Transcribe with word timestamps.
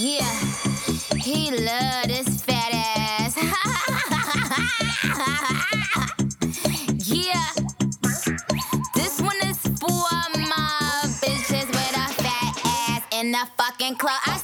Yeah, 0.00 0.30
he 1.16 1.50
love 1.50 2.06
this 2.06 2.40
fat 2.44 2.70
ass. 2.72 3.36
yeah, 7.10 7.50
this 8.94 9.20
one 9.20 9.36
is 9.44 9.58
for 9.58 10.38
my 10.38 11.02
bitches 11.20 11.66
with 11.66 11.96
a 11.96 12.08
fat 12.22 12.60
ass 12.64 13.02
in 13.10 13.32
the 13.32 13.44
fucking 13.58 13.96
club. 13.96 14.20
I 14.26 14.37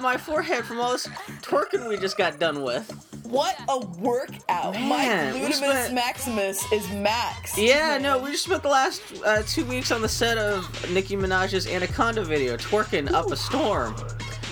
my 0.00 0.14
my 0.14 0.16
forehead 0.16 0.64
from 0.64 0.78
all 0.80 0.92
this 0.92 1.06
twerking 1.42 1.88
we 1.88 1.96
just 1.96 2.16
got 2.16 2.38
done 2.38 2.62
with. 2.62 2.90
What 3.24 3.56
a 3.68 3.78
workout. 3.78 4.74
Man, 4.74 5.32
My 5.34 5.40
gluteus 5.40 5.54
spent- 5.54 5.94
maximus 5.94 6.70
is 6.72 6.88
max. 6.90 7.56
Yeah, 7.58 7.98
no, 7.98 8.18
we 8.18 8.30
just 8.32 8.44
spent 8.44 8.62
the 8.62 8.68
last 8.68 9.02
uh, 9.24 9.42
two 9.46 9.64
weeks 9.64 9.90
on 9.90 10.02
the 10.02 10.08
set 10.08 10.36
of 10.38 10.68
Nicki 10.92 11.16
Minaj's 11.16 11.66
Anaconda 11.66 12.22
video, 12.22 12.56
twerking 12.56 13.10
up 13.10 13.30
a 13.32 13.36
storm. 13.36 13.94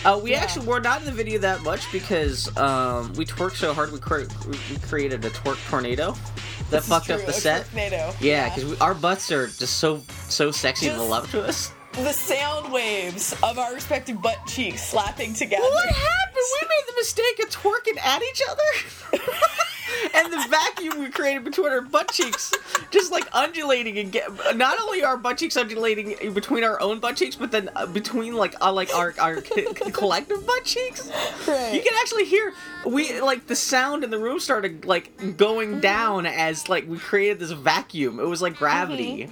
Uh, 0.05 0.19
we 0.21 0.33
Yeah. 0.33 0.39
actually 0.41 0.67
were 0.67 0.81
not 0.81 0.99
in 1.01 1.07
the 1.07 1.13
video 1.13 1.39
that 1.39 1.63
much 1.63 1.91
because 1.93 2.49
um, 2.57 3.13
we 3.13 3.25
twerked 3.25 3.55
so 3.57 3.73
hard 3.73 3.93
we, 3.93 3.99
cre- 4.01 4.23
we 4.49 4.57
created 4.89 5.25
a 5.25 5.31
twerk 5.31 5.59
tornado 5.71 6.13
that 6.13 6.71
This 6.71 6.83
is 6.85 6.89
fucked 6.89 7.11
up 7.11 7.21
the 7.21 7.29
a 7.29 7.33
set. 7.33 7.67
tornado. 7.67 8.13
Yeah, 8.21 8.53
because 8.53 8.81
our 8.81 8.95
butts 8.95 9.31
are 9.31 9.47
just 9.47 9.77
so 9.79 10.03
so 10.29 10.51
sexy 10.51 10.89
and 10.89 10.97
Just- 10.97 11.07
voluptuous. 11.07 11.73
The 11.93 12.13
sound 12.13 12.73
waves 12.73 13.35
of 13.43 13.59
our 13.59 13.75
respective 13.75 14.21
butt 14.23 14.39
cheeks 14.47 14.83
slapping 14.83 15.35
together. 15.35 15.63
What 15.63 15.89
happened? 15.89 16.45
We 16.63 16.69
made 16.69 16.85
the 16.89 16.95
mistake 16.97 17.43
of 17.43 17.51
twerking 17.51 17.99
at 18.05 18.23
each 18.23 18.43
other. 18.49 19.23
and 20.15 20.33
the 20.33 20.47
vacuum 20.49 21.01
we 21.01 21.11
created 21.11 21.45
between 21.45 21.71
our 21.71 21.83
butt 21.83 22.11
cheeks, 22.11 22.53
just 22.91 23.13
like 23.13 23.25
undulating 23.33 23.99
and 23.99 24.11
get. 24.11 24.57
Not 24.57 24.81
only 24.81 25.05
our 25.05 25.17
butt 25.17 25.39
cheeks 25.39 25.57
undulating 25.57 26.33
between 26.33 26.65
our 26.65 26.81
own 26.81 26.99
butt 26.99 27.17
cheeks, 27.17 27.37
but 27.37 27.51
then 27.51 27.71
uh, 27.77 27.87
between 27.87 28.35
like 28.35 28.55
uh, 28.61 28.73
like 28.73 28.95
our 28.95 29.15
our 29.19 29.41
collective 29.41 30.47
butt 30.47 30.65
cheeks. 30.65 31.11
Right. 31.47 31.75
You 31.75 31.83
can 31.83 31.93
actually 32.01 32.25
hear 32.25 32.55
we 32.87 33.21
like 33.21 33.47
the 33.47 33.57
sound 33.57 34.05
in 34.05 34.11
the 34.11 34.19
room 34.19 34.41
started 34.41 34.85
like 34.85 35.37
going 35.37 35.81
down 35.81 36.27
as 36.27 36.69
like 36.69 36.89
we 36.89 36.99
created 36.99 37.39
this 37.39 37.51
vacuum. 37.51 38.19
It 38.19 38.27
was 38.27 38.41
like 38.41 38.57
gravity. 38.57 39.29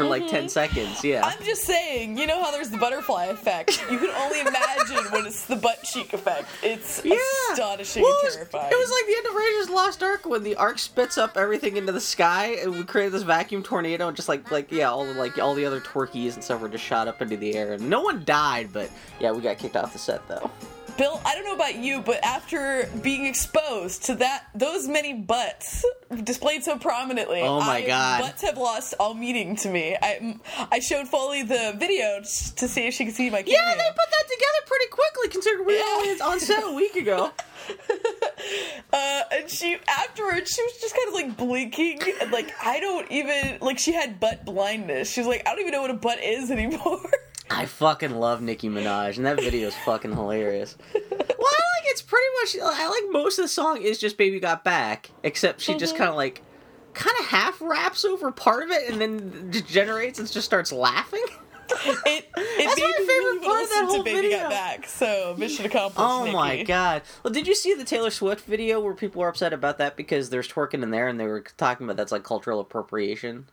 For 0.00 0.08
like 0.08 0.28
10 0.28 0.40
mm-hmm. 0.40 0.48
seconds, 0.48 1.04
yeah. 1.04 1.22
I'm 1.24 1.42
just 1.44 1.64
saying, 1.64 2.16
you 2.16 2.26
know 2.26 2.42
how 2.42 2.50
there's 2.50 2.70
the 2.70 2.78
butterfly 2.78 3.26
effect? 3.26 3.82
You 3.90 3.98
can 3.98 4.10
only 4.10 4.40
imagine 4.40 5.10
when 5.12 5.26
it's 5.26 5.44
the 5.46 5.56
butt 5.56 5.82
cheek 5.82 6.12
effect. 6.12 6.46
It's 6.62 7.02
Yeah. 7.04 7.16
astonishing 7.52 8.02
Well, 8.02 8.12
and 8.12 8.22
it 8.22 8.26
was- 8.26 8.34
terrifying. 8.36 8.72
It 8.72 8.76
was 8.76 8.90
like 8.90 9.06
the 9.06 9.16
end 9.16 9.26
of 9.26 9.34
Raiders 9.34 9.70
Lost 9.70 10.02
Ark 10.02 10.26
when 10.26 10.42
the 10.42 10.56
Ark 10.56 10.78
spits 10.78 11.18
up 11.18 11.36
everything 11.36 11.76
into 11.76 11.92
the 11.92 12.00
sky, 12.00 12.56
and 12.62 12.72
we 12.72 12.84
created 12.84 13.12
this 13.12 13.22
vacuum 13.22 13.62
tornado, 13.62 14.08
and 14.08 14.16
just 14.16 14.28
like 14.28 14.50
like 14.50 14.70
yeah, 14.72 14.90
all 14.90 15.04
the, 15.04 15.14
like 15.14 15.38
all 15.38 15.54
the 15.54 15.64
other 15.66 15.80
Twerkies 15.80 16.34
and 16.34 16.42
stuff 16.44 16.60
were 16.60 16.68
just 16.68 16.84
shot 16.84 17.08
up 17.08 17.20
into 17.22 17.36
the 17.36 17.54
air, 17.54 17.72
and 17.74 17.88
no 17.88 18.00
one 18.00 18.24
died, 18.24 18.70
but 18.72 18.90
yeah, 19.18 19.32
we 19.32 19.40
got 19.40 19.58
kicked 19.58 19.76
off 19.76 19.92
the 19.92 19.98
set 19.98 20.26
though. 20.28 20.50
Bill, 20.96 21.20
I 21.24 21.34
don't 21.34 21.44
know 21.44 21.54
about 21.54 21.76
you, 21.76 22.00
but 22.00 22.22
after 22.24 22.88
being 23.02 23.26
exposed 23.26 24.04
to 24.06 24.14
that 24.16 24.46
those 24.54 24.86
many 24.88 25.12
butts 25.14 25.84
displayed 26.24 26.64
so 26.64 26.78
prominently, 26.78 27.40
Oh 27.42 27.60
my 27.60 27.78
I- 27.78 27.86
God. 27.86 28.20
butts 28.22 28.42
have 28.42 28.56
lost 28.58 28.94
all 29.00 29.14
meaning 29.14 29.56
to 29.56 29.68
me. 29.70 29.96
I 30.00 30.38
I 30.70 30.78
showed 30.80 31.08
Foley 31.08 31.42
the 31.42 31.74
video 31.78 32.20
to 32.20 32.68
see 32.68 32.86
if 32.86 32.94
she 32.94 33.04
could 33.06 33.14
see 33.14 33.30
my 33.30 33.38
Yeah, 33.46 33.74
they 33.74 33.84
put 33.88 34.10
that 34.10 34.24
together 34.28 34.66
pretty 34.66 34.86
quickly, 34.90 35.28
considering 35.28 35.66
we 35.66 35.74
were 35.74 35.78
Yeah. 35.78 35.94
only 35.96 36.20
on 36.20 36.40
set 36.40 36.64
a 36.64 36.72
week 36.72 36.96
ago. 36.96 37.30
Uh, 38.92 39.22
and 39.32 39.48
she 39.48 39.76
afterwards 39.86 40.50
she 40.50 40.62
was 40.62 40.72
just 40.80 40.96
kind 40.96 41.06
of 41.08 41.14
like 41.14 41.36
blinking 41.36 42.00
and 42.20 42.32
like 42.32 42.50
I 42.60 42.80
don't 42.80 43.08
even 43.12 43.58
like 43.60 43.78
she 43.78 43.92
had 43.92 44.18
butt 44.18 44.44
blindness. 44.44 45.10
She 45.12 45.20
was 45.20 45.28
like 45.28 45.42
I 45.46 45.50
don't 45.50 45.60
even 45.60 45.72
know 45.72 45.82
what 45.82 45.90
a 45.90 45.94
butt 45.94 46.18
is 46.22 46.50
anymore. 46.50 47.00
I 47.50 47.66
fucking 47.66 48.12
love 48.12 48.40
Nicki 48.40 48.68
Minaj, 48.68 49.16
and 49.16 49.26
that 49.26 49.40
video 49.40 49.68
is 49.68 49.74
fucking 49.84 50.12
hilarious. 50.12 50.76
Well, 51.40 51.48
I 51.48 51.78
like 51.78 51.90
it's 51.90 52.02
pretty 52.02 52.26
much. 52.42 52.74
I 52.76 52.86
like 52.86 53.04
most 53.12 53.38
of 53.38 53.44
the 53.44 53.48
song 53.48 53.80
is 53.80 53.98
just 53.98 54.18
"Baby 54.18 54.40
Got 54.40 54.62
Back," 54.62 55.10
except 55.22 55.62
she 55.62 55.74
just 55.74 55.94
mm-hmm. 55.94 56.02
kind 56.02 56.10
of 56.10 56.16
like, 56.16 56.42
kind 56.92 57.16
of 57.18 57.26
half 57.26 57.62
raps 57.62 58.04
over 58.04 58.30
part 58.30 58.64
of 58.64 58.70
it, 58.70 58.90
and 58.90 59.00
then 59.00 59.50
degenerates 59.50 60.18
and 60.18 60.30
just 60.30 60.44
starts 60.44 60.70
laughing. 60.70 61.24
It 61.86 62.04
it 62.04 62.34
That's 62.34 62.80
my 62.80 63.06
favorite 63.06 63.44
part 63.44 63.62
of 63.62 63.68
that 63.70 63.84
whole 63.88 64.02
Baby 64.02 64.22
video. 64.22 64.38
Got 64.40 64.50
Back. 64.50 64.86
So 64.86 65.36
mission 65.38 65.64
accomplished. 65.64 65.98
Oh 65.98 66.30
my 66.30 66.62
god! 66.64 67.02
Well, 67.22 67.32
did 67.32 67.46
you 67.46 67.54
see 67.54 67.74
the 67.74 67.84
Taylor 67.84 68.10
Swift 68.10 68.44
video 68.44 68.80
where 68.80 68.92
people 68.92 69.20
were 69.20 69.28
upset 69.28 69.52
about 69.52 69.78
that 69.78 69.96
because 69.96 70.28
there's 70.28 70.48
twerking 70.48 70.82
in 70.82 70.90
there, 70.90 71.08
and 71.08 71.18
they 71.18 71.26
were 71.26 71.44
talking 71.56 71.86
about 71.86 71.96
that's 71.96 72.12
like 72.12 72.24
cultural 72.24 72.60
appropriation? 72.60 73.46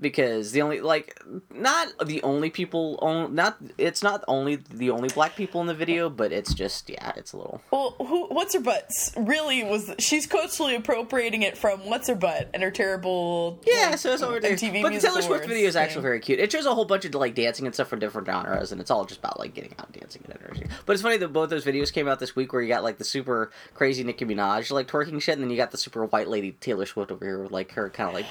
Because 0.00 0.52
the 0.52 0.62
only 0.62 0.80
like 0.80 1.20
not 1.52 1.88
the 2.06 2.22
only 2.22 2.50
people 2.50 2.98
on 3.02 3.34
not 3.34 3.56
it's 3.78 4.02
not 4.02 4.22
only 4.28 4.56
the 4.56 4.90
only 4.90 5.08
black 5.08 5.34
people 5.34 5.60
in 5.60 5.66
the 5.66 5.74
video, 5.74 6.08
but 6.08 6.32
it's 6.32 6.54
just 6.54 6.88
yeah, 6.88 7.12
it's 7.16 7.32
a 7.32 7.36
little. 7.36 7.60
Well, 7.72 7.96
who, 7.98 8.26
what's 8.26 8.54
her 8.54 8.60
butts 8.60 9.12
really 9.16 9.64
was 9.64 9.92
she's 9.98 10.26
culturally 10.26 10.76
appropriating 10.76 11.42
it 11.42 11.58
from 11.58 11.80
what's 11.88 12.06
her 12.06 12.14
butt 12.14 12.48
and 12.54 12.62
her 12.62 12.70
terrible 12.70 13.60
Yeah, 13.66 13.90
like, 13.90 13.98
so 13.98 14.12
it's 14.12 14.22
over. 14.22 14.40
MTV 14.40 14.82
But 14.82 14.92
the 14.92 15.00
Taylor 15.00 15.22
Swift 15.22 15.46
video 15.46 15.66
is 15.66 15.74
actually 15.74 16.02
very 16.02 16.20
cute. 16.20 16.38
It 16.38 16.52
shows 16.52 16.66
a 16.66 16.74
whole 16.74 16.84
bunch 16.84 17.04
of 17.04 17.14
like 17.14 17.34
dancing 17.34 17.66
and 17.66 17.74
stuff 17.74 17.88
from 17.88 17.98
different 17.98 18.26
genres, 18.28 18.70
and 18.70 18.80
it's 18.80 18.90
all 18.90 19.04
just 19.04 19.18
about 19.18 19.38
like 19.38 19.54
getting 19.54 19.74
out 19.78 19.86
and 19.86 20.00
dancing 20.00 20.22
and 20.28 20.38
energy. 20.40 20.66
But 20.86 20.92
it's 20.92 21.02
funny 21.02 21.16
that 21.16 21.32
both 21.32 21.50
those 21.50 21.64
videos 21.64 21.92
came 21.92 22.06
out 22.06 22.20
this 22.20 22.36
week, 22.36 22.52
where 22.52 22.62
you 22.62 22.68
got 22.68 22.84
like 22.84 22.98
the 22.98 23.04
super 23.04 23.50
crazy 23.74 24.04
Nicki 24.04 24.24
Minaj 24.24 24.70
like 24.70 24.86
twerking 24.86 25.20
shit, 25.20 25.34
and 25.34 25.42
then 25.42 25.50
you 25.50 25.56
got 25.56 25.70
the 25.70 25.78
super 25.78 26.04
white 26.06 26.28
lady 26.28 26.52
Taylor 26.52 26.86
Swift 26.86 27.10
over 27.10 27.24
here 27.24 27.42
with 27.42 27.52
like 27.52 27.72
her 27.72 27.90
kind 27.90 28.08
of 28.08 28.14
like 28.14 28.26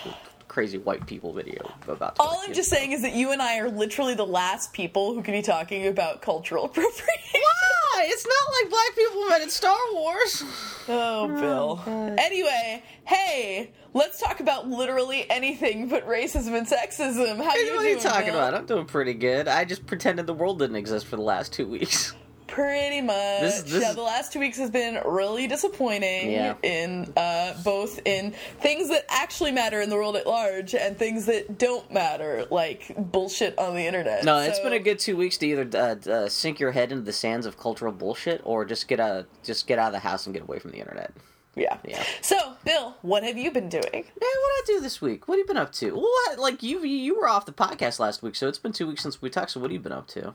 crazy 0.48 0.78
white 0.78 1.06
people 1.06 1.34
video 1.34 1.72
about. 1.88 2.16
All 2.20 2.42
I'm 2.44 2.52
twerking. 2.52 2.56
just 2.56 2.70
saying 2.70 2.92
is 2.92 3.02
that 3.02 3.14
you 3.14 3.32
and 3.32 3.42
I 3.42 3.60
are 3.60 3.70
literally 3.70 4.16
the 4.16 4.26
last 4.26 4.74
people 4.74 5.14
who 5.14 5.22
could 5.22 5.34
be 5.34 5.42
talking 5.42 5.88
about 5.88 6.22
cultural 6.22 6.66
appropriation. 6.66 7.04
Why? 7.34 8.06
It's 8.08 8.26
not 8.26 8.62
like 8.62 8.70
black 8.70 8.96
people 8.96 9.26
met 9.30 9.42
in 9.42 9.50
Star 9.50 9.78
Wars. 9.94 10.44
Oh, 10.88 11.24
oh 11.24 11.28
Bill. 11.42 12.16
Anyway, 12.18 12.84
hey, 13.06 13.72
let's 13.94 14.20
talk 14.22 14.40
about 14.40 14.68
literally 14.70 15.30
anything 15.30 15.88
but 15.90 16.08
racism 16.08 16.58
and 16.58 16.68
sexism. 16.68 17.38
How 17.44 17.56
you 17.56 17.76
what 17.76 17.86
are 17.86 17.90
you 17.90 18.00
talking 18.00 18.28
Bill? 18.32 18.36
about? 18.40 18.54
I'm 18.54 18.66
doing 18.66 18.86
pretty 18.86 19.14
good. 19.14 19.48
I 19.48 19.66
just 19.66 19.86
pretended 19.86 20.28
the 20.28 20.34
world 20.34 20.60
didn't 20.60 20.76
exist 20.76 21.08
for 21.08 21.16
the 21.16 21.24
last 21.24 21.54
two 21.54 21.68
weeks. 21.68 22.14
Pretty 22.48 23.02
much. 23.02 23.42
This- 23.42 23.62
this 23.64 23.82
yeah, 23.84 23.94
the 23.94 24.02
last 24.02 24.32
two 24.34 24.40
weeks 24.40 24.58
has 24.58 24.70
been 24.72 25.00
really 25.06 25.48
disappointing 25.48 26.32
Yeah. 26.32 26.56
in 26.64 27.12
uh, 27.16 27.54
both 27.64 28.00
in 28.06 28.34
things 28.62 28.90
that 28.90 29.06
actually 29.10 29.52
matter 29.52 29.82
in 29.82 29.90
the 29.90 29.96
world 29.96 30.16
at 30.16 30.26
large 30.26 30.74
and 30.74 30.98
things 30.98 31.26
that 31.26 31.58
don't 31.58 31.92
matter, 31.92 32.46
like 32.50 32.94
bullshit 32.98 33.58
on 33.60 33.76
the 33.76 33.86
internet. 33.86 34.24
No, 34.24 34.38
it's 34.40 34.58
So- 34.58 34.64
been 34.64 34.74
a 34.74 34.80
good 34.80 35.00
two 35.00 35.16
weeks 35.18 35.38
to 35.40 35.46
either 35.48 35.78
uh, 35.78 36.10
uh, 36.10 36.30
sink 36.30 36.60
your 36.60 36.72
head 36.72 36.92
into 36.92 37.04
the 37.04 37.14
sands 37.14 37.46
of 37.46 37.58
cultural 37.60 37.92
bullshit, 37.92 38.42
or 38.44 38.66
just 38.66 38.88
get 38.88 39.00
out, 39.00 39.26
just 39.44 39.68
get 39.68 39.78
out 39.80 39.88
of 39.88 39.94
the 39.94 40.00
house 40.00 40.26
and 40.26 40.34
get 40.34 40.44
away 40.44 40.60
from 40.60 40.72
the 40.72 40.78
internet. 40.78 41.12
yeah. 41.56 41.78
Yeah. 41.86 42.04
So, 42.22 42.38
Bill, 42.66 42.96
what 43.02 43.24
have 43.24 43.38
you 43.38 43.52
been 43.52 43.68
doing? 43.70 43.84
Man, 43.92 44.04
what 44.04 44.66
did 44.66 44.74
I 44.76 44.78
do 44.78 44.80
this 44.82 45.02
week? 45.02 45.28
What 45.28 45.36
have 45.36 45.40
you 45.40 45.48
been 45.48 45.58
up 45.58 45.72
to? 45.74 45.92
What? 45.96 46.40
Like 46.40 46.62
you, 46.64 46.84
you 46.84 47.16
were 47.20 47.28
off 47.28 47.46
the 47.46 47.52
podcast 47.54 48.00
last 48.00 48.22
week, 48.24 48.36
so 48.36 48.48
it's 48.48 48.60
been 48.60 48.74
two 48.74 48.88
weeks 48.88 49.02
since 49.04 49.22
we 49.22 49.30
talked. 49.30 49.52
So 49.52 49.60
what 49.60 49.72
have 49.72 49.74
you 49.74 49.80
been 49.80 49.92
up 49.92 50.08
to? 50.10 50.34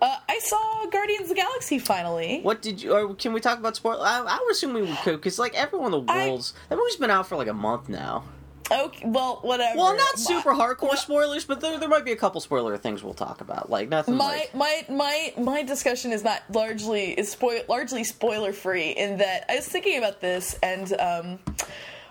Uh, 0.00 0.16
I 0.28 0.38
saw 0.40 0.86
Guardians 0.90 1.22
of 1.22 1.28
the 1.30 1.34
Galaxy 1.34 1.78
finally. 1.78 2.40
What 2.42 2.62
did 2.62 2.80
you? 2.82 2.92
Or 2.92 3.14
can 3.14 3.32
we 3.32 3.40
talk 3.40 3.58
about 3.58 3.76
spoil? 3.76 4.00
I, 4.02 4.20
I 4.20 4.38
would 4.42 4.52
assume 4.52 4.74
we 4.74 4.86
could, 5.02 5.16
because 5.16 5.38
like 5.38 5.54
everyone 5.54 5.92
in 5.94 6.06
the 6.06 6.12
I- 6.12 6.28
world's 6.28 6.54
that 6.68 6.76
movie's 6.76 6.96
been 6.96 7.10
out 7.10 7.26
for 7.26 7.36
like 7.36 7.48
a 7.48 7.54
month 7.54 7.88
now. 7.88 8.24
Okay, 8.70 9.06
well, 9.06 9.38
whatever. 9.40 9.78
Well, 9.78 9.96
not 9.96 10.06
My- 10.16 10.22
super 10.22 10.52
hardcore 10.52 10.94
spoilers, 10.96 11.46
but 11.46 11.62
there, 11.62 11.78
there 11.78 11.88
might 11.88 12.04
be 12.04 12.12
a 12.12 12.16
couple 12.16 12.38
spoiler 12.42 12.76
things 12.76 13.02
we'll 13.02 13.14
talk 13.14 13.40
about. 13.40 13.70
Like 13.70 13.88
nothing 13.88 14.14
my 14.16 14.26
like. 14.26 14.54
my 14.54 14.84
my 14.90 15.32
my 15.38 15.62
discussion 15.62 16.12
is 16.12 16.22
not 16.22 16.42
largely 16.52 17.12
is 17.18 17.30
spoil 17.30 17.62
largely 17.66 18.04
spoiler 18.04 18.52
free 18.52 18.90
in 18.90 19.16
that 19.18 19.46
I 19.50 19.56
was 19.56 19.66
thinking 19.66 19.96
about 19.96 20.20
this 20.20 20.58
and 20.62 20.92
um 21.00 21.38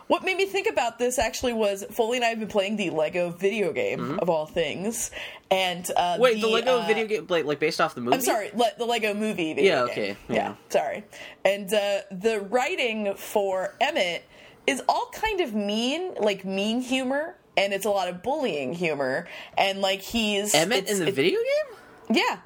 what 0.08 0.24
made 0.24 0.38
me 0.38 0.46
think 0.46 0.68
about 0.70 1.00
this 1.00 1.20
actually 1.20 1.54
was 1.54 1.84
Foley 1.92 2.18
and 2.18 2.26
I 2.26 2.30
have 2.30 2.40
been 2.40 2.48
playing 2.48 2.78
the 2.78 2.90
Lego 2.90 3.30
video 3.30 3.72
game 3.74 4.20
of 4.20 4.30
all 4.30 4.46
things, 4.46 5.12
and 5.52 5.90
uh, 5.96 6.14
Mm-hmm. 6.14 6.22
Wait, 6.22 6.42
the, 6.42 6.48
Lego 6.48 6.80
uh, 6.82 6.88
video 6.88 7.06
game, 7.08 7.28
like, 7.30 7.46
like 7.46 7.60
based 7.60 7.80
off 7.82 7.94
the 7.96 8.02
movie? 8.02 8.16
I'm 8.16 8.22
sorry, 8.22 8.50
le- 8.56 8.72
the 8.78 8.86
Lego 8.86 9.14
movie. 9.14 9.54
Video 9.54 9.76
Yeah, 9.76 9.92
okay, 9.92 10.18
Yeah. 10.30 10.36
yeah. 10.36 10.56
sorry. 10.70 11.04
And 11.46 11.74
uh, 11.74 12.00
the 12.12 12.40
writing 12.50 13.14
for 13.16 13.76
Emmett 13.82 14.24
is 14.66 14.82
all 14.90 15.10
kind 15.14 15.42
of 15.42 15.54
mean, 15.54 16.14
like 16.16 16.44
mean 16.46 16.82
humor, 16.82 17.36
and 17.56 17.74
it's 17.74 17.86
a 17.86 17.90
lot 17.90 18.08
of 18.08 18.22
bullying 18.24 18.74
humor, 18.74 19.28
and 19.58 19.82
like 19.82 20.02
he's 20.02 20.54
Emmett 20.54 20.90
in 20.90 21.00
the 21.04 21.12
video 21.12 21.40
game. 21.40 21.78
yeah. 22.18 22.40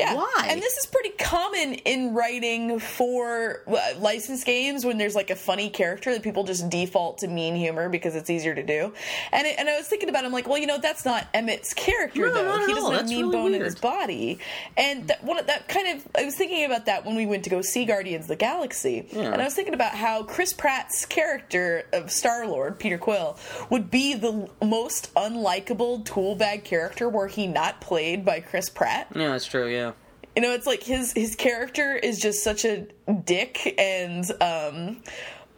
Yeah. 0.00 0.14
Why? 0.14 0.46
And 0.48 0.60
this 0.60 0.76
is 0.76 0.86
pretty 0.86 1.10
common 1.10 1.74
in 1.74 2.14
writing 2.14 2.78
for 2.78 3.62
uh, 3.66 3.78
licensed 3.98 4.46
games 4.46 4.84
when 4.84 4.98
there's 4.98 5.14
like 5.14 5.30
a 5.30 5.36
funny 5.36 5.70
character 5.70 6.12
that 6.12 6.22
people 6.22 6.44
just 6.44 6.68
default 6.70 7.18
to 7.18 7.28
mean 7.28 7.54
humor 7.54 7.88
because 7.88 8.14
it's 8.16 8.30
easier 8.30 8.54
to 8.54 8.62
do. 8.62 8.92
And 9.32 9.46
it, 9.46 9.56
and 9.58 9.68
I 9.68 9.76
was 9.76 9.86
thinking 9.86 10.08
about 10.08 10.24
it, 10.24 10.26
I'm 10.26 10.32
like, 10.32 10.48
well, 10.48 10.58
you 10.58 10.66
know, 10.66 10.78
that's 10.78 11.04
not 11.04 11.26
Emmett's 11.34 11.74
character 11.74 12.26
No, 12.26 12.32
though. 12.34 12.66
he 12.66 12.74
doesn't 12.74 12.92
have 12.92 13.08
mean 13.08 13.26
really 13.26 13.32
bone 13.32 13.54
in 13.54 13.62
his 13.62 13.74
body. 13.76 14.38
And 14.76 15.08
that 15.08 15.22
one 15.22 15.44
that 15.46 15.68
kind 15.68 15.96
of 15.98 16.06
I 16.16 16.24
was 16.24 16.34
thinking 16.36 16.64
about 16.64 16.86
that 16.86 17.04
when 17.04 17.16
we 17.16 17.26
went 17.26 17.44
to 17.44 17.50
go 17.50 17.62
see 17.62 17.84
Guardians 17.84 18.24
of 18.24 18.28
the 18.28 18.36
Galaxy. 18.36 19.06
Yeah. 19.12 19.32
And 19.32 19.40
I 19.40 19.44
was 19.44 19.54
thinking 19.54 19.74
about 19.74 19.94
how 19.94 20.22
Chris 20.22 20.52
Pratt's 20.52 21.04
character 21.06 21.84
of 21.92 22.10
Star-Lord, 22.10 22.78
Peter 22.78 22.98
Quill, 22.98 23.36
would 23.70 23.90
be 23.90 24.14
the 24.14 24.48
most 24.64 25.12
unlikable 25.14 26.04
tool 26.04 26.34
bag 26.34 26.64
character 26.64 27.08
were 27.08 27.28
he 27.28 27.46
not 27.46 27.80
played 27.80 28.24
by 28.24 28.40
Chris 28.40 28.68
Pratt. 28.68 29.08
Yeah, 29.14 29.28
that's 29.28 29.46
true. 29.46 29.68
Yeah. 29.68 29.89
You 30.40 30.46
know, 30.46 30.54
it's 30.54 30.66
like 30.66 30.82
his 30.82 31.12
his 31.12 31.36
character 31.36 31.94
is 31.96 32.18
just 32.18 32.42
such 32.42 32.64
a 32.64 32.86
dick, 33.26 33.74
and 33.78 34.24
um, 34.40 35.02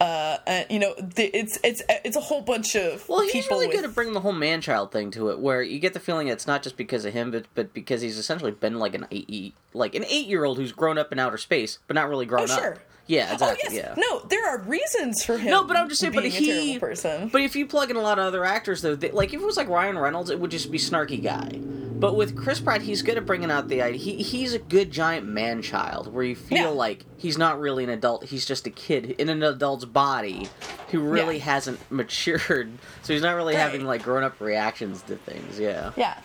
uh, 0.01 0.39
uh 0.45 0.65
you 0.69 0.81
know, 0.81 0.93
it's 1.17 1.57
it's 1.63 1.83
it's 1.89 2.17
a 2.17 2.21
whole 2.21 2.41
bunch 2.41 2.75
of 2.75 3.09
Well, 3.09 3.21
he's 3.29 3.49
really 3.49 3.69
with, 3.69 3.77
good 3.77 3.85
at 3.85 3.95
bringing 3.95 4.13
the 4.13 4.19
whole 4.19 4.33
man-child 4.33 4.91
thing 4.91 5.13
to 5.13 5.31
it, 5.31 5.39
where 5.39 5.63
you 5.63 5.79
get 5.79 5.95
the 5.95 6.01
feeling 6.01 6.27
it's 6.27 6.49
not 6.49 6.65
just 6.65 6.77
because 6.77 7.05
of 7.05 7.13
him, 7.13 7.31
but 7.31 7.47
but 7.55 7.73
because 7.73 8.01
he's 8.01 8.19
essentially 8.19 8.51
been 8.51 8.81
like 8.81 8.97
an 8.97 9.07
eight, 9.13 9.55
like 9.73 9.95
an 9.95 10.05
eight-year-old 10.09 10.59
who's 10.59 10.73
grown 10.73 10.99
up 10.99 11.13
in 11.13 11.21
outer 11.21 11.39
space, 11.39 11.79
but 11.87 11.95
not 11.95 12.09
really 12.09 12.27
grown 12.27 12.51
Oh, 12.51 12.57
sure. 12.57 12.73
up. 12.73 12.79
Yeah, 13.13 13.29
oh, 13.31 13.33
exactly. 13.35 13.59
Oh 13.69 13.73
yes, 13.73 13.85
Yeah. 13.85 13.95
no, 13.97 14.21
there 14.29 14.49
are 14.49 14.59
reasons 14.63 15.25
for 15.25 15.37
him. 15.37 15.51
No, 15.51 15.65
but 15.65 15.77
I'm 15.77 15.89
just 15.89 16.01
saying. 16.01 16.15
But 16.15 16.25
a 16.25 16.29
he, 16.29 16.79
person. 16.79 17.29
but 17.29 17.43
if 17.43 17.55
you 17.55 17.67
plug 17.67 17.91
in 17.91 17.97
a 17.97 18.01
lot 18.01 18.19
of 18.19 18.25
other 18.25 18.45
actors, 18.45 18.81
though, 18.83 18.95
they, 18.95 19.11
like 19.11 19.35
if 19.35 19.41
it 19.41 19.45
was 19.45 19.57
like 19.57 19.69
Ryan 19.69 19.99
Reynolds, 19.99 20.31
it 20.31 20.41
would 20.41 20.51
just 20.51 20.71
be 20.71 20.79
snarky 20.79 21.23
guy. 21.23 21.59
But 22.03 22.17
with 22.17 22.37
Chris 22.37 22.59
Pratt, 22.59 22.83
he's 22.83 23.01
good 23.03 23.17
at 23.17 23.25
bringing 23.27 23.51
out 23.51 23.69
the 23.69 23.81
idea. 23.83 23.99
He, 24.01 24.23
he's 24.25 24.55
a 24.55 24.59
good 24.59 24.91
giant 24.91 25.25
man 25.27 25.63
child, 25.63 26.13
where 26.13 26.25
you 26.25 26.35
feel 26.35 26.59
Yeah. 26.59 26.69
like 26.69 27.05
he's 27.17 27.39
not 27.39 27.61
really 27.61 27.85
an 27.85 27.91
adult. 27.91 28.25
He's 28.25 28.45
just 28.45 28.67
a 28.67 28.71
kid 28.71 29.11
in 29.19 29.29
an 29.29 29.41
adult's 29.45 29.85
body 29.85 30.49
who 30.91 30.99
really 31.01 31.37
Yeah. 31.37 31.45
hasn't 31.45 31.79
matured. 31.93 32.73
So 33.03 33.13
he's 33.13 33.23
not 33.23 33.37
really 33.37 33.55
Right. 33.55 33.61
having 33.61 33.85
like 33.85 34.03
grown 34.03 34.25
up 34.25 34.41
reactions 34.41 35.03
to 35.03 35.15
things. 35.17 35.61
Yeah. 35.61 35.93
yeah, 35.97 36.17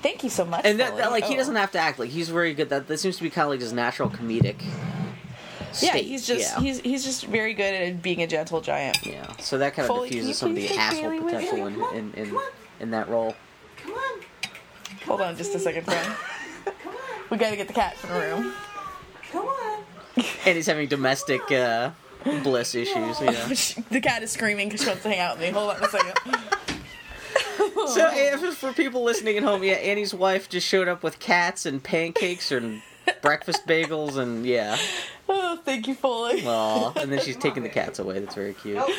thank 0.00 0.24
you 0.24 0.30
so 0.30 0.44
much. 0.46 0.62
And 0.64 0.80
that, 0.80 0.96
that 0.96 1.10
like 1.10 1.24
he 1.24 1.34
Oh. 1.34 1.38
doesn't 1.38 1.56
have 1.56 1.72
to 1.72 1.78
act 1.78 1.98
like 1.98 2.08
he's 2.10 2.30
very 2.30 2.54
good. 2.54 2.70
That 2.70 2.86
that 2.88 2.98
seems 2.98 3.16
to 3.18 3.22
be 3.22 3.28
kind 3.30 3.44
of 3.44 3.50
like 3.50 3.60
his 3.60 3.72
natural 3.74 4.08
comedic. 4.08 4.56
Yeah, 5.80 5.96
he's 5.96 6.26
just 6.26 6.52
yeah. 6.52 6.60
he's 6.60 6.80
he's 6.80 7.04
just 7.04 7.26
very 7.26 7.54
good 7.54 7.74
at 7.74 8.02
being 8.02 8.22
a 8.22 8.26
gentle 8.26 8.60
giant. 8.60 9.04
Yeah, 9.04 9.30
so 9.38 9.58
that 9.58 9.74
kind 9.74 9.88
of 9.88 9.94
Foley, 9.94 10.10
diffuses 10.10 10.38
some 10.38 10.50
of 10.50 10.56
the 10.56 10.68
asshole 10.68 11.02
Bailey 11.02 11.20
potential 11.20 11.66
in, 11.66 11.80
on, 11.80 11.94
in 11.94 12.12
in, 12.14 12.38
in 12.80 12.90
that 12.90 13.08
role. 13.08 13.34
Come 13.82 13.92
on. 13.92 14.20
Hold 15.06 15.20
on, 15.20 15.36
just 15.36 15.54
a 15.54 15.58
second, 15.58 15.84
friend. 15.84 16.14
Come 16.64 16.74
on. 16.88 16.94
We 17.30 17.36
gotta 17.36 17.56
get 17.56 17.68
the 17.68 17.74
cat 17.74 17.96
from 17.96 18.10
the 18.10 18.20
room. 18.20 18.52
Come 19.30 19.46
on. 19.46 19.84
And 20.44 20.56
he's 20.56 20.66
having 20.66 20.88
domestic 20.88 21.50
uh, 21.52 21.90
bliss 22.42 22.74
issues, 22.74 23.20
you 23.20 23.26
know. 23.26 23.48
the 23.90 24.00
cat 24.02 24.22
is 24.22 24.32
screaming 24.32 24.68
because 24.68 24.82
she 24.82 24.88
wants 24.88 25.02
to 25.04 25.08
hang 25.08 25.20
out 25.20 25.38
with 25.38 25.46
me. 25.46 25.52
Hold 25.52 25.70
on 25.70 25.82
a 25.82 25.88
second. 25.88 26.36
So, 27.88 28.08
if 28.12 28.56
for 28.56 28.72
people 28.72 29.02
listening 29.02 29.36
at 29.36 29.42
home, 29.42 29.62
yeah, 29.62 29.74
Annie's 29.74 30.14
wife 30.14 30.48
just 30.48 30.66
showed 30.66 30.88
up 30.88 31.02
with 31.02 31.18
cats 31.18 31.66
and 31.66 31.82
pancakes 31.82 32.52
and 32.52 32.82
breakfast 33.22 33.66
bagels, 33.66 34.16
and 34.16 34.44
yeah. 34.46 34.76
Oh, 35.28 35.58
thank 35.64 35.86
you, 35.88 35.94
Foley. 35.94 36.42
Aw, 36.46 36.92
and 36.96 37.12
then 37.12 37.20
she's 37.20 37.36
taking 37.46 37.62
the 37.62 37.68
cats 37.68 37.98
away. 37.98 38.18
That's 38.18 38.34
very 38.34 38.54
cute. 38.54 38.76
No, 38.76 38.86
no. 38.86 38.94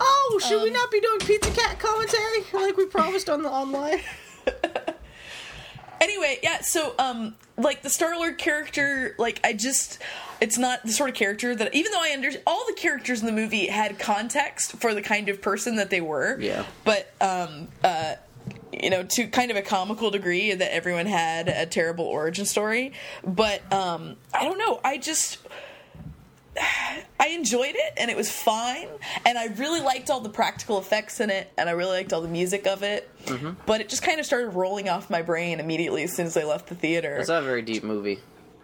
Oh, 0.00 0.40
should 0.46 0.62
we 0.62 0.68
Um, 0.68 0.74
not 0.74 0.90
be 0.90 1.00
doing 1.00 1.18
pizza 1.20 1.50
cat 1.50 1.78
commentary 1.80 2.44
like 2.52 2.76
we 2.76 2.86
promised 2.86 3.28
on 3.28 3.42
the 3.42 3.50
online? 3.50 4.00
anyway, 6.00 6.38
yeah, 6.42 6.60
so 6.60 6.94
um 6.98 7.34
like 7.56 7.82
the 7.82 7.90
Star 7.90 8.16
Lord 8.16 8.38
character, 8.38 9.14
like 9.18 9.40
I 9.44 9.52
just 9.52 10.00
it's 10.40 10.56
not 10.58 10.84
the 10.84 10.92
sort 10.92 11.10
of 11.10 11.16
character 11.16 11.54
that 11.56 11.74
even 11.74 11.90
though 11.90 12.00
I 12.00 12.12
under 12.12 12.30
all 12.46 12.64
the 12.66 12.74
characters 12.74 13.20
in 13.20 13.26
the 13.26 13.32
movie 13.32 13.66
had 13.66 13.98
context 13.98 14.72
for 14.80 14.94
the 14.94 15.02
kind 15.02 15.28
of 15.28 15.42
person 15.42 15.76
that 15.76 15.90
they 15.90 16.00
were. 16.00 16.38
Yeah. 16.40 16.64
But 16.84 17.12
um 17.20 17.68
uh 17.82 18.14
you 18.72 18.90
know, 18.90 19.02
to 19.02 19.26
kind 19.28 19.50
of 19.50 19.56
a 19.56 19.62
comical 19.62 20.10
degree 20.10 20.52
that 20.54 20.74
everyone 20.74 21.06
had 21.06 21.48
a 21.48 21.66
terrible 21.66 22.04
origin 22.04 22.44
story. 22.44 22.92
But 23.24 23.70
um 23.72 24.16
I 24.34 24.44
don't 24.44 24.58
know, 24.58 24.80
I 24.84 24.98
just 24.98 25.38
I 27.20 27.28
enjoyed 27.28 27.74
it 27.74 27.92
and 27.96 28.10
it 28.10 28.16
was 28.16 28.30
fine 28.30 28.88
and 29.26 29.38
I 29.38 29.46
really 29.46 29.80
liked 29.80 30.10
all 30.10 30.20
the 30.20 30.28
practical 30.28 30.78
effects 30.78 31.20
in 31.20 31.30
it 31.30 31.52
and 31.56 31.68
I 31.68 31.72
really 31.72 31.96
liked 31.98 32.12
all 32.12 32.20
the 32.20 32.28
music 32.28 32.66
of 32.66 32.82
it. 32.82 33.08
Mm-hmm. 33.26 33.50
But 33.66 33.80
it 33.80 33.88
just 33.88 34.02
kind 34.02 34.20
of 34.20 34.26
started 34.26 34.50
rolling 34.50 34.88
off 34.88 35.10
my 35.10 35.22
brain 35.22 35.60
immediately 35.60 36.02
as 36.04 36.12
soon 36.12 36.26
as 36.26 36.36
I 36.36 36.44
left 36.44 36.68
the 36.68 36.74
theater. 36.74 37.16
It's 37.16 37.28
not 37.28 37.42
a 37.42 37.46
very 37.46 37.62
deep 37.62 37.84
movie. 37.84 38.20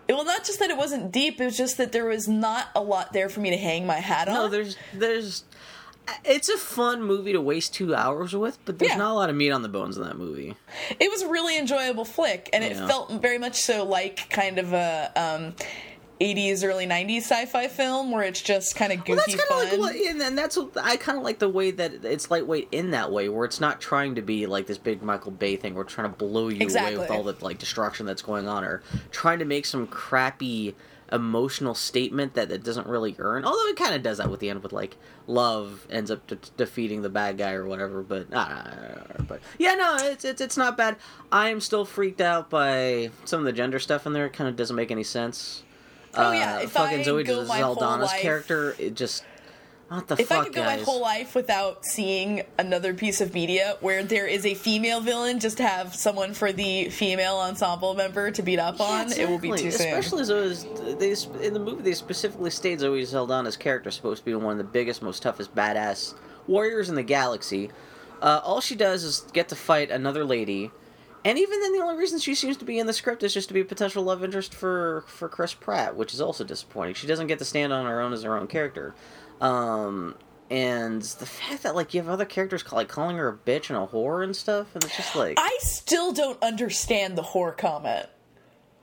well, 0.08 0.24
not 0.24 0.44
just 0.44 0.58
that 0.58 0.70
it 0.70 0.76
wasn't 0.76 1.12
deep, 1.12 1.40
it 1.40 1.44
was 1.44 1.56
just 1.56 1.78
that 1.78 1.92
there 1.92 2.06
was 2.06 2.28
not 2.28 2.68
a 2.74 2.82
lot 2.82 3.12
there 3.12 3.28
for 3.28 3.40
me 3.40 3.50
to 3.50 3.56
hang 3.56 3.86
my 3.86 3.96
hat 3.96 4.28
on. 4.28 4.34
No, 4.34 4.48
there's 4.48 4.76
there's 4.92 5.44
it's 6.24 6.48
a 6.48 6.58
fun 6.58 7.02
movie 7.02 7.32
to 7.32 7.40
waste 7.40 7.74
two 7.74 7.94
hours 7.94 8.34
with, 8.34 8.58
but 8.64 8.78
there's 8.78 8.92
Yeah. 8.92 8.98
not 8.98 9.12
a 9.12 9.14
lot 9.14 9.30
of 9.30 9.36
meat 9.36 9.50
on 9.50 9.62
the 9.62 9.68
bones 9.68 9.96
in 9.96 10.02
that 10.04 10.16
movie. 10.18 10.54
it 11.00 11.10
was 11.10 11.22
a 11.22 11.28
really 11.28 11.58
enjoyable 11.58 12.04
flick 12.04 12.48
and 12.52 12.62
it 12.64 12.76
felt 12.76 13.10
very 13.22 13.38
much 13.38 13.60
so 13.60 13.84
like 13.84 14.28
kind 14.30 14.58
of 14.58 14.72
a 14.72 15.12
um 15.16 15.54
80s 16.20 16.62
early 16.64 16.86
90s 16.86 17.22
sci-fi 17.22 17.66
film 17.66 18.12
where 18.12 18.22
it's 18.22 18.40
just 18.40 18.76
kind 18.76 18.92
of 18.92 19.00
goofy 19.00 19.12
Well, 19.16 19.24
that's 19.26 19.34
kind 19.34 19.48
fun. 19.48 19.66
of 19.66 19.72
like, 19.80 19.94
what, 19.94 19.96
and, 20.10 20.22
and 20.22 20.38
that's 20.38 20.56
what, 20.56 20.70
I 20.80 20.96
kind 20.96 21.18
of 21.18 21.24
like 21.24 21.40
the 21.40 21.48
way 21.48 21.72
that 21.72 22.04
it's 22.04 22.30
lightweight 22.30 22.68
in 22.70 22.92
that 22.92 23.10
way, 23.10 23.28
where 23.28 23.44
it's 23.44 23.60
not 23.60 23.80
trying 23.80 24.14
to 24.14 24.22
be 24.22 24.46
like 24.46 24.66
this 24.66 24.78
big 24.78 25.02
Michael 25.02 25.32
Bay 25.32 25.56
thing, 25.56 25.74
or 25.76 25.82
trying 25.82 26.08
to 26.08 26.16
blow 26.16 26.48
you 26.48 26.66
away 26.68 26.96
with 26.96 27.10
all 27.10 27.24
the 27.24 27.34
like 27.40 27.58
destruction 27.58 28.06
that's 28.06 28.22
going 28.22 28.46
on, 28.46 28.62
or 28.62 28.80
trying 29.10 29.40
to 29.40 29.44
make 29.44 29.66
some 29.66 29.88
crappy 29.88 30.76
emotional 31.12 31.74
statement 31.74 32.34
that 32.34 32.50
it 32.50 32.64
doesn't 32.64 32.86
really 32.86 33.14
earn. 33.18 33.44
Although 33.44 33.66
it 33.68 33.76
kind 33.76 33.94
of 33.94 34.02
does 34.02 34.18
that 34.18 34.30
with 34.30 34.40
the 34.40 34.50
end, 34.50 34.62
with 34.62 34.72
like 34.72 34.96
love 35.26 35.86
ends 35.90 36.10
up 36.10 36.26
de- 36.26 36.36
defeating 36.56 37.02
the 37.02 37.08
bad 37.08 37.38
guy 37.38 37.52
or 37.52 37.66
whatever. 37.66 38.02
But 38.02 38.32
uh, 38.32 39.22
but 39.26 39.40
yeah, 39.58 39.74
no, 39.74 39.96
it's 40.00 40.24
it's 40.24 40.40
it's 40.40 40.56
not 40.56 40.76
bad. 40.76 40.96
I 41.30 41.48
am 41.50 41.60
still 41.60 41.84
freaked 41.84 42.20
out 42.20 42.50
by 42.50 43.10
some 43.24 43.40
of 43.40 43.46
the 43.46 43.52
gender 43.52 43.78
stuff 43.78 44.06
in 44.06 44.12
there. 44.12 44.26
It 44.26 44.32
kind 44.32 44.48
of 44.48 44.56
doesn't 44.56 44.76
make 44.76 44.90
any 44.90 45.04
sense. 45.04 45.62
Oh, 46.16 46.30
yeah, 46.30 46.60
if 46.60 46.70
fucking 46.70 47.02
Zoe 47.02 47.24
go 47.24 47.44
my 47.44 47.58
whole 47.58 47.74
life- 47.74 48.20
character, 48.20 48.76
it 48.78 48.94
just 48.94 49.24
if 49.90 50.28
fuck, 50.28 50.38
I 50.40 50.44
could 50.44 50.54
go 50.54 50.62
guys? 50.62 50.78
my 50.80 50.84
whole 50.84 51.00
life 51.00 51.34
without 51.34 51.84
seeing 51.84 52.42
another 52.58 52.94
piece 52.94 53.20
of 53.20 53.32
media 53.34 53.76
where 53.80 54.02
there 54.02 54.26
is 54.26 54.44
a 54.46 54.54
female 54.54 55.00
villain, 55.00 55.40
just 55.40 55.58
to 55.58 55.62
have 55.62 55.94
someone 55.94 56.34
for 56.34 56.52
the 56.52 56.88
female 56.88 57.36
ensemble 57.36 57.94
member 57.94 58.30
to 58.30 58.42
beat 58.42 58.58
up 58.58 58.78
Yeah, 58.78 58.84
on, 58.84 59.12
it 59.12 59.28
will 59.28 59.38
be 59.38 59.50
exactly. 59.50 59.70
too 59.70 59.76
soon. 59.76 59.98
Especially 59.98 60.24
Zoe's, 60.24 60.64
they 60.98 61.46
in 61.46 61.52
the 61.52 61.60
movie 61.60 61.82
they 61.82 61.92
specifically 61.94 62.50
state 62.50 62.80
Zoe 62.80 63.02
Saldana's 63.02 63.56
character 63.56 63.88
is 63.88 63.94
supposed 63.94 64.20
to 64.20 64.24
be 64.24 64.34
one 64.34 64.52
of 64.52 64.58
the 64.58 64.64
biggest, 64.64 65.02
most 65.02 65.22
toughest, 65.22 65.54
badass 65.54 66.14
warriors 66.46 66.88
in 66.88 66.94
the 66.94 67.02
galaxy. 67.02 67.70
Uh, 68.22 68.40
all 68.42 68.60
she 68.60 68.74
does 68.74 69.04
is 69.04 69.20
get 69.32 69.48
to 69.50 69.56
fight 69.56 69.90
another 69.90 70.24
lady, 70.24 70.70
and 71.26 71.38
even 71.38 71.60
then, 71.60 71.72
the 71.72 71.80
only 71.80 71.96
reason 71.96 72.18
she 72.18 72.34
seems 72.34 72.56
to 72.58 72.64
be 72.64 72.78
in 72.78 72.86
the 72.86 72.92
script 72.92 73.22
is 73.22 73.34
just 73.34 73.48
to 73.48 73.54
be 73.54 73.60
a 73.60 73.64
potential 73.64 74.02
love 74.02 74.24
interest 74.24 74.54
for 74.54 75.04
for 75.06 75.28
Chris 75.28 75.52
Pratt, 75.54 75.94
which 75.96 76.14
is 76.14 76.20
also 76.20 76.42
disappointing. 76.44 76.94
She 76.94 77.06
doesn't 77.06 77.26
get 77.26 77.38
to 77.40 77.44
stand 77.44 77.72
on 77.72 77.84
her 77.86 78.00
own 78.00 78.12
as 78.12 78.22
her 78.22 78.36
own 78.38 78.46
character. 78.46 78.94
Um, 79.40 80.14
and 80.50 81.02
the 81.02 81.26
fact 81.26 81.62
that 81.64 81.74
like 81.74 81.94
you 81.94 82.00
have 82.00 82.10
other 82.10 82.24
characters 82.24 82.62
call, 82.62 82.78
like 82.78 82.88
calling 82.88 83.16
her 83.16 83.28
a 83.28 83.36
bitch 83.36 83.70
and 83.70 83.78
a 83.78 83.86
whore 83.86 84.22
and 84.22 84.34
stuff, 84.36 84.74
and 84.74 84.84
it's 84.84 84.96
just 84.96 85.16
like 85.16 85.38
I 85.40 85.56
still 85.60 86.12
don't 86.12 86.40
understand 86.42 87.16
the 87.18 87.22
whore 87.22 87.56
comment. 87.56 88.06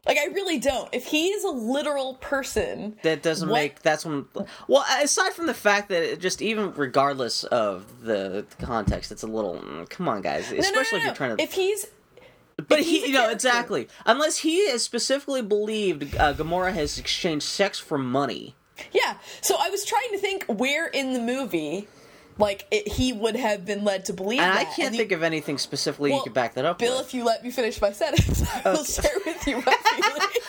Like 0.06 0.18
I 0.18 0.26
really 0.34 0.58
don't. 0.58 0.90
If 0.92 1.06
he 1.06 1.28
is 1.28 1.44
a 1.44 1.50
literal 1.52 2.16
person, 2.16 2.98
that 3.04 3.22
doesn't 3.22 3.48
What- 3.50 3.56
make 3.56 3.82
that's 3.84 4.04
when 4.04 4.26
well 4.68 4.84
aside 5.02 5.34
from 5.34 5.46
the 5.46 5.54
fact 5.54 5.90
that 5.90 6.02
it 6.04 6.20
just 6.20 6.42
even 6.42 6.74
regardless 6.74 7.44
of 7.46 8.02
the 8.04 8.46
context 8.60 9.12
it's 9.12 9.22
a 9.24 9.28
little 9.28 9.60
mm, 9.60 9.88
come 9.90 10.08
on 10.10 10.22
guys 10.22 10.52
No, 10.52 10.58
especially 10.58 11.00
no, 11.00 11.06
no. 11.06 11.12
if 11.12 11.20
you're 11.20 11.28
trying 11.28 11.38
to 11.38 11.44
If 11.44 11.54
he's 11.54 11.86
but 12.68 12.80
if 12.80 12.86
he 12.86 13.00
he's 13.02 13.08
you 13.10 13.14
know 13.14 13.30
exactly 13.30 13.88
unless 14.08 14.40
he 14.40 14.70
has 14.72 14.84
specifically 14.84 15.44
believed 15.44 16.16
uh, 16.18 16.34
Gamora 16.34 16.74
has 16.74 16.98
exchanged 16.98 17.46
sex 17.46 17.78
for 17.78 18.00
money 18.00 18.56
yeah. 18.92 19.16
So 19.42 19.56
I 19.60 19.70
was 19.70 19.86
trying 19.86 20.10
to 20.12 20.18
think 20.18 20.46
where 20.46 20.88
in 20.88 21.14
the 21.14 21.20
movie, 21.20 21.88
like 22.38 22.66
it, 22.72 22.88
he 22.88 23.14
would 23.14 23.36
have 23.36 23.66
been 23.66 23.84
led 23.84 24.06
to 24.06 24.14
believe 24.14 24.40
and 24.40 24.56
that. 24.56 24.68
I 24.68 24.74
can't 24.74 24.92
the- 24.94 24.98
think 25.00 25.12
of 25.12 25.24
anything 25.24 25.58
specifically 25.58 26.12
Well, 26.12 26.20
you 26.20 26.24
could 26.24 26.34
back 26.34 26.54
that 26.56 26.66
up 26.66 26.80
Bill, 26.80 26.98
with. 26.98 27.08
if 27.08 27.14
you 27.14 27.24
let 27.26 27.44
me 27.44 27.52
finish 27.52 27.80
my 27.82 27.92
sentence, 27.92 28.42
I 28.66 28.72
will 28.72 28.84
share 28.84 29.12
with 29.26 29.46
you 29.48 29.58
my 29.58 29.62
feeling. 29.62 29.76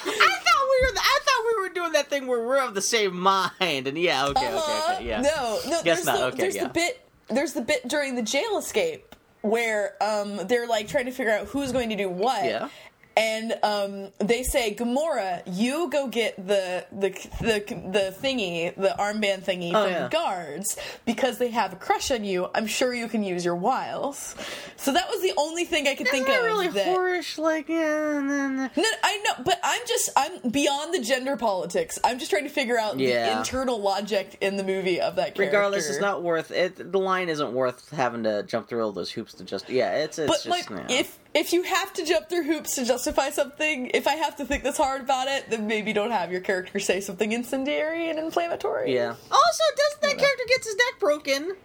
I 0.07 0.39
thought 0.45 0.69
we 0.71 0.87
were 0.87 0.97
I 0.97 1.19
thought 1.25 1.45
we 1.57 1.63
were 1.63 1.75
doing 1.75 1.93
that 1.93 2.09
thing 2.09 2.27
where 2.27 2.47
we're 2.47 2.59
of 2.65 2.75
the 2.75 2.81
same 2.83 3.17
mind 3.19 3.53
and 3.61 3.99
yeah 3.99 4.27
okay 4.29 4.47
okay 4.47 4.57
Uh, 4.57 4.95
okay 4.95 5.07
yeah 5.07 5.21
No, 5.21 5.61
no. 5.69 5.83
Guess 5.83 6.05
there's 6.05 6.07
not, 6.07 6.17
the 6.19 6.25
okay, 6.27 6.37
there's 6.39 6.55
yeah. 6.57 6.63
the 6.65 6.69
bit 6.71 7.01
there's 7.29 7.53
the 7.53 7.63
bit 7.63 7.87
during 7.89 8.15
the 8.15 8.23
jail 8.23 8.59
escape 8.59 9.15
where 9.43 9.97
um 10.03 10.47
they're 10.47 10.69
like 10.69 10.87
trying 10.89 11.07
to 11.07 11.11
figure 11.11 11.33
out 11.33 11.47
who's 11.49 11.73
going 11.73 11.89
to 11.91 11.97
do 11.97 12.09
what. 12.09 12.45
Yeah. 12.45 12.69
And 13.17 13.55
um, 13.63 14.09
they 14.19 14.43
say, 14.43 14.75
"Gamora, 14.75 15.43
you 15.47 15.91
go 15.91 16.09
get 16.09 16.37
the 16.47 16.87
the 16.93 17.11
the 17.41 17.61
the 17.91 18.15
thingy, 18.23 18.75
the 18.75 18.95
armband 18.99 19.45
thingy 19.45 19.73
Oh, 19.75 19.83
from 19.85 19.93
yeah. 19.93 20.03
the 20.05 20.09
guards 20.09 20.77
because 21.05 21.39
they 21.39 21.49
have 21.51 21.73
a 21.73 21.77
crush 21.77 22.11
on 22.11 22.25
you. 22.25 22.49
I'm 22.55 22.67
sure 22.67 22.95
you 22.95 23.09
can 23.09 23.23
use 23.23 23.45
your 23.45 23.57
wiles." 23.57 24.35
So 24.77 24.93
that 24.93 25.09
was 25.09 25.21
the 25.23 25.33
only 25.37 25.65
thing 25.65 25.87
I 25.87 25.95
could 25.95 26.09
think 26.09 26.29
Isn't 26.29 26.37
of. 26.37 26.43
that 26.43 26.47
really 26.47 26.69
that, 26.69 26.87
whorish? 26.87 27.39
Like, 27.39 27.69
yeah, 27.69 28.21
no, 28.21 28.69
I 29.05 29.17
know, 29.25 29.45
but 29.45 29.61
I'm 29.63 29.83
just 29.87 30.11
I'm 30.17 30.51
beyond 30.51 30.95
the 30.95 31.01
gender 31.01 31.37
politics. 31.37 31.99
I'm 32.05 32.19
just 32.19 32.31
trying 32.31 32.45
to 32.45 32.51
figure 32.51 32.79
out 32.79 32.97
the 32.99 33.37
internal 33.39 33.81
logic 33.81 34.39
in 34.41 34.57
the 34.57 34.65
movie 34.65 35.01
of 35.01 35.17
that 35.17 35.35
character. 35.35 35.43
regardless, 35.45 35.89
it's 35.89 36.01
not 36.01 36.23
worth 36.23 36.51
it. 36.51 36.91
The 36.93 36.99
line 36.99 37.29
isn't 37.29 37.53
worth 37.53 37.91
having 37.91 38.23
to 38.25 38.43
jump 38.45 38.69
through 38.69 38.83
all 38.85 38.93
those 38.93 39.11
hoops 39.11 39.35
to 39.35 39.45
just. 39.45 39.69
Yeah, 39.69 39.97
it's 39.97 40.19
it's 40.19 40.29
But 40.29 40.43
just. 40.43 40.71
like, 40.71 40.71
yeah. 40.89 40.97
if 40.99 41.19
if 41.35 41.53
you 41.53 41.63
have 41.63 41.93
to 41.95 42.05
jump 42.05 42.29
through 42.29 42.45
hoops 42.45 42.75
to 42.75 42.85
justify 42.85 43.31
something, 43.31 43.91
if 43.95 44.07
I 44.07 44.15
have 44.15 44.37
to 44.37 44.45
think 44.45 44.63
this 44.63 44.77
hard 44.77 45.01
about 45.03 45.29
it, 45.29 45.49
then 45.51 45.67
maybe 45.67 45.93
don't 45.93 46.11
have 46.11 46.31
your 46.31 46.41
character 46.41 46.79
say 46.79 47.01
something 47.01 47.33
incendiary 47.33 48.11
and 48.11 48.19
inflammatory. 48.19 48.95
yeah. 48.95 49.15
Also, 49.31 49.65
doesn't 49.77 50.03
that 50.03 50.19
character 50.19 50.45
gets 50.49 50.67
his 50.67 50.77
neck 50.77 51.01
broken, 51.01 51.57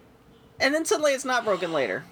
and 0.60 0.74
then 0.74 0.86
suddenly 0.86 1.14
it's 1.14 1.26
not 1.26 1.44
broken 1.44 1.74
later? 1.74 2.04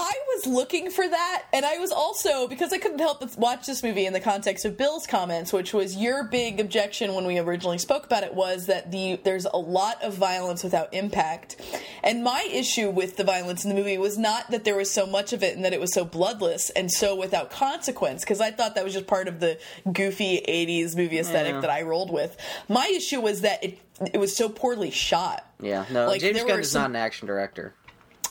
I 0.00 0.12
was 0.36 0.46
looking 0.46 0.90
for 0.92 1.06
that, 1.08 1.42
and 1.52 1.66
I 1.66 1.78
was 1.78 1.90
also 1.90 2.46
because 2.46 2.72
I 2.72 2.78
couldn't 2.78 3.00
help 3.00 3.18
but 3.18 3.36
watch 3.36 3.66
this 3.66 3.82
movie 3.82 4.06
in 4.06 4.12
the 4.12 4.20
context 4.20 4.64
of 4.64 4.76
Bill's 4.76 5.08
comments, 5.08 5.52
which 5.52 5.74
was 5.74 5.96
your 5.96 6.22
big 6.22 6.60
objection 6.60 7.14
when 7.14 7.26
we 7.26 7.36
originally 7.38 7.78
spoke 7.78 8.04
about 8.06 8.22
it 8.22 8.32
was 8.32 8.66
that 8.66 8.92
the 8.92 9.18
there's 9.24 9.44
a 9.46 9.56
lot 9.56 10.00
of 10.02 10.14
violence 10.14 10.62
without 10.62 10.94
impact, 10.94 11.56
and 12.04 12.22
my 12.22 12.48
issue 12.52 12.90
with 12.90 13.16
the 13.16 13.24
violence 13.24 13.64
in 13.64 13.70
the 13.70 13.74
movie 13.74 13.98
was 13.98 14.16
not 14.16 14.48
that 14.52 14.62
there 14.64 14.76
was 14.76 14.88
so 14.88 15.04
much 15.04 15.32
of 15.32 15.42
it 15.42 15.56
and 15.56 15.64
that 15.64 15.72
it 15.72 15.80
was 15.80 15.92
so 15.92 16.04
bloodless 16.04 16.70
and 16.70 16.92
so 16.92 17.16
without 17.16 17.50
consequence, 17.50 18.22
because 18.22 18.40
I 18.40 18.52
thought 18.52 18.76
that 18.76 18.84
was 18.84 18.92
just 18.94 19.08
part 19.08 19.26
of 19.26 19.40
the 19.40 19.58
goofy 19.92 20.40
'80s 20.48 20.96
movie 20.96 21.18
aesthetic 21.18 21.54
Yeah. 21.54 21.60
that 21.62 21.70
I 21.70 21.82
rolled 21.82 22.12
with. 22.12 22.36
My 22.68 22.86
issue 22.94 23.20
was 23.20 23.40
that 23.40 23.64
it 23.64 23.78
it 24.12 24.18
was 24.20 24.36
so 24.36 24.48
poorly 24.48 24.92
shot. 24.92 25.44
Yeah, 25.60 25.84
no. 25.90 26.06
Like, 26.06 26.20
James 26.20 26.44
Gunn 26.44 26.60
is 26.60 26.70
some- 26.70 26.82
not 26.82 26.90
an 26.90 26.96
action 26.96 27.26
director. 27.26 27.74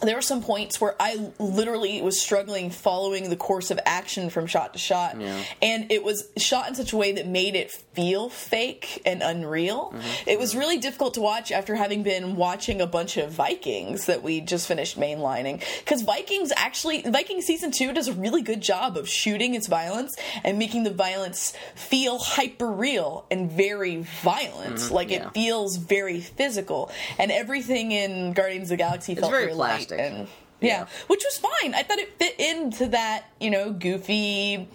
There 0.01 0.15
were 0.15 0.21
some 0.21 0.43
points 0.43 0.79
where 0.79 0.95
I 0.99 1.31
literally 1.39 2.01
was 2.01 2.21
struggling 2.21 2.69
following 2.69 3.29
the 3.29 3.35
course 3.35 3.71
of 3.71 3.79
action 3.85 4.29
from 4.29 4.45
shot 4.45 4.73
to 4.73 4.79
shot. 4.79 5.19
Yeah. 5.19 5.43
And 5.61 5.91
it 5.91 6.03
was 6.03 6.29
shot 6.37 6.67
in 6.67 6.75
such 6.75 6.93
a 6.93 6.97
way 6.97 7.13
that 7.13 7.27
made 7.27 7.55
it 7.55 7.71
feel 7.97 8.29
fake 8.29 9.01
and 9.07 9.23
unreal. 9.23 9.91
Mm-hmm. 9.91 10.29
It 10.29 10.37
was 10.37 10.55
really 10.55 10.77
difficult 10.77 11.15
to 11.15 11.21
watch 11.21 11.51
after 11.51 11.73
having 11.73 12.03
been 12.03 12.35
watching 12.35 12.79
a 12.79 12.85
bunch 12.85 13.17
of 13.17 13.31
Vikings 13.31 14.05
that 14.05 14.21
we 14.21 14.39
just 14.39 14.67
finished 14.67 14.99
mainlining. 14.99 15.63
Because 15.79 16.03
Vikings 16.03 16.53
actually, 16.55 17.01
Viking 17.01 17.41
season 17.41 17.71
two 17.71 17.91
does 17.93 18.07
a 18.07 18.13
really 18.13 18.43
good 18.43 18.61
job 18.61 18.97
of 18.97 19.09
shooting 19.09 19.55
its 19.55 19.65
violence 19.65 20.15
and 20.43 20.59
making 20.59 20.83
the 20.83 20.91
violence 20.93 21.53
feel 21.73 22.19
hyper 22.19 22.71
real 22.71 23.25
and 23.31 23.51
very 23.51 24.03
violent. 24.21 24.91
Like 24.91 25.07
Mm-hmm. 25.07 25.11
yeah. 25.23 25.27
it 25.29 25.33
feels 25.33 25.77
very 25.77 26.19
physical. 26.21 26.91
And 27.17 27.31
everything 27.31 27.91
in 27.93 28.33
Guardians 28.33 28.65
of 28.65 28.77
the 28.77 28.77
Galaxy 28.77 29.15
felt 29.15 29.31
very 29.31 29.45
very 29.45 29.55
light 29.55 29.87
plastic. 29.87 29.99
and 29.99 30.27
yeah. 30.59 30.67
Yeah. 30.81 30.85
which 31.07 31.23
was 31.23 31.37
fine. 31.39 31.73
I 31.73 31.81
thought 31.83 31.97
it 31.97 32.13
fit 32.19 32.39
into 32.39 32.87
that 32.89 33.25
you 33.39 33.49
know 33.49 33.71
goofy 33.71 34.67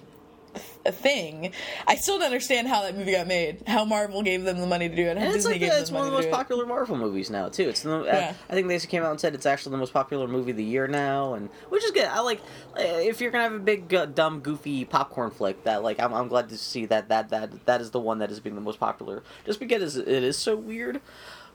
th- 0.84 0.94
thing. 0.94 1.52
I 1.86 1.94
still 1.96 2.18
don't 2.18 2.26
understand 2.26 2.68
how 2.68 2.82
that 2.82 2.96
movie 2.96 3.12
got 3.12 3.26
made. 3.26 3.62
How 3.66 3.84
Marvel 3.84 4.22
gave 4.22 4.44
them 4.44 4.58
the 4.60 4.66
money 4.66 4.88
to 4.88 4.94
do 4.96 5.02
it. 5.02 5.16
How 5.16 5.24
And 5.24 5.34
it's 5.34 5.44
Disney 5.44 5.52
like 5.52 5.60
gave 5.60 5.70
them 5.70 5.80
it's 5.82 5.90
one 5.90 6.00
of 6.02 6.06
the 6.06 6.12
most 6.12 6.22
do 6.24 6.28
it. 6.28 6.32
popular 6.32 6.66
Marvel 6.66 6.96
movies 6.96 7.30
now 7.30 7.48
too. 7.48 7.68
It's 7.68 7.82
the, 7.82 8.02
Yeah. 8.04 8.34
I, 8.48 8.52
I 8.52 8.54
think 8.54 8.68
they 8.68 8.78
came 8.80 9.02
out 9.02 9.10
and 9.10 9.20
said 9.20 9.34
it's 9.34 9.46
actually 9.46 9.72
the 9.72 9.78
most 9.78 9.92
popular 9.92 10.26
movie 10.28 10.50
of 10.52 10.56
the 10.56 10.64
year 10.64 10.86
now, 10.86 11.34
and 11.34 11.48
which 11.68 11.84
is 11.84 11.90
good. 11.90 12.06
I 12.06 12.20
like 12.20 12.40
uh, 12.76 12.82
if 12.82 13.20
you're 13.20 13.30
gonna 13.30 13.44
have 13.44 13.52
a 13.54 13.58
big 13.58 13.92
uh, 13.94 14.06
dumb 14.06 14.40
goofy 14.40 14.84
popcorn 14.84 15.30
flick 15.30 15.64
that 15.64 15.82
like 15.82 16.00
I'm, 16.00 16.12
I'm 16.12 16.28
glad 16.28 16.48
to 16.50 16.58
see 16.58 16.86
that 16.86 17.08
that 17.08 17.30
that 17.30 17.66
that 17.66 17.80
is 17.80 17.90
the 17.90 18.00
one 18.00 18.18
that 18.18 18.30
is 18.30 18.40
being 18.40 18.54
the 18.54 18.60
most 18.60 18.78
popular 18.80 19.22
just 19.46 19.60
because 19.60 19.96
it 19.96 20.08
is 20.08 20.36
so 20.36 20.56
weird. 20.56 21.00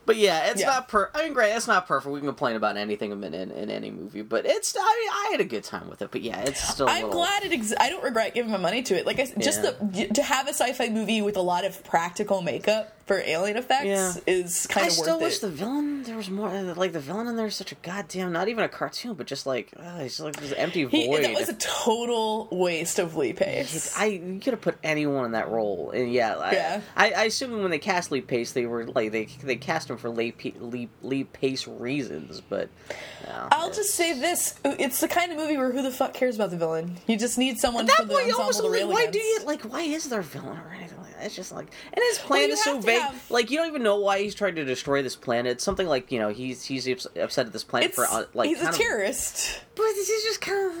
But 0.08 0.16
yeah, 0.16 0.46
it's 0.50 0.60
Yeah. 0.62 0.68
not 0.68 0.88
per. 0.88 1.10
I 1.14 1.24
mean, 1.24 1.34
great, 1.34 1.52
it's 1.54 1.68
not 1.68 1.86
perfect. 1.86 2.10
We 2.10 2.18
can 2.18 2.26
complain 2.28 2.56
about 2.56 2.78
anything 2.78 3.12
in, 3.12 3.22
in, 3.22 3.50
in 3.50 3.70
any 3.70 3.90
movie, 3.90 4.22
but 4.22 4.46
it's. 4.46 4.74
I 4.74 4.80
mean, 4.80 5.10
I 5.12 5.28
had 5.32 5.40
a 5.42 5.44
good 5.44 5.64
time 5.64 5.88
with 5.90 6.00
it. 6.00 6.10
But 6.10 6.22
yeah, 6.22 6.40
it's 6.40 6.66
still. 6.66 6.86
a 6.86 6.90
I'm 6.90 7.04
little- 7.04 7.10
glad 7.10 7.44
it. 7.44 7.52
Ex- 7.52 7.74
I 7.78 7.90
don't 7.90 8.02
regret 8.02 8.32
giving 8.34 8.50
my 8.50 8.56
money 8.56 8.82
to 8.84 8.96
it. 8.96 9.04
Like 9.04 9.20
I 9.20 9.26
just 9.38 9.62
Yeah. 9.62 9.72
the 9.82 10.06
to 10.14 10.22
have 10.22 10.46
a 10.46 10.54
sci-fi 10.54 10.88
movie 10.88 11.20
with 11.20 11.36
a 11.36 11.42
lot 11.42 11.64
of 11.66 11.84
practical 11.84 12.40
makeup 12.40 12.92
for 13.08 13.18
alien 13.24 13.56
effects 13.56 13.84
Yeah. 13.86 14.12
is 14.26 14.66
kind 14.68 14.86
of 14.86 14.96
worth 14.96 14.98
it. 14.98 15.00
I 15.00 15.02
still 15.02 15.20
wish 15.20 15.38
the 15.40 15.48
villain 15.50 16.02
there 16.04 16.16
was 16.16 16.30
more. 16.30 16.48
Like 16.50 16.92
the 16.92 17.00
villain 17.00 17.26
in 17.26 17.34
there 17.36 17.46
is 17.46 17.56
such 17.56 17.72
a 17.72 17.74
goddamn 17.76 18.30
not 18.32 18.48
even 18.48 18.62
a 18.62 18.68
cartoon, 18.68 19.14
but 19.14 19.26
just 19.26 19.46
like 19.46 19.72
uh, 19.76 19.98
he's 20.00 20.20
like 20.20 20.36
this 20.36 20.52
empty 20.52 20.86
He- 20.86 21.06
void. 21.08 21.24
that 21.24 21.34
was 21.34 21.48
a 21.48 21.54
total 21.54 22.48
waste 22.52 22.98
of 23.00 23.16
Lee 23.16 23.32
Pace. 23.32 23.96
I 23.98 24.04
you 24.06 24.38
could 24.40 24.52
have 24.52 24.60
put 24.60 24.76
anyone 24.84 25.24
in 25.24 25.32
that 25.32 25.50
role, 25.50 25.90
and 25.90 26.12
yeah, 26.12 26.36
I, 26.36 26.52
Yeah. 26.52 26.80
I, 26.96 27.10
I 27.12 27.24
assume 27.24 27.60
when 27.62 27.70
they 27.70 27.78
cast 27.78 28.12
Lee 28.12 28.20
Pace, 28.20 28.52
they 28.52 28.66
were 28.66 28.86
like 28.86 29.10
they 29.10 29.24
they 29.42 29.56
cast 29.56 29.90
him 29.90 29.96
for 29.96 30.10
Lee 30.10 30.34
Lee, 30.60 30.88
Lee 31.02 31.24
Pace 31.24 31.66
reasons, 31.66 32.40
but 32.40 32.68
no, 33.26 33.48
I'll 33.50 33.72
just 33.72 33.94
say 33.94 34.12
this: 34.18 34.54
it's 34.64 35.00
the 35.00 35.08
kind 35.08 35.32
of 35.32 35.38
movie 35.38 35.56
where 35.56 35.72
who 35.72 35.82
the 35.82 35.90
fuck 35.90 36.12
cares 36.14 36.36
about 36.36 36.50
the 36.50 36.58
villain? 36.58 36.98
You 37.06 37.16
just 37.16 37.38
need 37.38 37.58
someone 37.58 37.84
At 37.88 37.90
for 37.96 38.02
that 38.02 38.08
the 38.08 38.14
point, 38.14 38.24
ensemble 38.26 38.40
almost 38.42 38.60
to 38.60 38.66
like, 38.68 38.86
why 38.86 39.06
do 39.10 39.18
you 39.18 39.40
like? 39.46 39.62
Why 39.62 39.82
is 39.82 40.08
there 40.08 40.20
a 40.20 40.22
villain 40.22 40.58
or 40.58 40.74
anything 40.76 40.98
like 40.98 41.06
that? 41.07 41.07
It's 41.20 41.34
just 41.36 41.52
like, 41.52 41.66
and 41.92 42.02
his 42.10 42.18
plan 42.18 42.48
you 42.48 42.54
is 42.54 42.62
so 42.64 42.78
vague. 42.80 43.00
have- 43.00 43.30
Like 43.30 43.50
you 43.50 43.58
don't 43.58 43.68
even 43.68 43.82
know 43.82 43.98
why 44.00 44.20
he's 44.20 44.34
trying 44.34 44.54
to 44.56 44.64
destroy 44.64 45.02
this 45.02 45.16
planet. 45.16 45.52
It's 45.52 45.64
something 45.64 45.86
like 45.86 46.10
you 46.12 46.18
know 46.18 46.28
he's 46.28 46.64
he's 46.64 46.86
upset 47.16 47.46
at 47.46 47.52
this 47.52 47.64
planet 47.64 47.88
It's, 47.90 47.96
for 47.96 48.06
uh, 48.06 48.24
like 48.34 48.48
he's 48.48 48.62
a 48.62 48.68
of- 48.70 48.76
terrorist. 48.76 49.60
But 49.74 49.84
this 49.94 50.08
is 50.08 50.22
just 50.24 50.40
kind 50.40 50.70
of. 50.70 50.76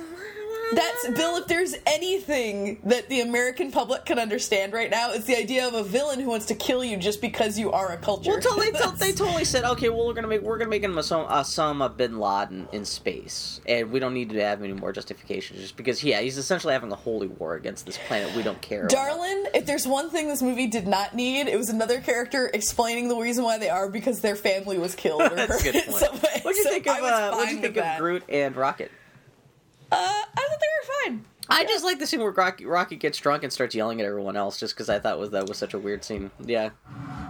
That's 0.74 1.08
Bill. 1.10 1.36
If 1.36 1.46
there's 1.46 1.74
anything 1.86 2.80
that 2.84 3.08
the 3.08 3.20
American 3.20 3.70
public 3.70 4.04
can 4.04 4.18
understand 4.18 4.72
right 4.72 4.90
now, 4.90 5.12
it's 5.12 5.24
the 5.26 5.36
idea 5.36 5.66
of 5.66 5.74
a 5.74 5.82
villain 5.82 6.20
who 6.20 6.28
wants 6.28 6.46
to 6.46 6.54
kill 6.54 6.84
you 6.84 6.96
just 6.96 7.20
because 7.20 7.58
you 7.58 7.72
are 7.72 7.92
a 7.92 7.96
culture. 7.96 8.30
Well, 8.30 8.40
totally, 8.40 8.70
they, 8.70 8.78
they 8.98 9.12
totally 9.16 9.44
said, 9.44 9.64
okay, 9.64 9.88
well, 9.88 10.06
we're 10.06 10.14
gonna 10.14 10.28
make 10.28 10.42
we're 10.42 10.58
gonna 10.58 10.70
make 10.70 10.82
him 10.82 10.94
Osama, 10.94 11.96
bin 11.96 12.18
Laden 12.18 12.68
in 12.72 12.84
space, 12.84 13.60
and 13.66 13.90
we 13.90 13.98
don't 13.98 14.14
need 14.14 14.30
to 14.30 14.40
have 14.42 14.62
any 14.62 14.72
more 14.72 14.92
justification, 14.92 15.56
just 15.56 15.76
because, 15.76 16.02
yeah, 16.02 16.20
he's 16.20 16.38
essentially 16.38 16.72
having 16.72 16.92
a 16.92 16.96
holy 16.96 17.28
war 17.28 17.54
against 17.54 17.86
this 17.86 17.98
planet 18.06 18.34
we 18.36 18.42
don't 18.42 18.60
care. 18.60 18.80
about. 18.86 18.90
Darlin, 18.90 19.46
if 19.54 19.66
there's 19.66 19.86
one 19.86 20.10
thing 20.10 20.28
this 20.28 20.42
movie 20.42 20.66
did 20.66 20.86
not 20.86 21.14
need, 21.14 21.48
it 21.48 21.56
was 21.56 21.68
another 21.68 22.00
character 22.00 22.50
explaining 22.52 23.08
the 23.08 23.16
reason 23.16 23.44
why 23.44 23.58
they 23.58 23.68
are 23.68 23.88
because 23.88 24.20
their 24.20 24.36
family 24.36 24.78
was 24.78 24.94
killed. 24.94 25.22
Or 25.28 25.30
That's 25.30 25.60
a 25.64 25.72
good 25.72 25.84
point. 25.86 26.02
What 26.44 26.52
do 26.52 26.58
you 26.58 26.64
So 26.64 26.70
think 26.70 26.86
of 26.86 26.96
uh, 26.96 27.30
What'd 27.32 27.46
fine 27.46 27.56
you 27.56 27.60
think 27.60 27.76
of. 27.76 27.98
Groot 27.98 28.22
and 28.28 28.54
Rocket? 28.56 28.90
Uh, 29.90 29.96
I 29.96 30.24
thought 30.34 30.58
they 30.60 31.12
were 31.12 31.12
fine. 31.16 31.24
I 31.50 31.64
just 31.64 31.82
like 31.82 31.98
the 31.98 32.06
scene 32.06 32.20
where 32.20 32.30
Rocky, 32.30 32.66
Rocky 32.66 32.96
gets 32.96 33.16
drunk 33.16 33.42
and 33.42 33.50
starts 33.50 33.74
yelling 33.74 34.00
at 34.00 34.06
everyone 34.06 34.36
else, 34.36 34.60
just 34.60 34.74
because 34.74 34.90
I 34.90 34.98
thought 34.98 35.18
was 35.18 35.30
that 35.30 35.48
was 35.48 35.56
such 35.56 35.72
a 35.72 35.78
weird 35.78 36.04
scene. 36.04 36.30
Yeah, 36.44 36.70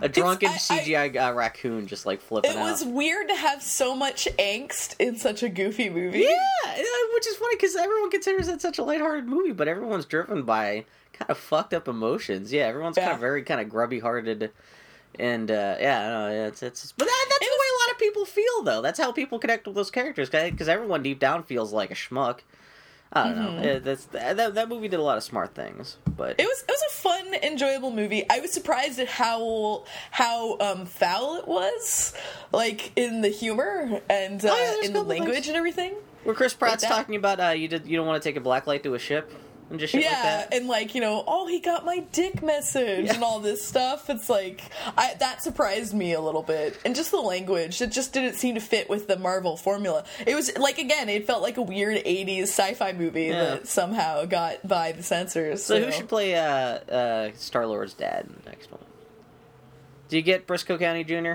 a 0.03 0.09
drunken 0.09 0.49
I- 0.49 0.55
I- 0.55 0.57
CGI 0.57 1.17
uh, 1.31 1.35
raccoon 1.35 1.87
just 1.87 2.05
like 2.05 2.21
flipping 2.21 2.51
out. 2.51 2.57
It 2.57 2.59
out. 2.59 2.65
was 2.73 2.85
weird 2.85 3.29
to 3.29 3.37
have 3.37 3.63
so 3.63 3.95
much 3.95 4.27
angst 4.39 4.97
in 4.99 5.17
such 5.17 5.45
a 5.45 5.49
goofy 5.49 5.89
movie. 5.89 6.19
Yeah, 6.19 6.35
yeah, 6.67 6.83
which 7.15 7.29
is 7.29 7.37
funny 7.37 7.55
because 7.57 7.77
everyone 7.77 8.11
considers 8.11 8.49
it 8.49 8.61
such 8.61 8.79
a 8.79 8.83
lighthearted 8.83 9.27
movie, 9.27 9.53
but 9.53 9.69
everyone's 9.69 10.05
driven 10.05 10.43
by 10.43 10.85
kind 11.13 11.31
of 11.31 11.39
fucked 11.39 11.73
up 11.73 11.87
emotions. 11.87 12.53
Yeah, 12.53 12.65
everyone's 12.65 12.97
kind 12.97 13.13
of 13.13 13.21
very 13.21 13.45
kind 13.45 13.61
of 13.61 13.69
grubby 13.69 14.01
hearted, 14.01 14.51
and 15.19 15.51
uh, 15.51 15.77
yeah, 15.81 16.09
no, 16.09 16.47
it's 16.49 16.63
it's. 16.63 16.93
But 16.93 17.07
that, 17.07 17.27
that's 17.29 17.43
It 17.43 17.51
the 17.51 17.61
way 17.61 17.67
a 17.71 17.79
lot 17.89 17.93
of 17.93 17.99
people 17.99 18.25
feel, 18.25 18.63
though. 18.65 18.83
That's 18.83 18.99
how 18.99 19.13
people 19.13 19.39
connect 19.39 19.67
with 19.67 19.75
those 19.77 19.91
characters, 19.91 20.31
because 20.31 20.69
everyone 20.69 21.03
deep 21.03 21.19
down 21.19 21.43
feels 21.45 21.73
like 21.73 21.91
a 21.91 21.95
schmuck. 21.95 22.41
I 23.11 23.25
don't 23.25 23.37
know. 23.39 23.63
Yeah, 23.63 23.79
that's 23.79 24.05
that, 24.07 24.55
that 24.55 24.69
movie 24.69 24.87
did 24.89 25.01
a 25.01 25.03
lot 25.03 25.17
of 25.17 25.23
smart 25.23 25.55
things, 25.55 25.97
but 26.07 26.37
Mm-hmm. 26.37 26.41
It 26.43 26.45
was 26.47 26.63
it 26.69 26.71
was 26.71 26.83
a 26.89 26.93
fun, 26.93 27.35
enjoyable 27.43 27.91
movie. 27.91 28.25
I 28.29 28.41
was 28.41 28.53
surprised 28.53 28.99
at 28.99 29.09
how 29.09 29.85
how 30.11 30.59
um, 30.59 30.85
foul 30.85 31.37
it 31.37 31.49
was, 31.49 32.13
like 32.53 32.93
in 32.97 33.23
the 33.23 33.29
humor 33.31 34.03
and 34.11 34.45
uh, 34.45 34.51
Oh, 34.53 34.79
yeah, 34.83 34.87
in 34.87 34.93
the 34.93 35.03
language 35.03 35.33
things. 35.35 35.49
and 35.49 35.57
everything. 35.57 35.95
where 36.25 36.35
Chris 36.35 36.53
Pratt's 36.53 36.83
that- 36.83 36.91
talking 36.91 37.17
about 37.17 37.41
uh, 37.41 37.49
you 37.49 37.67
did 37.67 37.87
you 37.87 37.97
don't 37.97 38.07
want 38.07 38.23
to 38.23 38.29
take 38.29 38.37
a 38.37 38.41
black 38.41 38.67
light 38.67 38.83
to 38.83 38.93
a 38.95 38.99
ship 38.99 39.33
and 39.71 39.79
just 39.79 39.93
yeah, 39.95 40.01
like 40.01 40.11
that. 40.23 40.55
and 40.55 40.67
like 40.69 40.95
you 40.95 41.01
know, 41.01 41.23
oh, 41.27 41.47
he 41.47 41.61
got 41.61 41.85
my 41.85 41.99
dick 42.13 42.43
message 42.43 43.09
and 43.11 43.23
all 43.23 43.39
this 43.41 43.65
stuff. 43.65 44.09
It's 44.09 44.29
like 44.31 44.63
I, 44.97 45.15
that 45.21 45.43
surprised 45.43 45.93
me 45.95 46.15
a 46.15 46.21
little 46.21 46.43
bit, 46.43 46.79
and 46.85 46.95
just 46.97 47.11
the 47.11 47.19
language. 47.21 47.81
It 47.83 47.93
just 47.93 48.13
didn't 48.13 48.35
seem 48.35 48.55
to 48.55 48.61
fit 48.61 48.89
with 48.89 49.09
the 49.09 49.19
Marvel 49.19 49.57
formula. 49.57 50.05
It 50.27 50.35
was 50.35 50.57
like 50.57 50.79
again, 50.79 51.09
it 51.09 51.27
felt 51.27 51.43
like 51.43 51.57
a 51.59 51.63
weird 51.63 51.97
'80s 52.05 52.43
sci-fi 52.45 52.93
movie 52.93 53.25
Yeah. 53.25 53.45
that 53.45 53.69
somehow 53.69 54.25
got 54.25 54.67
by 54.67 54.93
the 54.93 55.03
censors. 55.03 55.63
So 55.65 55.83
who 55.83 55.93
should 55.93 56.09
play 56.09 56.35
uh, 56.35 56.43
uh, 56.45 57.31
Star 57.35 57.67
Lord's 57.67 57.95
dad 57.95 58.27
in 58.29 58.37
the 58.43 58.51
next 58.51 58.71
one? 58.71 58.81
Do 60.09 60.17
you 60.17 60.23
get 60.23 60.47
Brisco 60.47 60.79
County 60.79 61.05
Jr.? 61.05 61.35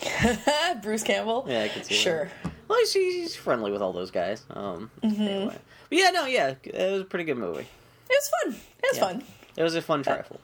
Bruce 0.82 1.02
Campbell? 1.02 1.46
Yeah, 1.48 1.64
I 1.64 1.68
can 1.68 1.82
see 1.82 1.94
that. 1.94 2.00
Sure. 2.00 2.30
Well, 2.68 2.78
he's, 2.78 2.92
he's 2.92 3.36
friendly 3.36 3.70
with 3.70 3.82
all 3.82 3.92
those 3.92 4.10
guys. 4.10 4.42
Um, 4.50 4.90
Mm-hmm. 5.02 5.22
anyway. 5.22 5.58
But 5.88 5.98
yeah, 5.98 6.10
no, 6.10 6.26
yeah, 6.26 6.54
it 6.62 6.92
was 6.92 7.00
a 7.02 7.04
pretty 7.04 7.24
good 7.24 7.38
movie. 7.38 7.66
It 8.10 8.20
was 8.20 8.30
fun. 8.42 8.60
It 8.82 8.86
was 8.92 8.96
Yeah. 8.98 9.04
fun. 9.04 9.24
It 9.56 9.62
was 9.62 9.74
a 9.74 9.82
fun 9.82 10.02
trifle. 10.02 10.40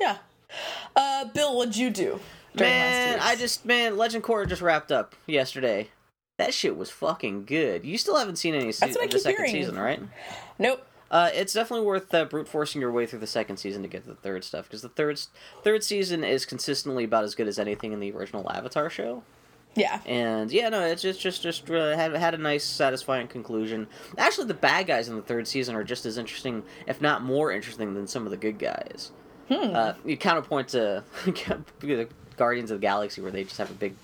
Yeah. 0.00 0.18
Uh, 0.96 1.26
Bill, 1.26 1.56
what'd 1.56 1.76
you 1.76 1.90
do? 1.90 2.20
Man, 2.54 3.18
I 3.20 3.36
just 3.36 3.64
man, 3.64 3.96
Legend 3.96 4.24
Core 4.24 4.44
just 4.46 4.62
wrapped 4.62 4.90
up 4.90 5.14
yesterday. 5.26 5.88
That 6.38 6.52
shit 6.54 6.76
was 6.76 6.90
fucking 6.90 7.44
good. 7.44 7.84
You 7.84 7.96
still 7.98 8.16
haven't 8.16 8.36
seen 8.36 8.54
any 8.54 8.72
se- 8.72 8.86
That's 8.86 8.96
what 8.96 9.02
I 9.02 9.04
of 9.06 9.10
the 9.12 9.18
second 9.20 9.46
hearing. 9.46 9.52
season, 9.62 9.78
right? 9.78 10.00
Nope. 10.58 10.84
Uh, 11.10 11.28
it's 11.34 11.52
definitely 11.52 11.84
worth 11.86 12.12
uh, 12.14 12.24
brute 12.24 12.48
forcing 12.48 12.80
your 12.80 12.92
way 12.92 13.04
through 13.04 13.18
the 13.18 13.26
second 13.26 13.56
season 13.58 13.82
to 13.82 13.88
get 13.88 14.02
to 14.04 14.08
the 14.10 14.14
third 14.16 14.42
stuff 14.44 14.64
because 14.66 14.80
the 14.82 14.88
third 14.88 15.20
third 15.62 15.84
season 15.84 16.24
is 16.24 16.44
consistently 16.46 17.04
about 17.04 17.24
as 17.24 17.34
good 17.34 17.46
as 17.48 17.58
anything 17.58 17.92
in 17.92 18.00
the 18.00 18.10
original 18.12 18.50
Avatar 18.50 18.88
show. 18.88 19.22
Yeah. 19.76 20.00
And 20.04 20.50
yeah, 20.50 20.68
no, 20.68 20.84
it's 20.84 21.02
just 21.02 21.20
just 21.20 21.42
just 21.42 21.70
uh, 21.70 21.96
had 21.96 22.14
had 22.14 22.34
a 22.34 22.38
nice, 22.38 22.64
satisfying 22.64 23.28
conclusion. 23.28 23.86
Actually, 24.18 24.48
the 24.48 24.54
bad 24.54 24.86
guys 24.86 25.08
in 25.08 25.16
the 25.16 25.22
third 25.22 25.46
season 25.46 25.76
are 25.76 25.84
just 25.84 26.06
as 26.06 26.18
interesting, 26.18 26.64
if 26.86 27.00
not 27.00 27.22
more 27.22 27.52
interesting, 27.52 27.94
than 27.94 28.06
some 28.06 28.24
of 28.24 28.30
the 28.30 28.36
good 28.36 28.58
guys. 28.58 29.12
Uh, 29.74 29.94
you 30.04 30.16
counterpoint 30.16 30.68
to 30.68 31.04
the 31.24 32.08
Guardians 32.36 32.70
of 32.70 32.80
the 32.80 32.86
Galaxy, 32.86 33.20
where 33.20 33.30
they 33.32 33.44
just 33.44 33.58
have 33.58 33.70
a 33.70 33.74
big 33.74 33.94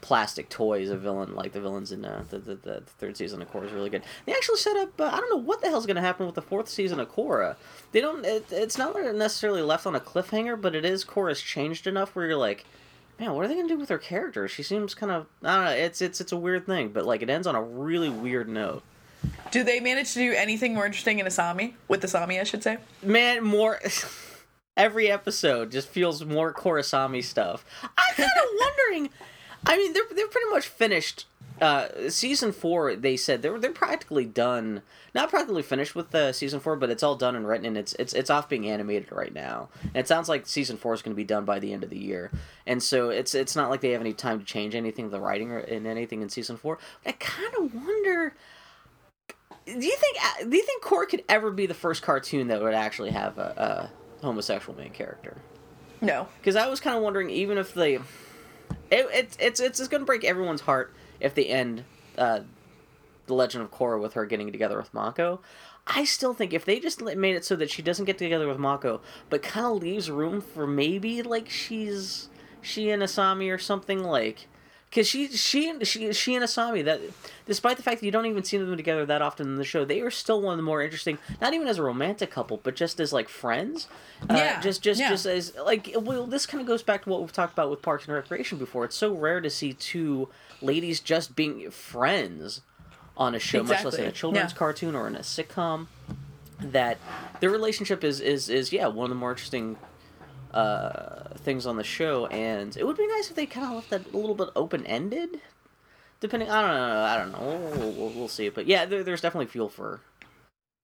plastic 0.00 0.48
toy 0.48 0.82
as 0.82 0.90
a 0.90 0.96
villain, 0.96 1.34
like 1.34 1.52
the 1.52 1.60
villains 1.60 1.92
in 1.92 2.04
uh, 2.04 2.24
the, 2.30 2.38
the 2.38 2.54
the 2.54 2.80
third 2.80 3.16
season 3.16 3.42
of 3.42 3.50
Korra 3.50 3.66
is 3.66 3.72
really 3.72 3.90
good. 3.90 4.02
They 4.26 4.32
actually 4.32 4.58
set 4.58 4.76
up. 4.76 5.00
Uh, 5.00 5.10
I 5.12 5.20
don't 5.20 5.30
know 5.30 5.42
what 5.42 5.60
the 5.60 5.68
hell's 5.68 5.86
going 5.86 5.96
to 5.96 6.02
happen 6.02 6.26
with 6.26 6.34
the 6.34 6.42
fourth 6.42 6.68
season 6.68 7.00
of 7.00 7.10
Korra. 7.14 7.56
They 7.92 8.00
don't. 8.00 8.24
It, 8.24 8.46
it's 8.50 8.78
not 8.78 8.94
necessarily 9.14 9.62
left 9.62 9.86
on 9.86 9.94
a 9.94 10.00
cliffhanger, 10.00 10.60
but 10.60 10.74
it 10.74 10.84
is 10.84 11.04
Korra's 11.04 11.42
changed 11.42 11.86
enough 11.86 12.14
where 12.14 12.26
you're 12.26 12.36
like 12.36 12.64
man, 13.20 13.34
what 13.34 13.44
are 13.44 13.48
they 13.48 13.54
gonna 13.54 13.68
do 13.68 13.78
with 13.78 13.90
her 13.90 13.98
character? 13.98 14.48
She 14.48 14.62
seems 14.62 14.94
kind 14.94 15.12
of 15.12 15.26
I 15.44 15.54
don't 15.54 15.64
know. 15.66 15.70
It's 15.72 16.00
it's 16.00 16.20
it's 16.20 16.32
a 16.32 16.36
weird 16.36 16.66
thing, 16.66 16.88
but 16.88 17.04
like 17.04 17.22
it 17.22 17.30
ends 17.30 17.46
on 17.46 17.54
a 17.54 17.62
really 17.62 18.08
weird 18.08 18.48
note. 18.48 18.82
Do 19.50 19.62
they 19.62 19.78
manage 19.78 20.14
to 20.14 20.18
do 20.18 20.32
anything 20.32 20.74
more 20.74 20.86
interesting 20.86 21.18
in 21.18 21.26
Asami 21.26 21.74
with 21.86 22.02
Asami? 22.02 22.40
I 22.40 22.44
should 22.44 22.62
say. 22.62 22.78
Man, 23.02 23.44
more. 23.44 23.78
Every 24.76 25.10
episode 25.10 25.70
just 25.70 25.88
feels 25.88 26.24
more 26.24 26.54
Korrasami 26.54 27.22
stuff. 27.22 27.64
I'm 27.82 28.14
kind 28.16 28.30
of 28.42 28.48
wondering. 28.58 29.10
I 29.66 29.76
mean, 29.76 29.92
they're 29.92 30.04
they're 30.14 30.28
pretty 30.28 30.50
much 30.50 30.66
finished. 30.66 31.26
Uh, 31.60 32.08
season 32.08 32.52
four, 32.52 32.96
they 32.96 33.16
said 33.16 33.42
they're 33.42 33.58
they're 33.58 33.70
practically 33.70 34.24
done. 34.24 34.80
Not 35.14 35.28
practically 35.28 35.62
finished 35.62 35.94
with 35.94 36.10
the 36.10 36.32
season 36.32 36.58
four, 36.58 36.76
but 36.76 36.88
it's 36.88 37.02
all 37.02 37.16
done 37.16 37.36
and 37.36 37.46
written, 37.46 37.66
and 37.66 37.76
it's 37.76 37.92
it's 37.94 38.14
it's 38.14 38.30
off 38.30 38.48
being 38.48 38.68
animated 38.68 39.12
right 39.12 39.32
now. 39.32 39.68
And 39.82 39.96
it 39.96 40.08
sounds 40.08 40.28
like 40.28 40.46
season 40.46 40.78
four 40.78 40.94
is 40.94 41.02
going 41.02 41.12
to 41.12 41.16
be 41.16 41.24
done 41.24 41.44
by 41.44 41.58
the 41.58 41.72
end 41.72 41.84
of 41.84 41.90
the 41.90 41.98
year. 41.98 42.30
And 42.66 42.82
so 42.82 43.10
it's 43.10 43.34
it's 43.34 43.54
not 43.54 43.68
like 43.68 43.82
they 43.82 43.90
have 43.90 44.00
any 44.00 44.14
time 44.14 44.38
to 44.38 44.44
change 44.44 44.74
anything, 44.74 45.10
the 45.10 45.20
writing 45.20 45.52
or 45.52 45.58
in 45.58 45.86
anything 45.86 46.22
in 46.22 46.30
season 46.30 46.56
four. 46.56 46.78
I 47.04 47.12
kind 47.12 47.54
of 47.58 47.74
wonder. 47.74 48.34
Do 49.66 49.72
you 49.86 49.96
think 49.96 50.16
do 50.50 50.56
you 50.56 50.64
think 50.64 50.82
Korra 50.82 51.08
could 51.08 51.24
ever 51.28 51.50
be 51.50 51.66
the 51.66 51.74
first 51.74 52.02
cartoon 52.02 52.48
that 52.48 52.62
would 52.62 52.74
actually 52.74 53.10
have 53.10 53.36
a, 53.36 53.90
a 54.22 54.24
homosexual 54.24 54.78
main 54.78 54.90
character? 54.90 55.36
No. 56.00 56.28
Because 56.38 56.56
I 56.56 56.68
was 56.68 56.80
kind 56.80 56.96
of 56.96 57.02
wondering, 57.02 57.28
even 57.28 57.58
if 57.58 57.74
they, 57.74 57.96
it, 57.96 58.02
it 58.90 59.36
it's 59.38 59.60
it's 59.60 59.80
it's 59.80 59.88
going 59.88 60.00
to 60.00 60.06
break 60.06 60.24
everyone's 60.24 60.62
heart 60.62 60.94
if 61.20 61.34
they 61.34 61.44
end 61.44 61.84
uh, 62.18 62.40
the 63.26 63.34
Legend 63.34 63.64
of 63.64 63.70
Korra 63.70 64.00
with 64.00 64.14
her 64.14 64.26
getting 64.26 64.50
together 64.50 64.76
with 64.76 64.92
Mako. 64.92 65.40
I 65.86 66.04
still 66.04 66.34
think 66.34 66.52
if 66.52 66.64
they 66.64 66.78
just 66.78 67.02
made 67.02 67.36
it 67.36 67.44
so 67.44 67.56
that 67.56 67.70
she 67.70 67.82
doesn't 67.82 68.04
get 68.04 68.18
together 68.18 68.46
with 68.46 68.58
Mako, 68.58 69.00
but 69.28 69.42
kind 69.42 69.66
of 69.66 69.82
leaves 69.82 70.10
room 70.10 70.40
for 70.40 70.66
maybe 70.66 71.22
like 71.22 71.48
she's 71.48 72.28
she 72.60 72.90
and 72.90 73.02
Asami 73.02 73.52
or 73.52 73.58
something 73.58 74.02
like. 74.02 74.46
Because 74.90 75.06
she, 75.06 75.28
she, 75.28 75.72
she, 75.84 76.12
she 76.12 76.34
and 76.34 76.44
Asami, 76.44 76.84
that 76.84 77.00
despite 77.46 77.76
the 77.76 77.82
fact 77.84 78.00
that 78.00 78.06
you 78.06 78.10
don't 78.10 78.26
even 78.26 78.42
see 78.42 78.58
them 78.58 78.76
together 78.76 79.06
that 79.06 79.22
often 79.22 79.46
in 79.46 79.54
the 79.54 79.64
show, 79.64 79.84
they 79.84 80.00
are 80.00 80.10
still 80.10 80.42
one 80.42 80.54
of 80.54 80.56
the 80.56 80.64
more 80.64 80.82
interesting. 80.82 81.16
Not 81.40 81.54
even 81.54 81.68
as 81.68 81.78
a 81.78 81.82
romantic 81.82 82.32
couple, 82.32 82.58
but 82.60 82.74
just 82.74 82.98
as 82.98 83.12
like 83.12 83.28
friends. 83.28 83.86
Uh, 84.28 84.34
Yeah, 84.34 84.60
just, 84.60 84.82
just, 84.82 84.98
yeah. 84.98 85.08
just 85.08 85.26
as 85.26 85.54
like. 85.64 85.94
Well, 85.96 86.26
this 86.26 86.44
kind 86.44 86.60
of 86.60 86.66
goes 86.66 86.82
back 86.82 87.04
to 87.04 87.08
what 87.08 87.20
we've 87.20 87.32
talked 87.32 87.52
about 87.52 87.70
with 87.70 87.82
Parks 87.82 88.06
and 88.06 88.14
Recreation 88.14 88.58
before. 88.58 88.84
It's 88.84 88.96
so 88.96 89.14
rare 89.14 89.40
to 89.40 89.48
see 89.48 89.74
two 89.74 90.28
ladies 90.60 90.98
just 90.98 91.36
being 91.36 91.70
friends 91.70 92.62
on 93.16 93.36
a 93.36 93.38
show, 93.38 93.62
much 93.62 93.84
less 93.84 93.94
in 93.94 94.06
a 94.06 94.12
children's 94.12 94.52
yeah. 94.52 94.58
cartoon 94.58 94.96
or 94.96 95.06
in 95.06 95.14
a 95.14 95.20
sitcom. 95.20 95.86
That 96.58 96.98
their 97.38 97.50
relationship 97.50 98.02
is 98.02 98.20
is 98.20 98.48
is 98.48 98.72
yeah 98.72 98.88
one 98.88 99.04
of 99.04 99.10
the 99.10 99.14
more 99.14 99.30
interesting 99.30 99.76
uh, 100.52 101.34
things 101.36 101.66
on 101.66 101.76
the 101.76 101.84
show, 101.84 102.26
and 102.26 102.76
it 102.76 102.86
would 102.86 102.96
be 102.96 103.06
nice 103.06 103.30
if 103.30 103.36
they 103.36 103.46
kind 103.46 103.66
of 103.66 103.74
left 103.74 103.90
that 103.90 104.12
a 104.12 104.16
little 104.16 104.34
bit 104.34 104.48
open 104.56 104.84
ended. 104.86 105.40
Depending, 106.20 106.50
I 106.50 106.60
don't 106.60 106.76
know, 106.76 107.02
I 107.02 107.16
don't 107.16 107.32
know. 107.32 107.72
We'll, 107.78 107.92
we'll, 107.92 108.10
we'll, 108.10 108.28
see, 108.28 108.50
but 108.50 108.66
yeah, 108.66 108.84
there, 108.84 109.02
there's 109.02 109.22
definitely 109.22 109.46
fuel 109.46 109.70
for 109.70 110.00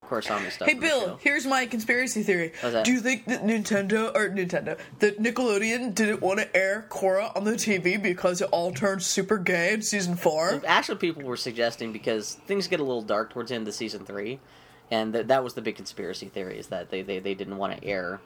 Korrasami 0.06 0.50
stuff. 0.50 0.68
Hey 0.68 0.75
Bill, 0.75 1.18
here's 1.20 1.46
my 1.46 1.66
conspiracy 1.66 2.23
theory. 2.23 2.52
Do 2.62 2.90
you 2.90 3.00
think 3.00 3.26
that 3.26 3.42
Nintendo 3.42 4.14
or 4.14 4.30
Nintendo, 4.30 4.78
that 5.00 5.18
Nickelodeon 5.18 5.94
didn't 5.94 6.23
want 6.23 6.38
to 6.38 6.56
air 6.56 6.87
Korra 6.88 7.37
on 7.37 7.44
the 7.44 7.52
TV 7.52 8.00
because 8.00 8.40
it 8.40 8.49
all 8.50 8.73
turned 8.73 9.02
super 9.02 9.37
gay 9.37 9.75
in 9.75 9.82
season 9.82 10.16
four? 10.16 10.62
Actually, 10.66 10.99
people 10.99 11.23
were 11.25 11.37
suggesting 11.37 11.92
because 11.92 12.35
things 12.46 12.68
get 12.68 12.80
a 12.80 12.85
little 12.85 13.02
dark 13.02 13.30
towards 13.30 13.50
the 13.50 13.56
end 13.56 13.68
of 13.68 13.75
season 13.75 14.06
three, 14.06 14.40
and 14.90 15.12
th- 15.12 15.26
that 15.26 15.44
was 15.44 15.54
the 15.54 15.62
big 15.62 15.76
conspiracy 15.76 16.28
theory 16.28 16.58
is 16.58 16.68
that 16.68 16.90
they, 16.90 17.02
they, 17.02 17.18
they 17.18 17.35
didn't 17.35 17.58
want 17.58 17.76
to 17.78 17.85
air 17.85 18.20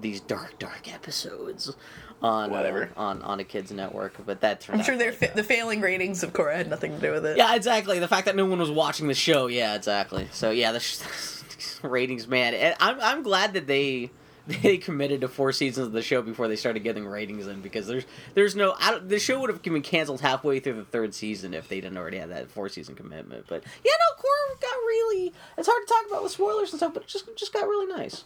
these 0.00 0.20
dark 0.20 0.58
dark 0.58 0.92
episodes 0.92 1.74
on 2.22 2.50
Whatever. 2.50 2.90
uh, 2.96 3.00
on 3.00 3.22
on 3.22 3.40
a 3.40 3.44
kids 3.44 3.72
network. 3.72 4.14
But 4.26 4.40
that 4.42 4.60
turned 4.60 4.76
I'm 4.76 4.80
out 4.80 4.86
sure 4.86 4.96
their 4.96 5.10
like, 5.10 5.18
fa- 5.18 5.32
the 5.34 5.44
failing 5.44 5.80
ratings 5.80 6.22
of 6.22 6.32
Korra 6.32 6.56
had 6.56 6.68
nothing 6.70 6.92
to 6.94 7.00
do 7.00 7.12
with 7.12 7.24
it. 7.26 7.36
Yeah, 7.36 7.54
exactly. 7.54 7.98
The 7.98 8.08
fact 8.08 8.26
that 8.26 8.36
no 8.36 8.44
one 8.46 8.58
was 8.58 8.70
watching 8.70 9.08
the 9.08 9.14
show. 9.14 9.46
Yeah, 9.46 9.74
exactly. 9.74 10.28
So 10.32 10.50
yeah, 10.50 10.72
the 10.72 10.80
sh- 10.80 11.00
ratings, 11.82 12.26
man. 12.28 12.54
And 12.54 12.74
I'm 12.80 13.00
I'm 13.00 13.22
glad 13.22 13.54
that 13.54 13.66
they 13.66 14.10
they 14.46 14.78
committed 14.78 15.20
to 15.20 15.28
four 15.28 15.52
seasons 15.52 15.86
of 15.88 15.92
the 15.92 16.02
show 16.02 16.22
before 16.22 16.48
they 16.48 16.56
started 16.56 16.80
getting 16.80 17.06
ratings 17.06 17.46
in 17.46 17.60
because 17.60 17.86
there's 17.86 18.04
there's 18.34 18.56
no 18.56 18.74
I 18.78 18.90
don't, 18.90 19.08
the 19.08 19.18
show 19.18 19.40
would 19.40 19.50
have 19.50 19.62
been 19.62 19.80
canceled 19.82 20.20
halfway 20.20 20.60
through 20.60 20.74
the 20.74 20.84
third 20.84 21.14
season 21.14 21.54
if 21.54 21.68
they 21.68 21.80
didn't 21.80 21.96
already 21.98 22.18
have 22.18 22.30
that 22.30 22.50
four 22.50 22.68
season 22.68 22.94
commitment. 22.94 23.46
But 23.48 23.62
yeah, 23.84 23.92
no, 23.92 24.22
Korra 24.22 24.60
got 24.60 24.74
really. 24.76 25.32
It's 25.56 25.68
hard 25.68 25.86
to 25.86 25.92
talk 25.92 26.04
about 26.10 26.22
with 26.22 26.32
spoilers 26.32 26.70
and 26.72 26.78
stuff, 26.80 26.92
but 26.94 27.04
it 27.04 27.08
just 27.08 27.24
just 27.36 27.52
got 27.52 27.66
really 27.66 27.86
nice. 27.86 28.24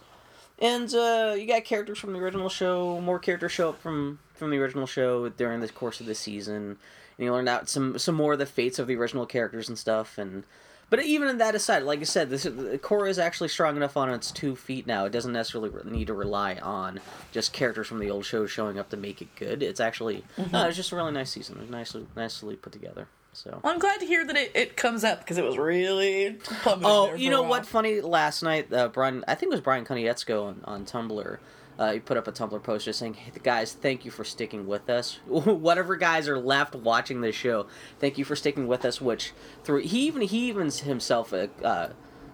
And 0.59 0.93
uh, 0.93 1.35
you 1.37 1.47
got 1.47 1.65
characters 1.65 1.99
from 1.99 2.13
the 2.13 2.19
original 2.19 2.49
show. 2.49 3.01
More 3.01 3.19
characters 3.19 3.51
show 3.51 3.69
up 3.69 3.81
from 3.81 4.19
from 4.33 4.51
the 4.51 4.57
original 4.57 4.85
show 4.85 5.29
during 5.29 5.59
the 5.61 5.69
course 5.69 5.99
of 5.99 6.05
the 6.05 6.15
season, 6.15 6.77
and 7.17 7.25
you 7.25 7.31
learn 7.31 7.47
out 7.47 7.69
some 7.69 7.97
some 7.99 8.15
more 8.15 8.33
of 8.33 8.39
the 8.39 8.45
fates 8.45 8.79
of 8.79 8.87
the 8.87 8.95
original 8.95 9.25
characters 9.25 9.67
and 9.67 9.77
stuff. 9.77 10.17
And 10.17 10.43
but 10.89 11.03
even 11.03 11.27
in 11.27 11.39
that 11.39 11.55
aside, 11.55 11.83
like 11.83 11.99
I 11.99 12.03
said, 12.03 12.29
this 12.29 12.45
Korra 12.45 13.09
is 13.09 13.19
actually 13.19 13.49
strong 13.49 13.75
enough 13.75 13.97
on 13.97 14.09
its 14.09 14.31
two 14.31 14.55
feet 14.55 14.87
now. 14.87 15.05
It 15.05 15.11
doesn't 15.11 15.33
necessarily 15.33 15.71
need 15.83 16.07
to 16.07 16.13
rely 16.13 16.55
on 16.55 17.01
just 17.31 17.51
characters 17.51 17.87
from 17.87 17.99
the 17.99 18.09
old 18.09 18.25
show 18.25 18.45
showing 18.45 18.79
up 18.79 18.89
to 18.89 18.97
make 18.97 19.21
it 19.21 19.35
good. 19.35 19.61
It's 19.61 19.81
actually 19.81 20.23
no, 20.53 20.67
it's 20.67 20.77
just 20.77 20.91
a 20.91 20.95
really 20.95 21.11
nice 21.11 21.31
season. 21.31 21.57
It's 21.61 21.71
nicely 21.71 22.07
nicely 22.15 22.55
put 22.55 22.71
together. 22.71 23.07
So. 23.35 23.59
Well, 23.61 23.73
I'm 23.73 23.79
glad 23.79 23.99
to 23.99 24.05
hear 24.05 24.25
that 24.25 24.37
it, 24.37 24.51
it 24.55 24.77
comes 24.77 25.03
up 25.03 25.19
because 25.19 25.37
it 25.37 25.43
was 25.43 25.57
really. 25.57 26.37
Oh, 26.65 27.13
you 27.15 27.29
know 27.29 27.41
what? 27.41 27.65
Funny. 27.65 27.99
Last 27.99 28.41
night, 28.43 28.71
uh, 28.71 28.87
Brian. 28.87 29.25
I 29.27 29.35
think 29.35 29.51
it 29.51 29.55
was 29.55 29.61
Brian 29.61 29.85
Konietzko 29.85 30.45
on, 30.45 30.61
on 30.63 30.85
Tumblr. 30.85 31.37
Uh, 31.77 31.91
he 31.91 31.99
put 31.99 32.15
up 32.15 32.27
a 32.29 32.31
Tumblr 32.31 32.63
post 32.63 32.85
just 32.85 32.99
saying, 32.99 33.15
"Hey, 33.15 33.31
guys, 33.43 33.73
thank 33.73 34.05
you 34.05 34.11
for 34.11 34.23
sticking 34.23 34.65
with 34.65 34.89
us. 34.89 35.19
Whatever 35.27 35.97
guys 35.97 36.29
are 36.29 36.39
left 36.39 36.75
watching 36.75 37.19
this 37.19 37.35
show, 37.35 37.67
thank 37.99 38.17
you 38.17 38.23
for 38.23 38.37
sticking 38.37 38.67
with 38.67 38.85
us." 38.85 39.01
Which 39.01 39.33
through 39.65 39.81
he 39.81 40.07
even 40.07 40.21
he 40.21 40.47
even 40.47 40.71
himself 40.71 41.33
uh, 41.33 41.47
uh, 41.61 41.89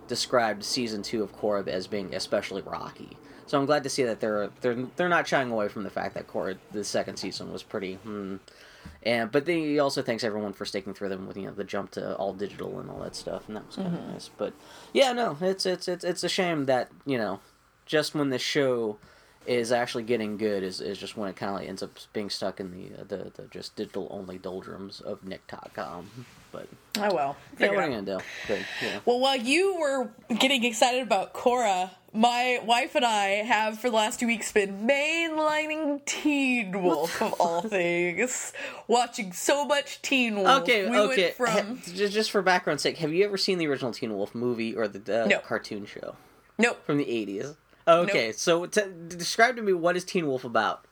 described 0.07 0.63
season 0.63 1.01
two 1.01 1.23
of 1.23 1.35
Korra 1.35 1.67
as 1.67 1.87
being 1.87 2.13
especially 2.13 2.61
rocky. 2.61 3.17
So 3.47 3.59
I'm 3.59 3.65
glad 3.65 3.83
to 3.83 3.89
see 3.89 4.03
that 4.03 4.19
they're 4.19 4.51
they're 4.61 4.85
they're 4.95 5.09
not 5.09 5.27
shying 5.27 5.51
away 5.51 5.67
from 5.67 5.83
the 5.83 5.89
fact 5.89 6.13
that 6.13 6.27
Korra 6.27 6.57
the 6.71 6.83
second 6.83 7.17
season 7.17 7.51
was 7.51 7.63
pretty. 7.63 7.95
Hmm, 7.95 8.35
and 9.03 9.31
but 9.31 9.45
then 9.45 9.57
he 9.57 9.79
also 9.79 10.01
thanks 10.01 10.23
everyone 10.23 10.53
for 10.53 10.65
sticking 10.65 10.93
through 10.93 11.09
them 11.09 11.27
with 11.27 11.37
you 11.37 11.45
know 11.47 11.53
the 11.53 11.63
jump 11.63 11.91
to 11.91 12.15
all 12.17 12.33
digital 12.33 12.79
and 12.79 12.89
all 12.89 12.99
that 12.99 13.15
stuff, 13.15 13.47
and 13.47 13.55
that 13.57 13.65
was 13.67 13.75
kind 13.75 13.87
of 13.89 13.93
Mm-hmm. 13.93 14.11
nice. 14.13 14.29
But 14.37 14.53
yeah, 14.93 15.11
no, 15.13 15.37
it's 15.41 15.65
it's 15.65 15.87
it's 15.87 16.03
it's 16.03 16.23
a 16.23 16.29
shame 16.29 16.65
that 16.65 16.89
you 17.05 17.17
know 17.17 17.39
just 17.85 18.13
when 18.15 18.29
the 18.29 18.39
show 18.39 18.97
is 19.47 19.71
actually 19.71 20.03
getting 20.03 20.37
good 20.37 20.61
is, 20.61 20.79
is 20.79 20.99
just 20.99 21.17
when 21.17 21.27
it 21.27 21.35
kind 21.35 21.49
of 21.51 21.59
like 21.59 21.67
ends 21.67 21.81
up 21.81 21.89
being 22.13 22.29
stuck 22.29 22.59
in 22.59 22.69
the 22.71 23.01
uh, 23.01 23.03
the, 23.07 23.31
the 23.35 23.47
just 23.49 23.75
digital 23.75 24.07
only 24.11 24.37
doldrums 24.37 25.01
of 25.01 25.23
Nick.com. 25.23 26.25
But 26.51 26.67
Oh 26.99 27.13
well. 27.15 27.35
yeah, 27.59 27.69
what 27.69 27.77
are 27.79 27.89
you 27.89 27.95
gonna 27.95 28.17
do? 28.19 28.23
But, 28.47 28.59
yeah. 28.83 28.99
Well, 29.05 29.19
while 29.19 29.37
you 29.37 29.77
were 29.79 30.09
getting 30.37 30.63
excited 30.63 31.01
about 31.01 31.33
Korra, 31.33 31.89
my 32.13 32.59
wife 32.65 32.95
and 32.95 33.05
I 33.05 33.27
have 33.43 33.79
for 33.79 33.89
the 33.89 33.95
last 33.95 34.19
two 34.19 34.27
weeks 34.27 34.51
been 34.51 34.85
mainlining 34.87 36.03
Teen 36.05 36.81
Wolf 36.83 37.21
of 37.21 37.33
all 37.39 37.61
things, 37.67 38.53
watching 38.87 39.31
so 39.31 39.65
much 39.65 40.01
Teen 40.01 40.35
Wolf. 40.37 40.63
Okay, 40.63 40.89
we 40.89 40.97
okay. 40.97 41.33
Went 41.39 41.55
from 41.55 41.77
Ha- 41.77 41.91
just 41.93 42.31
for 42.31 42.41
background 42.41 42.81
sake, 42.81 42.97
have 42.97 43.13
you 43.13 43.23
ever 43.25 43.37
seen 43.37 43.57
the 43.57 43.67
original 43.67 43.91
Teen 43.91 44.13
Wolf 44.13 44.35
movie 44.35 44.75
or 44.75 44.87
the 44.87 45.23
uh, 45.23 45.27
No. 45.27 45.39
cartoon 45.39 45.85
show 45.85 46.15
nope. 46.57 46.83
from 46.85 46.97
the 46.97 47.09
eighties? 47.09 47.55
Okay, 47.87 48.31
so 48.31 48.65
t- 48.67 48.81
describe 49.07 49.55
to 49.55 49.61
me 49.61 49.73
what 49.73 49.95
is 49.97 50.03
Teen 50.05 50.27
Wolf 50.27 50.43
about? 50.43 50.85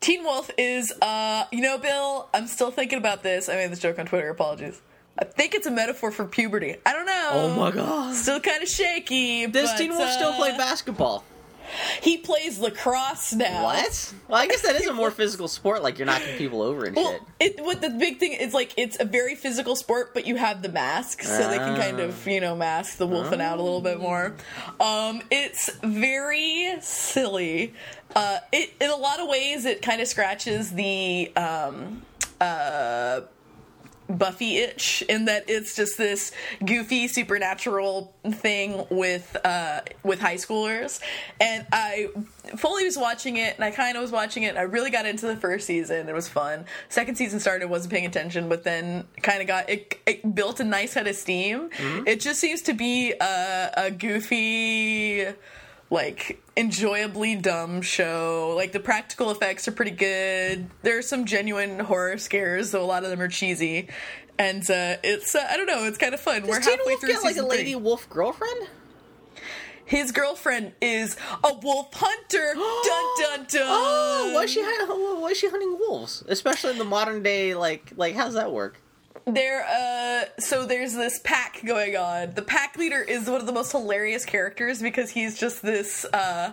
Teen 0.00 0.24
Wolf 0.24 0.50
is, 0.58 0.92
uh, 1.00 1.44
you 1.52 1.60
know, 1.62 1.78
Bill, 1.78 2.28
I'm 2.34 2.46
still 2.48 2.70
thinking 2.70 2.98
about 2.98 3.22
this. 3.22 3.48
I 3.48 3.54
made 3.54 3.70
this 3.70 3.78
joke 3.78 3.98
on 3.98 4.06
Twitter. 4.06 4.28
Apologies. 4.28 4.80
I 5.18 5.24
think 5.24 5.54
it's 5.54 5.66
a 5.66 5.70
metaphor 5.70 6.10
for 6.10 6.24
puberty. 6.26 6.76
I 6.84 6.92
don't 6.92 7.06
know. 7.06 7.30
Oh 7.32 7.54
my 7.56 7.70
god! 7.70 8.14
Still 8.14 8.40
kind 8.40 8.62
of 8.62 8.68
shaky. 8.68 9.46
Does 9.46 9.70
but, 9.70 9.78
Teen 9.78 9.90
Wolf 9.90 10.10
still 10.10 10.30
uh, 10.30 10.36
play 10.36 10.56
basketball? 10.56 11.24
He 12.00 12.18
plays 12.18 12.58
lacrosse 12.60 13.32
now. 13.32 13.64
What? 13.64 14.14
Well, 14.28 14.40
I 14.40 14.46
guess 14.46 14.62
that 14.62 14.76
is 14.76 14.86
a 14.86 14.92
more 14.92 15.10
physical 15.10 15.48
sport. 15.48 15.82
Like 15.82 15.98
you're 15.98 16.06
knocking 16.06 16.36
people 16.36 16.62
over 16.62 16.84
and 16.84 16.94
Well, 16.94 17.12
shit. 17.40 17.56
it 17.58 17.64
what 17.64 17.80
the 17.80 17.90
big 17.90 18.18
thing 18.18 18.32
is 18.34 18.54
like 18.54 18.72
it's 18.76 18.96
a 19.00 19.04
very 19.04 19.34
physical 19.34 19.74
sport, 19.74 20.14
but 20.14 20.26
you 20.26 20.36
have 20.36 20.62
the 20.62 20.68
mask, 20.68 21.22
so 21.22 21.48
they 21.48 21.58
can 21.58 21.76
kind 21.76 21.98
of 22.00 22.26
you 22.26 22.40
know 22.40 22.54
mask 22.54 22.98
the 22.98 23.06
wolfing 23.06 23.40
out 23.40 23.58
a 23.58 23.62
little 23.62 23.80
bit 23.80 23.98
more. 23.98 24.34
Um, 24.78 25.22
it's 25.30 25.70
very 25.82 26.76
silly. 26.80 27.74
Uh, 28.14 28.38
it 28.52 28.72
in 28.80 28.90
a 28.90 28.96
lot 28.96 29.18
of 29.20 29.28
ways 29.28 29.64
it 29.64 29.82
kind 29.82 30.00
of 30.00 30.06
scratches 30.06 30.72
the 30.72 31.34
um, 31.36 32.02
uh, 32.40 33.22
Buffy 34.08 34.58
itch 34.58 35.02
in 35.08 35.24
that 35.26 35.44
it's 35.48 35.74
just 35.74 35.98
this 35.98 36.32
goofy 36.64 37.08
supernatural 37.08 38.14
thing 38.24 38.86
with 38.90 39.36
uh, 39.44 39.80
with 40.02 40.20
high 40.20 40.36
schoolers, 40.36 41.00
and 41.40 41.66
I 41.72 42.08
fully 42.56 42.84
was 42.84 42.96
watching 42.96 43.36
it, 43.36 43.56
and 43.56 43.64
I 43.64 43.70
kind 43.70 43.96
of 43.96 44.02
was 44.02 44.12
watching 44.12 44.44
it. 44.44 44.48
And 44.50 44.58
I 44.58 44.62
really 44.62 44.90
got 44.90 45.06
into 45.06 45.26
the 45.26 45.36
first 45.36 45.66
season; 45.66 46.08
it 46.08 46.14
was 46.14 46.28
fun. 46.28 46.66
Second 46.88 47.16
season 47.16 47.40
started, 47.40 47.68
wasn't 47.68 47.92
paying 47.92 48.06
attention, 48.06 48.48
but 48.48 48.64
then 48.64 49.04
kind 49.22 49.40
of 49.40 49.46
got 49.46 49.68
it, 49.68 49.98
it. 50.06 50.34
built 50.34 50.60
a 50.60 50.64
nice 50.64 50.94
head 50.94 51.06
of 51.06 51.16
steam. 51.16 51.70
It 52.06 52.20
just 52.20 52.40
seems 52.40 52.62
to 52.62 52.74
be 52.74 53.12
a, 53.12 53.70
a 53.76 53.90
goofy 53.90 55.26
like 55.90 56.42
enjoyably 56.56 57.36
dumb 57.36 57.82
show. 57.82 58.54
Like 58.56 58.72
the 58.72 58.80
practical 58.80 59.30
effects 59.30 59.68
are 59.68 59.72
pretty 59.72 59.92
good. 59.92 60.68
There's 60.82 61.08
some 61.08 61.24
genuine 61.24 61.78
horror 61.78 62.18
scares, 62.18 62.70
though 62.70 62.82
a 62.82 62.86
lot 62.86 63.04
of 63.04 63.10
them 63.10 63.20
are 63.20 63.28
cheesy. 63.28 63.88
And 64.38 64.62
uh, 64.70 64.96
it's 65.02 65.34
uh, 65.34 65.46
I 65.48 65.56
don't 65.56 65.66
know, 65.66 65.84
it's 65.84 65.98
kind 65.98 66.12
of 66.14 66.20
fun. 66.20 66.42
We're 66.46 66.56
Does 66.56 66.66
Teen 66.66 66.78
halfway 66.78 66.92
Wolf 66.92 67.00
through 67.00 67.08
get 67.10 67.22
like 67.22 67.36
a 67.36 67.42
lady 67.42 67.72
three. 67.72 67.74
wolf 67.76 68.08
girlfriend? 68.10 68.68
His 69.86 70.10
girlfriend 70.10 70.72
is 70.80 71.16
a 71.44 71.54
wolf 71.54 71.94
hunter. 71.94 72.54
dun 72.54 73.04
dun 73.18 73.46
dun. 73.48 73.62
Oh, 73.62 74.32
why 74.34 74.42
is 74.42 74.50
she 74.50 74.62
why 74.62 75.28
is 75.30 75.38
she 75.38 75.48
hunting 75.48 75.78
wolves? 75.78 76.24
Especially 76.28 76.72
in 76.72 76.78
the 76.78 76.84
modern 76.84 77.22
day, 77.22 77.54
like 77.54 77.92
like 77.96 78.14
how's 78.14 78.34
that 78.34 78.52
work? 78.52 78.80
There, 79.28 79.66
uh, 79.66 80.40
so 80.40 80.66
there's 80.66 80.94
this 80.94 81.18
pack 81.24 81.60
going 81.64 81.96
on. 81.96 82.34
The 82.34 82.42
pack 82.42 82.78
leader 82.78 83.02
is 83.02 83.28
one 83.28 83.40
of 83.40 83.46
the 83.46 83.52
most 83.52 83.72
hilarious 83.72 84.24
characters 84.24 84.80
because 84.80 85.10
he's 85.10 85.36
just 85.36 85.62
this, 85.62 86.04
uh, 86.12 86.52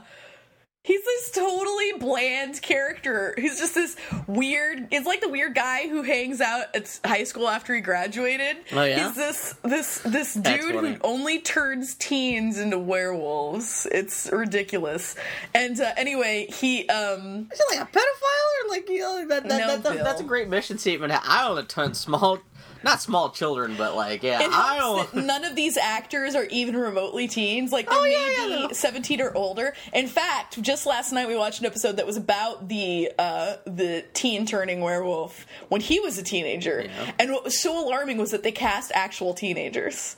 he's 0.83 1.03
this 1.03 1.31
totally 1.31 1.93
bland 1.99 2.61
character. 2.61 3.33
He's 3.37 3.57
just 3.57 3.73
this 3.75 3.95
weird, 4.27 4.87
it's 4.91 5.05
like 5.07 5.21
the 5.21 5.29
weird 5.29 5.55
guy 5.55 5.87
who 5.87 6.03
hangs 6.03 6.41
out 6.41 6.75
at 6.75 6.99
high 7.05 7.23
school 7.23 7.47
after 7.47 7.73
he 7.73 7.81
graduated. 7.81 8.57
Oh, 8.73 8.83
yeah? 8.83 9.07
He's 9.07 9.15
this, 9.15 9.55
this, 9.63 9.99
this 9.99 10.33
dude 10.33 10.75
who 10.75 10.97
only 11.01 11.39
turns 11.39 11.95
teens 11.95 12.59
into 12.59 12.77
werewolves. 12.77 13.87
It's 13.91 14.29
ridiculous. 14.31 15.15
And, 15.53 15.79
uh, 15.79 15.93
anyway, 15.97 16.47
he, 16.47 16.87
um, 16.89 17.47
Is 17.51 17.59
it 17.59 17.79
like 17.79 17.87
a 17.87 17.91
pedophile 17.91 18.65
or 18.65 18.69
like 18.69 18.89
you 18.89 18.99
know 18.99 19.27
that, 19.29 19.43
that, 19.47 19.59
No, 19.59 19.67
that- 19.67 19.83
that- 19.83 19.93
Bill. 19.95 20.03
that's 20.03 20.21
a 20.21 20.25
great 20.25 20.49
mission 20.49 20.77
statement. 20.77 21.13
I 21.13 21.47
don't 21.47 21.69
ton 21.69 21.93
small, 21.93 22.39
not 22.83 23.01
small 23.01 23.29
children, 23.29 23.75
but 23.77 23.95
like 23.95 24.23
yeah, 24.23 24.39
I 24.51 24.77
don't. 24.77 25.25
none 25.25 25.43
of 25.45 25.55
these 25.55 25.77
actors 25.77 26.35
are 26.35 26.45
even 26.45 26.75
remotely 26.75 27.27
teens. 27.27 27.71
Like 27.71 27.89
they 27.89 27.95
Oh, 27.95 28.03
yeah, 28.05 28.29
yeah, 28.49 28.55
be 28.57 28.61
no. 28.63 28.71
seventeen 28.73 29.21
or 29.21 29.35
older. 29.35 29.73
In 29.93 30.07
fact, 30.07 30.61
just 30.61 30.85
last 30.85 31.11
night 31.11 31.27
we 31.27 31.35
watched 31.35 31.59
an 31.59 31.65
episode 31.65 31.97
that 31.97 32.05
was 32.05 32.17
about 32.17 32.67
the 32.69 33.11
uh, 33.17 33.55
the 33.65 34.03
teen 34.13 34.45
turning 34.45 34.81
werewolf 34.81 35.45
when 35.69 35.81
he 35.81 35.99
was 35.99 36.17
a 36.17 36.23
teenager. 36.23 36.87
And 37.19 37.31
what 37.31 37.43
was 37.43 37.59
so 37.59 37.85
alarming 37.87 38.17
was 38.17 38.31
that 38.31 38.43
they 38.43 38.51
cast 38.51 38.91
actual 38.93 39.33
teenagers. 39.33 40.15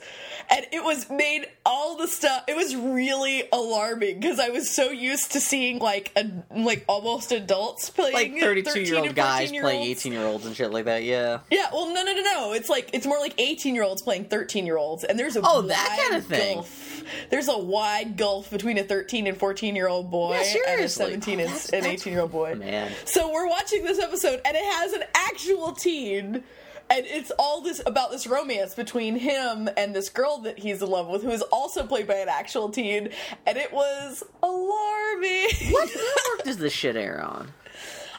And 0.48 0.64
it 0.72 0.84
was 0.84 1.10
made 1.10 1.46
all 1.64 1.96
the 1.96 2.06
stuff. 2.06 2.44
It 2.46 2.56
was 2.56 2.76
really 2.76 3.44
alarming 3.52 4.20
because 4.20 4.38
I 4.38 4.50
was 4.50 4.70
so 4.70 4.90
used 4.90 5.32
to 5.32 5.40
seeing 5.40 5.80
like 5.80 6.12
a, 6.16 6.24
like 6.56 6.84
almost 6.88 7.32
adults 7.32 7.90
playing 7.90 8.14
Like 8.14 8.40
thirty 8.40 8.62
two 8.62 8.80
year 8.82 8.98
old 8.98 9.14
guys 9.14 9.50
playing 9.50 9.82
eighteen 9.82 10.12
year 10.12 10.24
olds 10.24 10.46
and 10.46 10.54
shit 10.54 10.70
like 10.70 10.84
that. 10.84 11.02
Yeah. 11.02 11.40
Yeah, 11.50 11.66
well, 11.72 11.92
no, 11.92 12.02
no, 12.04 12.12
no, 12.14 12.22
no. 12.22 12.52
It's 12.56 12.68
like 12.68 12.90
it's 12.92 13.06
more 13.06 13.18
like 13.18 13.34
eighteen-year-olds 13.38 14.02
playing 14.02 14.24
thirteen-year-olds, 14.24 15.04
and 15.04 15.18
there's 15.18 15.36
a 15.36 15.40
Oh, 15.44 15.62
that 15.62 15.88
wide 15.88 15.98
kind 16.08 16.16
of 16.22 16.26
thing. 16.26 16.54
Gulf. 16.56 17.02
There's 17.30 17.48
a 17.48 17.56
wide 17.58 18.16
gulf 18.16 18.50
between 18.50 18.78
a 18.78 18.82
thirteen 18.82 19.26
and 19.28 19.36
fourteen-year-old 19.36 20.10
boy 20.10 20.32
Yeah, 20.32 20.36
and 20.38 20.44
a 20.46 20.88
seriously. 20.88 21.04
seventeen 21.06 21.38
oh, 21.40 21.44
and 21.44 21.50
That's- 21.52 21.68
an 21.70 21.86
eighteen-year-old 21.86 22.32
boy. 22.32 22.54
Man. 22.56 22.90
So 23.04 23.32
we're 23.32 23.48
watching 23.48 23.84
this 23.84 23.98
episode, 24.00 24.40
and 24.44 24.56
it 24.56 24.64
has 24.64 24.92
an 24.92 25.02
actual 25.14 25.72
teen. 25.72 26.42
And 26.88 27.04
it's 27.04 27.32
all 27.36 27.62
this 27.62 27.82
about 27.84 28.12
this 28.12 28.28
romance 28.28 28.76
between 28.76 29.16
him 29.16 29.68
and 29.76 29.92
this 29.92 30.08
girl 30.08 30.38
that 30.42 30.56
he's 30.60 30.80
in 30.82 30.88
love 30.88 31.08
with, 31.08 31.24
who 31.24 31.30
is 31.32 31.42
also 31.42 31.84
played 31.84 32.06
by 32.06 32.14
an 32.14 32.28
actual 32.28 32.68
teen, 32.68 33.08
and 33.44 33.58
it 33.58 33.72
was 33.72 34.22
alarming. 34.40 35.48
What 35.72 35.88
network 35.94 36.44
does 36.44 36.58
this 36.58 36.72
shit 36.72 36.94
air 36.94 37.20
on? 37.24 37.48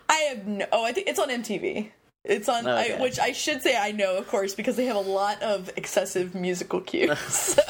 I 0.10 0.16
have 0.30 0.46
no. 0.48 0.66
Oh, 0.74 0.84
I 0.84 0.92
think 0.92 1.08
it's 1.08 1.18
on 1.20 1.30
MTV. 1.30 1.92
It's 2.28 2.50
on, 2.50 2.68
Okay. 2.68 2.96
I, 2.96 3.02
which 3.02 3.20
I 3.20 3.32
should 3.32 3.62
say 3.62 3.78
I 3.78 3.92
know, 3.92 4.18
of 4.18 4.28
course, 4.28 4.54
because 4.54 4.76
they 4.76 4.86
have 4.86 4.96
a 4.98 5.00
lot 5.00 5.42
of 5.42 5.72
excessive 5.78 6.36
musical 6.36 6.82
cues. 6.82 7.58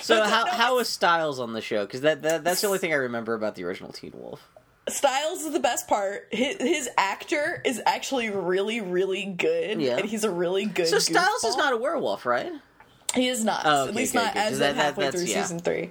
So 0.00 0.18
But 0.20 0.28
how 0.28 0.46
how 0.46 0.78
is 0.80 0.88
Stiles 0.88 1.40
on 1.40 1.52
the 1.54 1.62
show? 1.62 1.86
Because 1.86 2.02
that, 2.02 2.22
that 2.22 2.44
that's 2.44 2.60
the 2.60 2.66
only 2.66 2.78
thing 2.78 2.92
I 2.92 2.96
remember 2.96 3.32
about 3.34 3.54
the 3.54 3.64
original 3.64 3.90
Teen 3.92 4.12
Wolf. 4.14 4.46
Stiles 4.86 5.42
is 5.44 5.52
the 5.54 5.60
best 5.60 5.88
part. 5.88 6.28
His, 6.30 6.58
his 6.58 6.90
actor 6.98 7.62
is 7.64 7.80
actually 7.86 8.28
really, 8.28 8.82
really 8.82 9.24
good, 9.24 9.80
Yeah. 9.80 9.96
and 9.96 10.04
he's 10.06 10.24
a 10.24 10.30
really 10.30 10.66
good. 10.66 10.88
So 10.88 10.98
Stiles 10.98 11.42
is 11.44 11.56
not 11.56 11.72
a 11.72 11.78
werewolf, 11.78 12.26
right? 12.26 12.52
He 13.14 13.28
is 13.28 13.44
not. 13.44 13.62
Oh, 13.64 13.82
okay, 13.82 13.88
at 13.90 13.94
least 13.94 14.12
good, 14.12 14.18
not 14.22 14.34
'cause 14.34 14.52
as 14.52 14.58
that- 14.58 14.70
of 14.70 14.76
that- 14.76 14.84
halfway 14.84 15.04
that's- 15.04 15.22
through 15.22 15.30
yeah. 15.32 15.42
season 15.42 15.58
three. 15.60 15.90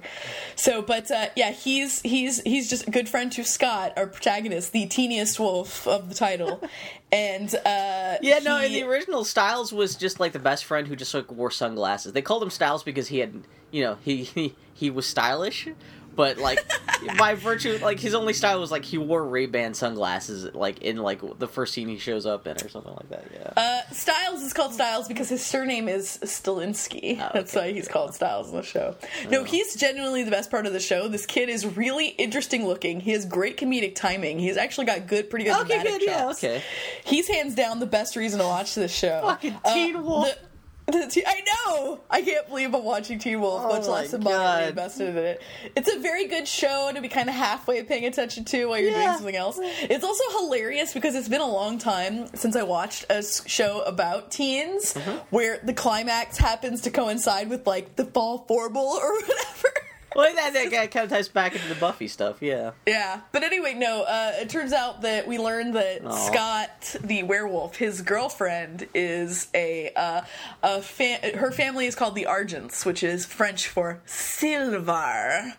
So, 0.56 0.82
but 0.82 1.10
uh, 1.10 1.26
yeah, 1.36 1.52
he's 1.52 2.00
he's 2.02 2.40
he's 2.42 2.68
just 2.68 2.86
a 2.86 2.90
good 2.90 3.08
friend 3.08 3.30
to 3.32 3.44
Scott, 3.44 3.92
our 3.96 4.06
protagonist, 4.06 4.72
the 4.72 4.86
teeniest 4.86 5.38
wolf 5.40 5.86
of 5.88 6.08
the 6.08 6.14
title, 6.14 6.62
and 7.12 7.54
uh, 7.54 8.16
Yeah, 8.20 8.40
no. 8.42 8.60
In 8.60 8.72
the 8.72 8.82
original, 8.82 9.24
Stiles 9.24 9.72
was 9.72 9.96
just 9.96 10.20
like 10.20 10.32
the 10.32 10.38
best 10.38 10.64
friend 10.64 10.86
who 10.86 10.96
just 10.96 11.14
like 11.14 11.30
wore 11.32 11.50
sunglasses. 11.50 12.12
They 12.12 12.22
called 12.22 12.42
him 12.42 12.50
Stiles 12.50 12.82
because 12.82 13.08
he 13.08 13.18
had, 13.20 13.44
you 13.70 13.82
know, 13.82 13.96
he 14.04 14.24
he, 14.24 14.54
he 14.74 14.90
was 14.90 15.06
stylish, 15.06 15.68
but 16.14 16.38
like 16.38 16.58
by 17.18 17.34
virtue, 17.34 17.78
like 17.82 18.00
his 18.00 18.14
only 18.14 18.32
style 18.32 18.60
was 18.60 18.70
like 18.70 18.84
he 18.84 18.98
wore 18.98 19.24
Ray 19.24 19.46
Ban 19.46 19.74
sunglasses, 19.74 20.54
like 20.54 20.78
in 20.82 20.96
like 20.98 21.20
the 21.38 21.48
first 21.48 21.72
scene 21.74 21.88
he 21.88 21.98
shows 21.98 22.26
up 22.26 22.46
in 22.46 22.56
or 22.62 22.68
something 22.68 22.92
like 22.94 23.08
that. 23.10 23.24
Yeah. 23.32 23.52
Uh, 23.56 23.92
Stiles 23.92 24.42
is 24.42 24.52
called 24.52 24.72
Stiles 24.74 25.08
because 25.08 25.28
his 25.28 25.44
surname 25.44 25.88
is 25.88 26.18
Stilinski. 26.22 27.20
Oh, 27.20 27.30
That's 27.34 27.54
why 27.54 27.72
he's 27.72 27.86
yeah. 27.86 27.92
called 27.92 28.14
Stiles 28.14 28.50
in 28.50 28.56
the 28.56 28.62
show. 28.62 28.96
No, 29.30 29.44
he's 29.44 29.74
genuinely 29.76 30.22
the 30.22 30.30
best 30.30 30.50
part 30.50 30.66
of 30.66 30.72
the 30.72 30.80
show. 30.80 31.08
This 31.08 31.26
kid 31.26 31.48
is 31.48 31.64
really 31.76 32.08
interesting 32.08 32.66
looking. 32.66 33.00
He 33.00 33.12
has 33.12 33.24
great 33.26 33.56
comedic 33.56 33.94
timing. 33.94 34.38
He's 34.38 34.56
actually 34.56 34.86
got 34.86 35.06
good, 35.06 35.30
pretty 35.30 35.44
good 35.46 35.60
Okay, 35.62 35.82
good, 35.82 36.02
yeah, 36.02 36.22
chops. 36.24 36.42
okay. 36.42 36.62
He's 37.04 37.28
hands 37.28 37.54
down 37.54 37.80
the 37.80 37.86
best 37.86 38.16
reason 38.16 38.38
to 38.40 38.46
watch 38.46 38.74
this 38.74 38.94
show. 38.94 39.20
Uh, 39.22 39.30
Fucking 39.34 39.56
Teen 39.72 40.02
Wolf. 40.02 40.28
the- 40.28 40.38
the 40.38 40.53
te- 40.92 41.24
I 41.26 41.40
know. 41.66 42.00
I 42.10 42.22
can't 42.22 42.46
believe 42.48 42.74
I'm 42.74 42.84
watching 42.84 43.18
Teen 43.18 43.40
Wolf, 43.40 43.62
Oh 43.64 43.68
much 43.78 43.86
less 43.86 44.12
God. 44.14 44.68
invested 44.68 45.08
in 45.10 45.16
it. 45.16 45.42
It's 45.76 45.90
a 45.92 45.98
very 45.98 46.26
good 46.26 46.46
show 46.46 46.90
to 46.94 47.00
be 47.00 47.08
kind 47.08 47.28
of 47.28 47.34
halfway 47.34 47.82
paying 47.82 48.04
attention 48.06 48.44
to 48.46 48.66
while 48.66 48.78
you're 48.78 48.92
doing 48.92 49.12
something 49.14 49.36
else. 49.36 49.58
It's 49.62 50.04
also 50.04 50.24
hilarious 50.40 50.92
because 50.92 51.14
it's 51.14 51.28
been 51.28 51.40
a 51.40 51.48
long 51.50 51.78
time 51.78 52.28
since 52.34 52.54
I 52.56 52.62
watched 52.64 53.06
a 53.10 53.22
show 53.22 53.80
about 53.82 54.30
teens 54.30 54.94
Mm-hmm. 54.94 55.18
where 55.30 55.58
the 55.64 55.72
climax 55.72 56.36
happens 56.38 56.82
to 56.82 56.90
coincide 56.90 57.48
with 57.48 57.66
like 57.66 57.96
the 57.96 58.04
fall 58.04 58.44
formal 58.46 58.86
or 58.86 59.12
whatever. 59.20 59.68
Well, 60.14 60.34
that, 60.34 60.52
that 60.52 60.90
kind 60.90 61.04
of 61.04 61.10
ties 61.10 61.28
back 61.28 61.54
into 61.54 61.68
the 61.68 61.74
Buffy 61.74 62.08
stuff. 62.08 62.40
Yeah. 62.40 62.72
Yeah, 62.86 63.20
but 63.32 63.42
anyway, 63.42 63.74
no. 63.74 64.02
Uh, 64.02 64.32
it 64.36 64.48
turns 64.48 64.72
out 64.72 65.02
that 65.02 65.26
we 65.26 65.38
learned 65.38 65.74
that 65.74 66.04
Aw. 66.04 66.10
Scott, 66.10 66.96
the 67.02 67.22
werewolf, 67.22 67.76
his 67.76 68.00
girlfriend 68.02 68.88
is 68.94 69.48
a 69.54 69.90
uh, 69.94 70.22
a 70.62 70.82
fa- 70.82 71.36
her 71.36 71.50
family 71.52 71.86
is 71.86 71.94
called 71.94 72.14
the 72.14 72.24
Argents, 72.28 72.84
which 72.84 73.02
is 73.02 73.26
French 73.26 73.68
for 73.68 74.00
silver, 74.06 75.54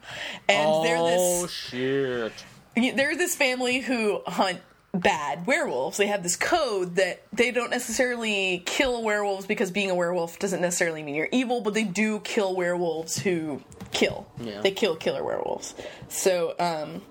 and 0.47 0.85
they're 0.85 0.97
oh 0.97 1.41
this 1.43 1.51
shit. 1.51 2.33
they're 2.75 3.15
this 3.15 3.35
family 3.35 3.79
who 3.79 4.21
hunt 4.27 4.59
bad 4.99 5.45
werewolves. 5.47 5.97
They 5.97 6.07
have 6.07 6.23
this 6.23 6.35
code 6.35 6.95
that 6.95 7.23
they 7.33 7.51
don't 7.51 7.69
necessarily 7.71 8.63
kill 8.65 9.03
werewolves 9.03 9.45
because 9.45 9.71
being 9.71 9.89
a 9.91 9.95
werewolf 9.95 10.39
doesn't 10.39 10.61
necessarily 10.61 11.03
mean 11.03 11.15
you're 11.15 11.29
evil, 11.31 11.61
but 11.61 11.73
they 11.73 11.83
do 11.83 12.19
kill 12.21 12.55
werewolves 12.55 13.17
who 13.19 13.61
kill. 13.91 14.27
Yeah. 14.39 14.61
They 14.61 14.71
kill 14.71 14.95
killer 14.95 15.23
werewolves. 15.23 15.75
So, 16.09 16.55
um, 16.59 17.01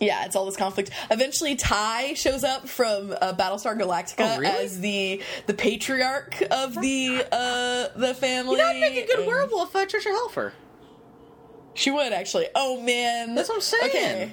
yeah, 0.00 0.24
it's 0.26 0.36
all 0.36 0.46
this 0.46 0.56
conflict. 0.56 0.90
Eventually, 1.10 1.56
Tigh 1.56 2.14
shows 2.14 2.44
up 2.44 2.68
from 2.68 3.12
uh, 3.20 3.32
Battlestar 3.34 3.76
Galactica 3.76 4.36
Oh, 4.36 4.38
really? 4.38 4.46
as 4.64 4.80
the 4.80 5.20
the 5.46 5.54
patriarch 5.54 6.40
of 6.52 6.74
the 6.80 7.26
uh, 7.32 7.88
the 7.96 8.14
family. 8.14 8.52
You 8.52 8.58
know, 8.58 8.72
make 8.80 9.04
a 9.04 9.06
good 9.06 9.18
and- 9.18 9.26
werewolf, 9.26 9.74
uh, 9.74 9.86
Tricia 9.86 10.14
Helfer. 10.14 10.52
She 11.74 11.90
would 11.90 12.12
actually. 12.12 12.46
Oh 12.54 12.80
man, 12.80 13.34
That's 13.34 13.48
what 13.48 13.56
I'm 13.56 13.60
saying. 13.60 13.84
Okay. 13.90 14.32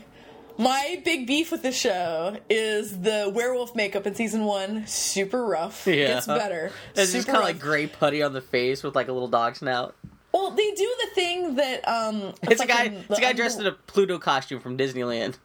My 0.57 1.01
big 1.03 1.27
beef 1.27 1.51
with 1.51 1.63
the 1.63 1.71
show 1.71 2.37
is 2.49 3.01
the 3.01 3.31
werewolf 3.33 3.75
makeup 3.75 4.07
in 4.07 4.15
season 4.15 4.45
one. 4.45 4.87
Super 4.87 5.45
rough. 5.45 5.85
Yeah. 5.85 6.17
It's 6.17 6.27
better. 6.27 6.71
It's 6.95 7.11
just 7.11 7.27
kind 7.27 7.39
of 7.39 7.43
like 7.43 7.59
gray 7.59 7.87
putty 7.87 8.23
on 8.23 8.33
the 8.33 8.41
face 8.41 8.83
with 8.83 8.95
like 8.95 9.07
a 9.09 9.11
little 9.11 9.27
dog 9.27 9.55
snout. 9.55 9.95
Well, 10.31 10.51
they 10.51 10.71
do 10.71 10.95
the 11.01 11.07
thing 11.15 11.55
that 11.55 11.87
um. 11.87 12.33
It's 12.43 12.61
a 12.61 12.67
guy. 12.67 12.85
It's 13.09 13.19
a 13.19 13.21
guy 13.21 13.33
dressed 13.33 13.59
in 13.59 13.67
a 13.67 13.71
Pluto 13.71 14.17
costume 14.17 14.59
from 14.59 14.77
Disneyland. 14.77 15.35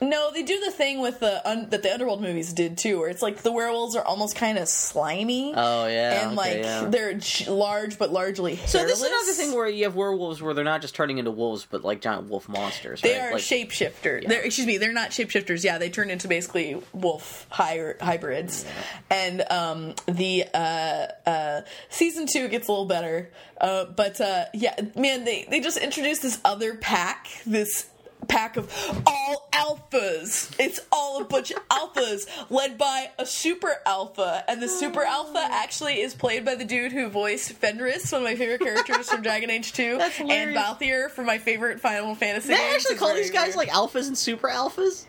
No, 0.00 0.30
they 0.30 0.42
do 0.42 0.60
the 0.60 0.70
thing 0.70 1.00
with 1.00 1.20
the 1.20 1.48
un- 1.48 1.70
that 1.70 1.82
the 1.82 1.92
Underworld 1.92 2.20
movies 2.20 2.52
did 2.52 2.76
too, 2.76 2.98
where 2.98 3.08
it's 3.08 3.22
like 3.22 3.38
the 3.42 3.52
werewolves 3.52 3.96
are 3.96 4.04
almost 4.04 4.36
kind 4.36 4.58
of 4.58 4.68
slimy. 4.68 5.54
Oh 5.56 5.86
yeah, 5.86 6.20
and 6.20 6.26
okay, 6.26 6.36
like 6.36 6.64
yeah. 6.64 6.84
they're 6.84 7.14
j- 7.14 7.50
large 7.50 7.98
but 7.98 8.12
largely 8.12 8.56
hairless. 8.56 8.72
So 8.72 8.84
this 8.84 9.00
is 9.00 9.06
another 9.06 9.32
thing 9.32 9.54
where 9.54 9.68
you 9.68 9.84
have 9.84 9.96
werewolves 9.96 10.42
where 10.42 10.52
they're 10.52 10.64
not 10.64 10.82
just 10.82 10.94
turning 10.94 11.16
into 11.16 11.30
wolves, 11.30 11.66
but 11.70 11.82
like 11.82 12.02
giant 12.02 12.28
wolf 12.28 12.48
monsters. 12.48 13.00
They 13.00 13.18
right? 13.18 13.28
are 13.28 13.32
like, 13.32 13.42
shapeshifter. 13.42 14.26
They're 14.26 14.42
excuse 14.42 14.66
me, 14.66 14.76
they're 14.76 14.92
not 14.92 15.10
shapeshifters. 15.10 15.64
Yeah, 15.64 15.78
they 15.78 15.88
turn 15.88 16.10
into 16.10 16.28
basically 16.28 16.80
wolf 16.92 17.46
hy- 17.48 17.94
hybrids. 18.00 18.66
And 19.08 19.44
um, 19.50 19.94
the 20.06 20.44
uh, 20.52 21.06
uh, 21.26 21.60
season 21.88 22.26
two 22.26 22.48
gets 22.48 22.68
a 22.68 22.70
little 22.72 22.86
better, 22.86 23.30
uh, 23.60 23.86
but 23.86 24.20
uh, 24.20 24.44
yeah, 24.52 24.74
man, 24.94 25.24
they 25.24 25.46
they 25.48 25.60
just 25.60 25.78
introduced 25.78 26.22
this 26.22 26.38
other 26.44 26.74
pack, 26.74 27.28
this 27.46 27.86
pack 28.28 28.56
of 28.56 28.72
all 29.06 29.48
alphas. 29.52 30.54
It's 30.58 30.80
all 30.92 31.20
a 31.20 31.24
bunch 31.24 31.50
of 31.50 31.66
alphas 31.68 32.26
led 32.50 32.78
by 32.78 33.10
a 33.18 33.26
super 33.26 33.76
alpha, 33.84 34.44
and 34.48 34.62
the 34.62 34.68
super 34.68 35.04
oh. 35.04 35.10
alpha 35.10 35.46
actually 35.50 36.00
is 36.00 36.14
played 36.14 36.44
by 36.44 36.54
the 36.54 36.64
dude 36.64 36.92
who 36.92 37.08
voiced 37.08 37.52
Fenris, 37.52 38.12
one 38.12 38.22
of 38.22 38.24
my 38.24 38.36
favorite 38.36 38.60
characters 38.60 39.10
from 39.10 39.22
Dragon 39.22 39.50
Age 39.50 39.72
Two, 39.72 39.96
That's 39.98 40.18
and. 40.20 40.56
Balthier 40.56 41.10
from 41.10 41.26
my 41.26 41.38
favorite 41.38 41.80
Final 41.80 42.14
Fantasy. 42.14 42.48
They 42.48 42.54
actually 42.54 42.92
It's 42.92 43.00
call 43.00 43.14
these 43.14 43.30
guys 43.30 43.56
weird. 43.56 43.68
like 43.68 43.68
alphas 43.70 44.06
and 44.08 44.16
super 44.16 44.48
alphas, 44.48 45.06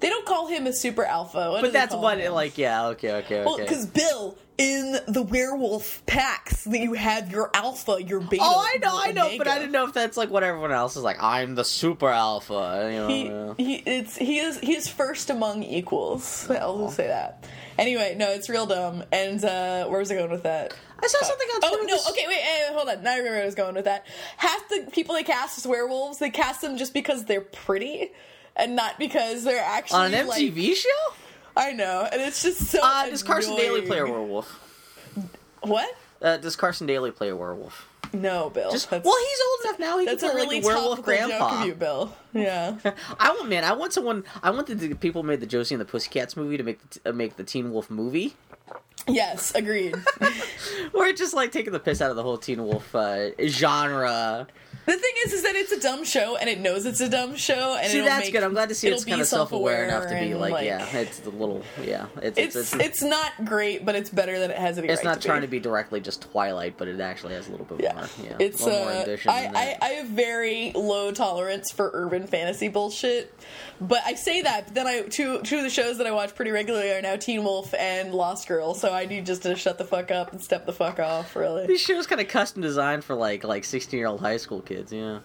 They 0.00 0.08
don't 0.08 0.26
call 0.26 0.46
him 0.46 0.66
a 0.66 0.72
super 0.72 1.04
alpha, 1.04 1.50
what 1.50 1.62
but 1.62 1.72
that's 1.72 1.94
what 1.94 2.18
like. 2.32 2.58
Yeah, 2.58 2.88
okay, 2.88 3.12
okay, 3.12 3.40
okay. 3.40 3.44
Well, 3.44 3.58
because 3.58 3.86
Bill 3.86 4.36
in 4.58 4.98
the 5.06 5.22
werewolf 5.22 6.04
packs, 6.06 6.64
that 6.64 6.78
you 6.78 6.94
have 6.94 7.30
your 7.30 7.50
alpha, 7.52 8.02
your 8.02 8.20
beta. 8.20 8.42
oh, 8.44 8.66
I 8.74 8.78
know, 8.78 8.98
I 8.98 9.12
know, 9.12 9.36
but 9.36 9.46
I 9.48 9.58
didn't 9.58 9.72
know 9.72 9.86
if 9.86 9.92
that's 9.92 10.16
like 10.16 10.30
what 10.30 10.42
everyone 10.42 10.72
else 10.72 10.96
is 10.96 11.02
like. 11.02 11.22
I'm 11.22 11.54
the 11.54 11.64
super 11.64 12.08
alpha. 12.08 12.90
You 12.90 13.28
know, 13.28 13.54
He, 13.58 13.64
he 13.64 13.74
it's 13.84 14.16
he 14.16 14.38
is 14.38 14.58
he 14.60 14.74
is 14.74 14.88
first 14.88 15.30
among 15.30 15.62
equals. 15.62 16.48
I'll 16.50 16.84
just 16.84 16.96
say 16.96 17.08
that. 17.08 17.46
Anyway, 17.78 18.14
no, 18.18 18.30
it's 18.30 18.48
real 18.48 18.66
dumb. 18.66 19.04
And 19.12 19.44
uh 19.44 19.86
where 19.88 19.98
was 20.00 20.10
I 20.10 20.14
going 20.14 20.30
with 20.30 20.44
that? 20.44 20.74
I 21.02 21.06
saw 21.08 21.22
something 21.22 21.48
on 21.48 21.60
Oh 21.64 21.84
no! 21.86 21.98
Okay, 22.10 22.24
wait, 22.26 22.40
eh, 22.40 22.72
hold 22.72 22.88
on. 22.88 23.02
Now 23.02 23.12
I 23.12 23.16
remember 23.18 23.34
where 23.36 23.42
I 23.42 23.46
was 23.46 23.54
going 23.54 23.74
with 23.74 23.84
that. 23.84 24.06
Half 24.38 24.68
the 24.70 24.88
people 24.90 25.14
they 25.14 25.22
cast 25.24 25.58
as 25.58 25.66
werewolves, 25.66 26.18
they 26.18 26.30
cast 26.30 26.62
them 26.62 26.78
just 26.78 26.94
because 26.94 27.26
they're 27.26 27.42
pretty, 27.42 28.12
and 28.56 28.74
not 28.76 28.98
because 28.98 29.44
they're 29.44 29.62
actually 29.62 29.98
on 30.00 30.14
an 30.14 30.26
like- 30.26 30.40
MTV 30.40 30.74
show. 30.74 30.88
I 31.56 31.72
know, 31.72 32.08
and 32.10 32.20
it's 32.20 32.42
just 32.42 32.66
so. 32.66 32.80
Uh, 32.82 33.08
does 33.08 33.22
Carson 33.22 33.56
Daly 33.56 33.82
play 33.82 33.98
a 33.98 34.04
werewolf? 34.04 34.62
What? 35.62 35.96
Uh, 36.20 36.36
does 36.36 36.56
Carson 36.56 36.86
Daly 36.86 37.10
play 37.10 37.28
a 37.28 37.36
werewolf? 37.36 37.88
No, 38.12 38.50
Bill. 38.50 38.70
Just 38.70 38.90
well, 38.90 39.00
he's 39.00 39.08
old 39.10 39.64
enough 39.64 39.78
now. 39.78 39.98
He 39.98 40.06
that's 40.06 40.22
can 40.22 40.32
a 40.32 40.34
really 40.34 40.56
like 40.56 40.64
a 40.64 40.66
werewolf 40.66 40.98
joke 40.98 41.04
grandpa. 41.04 41.60
of 41.60 41.66
you, 41.66 41.74
Bill. 41.74 42.14
Yeah. 42.32 42.76
I 43.18 43.30
want 43.30 43.48
man. 43.48 43.64
I 43.64 43.72
want 43.72 43.92
someone. 43.92 44.24
I 44.42 44.50
want 44.50 44.66
the, 44.66 44.94
people 44.94 45.22
who 45.22 45.28
made 45.28 45.40
the 45.40 45.46
Josie 45.46 45.74
and 45.74 45.80
the 45.80 45.86
Pussycats 45.86 46.36
movie 46.36 46.56
to 46.56 46.62
make 46.62 46.90
the, 46.90 47.10
uh, 47.10 47.12
make 47.12 47.36
the 47.36 47.44
Teen 47.44 47.72
Wolf 47.72 47.90
movie, 47.90 48.34
yes, 49.08 49.54
agreed. 49.54 49.96
We're 50.92 51.12
just 51.12 51.34
like 51.34 51.52
taking 51.52 51.72
the 51.72 51.80
piss 51.80 52.00
out 52.00 52.10
of 52.10 52.16
the 52.16 52.22
whole 52.22 52.38
Teen 52.38 52.64
Wolf 52.64 52.94
uh, 52.94 53.30
genre. 53.46 54.46
The 54.86 54.92
thing 54.96 55.12
is, 55.26 55.32
is 55.32 55.42
that 55.42 55.54
it's 55.56 55.72
a 55.72 55.80
dumb 55.80 56.04
show, 56.04 56.36
and 56.36 56.48
it 56.48 56.60
knows 56.60 56.86
it's 56.86 57.00
a 57.00 57.08
dumb 57.08 57.36
show, 57.36 57.76
and 57.80 57.90
See, 57.90 58.00
that's 58.00 58.26
make- 58.26 58.32
good. 58.32 58.42
I'm 58.42 58.52
glad 58.52 58.68
to 58.70 58.74
see 58.74 58.88
it's 58.88 59.04
kind 59.04 59.20
of 59.20 59.26
self 59.26 59.52
aware 59.52 59.84
enough 59.84 60.04
to 60.04 60.14
be 60.18 60.30
and, 60.32 60.40
like, 60.40 60.64
yeah, 60.64 60.84
it's 60.96 61.18
the 61.20 61.30
little, 61.30 61.62
yeah, 61.82 62.06
it's 62.22 62.38
It's 62.38 62.56
it's, 62.56 62.74
it's, 62.74 63.02
not 63.02 63.32
great, 63.44 63.84
but 63.84 63.94
it's 63.94 64.10
better 64.10 64.38
than 64.38 64.50
it 64.50 64.56
has 64.58 64.78
any 64.78 64.88
it's 64.88 64.98
right 64.98 65.04
not 65.04 65.20
to 65.20 65.28
trying 65.28 65.40
be. 65.42 65.46
to 65.46 65.50
be 65.50 65.60
directly 65.60 66.00
just 66.00 66.22
Twilight, 66.22 66.74
but 66.78 66.88
it 66.88 67.00
actually 67.00 67.34
has 67.34 67.48
a 67.48 67.50
little 67.50 67.66
bit 67.66 67.80
Yeah, 67.82 67.94
more, 67.94 68.08
yeah, 68.24 68.36
it's 68.38 68.60
a 68.62 68.64
little 68.64 68.80
more 68.80 68.90
uh, 68.90 68.94
ambition. 69.00 69.30
I, 69.30 69.42
than 69.42 69.56
I. 69.56 69.76
I 69.82 69.88
have 69.90 70.06
very 70.08 70.72
low 70.74 71.12
tolerance 71.12 71.70
for 71.72 71.90
urban 71.92 72.26
fantasy 72.26 72.68
bullshit, 72.68 73.34
but 73.80 74.00
I 74.04 74.14
say 74.14 74.42
that. 74.42 74.66
But 74.66 74.74
then 74.74 74.86
I 74.86 75.02
two 75.02 75.40
two 75.42 75.58
of 75.58 75.62
the 75.62 75.70
shows 75.70 75.98
that 75.98 76.06
I 76.06 76.12
watch 76.12 76.34
pretty 76.34 76.50
regularly 76.52 76.90
are 76.92 77.02
now 77.02 77.16
Teen 77.16 77.42
Wolf 77.44 77.74
and 77.74 78.12
Lost 78.14 78.46
Girl, 78.48 78.74
so 78.74 78.92
I 78.92 79.06
need 79.06 79.26
just 79.26 79.42
to 79.42 79.56
shut 79.56 79.78
the 79.78 79.84
fuck 79.84 80.10
up 80.10 80.32
and 80.32 80.40
step 80.42 80.64
the 80.66 80.72
fuck 80.72 80.98
off. 81.00 81.34
Really, 81.36 81.66
These 81.66 81.80
shows 81.82 82.06
kind 82.06 82.20
of 82.20 82.28
custom 82.28 82.62
designed 82.62 83.04
for 83.04 83.14
like 83.14 83.44
like 83.44 83.64
16 83.64 83.98
year 83.98 84.06
old 84.08 84.20
high 84.20 84.36
school 84.36 84.60
kids. 84.60 84.75
Yeah, 84.90 85.20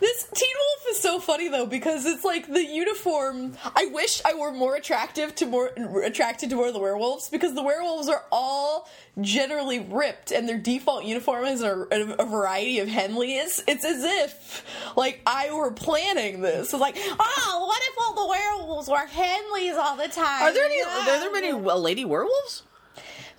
this 0.00 0.28
Teen 0.32 0.54
Wolf 0.54 0.96
is 0.96 1.02
so 1.02 1.18
funny 1.18 1.48
though 1.48 1.66
because 1.66 2.06
it's 2.06 2.24
like 2.24 2.46
the 2.46 2.64
uniform. 2.64 3.56
I 3.74 3.86
wish 3.86 4.22
I 4.24 4.34
were 4.34 4.52
more 4.52 4.76
attractive 4.76 5.34
to 5.36 5.46
more 5.46 5.68
attracted 6.04 6.50
to 6.50 6.56
more 6.56 6.68
of 6.68 6.74
the 6.74 6.78
werewolves 6.78 7.28
because 7.30 7.54
the 7.54 7.62
werewolves 7.62 8.08
are 8.08 8.24
all 8.30 8.88
generally 9.20 9.80
ripped 9.80 10.30
and 10.30 10.48
their 10.48 10.58
default 10.58 11.04
uniform 11.04 11.46
is 11.46 11.62
a, 11.62 11.86
a, 11.90 12.14
a 12.20 12.26
variety 12.26 12.78
of 12.78 12.88
Henleys. 12.88 13.62
It's 13.66 13.84
as 13.84 14.04
if 14.04 14.94
like 14.96 15.20
I 15.26 15.52
were 15.52 15.72
planning 15.72 16.42
this. 16.42 16.72
It's 16.72 16.80
like, 16.80 16.96
oh, 16.98 17.64
what 17.66 17.82
if 17.82 17.94
all 18.00 18.14
the 18.14 18.30
werewolves 18.30 18.88
were 18.88 19.06
Henleys 19.06 19.76
all 19.76 19.96
the 19.96 20.08
time? 20.08 20.42
are 20.42 20.52
there 20.52 20.64
any? 20.64 20.78
Yeah. 20.78 21.16
Are 21.16 21.20
there 21.20 21.32
many 21.32 21.50
uh, 21.50 21.76
lady 21.76 22.04
werewolves? 22.04 22.62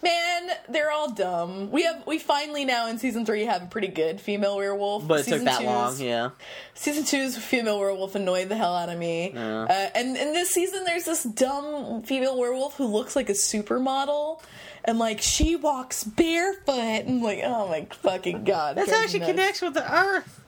Man, 0.01 0.49
they're 0.69 0.91
all 0.91 1.11
dumb. 1.11 1.71
We 1.71 1.83
have 1.83 2.07
we 2.07 2.19
finally 2.19 2.63
now 2.63 2.87
in 2.87 2.97
season 2.97 3.25
three 3.25 3.45
have 3.45 3.63
a 3.63 3.65
pretty 3.65 3.89
good 3.89 4.21
female 4.21 4.55
werewolf. 4.55 5.07
But 5.07 5.21
it 5.21 5.25
season 5.25 5.39
took 5.39 5.57
that 5.57 5.63
long. 5.63 5.97
Yeah. 5.99 6.29
Season 6.73 7.03
two's 7.03 7.37
female 7.37 7.79
werewolf 7.79 8.15
annoyed 8.15 8.49
the 8.49 8.55
hell 8.55 8.73
out 8.73 8.89
of 8.89 8.97
me. 8.97 9.31
Yeah. 9.33 9.63
Uh, 9.63 9.89
and 9.95 10.15
in 10.15 10.33
this 10.33 10.51
season, 10.51 10.85
there's 10.85 11.05
this 11.05 11.23
dumb 11.23 12.01
female 12.03 12.39
werewolf 12.39 12.77
who 12.77 12.85
looks 12.85 13.15
like 13.15 13.29
a 13.29 13.33
supermodel. 13.33 14.41
And 14.85 14.97
like 14.97 15.21
she 15.21 15.57
walks 15.57 16.05
barefoot, 16.05 17.03
and 17.05 17.21
like, 17.21 17.41
oh 17.43 17.67
my 17.67 17.85
fucking 17.91 18.45
god! 18.45 18.77
That's 18.77 18.89
how 18.89 19.07
she 19.07 19.19
connects 19.19 19.61
with 19.61 19.73
the 19.73 19.93
Earth. 19.93 20.38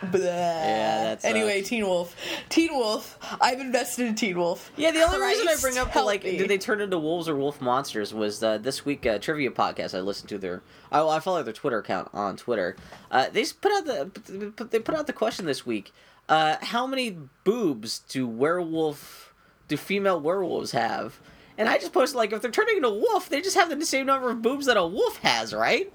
Blah. 0.10 0.20
that 0.20 1.22
sucks. 1.22 1.24
Anyway, 1.34 1.62
Teen 1.62 1.86
Wolf, 1.86 2.16
Teen 2.48 2.72
Wolf. 2.72 3.18
I've 3.40 3.60
invested 3.60 4.06
in 4.06 4.14
Teen 4.14 4.38
Wolf. 4.38 4.72
Yeah, 4.76 4.92
the 4.92 5.02
only 5.02 5.20
reason 5.20 5.46
I 5.48 5.56
bring 5.60 5.78
up 5.78 5.92
the 5.92 6.02
like, 6.02 6.24
me. 6.24 6.38
did 6.38 6.48
they 6.48 6.58
turn 6.58 6.80
into 6.80 6.98
wolves 6.98 7.28
or 7.28 7.36
wolf 7.36 7.60
monsters? 7.60 8.14
Was 8.14 8.42
uh, 8.42 8.58
this 8.58 8.84
week 8.84 9.04
uh, 9.04 9.18
trivia 9.18 9.50
podcast 9.50 9.96
I 9.96 10.00
listened 10.00 10.28
to 10.30 10.38
their. 10.38 10.62
I, 10.90 11.06
I 11.06 11.20
follow 11.20 11.42
their 11.42 11.52
Twitter 11.52 11.78
account 11.78 12.08
on 12.12 12.36
Twitter. 12.36 12.76
Uh, 13.10 13.28
they 13.30 13.44
put 13.44 13.72
out 13.72 13.84
the 13.84 14.66
they 14.70 14.78
put 14.78 14.94
out 14.94 15.06
the 15.06 15.12
question 15.12 15.46
this 15.46 15.66
week. 15.66 15.92
Uh, 16.28 16.56
how 16.62 16.86
many 16.86 17.18
boobs 17.44 17.98
do 18.08 18.26
werewolf 18.26 19.34
do 19.68 19.76
female 19.76 20.20
werewolves 20.20 20.72
have? 20.72 21.20
And 21.58 21.68
I 21.68 21.76
just 21.76 21.92
posted 21.92 22.16
like 22.16 22.32
if 22.32 22.40
they're 22.40 22.50
turning 22.50 22.76
into 22.76 22.88
wolf, 22.88 23.28
they 23.28 23.42
just 23.42 23.56
have 23.56 23.68
the 23.76 23.84
same 23.84 24.06
number 24.06 24.30
of 24.30 24.40
boobs 24.40 24.66
that 24.66 24.76
a 24.78 24.86
wolf 24.86 25.18
has, 25.18 25.52
right? 25.52 25.92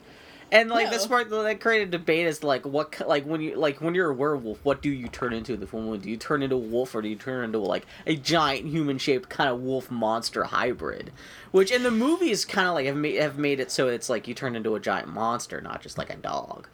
And 0.51 0.69
like 0.69 0.85
No. 0.85 0.91
this 0.91 1.07
part 1.07 1.29
that 1.29 1.59
created 1.59 1.91
debate 1.91 2.27
is 2.27 2.43
like 2.43 2.65
what 2.65 3.01
like 3.07 3.25
when 3.25 3.41
you 3.41 3.55
like 3.55 3.81
when 3.81 3.95
you're 3.95 4.11
a 4.11 4.13
werewolf, 4.13 4.59
what 4.63 4.81
do 4.81 4.89
you 4.89 5.07
turn 5.07 5.33
into? 5.33 5.57
The 5.57 5.65
woman 5.75 5.99
do 5.99 6.09
you 6.09 6.17
turn 6.17 6.43
into 6.43 6.55
a 6.55 6.59
wolf 6.59 6.93
or 6.95 7.01
do 7.01 7.07
you 7.07 7.15
turn 7.15 7.43
into 7.45 7.57
like 7.59 7.85
a 8.05 8.15
giant 8.15 8.67
human 8.67 8.97
shaped 8.97 9.27
kind 9.29 9.49
of 9.49 9.59
wolf 9.61 9.89
monster 9.89 10.43
hybrid? 10.45 11.11
Which 11.51 11.71
in 11.71 11.83
the 11.83 11.91
movies 11.91 12.45
kind 12.45 12.67
of 12.67 12.75
like 12.75 12.85
have 12.85 12.95
made 12.95 13.15
have 13.19 13.37
made 13.37 13.59
it 13.59 13.71
so 13.71 13.87
it's 13.87 14.09
like 14.09 14.27
you 14.27 14.33
turn 14.33 14.55
into 14.55 14.75
a 14.75 14.79
giant 14.79 15.07
monster, 15.09 15.59
not 15.61 15.81
just 15.81 15.97
like 15.97 16.09
a 16.09 16.15
dog. 16.17 16.67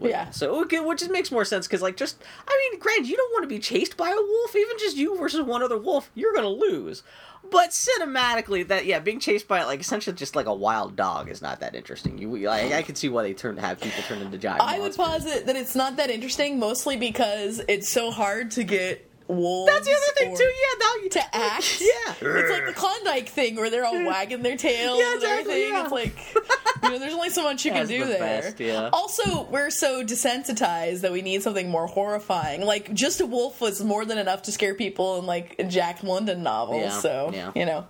Yeah. 0.00 0.30
So 0.30 0.60
okay, 0.62 0.80
which 0.80 0.98
just 0.98 1.10
makes 1.10 1.30
more 1.30 1.44
sense 1.44 1.66
because 1.66 1.80
like 1.82 1.96
just 1.96 2.22
I 2.46 2.68
mean, 2.72 2.80
granted, 2.80 3.08
you 3.08 3.16
don't 3.16 3.32
want 3.32 3.44
to 3.44 3.48
be 3.48 3.58
chased 3.60 3.96
by 3.96 4.10
a 4.10 4.14
wolf, 4.14 4.54
even 4.56 4.76
just 4.78 4.96
you 4.96 5.16
versus 5.16 5.40
one 5.42 5.62
other 5.62 5.78
wolf, 5.78 6.10
you're 6.14 6.34
gonna 6.34 6.48
lose. 6.48 7.02
But 7.50 7.70
cinematically, 7.70 8.66
that 8.68 8.86
yeah, 8.86 8.98
being 8.98 9.20
chased 9.20 9.46
by 9.46 9.64
like 9.64 9.80
essentially 9.80 10.16
just 10.16 10.34
like 10.34 10.46
a 10.46 10.54
wild 10.54 10.96
dog 10.96 11.28
is 11.28 11.42
not 11.42 11.60
that 11.60 11.74
interesting. 11.74 12.18
You, 12.18 12.48
I, 12.48 12.78
I 12.78 12.82
can 12.82 12.94
see 12.94 13.08
why 13.08 13.22
they 13.22 13.34
turn 13.34 13.56
have 13.58 13.80
people 13.80 14.02
turn 14.04 14.20
into 14.20 14.38
giant. 14.38 14.60
I 14.62 14.78
would 14.78 14.94
posit 14.96 15.46
that 15.46 15.56
it's 15.56 15.74
not 15.74 15.96
that 15.96 16.10
interesting, 16.10 16.58
mostly 16.58 16.96
because 16.96 17.60
it's 17.68 17.92
so 17.92 18.10
hard 18.10 18.50
to 18.52 18.64
get 18.64 19.08
wolves. 19.28 19.72
That's 19.72 19.86
the 19.86 19.92
other 19.92 20.12
thing 20.18 20.32
or- 20.32 20.36
too. 20.36 20.44
Yeah, 20.44 20.78
now 20.86 21.02
you 21.02 21.08
to 21.10 21.22
act. 21.36 21.80
Yeah, 21.80 22.14
It's 22.30 22.50
like 22.50 22.66
the 22.66 22.72
Klondike 22.74 23.28
thing 23.28 23.56
where 23.56 23.70
they're 23.70 23.84
all 23.84 24.04
wagging 24.06 24.42
their 24.42 24.56
tails 24.56 24.98
Yeah, 25.00 25.14
and 25.14 25.22
everything. 25.24 25.68
yeah. 25.72 25.82
It's 25.84 25.92
like, 25.92 26.14
you 26.82 26.90
know, 26.90 26.98
there's 26.98 27.14
only 27.14 27.30
so 27.30 27.42
much 27.42 27.64
you 27.64 27.72
can 27.72 27.86
do 27.86 28.00
the 28.00 28.04
there. 28.12 28.18
best, 28.42 28.60
yeah. 28.60 28.90
Also, 28.92 29.44
we're 29.44 29.70
so 29.70 30.04
desensitized 30.04 31.00
that 31.02 31.12
we 31.12 31.22
need 31.22 31.42
something 31.42 31.68
more 31.70 31.86
horrifying. 31.86 32.62
Like, 32.62 32.92
just 32.94 33.20
a 33.20 33.26
wolf 33.26 33.60
was 33.60 33.82
more 33.82 34.04
than 34.04 34.18
enough 34.18 34.42
to 34.42 34.52
scare 34.52 34.74
people 34.74 35.18
in, 35.18 35.26
like, 35.26 35.68
Jack 35.68 36.02
London 36.02 36.42
novels. 36.42 36.82
Yeah, 36.82 36.90
so, 36.90 37.30
yeah. 37.32 37.52
you 37.54 37.66
know. 37.66 37.86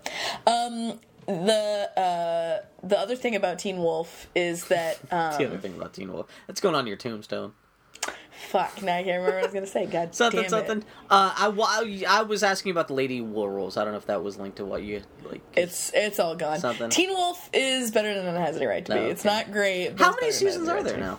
Um, 0.47 1.01
the 1.27 1.91
uh, 1.97 2.67
the 2.87 2.99
other 2.99 3.17
thing 3.17 3.35
about 3.35 3.59
Teen 3.59 3.79
Wolf 3.79 4.29
is 4.35 4.67
that 4.67 4.99
That's 5.09 5.37
the 5.39 5.45
um, 5.47 5.53
other 5.53 5.59
thing 5.59 5.75
about 5.75 5.95
Teen 5.95 6.13
Wolf. 6.13 6.27
That's 6.47 6.61
going 6.61 6.75
on 6.75 6.87
your 6.87 6.97
tombstone. 6.99 7.55
Fuck 8.55 8.83
now 8.83 8.95
I 8.97 9.03
can't 9.03 9.19
remember 9.21 9.35
what 9.37 9.43
I 9.43 9.47
was 9.47 9.53
gonna 9.55 9.67
say. 9.67 9.87
God 9.87 10.15
Something, 10.15 10.43
damn 10.43 10.47
it. 10.47 10.51
something. 10.51 10.85
Uh, 11.11 11.35
I, 11.37 11.49
wa- 11.49 11.83
I 12.09 12.23
was 12.23 12.43
asking 12.45 12.71
about 12.71 12.87
the 12.87 12.95
lady 12.95 13.21
werewolves. 13.21 13.77
I 13.77 13.83
don't 13.83 13.93
know 13.93 13.99
if 13.99 14.07
that 14.07 14.23
was 14.23 14.39
linked 14.39 14.59
to 14.59 14.65
what 14.65 14.83
you 14.85 15.03
like. 15.29 15.41
It's 15.57 15.91
it's 15.93 16.21
all 16.21 16.37
gone. 16.37 16.59
Something. 16.61 16.89
Teen 16.91 17.11
Wolf 17.11 17.51
is 17.53 17.91
better 17.91 18.15
than 18.15 18.33
it 18.35 18.39
has 18.39 18.57
any 18.57 18.67
right 18.67 18.85
to 18.87 18.95
be. 18.95 19.01
No, 19.01 19.07
It's 19.07 19.27
okay. 19.27 19.35
not 19.37 19.53
great. 19.53 19.99
How 19.99 20.11
many 20.13 20.21
better 20.21 20.21
than 20.21 20.23
it 20.23 20.27
has 20.27 20.39
seasons 20.39 20.69
are 20.69 20.83
there 20.85 20.95
be. 20.95 21.01
now? 21.01 21.19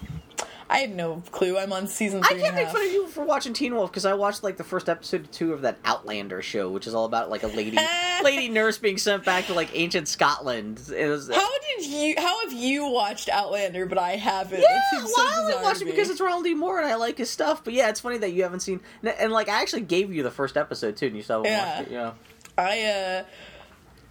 I 0.67 0.79
have 0.79 0.89
no 0.89 1.21
clue. 1.31 1.57
I'm 1.57 1.71
on 1.71 1.87
season 1.87 2.21
I 2.23 2.29
can't 2.33 2.55
make 2.55 2.67
fun 2.69 2.85
of 2.85 2.91
you 2.91 3.07
for 3.07 3.23
watching 3.23 3.53
Teen 3.53 3.75
Wolf 3.75 3.91
because 3.91 4.05
I 4.05 4.13
watched 4.15 4.43
like 4.43 4.57
the 4.57 4.63
first 4.63 4.89
episode 4.89 5.31
two 5.31 5.53
of 5.53 5.61
that 5.61 5.77
Outlander 5.85 6.41
show, 6.41 6.69
which 6.69 6.87
is 6.87 6.95
all 6.95 7.05
about 7.05 7.29
like 7.29 7.43
a 7.43 7.47
lady 7.47 7.77
lady 8.23 8.49
nurse 8.49 8.77
being 8.79 8.97
sent 8.97 9.23
back 9.23 9.45
to 9.45 9.53
like 9.53 9.69
ancient 9.73 10.07
Scotland. 10.07 10.81
It 10.95 11.07
was, 11.07 11.29
How 11.29 11.59
did 11.77 11.85
you? 11.85 12.15
How 12.17 12.41
have 12.43 12.53
you 12.53 12.87
watched 12.89 13.29
Outlander, 13.29 13.85
but 13.85 13.97
I 13.99 14.15
haven't? 14.15 14.61
yeah, 14.61 14.81
seems 14.91 15.13
so 15.13 15.21
I 15.21 15.35
only 15.39 15.55
watched 15.63 15.81
it 15.83 15.85
because 15.85 16.09
it's 16.09 16.19
Ronald 16.19 16.45
D. 16.45 16.55
Moore 16.55 16.79
and 16.79 16.87
I 16.87 16.95
like 16.95 17.19
his 17.19 17.29
stuff. 17.29 17.63
But 17.63 17.73
yeah, 17.73 17.89
it's 17.89 17.99
funny 17.99 18.17
that 18.17 18.31
you 18.31 18.41
haven't 18.43 18.61
seen 18.61 18.79
and, 19.03 19.09
and, 19.19 19.31
like 19.31 19.49
I 19.49 19.61
actually 19.61 19.83
gave 19.83 20.11
you 20.11 20.23
the 20.23 20.31
first 20.31 20.57
episode 20.57 20.97
too, 20.97 21.07
and 21.07 21.15
you 21.15 21.21
still 21.21 21.43
haven't 21.43 21.51
Yeah. 21.51 21.75
watched 21.77 21.87
it. 21.89 21.93
Yeah. 21.93 22.11
I 22.57 22.83
uh 22.85 23.23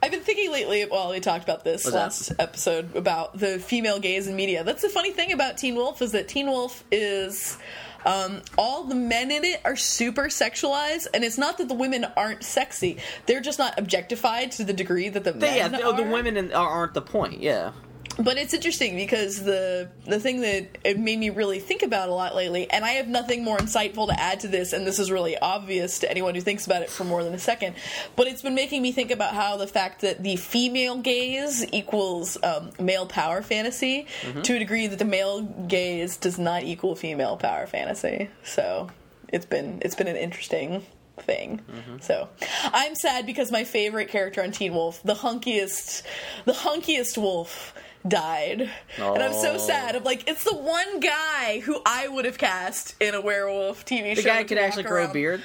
I've 0.04 0.10
been 0.10 0.20
thinking 0.20 0.52
lately, 0.52 0.84
well, 0.90 1.10
we 1.10 1.20
talked 1.20 1.44
about 1.44 1.64
this 1.64 1.84
What's 1.84 1.94
that? 1.94 1.98
last 1.98 2.32
episode 2.38 2.94
about 2.94 3.38
the 3.38 3.58
female 3.58 3.98
gaze 3.98 4.26
in 4.26 4.36
media. 4.36 4.62
That's 4.62 4.82
the 4.82 4.90
funny 4.90 5.12
thing 5.12 5.32
about 5.32 5.56
Teen 5.56 5.76
Wolf 5.76 6.02
is 6.02 6.12
that 6.12 6.28
Teen 6.28 6.46
Wolf 6.46 6.84
is 6.92 7.56
um, 8.04 8.42
all 8.58 8.84
the 8.84 8.94
men 8.94 9.30
in 9.30 9.44
it 9.44 9.62
are 9.64 9.76
super 9.76 10.24
sexualized, 10.24 11.06
and 11.14 11.24
it's 11.24 11.38
not 11.38 11.56
that 11.56 11.68
the 11.68 11.74
women 11.74 12.04
aren't 12.18 12.42
sexy; 12.44 12.98
they're 13.24 13.40
just 13.40 13.58
not 13.58 13.78
objectified 13.78 14.52
to 14.52 14.64
the 14.64 14.74
degree 14.74 15.08
that 15.08 15.24
the 15.24 15.32
They- 15.32 15.46
men 15.62 15.72
yeah, 15.72 15.90
the, 15.90 15.92
the 15.92 16.10
women 16.10 16.36
in, 16.36 16.52
aren't 16.52 16.92
the 16.92 17.00
point. 17.00 17.40
Yeah. 17.40 17.72
But 18.18 18.38
it's 18.38 18.54
interesting 18.54 18.96
because 18.96 19.42
the 19.42 19.90
the 20.06 20.20
thing 20.20 20.40
that 20.42 20.78
it 20.84 20.98
made 20.98 21.18
me 21.18 21.30
really 21.30 21.58
think 21.58 21.82
about 21.82 22.08
a 22.08 22.14
lot 22.14 22.34
lately, 22.36 22.70
and 22.70 22.84
I 22.84 22.92
have 22.92 23.08
nothing 23.08 23.42
more 23.42 23.56
insightful 23.56 24.06
to 24.08 24.20
add 24.20 24.40
to 24.40 24.48
this, 24.48 24.72
and 24.72 24.86
this 24.86 24.98
is 24.98 25.10
really 25.10 25.36
obvious 25.36 25.98
to 26.00 26.10
anyone 26.10 26.34
who 26.34 26.40
thinks 26.40 26.64
about 26.66 26.82
it 26.82 26.90
for 26.90 27.04
more 27.04 27.24
than 27.24 27.34
a 27.34 27.38
second. 27.38 27.74
But 28.14 28.28
it's 28.28 28.42
been 28.42 28.54
making 28.54 28.82
me 28.82 28.92
think 28.92 29.10
about 29.10 29.34
how 29.34 29.56
the 29.56 29.66
fact 29.66 30.02
that 30.02 30.22
the 30.22 30.36
female 30.36 30.98
gaze 30.98 31.66
equals 31.72 32.38
um, 32.44 32.70
male 32.78 33.06
power 33.06 33.42
fantasy 33.42 34.06
to 34.44 34.54
a 34.56 34.58
degree 34.58 34.86
that 34.86 34.98
the 34.98 35.04
male 35.04 35.42
gaze 35.42 36.16
does 36.16 36.38
not 36.38 36.62
equal 36.62 36.94
female 36.94 37.36
power 37.36 37.66
fantasy. 37.66 38.30
So 38.44 38.90
it's 39.28 39.46
been 39.46 39.80
it's 39.82 39.96
been 39.96 40.08
an 40.08 40.16
interesting 40.16 40.86
thing. 41.18 41.60
So 42.00 42.28
I'm 42.64 42.94
sad 42.94 43.26
because 43.26 43.50
my 43.50 43.64
favorite 43.64 44.08
character 44.08 44.42
on 44.42 44.52
Teen 44.52 44.72
Wolf, 44.74 45.02
the 45.02 45.14
hunkiest, 45.14 46.02
the 46.44 46.52
hunkiest 46.52 47.18
wolf, 47.18 47.72
died, 48.06 48.70
and 48.98 49.22
I'm 49.22 49.32
so 49.32 49.54
Oh. 49.54 49.58
sad. 49.58 49.96
I'm 49.96 50.04
like, 50.04 50.28
it's 50.28 50.44
the 50.44 50.54
one 50.56 51.00
guy 51.00 51.60
who 51.60 51.80
I 51.86 52.08
would 52.08 52.24
have 52.24 52.38
cast 52.38 52.94
in 53.00 53.14
a 53.14 53.20
werewolf 53.20 53.84
TV 53.84 54.14
The 54.14 54.22
show. 54.22 54.28
guy 54.28 54.44
could 54.44 54.58
actually 54.58 54.84
grow 54.84 55.04
a 55.04 55.08
beard. 55.08 55.42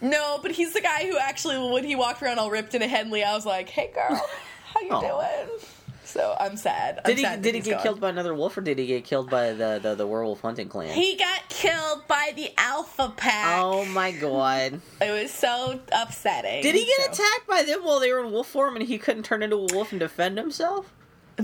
No, 0.00 0.38
but 0.42 0.52
he's 0.52 0.72
the 0.72 0.80
guy 0.80 1.06
who 1.10 1.18
actually, 1.18 1.58
when 1.72 1.84
he 1.84 1.94
walked 1.94 2.22
around 2.22 2.38
all 2.38 2.50
ripped 2.50 2.74
in 2.74 2.80
a 2.82 2.88
Henley, 2.88 3.22
I 3.22 3.34
was 3.34 3.44
like, 3.44 3.68
"Hey, 3.68 3.90
girl, 3.94 4.16
how 4.74 4.80
you 4.80 4.90
Aw. 4.92 5.00
doing?" 5.46 5.58
So 6.04 6.34
I'm 6.40 6.56
sad. 6.56 6.96
I'm 6.98 7.02
Did 7.04 7.18
he 7.18 7.22
sad 7.22 7.42
did 7.42 7.54
he 7.54 7.60
get 7.60 7.74
gone. 7.74 7.82
killed 7.82 8.00
by 8.00 8.08
another 8.08 8.34
wolf 8.34 8.56
or 8.56 8.62
did 8.62 8.78
he 8.78 8.86
get 8.86 9.04
killed 9.04 9.30
by 9.30 9.52
the 9.52 9.78
the, 9.80 9.94
the 9.94 10.06
werewolf 10.08 10.40
hunting 10.40 10.68
clan? 10.68 10.92
He 10.92 11.16
got 11.16 11.48
killed 11.48 12.08
by 12.08 12.32
the 12.34 12.50
Alpha 12.58 13.12
Pack. 13.16 13.60
oh 13.62 13.84
my 13.84 14.10
god. 14.10 14.80
It 15.00 15.10
was 15.10 15.30
so 15.30 15.78
upsetting. 15.92 16.62
Did 16.62 16.74
he 16.74 16.84
get 16.84 17.14
So- 17.14 17.22
attacked 17.22 17.46
by 17.46 17.62
them 17.62 17.84
while 17.84 18.00
they 18.00 18.10
were 18.12 18.24
in 18.24 18.32
wolf 18.32 18.48
form 18.48 18.74
and 18.74 18.84
he 18.88 18.98
couldn't 18.98 19.22
turn 19.22 19.42
into 19.44 19.54
a 19.56 19.66
wolf 19.72 19.92
and 19.92 20.00
defend 20.00 20.36
himself? 20.38 20.90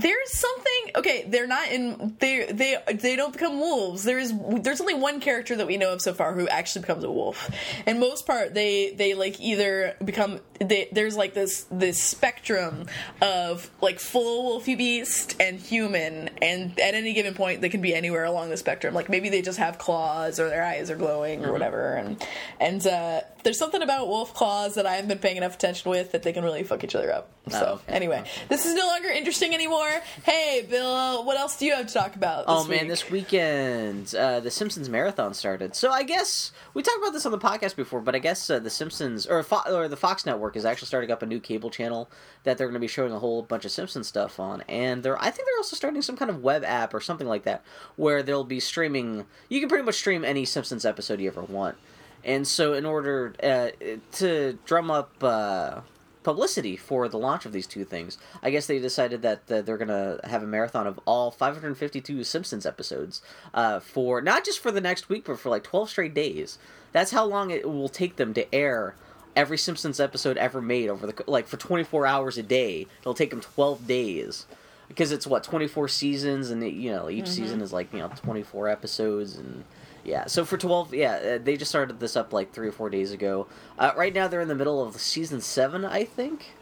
There's 0.01 0.31
something 0.31 0.91
okay. 0.95 1.25
They're 1.27 1.47
not 1.47 1.69
in. 1.71 2.15
They 2.19 2.45
they 2.51 2.77
they 2.93 3.15
don't 3.15 3.33
become 3.33 3.59
wolves. 3.59 4.03
There 4.03 4.19
is 4.19 4.33
there's 4.61 4.79
only 4.79 4.93
one 4.93 5.19
character 5.19 5.55
that 5.55 5.65
we 5.65 5.77
know 5.77 5.93
of 5.93 6.01
so 6.01 6.13
far 6.13 6.33
who 6.33 6.47
actually 6.47 6.81
becomes 6.81 7.03
a 7.03 7.11
wolf. 7.11 7.49
And 7.85 7.99
most 7.99 8.27
part, 8.27 8.53
they 8.53 8.93
they 8.93 9.13
like 9.15 9.39
either 9.39 9.95
become. 10.03 10.39
They, 10.59 10.89
there's 10.91 11.15
like 11.15 11.33
this 11.33 11.65
this 11.71 12.01
spectrum 12.01 12.85
of 13.21 13.69
like 13.81 13.99
full 13.99 14.59
wolfy 14.59 14.77
beast 14.77 15.35
and 15.39 15.59
human, 15.59 16.29
and 16.41 16.79
at 16.79 16.93
any 16.95 17.13
given 17.13 17.33
point, 17.33 17.61
they 17.61 17.69
can 17.69 17.81
be 17.81 17.93
anywhere 17.95 18.25
along 18.25 18.49
the 18.49 18.57
spectrum. 18.57 18.93
Like 18.93 19.09
maybe 19.09 19.29
they 19.29 19.41
just 19.41 19.59
have 19.59 19.77
claws 19.77 20.39
or 20.39 20.49
their 20.49 20.63
eyes 20.63 20.89
are 20.91 20.95
glowing 20.95 21.45
or 21.45 21.51
whatever. 21.51 21.95
And 21.95 22.23
and 22.59 22.85
uh, 22.85 23.21
there's 23.43 23.57
something 23.59 23.81
about 23.81 24.07
wolf 24.07 24.33
claws 24.33 24.75
that 24.75 24.85
I 24.85 24.93
haven't 24.93 25.09
been 25.09 25.19
paying 25.19 25.37
enough 25.37 25.55
attention 25.55 25.89
with 25.89 26.11
that 26.11 26.23
they 26.23 26.33
can 26.33 26.43
really 26.43 26.63
fuck 26.63 26.83
each 26.83 26.95
other 26.95 27.11
up. 27.13 27.31
So 27.49 27.57
Oh, 27.65 27.73
okay. 27.75 27.93
anyway, 27.93 28.23
this 28.49 28.65
is 28.65 28.73
no 28.75 28.85
longer 28.87 29.07
interesting 29.09 29.53
anymore. 29.53 29.86
Hey, 30.23 30.65
Bill, 30.69 31.23
what 31.25 31.37
else 31.37 31.57
do 31.57 31.65
you 31.65 31.75
have 31.75 31.87
to 31.87 31.93
talk 31.93 32.15
about? 32.15 32.45
This 32.47 32.55
Oh 32.55 32.63
man, 32.65 32.81
week? 32.81 32.87
this 32.89 33.09
weekend 33.09 34.13
uh, 34.15 34.39
the 34.39 34.51
Simpsons 34.51 34.89
marathon 34.89 35.33
started. 35.33 35.75
So 35.75 35.91
I 35.91 36.03
guess 36.03 36.51
we 36.73 36.81
talked 36.83 36.97
about 36.97 37.13
this 37.13 37.25
on 37.25 37.31
the 37.31 37.37
podcast 37.37 37.75
before, 37.75 38.01
but 38.01 38.15
I 38.15 38.19
guess 38.19 38.49
uh, 38.49 38.59
the 38.59 38.69
Simpsons 38.69 39.25
or 39.25 39.41
Fo- 39.43 39.63
or 39.73 39.87
the 39.87 39.97
Fox 39.97 40.25
Network 40.25 40.55
is 40.55 40.65
actually 40.65 40.87
starting 40.87 41.11
up 41.11 41.21
a 41.21 41.25
new 41.25 41.39
cable 41.39 41.69
channel 41.69 42.09
that 42.43 42.57
they're 42.57 42.67
going 42.67 42.73
to 42.73 42.79
be 42.79 42.87
showing 42.87 43.11
a 43.11 43.19
whole 43.19 43.41
bunch 43.43 43.65
of 43.65 43.71
Simpsons 43.71 44.07
stuff 44.07 44.39
on, 44.39 44.61
and 44.67 45.03
they're 45.03 45.17
I 45.21 45.29
think 45.31 45.47
they're 45.47 45.57
also 45.57 45.75
starting 45.75 46.01
some 46.01 46.17
kind 46.17 46.29
of 46.31 46.41
web 46.43 46.63
app 46.63 46.93
or 46.93 46.99
something 47.01 47.27
like 47.27 47.43
that 47.43 47.63
where 47.95 48.23
they'll 48.23 48.43
be 48.43 48.59
streaming. 48.59 49.25
You 49.49 49.59
can 49.59 49.69
pretty 49.69 49.83
much 49.85 49.95
stream 49.95 50.23
any 50.25 50.45
Simpsons 50.45 50.85
episode 50.85 51.19
you 51.21 51.27
ever 51.27 51.43
want, 51.43 51.77
and 52.23 52.47
so 52.47 52.73
in 52.73 52.85
order 52.85 53.33
uh, 53.43 53.69
to 54.13 54.57
drum 54.65 54.91
up. 54.91 55.11
Uh, 55.23 55.81
publicity 56.27 56.75
for 56.75 57.07
the 57.07 57.17
launch 57.17 57.45
of 57.45 57.53
these 57.53 57.65
two 57.65 57.85
things. 57.85 58.17
I 58.43 58.49
guess 58.49 58.67
they 58.67 58.79
decided 58.79 59.21
that 59.21 59.49
uh, 59.49 59.61
they're 59.61 59.77
gonna 59.77 60.19
have 60.25 60.43
a 60.43 60.45
marathon 60.45 60.85
of 60.85 60.99
all 61.05 61.31
552 61.31 62.25
Simpsons 62.25 62.65
episodes 62.65 63.21
uh, 63.53 63.79
for 63.79 64.19
not 64.19 64.43
just 64.43 64.59
for 64.59 64.69
the 64.69 64.81
next 64.81 65.07
week, 65.07 65.23
but 65.23 65.39
for 65.39 65.47
like 65.47 65.63
12 65.63 65.89
straight 65.89 66.13
days. 66.13 66.59
That's 66.91 67.11
how 67.11 67.23
long 67.23 67.49
it 67.49 67.63
will 67.65 67.87
take 67.87 68.17
them 68.17 68.33
to 68.33 68.53
air 68.53 68.95
every 69.37 69.57
Simpsons 69.57 70.01
episode 70.01 70.35
ever 70.35 70.61
made 70.61 70.89
over 70.89 71.07
the 71.07 71.23
like 71.27 71.47
for 71.47 71.55
24 71.55 72.05
hours 72.05 72.37
a 72.37 72.43
day. 72.43 72.87
It'll 72.99 73.13
take 73.13 73.29
them 73.29 73.39
12 73.39 73.87
days 73.87 74.47
because 74.89 75.13
it's 75.13 75.25
what 75.25 75.45
24 75.45 75.87
seasons, 75.87 76.49
and 76.49 76.61
you 76.61 76.91
know 76.91 77.09
each 77.09 77.29
season 77.29 77.61
is 77.61 77.71
like 77.71 77.93
you 77.93 77.99
know 77.99 78.09
24 78.09 78.67
episodes 78.67 79.37
and. 79.37 79.63
Yeah, 80.07 80.25
so 80.27 80.45
for 80.45 80.57
12, 80.57 80.93
yeah, 80.93 81.15
uh, 81.15 81.37
they 81.37 81.57
just 81.57 81.69
started 81.69 81.99
this 81.99 82.15
up 82.15 82.31
like 82.31 82.53
three 82.53 82.69
or 82.69 82.71
four 82.71 82.89
days 82.89 83.11
ago. 83.11 83.45
Uh, 83.77 83.91
right 83.97 84.13
now 84.13 84.29
they're 84.29 84.39
in 84.39 84.47
the 84.47 84.55
middle 84.55 84.81
of 84.81 85.01
season 85.01 85.41
seven, 85.41 85.83
I 85.83 86.05
think, 86.05 86.53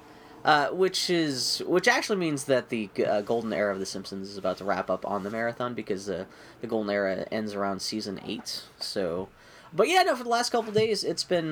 uh, 0.44 0.70
which 0.70 1.12
is 1.12 1.62
which 1.68 1.88
actually 1.88 2.18
means 2.18 2.46
that 2.46 2.70
the 2.70 2.90
uh, 3.08 3.22
golden 3.22 3.54
era 3.54 3.72
of 3.72 3.80
The 3.80 3.86
Simpsons 3.86 4.32
is 4.32 4.38
about 4.38 4.58
to 4.58 4.66
wrap 4.66 4.90
up 4.90 5.06
on 5.06 5.22
the 5.22 5.30
marathon 5.30 5.76
because 5.76 6.10
uh, 6.10 6.26
the 6.62 6.66
golden 6.66 6.90
era 6.90 7.28
ends 7.32 7.54
around 7.54 7.84
season 7.84 8.20
eight. 8.26 8.64
So, 8.80 9.30
but 9.72 9.88
yeah, 9.90 10.02
no, 10.02 10.16
for 10.16 10.24
the 10.24 10.30
last 10.30 10.50
couple 10.50 10.74
days 10.74 11.04
it's 11.04 11.24
been 11.24 11.52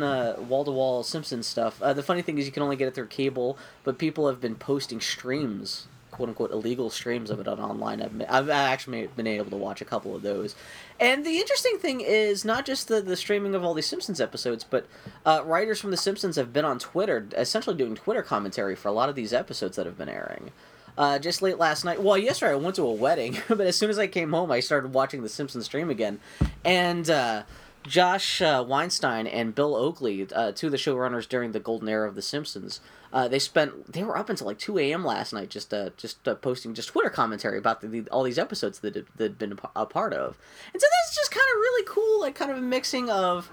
wall 0.49 0.65
to 0.65 0.71
wall 0.71 1.03
Simpsons 1.03 1.45
stuff. 1.45 1.79
Uh, 1.79 1.93
the 1.93 2.01
funny 2.01 2.23
thing 2.23 2.39
is 2.39 2.47
you 2.47 2.51
can 2.51 2.63
only 2.63 2.75
get 2.75 2.87
it 2.87 2.95
through 2.95 3.05
cable, 3.05 3.55
but 3.83 3.99
people 3.99 4.27
have 4.27 4.41
been 4.41 4.55
posting 4.55 4.99
streams. 4.99 5.85
"Quote 6.13 6.29
unquote" 6.29 6.51
illegal 6.51 6.89
streams 6.89 7.29
of 7.29 7.39
it 7.39 7.47
on 7.47 7.59
online. 7.59 8.01
I've, 8.01 8.21
I've 8.29 8.49
actually 8.49 9.07
been 9.07 9.27
able 9.27 9.49
to 9.49 9.57
watch 9.57 9.81
a 9.81 9.85
couple 9.85 10.15
of 10.15 10.21
those, 10.21 10.55
and 10.99 11.25
the 11.25 11.39
interesting 11.39 11.77
thing 11.79 12.01
is 12.01 12.45
not 12.45 12.65
just 12.65 12.87
the, 12.87 13.01
the 13.01 13.17
streaming 13.17 13.55
of 13.55 13.63
all 13.63 13.73
these 13.73 13.87
Simpsons 13.87 14.21
episodes, 14.21 14.63
but 14.63 14.87
uh, 15.25 15.41
writers 15.43 15.81
from 15.81 15.91
The 15.91 15.97
Simpsons 15.97 16.35
have 16.35 16.53
been 16.53 16.65
on 16.65 16.79
Twitter, 16.79 17.27
essentially 17.35 17.75
doing 17.75 17.95
Twitter 17.95 18.21
commentary 18.21 18.75
for 18.75 18.87
a 18.87 18.93
lot 18.93 19.09
of 19.09 19.15
these 19.15 19.33
episodes 19.33 19.75
that 19.75 19.85
have 19.85 19.97
been 19.97 20.09
airing. 20.09 20.51
Uh, 20.97 21.17
just 21.17 21.41
late 21.41 21.57
last 21.57 21.83
night, 21.83 22.01
well, 22.01 22.17
yesterday 22.17 22.51
I 22.51 22.55
went 22.55 22.75
to 22.75 22.83
a 22.83 22.93
wedding, 22.93 23.39
but 23.47 23.61
as 23.61 23.75
soon 23.75 23.89
as 23.89 23.97
I 23.97 24.07
came 24.07 24.31
home, 24.31 24.51
I 24.51 24.59
started 24.59 24.93
watching 24.93 25.23
The 25.23 25.29
Simpsons 25.29 25.65
stream 25.65 25.89
again, 25.89 26.19
and 26.63 27.09
uh, 27.09 27.43
Josh 27.83 28.41
uh, 28.41 28.63
Weinstein 28.65 29.27
and 29.27 29.53
Bill 29.53 29.75
Oakley, 29.75 30.27
uh, 30.33 30.51
two 30.51 30.67
of 30.67 30.71
the 30.71 30.77
showrunners 30.77 31.27
during 31.27 31.51
the 31.51 31.59
golden 31.59 31.89
era 31.89 32.07
of 32.07 32.15
The 32.15 32.21
Simpsons, 32.21 32.79
uh, 33.13 33.27
they 33.27 33.39
spent 33.39 33.93
they 33.93 34.03
were 34.03 34.17
up 34.17 34.29
until 34.29 34.47
like 34.47 34.57
two 34.57 34.77
a.m. 34.79 35.05
last 35.05 35.31
night 35.31 35.49
just 35.49 35.73
uh, 35.73 35.91
just 35.95 36.27
uh, 36.27 36.35
posting 36.35 36.73
just 36.73 36.89
Twitter 36.89 37.11
commentary 37.11 37.57
about 37.57 37.79
the, 37.81 37.87
the, 37.87 38.01
all 38.09 38.23
these 38.23 38.39
episodes 38.39 38.79
that 38.79 38.95
had, 38.95 39.05
that 39.15 39.23
had 39.23 39.37
been 39.37 39.57
a 39.75 39.85
part 39.85 40.13
of, 40.13 40.37
and 40.73 40.81
so 40.81 40.87
that's 40.91 41.15
just 41.15 41.31
kind 41.31 41.45
of 41.53 41.59
really 41.59 41.85
cool, 41.87 42.21
like 42.21 42.35
kind 42.35 42.51
of 42.51 42.57
a 42.57 42.61
mixing 42.61 43.09
of 43.09 43.49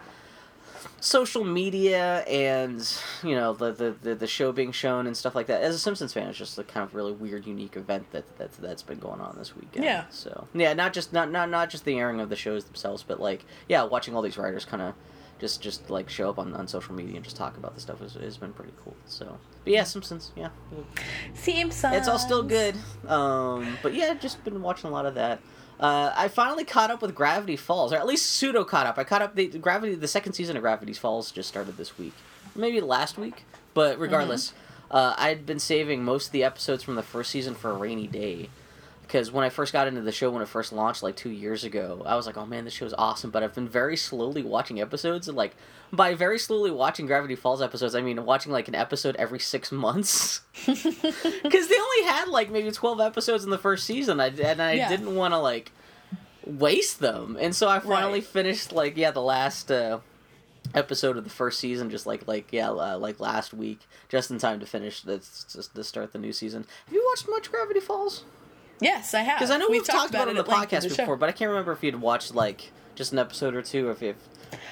social 1.01 1.45
media 1.45 2.21
and 2.21 2.99
you 3.23 3.35
know 3.35 3.53
the, 3.53 3.73
the 3.73 3.91
the 4.03 4.15
the 4.15 4.27
show 4.27 4.51
being 4.51 4.73
shown 4.73 5.07
and 5.07 5.15
stuff 5.15 5.35
like 5.35 5.47
that. 5.47 5.63
As 5.63 5.75
a 5.75 5.79
Simpsons 5.79 6.13
fan, 6.15 6.29
it's 6.29 6.39
just 6.39 6.59
a 6.59 6.65
kind 6.65 6.85
of 6.85 6.95
really 6.95 7.13
weird, 7.13 7.47
unique 7.47 7.77
event 7.77 8.11
that 8.13 8.39
that 8.39 8.53
that's 8.55 8.83
been 8.83 8.99
going 8.99 9.21
on 9.21 9.37
this 9.37 9.55
weekend. 9.55 9.85
Yeah. 9.85 10.05
So 10.09 10.49
yeah, 10.55 10.73
not 10.73 10.95
just 10.95 11.13
not 11.13 11.31
not 11.31 11.51
not 11.51 11.69
just 11.69 11.85
the 11.85 11.99
airing 11.99 12.21
of 12.21 12.31
the 12.31 12.37
shows 12.37 12.65
themselves, 12.65 13.05
but 13.07 13.21
like 13.21 13.45
yeah, 13.69 13.83
watching 13.85 14.17
all 14.17 14.23
these 14.23 14.39
writers 14.39 14.65
kind 14.65 14.83
of 14.83 14.95
just 15.41 15.61
just 15.63 15.91
like 15.91 16.09
show 16.09 16.29
up 16.29 16.39
on, 16.39 16.55
on 16.55 16.69
social 16.69 16.95
media 16.95 17.17
and 17.17 17.25
just 17.25 17.37
talk 17.37 17.57
about 17.57 17.75
the 17.75 17.81
stuff 17.81 18.01
has, 18.01 18.15
has 18.15 18.37
been 18.37 18.53
pretty 18.53 18.73
cool. 18.85 18.95
So 19.07 19.39
but 19.65 19.73
yeah, 19.73 19.85
Simpsons, 19.85 20.33
yeah, 20.37 20.51
Simpsons. 21.35 21.97
it's 21.97 22.09
all 22.09 22.19
still 22.19 22.43
good. 22.43 22.75
Um, 23.09 23.77
but 23.83 23.95
yeah, 23.95 24.15
just 24.15 24.43
been 24.45 24.63
watching 24.63 24.91
a 24.91 24.93
lot 24.93 25.07
of 25.07 25.15
that. 25.15 25.41
Uh, 25.79 26.13
I 26.15 26.29
finally 26.29 26.65
caught 26.65 26.91
up 26.91 27.01
with 27.01 27.15
Gravity 27.15 27.57
Falls, 27.57 27.93
or 27.93 27.97
at 27.97 28.07
least 28.07 28.27
pseudo 28.27 28.65
caught 28.65 28.87
up. 28.87 28.99
I 28.99 29.05
caught 29.05 29.23
up 29.23 29.35
the 29.35 29.47
Gravity. 29.47 29.95
The 29.95 30.09
second 30.09 30.35
season 30.35 30.57
of 30.57 30.63
Gravity 30.63 30.93
Falls 30.93 31.33
just 31.33 31.49
started 31.49 31.79
this 31.79 31.99
week, 31.99 32.13
maybe 32.55 32.81
last 32.81 33.17
week. 33.17 33.45
But 33.73 33.99
regardless, 33.99 34.53
uh, 34.91 35.15
I'd 35.17 35.47
been 35.47 35.59
saving 35.59 36.05
most 36.05 36.27
of 36.27 36.33
the 36.33 36.45
episodes 36.45 36.83
from 36.83 36.97
the 36.97 37.03
first 37.03 37.31
season 37.31 37.55
for 37.55 37.71
a 37.71 37.75
rainy 37.75 38.07
day. 38.07 38.51
Because 39.11 39.33
when 39.33 39.45
I 39.45 39.49
first 39.49 39.73
got 39.73 39.89
into 39.89 40.03
the 40.03 40.13
show, 40.13 40.31
when 40.31 40.41
it 40.41 40.47
first 40.47 40.73
launched 40.73 41.03
like 41.03 41.17
two 41.17 41.31
years 41.31 41.65
ago, 41.65 42.01
I 42.07 42.15
was 42.15 42.27
like, 42.27 42.37
"Oh 42.37 42.47
man, 42.47 42.65
this 42.65 42.73
show's 42.75 42.95
awesome." 42.97 43.31
But 43.33 43.43
I've 43.43 43.53
been 43.55 43.69
very 43.69 43.97
slowly 43.97 44.45
watching 44.45 44.81
episodes, 44.81 45.27
and 45.27 45.37
like 45.37 45.57
by 45.93 46.15
very 46.15 46.39
slowly 46.39 46.71
watching 46.71 47.07
Gravity 47.07 47.35
Falls 47.35 47.61
episodes, 47.61 47.97
I 47.97 48.03
mean 48.03 48.25
watching 48.25 48.53
like 48.53 48.69
an 48.69 48.77
episode 48.77 49.17
every 49.17 49.41
six 49.41 49.73
months. 49.85 50.43
Because 51.43 51.67
they 51.69 51.75
only 51.77 52.05
had 52.05 52.29
like 52.29 52.51
maybe 52.53 52.71
twelve 52.71 53.01
episodes 53.01 53.43
in 53.43 53.51
the 53.51 53.59
first 53.59 53.85
season, 53.85 54.21
I, 54.21 54.27
and 54.29 54.63
I 54.63 54.75
Yeah. 54.75 54.89
didn't 54.89 55.17
want 55.17 55.35
to 55.35 55.39
like 55.39 55.73
waste 56.47 57.01
them. 57.01 57.37
And 57.41 57.53
so 57.55 57.69
I 57.69 57.81
finally 57.81 58.21
Right. 58.21 58.25
finished 58.25 58.71
like 58.73 58.97
yeah 58.97 59.11
the 59.11 59.21
last 59.23 59.73
uh, 59.73 59.99
episode 60.73 61.17
of 61.17 61.25
the 61.25 61.31
first 61.31 61.59
season 61.59 61.91
just 61.91 62.07
like 62.07 62.29
like 62.29 62.53
yeah 62.53 62.71
uh, 62.71 62.97
like 62.97 63.19
last 63.19 63.53
week 63.53 63.81
just 64.09 64.31
in 64.31 64.39
time 64.39 64.61
to 64.61 64.67
finish 64.67 65.01
this 65.03 65.45
just 65.53 65.75
to 65.75 65.83
start 65.83 66.13
the 66.13 66.19
new 66.19 66.33
season. 66.33 66.65
Have 66.87 66.95
you 66.95 67.05
watched 67.11 67.29
much 67.29 67.51
Gravity 67.51 67.81
Falls? 67.81 68.23
Yes, 68.81 69.15
I 69.15 69.21
have. 69.21 69.39
Because 69.39 69.51
I 69.51 69.59
know 69.59 69.69
we've, 69.69 69.85
talked, 69.85 70.11
about, 70.11 70.29
it 70.29 70.31
on 70.31 70.35
the 70.37 70.41
at 70.41 70.49
length 70.49 70.73
in 70.73 70.79
podcast 70.79 70.83
the 70.83 70.97
before, 70.97 71.17
but 71.17 71.29
I 71.29 71.33
can't 71.33 71.51
remember 71.51 71.73
if 71.73 71.83
you'd 71.83 72.01
watched 72.01 72.35
like 72.35 72.73
just 72.95 73.13
an 73.13 73.19
episode 73.19 73.55
or 73.55 73.63
two, 73.63 73.89
or 73.89 73.93
if 73.93 74.03
you've. 74.03 74.17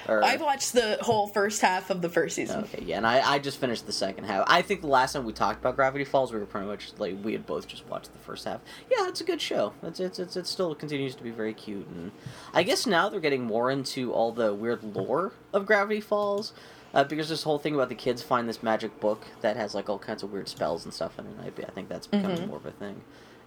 Or, 0.07 0.23
I've 0.23 0.41
watched 0.41 0.73
the 0.73 0.97
whole 1.01 1.27
first 1.27 1.61
half 1.61 1.89
of 1.89 2.01
the 2.01 2.09
first 2.09 2.35
season. 2.35 2.63
Okay, 2.63 2.83
yeah, 2.85 2.97
and 2.97 3.07
I, 3.07 3.35
I 3.35 3.39
just 3.39 3.59
finished 3.59 3.85
the 3.85 3.93
second 3.93 4.25
half. 4.25 4.43
I 4.47 4.61
think 4.61 4.81
the 4.81 4.87
last 4.87 5.13
time 5.13 5.23
we 5.23 5.31
talked 5.31 5.59
about 5.59 5.75
Gravity 5.75 6.03
Falls, 6.03 6.33
we 6.33 6.39
were 6.39 6.45
pretty 6.45 6.67
much 6.67 6.91
like 6.97 7.15
we 7.23 7.31
had 7.31 7.45
both 7.45 7.67
just 7.67 7.87
watched 7.87 8.11
the 8.11 8.19
first 8.19 8.45
half. 8.45 8.59
Yeah, 8.91 9.07
it's 9.07 9.21
a 9.21 9.23
good 9.23 9.39
show. 9.39 9.73
It's 9.83 9.99
it's 9.99 10.19
it's 10.19 10.35
it 10.35 10.47
still 10.47 10.75
continues 10.75 11.15
to 11.15 11.23
be 11.23 11.31
very 11.31 11.53
cute, 11.53 11.87
and 11.87 12.11
I 12.53 12.63
guess 12.63 12.85
now 12.85 13.09
they're 13.09 13.19
getting 13.19 13.43
more 13.43 13.71
into 13.71 14.11
all 14.11 14.31
the 14.31 14.53
weird 14.53 14.83
lore 14.83 15.33
of 15.53 15.65
Gravity 15.65 16.01
Falls. 16.01 16.53
Uh, 16.91 17.03
because 17.03 17.29
this 17.29 17.43
whole 17.43 17.59
thing 17.59 17.75
about 17.75 17.87
the 17.87 17.93
kids 17.93 18.23
find 18.23 18.49
this 18.49 18.63
magic 18.63 18.99
book 18.99 19.23
that 19.41 19.55
has 19.55 19.75
like 19.75 19.89
all 19.89 19.99
kinds 19.99 20.23
of 20.23 20.31
weird 20.31 20.49
spells 20.49 20.85
and 20.85 20.93
stuff 20.93 21.19
in 21.19 21.25
it. 21.27 21.33
I, 21.39 21.67
I 21.67 21.69
think 21.69 21.87
that's 21.87 22.07
becoming 22.07 22.47
more 22.47 22.57
of 22.57 22.65
a 22.65 22.71
thing. 22.71 22.99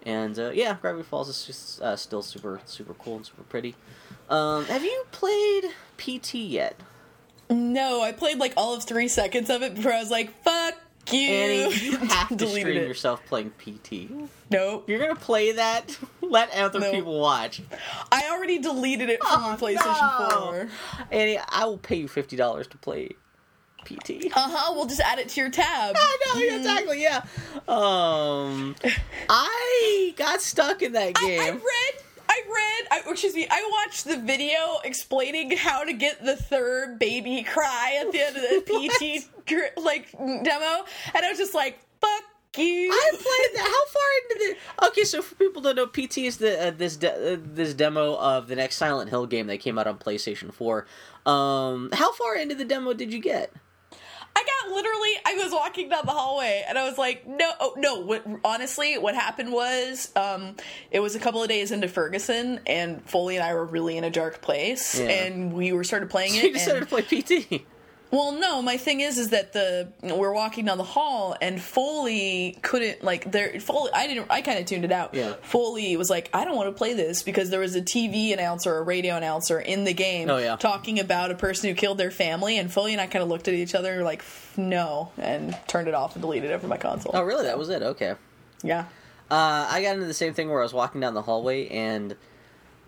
And 0.05 0.39
uh, 0.39 0.51
yeah, 0.51 0.77
Gravity 0.81 1.05
Falls 1.05 1.29
is 1.29 1.45
just 1.45 1.81
uh, 1.81 1.97
still 1.97 2.23
super 2.23 2.61
super 2.65 2.95
cool 2.95 3.17
and 3.17 3.27
super 3.27 3.43
pretty. 3.45 3.75
Um, 4.29 4.65
have 4.67 4.83
you 4.85 5.05
played 5.13 5.65
PT 5.99 6.35
yet? 6.35 6.77
No, 7.51 8.01
I 8.03 8.13
played 8.13 8.39
like 8.39 8.55
all 8.57 8.75
of 8.75 8.83
three 8.85 9.09
seconds 9.09 9.51
of 9.51 9.63
it 9.63 9.75
before 9.75 9.93
I 9.93 9.99
was 10.01 10.11
like, 10.11 10.43
"Fuck 10.43 10.75
you!" 11.11 11.29
Annie, 11.29 11.75
you 11.77 11.97
have 12.09 12.37
to 12.37 12.47
stream 12.49 12.67
it. 12.69 12.89
yourself 12.89 13.25
playing 13.27 13.51
PT. 13.59 14.11
Nope. 14.51 14.89
You're 14.89 14.99
gonna 14.99 15.15
play 15.17 15.53
that? 15.53 15.99
Let 16.23 16.51
other 16.55 16.81
No. 16.81 16.91
people 16.91 17.21
watch. 17.21 17.61
I 18.11 18.29
already 18.31 18.59
deleted 18.59 19.11
it 19.11 19.23
from 19.23 19.43
Oh, 19.43 19.57
PlayStation 19.61 20.31
no. 20.31 20.41
4. 20.41 20.69
Annie, 21.11 21.39
I 21.49 21.65
will 21.67 21.79
pay 21.79 21.97
you 21.97 22.09
fifty 22.09 22.37
dollars 22.37 22.67
to 22.69 22.79
play 22.79 23.11
PT. 23.85 24.27
Uh 24.35 24.49
huh. 24.49 24.73
We'll 24.75 24.87
just 24.87 25.01
add 25.01 25.19
it 25.19 25.29
to 25.31 25.41
your 25.41 25.51
tab. 25.51 25.95
I 25.99 26.19
know, 26.27 26.41
yeah, 26.41 26.57
exactly, 26.57 27.03
yeah. 27.03 27.25
Um, 27.69 28.75
I 29.29 30.15
got 30.17 30.41
stuck 30.41 30.83
in 30.83 30.93
that 30.93 31.15
game. 31.15 31.41
I 31.41 31.51
read. 31.51 32.05
I 32.29 32.43
read. 32.47 32.89
I, 32.91 33.11
excuse 33.11 33.35
me. 33.35 33.47
I 33.51 33.69
watched 33.85 34.05
the 34.05 34.17
video 34.17 34.79
explaining 34.85 35.57
how 35.57 35.85
to 35.85 35.93
get 35.93 36.25
the 36.25 36.37
third 36.37 36.99
baby 36.99 37.43
cry 37.43 37.99
at 38.01 38.11
the 38.13 38.21
end 38.21 38.37
of 38.37 38.43
the 38.43 39.21
PT 39.27 39.79
like 39.83 40.13
demo, 40.13 40.85
and 41.15 41.25
I 41.25 41.29
was 41.29 41.39
just 41.39 41.55
like, 41.55 41.79
"Fuck 42.01 42.23
you." 42.57 42.91
I 42.91 43.11
played 43.11 43.57
that. 43.57 43.67
How 43.67 43.87
far 43.87 44.03
into 44.31 44.57
the? 44.81 44.87
Okay, 44.89 45.05
so 45.05 45.21
for 45.21 45.35
people 45.35 45.61
that 45.63 45.77
don't 45.77 45.97
know, 45.97 46.07
PT 46.07 46.19
is 46.19 46.39
the 46.39 46.69
uh, 46.69 46.71
this 46.71 46.97
de- 46.97 47.35
uh, 47.35 47.37
this 47.43 47.75
demo 47.75 48.17
of 48.17 48.49
the 48.49 48.57
next 48.57 48.77
Silent 48.77 49.11
Hill 49.11 49.27
game 49.27 49.47
that 49.49 49.59
came 49.61 49.79
out 49.79 49.87
on 49.87 49.99
PlayStation 49.99 50.53
Four. 50.55 50.87
Um, 51.27 51.91
how 51.93 52.13
far 52.13 52.35
into 52.37 52.55
the 52.55 52.65
demo 52.65 52.95
did 52.95 53.13
you 53.13 53.21
get? 53.21 53.53
I 54.35 54.43
got 54.45 54.75
literally. 54.75 55.11
I 55.27 55.35
was 55.43 55.53
walking 55.53 55.89
down 55.89 56.07
the 56.07 56.13
hallway, 56.13 56.65
and 56.69 56.79
I 56.79 56.89
was 56.89 56.97
like, 56.99 57.27
"No, 57.27 57.51
oh, 57.61 57.75
no." 57.77 58.01
What, 58.01 58.25
honestly, 58.45 58.97
what 58.99 59.15
happened 59.15 59.53
was, 59.53 60.11
um, 60.17 60.57
it 60.91 61.01
was 61.01 61.15
a 61.15 61.19
couple 61.19 61.43
of 61.43 61.49
days 61.49 61.71
into 61.73 61.89
Ferguson, 61.89 62.61
and 62.67 63.03
Foley 63.09 63.37
and 63.37 63.45
I 63.45 63.55
were 63.55 63.65
really 63.67 63.97
in 63.97 64.05
a 64.05 64.11
dark 64.11 64.41
place, 64.41 64.99
Yeah. 64.99 65.09
and 65.09 65.53
we 65.53 65.73
were 65.73 65.85
started 65.85 66.09
playing 66.11 66.35
it. 66.37 66.45
You 66.45 66.53
decided 66.55 66.81
to 66.81 66.87
play 66.87 67.03
PT. 67.03 67.63
Well, 68.13 68.33
no, 68.33 68.61
my 68.61 68.77
thing 68.77 69.01
is, 69.01 69.17
is 69.17 69.31
that 69.31 69.55
the 69.55 69.91
we're 70.03 70.35
walking 70.35 70.67
down 70.67 70.77
the 70.77 70.85
hall 70.85 71.35
and 71.41 71.59
Foley 71.61 72.59
couldn't 72.61 73.03
like 73.03 73.33
there. 73.33 73.59
Foley, 73.59 73.91
I 73.95 74.07
didn't. 74.07 74.27
I 74.29 74.43
kind 74.43 74.59
of 74.59 74.67
tuned 74.67 74.85
it 74.85 74.93
out. 74.93 75.15
Yeah. 75.15 75.33
Foley 75.41 75.97
was 75.97 76.11
like, 76.11 76.29
I 76.35 76.45
don't 76.45 76.55
want 76.55 76.69
to 76.69 76.75
play 76.77 76.93
this 76.93 77.23
because 77.23 77.49
there 77.49 77.61
was 77.61 77.75
a 77.75 77.81
TV 77.81 78.35
announcer, 78.35 78.77
a 78.77 78.83
radio 78.83 79.17
announcer 79.17 79.59
in 79.59 79.85
the 79.85 79.95
game, 79.95 80.29
Oh, 80.29 80.37
yeah. 80.37 80.57
talking 80.57 81.01
about 81.01 81.31
a 81.31 81.35
person 81.35 81.71
who 81.71 81.75
killed 81.75 81.97
their 81.97 82.11
family, 82.11 82.59
and 82.59 82.71
Foley 82.71 82.93
and 82.93 83.01
I 83.01 83.07
kind 83.07 83.23
of 83.23 83.31
looked 83.31 83.49
at 83.49 83.55
each 83.55 83.75
other 83.75 83.93
and 83.93 83.99
were 84.01 84.05
like, 84.05 84.23
no, 84.59 85.11
and 85.17 85.59
turned 85.67 85.89
it 85.89 85.95
off 85.95 86.15
and 86.15 86.21
deleted 86.21 86.51
it 86.51 86.61
from 86.61 86.69
my 86.69 86.77
console. 86.77 87.13
Oh, 87.15 87.23
really? 87.23 87.45
That 87.45 87.59
was 87.59 87.71
it. 87.71 87.81
Okay. 87.83 88.15
Yeah. 88.63 88.85
Uh, 89.31 89.67
I 89.71 89.81
got 89.83 89.95
into 89.95 90.05
the 90.07 90.13
same 90.13 90.35
thing 90.35 90.51
where 90.51 90.61
I 90.61 90.65
was 90.65 90.75
walking 90.75 91.01
down 91.01 91.15
the 91.15 91.23
hallway 91.23 91.67
and 91.69 92.15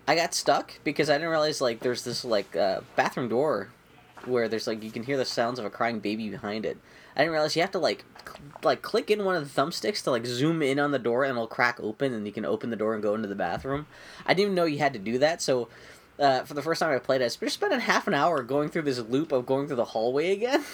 I 0.07 0.15
got 0.15 0.35
stuck 0.35 0.73
because 0.83 1.09
I 1.09 1.13
didn't 1.13 1.29
realize 1.31 1.61
like 1.61 1.79
there's 1.79 2.03
this 2.03 2.23
like 2.23 2.55
uh, 2.55 2.81
bathroom 2.95 3.27
door 3.29 3.69
where 4.27 4.47
there's 4.47 4.67
like 4.67 4.83
you 4.83 4.91
can 4.91 5.03
hear 5.03 5.17
the 5.17 5.25
sounds 5.25 5.59
of 5.59 5.65
a 5.65 5.69
crying 5.69 5.99
baby 5.99 6.29
behind 6.29 6.65
it. 6.65 6.77
I 7.15 7.19
didn't 7.21 7.33
realize 7.33 7.55
you 7.55 7.61
have 7.61 7.71
to 7.71 7.79
like 7.79 8.03
cl- 8.25 8.39
like 8.63 8.81
click 8.81 9.09
in 9.09 9.23
one 9.23 9.35
of 9.35 9.53
the 9.53 9.61
thumbsticks 9.61 10.03
to 10.03 10.11
like 10.11 10.25
zoom 10.25 10.61
in 10.61 10.79
on 10.79 10.91
the 10.91 10.99
door 10.99 11.23
and 11.23 11.31
it'll 11.31 11.47
crack 11.47 11.79
open 11.81 12.13
and 12.13 12.25
you 12.25 12.33
can 12.33 12.45
open 12.45 12.69
the 12.69 12.75
door 12.75 12.93
and 12.93 13.01
go 13.03 13.15
into 13.15 13.27
the 13.27 13.35
bathroom. 13.35 13.85
I 14.25 14.33
didn't 14.33 14.41
even 14.47 14.55
know 14.55 14.65
you 14.65 14.79
had 14.79 14.93
to 14.93 14.99
do 14.99 15.17
that. 15.19 15.41
So 15.41 15.69
uh, 16.19 16.43
for 16.43 16.53
the 16.53 16.61
first 16.61 16.79
time 16.81 16.93
I 16.93 16.99
played, 16.99 17.21
it, 17.21 17.25
I 17.25 17.27
just 17.45 17.53
spent 17.55 17.73
a 17.73 17.79
half 17.79 18.07
an 18.07 18.13
hour 18.13 18.41
going 18.43 18.69
through 18.69 18.83
this 18.83 18.99
loop 18.99 19.31
of 19.31 19.45
going 19.45 19.67
through 19.67 19.75
the 19.77 19.85
hallway 19.85 20.31
again. 20.31 20.63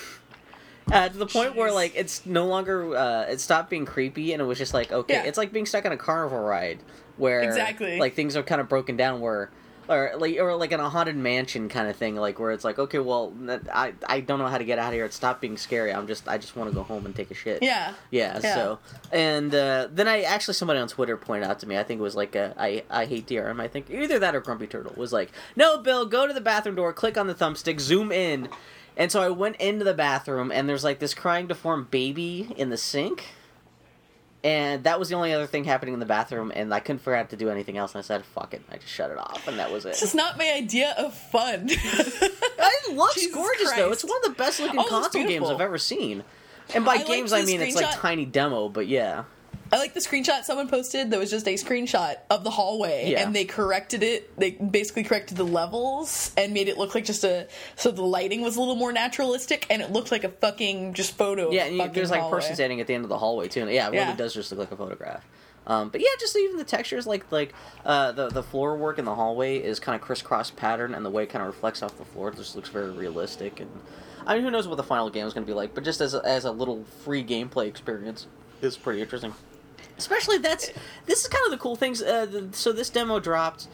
Uh, 0.92 1.08
to 1.08 1.16
the 1.18 1.28
point 1.28 1.56
where 1.56 1.72
like 1.72 1.94
it's 1.96 2.26
no 2.26 2.48
longer 2.48 2.96
uh, 2.98 3.22
it 3.26 3.40
stopped 3.40 3.70
being 3.70 3.86
creepy 3.86 4.34
and 4.34 4.42
it 4.42 4.46
was 4.46 4.58
just 4.58 4.74
like 4.74 4.92
okay 4.92 5.14
Yeah. 5.14 5.24
it's 5.24 5.38
like 5.38 5.54
being 5.54 5.68
stuck 5.68 5.86
on 5.86 5.92
a 5.92 5.96
carnival 5.98 6.40
ride 6.40 6.80
where 7.18 7.44
Exactly. 7.44 8.00
like 8.00 8.16
things 8.16 8.36
are 8.36 8.42
kind 8.44 8.60
of 8.60 8.68
broken 8.68 8.98
down 8.98 9.22
where 9.22 9.52
or 9.90 10.12
like 10.18 10.38
or 10.38 10.56
like 10.56 10.72
in 10.72 10.80
a 10.80 10.90
haunted 10.90 11.16
mansion 11.16 11.68
kind 11.70 11.88
of 11.88 11.96
thing 11.96 12.16
like 12.16 12.40
where 12.40 12.52
it's 12.52 12.64
like 12.64 12.80
okay 12.80 13.00
well 13.00 13.34
I 13.74 13.94
I 14.06 14.22
don't 14.22 14.40
know 14.40 14.48
how 14.48 14.58
to 14.58 14.64
get 14.64 14.80
out 14.80 14.90
of 14.90 14.94
here. 14.94 15.06
It 15.06 15.14
stopped 15.14 15.42
being 15.42 15.58
scary. 15.58 15.94
I'm 15.94 16.08
just 16.08 16.28
I 16.28 16.38
just 16.38 16.56
want 16.56 16.70
to 16.70 16.76
go 16.76 16.84
home 16.84 17.06
and 17.06 17.16
take 17.16 17.32
a 17.32 17.34
shit. 17.34 17.62
Yeah. 17.62 17.94
yeah, 18.10 18.40
Yeah. 18.44 18.56
so 18.56 18.80
and 19.12 19.54
uh, 19.54 19.88
then 19.92 20.08
I 20.08 20.22
actually 20.22 20.54
somebody 20.54 20.80
on 20.80 20.88
Twitter 20.88 21.18
pointed 21.18 21.50
out 21.50 21.60
to 21.60 21.68
me 21.68 21.78
I 21.78 21.84
think 21.84 22.00
it 22.00 22.04
was 22.04 22.16
like 22.16 22.36
uh, 22.36 22.54
I 22.58 22.84
I 22.90 23.06
hate 23.06 23.28
DRM 23.28 23.60
I 23.60 23.68
think 23.68 23.90
either 23.90 24.20
that 24.20 24.36
or 24.36 24.42
Grumpy 24.42 24.68
Turtle 24.68 24.94
was 24.96 25.12
like 25.12 25.32
no 25.56 25.78
Bill 25.80 26.06
go 26.06 26.28
to 26.28 26.34
the 26.34 26.42
bathroom 26.42 26.76
door 26.76 26.94
click 26.94 27.18
on 27.18 27.28
the 27.28 27.36
thumbstick 27.36 27.80
zoom 27.80 28.12
in. 28.12 28.50
And 28.98 29.12
so 29.12 29.22
I 29.22 29.30
went 29.30 29.56
into 29.56 29.86
the 29.86 29.94
bathroom 29.94 30.52
and 30.52 30.68
there's 30.68 30.84
like 30.84 31.00
this 31.00 31.14
crying 31.14 31.48
deformed 31.48 31.90
baby 31.92 32.54
in 32.58 32.70
the 32.70 32.78
sink 32.78 33.24
and 34.44 34.84
that 34.86 34.98
was 35.00 35.10
the 35.10 35.16
only 35.16 35.34
other 35.34 35.46
thing 35.48 35.64
happening 35.64 35.94
in 35.94 36.00
the 36.00 36.06
bathroom 36.06 36.52
and 36.56 36.74
I 36.74 36.80
couldn't 36.80 37.00
figure 37.00 37.16
out 37.16 37.30
to 37.30 37.36
do 37.36 37.50
anything 37.50 37.78
else 37.78 37.94
and 37.94 38.00
I 38.00 38.02
said 38.02 38.26
fuck 38.26 38.54
it 38.54 38.62
I 38.72 38.78
just 38.78 38.92
shut 38.92 39.12
it 39.12 39.18
off 39.18 39.48
and 39.48 39.60
that 39.60 39.72
was 39.72 39.86
it. 39.86 39.90
It's 39.90 40.00
just 40.02 40.16
not 40.16 40.38
my 40.38 40.52
idea 40.52 40.94
of 40.98 41.14
fun. 41.14 41.70
It 42.84 42.96
looks 42.96 43.16
Jesus 43.16 43.34
gorgeous 43.34 43.72
though. 43.74 43.92
It's 43.92 44.04
one 44.04 44.18
of 44.18 44.24
the 44.24 44.38
best 44.38 44.60
looking 44.60 44.80
Oh, 44.80 44.86
console 44.88 45.24
games. 45.26 45.50
I've 45.50 45.62
ever 45.62 45.78
seen. 45.78 46.24
And 46.74 46.86
by 46.86 46.94
I 46.96 47.04
games 47.04 47.34
I 47.34 47.44
mean 47.44 47.62
it's 47.62 47.76
like 47.76 47.94
tiny 47.96 48.26
demo, 48.26 48.70
but 48.70 48.88
yeah. 48.88 49.24
I 49.74 49.78
like 49.78 49.94
the 49.94 50.00
screenshot 50.02 50.44
someone 50.44 50.68
posted 50.68 51.12
that 51.12 51.20
was 51.20 51.30
just 51.30 51.48
a 51.48 51.54
screenshot 51.54 52.16
of 52.30 52.44
the 52.44 52.50
hallway 52.50 53.12
Yeah. 53.12 53.24
and 53.26 53.34
they 53.36 53.46
corrected 53.46 54.04
it. 54.04 54.38
They 54.38 54.52
basically 54.52 55.04
corrected 55.04 55.38
the 55.38 55.46
levels 55.46 56.32
and 56.36 56.54
made 56.54 56.68
it 56.68 56.78
look 56.78 56.94
like 56.94 57.06
just 57.06 57.24
a 57.24 57.48
so 57.78 57.90
the 57.92 58.02
lighting 58.04 58.42
was 58.42 58.58
a 58.58 58.60
little 58.60 58.76
more 58.76 58.92
naturalistic 58.92 59.66
and 59.70 59.82
it 59.82 59.92
looked 59.92 60.12
like 60.12 60.24
a 60.26 60.30
fucking 60.30 60.94
just 60.94 61.16
photo. 61.18 61.52
Yeah, 61.52 61.68
you, 61.68 61.88
there's 61.90 62.12
like 62.12 62.22
a 62.24 62.30
person 62.30 62.54
standing 62.56 62.82
at 62.82 62.88
the 62.88 62.94
end 62.94 63.06
of 63.06 63.10
the 63.10 63.18
hallway 63.18 63.48
too. 63.48 63.62
And 63.62 63.72
yeah, 63.72 63.88
it 63.88 63.94
Yeah. 63.94 64.06
really 64.06 64.18
does 64.18 64.34
just 64.34 64.52
look 64.52 64.60
like 64.60 64.72
a 64.72 64.76
photograph. 64.78 65.26
Um, 65.68 65.90
but 65.90 66.02
yeah, 66.02 66.08
just 66.20 66.36
even 66.36 66.58
the 66.58 66.64
textures, 66.64 67.06
like 67.06 67.32
like 67.32 67.54
uh, 67.86 68.12
the 68.14 68.30
the 68.30 68.42
floor 68.44 68.76
work 68.76 68.98
in 68.98 69.06
the 69.06 69.14
hallway 69.14 69.58
is 69.58 69.80
kind 69.80 69.96
of 69.96 70.02
crisscross 70.02 70.50
pattern, 70.50 70.96
and 70.96 71.06
the 71.06 71.10
way 71.12 71.24
it 71.24 71.30
kind 71.30 71.44
of 71.44 71.48
reflects 71.54 71.84
off 71.84 71.98
the 72.00 72.04
floor 72.04 72.30
it 72.30 72.36
just 72.38 72.56
looks 72.56 72.70
very 72.70 72.90
realistic. 72.90 73.60
And 73.60 73.70
I 74.26 74.34
mean, 74.34 74.44
who 74.44 74.50
knows 74.50 74.68
what 74.68 74.78
the 74.78 74.84
final 74.84 75.12
game 75.12 75.28
is 75.28 75.34
going 75.36 75.46
to 75.46 75.48
be 75.50 75.54
like? 75.54 75.76
But 75.76 75.84
just 75.84 76.02
as 76.02 76.16
a, 76.16 76.22
as 76.26 76.46
a 76.46 76.52
little 76.52 76.84
free 77.06 77.24
gameplay 77.24 77.68
experience, 77.68 78.26
it's 78.60 78.76
pretty 78.76 79.02
interesting. 79.02 79.36
Especially 80.02 80.40
that's 80.40 80.72
this 81.06 81.22
is 81.22 81.28
kind 81.28 81.46
of 81.46 81.52
the 81.52 81.60
cool 81.60 81.76
things. 81.76 82.02
Uh, 82.02 82.26
the, 82.26 82.50
so 82.54 82.72
this 82.72 82.90
demo 82.90 83.20
dropped 83.20 83.68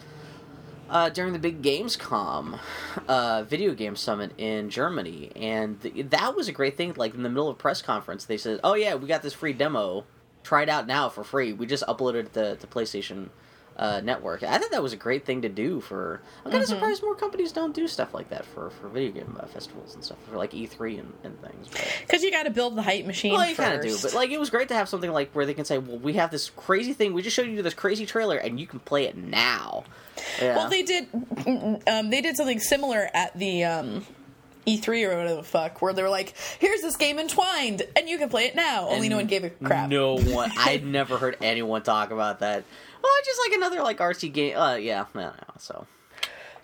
uh, 0.89 1.09
during 1.09 1.32
the 1.32 1.39
big 1.39 1.61
Gamescom 1.61 2.59
uh, 3.07 3.43
video 3.43 3.73
game 3.73 3.95
summit 3.95 4.34
in 4.38 4.69
Germany, 4.69 5.32
and 5.38 5.82
th- 5.82 6.09
that 6.09 6.36
was 6.36 6.49
a 6.49 6.51
great 6.51 6.75
thing. 6.75 6.93
Like 6.97 7.13
in 7.13 7.23
the 7.23 7.30
middle 7.30 7.47
of 7.47 7.55
a 7.55 7.57
press 7.57 7.82
conference, 7.82 8.25
they 8.25 8.38
said, 8.38 8.59
"Oh 8.61 8.73
yeah, 8.75 8.95
we 8.95 9.07
got 9.07 9.21
this 9.21 9.34
free 9.34 9.53
demo. 9.53 10.03
Try 10.43 10.63
it 10.63 10.69
out 10.69 10.86
now 10.86 11.07
for 11.07 11.23
free. 11.23 11.53
We 11.53 11.65
just 11.65 11.86
uploaded 11.88 12.25
it 12.25 12.34
to 12.34 12.57
the 12.59 12.67
PlayStation 12.67 13.30
uh, 13.78 14.01
Network." 14.03 14.43
I 14.43 14.57
thought 14.57 14.71
that 14.71 14.84
was 14.84 14.93
a 14.93 14.97
great 14.97 15.25
thing 15.25 15.41
to 15.43 15.49
do. 15.49 15.80
For 15.82 16.21
I'm 16.45 16.51
kind 16.51 16.63
of 16.63 16.69
surprised 16.69 17.01
more 17.03 17.15
companies 17.15 17.51
don't 17.51 17.73
do 17.75 17.88
stuff 17.88 18.13
like 18.13 18.30
that 18.30 18.45
for 18.45 18.69
for 18.69 18.88
video 18.89 19.11
game 19.11 19.38
uh, 19.39 19.45
festivals 19.47 19.95
and 19.95 20.03
stuff 20.03 20.17
for 20.30 20.38
like 20.38 20.51
E3 20.51 20.99
and, 20.99 21.13
and 21.23 21.41
things. 21.41 21.67
Because 22.01 22.23
you 22.23 22.32
got 22.32 22.43
to 22.43 22.49
build 22.51 22.75
the 22.75 22.82
hype 22.82 23.05
machine. 23.05 23.34
well, 23.34 23.47
you 23.47 23.55
kind 23.55 23.73
of 23.73 23.82
do, 23.82 23.97
but 24.01 24.13
like 24.13 24.32
it 24.32 24.39
was 24.39 24.49
great 24.49 24.67
to 24.69 24.75
have 24.75 24.89
something 24.89 25.11
like 25.11 25.32
where 25.34 25.45
they 25.45 25.53
can 25.53 25.65
say, 25.65 25.78
"Well, 25.78 25.97
we 25.97 26.13
have 26.13 26.32
this 26.32 26.49
crazy 26.49 26.93
thing. 26.93 27.13
We 27.13 27.21
just 27.21 27.36
showed 27.36 27.47
you 27.47 27.61
this 27.61 27.73
crazy 27.73 28.05
trailer, 28.05 28.38
and 28.38 28.59
you 28.59 28.67
can 28.67 28.80
play 28.80 29.05
it 29.05 29.15
now." 29.17 29.84
Yeah. 30.41 30.55
Well, 30.57 30.69
they 30.69 30.84
did. 30.84 31.07
Um, 31.88 32.09
they 32.09 32.21
did 32.21 32.36
something 32.36 32.59
similar 32.59 33.09
at 33.13 33.38
the 33.38 33.63
um, 33.65 34.05
E3 34.65 35.05
or 35.05 35.17
whatever 35.17 35.36
the 35.36 35.43
fuck, 35.43 35.82
where 35.82 35.93
they 35.93 36.01
were 36.01 36.09
like, 36.09 36.34
"Here's 36.59 36.82
this 36.82 36.97
game 36.97 37.19
entwined, 37.19 37.84
and 37.95 38.09
you 38.09 38.17
can 38.17 38.28
play 38.30 38.45
it 38.45 38.55
now." 38.55 38.88
Only 38.89 39.09
no 39.09 39.17
one 39.17 39.28
gave 39.28 39.43
a 39.43 39.49
crap. 39.51 39.89
No 39.89 40.17
one. 40.17 40.51
I'd 40.57 40.86
never 40.86 41.17
heard 41.17 41.38
anyone 41.41 41.84
talk 41.84 42.11
about 42.11 42.39
that. 42.39 42.63
Well, 43.02 43.12
just 43.26 43.39
like 43.45 43.56
another 43.56 43.82
like 43.84 43.98
RC 44.00 44.32
game. 44.34 44.58
Uh, 44.58 44.76
yeah, 44.76 45.06
I 45.16 45.22
don't 45.22 45.36
know. 45.36 45.54
So 45.58 45.88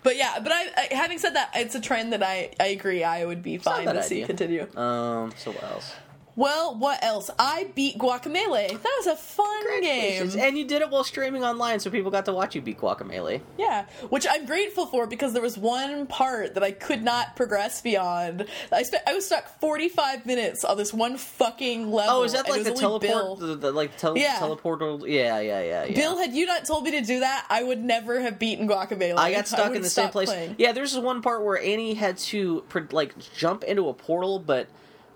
But 0.02 0.16
yeah, 0.16 0.38
but 0.42 0.52
I, 0.52 0.88
I 0.90 0.94
having 0.94 1.18
said 1.18 1.34
that, 1.34 1.50
it's 1.54 1.74
a 1.74 1.80
trend 1.80 2.12
that 2.12 2.22
I 2.22 2.52
I 2.60 2.66
agree 2.68 3.02
I 3.04 3.24
would 3.24 3.42
be 3.42 3.58
fine 3.58 3.86
to 3.86 4.02
see 4.02 4.24
continue. 4.24 4.66
um, 4.76 5.32
so 5.36 5.52
what 5.52 5.64
else? 5.64 5.92
Well, 6.36 6.74
what 6.74 7.02
else? 7.04 7.30
I 7.38 7.68
beat 7.74 7.96
Guacamelee. 7.96 8.68
That 8.70 8.94
was 8.98 9.06
a 9.06 9.16
fun 9.16 9.80
game. 9.82 10.30
And 10.38 10.58
you 10.58 10.64
did 10.66 10.82
it 10.82 10.90
while 10.90 11.04
streaming 11.04 11.44
online, 11.44 11.78
so 11.80 11.90
people 11.90 12.10
got 12.10 12.24
to 12.24 12.32
watch 12.32 12.54
you 12.56 12.60
beat 12.60 12.80
Guacamelee. 12.80 13.40
Yeah, 13.56 13.86
which 14.08 14.26
I'm 14.28 14.44
grateful 14.44 14.86
for 14.86 15.06
because 15.06 15.32
there 15.32 15.42
was 15.42 15.56
one 15.56 16.06
part 16.06 16.54
that 16.54 16.62
I 16.64 16.72
could 16.72 17.02
not 17.02 17.36
progress 17.36 17.80
beyond. 17.80 18.46
I 18.72 18.82
spent 18.82 19.04
I 19.06 19.14
was 19.14 19.26
stuck 19.26 19.60
45 19.60 20.26
minutes 20.26 20.64
on 20.64 20.76
this 20.76 20.92
one 20.92 21.16
fucking 21.18 21.90
level. 21.90 22.16
Oh, 22.16 22.24
is 22.24 22.32
that 22.32 22.48
like 22.48 22.64
the 22.64 22.72
teleport? 22.72 23.38
The, 23.38 23.54
the, 23.54 23.70
like 23.72 23.96
tele- 23.96 24.18
Yeah. 24.20 24.36
teleporter? 24.40 25.08
Yeah, 25.08 25.38
yeah, 25.38 25.62
yeah, 25.62 25.84
yeah. 25.84 25.94
Bill, 25.94 26.16
had 26.18 26.32
you 26.34 26.46
not 26.46 26.64
told 26.64 26.84
me 26.84 26.90
to 26.92 27.00
do 27.02 27.20
that, 27.20 27.46
I 27.48 27.62
would 27.62 27.82
never 27.82 28.20
have 28.20 28.38
beaten 28.40 28.68
Guacamelee. 28.68 29.16
I 29.18 29.32
got 29.32 29.46
stuck 29.46 29.74
in 29.74 29.82
the 29.82 29.88
same 29.90 30.08
place. 30.10 30.28
playing. 30.30 30.56
Yeah, 30.58 30.72
there's 30.72 30.92
this 30.94 31.02
one 31.02 31.22
part 31.22 31.44
where 31.44 31.60
Annie 31.62 31.94
had 31.94 32.18
to 32.18 32.64
like 32.90 33.14
jump 33.36 33.62
into 33.62 33.88
a 33.88 33.94
portal, 33.94 34.40
but 34.40 34.66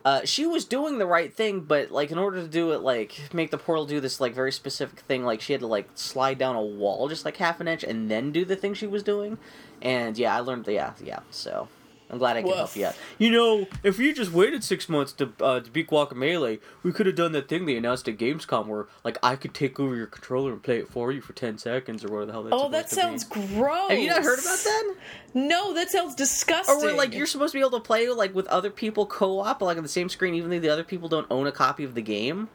uh, 0.09 0.25
she 0.25 0.47
was 0.47 0.65
doing 0.65 0.97
the 0.97 1.07
right 1.07 1.35
thing. 1.35 1.61
But 1.61 1.91
like 1.91 2.11
in 2.11 2.17
order 2.17 2.41
to 2.41 2.49
do 2.49 2.73
it, 2.73 2.81
like 2.81 3.35
make 3.35 3.51
the 3.51 3.59
portal 3.59 3.85
do 3.85 4.01
this 4.01 4.21
like 4.21 4.35
very 4.35 4.53
specific 4.53 5.01
thing, 5.01 5.23
like 5.23 5.43
she 5.43 5.53
had 5.53 5.61
to 5.61 5.67
like 5.67 5.91
slide 5.95 6.39
down 6.39 6.57
a 6.57 6.63
wall 6.63 7.09
just 7.11 7.27
like 7.27 7.37
half 7.37 7.61
an 7.61 7.69
inch 7.69 7.85
and 7.85 8.11
then 8.11 8.33
do 8.33 8.47
the 8.47 8.57
thing 8.57 8.73
she 8.73 8.87
was 8.87 9.03
doing. 9.03 9.37
And 9.83 10.17
yeah, 10.17 10.35
I 10.35 10.41
learned. 10.41 10.67
Yeah, 10.67 10.95
yeah. 11.05 11.21
So. 11.31 11.69
I'm 12.11 12.19
glad 12.19 12.37
I 12.37 12.43
can 12.43 12.51
help 12.53 12.69
Woof. 12.71 12.77
you 12.77 12.87
out. 12.87 12.97
You 13.19 13.31
know, 13.31 13.67
if 13.83 13.99
you 13.99 14.15
just 14.15 14.33
waited 14.33 14.65
six 14.65 14.89
months 14.89 15.13
to 15.15 15.31
uh, 15.41 15.61
to 15.61 15.71
beat 15.71 15.89
Guacamelee, 15.89 16.59
we 16.83 16.93
could 16.93 17.07
have 17.07 17.17
done 17.17 17.33
that 17.33 17.49
thing 17.49 17.67
they 17.67 17.77
announced 17.77 18.09
at 18.09 18.17
Gamescom 18.17 18.67
where, 18.67 18.87
like, 19.05 19.19
I 19.23 19.37
could 19.37 19.53
take 19.53 19.79
over 19.79 19.95
your 19.95 20.07
controller 20.07 20.53
and 20.53 20.63
play 20.63 20.79
it 20.79 20.89
for 20.89 21.13
you 21.13 21.21
for 21.21 21.33
ten 21.35 21.59
seconds 21.59 22.05
or 22.05 22.09
whatever 22.09 22.27
the 22.27 22.33
hell 22.33 22.43
that's 22.45 22.55
Oh, 22.63 22.69
that 22.71 22.89
supposed 22.89 23.27
to 23.27 23.37
be. 23.41 23.41
sounds 23.41 23.57
gross. 23.59 23.91
Have 23.91 23.99
you 23.99 24.09
not 24.09 24.23
heard 24.23 24.39
about 24.39 24.59
that? 24.59 24.95
No, 25.35 25.75
that 25.75 25.91
sounds 25.91 26.15
disgusting. 26.15 26.75
Or 26.77 26.81
where 26.81 26.95
like 26.95 27.13
you're 27.15 27.27
supposed 27.27 27.53
to 27.53 27.59
be 27.59 27.61
able 27.61 27.79
to 27.79 27.85
play 27.85 28.09
like 28.09 28.35
with 28.35 28.47
other 28.47 28.71
people 28.71 29.05
co-op, 29.07 29.61
like 29.61 29.77
on 29.77 29.83
the 29.83 29.89
same 29.89 30.09
screen, 30.09 30.35
even 30.35 30.51
though 30.51 30.59
the 30.61 30.71
other 30.71 30.85
people 30.85 31.09
don't 31.09 31.27
own 31.31 31.47
a 31.47 31.53
copy 31.53 31.85
of 31.85 31.95
the 31.95 32.03
game. 32.03 32.49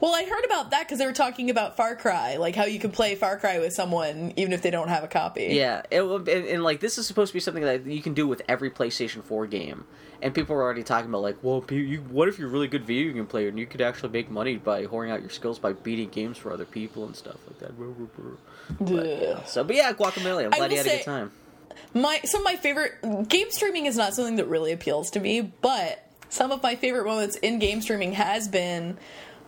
Well, 0.00 0.14
I 0.14 0.24
heard 0.24 0.44
about 0.44 0.70
that 0.70 0.80
because 0.86 0.98
they 0.98 1.06
were 1.06 1.12
talking 1.12 1.50
about 1.50 1.76
Far 1.76 1.96
Cry, 1.96 2.36
like 2.36 2.54
how 2.56 2.64
you 2.64 2.78
can 2.78 2.90
play 2.90 3.14
Far 3.14 3.38
Cry 3.38 3.58
with 3.58 3.72
someone 3.72 4.32
even 4.36 4.52
if 4.52 4.62
they 4.62 4.70
don't 4.70 4.88
have 4.88 5.04
a 5.04 5.08
copy. 5.08 5.48
Yeah, 5.52 5.82
it, 5.90 6.02
will- 6.02 6.16
and, 6.16 6.28
and 6.28 6.62
like 6.64 6.80
this 6.80 6.98
is 6.98 7.06
supposed 7.06 7.30
to 7.30 7.34
be 7.34 7.40
something 7.40 7.62
that 7.64 7.86
you 7.86 8.02
can 8.02 8.14
do 8.14 8.26
with 8.26 8.42
every 8.48 8.70
PlayStation 8.70 9.22
4 9.22 9.46
game. 9.46 9.84
And 10.20 10.32
people 10.32 10.54
are 10.54 10.62
already 10.62 10.84
talking 10.84 11.08
about 11.08 11.22
like, 11.22 11.38
well, 11.42 11.64
you, 11.70 11.98
what 12.02 12.28
if 12.28 12.38
you're 12.38 12.48
a 12.48 12.50
really 12.50 12.68
good 12.68 12.84
video 12.84 13.12
game 13.12 13.26
player 13.26 13.48
and 13.48 13.58
you 13.58 13.66
could 13.66 13.80
actually 13.80 14.10
make 14.10 14.30
money 14.30 14.56
by 14.56 14.86
whoring 14.86 15.10
out 15.10 15.20
your 15.20 15.30
skills 15.30 15.58
by 15.58 15.72
beating 15.72 16.10
games 16.10 16.38
for 16.38 16.52
other 16.52 16.64
people 16.64 17.04
and 17.04 17.16
stuff 17.16 17.36
like 17.48 17.58
that. 17.58 17.72
But, 18.80 19.06
yeah. 19.06 19.42
So, 19.44 19.64
but 19.64 19.74
yeah, 19.74 19.92
Guacamole. 19.92 20.44
I'm 20.44 20.50
glad 20.50 20.70
you 20.70 20.76
had 20.76 20.86
a 20.86 20.90
good 20.90 21.04
time. 21.04 21.32
my 21.92 22.20
some 22.24 22.42
of 22.42 22.44
my 22.44 22.54
favorite 22.56 23.28
game 23.28 23.50
streaming 23.50 23.86
is 23.86 23.96
not 23.96 24.14
something 24.14 24.36
that 24.36 24.46
really 24.46 24.70
appeals 24.72 25.10
to 25.10 25.20
me, 25.20 25.40
but 25.40 26.06
some 26.28 26.52
of 26.52 26.62
my 26.62 26.76
favorite 26.76 27.04
moments 27.04 27.36
in 27.36 27.58
game 27.58 27.82
streaming 27.82 28.12
has 28.12 28.46
been 28.48 28.98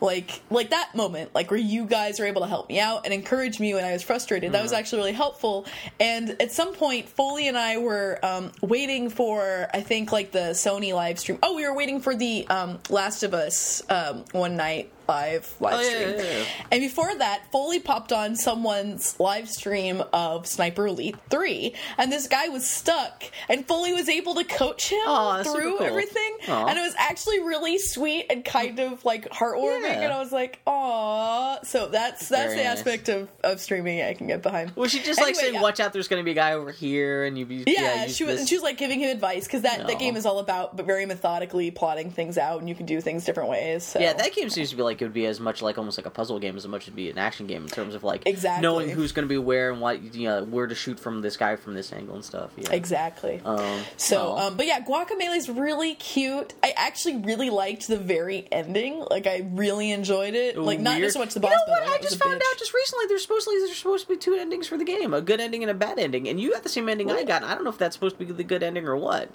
like 0.00 0.42
like 0.50 0.70
that 0.70 0.94
moment 0.94 1.34
like 1.34 1.50
where 1.50 1.60
you 1.60 1.84
guys 1.84 2.20
were 2.20 2.26
able 2.26 2.42
to 2.42 2.46
help 2.46 2.68
me 2.68 2.80
out 2.80 3.04
and 3.04 3.14
encourage 3.14 3.60
me 3.60 3.74
when 3.74 3.84
I 3.84 3.92
was 3.92 4.02
frustrated. 4.02 4.52
That 4.52 4.62
was 4.62 4.72
actually 4.72 4.98
really 4.98 5.12
helpful. 5.12 5.66
And 6.00 6.30
at 6.40 6.52
some 6.52 6.74
point, 6.74 7.08
Foley 7.08 7.48
and 7.48 7.56
I 7.56 7.78
were 7.78 8.18
um, 8.22 8.52
waiting 8.60 9.10
for 9.10 9.68
I 9.72 9.80
think 9.80 10.12
like 10.12 10.32
the 10.32 10.50
Sony 10.50 10.94
live 10.94 11.18
stream. 11.18 11.38
Oh, 11.42 11.54
we 11.56 11.66
were 11.66 11.74
waiting 11.74 12.00
for 12.00 12.14
the 12.14 12.46
um, 12.48 12.78
Last 12.90 13.22
of 13.22 13.34
Us 13.34 13.82
um, 13.88 14.24
one 14.32 14.56
night 14.56 14.90
live 15.08 15.54
live 15.60 15.74
Oh, 15.74 15.82
stream. 15.82 16.14
yeah, 16.18 16.22
yeah. 16.38 16.44
And 16.70 16.80
before 16.80 17.14
that, 17.16 17.50
Foley 17.52 17.80
popped 17.80 18.12
on 18.12 18.36
someone's 18.36 19.18
live 19.20 19.48
stream 19.48 20.02
of 20.12 20.46
Sniper 20.46 20.86
Elite 20.86 21.16
3, 21.30 21.74
and 21.98 22.10
this 22.12 22.26
guy 22.28 22.48
was 22.48 22.68
stuck, 22.68 23.24
and 23.48 23.66
Foley 23.66 23.92
was 23.92 24.08
able 24.08 24.34
to 24.36 24.44
coach 24.44 24.90
him 24.90 25.00
Aw, 25.06 25.36
that's 25.38 25.48
super 25.48 25.60
through 25.62 25.78
cool. 25.78 25.86
everything. 25.86 26.36
Aw. 26.48 26.66
And 26.66 26.78
it 26.78 26.82
was 26.82 26.94
actually 26.98 27.40
really 27.40 27.78
sweet 27.78 28.26
and 28.30 28.44
kind 28.44 28.78
of 28.80 29.04
like 29.04 29.28
heartwarming, 29.30 29.82
Yeah. 29.82 30.00
and 30.02 30.12
I 30.12 30.18
was 30.20 30.32
like, 30.32 30.60
aw. 30.66 31.58
So 31.64 31.88
that's 31.88 32.28
that's 32.28 32.52
Very 32.52 32.56
the 32.58 32.64
nice. 32.64 32.78
aspect 32.78 33.08
of, 33.08 33.28
of 33.42 33.60
streaming 33.60 34.02
I 34.02 34.14
can 34.14 34.26
get 34.26 34.42
behind. 34.42 34.74
Was 34.76 34.90
she 34.92 35.00
just 35.02 35.20
like 35.20 35.28
Anyway, 35.30 35.40
saying, 35.42 35.54
yeah. 35.54 35.62
"Watch 35.62 35.80
out, 35.80 35.92
there's 35.92 36.08
going 36.08 36.20
to 36.20 36.24
be 36.24 36.30
a 36.32 36.34
guy 36.34 36.52
over 36.52 36.70
here," 36.72 37.24
and 37.24 37.38
you 37.38 37.46
be 37.46 37.64
Yeah, 37.66 38.06
she 38.06 38.24
was. 38.24 38.40
this- 38.40 38.48
She 38.48 38.56
was 38.56 38.62
like 38.62 38.78
giving 38.78 39.00
him 39.00 39.10
advice 39.10 39.44
because 39.44 39.62
that, 39.62 39.86
that 39.86 39.98
game 39.98 40.16
is 40.16 40.26
all 40.26 40.38
about, 40.38 40.76
but 40.76 40.86
very 40.86 41.06
methodically 41.06 41.70
plotting 41.70 42.10
things 42.10 42.38
out, 42.38 42.60
and 42.60 42.68
you 42.68 42.74
can 42.74 42.86
do 42.86 43.00
things 43.00 43.24
different 43.24 43.48
ways. 43.50 43.82
So. 43.84 43.98
Yeah, 44.00 44.12
that 44.12 44.32
game 44.34 44.50
seems 44.50 44.70
to 44.70 44.76
be 44.76 44.82
like 44.82 44.93
it 45.00 45.04
would 45.06 45.12
be 45.14 45.26
as 45.26 45.40
much 45.40 45.62
like 45.62 45.78
almost 45.78 45.98
like 45.98 46.06
a 46.06 46.10
puzzle 46.10 46.38
game 46.38 46.56
as 46.56 46.66
much 46.66 46.82
as 46.82 46.88
it'd 46.88 46.96
be 46.96 47.10
an 47.10 47.18
action 47.18 47.46
game 47.46 47.62
in 47.62 47.68
terms 47.68 47.94
of 47.94 48.04
like 48.04 48.22
Exactly. 48.26 48.62
knowing 48.62 48.88
who's 48.90 49.12
going 49.12 49.26
to 49.26 49.28
be 49.28 49.38
where 49.38 49.70
and 49.70 49.80
what 49.80 50.14
you 50.14 50.28
know 50.28 50.44
where 50.44 50.66
to 50.66 50.74
shoot 50.74 50.98
from 51.00 51.22
this 51.22 51.36
guy 51.36 51.56
from 51.56 51.74
this 51.74 51.92
angle 51.92 52.14
and 52.14 52.24
stuff. 52.24 52.50
Yeah, 52.56 52.72
exactly. 52.72 53.40
Um, 53.44 53.80
So, 53.96 54.36
um, 54.36 54.56
but 54.56 54.66
yeah, 54.66 54.80
Guacamelee's 54.80 55.48
really 55.48 55.94
cute. 55.94 56.54
I 56.62 56.72
actually 56.76 57.16
really 57.18 57.50
liked 57.50 57.88
the 57.88 57.96
very 57.98 58.46
ending. 58.52 59.04
Like, 59.10 59.26
I 59.26 59.48
really 59.52 59.90
enjoyed 59.90 60.34
it. 60.34 60.56
Like, 60.58 60.80
not 60.80 60.98
just 60.98 61.14
so 61.14 61.20
much 61.20 61.34
the 61.34 61.40
boss 61.40 61.50
You 61.52 61.56
know 61.74 61.80
what? 61.80 61.88
I 61.88 62.02
just 62.02 62.22
found 62.22 62.34
bitch. 62.40 62.52
out 62.52 62.58
just 62.58 62.74
recently 62.74 63.06
there's 63.08 63.22
supposedly 63.22 63.58
there's 63.58 63.76
supposed 63.76 64.06
to 64.06 64.12
be 64.14 64.18
two 64.18 64.34
endings 64.34 64.66
for 64.66 64.76
the 64.78 64.84
game, 64.84 65.12
a 65.14 65.20
good 65.20 65.40
ending 65.40 65.62
and 65.62 65.70
a 65.70 65.74
bad 65.74 65.98
ending, 65.98 66.28
and 66.28 66.40
you 66.40 66.52
got 66.52 66.62
the 66.62 66.68
same 66.68 66.88
ending 66.88 67.10
I 67.10 67.24
got. 67.24 67.42
I 67.42 67.54
don't 67.54 67.64
know 67.64 67.70
if 67.70 67.78
that's 67.78 67.94
supposed 67.96 68.18
to 68.18 68.24
be 68.24 68.32
the 68.32 68.44
good 68.44 68.62
ending 68.62 68.86
or 68.86 68.96
what. 68.96 69.30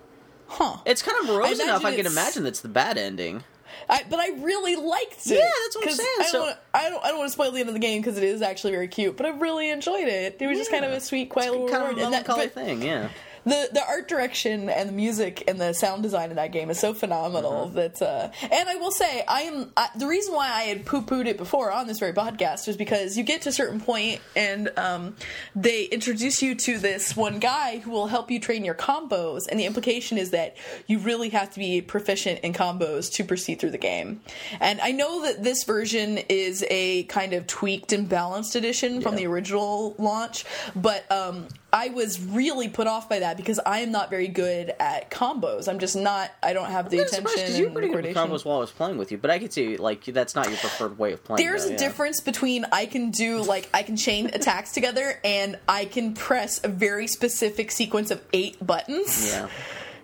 huh? 0.48 0.78
It's 0.86 1.02
kind 1.02 1.18
of 1.22 1.28
morose 1.28 1.60
enough. 1.60 1.86
I 1.86 1.96
can 1.96 2.06
imagine 2.06 2.44
that's 2.44 2.62
the 2.62 2.68
bad 2.70 2.98
ending. 2.98 3.44
I, 3.90 4.04
but 4.10 4.20
I 4.20 4.30
really 4.42 4.76
liked 4.76 5.26
it. 5.26 5.32
Yeah, 5.34 5.50
that's 5.64 5.76
what 5.76 5.88
I'm 5.88 5.94
saying, 5.96 6.10
I 6.20 6.24
so- 6.26 6.32
don't, 6.34 6.42
wanna, 6.48 6.60
I 6.74 6.90
don't. 6.90 7.04
I 7.06 7.08
don't 7.10 7.18
want 7.18 7.30
to 7.30 7.34
spoil 7.34 7.52
the 7.52 7.60
end 7.60 7.70
of 7.70 7.74
the 7.74 7.80
game 7.80 8.02
because 8.02 8.18
it 8.18 8.24
is 8.24 8.42
actually 8.44 8.72
very 8.72 8.88
cute. 8.88 9.18
But 9.18 9.26
I 9.26 9.30
really 9.30 9.70
enjoyed 9.72 10.08
it. 10.08 10.38
It 10.40 10.46
was 10.48 10.58
just 10.60 10.70
kind 10.72 10.86
of 10.86 10.92
a 10.92 11.00
sweet, 11.00 11.30
quiet 11.30 11.52
little 11.52 11.68
kind 11.70 11.84
of 11.84 11.92
a 11.92 11.96
that- 11.96 12.10
melancholy 12.12 12.46
but- 12.48 12.54
thing. 12.54 12.82
Yeah. 12.84 13.10
The 13.50 13.70
the 13.74 13.82
art 13.88 14.08
direction 14.08 14.70
and 14.70 14.90
the 14.90 14.94
music 14.94 15.44
and 15.48 15.60
the 15.60 15.74
sound 15.74 16.04
design 16.04 16.30
in 16.30 16.36
that 16.38 16.52
game 16.52 16.70
is 16.70 16.80
so 16.80 16.94
phenomenal 16.94 17.68
Mm-hmm. 17.68 17.76
that 17.76 18.02
uh 18.02 18.30
and 18.44 18.70
I 18.70 18.76
will 18.76 18.92
say 18.92 19.24
I 19.28 19.42
am 19.42 19.72
I, 19.76 19.90
the 19.96 20.08
reason 20.08 20.34
why 20.34 20.48
I 20.48 20.62
had 20.64 20.86
poo 20.86 21.02
pooed 21.02 21.26
it 21.28 21.38
before 21.38 21.72
on 21.72 21.88
this 21.88 22.00
very 22.00 22.14
podcast 22.14 22.68
was 22.68 22.78
because 22.78 23.18
you 23.18 23.24
get 23.24 23.42
to 23.44 23.50
a 23.50 23.52
certain 23.52 23.80
point 23.82 24.22
and 24.36 24.72
um 24.78 25.16
they 25.56 25.84
introduce 25.86 26.42
you 26.42 26.56
to 26.56 26.78
this 26.78 27.16
one 27.16 27.40
guy 27.40 27.80
who 27.80 27.92
will 27.92 28.08
help 28.08 28.30
you 28.32 28.40
train 28.40 28.64
your 28.64 28.76
combos 28.76 29.48
and 29.50 29.60
the 29.60 29.66
implication 29.66 30.18
is 30.18 30.32
that 30.32 30.56
you 30.88 31.00
really 31.00 31.30
have 31.30 31.50
to 31.52 31.60
be 31.60 31.82
proficient 31.82 32.40
in 32.42 32.54
combos 32.54 33.12
to 33.14 33.24
proceed 33.24 33.60
through 33.60 33.72
the 33.72 33.78
game 33.78 34.22
and 34.60 34.80
I 34.82 34.92
know 34.92 35.24
that 35.24 35.44
this 35.44 35.64
version 35.64 36.20
is 36.30 36.66
a 36.70 37.04
kind 37.04 37.34
of 37.34 37.48
tweaked 37.48 37.92
and 37.94 38.08
balanced 38.08 38.56
edition 38.56 39.02
from 39.02 39.14
Yeah. 39.14 39.20
the 39.20 39.28
original 39.28 39.96
launch 39.98 40.46
but 40.76 41.10
um 41.12 41.48
I 41.72 41.90
was 41.90 42.20
really 42.20 42.68
put 42.68 42.88
off 42.88 43.08
by 43.08 43.20
that 43.20 43.38
because 43.38 43.60
I 43.64 43.80
am 43.80 43.92
not 43.92 44.10
very 44.10 44.28
good 44.28 44.74
at 44.80 45.12
combos. 45.12 45.68
I'm 45.68 45.78
just 45.78 45.96
not. 45.96 46.32
I 46.42 46.54
don't 46.54 46.70
have 46.70 46.90
the 46.90 47.00
attention 47.00 47.24
because 47.24 47.60
you 47.60 47.66
were 47.66 47.72
pretty 47.72 47.90
good 47.90 48.06
at 48.06 48.16
combos 48.16 48.44
while 48.44 48.58
I 48.58 48.62
was 48.62 48.72
playing 48.72 48.98
with 48.98 49.12
you, 49.12 49.18
but 49.20 49.30
I 49.30 49.38
could 49.38 49.54
see 49.54 49.78
like 49.78 50.04
that's 50.06 50.34
not 50.36 50.48
your 50.48 50.58
preferred 50.58 50.98
way 50.98 51.14
of 51.14 51.24
playing. 51.24 51.46
There's 51.46 51.66
though, 51.66 51.70
a 51.70 51.74
yeah. 51.74 51.78
difference 51.78 52.22
between 52.22 52.66
I 52.72 52.88
can 52.88 53.12
do 53.12 53.42
like 53.44 53.70
I 53.74 53.84
can 53.84 53.98
chain 53.98 54.32
attacks 54.34 54.72
together 54.72 55.20
and 55.24 55.60
I 55.68 55.86
can 55.86 56.16
press 56.16 56.60
a 56.64 56.70
very 56.70 57.06
specific 57.08 57.72
sequence 57.72 58.10
of 58.10 58.22
eight 58.34 58.66
buttons. 58.66 59.32
Yeah. 59.32 59.48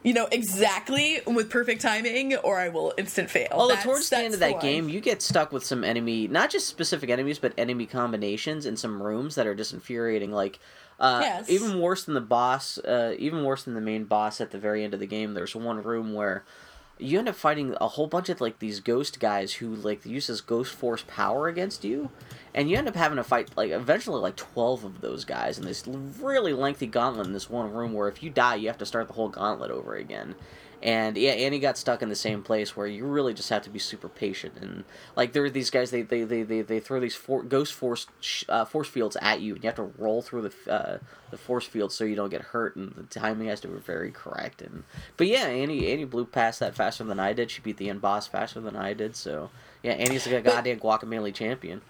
You 0.04 0.14
know 0.14 0.28
exactly 0.32 1.20
with 1.26 1.50
perfect 1.50 1.82
timing, 1.82 2.36
or 2.36 2.60
I 2.60 2.70
will 2.70 2.94
instant 2.96 3.32
fail. 3.32 3.48
Although 3.52 3.70
That's- 3.70 3.86
towards 3.86 4.10
the 4.12 4.18
end 4.20 4.36
of 4.36 4.40
that 4.40 4.52
line. 4.52 4.62
game, 4.62 4.88
you 4.90 5.02
get 5.02 5.24
stuck 5.24 5.52
with 5.52 5.66
some 5.66 5.84
enemy, 5.84 6.28
not 6.28 6.52
just 6.52 6.68
specific 6.68 7.10
enemies, 7.10 7.40
but 7.40 7.54
enemy 7.58 7.88
combinations 7.88 8.68
in 8.68 8.78
some 8.78 9.02
rooms 9.02 9.34
that 9.34 9.48
are 9.48 9.56
just 9.56 9.74
infuriating. 9.74 10.32
Like, 10.32 10.60
uh, 11.00 11.20
Yes. 11.24 11.50
even 11.50 11.80
worse 11.80 12.04
than 12.06 12.14
the 12.14 12.22
boss, 12.22 12.78
uh, 12.80 13.16
even 13.18 13.44
worse 13.44 13.64
than 13.64 13.74
the 13.74 13.82
main 13.82 14.06
boss 14.06 14.40
at 14.42 14.52
the 14.52 14.58
very 14.58 14.84
end 14.84 14.94
of 14.94 15.00
the 15.00 15.08
game. 15.08 15.34
There's 15.34 15.56
one 15.56 15.82
room 15.84 16.14
where 16.14 16.44
you 16.98 17.20
end 17.20 17.28
up 17.28 17.36
fighting 17.36 17.76
a 17.82 17.90
whole 17.90 18.08
bunch 18.08 18.30
of 18.30 18.40
like 18.40 18.60
these 18.60 18.80
ghost 18.80 19.20
guys 19.20 19.56
who 19.56 19.76
like 19.76 20.06
use 20.06 20.28
this 20.28 20.40
ghost 20.40 20.74
force 20.74 21.04
power 21.08 21.48
against 21.50 21.84
you, 21.84 22.10
and 22.54 22.70
you 22.70 22.78
end 22.78 22.88
up 22.88 22.96
having 22.96 23.18
to 23.18 23.24
fight 23.24 23.50
like 23.58 23.72
eventually 23.72 24.22
like 24.22 24.38
twelve 24.38 24.86
of 24.86 25.02
those 25.02 25.26
guys 25.26 25.58
in 25.60 25.66
this 25.66 25.86
really 25.88 26.54
lengthy 26.54 26.88
gauntlet 26.88 27.28
in 27.28 27.34
this 27.34 27.50
one 27.50 27.72
room. 27.74 27.92
Where 27.94 28.08
if 28.08 28.24
you 28.24 28.30
die, 28.30 28.56
you 28.56 28.68
have 28.68 28.78
to 28.78 28.86
start 28.86 29.08
the 29.08 29.14
whole 29.14 29.28
gauntlet 29.30 29.72
over 29.72 29.96
again. 29.96 30.36
And 30.84 31.18
yeah, 31.18 31.32
Annie 31.32 31.60
got 31.60 31.78
stuck 31.78 32.02
in 32.02 32.10
the 32.10 32.16
same 32.16 32.44
place 32.44 32.76
where 32.76 32.86
you 32.86 33.06
really 33.06 33.34
just 33.34 33.50
have 33.50 33.64
to 33.64 33.70
be 33.70 33.80
super 33.80 34.10
patient 34.10 34.54
and 34.62 34.84
like 35.16 35.34
there 35.34 35.44
are 35.44 35.50
these 35.50 35.70
guys 35.70 35.90
they 35.92 36.02
they 36.04 36.24
they 36.24 36.44
they, 36.44 36.62
they 36.62 36.80
throw 36.80 37.00
these 37.00 37.16
for, 37.16 37.42
ghost 37.44 37.74
force 37.74 38.06
uh, 38.50 38.66
force 38.66 38.88
fields 38.88 39.18
at 39.22 39.42
you 39.42 39.56
and 39.56 39.64
you 39.64 39.68
have 39.68 39.76
to 39.78 39.92
roll 39.98 40.22
through 40.22 40.42
the 40.44 40.72
uh, 40.72 40.98
the 41.32 41.38
force 41.38 41.66
field 41.66 41.92
so 41.92 42.04
you 42.04 42.16
don't 42.16 42.30
get 42.30 42.42
hurt 42.42 42.76
and 42.76 42.94
the 42.96 43.04
timing 43.04 43.48
has 43.48 43.60
to 43.62 43.68
be 43.68 43.80
very 43.80 44.12
correct 44.12 44.62
and 44.62 44.84
but 45.18 45.28
yeah 45.28 45.46
Annie 45.48 45.92
Annie 45.92 46.06
blew 46.06 46.26
past 46.26 46.60
that 46.60 46.76
faster 46.76 47.04
than 47.04 47.20
I 47.20 47.34
did 47.34 47.50
she 47.50 47.62
beat 47.62 47.78
the 47.78 47.90
end 47.90 48.02
boss 48.02 48.28
faster 48.28 48.60
than 48.60 48.76
I 48.76 48.94
did 48.94 49.16
so 49.16 49.50
yeah 49.82 49.94
Annie's 49.94 50.28
like 50.28 50.36
a 50.36 50.42
goddamn 50.42 50.80
guacamole 50.80 51.34
champion 51.34 51.82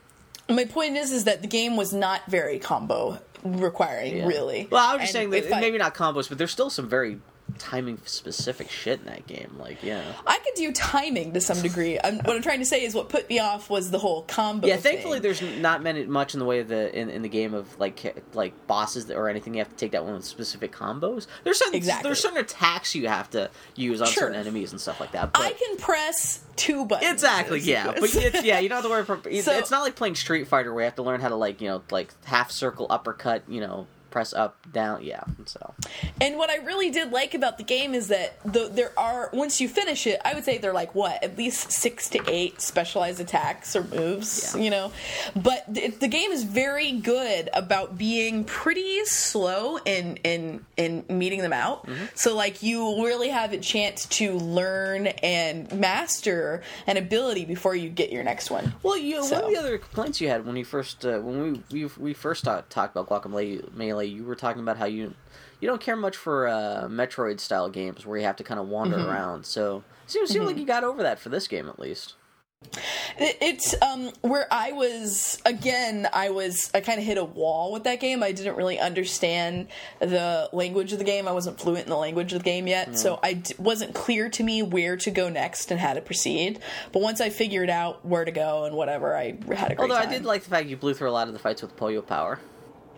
My 0.49 0.65
point 0.65 0.95
is, 0.95 1.11
is 1.11 1.23
that 1.25 1.41
the 1.41 1.47
game 1.47 1.75
was 1.75 1.91
not 1.91 2.21
very 2.27 2.59
combo 2.59 3.19
requiring, 3.43 4.17
Yeah. 4.17 4.27
really. 4.27 4.67
well 4.71 4.83
I 4.87 4.93
was 4.93 5.01
just 5.03 5.15
And 5.15 5.31
saying 5.31 5.49
that 5.49 5.55
I- 5.57 5.59
maybe 5.59 5.77
not 5.77 5.95
combos 5.95 6.29
but 6.29 6.37
there's 6.37 6.51
still 6.51 6.69
some 6.69 6.87
very 6.87 7.19
timing 7.57 7.99
specific 8.05 8.69
shit 8.69 8.99
in 8.99 9.05
that 9.05 9.27
game. 9.27 9.55
Like, 9.59 9.83
yeah. 9.83 10.03
I 10.25 10.37
could 10.39 10.53
do 10.55 10.71
timing 10.71 11.33
to 11.33 11.41
some 11.41 11.61
degree. 11.61 11.99
I'm, 12.03 12.17
what 12.17 12.35
I'm 12.35 12.41
trying 12.41 12.59
to 12.59 12.65
say 12.65 12.83
is 12.83 12.93
what 12.95 13.09
put 13.09 13.27
me 13.29 13.39
off 13.39 13.69
was 13.69 13.91
the 13.91 13.99
whole 13.99 14.23
combo. 14.23 14.67
Yeah, 14.67 14.77
thankfully 14.77 15.19
thing. 15.19 15.21
there's 15.23 15.41
not 15.61 15.81
many 15.83 16.05
much 16.05 16.33
in 16.33 16.39
the 16.39 16.45
way 16.45 16.59
of 16.59 16.67
the 16.67 16.97
in, 16.97 17.09
in 17.09 17.21
the 17.21 17.29
game 17.29 17.53
of 17.53 17.77
like 17.79 18.23
like 18.33 18.67
bosses 18.67 19.05
that, 19.07 19.15
or 19.17 19.29
anything 19.29 19.53
you 19.53 19.59
have 19.59 19.69
to 19.69 19.75
take 19.75 19.91
that 19.91 20.03
one 20.03 20.13
with 20.15 20.25
specific 20.25 20.71
combos. 20.71 21.27
There's 21.43 21.57
certain 21.59 21.75
Exactly. 21.75 22.07
there's 22.09 22.19
certain 22.19 22.37
attacks 22.39 22.95
you 22.95 23.07
have 23.07 23.29
to 23.31 23.49
use 23.75 24.01
on 24.01 24.07
Sure. 24.07 24.23
certain 24.23 24.39
enemies 24.39 24.71
and 24.71 24.79
stuff 24.81 24.99
like 24.99 25.11
that. 25.13 25.33
But 25.33 25.41
I 25.41 25.51
can 25.53 25.77
press 25.77 26.43
two 26.55 26.85
buttons. 26.85 27.11
exactly, 27.11 27.59
yeah. 27.59 27.91
But 27.99 28.13
it's 28.15 28.43
yeah, 28.43 28.59
you 28.59 28.69
don't 28.69 28.77
have 28.77 28.85
to 28.85 28.89
worry. 28.89 29.03
For, 29.05 29.19
So- 29.41 29.57
it's 29.57 29.71
not 29.71 29.81
like 29.81 29.95
playing 29.95 30.15
Street 30.15 30.47
Fighter 30.47 30.73
where 30.73 30.83
you 30.83 30.85
have 30.85 30.95
to 30.95 31.03
learn 31.03 31.21
how 31.21 31.29
to 31.29 31.35
like 31.35 31.61
you 31.61 31.67
know 31.67 31.81
like 31.91 32.13
half 32.25 32.51
circle 32.51 32.87
uppercut. 32.89 33.43
You 33.47 33.61
know, 33.61 33.87
press 34.15 34.33
up 34.33 34.55
down. 34.71 35.03
Yeah, 35.03 35.25
so 35.45 35.73
And 36.21 36.37
what 36.37 36.49
I 36.49 36.55
really 36.63 36.89
did 36.89 37.11
like 37.11 37.33
about 37.33 37.57
the 37.57 37.65
game 37.65 37.93
is 37.93 38.07
that 38.07 38.39
the, 38.45 38.69
there 38.71 38.93
are 38.97 39.29
once 39.33 39.59
you 39.59 39.67
finish 39.67 40.07
it, 40.07 40.21
I 40.23 40.33
would 40.33 40.45
say 40.45 40.57
they're 40.57 40.71
like 40.71 40.95
what 40.95 41.21
at 41.21 41.37
least 41.37 41.69
six 41.69 42.07
to 42.11 42.21
eight 42.29 42.61
specialized 42.61 43.19
attacks 43.19 43.75
or 43.75 43.83
moves, 43.83 44.55
Yeah. 44.55 44.61
you 44.63 44.69
know. 44.69 44.93
But 45.35 45.65
the, 45.67 45.87
the 45.89 46.07
game 46.07 46.31
is 46.31 46.45
very 46.45 46.93
good 46.93 47.49
about 47.51 47.97
being 47.97 48.45
pretty 48.45 49.03
slow 49.03 49.79
in 49.79 50.15
in 50.23 50.65
in 50.77 51.03
meting 51.09 51.41
them 51.41 51.51
out. 51.51 51.85
Mm-hmm. 51.85 52.05
So 52.15 52.33
like 52.37 52.63
you 52.63 53.03
really 53.03 53.27
have 53.29 53.51
a 53.51 53.57
chance 53.57 54.05
to 54.19 54.37
learn 54.37 55.07
and 55.07 55.69
master 55.73 56.61
an 56.87 56.95
ability 56.95 57.43
before 57.43 57.75
you 57.75 57.89
get 57.89 58.13
your 58.13 58.23
next 58.23 58.49
one. 58.49 58.73
Well, 58.81 58.97
you 58.97 59.19
one 59.19 59.27
So- 59.27 59.41
of 59.45 59.51
the 59.51 59.57
other 59.57 59.77
complaints 59.77 60.21
you 60.21 60.29
had 60.29 60.45
when 60.45 60.55
you 60.55 60.63
first 60.63 61.05
uh, 61.05 61.19
when 61.19 61.61
we 61.69 61.83
we, 61.83 61.89
we 61.97 62.13
first 62.13 62.45
talked, 62.45 62.69
talked 62.69 62.95
about 62.95 63.09
Guacamelee, 63.09 63.75
You 64.07 64.23
were 64.23 64.35
talking 64.35 64.61
about 64.61 64.77
how 64.77 64.85
you 64.85 65.13
you 65.61 65.67
don't 65.67 65.81
care 65.81 65.95
much 65.95 66.15
for 66.17 66.47
uh, 66.47 66.87
Metroid 66.89 67.39
style 67.39 67.69
games 67.69 68.05
where 68.05 68.17
you 68.17 68.25
have 68.25 68.35
to 68.37 68.43
kind 68.43 68.59
of 68.59 68.67
wander 68.67 68.97
Mm-hmm. 68.97 69.09
around. 69.09 69.45
So 69.45 69.83
it 70.05 70.11
seems, 70.11 70.29
seems 70.29 70.45
like 70.45 70.57
you 70.57 70.65
got 70.65 70.83
over 70.83 71.01
that 71.03 71.19
for 71.19 71.29
this 71.29 71.47
game 71.47 71.67
at 71.69 71.79
least. 71.79 72.15
It's 73.19 73.75
um 73.81 74.09
where 74.21 74.47
I 74.51 74.71
was 74.71 75.39
again. 75.45 76.07
I 76.11 76.29
was 76.31 76.71
I 76.73 76.81
kind 76.81 76.99
of 76.99 77.05
hit 77.05 77.17
a 77.17 77.23
wall 77.23 77.71
with 77.71 77.83
that 77.83 77.99
game. 77.99 78.23
I 78.23 78.31
didn't 78.31 78.55
really 78.55 78.79
understand 78.79 79.67
the 79.99 80.49
language 80.51 80.91
of 80.91 80.97
the 80.99 81.05
game. 81.05 81.27
I 81.27 81.31
wasn't 81.31 81.59
fluent 81.59 81.83
in 81.83 81.89
the 81.89 81.97
language 81.97 82.33
of 82.33 82.39
the 82.39 82.43
game 82.43 82.65
yet, 82.67 82.97
so 82.97 83.19
I 83.21 83.33
d- 83.33 83.53
wasn't 83.59 83.93
clear 83.93 84.29
to 84.29 84.43
me 84.43 84.63
where 84.63 84.97
to 84.97 85.11
go 85.11 85.29
next 85.29 85.69
and 85.69 85.79
how 85.79 85.93
to 85.93 86.01
proceed. 86.01 86.59
But 86.91 87.01
once 87.03 87.21
I 87.21 87.29
figured 87.29 87.69
out 87.69 88.03
where 88.05 88.25
to 88.25 88.31
go 88.31 88.65
and 88.65 88.75
whatever, 88.75 89.15
I 89.15 89.25
had 89.53 89.71
a 89.71 89.75
great 89.75 89.79
Although 89.79 89.95
time. 89.99 90.09
I 90.09 90.11
did 90.11 90.25
like 90.25 90.43
the 90.43 90.49
fact 90.49 90.67
you 90.67 90.75
blew 90.77 90.93
through 90.95 91.09
a 91.09 91.11
lot 91.11 91.27
of 91.27 91.33
the 91.33 91.39
fights 91.39 91.61
with 91.61 91.75
Pollo 91.77 92.01
Power. 92.01 92.39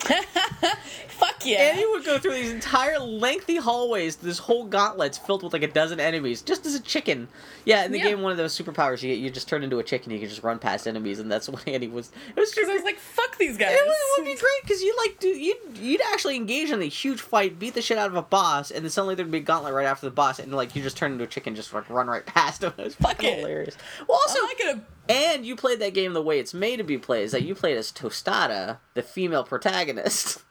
fuck 1.08 1.46
yeah. 1.46 1.70
And 1.70 1.78
he 1.80 1.86
would 1.88 2.06
go 2.06 2.18
through 2.20 2.34
these 2.34 2.52
entire 2.52 3.00
lengthy 3.00 3.58
hallways, 3.58 4.18
this 4.18 4.40
whole 4.40 4.66
gauntlet's 4.66 5.18
filled 5.18 5.44
with 5.44 5.54
like 5.54 5.64
a 5.64 5.68
dozen 5.68 6.00
enemies, 6.00 6.42
just 6.42 6.66
as 6.66 6.76
a 6.76 6.80
chicken. 6.80 7.28
Yeah, 7.66 7.86
in 7.86 7.92
the 7.92 7.98
Yeah. 7.98 8.06
game, 8.06 8.22
one 8.22 8.32
of 8.32 8.38
those 8.38 8.58
superpowers 8.58 9.02
you 9.02 9.10
get, 9.10 9.20
you 9.20 9.30
just 9.30 9.48
turn 9.48 9.64
into 9.64 9.80
a 9.80 9.84
chicken, 9.84 10.12
you 10.12 10.20
can 10.20 10.30
just 10.30 10.44
run 10.44 10.60
past 10.60 10.88
enemies, 10.88 11.20
and 11.20 11.32
that's 11.32 11.50
what 11.50 11.68
Andy 11.68 11.88
was. 11.88 12.12
It 12.36 12.40
was 12.40 12.52
Because 12.54 12.70
I 12.70 12.74
was 12.74 12.84
like, 12.84 12.98
fuck 13.00 13.38
these 13.38 13.58
guys. 13.58 13.72
It 13.74 13.82
would, 13.86 13.92
it 13.92 14.20
would 14.20 14.26
be 14.26 14.40
great 14.40 14.62
because 14.62 14.82
you 14.82 14.96
like 14.98 15.20
do 15.20 15.28
you'd 15.30 15.78
you'd 15.78 16.02
actually 16.12 16.36
engage 16.36 16.70
in 16.72 16.82
a 16.82 16.86
huge 16.86 17.22
fight, 17.22 17.60
beat 17.60 17.74
the 17.74 17.82
shit 17.82 17.98
out 17.98 18.08
of 18.10 18.16
a 18.16 18.22
boss, 18.22 18.72
and 18.72 18.84
then 18.84 18.90
suddenly 18.90 19.16
there'd 19.16 19.32
be 19.32 19.40
a 19.40 19.42
gauntlet 19.42 19.74
right 19.74 19.86
after 19.88 20.06
the 20.06 20.12
boss, 20.12 20.40
and 20.40 20.54
like 20.54 20.76
you 20.76 20.82
just 20.84 20.98
turn 20.98 21.12
into 21.14 21.24
a 21.24 21.28
chicken, 21.28 21.56
just 21.56 21.74
like 21.74 21.90
run 21.90 22.08
right 22.08 22.26
past 22.26 22.64
him. 22.64 22.74
It 22.78 22.84
was 22.84 22.96
fucking 22.96 23.38
hilarious. 23.40 23.78
Well, 24.08 24.20
also, 24.28 24.40
I'm 24.40 24.46
not 24.46 24.58
gonna. 24.60 24.82
And 25.10 25.46
you 25.46 25.56
played 25.56 25.80
that 25.80 25.94
game 25.94 26.14
the 26.14 26.22
way 26.22 26.40
it's 26.40 26.54
made 26.54 26.78
to 26.78 26.84
be 26.84 26.98
played. 26.98 27.24
Is 27.24 27.32
that 27.32 27.44
you 27.44 27.56
played 27.56 27.78
as 27.78 27.92
Tostada, 27.92 28.78
the 28.94 29.02
female 29.02 29.44
protagonist. 29.44 30.44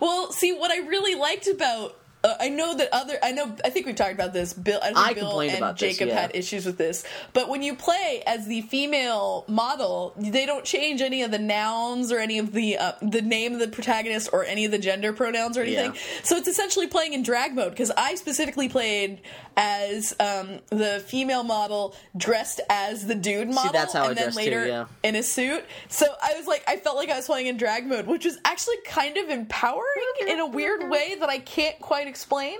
Well, 0.00 0.30
see 0.32 0.52
what 0.52 0.70
I 0.70 0.78
really 0.78 1.14
liked 1.14 1.48
about. 1.48 1.96
Uh, 2.24 2.34
I 2.40 2.48
know 2.48 2.76
that 2.76 2.88
other. 2.92 3.16
I 3.22 3.32
know. 3.32 3.54
I 3.64 3.70
think 3.70 3.86
we've 3.86 3.94
talked 3.94 4.12
about 4.12 4.32
this. 4.32 4.52
Bill. 4.52 4.80
I, 4.82 4.92
I 4.94 5.14
Bill 5.14 5.40
and 5.40 5.56
about 5.56 5.78
this, 5.78 5.96
Jacob 5.96 6.08
yeah. 6.08 6.20
had 6.20 6.34
issues 6.34 6.66
with 6.66 6.76
this. 6.76 7.04
But 7.32 7.48
when 7.48 7.62
you 7.62 7.76
play 7.76 8.22
as 8.26 8.46
the 8.46 8.62
female 8.62 9.44
model, 9.46 10.14
they 10.16 10.44
don't 10.44 10.64
change 10.64 11.00
any 11.00 11.22
of 11.22 11.30
the 11.30 11.38
nouns 11.38 12.10
or 12.10 12.18
any 12.18 12.38
of 12.38 12.52
the 12.52 12.76
uh, 12.76 12.92
the 13.00 13.22
name 13.22 13.52
of 13.52 13.60
the 13.60 13.68
protagonist 13.68 14.30
or 14.32 14.44
any 14.44 14.64
of 14.64 14.72
the 14.72 14.78
gender 14.78 15.12
pronouns 15.12 15.56
or 15.56 15.62
anything. 15.62 15.94
Yeah. 15.94 16.00
So 16.24 16.36
it's 16.36 16.48
essentially 16.48 16.88
playing 16.88 17.12
in 17.12 17.22
drag 17.22 17.54
mode 17.54 17.70
because 17.70 17.92
I 17.96 18.16
specifically 18.16 18.68
played 18.68 19.20
as 19.56 20.14
um, 20.20 20.60
the 20.70 21.02
female 21.06 21.42
model 21.44 21.94
dressed 22.16 22.60
as 22.68 23.06
the 23.06 23.14
dude 23.14 23.48
model, 23.48 23.72
that's 23.72 23.92
how 23.92 24.04
I 24.04 24.08
and 24.08 24.16
then 24.16 24.24
dressed 24.26 24.38
too, 24.38 24.44
later 24.44 24.66
yeah. 24.66 24.84
in 25.02 25.16
a 25.16 25.22
suit. 25.22 25.64
So 25.88 26.06
I 26.20 26.34
was 26.34 26.46
like, 26.46 26.64
I 26.66 26.76
felt 26.76 26.96
like 26.96 27.10
I 27.10 27.16
was 27.16 27.26
playing 27.26 27.46
in 27.46 27.56
drag 27.56 27.86
mode, 27.86 28.06
which 28.06 28.24
was 28.24 28.38
actually 28.44 28.76
kind 28.86 29.16
of 29.16 29.28
empowering 29.28 29.82
in 30.28 30.38
a 30.40 30.46
weird 30.46 30.88
way 30.88 31.16
that 31.18 31.28
I 31.28 31.38
can't 31.38 31.78
quite 31.80 32.07
explain. 32.08 32.58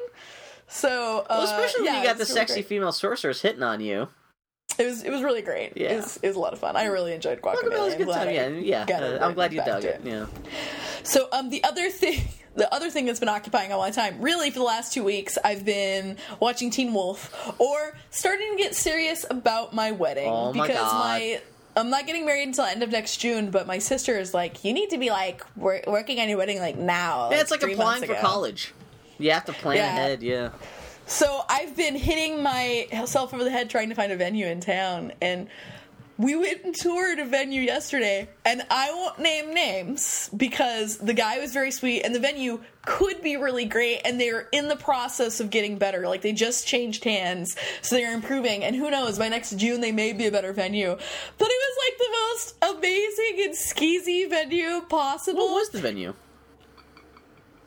So, 0.69 1.21
uh, 1.21 1.25
Well, 1.31 1.43
especially 1.45 1.87
when 1.87 1.95
you 1.97 2.05
got 2.05 2.19
the 2.19 2.27
sexy 2.27 2.55
great. 2.57 2.67
female 2.67 2.93
sorceress 2.93 3.41
hitting 3.43 3.63
on 3.63 3.81
you. 3.81 4.09
It 4.79 4.85
was 4.85 5.03
it 5.03 5.11
was 5.11 5.23
really 5.23 5.43
great. 5.43 5.73
Yeah. 5.77 5.93
It 5.93 5.97
was, 5.97 6.17
it 6.23 6.27
was 6.29 6.37
a 6.37 6.41
lot 6.41 6.53
of 6.53 6.59
fun. 6.61 6.77
I 6.77 6.85
really 6.85 7.13
enjoyed 7.15 7.41
Guacamole. 7.41 7.65
It 7.65 7.71
was 7.71 7.89
a 7.89 7.93
I'm 7.93 7.99
good 7.99 8.05
glad 8.07 8.25
time. 8.27 8.61
yeah, 8.63 8.85
yeah. 8.89 8.99
Uh, 9.01 9.27
I'm 9.27 9.35
glad 9.35 9.53
you 9.53 9.65
dug 9.65 9.83
to 9.83 9.89
it. 9.95 10.01
Yeah. 10.05 10.27
So 11.03 11.29
um, 11.33 11.49
the 11.51 11.65
other 11.65 11.91
thing, 11.91 12.21
the 12.55 12.73
other 12.73 12.91
thing 12.91 13.07
that's 13.07 13.19
been 13.19 13.31
occupying 13.31 13.73
all 13.73 13.81
my 13.81 13.91
time, 13.91 14.21
really 14.21 14.51
for 14.51 14.59
the 14.59 14.65
last 14.65 14.93
two 14.93 15.03
weeks, 15.03 15.39
I've 15.43 15.65
been 15.65 16.17
watching 16.39 16.71
Teen 16.71 16.93
Wolf 16.93 17.33
or 17.59 17.97
starting 18.11 18.51
to 18.57 18.63
get 18.63 18.75
serious 18.75 19.25
about 19.31 19.75
my 19.75 19.91
wedding 19.91 20.29
Oh 20.29 20.53
my 20.53 20.67
because 20.69 20.83
God. 20.83 20.95
my. 20.95 21.41
I'm 21.77 21.91
not 21.91 22.07
getting 22.07 22.27
married 22.27 22.47
until 22.49 22.65
end 22.65 22.83
of 22.83 22.91
next 22.91 23.17
June, 23.19 23.51
but 23.51 23.67
my 23.67 23.79
sister 23.79 24.19
is 24.19 24.35
like, 24.35 24.65
you 24.65 24.73
need 24.73 24.91
to 24.91 24.99
be 24.99 25.11
like 25.11 25.45
wor- 25.57 25.83
working 25.87 26.19
on 26.21 26.29
your 26.29 26.37
wedding 26.39 26.59
like 26.59 26.77
now. 26.77 27.31
Yeah, 27.31 27.41
it's 27.41 27.51
like 27.53 27.63
applying 27.63 28.03
for 28.05 28.15
college. 28.17 28.75
You 29.19 29.31
have 29.33 29.45
to 29.47 29.53
plan 29.53 29.77
Yeah. 29.77 29.89
ahead. 29.97 30.23
Yeah. 30.23 30.51
So 31.07 31.43
I've 31.49 31.75
been 31.77 31.97
hitting 31.97 32.43
myself 32.43 33.33
over 33.33 33.43
the 33.43 33.51
head 33.51 33.71
trying 33.71 33.89
to 33.89 33.95
find 33.95 34.13
a 34.13 34.17
venue 34.17 34.47
in 34.47 34.61
town, 34.61 35.13
and 35.23 35.49
we 36.19 36.35
went 36.35 36.65
and 36.65 36.75
toured 36.75 37.21
a 37.21 37.25
venue 37.25 37.63
yesterday, 37.63 38.29
and 38.45 38.63
I 38.71 38.91
won't 38.91 39.21
name 39.21 39.55
names 39.55 40.29
because 40.37 40.99
the 40.99 41.15
guy 41.15 41.39
was 41.39 41.53
very 41.53 41.71
sweet, 41.71 42.03
and 42.03 42.13
the 42.15 42.19
venue 42.21 42.61
could 42.85 43.23
be 43.23 43.37
really 43.37 43.65
great, 43.65 44.01
and 44.05 44.21
they're 44.21 44.49
in 44.53 44.69
the 44.69 44.77
process 44.77 45.39
of 45.41 45.49
getting 45.51 45.79
better. 45.79 46.09
Like 46.09 46.23
they 46.23 46.33
just 46.33 46.67
changed 46.67 47.05
hands, 47.05 47.57
so 47.83 47.97
they're 47.97 48.13
improving, 48.13 48.63
and 48.65 48.75
who 48.77 48.91
knows? 48.91 49.17
By 49.19 49.29
next 49.29 49.57
June, 49.57 49.81
they 49.81 49.93
may 49.93 50.13
be 50.13 50.27
a 50.27 50.33
better 50.33 50.53
venue. 50.53 50.89
But 50.89 51.49
it 51.49 51.59
was 51.65 51.79
like 51.87 51.99
the 51.99 52.69
most 52.71 52.77
amazing 52.79 53.45
and 53.45 53.55
skeezy 53.55 54.29
venue 54.29 54.81
possible. 54.89 55.47
What 55.47 55.55
was 55.55 55.69
the 55.71 55.81
venue? 55.81 56.15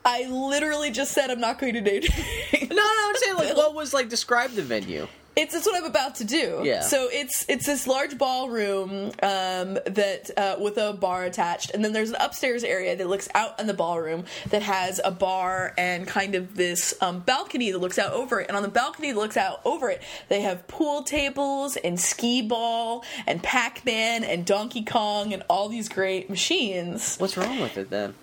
I 0.04 0.26
literally 0.26 0.92
just 0.92 1.12
said 1.12 1.30
I'm 1.30 1.40
not 1.40 1.60
going 1.60 1.74
to 1.74 1.82
name 1.82 2.02
names. 2.02 2.70
No, 2.70 2.76
no, 2.76 3.10
I'm 3.10 3.16
saying 3.16 3.36
like 3.36 3.58
what 3.58 3.74
was 3.74 3.94
like 3.94 4.10
describe 4.10 4.52
the 4.52 4.62
venue. 4.62 5.08
It's 5.34 5.56
it's 5.56 5.66
what 5.66 5.78
I'm 5.78 5.86
about 5.86 6.16
to 6.16 6.26
do. 6.26 6.62
Yeah. 6.64 6.82
So 6.82 7.08
it's 7.10 7.46
it's 7.48 7.66
this 7.66 7.88
large 7.88 8.18
ballroom 8.18 9.12
um, 9.24 9.76
that 9.86 10.30
uh, 10.36 10.58
with 10.60 10.78
a 10.78 10.92
bar 10.92 11.24
attached, 11.24 11.72
and 11.74 11.86
then 11.86 11.94
there's 11.94 12.10
an 12.10 12.18
upstairs 12.20 12.66
area 12.66 12.98
that 12.98 13.08
looks 13.08 13.30
out 13.34 13.58
on 13.58 13.66
the 13.66 13.74
ballroom 13.74 14.26
that 14.50 14.62
has 14.62 15.00
a 15.04 15.12
bar 15.12 15.74
and 15.78 16.06
kind 16.06 16.36
of 16.36 16.56
this 16.56 16.94
um, 17.02 17.20
balcony 17.22 17.72
that 17.72 17.80
looks 17.80 17.98
out 17.98 18.12
over 18.12 18.42
it. 18.42 18.50
And 18.50 18.58
on 18.58 18.64
the 18.64 18.70
balcony 18.70 19.14
that 19.14 19.18
looks 19.18 19.38
out 19.38 19.62
over 19.64 19.90
it, 19.90 20.02
they 20.28 20.42
have 20.42 20.68
pool 20.68 21.04
tables 21.04 21.78
and 21.78 21.98
skee 21.98 22.42
ball 22.42 23.06
and 23.26 23.42
Pac 23.42 23.86
Man 23.86 24.26
and 24.26 24.46
Donkey 24.46 24.84
Kong 24.84 25.34
and 25.34 25.44
all 25.50 25.70
these 25.70 25.88
great 25.88 26.30
machines. 26.30 27.16
What's 27.18 27.38
wrong 27.38 27.62
with 27.62 27.78
it 27.78 27.90
then? 27.90 28.16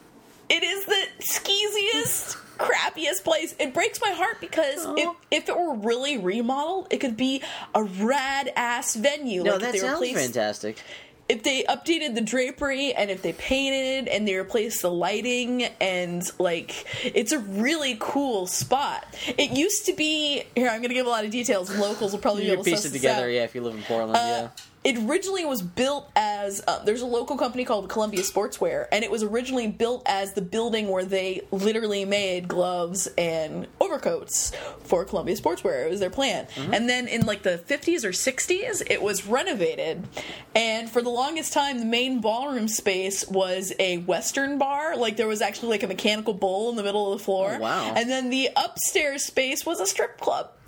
It 0.50 0.62
is 0.62 0.84
the 0.86 1.06
skeeziest, 1.20 2.36
crappiest 2.58 3.22
place. 3.24 3.54
It 3.58 3.74
breaks 3.74 4.00
my 4.00 4.10
heart 4.12 4.40
because 4.40 4.86
if, 4.98 5.08
if 5.30 5.48
it 5.48 5.56
were 5.56 5.74
really 5.74 6.18
remodeled, 6.18 6.88
it 6.90 6.98
could 6.98 7.16
be 7.16 7.42
a 7.74 7.82
rad 7.82 8.52
ass 8.56 8.94
venue. 8.94 9.42
No, 9.42 9.52
like 9.52 9.60
that 9.60 9.66
if 9.68 9.72
they 9.72 9.78
sounds 9.86 10.00
replaced, 10.00 10.34
fantastic. 10.34 10.82
If 11.28 11.42
they 11.42 11.62
updated 11.64 12.14
the 12.14 12.22
drapery 12.22 12.94
and 12.94 13.10
if 13.10 13.20
they 13.20 13.34
painted 13.34 14.08
and 14.08 14.26
they 14.26 14.34
replaced 14.36 14.80
the 14.80 14.90
lighting 14.90 15.64
and 15.78 16.22
like 16.38 16.86
it's 17.04 17.32
a 17.32 17.38
really 17.38 17.98
cool 18.00 18.46
spot. 18.46 19.06
It 19.36 19.50
used 19.50 19.84
to 19.86 19.92
be 19.92 20.44
here. 20.56 20.68
I'm 20.68 20.78
going 20.78 20.88
to 20.88 20.94
give 20.94 21.06
a 21.06 21.10
lot 21.10 21.26
of 21.26 21.30
details. 21.30 21.70
Locals 21.76 22.12
will 22.12 22.20
probably 22.20 22.44
You 22.44 22.48
be 22.48 22.52
able 22.54 22.64
to 22.64 22.70
piece 22.70 22.86
it 22.86 22.92
together, 22.92 23.28
yeah. 23.28 23.44
If 23.44 23.54
you 23.54 23.60
live 23.60 23.74
in 23.74 23.82
Portland, 23.82 24.16
uh, 24.16 24.20
yeah. 24.20 24.48
It 24.84 24.96
originally 24.96 25.44
was 25.44 25.60
built 25.60 26.10
as 26.14 26.62
uh, 26.66 26.84
there's 26.84 27.02
a 27.02 27.06
local 27.06 27.36
company 27.36 27.64
called 27.64 27.88
Columbia 27.88 28.20
Sportswear, 28.22 28.86
and 28.92 29.04
it 29.04 29.10
was 29.10 29.22
originally 29.24 29.66
built 29.66 30.02
as 30.06 30.34
the 30.34 30.40
building 30.40 30.88
where 30.88 31.04
they 31.04 31.42
literally 31.50 32.04
made 32.04 32.46
gloves 32.46 33.08
and 33.18 33.66
overcoats 33.80 34.52
for 34.84 35.04
Columbia 35.04 35.36
Sportswear. 35.36 35.86
It 35.86 35.90
was 35.90 36.00
their 36.00 36.10
plan. 36.10 36.46
And 36.56 36.88
then 36.88 37.08
in 37.08 37.26
like 37.26 37.42
the 37.42 37.58
50s 37.66 38.04
or 38.04 38.10
60s, 38.10 38.82
it 38.88 39.02
was 39.02 39.26
renovated, 39.26 40.06
and 40.54 40.88
for 40.88 41.02
the 41.02 41.10
longest 41.10 41.52
time, 41.52 41.78
the 41.80 41.84
main 41.84 42.20
ballroom 42.20 42.68
space 42.68 43.26
was 43.28 43.72
a 43.80 43.98
Western 43.98 44.58
bar. 44.58 44.96
Like 44.96 45.16
there 45.16 45.28
was 45.28 45.42
actually 45.42 45.70
like 45.70 45.82
a 45.82 45.88
mechanical 45.88 46.34
bowl 46.34 46.70
in 46.70 46.76
the 46.76 46.84
middle 46.84 47.12
of 47.12 47.18
the 47.18 47.24
floor. 47.24 47.56
Oh, 47.56 47.60
wow. 47.60 47.94
And 47.96 48.08
then 48.08 48.30
the 48.30 48.48
upstairs 48.56 49.24
space 49.24 49.66
was 49.66 49.80
a 49.80 49.86
strip 49.86 50.20
club. 50.20 50.50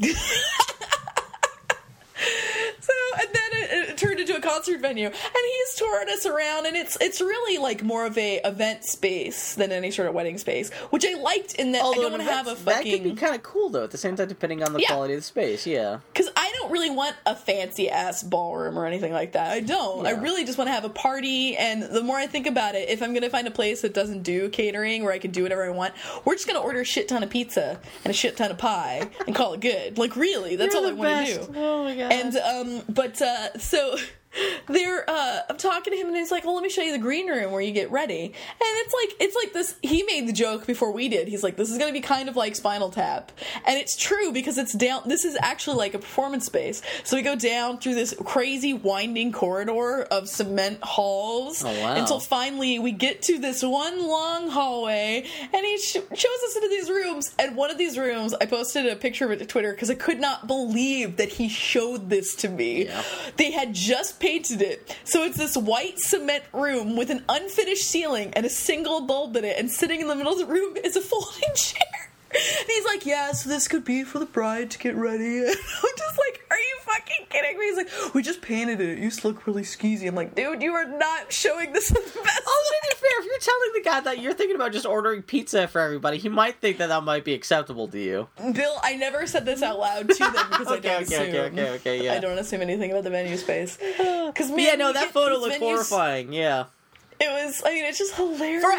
So 2.81 2.93
and 3.21 3.29
then 3.33 3.63
it, 3.63 3.91
it 3.91 3.97
turned 3.99 4.21
into 4.21 4.37
a 4.37 4.41
concert 4.41 4.81
venue, 4.81 5.07
and 5.07 5.15
he's 5.15 5.75
touring 5.77 6.09
us 6.09 6.27
around, 6.27 6.67
and 6.67 6.77
it's 6.77 6.97
it's 7.01 7.21
really 7.21 7.59
like 7.59 7.83
more 7.83 8.07
of 8.07 8.17
a 8.19 8.39
event 8.45 8.85
space 8.85 9.55
than 9.55 9.73
any 9.73 9.91
sort 9.91 10.09
of 10.09 10.15
wedding 10.15 10.39
space, 10.39 10.71
which 10.91 11.05
I 11.07 11.15
liked 11.15 11.55
in 11.55 11.73
that 11.73 11.85
I 11.85 11.95
don't 11.95 12.11
want 12.13 12.23
to 12.23 12.31
have 12.33 12.47
a 12.47 12.57
fucking. 12.57 12.65
that 12.93 12.99
could 13.03 13.15
be 13.15 13.21
kind 13.21 13.35
of 13.35 13.43
cool 13.43 13.69
though. 13.71 13.85
At 13.85 13.91
the 13.91 13.99
same 13.99 14.17
time, 14.17 14.29
depending 14.29 14.63
on 14.63 14.73
the 14.73 14.81
Yeah. 14.81 14.89
quality 14.89 15.15
of 15.15 15.21
the 15.21 15.25
space, 15.25 15.67
yeah. 15.67 15.99
because 16.13 16.29
I 16.37 16.51
don't 16.59 16.71
really 16.71 16.91
want 16.91 17.17
a 17.27 17.35
fancy 17.37 17.91
ass 17.91 18.23
ballroom 18.23 18.79
or 18.79 18.87
anything 18.87 19.13
like 19.13 19.33
that. 19.33 19.51
I 19.51 19.61
don't. 19.61 20.07
I 20.07 20.13
really 20.13 20.45
just 20.45 20.57
want 20.59 20.69
to 20.69 20.73
have 20.73 20.85
a 20.85 20.89
party. 20.91 21.57
And 21.57 21.83
the 21.83 22.03
more 22.03 22.17
I 22.17 22.27
think 22.27 22.47
about 22.47 22.75
it, 22.75 22.89
if 22.89 23.03
I'm 23.03 23.11
going 23.11 23.23
to 23.23 23.31
find 23.31 23.47
a 23.47 23.51
place 23.51 23.83
that 23.83 23.95
doesn't 23.95 24.23
do 24.23 24.49
catering 24.49 25.03
where 25.05 25.13
I 25.13 25.19
can 25.19 25.31
do 25.31 25.43
whatever 25.43 25.65
I 25.65 25.71
want, 25.71 25.95
we're 26.25 26.35
just 26.35 26.47
going 26.47 26.59
to 26.59 26.63
order 26.63 26.81
a 26.81 26.85
shit 26.85 27.09
ton 27.09 27.23
of 27.23 27.31
pizza 27.31 27.79
and 28.05 28.11
a 28.11 28.15
shit 28.15 28.37
ton 28.37 28.51
of 28.51 28.59
pie 28.59 29.09
and 29.27 29.35
call 29.35 29.53
it 29.55 29.61
good. 29.61 29.99
Like 29.99 30.17
really, 30.17 30.57
that's 30.57 30.75
all 30.75 30.87
I 30.87 30.93
want 30.93 31.27
to 31.27 31.35
do. 31.35 31.53
Oh 31.57 31.85
my 31.85 31.97
god. 31.97 32.13
And 32.13 32.37
um, 32.37 32.70
but 32.89 33.21
uh, 33.23 33.59
so 33.59 33.97
they're 34.69 35.09
uh, 35.09 35.41
I'm 35.49 35.57
talking 35.57 35.93
to 35.93 35.97
him 35.99 36.07
and 36.09 36.17
he's 36.17 36.31
like, 36.31 36.45
"Well, 36.45 36.55
let 36.55 36.63
me 36.63 36.69
show 36.69 36.83
you 36.83 36.93
the 36.93 36.99
green 36.99 37.27
room 37.29 37.51
where 37.53 37.61
you 37.61 37.73
get 37.73 37.91
ready." 37.91 38.23
And 38.25 38.33
it's 38.61 38.95
like 38.95 39.17
it's 39.21 39.35
like 39.37 39.53
this. 39.53 39.75
He 39.83 40.03
made 40.05 40.29
the 40.29 40.33
joke 40.33 40.67
before 40.67 40.93
we 40.93 41.09
did. 41.09 41.27
He's 41.29 41.43
like, 41.43 41.57
"This 41.57 41.71
is 41.71 41.79
going 41.79 41.89
to 41.89 41.93
be 41.93 42.01
kind 42.01 42.29
of 42.29 42.37
like 42.37 42.55
Spinal 42.55 42.91
Tap," 42.91 43.33
and 43.67 43.77
it's 43.79 43.97
true 43.97 44.33
because 44.33 44.57
it's 44.59 44.73
down. 44.73 45.03
This 45.07 45.25
is 45.25 45.37
actually 45.43 45.77
like 45.79 45.95
a 45.95 45.99
performance 45.99 46.47
space. 46.47 46.81
So 47.05 47.17
we 47.17 47.23
go 47.23 47.35
down 47.35 47.79
through 47.79 47.95
this 47.95 48.15
crazy 48.25 48.73
winding 48.73 49.33
corridor 49.33 50.03
of 50.11 50.29
cement 50.29 50.79
halls 50.83 51.65
Oh, 51.65 51.81
wow. 51.83 51.95
until 51.97 52.21
finally 52.21 52.79
we 52.79 52.93
get 52.93 53.23
to 53.23 53.39
this 53.39 53.63
one 53.63 54.07
long 54.07 54.49
hallway, 54.49 55.25
and 55.53 55.65
he 55.67 55.79
sh- 55.79 55.93
shows 55.95 56.43
us 56.45 56.57
into 56.57 56.69
these 56.69 56.89
rooms. 56.89 57.35
And 57.39 57.57
one 57.57 57.71
of 57.71 57.79
these 57.79 57.99
rooms, 57.99 58.35
I 58.41 58.47
posted 58.47 58.87
a 58.87 58.95
picture 58.97 59.25
of 59.25 59.33
it 59.33 59.39
to 59.41 59.47
Twitter 59.47 59.73
because 59.73 59.91
I 59.91 59.95
could 59.95 60.21
not 60.21 60.47
believe 60.47 61.17
that 61.17 61.31
he 61.31 61.49
showed 61.49 62.09
this 62.11 62.35
to 62.37 62.49
me. 62.49 62.85
Yeah. 62.85 63.03
They 63.37 63.51
had 63.51 63.75
just 63.75 64.20
painted 64.21 64.63
it, 64.63 64.97
so 65.05 65.25
it's 65.25 65.37
this 65.37 65.57
white 65.57 65.99
cement 65.99 66.45
room 66.53 66.97
with 66.97 67.11
an 67.11 67.25
unfinished 67.29 67.85
ceiling 67.85 68.33
and 68.35 68.47
a 68.47 68.51
single 68.51 69.01
bulb 69.01 69.37
in 69.37 69.45
it, 69.45 69.59
and 69.59 69.71
sitting 69.71 70.01
in 70.01 70.07
the 70.07 70.15
middle 70.15 70.33
of 70.33 70.39
the 70.39 70.47
room 70.47 70.77
is 70.77 70.95
a 70.95 71.01
folding 71.01 71.49
chair. 71.57 72.00
And 72.33 72.43
he's 72.67 72.85
like, 72.85 73.05
yeah, 73.07 73.33
so 73.33 73.49
this 73.49 73.67
could 73.69 73.85
be 73.85 74.05
for 74.05 74.19
the 74.19 74.27
bride 74.27 74.71
to 74.73 74.79
get 74.79 74.95
ready. 74.95 75.39
And 75.41 75.49
I'm 75.49 75.97
just 75.97 76.19
like, 76.19 76.47
are 76.51 76.57
you 76.59 76.77
fucking 76.83 77.27
kidding 77.29 77.59
me? 77.59 77.65
He's 77.67 77.77
like, 77.77 78.15
we 78.15 78.23
just 78.23 78.41
painted 78.43 78.81
it. 78.81 78.91
It 78.91 78.99
used 78.99 79.21
to 79.21 79.29
look 79.29 79.47
really 79.47 79.63
skeezy. 79.63 80.07
I'm 80.09 80.15
like, 80.15 80.35
dude, 80.35 80.63
you 80.63 80.73
are 80.75 80.85
not 80.87 81.33
showing 81.33 81.73
this 81.73 81.91
in 81.91 81.95
the 81.95 82.01
best 82.23 82.43
Oh, 82.47 82.71
to 82.83 82.89
be 82.89 83.01
fair, 83.01 83.21
if 83.21 83.27
you're 83.27 83.39
telling 83.41 83.71
the 83.75 83.83
guy 83.83 84.01
that 84.01 84.23
you're 84.23 84.35
thinking 84.35 84.57
about 84.57 84.73
just 84.73 84.87
ordering 84.87 85.23
pizza 85.23 85.67
for 85.69 85.81
everybody, 85.81 86.19
he 86.19 86.29
might 86.29 86.61
think 86.61 86.79
that 86.79 86.89
that 86.89 87.03
might 87.05 87.25
be 87.25 87.35
acceptable 87.35 87.89
to 87.89 87.99
you. 87.99 88.29
Bill, 88.53 88.77
I 88.83 88.97
never 88.97 89.27
said 89.27 89.45
this 89.45 89.63
out 89.63 89.79
loud 89.79 90.09
to 90.09 90.15
them 90.19 90.47
because 90.51 90.67
I 90.69 90.77
Okay, 90.77 90.89
don't 90.89 91.03
okay, 91.03 91.15
assume. 91.15 91.29
okay, 91.29 91.41
okay, 91.41 91.71
okay, 91.77 92.05
yeah. 92.05 92.15
I 92.15 92.19
don't 92.21 92.39
assume 92.39 92.61
anything 92.63 92.91
about 92.93 93.05
the 93.05 93.11
venue 93.11 93.37
space. 93.37 93.79
Because 94.31 94.51
yeah, 94.51 94.77
no, 94.77 94.93
that 94.93 95.11
photo 95.13 95.37
looks 95.39 95.57
horrifying. 95.57 96.33
Yeah. 96.33 96.67
It 97.25 97.29
was. 97.45 97.63
I 97.65 97.75
mean, 97.75 97.85
it's 97.85 97.99
just 97.99 98.15
hilarious. 98.15 98.63
For 98.65 98.71
I 98.73 98.77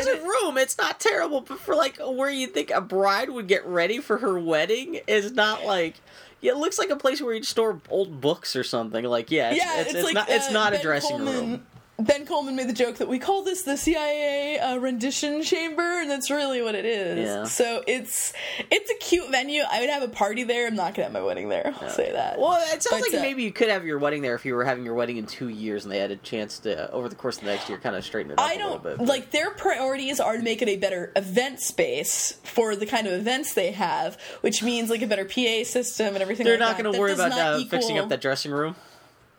mean, 0.00 0.14
as 0.14 0.20
a 0.20 0.24
room, 0.24 0.58
it's 0.58 0.76
not 0.76 0.98
terrible, 0.98 1.42
but 1.42 1.60
for 1.60 1.76
like 1.76 1.98
where 1.98 2.28
you 2.30 2.48
think 2.48 2.70
a 2.72 2.80
bride 2.80 3.30
would 3.30 3.46
get 3.46 3.64
ready 3.66 4.00
for 4.00 4.18
her 4.18 4.36
wedding 4.38 5.00
is 5.06 5.30
not 5.32 5.64
like. 5.64 5.94
Yeah, 6.40 6.52
it 6.52 6.58
looks 6.58 6.78
like 6.78 6.90
a 6.90 6.96
place 6.96 7.22
where 7.22 7.32
you'd 7.32 7.46
store 7.46 7.80
old 7.88 8.20
books 8.20 8.54
or 8.56 8.64
something. 8.64 9.04
Like, 9.04 9.30
yeah, 9.30 9.52
it's, 9.52 9.64
yeah, 9.64 9.80
it's, 9.80 9.90
it's, 9.90 9.98
it's 9.98 10.04
like 10.04 10.14
not. 10.14 10.28
It's 10.28 10.50
not 10.50 10.74
a 10.74 10.82
dressing 10.82 11.18
Coleman, 11.18 11.50
room. 11.50 11.66
Ben 11.96 12.26
Coleman 12.26 12.56
made 12.56 12.68
the 12.68 12.72
joke 12.72 12.96
that 12.96 13.06
we 13.06 13.20
call 13.20 13.44
this 13.44 13.62
the 13.62 13.76
CIA 13.76 14.58
uh, 14.58 14.78
rendition 14.78 15.42
chamber, 15.44 15.82
and 16.00 16.10
that's 16.10 16.28
really 16.28 16.60
what 16.60 16.74
it 16.74 16.84
is. 16.84 17.28
Yeah. 17.28 17.44
So 17.44 17.84
it's 17.86 18.32
it's 18.68 18.90
a 18.90 18.94
cute 18.96 19.30
venue. 19.30 19.62
I 19.70 19.80
would 19.80 19.88
have 19.90 20.02
a 20.02 20.08
party 20.08 20.42
there. 20.42 20.66
I'm 20.66 20.74
not 20.74 20.94
gonna 20.94 21.04
have 21.04 21.12
my 21.12 21.22
wedding 21.22 21.48
there. 21.50 21.72
I'll 21.80 21.88
say 21.90 22.10
that. 22.10 22.40
Well, 22.40 22.60
it 22.74 22.82
sounds 22.82 23.00
But, 23.04 23.12
like 23.12 23.14
uh, 23.14 23.22
maybe 23.22 23.44
you 23.44 23.52
could 23.52 23.68
have 23.68 23.84
your 23.84 24.00
wedding 24.00 24.22
there 24.22 24.34
if 24.34 24.44
you 24.44 24.56
were 24.56 24.64
having 24.64 24.84
your 24.84 24.94
wedding 24.94 25.18
in 25.18 25.26
two 25.26 25.48
years 25.48 25.84
and 25.84 25.92
they 25.92 25.98
had 25.98 26.10
a 26.10 26.16
chance 26.16 26.58
to, 26.60 26.90
over 26.90 27.08
the 27.08 27.14
course 27.14 27.36
of 27.38 27.44
the 27.44 27.50
next 27.50 27.68
year, 27.68 27.78
kind 27.78 27.94
of 27.94 28.04
straighten 28.04 28.32
it 28.32 28.40
up 28.40 28.44
I 28.44 28.54
a 28.54 28.56
little 28.56 28.78
don't 28.80 28.98
bit. 28.98 29.06
like 29.06 29.30
their 29.30 29.52
priorities 29.52 30.18
are 30.18 30.36
to 30.36 30.42
make 30.42 30.62
it 30.62 30.68
a 30.68 30.76
better 30.76 31.12
event 31.14 31.60
space 31.60 32.40
for 32.42 32.74
the 32.74 32.86
kind 32.86 33.06
of 33.06 33.12
events 33.12 33.54
they 33.54 33.70
have, 33.70 34.20
which 34.40 34.64
means 34.64 34.90
like 34.90 35.02
a 35.02 35.06
better 35.06 35.24
PA 35.24 35.62
system 35.62 36.14
and 36.14 36.22
everything. 36.22 36.44
They're 36.44 36.54
like 36.54 36.60
not 36.60 36.76
that. 36.76 36.82
going 36.82 36.92
to 36.92 36.96
That 36.96 37.00
worry 37.00 37.10
does 37.12 37.20
about 37.20 37.28
not 37.30 37.38
uh, 37.60 37.64
fixing 37.66 37.98
up 37.98 38.08
that 38.08 38.20
dressing 38.20 38.50
room. 38.50 38.74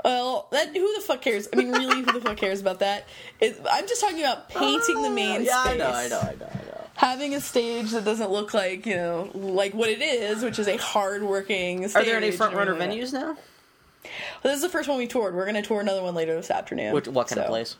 Well, 0.05 0.47
that 0.51 0.67
who 0.75 0.95
the 0.95 1.01
fuck 1.01 1.23
cares? 1.23 1.47
I 1.51 1.55
mean, 1.55 1.71
really, 1.71 2.03
who 2.03 2.11
the 2.11 2.21
fuck 2.21 2.37
cares 2.37 2.61
about 2.61 2.77
that? 2.79 3.07
It, 3.39 3.59
I'm 3.71 3.87
just 3.87 3.99
talking 4.01 4.19
about 4.19 4.49
painting 4.49 5.01
the 5.01 5.09
main 5.09 5.41
Ah, 5.41 5.43
yeah, 5.43 5.63
space. 5.63 5.73
I 5.73 5.77
know, 5.77 5.89
I 5.89 6.07
know, 6.07 6.19
I 6.19 6.35
know, 6.35 6.49
I 6.51 6.65
know. 6.65 6.81
Having 6.93 7.33
a 7.33 7.41
stage 7.41 7.89
that 7.89 8.05
doesn't 8.05 8.29
look 8.29 8.53
like 8.53 8.85
you 8.85 8.95
know, 8.95 9.31
like 9.33 9.73
what 9.73 9.89
it 9.89 10.03
is, 10.03 10.43
which 10.43 10.59
is 10.59 10.67
a 10.67 10.77
hard-working. 10.77 11.87
Stage 11.87 12.03
Are 12.03 12.05
there 12.05 12.17
any 12.17 12.29
front 12.29 12.55
runner 12.55 12.75
venues 12.75 13.11
now? 13.13 13.35
Well, 14.03 14.13
this 14.43 14.57
is 14.57 14.61
the 14.61 14.69
first 14.69 14.87
one 14.87 14.99
we 14.99 15.07
toured. 15.07 15.33
We're 15.33 15.45
going 15.45 15.55
to 15.55 15.67
tour 15.67 15.81
another 15.81 16.03
one 16.03 16.13
later 16.13 16.35
this 16.35 16.51
afternoon. 16.51 16.93
Which, 16.93 17.07
what 17.07 17.27
kind 17.27 17.41
of 17.41 17.47
place? 17.47 17.75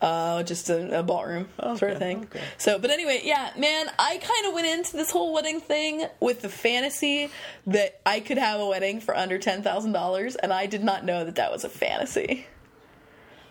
Uh, 0.00 0.42
just 0.42 0.70
a, 0.70 1.00
a 1.00 1.02
ballroom 1.02 1.46
sort 1.76 1.92
of 1.92 1.98
thing. 1.98 2.24
okay. 2.24 2.40
So, 2.56 2.78
but 2.78 2.90
anyway, 2.90 3.20
yeah, 3.22 3.50
man, 3.58 3.86
I 3.98 4.16
kind 4.16 4.46
of 4.46 4.54
went 4.54 4.66
into 4.66 4.96
this 4.96 5.10
whole 5.10 5.34
wedding 5.34 5.60
thing 5.60 6.06
with 6.18 6.40
the 6.40 6.48
fantasy 6.48 7.30
that 7.66 8.00
I 8.06 8.20
could 8.20 8.38
have 8.38 8.60
a 8.60 8.66
wedding 8.66 9.00
for 9.00 9.14
under 9.14 9.38
ten 9.38 9.62
thousand 9.62 9.92
dollars, 9.92 10.36
and 10.36 10.52
I 10.52 10.64
did 10.66 10.82
not 10.82 11.04
know 11.04 11.24
that 11.24 11.34
that 11.36 11.52
was 11.52 11.64
a 11.64 11.68
fantasy. 11.68 12.46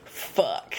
Fuck. 0.05 0.73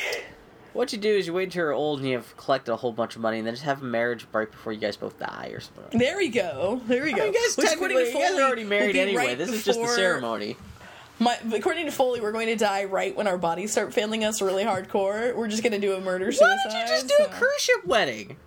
What 0.72 0.92
you 0.92 0.98
do 0.98 1.08
is 1.08 1.26
you 1.26 1.32
wait 1.32 1.44
until 1.44 1.64
you're 1.64 1.72
old 1.72 1.98
and 1.98 2.08
you 2.08 2.14
have 2.16 2.36
collected 2.36 2.72
a 2.72 2.76
whole 2.76 2.92
bunch 2.92 3.16
of 3.16 3.22
money, 3.22 3.38
and 3.38 3.46
then 3.46 3.54
just 3.54 3.64
have 3.64 3.82
a 3.82 3.84
marriage 3.84 4.26
right 4.32 4.50
before 4.50 4.72
you 4.72 4.78
guys 4.78 4.96
both 4.96 5.18
die 5.18 5.50
or 5.52 5.60
something. 5.60 5.98
There 5.98 6.16
we 6.16 6.28
go. 6.28 6.80
There 6.86 7.02
we 7.04 7.12
go. 7.12 7.22
I 7.22 7.24
mean, 7.26 7.34
you 7.34 7.40
guys, 7.40 7.56
Which 7.56 7.66
technically, 7.68 8.08
you 8.08 8.18
guys 8.18 8.38
are 8.38 8.42
already 8.42 8.64
married 8.64 8.96
anyway. 8.96 9.26
right 9.28 9.38
this 9.38 9.50
is 9.50 9.64
just 9.64 9.80
the 9.80 9.88
ceremony. 9.88 10.56
My, 11.20 11.38
according 11.52 11.84
to 11.84 11.92
Foley, 11.92 12.20
we're 12.22 12.32
going 12.32 12.46
to 12.46 12.56
die 12.56 12.84
right 12.84 13.14
when 13.14 13.26
our 13.28 13.36
bodies 13.36 13.72
start 13.72 13.92
failing 13.92 14.24
us 14.24 14.40
really 14.40 14.64
hardcore. 14.64 15.36
We're 15.36 15.48
just 15.48 15.62
going 15.62 15.74
to 15.74 15.78
do 15.78 15.92
a 15.94 16.00
murder 16.00 16.32
suicide. 16.32 16.56
Why 16.64 16.70
don't 16.72 16.80
you 16.80 16.86
just 16.88 17.08
do 17.08 17.24
a 17.24 17.28
cruise 17.28 17.60
ship 17.60 17.84
wedding? 17.86 18.38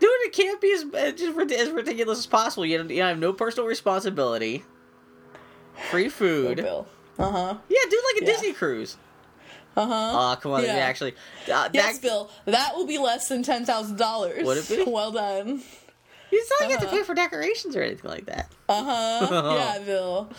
Do 0.00 0.06
it. 0.06 0.26
It 0.26 0.32
can't 0.32 0.60
be 0.60 0.72
as 0.72 0.82
just 1.16 1.38
as 1.38 1.70
ridiculous 1.70 2.18
as 2.18 2.26
possible. 2.26 2.66
You, 2.66 2.82
you 2.84 3.02
have 3.02 3.18
no 3.18 3.32
personal 3.32 3.68
responsibility. 3.68 4.64
Free 5.90 6.06
Oh, 6.06 6.10
food. 6.10 6.60
Uh 6.60 6.82
huh. 7.18 7.56
Yeah, 7.68 7.78
do 7.88 8.02
like 8.14 8.22
a 8.22 8.26
Yeah. 8.26 8.32
Disney 8.32 8.52
cruise. 8.52 8.96
Uh 9.76 9.86
huh. 9.86 9.94
Aw, 9.94 10.36
come 10.36 10.52
on. 10.52 10.64
Yeah. 10.64 10.70
Actually, 10.74 11.14
uh, 11.52 11.68
Yes, 11.72 11.98
that, 11.98 12.02
Bill. 12.02 12.30
That 12.46 12.74
will 12.74 12.86
be 12.86 12.98
less 12.98 13.28
than 13.28 13.44
ten 13.44 13.64
thousand 13.64 13.96
dollars. 13.96 14.44
Would 14.44 14.56
it 14.58 14.68
be? 14.68 14.90
Well 14.90 15.12
done. 15.12 15.62
It's 16.32 16.50
not 16.50 16.60
like 16.60 16.68
you 16.70 16.74
have 16.76 16.80
to 16.82 16.86
Uh-huh. 16.88 16.96
pay 16.98 17.02
for 17.04 17.14
decorations 17.14 17.74
or 17.76 17.82
anything 17.82 18.10
like 18.10 18.26
that. 18.26 18.50
Uh 18.68 18.84
huh. 18.84 19.54
yeah, 19.56 19.78
Bill. 19.84 20.30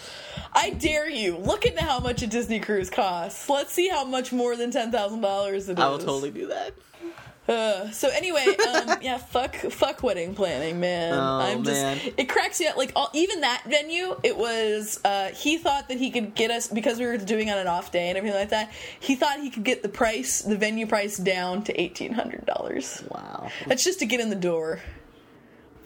I 0.53 0.71
dare 0.71 1.09
you. 1.09 1.37
Look 1.37 1.65
into 1.65 1.83
how 1.83 1.99
much 1.99 2.21
a 2.21 2.27
Disney 2.27 2.59
cruise 2.59 2.89
costs. 2.89 3.49
Let's 3.49 3.71
see 3.73 3.87
how 3.89 4.05
much 4.05 4.31
more 4.31 4.55
than 4.55 4.71
ten 4.71 4.91
thousand 4.91 5.21
dollars 5.21 5.69
it 5.69 5.77
is. 5.77 5.83
I 5.83 5.87
will 5.89 5.97
totally 5.99 6.31
do 6.31 6.47
that. 6.47 6.73
Uh, 7.47 7.89
so 7.89 8.09
anyway, 8.09 8.45
um, 8.67 8.97
yeah, 9.01 9.17
fuck, 9.17 9.55
fuck 9.55 10.03
wedding 10.03 10.35
planning, 10.35 10.79
man. 10.79 11.13
Oh, 11.15 11.39
I'm 11.39 11.63
just, 11.63 11.81
man. 11.81 11.99
it 12.15 12.29
cracks 12.29 12.59
me 12.59 12.67
up. 12.67 12.77
Like 12.77 12.91
all, 12.95 13.09
even 13.15 13.41
that 13.41 13.63
venue, 13.65 14.15
it 14.21 14.37
was. 14.37 14.99
Uh, 15.03 15.29
he 15.29 15.57
thought 15.57 15.87
that 15.87 15.97
he 15.97 16.11
could 16.11 16.35
get 16.35 16.51
us 16.51 16.67
because 16.67 16.99
we 16.99 17.07
were 17.07 17.17
doing 17.17 17.49
on 17.49 17.57
an 17.57 17.65
off 17.65 17.91
day 17.91 18.09
and 18.09 18.19
everything 18.19 18.39
like 18.39 18.49
that. 18.49 18.71
He 18.99 19.15
thought 19.15 19.39
he 19.39 19.49
could 19.49 19.63
get 19.63 19.81
the 19.81 19.89
price, 19.89 20.43
the 20.43 20.57
venue 20.57 20.85
price, 20.85 21.17
down 21.17 21.63
to 21.63 21.81
eighteen 21.81 22.13
hundred 22.13 22.45
dollars. 22.45 23.01
Wow. 23.09 23.49
That's 23.65 23.83
just 23.83 23.97
to 23.99 24.05
get 24.05 24.19
in 24.19 24.29
the 24.29 24.35
door. 24.35 24.79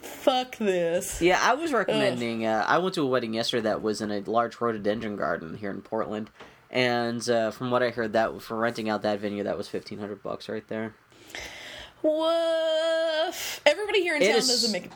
Fuck 0.04 0.56
this. 0.56 1.20
Yeah, 1.20 1.38
I 1.42 1.54
was 1.54 1.72
recommending. 1.72 2.46
Uh, 2.46 2.64
I 2.66 2.78
went 2.78 2.94
to 2.94 3.02
a 3.02 3.06
wedding 3.06 3.34
yesterday 3.34 3.62
that 3.64 3.82
was 3.82 4.00
in 4.00 4.10
a 4.10 4.20
large 4.20 4.60
rhododendron 4.60 5.16
garden 5.16 5.56
here 5.56 5.70
in 5.70 5.82
Portland, 5.82 6.30
and 6.70 7.28
uh, 7.28 7.50
from 7.50 7.70
what 7.70 7.82
I 7.82 7.90
heard, 7.90 8.12
that 8.14 8.40
for 8.42 8.56
renting 8.56 8.88
out 8.88 9.02
that 9.02 9.20
venue, 9.20 9.42
that 9.44 9.56
was 9.58 9.68
fifteen 9.68 9.98
hundred 9.98 10.22
bucks 10.22 10.48
right 10.48 10.66
there. 10.68 10.94
Woof. 12.02 13.60
Everybody 13.66 14.02
here 14.02 14.16
in 14.16 14.22
It 14.22 14.28
town 14.28 14.36
is- 14.38 14.48
does 14.48 14.64
a 14.68 14.72
Mc, 14.72 14.90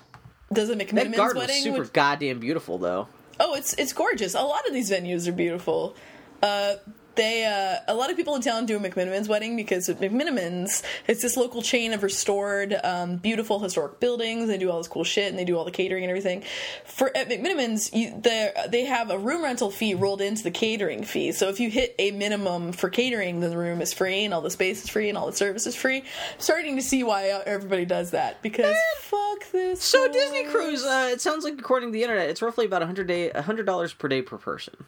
does 0.52 0.70
a 0.70 0.74
That 0.76 0.88
garden 0.94 1.16
was 1.18 1.34
wedding. 1.34 1.62
super 1.62 1.80
which- 1.80 1.92
goddamn 1.92 2.38
beautiful, 2.38 2.78
though. 2.78 3.08
Oh, 3.40 3.54
it's 3.54 3.72
it's 3.74 3.92
gorgeous. 3.92 4.34
A 4.34 4.40
lot 4.42 4.66
of 4.66 4.72
these 4.74 4.90
venues 4.90 5.26
are 5.28 5.32
beautiful. 5.32 5.94
Uh, 6.42 6.74
they 7.18 7.44
uh, 7.44 7.92
a 7.92 7.94
lot 7.94 8.10
of 8.10 8.16
people 8.16 8.34
in 8.36 8.40
town 8.40 8.64
do 8.64 8.76
a 8.76 8.80
McMenamins 8.80 9.28
wedding 9.28 9.56
because 9.56 9.88
at 9.88 9.98
McMenamins 10.00 10.82
it's 11.06 11.20
this 11.20 11.36
local 11.36 11.60
chain 11.60 11.92
of 11.92 12.02
restored, 12.02 12.76
um, 12.84 13.16
beautiful 13.16 13.58
historic 13.58 13.98
buildings. 14.00 14.46
They 14.46 14.56
do 14.56 14.70
all 14.70 14.78
this 14.78 14.88
cool 14.88 15.04
shit 15.04 15.28
and 15.28 15.38
they 15.38 15.44
do 15.44 15.58
all 15.58 15.64
the 15.64 15.72
catering 15.72 16.04
and 16.04 16.10
everything. 16.10 16.44
For 16.84 17.14
at 17.16 17.28
McMenamins, 17.28 17.92
you, 17.92 18.18
they 18.20 18.52
they 18.68 18.84
have 18.84 19.10
a 19.10 19.18
room 19.18 19.42
rental 19.42 19.70
fee 19.70 19.94
rolled 19.94 20.20
into 20.22 20.44
the 20.44 20.52
catering 20.52 21.02
fee. 21.02 21.32
So 21.32 21.48
if 21.48 21.58
you 21.60 21.70
hit 21.70 21.94
a 21.98 22.12
minimum 22.12 22.72
for 22.72 22.88
catering, 22.88 23.40
then 23.40 23.50
the 23.50 23.58
room 23.58 23.82
is 23.82 23.92
free 23.92 24.24
and 24.24 24.32
all 24.32 24.40
the 24.40 24.50
space 24.50 24.84
is 24.84 24.88
free 24.88 25.08
and 25.08 25.18
all 25.18 25.26
the 25.26 25.32
service 25.32 25.66
is 25.66 25.74
free. 25.74 25.98
I'm 25.98 26.40
starting 26.40 26.76
to 26.76 26.82
see 26.82 27.02
why 27.02 27.24
everybody 27.44 27.84
does 27.84 28.12
that 28.12 28.40
because 28.42 28.76
fuck 29.00 29.50
this. 29.50 29.82
So 29.82 30.10
Disney. 30.10 30.44
Cruise, 30.44 30.84
uh, 30.84 31.10
it 31.12 31.20
sounds 31.20 31.44
like 31.44 31.58
according 31.58 31.88
to 31.88 31.92
the 31.92 32.02
internet, 32.02 32.30
it's 32.30 32.40
roughly 32.40 32.64
about 32.64 32.82
a 32.82 32.86
hundred 32.86 33.08
day, 33.08 33.30
hundred 33.30 33.66
dollars 33.66 33.92
per 33.92 34.06
day 34.06 34.22
per 34.22 34.38
person. 34.38 34.86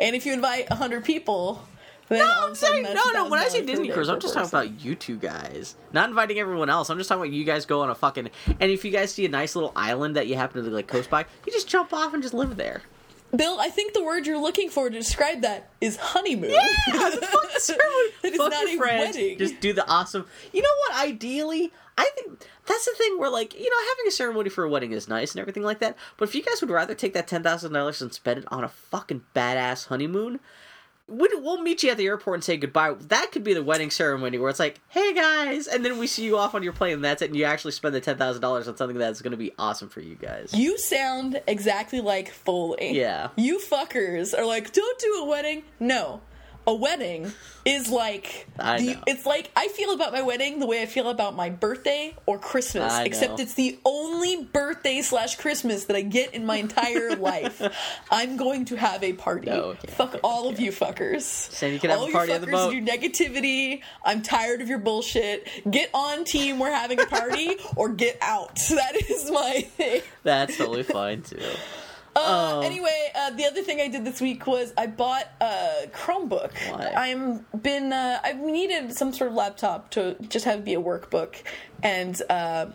And 0.00 0.14
if 0.16 0.26
you 0.26 0.32
invite 0.32 0.68
hundred 0.70 1.04
people, 1.04 1.62
then 2.08 2.18
No, 2.18 2.24
all 2.26 2.38
of 2.38 2.44
I'm 2.46 2.52
a 2.52 2.56
sudden 2.56 2.84
saying, 2.84 2.94
no, 2.96 3.10
no. 3.12 3.28
When 3.28 3.40
I 3.40 3.48
say 3.48 3.64
Disney 3.64 3.88
Cruise, 3.88 4.08
I'm 4.08 4.16
per 4.16 4.20
just 4.20 4.34
talking 4.34 4.48
about 4.48 4.80
you 4.84 4.94
two 4.94 5.16
guys, 5.16 5.76
not 5.92 6.08
inviting 6.08 6.38
everyone 6.38 6.68
else. 6.70 6.90
I'm 6.90 6.98
just 6.98 7.08
talking 7.08 7.22
about 7.22 7.32
you 7.32 7.44
guys 7.44 7.64
go 7.66 7.80
on 7.82 7.90
a 7.90 7.94
fucking. 7.94 8.30
And 8.60 8.70
if 8.70 8.84
you 8.84 8.90
guys 8.90 9.12
see 9.12 9.24
a 9.24 9.28
nice 9.28 9.54
little 9.54 9.72
island 9.76 10.16
that 10.16 10.26
you 10.26 10.36
happen 10.36 10.62
to 10.64 10.70
like 10.70 10.86
coast 10.88 11.08
by, 11.10 11.24
you 11.46 11.52
just 11.52 11.68
jump 11.68 11.92
off 11.92 12.12
and 12.14 12.22
just 12.22 12.34
live 12.34 12.56
there. 12.56 12.82
Bill, 13.34 13.58
I 13.58 13.70
think 13.70 13.94
the 13.94 14.04
word 14.04 14.26
you're 14.26 14.36
looking 14.38 14.68
for 14.68 14.90
to 14.90 14.98
describe 14.98 15.40
that 15.40 15.70
is 15.80 15.96
honeymoon. 15.96 16.50
Yeah, 16.50 16.58
fuck 17.22 17.50
ceremony. 17.56 18.10
That 18.22 18.32
is 18.32 18.36
Fuck 18.36 18.50
not 18.50 18.62
your 18.64 18.74
a 18.74 18.76
friends. 18.76 19.16
wedding. 19.16 19.38
Just 19.38 19.58
do 19.60 19.72
the 19.72 19.88
awesome. 19.88 20.26
You 20.52 20.60
know 20.60 20.68
what? 20.88 21.06
Ideally, 21.06 21.72
I 21.98 22.08
think 22.14 22.46
that's 22.66 22.84
the 22.86 22.94
thing 22.96 23.18
where, 23.18 23.30
like, 23.30 23.54
you 23.54 23.68
know, 23.68 23.76
having 23.90 24.08
a 24.08 24.10
ceremony 24.10 24.48
for 24.50 24.64
a 24.64 24.68
wedding 24.68 24.92
is 24.92 25.08
nice 25.08 25.32
and 25.32 25.40
everything 25.40 25.62
like 25.62 25.78
that. 25.80 25.96
But 26.16 26.28
if 26.28 26.34
you 26.34 26.42
guys 26.42 26.60
would 26.60 26.70
rather 26.70 26.94
take 26.94 27.12
that 27.14 27.28
ten 27.28 27.42
thousand 27.42 27.72
dollars 27.72 28.00
and 28.00 28.12
spend 28.12 28.38
it 28.40 28.44
on 28.50 28.64
a 28.64 28.68
fucking 28.68 29.22
badass 29.34 29.88
honeymoon, 29.88 30.40
we- 31.08 31.28
we'll 31.34 31.60
meet 31.60 31.82
you 31.82 31.90
at 31.90 31.98
the 31.98 32.06
airport 32.06 32.36
and 32.36 32.44
say 32.44 32.56
goodbye. 32.56 32.94
That 32.98 33.30
could 33.32 33.44
be 33.44 33.52
the 33.52 33.62
wedding 33.62 33.90
ceremony 33.90 34.38
where 34.38 34.48
it's 34.48 34.58
like, 34.60 34.80
hey 34.88 35.12
guys, 35.12 35.66
and 35.66 35.84
then 35.84 35.98
we 35.98 36.06
see 36.06 36.24
you 36.24 36.38
off 36.38 36.54
on 36.54 36.62
your 36.62 36.72
plane 36.72 36.94
and 36.94 37.04
that's 37.04 37.20
it. 37.20 37.26
And 37.26 37.36
you 37.36 37.44
actually 37.44 37.72
spend 37.72 37.94
the 37.94 38.00
ten 38.00 38.16
thousand 38.16 38.40
dollars 38.40 38.68
on 38.68 38.76
something 38.76 38.96
that's 38.96 39.20
going 39.20 39.32
to 39.32 39.36
be 39.36 39.52
awesome 39.58 39.88
for 39.90 40.00
you 40.00 40.14
guys. 40.14 40.54
You 40.54 40.78
sound 40.78 41.42
exactly 41.46 42.00
like 42.00 42.30
Foley. 42.30 42.92
Yeah. 42.98 43.28
You 43.36 43.58
fuckers 43.58 44.36
are 44.36 44.46
like, 44.46 44.72
don't 44.72 44.98
do 44.98 45.14
a 45.22 45.24
wedding. 45.26 45.64
No. 45.78 46.22
A 46.66 46.74
wedding 46.74 47.32
is 47.64 47.90
like 47.90 48.46
the, 48.56 48.96
it's 49.06 49.26
like 49.26 49.50
I 49.56 49.68
feel 49.68 49.92
about 49.94 50.12
my 50.12 50.22
wedding 50.22 50.58
the 50.60 50.66
way 50.66 50.82
I 50.82 50.86
feel 50.86 51.08
about 51.08 51.34
my 51.34 51.50
birthday 51.50 52.14
or 52.26 52.38
Christmas. 52.38 52.96
Except 53.00 53.40
it's 53.40 53.54
the 53.54 53.78
only 53.84 54.44
birthday 54.44 55.02
slash 55.02 55.36
Christmas 55.36 55.84
that 55.86 55.96
I 55.96 56.02
get 56.02 56.34
in 56.34 56.46
my 56.46 56.56
entire 56.56 57.16
life. 57.16 57.60
I'm 58.10 58.36
going 58.36 58.64
to 58.66 58.76
have 58.76 59.02
a 59.02 59.12
party. 59.12 59.50
No, 59.50 59.62
okay, 59.62 59.88
Fuck 59.88 60.10
okay, 60.10 60.20
all 60.22 60.48
of 60.48 60.60
you 60.60 60.70
fuckers. 60.70 61.22
Sam, 61.22 61.72
you 61.72 61.80
can 61.80 61.90
have 61.90 62.00
all 62.00 62.08
a 62.08 62.12
party 62.12 62.28
you 62.30 62.34
on 62.36 62.40
the 62.42 62.46
fuckers 62.46 62.52
boat. 62.52 62.70
do 62.72 62.82
negativity. 62.82 63.80
I'm 64.04 64.22
tired 64.22 64.60
of 64.60 64.68
your 64.68 64.78
bullshit. 64.78 65.48
Get 65.70 65.90
on 65.94 66.24
team. 66.24 66.58
We're 66.58 66.70
having 66.72 67.00
a 67.00 67.06
party, 67.06 67.56
or 67.76 67.88
get 67.88 68.18
out. 68.20 68.60
That 68.82 68.96
is 68.96 69.30
my 69.30 69.60
thing. 69.76 70.02
That's 70.24 70.56
totally 70.56 70.82
fine 70.82 71.22
too. 71.22 71.38
Uh, 72.14 72.58
Um, 72.58 72.64
anyway, 72.64 73.10
uh, 73.14 73.30
the 73.30 73.46
other 73.46 73.62
thing 73.62 73.80
I 73.80 73.88
did 73.88 74.04
this 74.04 74.20
week 74.20 74.46
was 74.46 74.72
I 74.76 74.86
bought 74.86 75.26
a 75.40 75.88
Chromebook. 75.94 76.52
Why? 76.70 76.92
I'm 76.94 77.46
been 77.60 77.92
uh, 77.92 78.20
I've 78.22 78.38
needed 78.40 78.92
some 78.94 79.12
sort 79.12 79.30
of 79.30 79.36
laptop 79.36 79.90
to 79.92 80.16
just 80.28 80.44
have 80.44 80.58
it 80.60 80.64
be 80.64 80.74
a 80.74 80.80
workbook, 80.80 81.36
and 81.82 82.20
uh, 82.28 82.66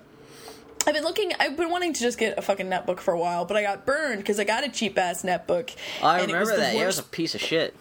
I've 0.88 0.94
been 0.94 1.04
looking. 1.04 1.34
I've 1.40 1.56
been 1.56 1.70
wanting 1.70 1.94
to 1.94 2.00
just 2.00 2.18
get 2.18 2.38
a 2.38 2.42
fucking 2.42 2.68
netbook 2.68 3.00
for 3.00 3.14
a 3.14 3.20
while, 3.20 3.46
but 3.46 3.58
I 3.58 3.62
got 3.62 3.86
burned 3.86 4.20
because 4.20 4.40
I 4.40 4.44
got 4.44 4.64
a 4.66 4.70
cheap 4.70 4.98
ass 4.98 5.22
netbook. 5.24 5.76
I 6.02 6.22
and 6.22 6.32
it 6.32 6.38
was 6.38 6.50
remember 6.50 6.58
that. 6.58 6.76
Yeah, 6.76 6.84
it 6.84 6.86
was 6.88 7.00
a 7.00 7.04
piece 7.04 7.36
of 7.36 7.42
shit. 7.42 7.76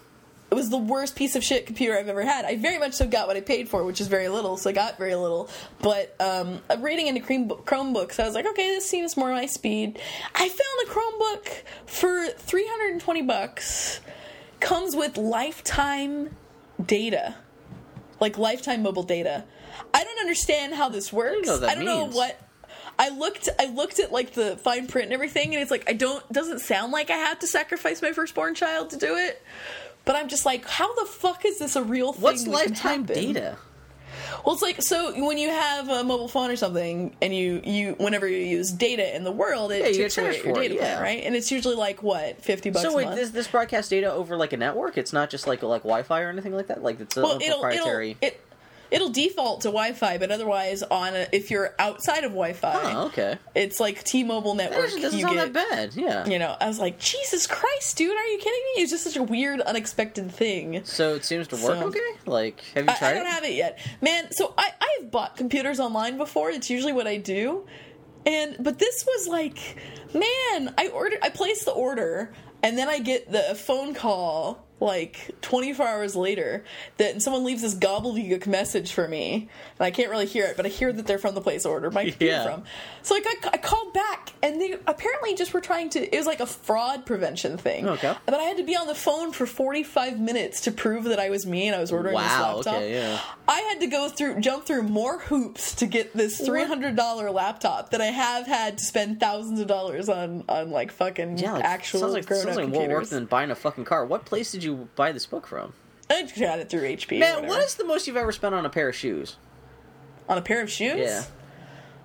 It 0.50 0.54
was 0.54 0.70
the 0.70 0.78
worst 0.78 1.16
piece 1.16 1.34
of 1.34 1.42
shit 1.42 1.66
computer 1.66 1.98
I've 1.98 2.08
ever 2.08 2.22
had. 2.22 2.44
I 2.44 2.56
very 2.56 2.78
much 2.78 2.94
so 2.94 3.06
got 3.06 3.26
what 3.26 3.36
I 3.36 3.40
paid 3.40 3.68
for, 3.68 3.84
which 3.84 4.00
is 4.00 4.06
very 4.06 4.28
little, 4.28 4.56
so 4.56 4.70
I 4.70 4.72
got 4.72 4.96
very 4.96 5.14
little. 5.16 5.50
But 5.80 6.14
um, 6.20 6.60
I'm 6.70 6.82
reading 6.82 7.08
into 7.08 7.20
Chrome- 7.20 7.48
Chromebooks, 7.48 8.20
I 8.20 8.24
was 8.26 8.34
like, 8.34 8.46
okay, 8.46 8.68
this 8.68 8.88
seems 8.88 9.16
more 9.16 9.32
my 9.32 9.46
speed. 9.46 9.98
I 10.34 10.48
found 10.48 10.60
a 10.86 10.90
Chromebook 10.90 11.62
for 11.86 12.28
320 12.28 13.22
bucks. 13.22 14.00
Comes 14.60 14.96
with 14.96 15.16
lifetime 15.18 16.30
data, 16.84 17.34
like 18.20 18.38
lifetime 18.38 18.82
mobile 18.82 19.02
data. 19.02 19.44
I 19.92 20.02
don't 20.04 20.20
understand 20.20 20.74
how 20.74 20.88
this 20.88 21.12
works. 21.12 21.46
know 21.46 21.52
what 21.54 21.60
that 21.62 21.70
I 21.70 21.74
don't 21.74 21.84
know 21.84 22.06
what. 22.06 22.40
I 22.98 23.10
looked. 23.10 23.50
I 23.58 23.66
looked 23.66 23.98
at 23.98 24.10
like 24.12 24.32
the 24.32 24.56
fine 24.56 24.86
print 24.86 25.06
and 25.06 25.12
everything, 25.12 25.52
and 25.54 25.60
it's 25.62 25.70
like 25.70 25.84
I 25.88 25.92
don't. 25.92 26.26
Doesn't 26.32 26.60
sound 26.60 26.92
like 26.92 27.10
I 27.10 27.16
have 27.16 27.40
to 27.40 27.46
sacrifice 27.46 28.00
my 28.00 28.12
firstborn 28.12 28.54
child 28.54 28.90
to 28.90 28.96
do 28.96 29.16
it. 29.16 29.42
But 30.06 30.16
I'm 30.16 30.28
just 30.28 30.46
like, 30.46 30.64
how 30.66 30.94
the 30.94 31.04
fuck 31.04 31.44
is 31.44 31.58
this 31.58 31.76
a 31.76 31.82
real 31.82 32.14
thing? 32.14 32.22
What's 32.22 32.46
lifetime 32.46 33.04
data? 33.04 33.58
Well, 34.44 34.54
it's 34.54 34.62
like 34.62 34.80
so 34.80 35.12
when 35.26 35.36
you 35.38 35.48
have 35.50 35.88
a 35.88 36.04
mobile 36.04 36.28
phone 36.28 36.50
or 36.50 36.56
something, 36.56 37.14
and 37.20 37.34
you 37.34 37.60
you 37.64 37.94
whenever 37.98 38.26
you 38.28 38.38
use 38.38 38.70
data 38.70 39.14
in 39.14 39.24
the 39.24 39.32
world, 39.32 39.72
it 39.72 39.80
Yeah, 39.80 39.86
you 39.88 39.94
takes 39.94 40.16
away 40.18 40.34
your 40.36 40.44
for 40.44 40.50
it, 40.62 40.68
data 40.68 40.74
yeah. 40.74 40.80
plan, 40.80 41.02
right? 41.02 41.22
And 41.24 41.34
it's 41.34 41.50
usually 41.50 41.74
like 41.74 42.02
what 42.02 42.40
fifty 42.40 42.70
bucks 42.70 42.82
So 42.84 42.92
a 42.92 42.96
wait, 42.96 43.14
this 43.16 43.30
this 43.30 43.48
broadcast 43.48 43.90
data 43.90 44.10
over 44.12 44.36
like 44.36 44.52
a 44.52 44.56
network? 44.56 44.96
It's 44.96 45.12
not 45.12 45.28
just 45.28 45.46
like 45.46 45.62
like 45.62 45.82
Wi-Fi 45.82 46.20
or 46.22 46.28
anything 46.30 46.54
like 46.54 46.68
that. 46.68 46.82
Like 46.82 47.00
it's 47.00 47.16
a 47.16 47.22
well, 47.22 47.38
it'll 47.42 47.60
proprietary. 47.60 48.16
it'll 48.20 48.34
it, 48.34 48.40
it'll 48.96 49.10
default 49.10 49.60
to 49.60 49.68
Wi-Fi, 49.68 50.18
but 50.18 50.30
otherwise, 50.30 50.82
on 50.82 51.14
a, 51.14 51.26
if 51.30 51.50
you're 51.50 51.74
outside 51.78 52.24
of 52.24 52.30
Wi-Fi, 52.32 52.92
oh, 52.94 53.06
okay. 53.06 53.38
it's 53.54 53.78
like 53.78 54.02
T-Mobile 54.02 54.54
network. 54.54 54.84
actually 54.84 55.02
doesn't 55.02 55.18
you 55.18 55.26
sound 55.26 55.36
get, 55.36 55.52
that 55.52 55.70
bad. 55.70 55.94
Yeah. 55.94 56.26
You 56.26 56.38
know, 56.38 56.56
I 56.58 56.66
was 56.66 56.78
like, 56.78 56.98
Jesus 56.98 57.46
Christ, 57.46 57.96
dude, 57.96 58.16
are 58.16 58.26
you 58.26 58.38
kidding 58.38 58.62
me? 58.74 58.82
It's 58.82 58.90
just 58.90 59.04
such 59.04 59.16
a 59.16 59.22
weird, 59.22 59.60
unexpected 59.60 60.32
thing. 60.32 60.82
So 60.84 61.14
it 61.14 61.24
seems 61.24 61.46
to 61.48 61.56
work 61.56 61.78
So- 61.78 61.88
okay. 61.88 62.00
Like, 62.24 62.60
have 62.74 62.86
you 62.86 62.90
I, 62.90 62.94
tried 62.94 63.10
I 63.10 63.14
don't 63.14 63.26
it? 63.26 63.30
have 63.30 63.44
it 63.44 63.54
yet, 63.54 63.78
man. 64.00 64.28
So 64.32 64.54
I 64.56 64.70
I've 64.80 65.10
bought 65.10 65.36
computers 65.36 65.78
online 65.78 66.16
before. 66.16 66.50
It's 66.50 66.70
usually 66.70 66.92
what 66.92 67.06
I 67.06 67.18
do, 67.18 67.66
and 68.24 68.56
but 68.58 68.78
this 68.78 69.04
was 69.06 69.28
like, 69.28 69.76
man, 70.14 70.74
I 70.78 70.88
ordered, 70.92 71.18
I 71.22 71.28
placed 71.28 71.64
the 71.66 71.72
order, 71.72 72.32
and 72.62 72.76
then 72.78 72.88
I 72.88 72.98
get 72.98 73.30
the 73.30 73.54
phone 73.54 73.94
call 73.94 74.65
like 74.78 75.30
24 75.40 75.86
hours 75.86 76.14
later 76.14 76.62
that 76.98 77.22
someone 77.22 77.44
leaves 77.44 77.62
this 77.62 77.74
gobbledygook 77.74 78.46
message 78.46 78.92
for 78.92 79.08
me 79.08 79.48
and 79.78 79.86
i 79.86 79.90
can't 79.90 80.10
really 80.10 80.26
hear 80.26 80.44
it 80.44 80.56
but 80.56 80.66
i 80.66 80.68
hear 80.68 80.92
that 80.92 81.06
they're 81.06 81.18
from 81.18 81.34
the 81.34 81.40
place 81.40 81.64
I 81.64 81.70
ordered 81.70 81.94
my 81.94 82.02
computer 82.04 82.26
Yeah. 82.34 82.44
from 82.44 82.64
so 83.02 83.14
like 83.14 83.24
I, 83.26 83.50
I 83.54 83.56
called 83.56 83.94
back 83.94 84.34
and 84.42 84.60
they 84.60 84.74
apparently 84.86 85.34
just 85.34 85.54
were 85.54 85.62
trying 85.62 85.88
to 85.90 86.00
it 86.14 86.16
was 86.18 86.26
like 86.26 86.40
a 86.40 86.46
fraud 86.46 87.06
prevention 87.06 87.56
thing 87.56 87.88
oh, 87.88 87.92
Okay. 87.94 88.14
but 88.26 88.34
i 88.34 88.42
had 88.42 88.58
to 88.58 88.64
be 88.64 88.76
on 88.76 88.86
the 88.86 88.94
phone 88.94 89.32
for 89.32 89.46
45 89.46 90.20
minutes 90.20 90.60
to 90.62 90.72
prove 90.72 91.04
that 91.04 91.18
i 91.18 91.30
was 91.30 91.46
me 91.46 91.66
and 91.68 91.74
i 91.74 91.80
was 91.80 91.90
ordering 91.90 92.14
this 92.16 92.24
Wow. 92.26 92.56
laptop 92.56 92.74
Okay. 92.76 92.92
Yeah. 92.94 93.18
I 93.48 93.60
had 93.60 93.78
to 93.80 93.86
go 93.86 94.08
through, 94.08 94.40
jump 94.40 94.66
through 94.66 94.82
more 94.82 95.20
hoops 95.20 95.76
to 95.76 95.86
get 95.86 96.12
this 96.16 96.40
three 96.44 96.64
hundred 96.64 96.96
dollar 96.96 97.30
laptop 97.30 97.90
that 97.90 98.00
I 98.00 98.06
have 98.06 98.44
had 98.44 98.78
to 98.78 98.84
spend 98.84 99.20
thousands 99.20 99.60
of 99.60 99.68
dollars 99.68 100.08
on, 100.08 100.42
on 100.48 100.70
like 100.72 100.90
fucking 100.90 101.38
Yeah. 101.38 101.52
Like, 101.52 101.64
actual 101.64 102.00
sounds 102.00 102.12
like 102.14 102.26
grown 102.26 102.40
sounds 102.42 102.56
up 102.56 102.64
like 102.64 102.72
more 102.72 102.88
work 102.88 103.06
than 103.06 103.26
buying 103.26 103.52
a 103.52 103.54
fucking 103.54 103.84
car. 103.84 104.04
What 104.04 104.24
place 104.24 104.50
did 104.50 104.64
you 104.64 104.65
buy 104.74 105.12
this 105.12 105.26
book 105.26 105.46
from? 105.46 105.72
I 106.10 106.22
just 106.22 106.38
got 106.38 106.58
it 106.58 106.68
through 106.70 106.82
HP. 106.82 107.18
Man, 107.18 107.46
what 107.46 107.62
is 107.62 107.74
the 107.76 107.84
most 107.84 108.06
you've 108.06 108.16
ever 108.16 108.32
spent 108.32 108.54
on 108.54 108.64
a 108.66 108.70
pair 108.70 108.88
of 108.88 108.94
shoes? 108.96 109.36
on 110.28 110.38
a 110.38 110.42
pair 110.42 110.60
of 110.62 110.70
shoes? 110.70 110.98
Yeah. 110.98 111.22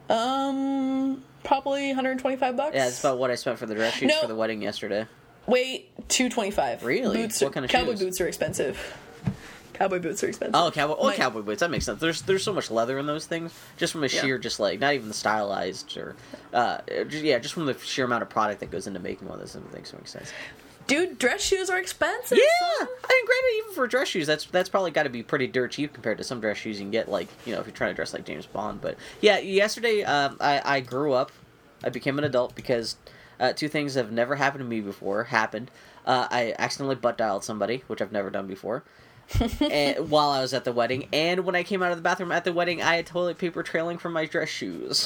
Um, 0.10 1.24
probably 1.44 1.88
one 1.88 1.96
hundred 1.96 2.20
twenty 2.20 2.38
five 2.38 2.58
bucks. 2.58 2.76
Yeah, 2.76 2.86
that's 2.86 3.00
about 3.00 3.18
what 3.18 3.32
I 3.32 3.36
spent 3.36 3.58
for 3.60 3.66
the 3.66 3.76
dress 3.76 3.94
shoes 3.94 4.10
No. 4.10 4.22
for 4.22 4.28
the 4.28 4.36
wedding 4.36 4.62
yesterday. 4.62 5.08
Wait, 5.48 5.90
two 6.10 6.30
twenty 6.30 6.52
five. 6.52 6.84
Really? 6.84 7.18
Boots. 7.24 7.42
What 7.42 7.54
kind 7.54 7.66
of 7.66 7.72
cowboy 7.72 7.92
shoes? 7.92 8.00
boots 8.02 8.22
are 8.22 8.28
expensive. 8.28 8.98
Cowboy 9.74 10.00
boots 10.00 10.24
are 10.24 10.28
expensive. 10.28 10.54
Oh, 10.54 10.70
cowboy! 10.70 10.96
Oh, 11.00 11.08
My- 11.08 11.16
cowboy 11.16 11.42
boots. 11.42 11.62
That 11.62 11.72
makes 11.72 11.86
sense. 11.86 12.00
There's 12.00 12.22
there's 12.24 12.44
so 12.44 12.54
much 12.54 12.70
leather 12.70 13.00
in 13.00 13.08
those 13.08 13.26
things, 13.26 13.52
just 13.78 13.94
from 13.94 14.04
a 14.04 14.08
Yeah. 14.08 14.22
sheer, 14.22 14.38
just 14.38 14.60
like 14.60 14.80
not 14.80 14.94
even 14.94 15.08
the 15.08 15.14
stylized 15.14 15.98
or, 15.98 16.16
uh, 16.54 16.80
just- 17.08 17.24
yeah, 17.24 17.40
just 17.40 17.54
from 17.56 17.66
the 17.66 17.76
sheer 17.80 18.06
amount 18.06 18.22
of 18.22 18.30
product 18.30 18.60
that 18.60 18.70
goes 18.70 18.86
into 18.86 19.00
making 19.00 19.28
one 19.28 19.40
of 19.40 19.40
those 19.40 19.54
things. 19.54 19.94
Makes 19.94 20.12
sense. 20.12 20.32
Dude, 20.92 21.18
dress 21.18 21.42
shoes 21.42 21.70
are 21.70 21.80
expensive. 21.80 22.38
Yeah, 22.38 22.78
son. 22.80 22.88
I 23.02 23.08
mean, 23.08 23.26
granted, 23.26 23.52
even 23.60 23.74
for 23.74 23.88
dress 23.88 24.10
shoes, 24.10 24.28
that's 24.28 24.44
that's 24.46 24.68
probably 24.68 24.92
got 24.92 25.04
to 25.04 25.10
be 25.10 25.24
pretty 25.24 25.48
dirt 25.48 25.72
cheap 25.72 25.94
compared 25.94 26.18
to 26.18 26.24
some 26.26 26.42
dress 26.42 26.58
shoes 26.58 26.80
you 26.80 26.84
can 26.84 26.92
get, 26.92 27.10
like 27.10 27.30
you 27.46 27.54
know, 27.54 27.62
if 27.62 27.66
you're 27.66 27.74
trying 27.74 27.92
to 27.92 27.96
dress 27.96 28.14
like 28.14 28.26
James 28.26 28.46
Bond. 28.46 28.82
But 28.82 28.98
yeah, 29.22 29.40
yesterday 29.40 30.04
um, 30.04 30.36
I 30.42 30.62
I 30.66 30.80
grew 30.82 31.14
up, 31.14 31.32
I 31.82 31.90
became 31.90 32.18
an 32.18 32.26
adult 32.26 32.56
because 32.56 32.98
uh, 33.40 33.54
two 33.54 33.70
things 33.70 33.96
have 33.96 34.12
never 34.12 34.36
happened 34.36 34.66
to 34.66 34.68
me 34.68 34.82
before 34.82 35.24
happened. 35.24 35.72
Uh, 36.06 36.28
I 36.30 36.56
accidentally 36.60 36.96
butt 36.96 37.18
dialed 37.18 37.46
somebody, 37.46 37.84
which 37.88 38.02
I've 38.02 38.12
never 38.12 38.30
done 38.30 38.48
before. 38.48 38.84
and, 39.62 40.10
while 40.10 40.30
I 40.30 40.42
was 40.42 40.54
at 40.54 40.66
the 40.66 40.74
wedding, 40.74 41.08
and 41.14 41.46
when 41.46 41.56
I 41.56 41.64
came 41.64 41.82
out 41.82 41.92
of 41.92 41.98
the 41.98 42.04
bathroom 42.04 42.34
at 42.34 42.44
the 42.44 42.52
wedding, 42.52 42.82
I 42.82 42.98
had 42.98 43.06
toilet 43.06 43.38
paper 43.38 43.64
trailing 43.64 43.98
from 43.98 44.12
my 44.12 44.26
dress 44.26 44.50
shoes, 44.50 45.06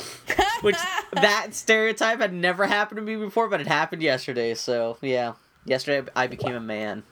which 0.62 0.78
that 1.14 1.54
stereotype 1.54 2.20
had 2.20 2.34
never 2.34 2.66
happened 2.66 2.98
to 2.98 3.04
me 3.04 3.18
before, 3.18 3.50
but 3.50 3.62
it 3.62 3.68
happened 3.68 4.02
yesterday. 4.02 4.56
So 4.56 4.98
yeah, 5.02 5.34
yesterday 5.66 6.10
I 6.16 6.28
became 6.28 6.56
a 6.56 6.60
man. 6.60 7.04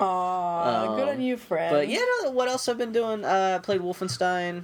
Aw, 0.00 0.96
good 0.96 1.08
Um, 1.08 1.08
on 1.16 1.20
you, 1.20 1.36
Fred. 1.36 1.72
But 1.72 1.88
yeah, 1.88 2.04
no, 2.22 2.30
what 2.30 2.48
else 2.48 2.68
I've 2.68 2.78
been 2.78 2.92
doing? 2.92 3.24
Uh, 3.24 3.60
played 3.62 3.80
Wolfenstein. 3.80 4.62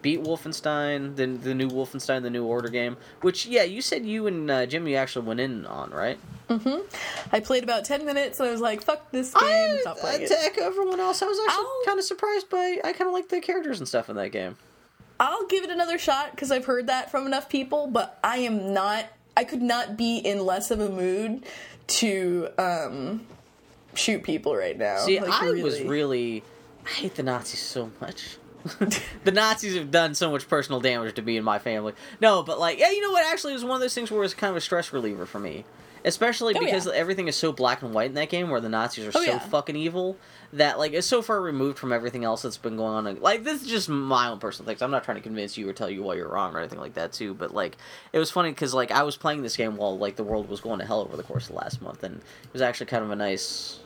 Beat 0.00 0.22
Wolfenstein, 0.22 1.16
the 1.16 1.26
the 1.26 1.54
new 1.54 1.68
Wolfenstein, 1.68 2.22
the 2.22 2.30
new 2.30 2.44
Order 2.44 2.68
game. 2.68 2.96
Which 3.20 3.46
yeah, 3.46 3.64
you 3.64 3.82
said 3.82 4.06
you 4.06 4.28
and 4.28 4.48
uh, 4.48 4.64
Jimmy 4.66 4.94
actually 4.94 5.26
went 5.26 5.40
in 5.40 5.66
on, 5.66 5.90
right? 5.90 6.18
Mm-hmm. 6.48 6.86
I 7.32 7.40
played 7.40 7.64
about 7.64 7.84
ten 7.84 8.04
minutes 8.04 8.38
and 8.38 8.48
I 8.48 8.52
was 8.52 8.60
like, 8.60 8.80
"Fuck 8.82 9.10
this 9.10 9.34
game." 9.34 9.42
I, 9.42 9.78
stop 9.80 9.98
playing 9.98 10.22
it. 10.22 10.28
to 10.28 10.40
echo 10.40 10.62
everyone 10.62 11.00
else, 11.00 11.20
I 11.20 11.26
was 11.26 11.38
actually 11.48 11.66
kind 11.84 11.98
of 11.98 12.04
surprised 12.04 12.48
by. 12.48 12.78
I 12.84 12.92
kind 12.92 13.08
of 13.08 13.12
like 13.12 13.28
the 13.28 13.40
characters 13.40 13.80
and 13.80 13.88
stuff 13.88 14.08
in 14.08 14.14
that 14.16 14.30
game. 14.30 14.56
I'll 15.20 15.46
give 15.46 15.64
it 15.64 15.70
another 15.70 15.98
shot 15.98 16.30
because 16.30 16.52
I've 16.52 16.64
heard 16.64 16.86
that 16.86 17.10
from 17.10 17.26
enough 17.26 17.48
people, 17.48 17.88
but 17.88 18.20
I 18.22 18.38
am 18.38 18.72
not. 18.72 19.04
I 19.38 19.44
could 19.44 19.62
not 19.62 19.96
be 19.96 20.18
in 20.18 20.44
less 20.44 20.70
of 20.72 20.80
a 20.80 20.88
mood 20.88 21.44
to 21.86 22.48
um, 22.58 23.24
shoot 23.94 24.22
people 24.24 24.56
right 24.56 24.76
now. 24.76 24.98
See, 24.98 25.20
Like, 25.20 25.30
I 25.30 25.50
was 25.62 25.80
really. 25.82 26.42
I 26.84 26.88
hate 26.90 27.14
the 27.14 27.22
Nazis 27.22 27.60
so 27.62 27.90
much. 28.00 28.36
the 29.24 29.30
Nazis 29.32 29.76
have 29.76 29.90
done 29.90 30.14
so 30.14 30.30
much 30.30 30.48
personal 30.48 30.80
damage 30.80 31.14
to 31.14 31.22
me 31.22 31.36
and 31.36 31.44
my 31.44 31.58
family. 31.58 31.92
No, 32.20 32.42
but 32.42 32.58
like, 32.58 32.78
yeah, 32.78 32.90
you 32.90 33.00
know 33.00 33.12
what? 33.12 33.24
Actually, 33.26 33.52
it 33.52 33.56
was 33.56 33.64
one 33.64 33.76
of 33.76 33.80
those 33.80 33.94
things 33.94 34.10
where 34.10 34.24
it's 34.24 34.34
kind 34.34 34.50
of 34.50 34.56
a 34.56 34.60
stress 34.60 34.92
reliever 34.92 35.24
for 35.24 35.38
me, 35.38 35.64
especially 36.04 36.54
Oh, 36.56 36.60
because 36.60 36.86
yeah. 36.86 36.92
everything 36.94 37.28
is 37.28 37.36
so 37.36 37.52
black 37.52 37.82
and 37.82 37.94
white 37.94 38.06
in 38.06 38.14
that 38.14 38.28
game, 38.30 38.50
where 38.50 38.60
the 38.60 38.68
Nazis 38.68 39.04
are 39.06 39.08
Oh, 39.10 39.22
so 39.24 39.30
yeah. 39.30 39.38
fucking 39.38 39.76
evil 39.76 40.16
that 40.54 40.78
like 40.78 40.92
is 40.92 41.04
so 41.04 41.20
far 41.20 41.40
removed 41.40 41.78
from 41.78 41.92
everything 41.92 42.24
else 42.24 42.42
that's 42.42 42.56
been 42.56 42.76
going 42.76 43.06
on. 43.06 43.20
Like, 43.20 43.44
this 43.44 43.62
is 43.62 43.68
just 43.68 43.88
my 43.88 44.28
own 44.28 44.38
personal 44.38 44.66
things. 44.66 44.80
I'm 44.80 44.90
not 44.90 45.04
trying 45.04 45.16
to 45.16 45.22
convince 45.22 45.58
you 45.58 45.68
or 45.68 45.72
tell 45.72 45.90
you 45.90 46.02
why 46.02 46.14
you're 46.14 46.28
wrong 46.28 46.54
or 46.54 46.60
anything 46.60 46.80
like 46.80 46.94
that 46.94 47.12
too. 47.12 47.34
But 47.34 47.52
like, 47.52 47.76
it 48.12 48.18
was 48.18 48.30
funny 48.30 48.50
because 48.50 48.72
like 48.72 48.90
I 48.90 49.02
was 49.02 49.16
playing 49.16 49.42
this 49.42 49.56
game 49.56 49.76
while 49.76 49.98
like 49.98 50.16
the 50.16 50.24
world 50.24 50.48
was 50.48 50.60
going 50.60 50.78
to 50.78 50.86
hell 50.86 51.00
over 51.00 51.16
the 51.16 51.22
course 51.22 51.44
of 51.44 51.50
the 51.50 51.60
last 51.60 51.82
month, 51.82 52.02
and 52.02 52.16
it 52.16 52.52
was 52.52 52.62
actually 52.62 52.86
kind 52.86 53.04
of 53.04 53.10
a 53.10 53.16
nice. 53.16 53.80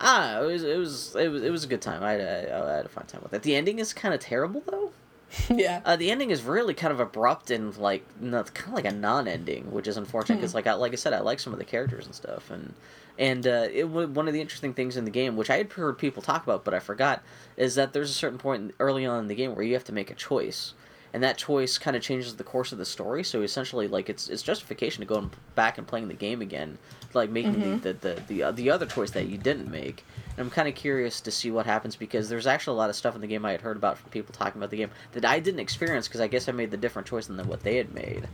Ah, 0.00 0.40
it 0.40 0.46
was 0.46 0.62
it 0.62 0.78
was 0.78 1.16
it 1.16 1.28
was 1.28 1.42
it 1.42 1.50
was 1.50 1.64
a 1.64 1.68
good 1.68 1.82
time. 1.82 2.02
I 2.02 2.12
had 2.12 2.20
a, 2.20 2.64
I 2.64 2.76
had 2.76 2.86
a 2.86 2.88
fun 2.88 3.06
time 3.06 3.20
with 3.22 3.34
it. 3.34 3.42
The 3.42 3.54
ending 3.54 3.78
is 3.78 3.92
kind 3.92 4.14
of 4.14 4.20
terrible 4.20 4.62
though. 4.66 4.92
yeah. 5.50 5.80
Uh, 5.84 5.96
the 5.96 6.10
ending 6.10 6.30
is 6.30 6.42
really 6.42 6.74
kind 6.74 6.92
of 6.92 7.00
abrupt 7.00 7.50
and 7.50 7.76
like 7.76 8.04
no, 8.20 8.42
kind 8.44 8.68
of 8.68 8.74
like 8.74 8.84
a 8.84 8.96
non-ending, 8.96 9.72
which 9.72 9.88
is 9.88 9.96
unfortunate 9.96 10.36
because 10.36 10.54
like 10.54 10.66
I, 10.66 10.74
like 10.74 10.92
I 10.92 10.96
said, 10.96 11.12
I 11.12 11.20
like 11.20 11.40
some 11.40 11.52
of 11.52 11.58
the 11.58 11.64
characters 11.64 12.06
and 12.06 12.14
stuff, 12.14 12.50
and 12.50 12.74
and 13.18 13.46
uh, 13.46 13.68
it 13.72 13.84
one 13.88 14.28
of 14.28 14.34
the 14.34 14.40
interesting 14.40 14.74
things 14.74 14.96
in 14.96 15.04
the 15.04 15.10
game, 15.10 15.36
which 15.36 15.50
I 15.50 15.56
had 15.58 15.72
heard 15.72 15.98
people 15.98 16.22
talk 16.22 16.42
about, 16.42 16.64
but 16.64 16.74
I 16.74 16.78
forgot, 16.78 17.22
is 17.56 17.74
that 17.76 17.92
there's 17.92 18.10
a 18.10 18.14
certain 18.14 18.38
point 18.38 18.74
early 18.78 19.06
on 19.06 19.20
in 19.20 19.28
the 19.28 19.34
game 19.34 19.54
where 19.54 19.64
you 19.64 19.74
have 19.74 19.84
to 19.84 19.92
make 19.92 20.10
a 20.10 20.14
choice, 20.14 20.74
and 21.12 21.22
that 21.22 21.38
choice 21.38 21.78
kind 21.78 21.96
of 21.96 22.02
changes 22.02 22.36
the 22.36 22.44
course 22.44 22.72
of 22.72 22.78
the 22.78 22.84
story. 22.84 23.24
So 23.24 23.42
essentially, 23.42 23.88
like 23.88 24.08
it's 24.08 24.28
it's 24.28 24.42
justification 24.42 25.00
to 25.00 25.06
go 25.06 25.16
and 25.16 25.30
back 25.54 25.78
and 25.78 25.86
playing 25.86 26.08
the 26.08 26.14
game 26.14 26.42
again, 26.42 26.78
like 27.14 27.30
making 27.30 27.80
the 27.80 27.92
the 27.92 28.14
the 28.14 28.22
the, 28.28 28.42
uh, 28.42 28.52
the 28.52 28.70
other 28.70 28.86
choice 28.86 29.10
that 29.12 29.26
you 29.26 29.38
didn't 29.38 29.70
make. 29.70 30.04
And 30.36 30.44
I'm 30.44 30.50
kind 30.50 30.68
of 30.68 30.74
curious 30.74 31.22
to 31.22 31.30
see 31.30 31.50
what 31.50 31.64
happens 31.64 31.96
because 31.96 32.28
there's 32.28 32.46
actually 32.46 32.74
a 32.74 32.78
lot 32.78 32.90
of 32.90 32.96
stuff 32.96 33.14
in 33.14 33.22
the 33.22 33.26
game 33.26 33.46
I 33.46 33.52
had 33.52 33.62
heard 33.62 33.78
about 33.78 33.96
from 33.96 34.10
people 34.10 34.34
talking 34.34 34.60
about 34.60 34.70
the 34.70 34.76
game 34.76 34.90
that 35.12 35.24
I 35.24 35.40
didn't 35.40 35.60
experience 35.60 36.06
because 36.06 36.20
I 36.20 36.26
guess 36.26 36.48
I 36.48 36.52
made 36.52 36.70
the 36.70 36.76
different 36.76 37.08
choice 37.08 37.26
than 37.26 37.38
what 37.48 37.62
they 37.62 37.76
had 37.76 37.94
made. 37.94 38.28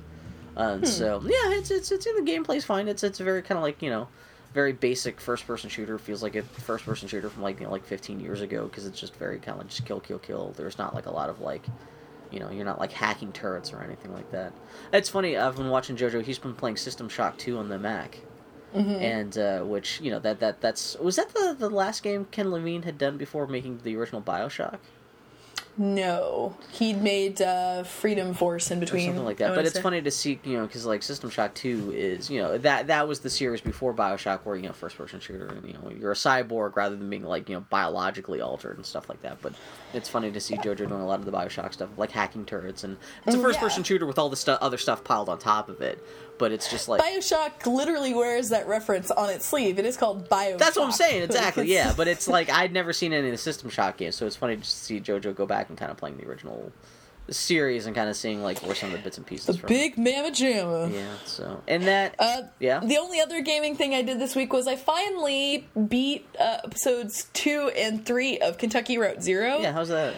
And 0.57 0.87
so 0.87 1.21
yeah, 1.25 1.57
it's 1.57 1.71
it's 1.71 1.91
it's 1.91 2.07
in 2.07 2.25
the 2.25 2.31
gameplay's 2.31 2.65
fine. 2.65 2.89
It's 2.89 3.03
it's 3.03 3.19
very 3.19 3.43
kind 3.43 3.59
of 3.59 3.63
like 3.63 3.81
you 3.81 3.91
know, 3.91 4.09
very 4.53 4.73
basic 4.73 5.21
first 5.21 5.47
person 5.47 5.71
shooter. 5.71 5.99
Feels 5.99 6.23
like 6.23 6.37
a 6.37 6.43
first 6.43 6.85
person 6.85 7.09
shooter 7.09 7.31
from 7.31 7.43
like 7.43 7.61
you 7.61 7.67
know, 7.67 7.73
like 7.73 7.85
15 7.85 8.21
years 8.21 8.41
ago 8.41 8.67
because 8.67 8.87
it's 8.87 9.01
just 9.01 9.15
very 9.17 9.39
kind 9.39 9.61
of 9.61 9.69
just 9.69 9.85
kill 9.87 10.01
kill 10.01 10.19
kill. 10.19 10.53
There's 10.57 10.79
not 10.79 10.95
like 10.95 11.07
a 11.07 11.11
lot 11.11 11.29
of 11.31 11.41
like. 11.41 11.65
You 12.31 12.41
know, 12.41 12.51
you're 12.51 12.65
not 12.65 12.81
like 12.81 12.93
hacking 12.93 13.31
turrets 13.33 13.75
or 13.75 13.83
anything 13.83 14.11
like 14.15 14.31
that. 14.31 14.55
It's 14.91 15.11
funny. 15.11 15.37
I've 15.37 15.57
been 15.57 15.69
watching 15.69 15.97
JoJo. 15.97 16.23
He's 16.25 16.39
been 16.39 16.55
playing 16.55 16.79
System 16.79 17.11
Shock 17.11 17.37
2 17.37 17.59
on 17.59 17.69
the 17.69 17.79
Mac, 17.79 18.21
and 19.03 19.37
uh, 19.37 19.61
which 19.65 20.01
you 20.01 20.11
know 20.11 20.19
that 20.21 20.41
that 20.41 20.63
that's 20.63 20.97
was 20.99 21.17
that 21.17 21.29
the 21.35 21.55
the 21.59 21.69
last 21.69 22.03
game 22.03 22.25
Ken 22.31 22.51
Levine 22.51 22.85
had 22.85 22.97
done 22.97 23.19
before 23.19 23.47
making 23.47 23.81
the 23.85 23.97
original 23.97 24.23
Bioshock 24.23 24.79
No, 25.79 26.55
he'd 26.73 27.01
made 27.03 27.41
uh, 27.41 27.83
Freedom 27.83 28.35
Force 28.35 28.71
in 28.71 28.79
between, 28.79 29.05
or 29.05 29.13
something 29.13 29.25
like 29.25 29.39
that. 29.39 29.55
But 29.55 29.65
it's 29.65 29.77
say. 29.77 29.81
funny 29.83 30.03
to 30.03 30.11
see 30.11 30.39
you 30.45 30.59
know 30.59 30.67
because 30.67 30.85
like 30.85 31.03
System 31.03 31.31
Shock 31.31 31.55
Two 31.55 31.91
is 31.97 32.29
you 32.29 32.43
know 32.43 32.59
that 32.59 32.89
that 32.89 33.09
was 33.09 33.21
the 33.21 33.31
series 33.31 33.63
before 33.63 33.95
Bioshock 33.95 34.41
where 34.45 34.55
you 34.57 34.67
know 34.67 34.75
first 34.75 34.99
person 34.99 35.19
shooter 35.19 35.47
and 35.47 35.67
you 35.67 35.73
know 35.73 35.91
you're 35.99 36.13
a 36.13 36.15
cyborg 36.15 36.77
rather 36.77 36.95
than 36.95 37.09
being 37.09 37.25
like 37.25 37.49
you 37.49 37.55
know 37.55 37.65
biologically 37.71 38.43
altered 38.43 38.77
and 38.77 38.85
stuff 38.85 39.09
like 39.09 39.23
that. 39.23 39.39
But 39.41 39.55
it's 39.95 40.11
funny 40.11 40.31
to 40.31 40.41
see 40.41 40.57
JoJo 40.57 40.77
doing 40.89 40.93
a 40.93 41.07
lot 41.07 41.21
of 41.21 41.25
the 41.25 41.33
Bioshock 41.33 41.73
stuff 41.73 41.89
like 41.97 42.11
hacking 42.11 42.45
turrets 42.45 42.85
and 42.85 42.99
it's 43.27 43.35
a 43.35 43.39
Mm, 43.39 43.43
first 43.43 43.59
person 43.59 43.81
yeah. 43.81 43.87
shooter 43.87 44.07
with 44.07 44.19
all 44.19 44.29
the 44.29 44.37
stu- 44.37 44.53
other 44.53 44.77
stuff 44.79 45.03
piled 45.03 45.29
on 45.31 45.39
top 45.39 45.69
of 45.71 45.81
it. 45.81 46.05
But 46.39 46.51
it's 46.53 46.71
just 46.71 46.89
like 46.89 47.01
Bioshock 47.01 47.67
literally 47.67 48.15
wears 48.15 48.49
that 48.49 48.67
reference 48.67 49.11
on 49.11 49.31
its 49.31 49.47
sleeve. 49.47 49.79
It 49.79 49.87
is 49.87 49.97
called 49.97 50.29
Bioshock. 50.29 50.59
That's 50.59 50.77
what 50.77 50.87
I'm 50.87 50.93
saying, 50.93 51.23
exactly. 51.25 51.73
Yeah, 51.73 51.93
but 51.97 52.09
it's 52.09 52.27
like 52.27 52.51
I'd 52.51 52.73
never 52.73 52.93
seen 52.93 53.13
any 53.13 53.27
of 53.29 53.33
the 53.33 53.39
System 53.39 53.71
Shock 53.71 53.97
games, 53.99 54.17
so 54.17 54.27
it's 54.27 54.37
funny 54.37 54.57
to 54.57 54.65
see 54.65 55.01
JoJo 55.01 55.35
go 55.37 55.47
back 55.47 55.69
and 55.69 55.79
kind 55.79 55.91
of 55.91 55.97
playing 55.97 56.17
the 56.17 56.27
original 56.27 56.73
series 57.31 57.87
and 57.87 57.95
kind 57.95 58.11
of 58.11 58.17
seeing 58.17 58.43
like 58.43 58.59
where 58.67 58.75
some 58.75 58.91
of 58.91 58.97
the 58.97 59.03
bits 59.03 59.17
and 59.17 59.25
pieces 59.27 59.47
the 59.47 59.55
from. 59.55 59.69
big 59.69 59.97
mamma 59.97 60.31
jamma. 60.31 60.93
Yeah. 60.93 61.15
So 61.25 61.63
and 61.69 61.85
that. 61.85 62.17
Uh, 62.19 62.43
yeah. 62.59 62.81
The 62.81 62.99
only 62.99 63.21
other 63.21 63.41
gaming 63.43 63.77
thing 63.77 63.95
I 63.95 64.03
did 64.03 64.19
this 64.19 64.35
week 64.35 64.53
was 64.53 64.67
I 64.67 64.75
finally 64.77 65.69
beat 65.89 66.27
uh, 66.39 66.59
episodes 66.65 67.29
two 67.33 67.71
and 67.77 68.05
three 68.05 68.39
of 68.41 68.59
Kentucky 68.59 68.99
Route 68.99 69.23
Zero. 69.23 69.61
yeah. 69.61 69.73
How's 69.73 69.89
that? 69.89 70.15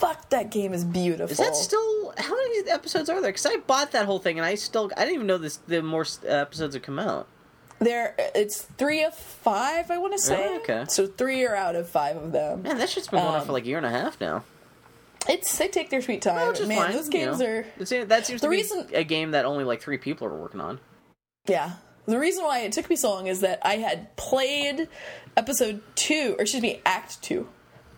Fuck, 0.00 0.30
that 0.30 0.50
game 0.50 0.72
is 0.72 0.84
beautiful. 0.84 1.30
Is 1.30 1.36
that 1.38 1.54
still 1.54 2.12
how 2.16 2.34
many 2.34 2.70
episodes 2.70 3.08
are 3.10 3.20
there? 3.20 3.30
Because 3.30 3.46
I 3.46 3.56
bought 3.58 3.92
that 3.92 4.06
whole 4.06 4.18
thing 4.18 4.38
and 4.38 4.46
I 4.46 4.54
still 4.54 4.90
I 4.96 5.00
didn't 5.00 5.14
even 5.14 5.26
know 5.26 5.38
this 5.38 5.56
the 5.58 5.82
more 5.82 6.06
episodes 6.26 6.74
have 6.74 6.82
come 6.82 6.98
out. 6.98 7.26
there? 7.80 8.14
It's 8.34 8.62
three 8.62 9.04
of 9.04 9.14
five, 9.14 9.90
I 9.90 9.98
want 9.98 10.14
to 10.14 10.18
say. 10.18 10.46
Oh, 10.50 10.56
okay. 10.60 10.84
So 10.88 11.06
three 11.06 11.44
are 11.46 11.54
out 11.54 11.76
of 11.76 11.88
five 11.88 12.16
of 12.16 12.32
them. 12.32 12.62
Man, 12.62 12.78
that 12.78 12.88
shit's 12.88 13.08
been 13.08 13.20
going 13.20 13.34
on 13.34 13.40
Um, 13.40 13.46
for 13.46 13.52
like 13.52 13.64
a 13.64 13.66
year 13.68 13.76
and 13.76 13.86
a 13.86 13.90
half 13.90 14.20
now. 14.20 14.42
It's 15.28 15.56
they 15.58 15.68
take 15.68 15.90
their 15.90 16.00
sweet 16.00 16.22
time. 16.22 16.54
Is 16.54 16.66
Man, 16.66 16.78
fine, 16.78 16.92
those 16.92 17.06
you 17.06 17.12
games 17.12 17.38
know. 17.40 17.46
are 17.46 18.04
that 18.06 18.26
seems 18.26 18.40
The 18.40 18.46
to 18.46 18.50
be 18.50 18.56
reason- 18.56 18.88
a 18.94 19.04
game 19.04 19.32
that 19.32 19.44
only 19.44 19.64
like 19.64 19.82
three 19.82 19.98
people 19.98 20.26
are 20.26 20.34
working 20.36 20.60
on. 20.62 20.80
Yeah. 21.46 21.72
The 22.06 22.18
reason 22.18 22.42
why 22.44 22.60
it 22.60 22.72
took 22.72 22.88
me 22.88 22.96
so 22.96 23.10
long 23.10 23.26
is 23.26 23.40
that 23.42 23.60
I 23.62 23.76
had 23.76 24.16
played 24.16 24.88
episode 25.36 25.82
two, 25.94 26.34
or 26.38 26.42
excuse 26.42 26.62
me, 26.62 26.80
act 26.86 27.20
two, 27.22 27.48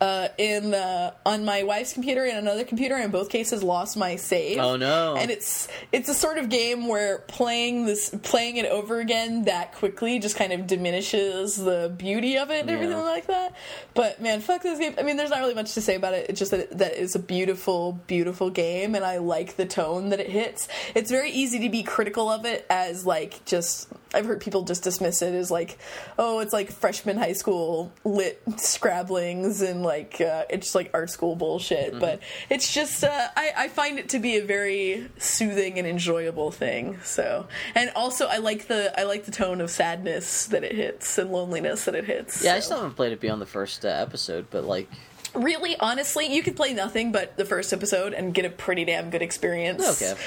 uh, 0.02 0.28
in 0.36 0.74
uh, 0.74 1.12
on 1.24 1.44
my 1.44 1.62
wife's 1.62 1.92
computer 1.92 2.24
and 2.24 2.36
another 2.36 2.64
computer. 2.64 2.96
and 2.96 3.04
In 3.04 3.10
both 3.12 3.30
cases, 3.30 3.62
lost 3.62 3.96
my 3.96 4.16
save. 4.16 4.58
Oh 4.58 4.74
no! 4.76 5.14
And 5.16 5.30
it's 5.30 5.68
it's 5.92 6.08
a 6.08 6.14
sort 6.14 6.38
of 6.38 6.48
game 6.48 6.88
where 6.88 7.18
playing 7.28 7.86
this 7.86 8.10
playing 8.22 8.56
it 8.56 8.66
over 8.66 8.98
again 8.98 9.44
that 9.44 9.72
quickly 9.74 10.18
just 10.18 10.34
kind 10.34 10.52
of 10.52 10.66
diminishes 10.66 11.56
the 11.56 11.94
beauty 11.96 12.36
of 12.36 12.50
it 12.50 12.62
and 12.62 12.68
Yeah. 12.68 12.74
everything 12.74 12.98
like 12.98 13.26
that. 13.28 13.54
But 13.94 14.20
man, 14.20 14.40
fuck 14.40 14.62
this 14.62 14.78
game. 14.80 14.94
I 14.98 15.02
mean, 15.04 15.16
there's 15.16 15.30
not 15.30 15.38
really 15.38 15.54
much 15.54 15.74
to 15.74 15.80
say 15.80 15.94
about 15.94 16.14
it. 16.14 16.26
It's 16.28 16.38
just 16.40 16.50
that 16.50 16.60
it, 16.60 16.78
that 16.78 17.00
it's 17.00 17.14
a 17.14 17.20
beautiful, 17.20 17.92
beautiful 18.08 18.50
game, 18.50 18.96
and 18.96 19.04
I 19.04 19.18
like 19.18 19.54
the 19.56 19.66
tone 19.66 20.08
that 20.08 20.18
it 20.18 20.28
hits. 20.30 20.66
It's 20.96 21.10
very 21.12 21.30
easy 21.30 21.60
to 21.60 21.68
be 21.68 21.84
critical 21.84 22.28
of 22.28 22.44
it 22.44 22.66
as 22.68 23.06
like 23.06 23.44
just. 23.44 23.88
I've 24.14 24.26
heard 24.26 24.42
people 24.42 24.64
just 24.64 24.82
dismiss 24.82 25.22
it 25.22 25.32
as 25.32 25.50
like, 25.50 25.78
oh, 26.18 26.40
it's 26.40 26.52
like 26.52 26.70
freshman 26.70 27.16
high 27.16 27.32
school 27.32 27.90
lit 28.04 28.42
scrabblings 28.58 29.62
and 29.62 29.82
like 29.82 29.91
uh, 30.20 30.44
it's 30.50 30.66
just 30.66 30.74
like 30.74 30.90
art 30.94 31.10
school 31.10 31.36
bullshit. 31.36 31.98
But 31.98 32.20
it's 32.50 32.72
just 32.72 33.04
uh, 33.04 33.28
I, 33.36 33.52
I 33.56 33.68
find 33.68 33.98
it 33.98 34.08
to 34.10 34.18
be 34.18 34.36
a 34.36 34.44
very 34.44 35.08
soothing 35.18 35.78
and 35.78 35.86
enjoyable 35.86 36.50
thing. 36.50 36.98
So 37.04 37.46
and 37.74 37.90
also 37.94 38.26
I 38.26 38.38
like 38.38 38.68
the 38.68 38.98
I 38.98 39.04
like 39.04 39.24
the 39.24 39.32
tone 39.32 39.60
of 39.60 39.70
sadness 39.70 40.46
that 40.46 40.64
it 40.64 40.74
hits 40.74 41.18
and 41.18 41.30
loneliness 41.30 41.84
that 41.84 41.94
it 41.94 42.04
hits. 42.04 42.42
yeah, 42.42 42.54
I 42.54 42.60
still 42.60 42.78
haven't 42.78 42.94
played 42.96 43.12
it 43.12 43.20
beyond 43.20 43.40
the 43.40 43.46
first 43.46 43.84
uh, 43.84 43.88
episode, 43.88 44.46
but 44.50 44.64
like 44.64 44.88
really 45.34 45.76
honestly 45.80 46.26
you 46.26 46.42
could 46.42 46.56
play 46.56 46.74
nothing 46.74 47.10
but 47.10 47.36
the 47.38 47.44
first 47.44 47.72
episode 47.72 48.12
and 48.12 48.34
get 48.34 48.44
a 48.44 48.50
pretty 48.50 48.84
damn 48.84 49.10
good 49.10 49.22
experience. 49.22 50.02
Okay. 50.02 50.20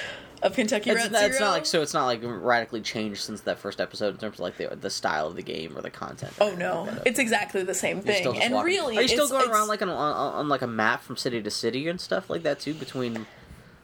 Of 0.43 0.53
Kentucky 0.55 0.89
It's, 0.91 1.01
Route 1.03 1.11
not, 1.11 1.19
Zero. 1.19 1.29
it's 1.31 1.39
not 1.39 1.51
like 1.51 1.65
so. 1.65 1.81
It's 1.81 1.93
not 1.93 2.05
like 2.05 2.19
radically 2.23 2.81
changed 2.81 3.21
since 3.21 3.41
that 3.41 3.57
first 3.59 3.81
episode 3.81 4.13
in 4.13 4.17
terms 4.19 4.36
of 4.36 4.39
like 4.41 4.57
the 4.57 4.75
the 4.75 4.89
style 4.89 5.27
of 5.27 5.36
the 5.36 5.41
game 5.41 5.77
or 5.77 5.81
the 5.81 5.89
content. 5.89 6.33
Oh 6.39 6.53
no, 6.55 6.88
it's 7.05 7.19
exactly 7.19 7.63
the 7.63 7.73
same 7.73 8.01
thing. 8.01 8.25
And 8.41 8.53
walking- 8.53 8.65
really, 8.65 8.97
are 8.97 9.01
you 9.01 9.07
still 9.07 9.27
going 9.29 9.41
it's- 9.43 9.55
around 9.55 9.67
like 9.67 9.81
on, 9.81 9.89
on 9.89 9.97
on 10.36 10.49
like 10.49 10.61
a 10.61 10.67
map 10.67 11.01
from 11.03 11.17
city 11.17 11.41
to 11.41 11.49
city 11.51 11.88
and 11.88 11.99
stuff 11.99 12.29
like 12.29 12.43
that 12.43 12.59
too 12.59 12.73
between 12.73 13.25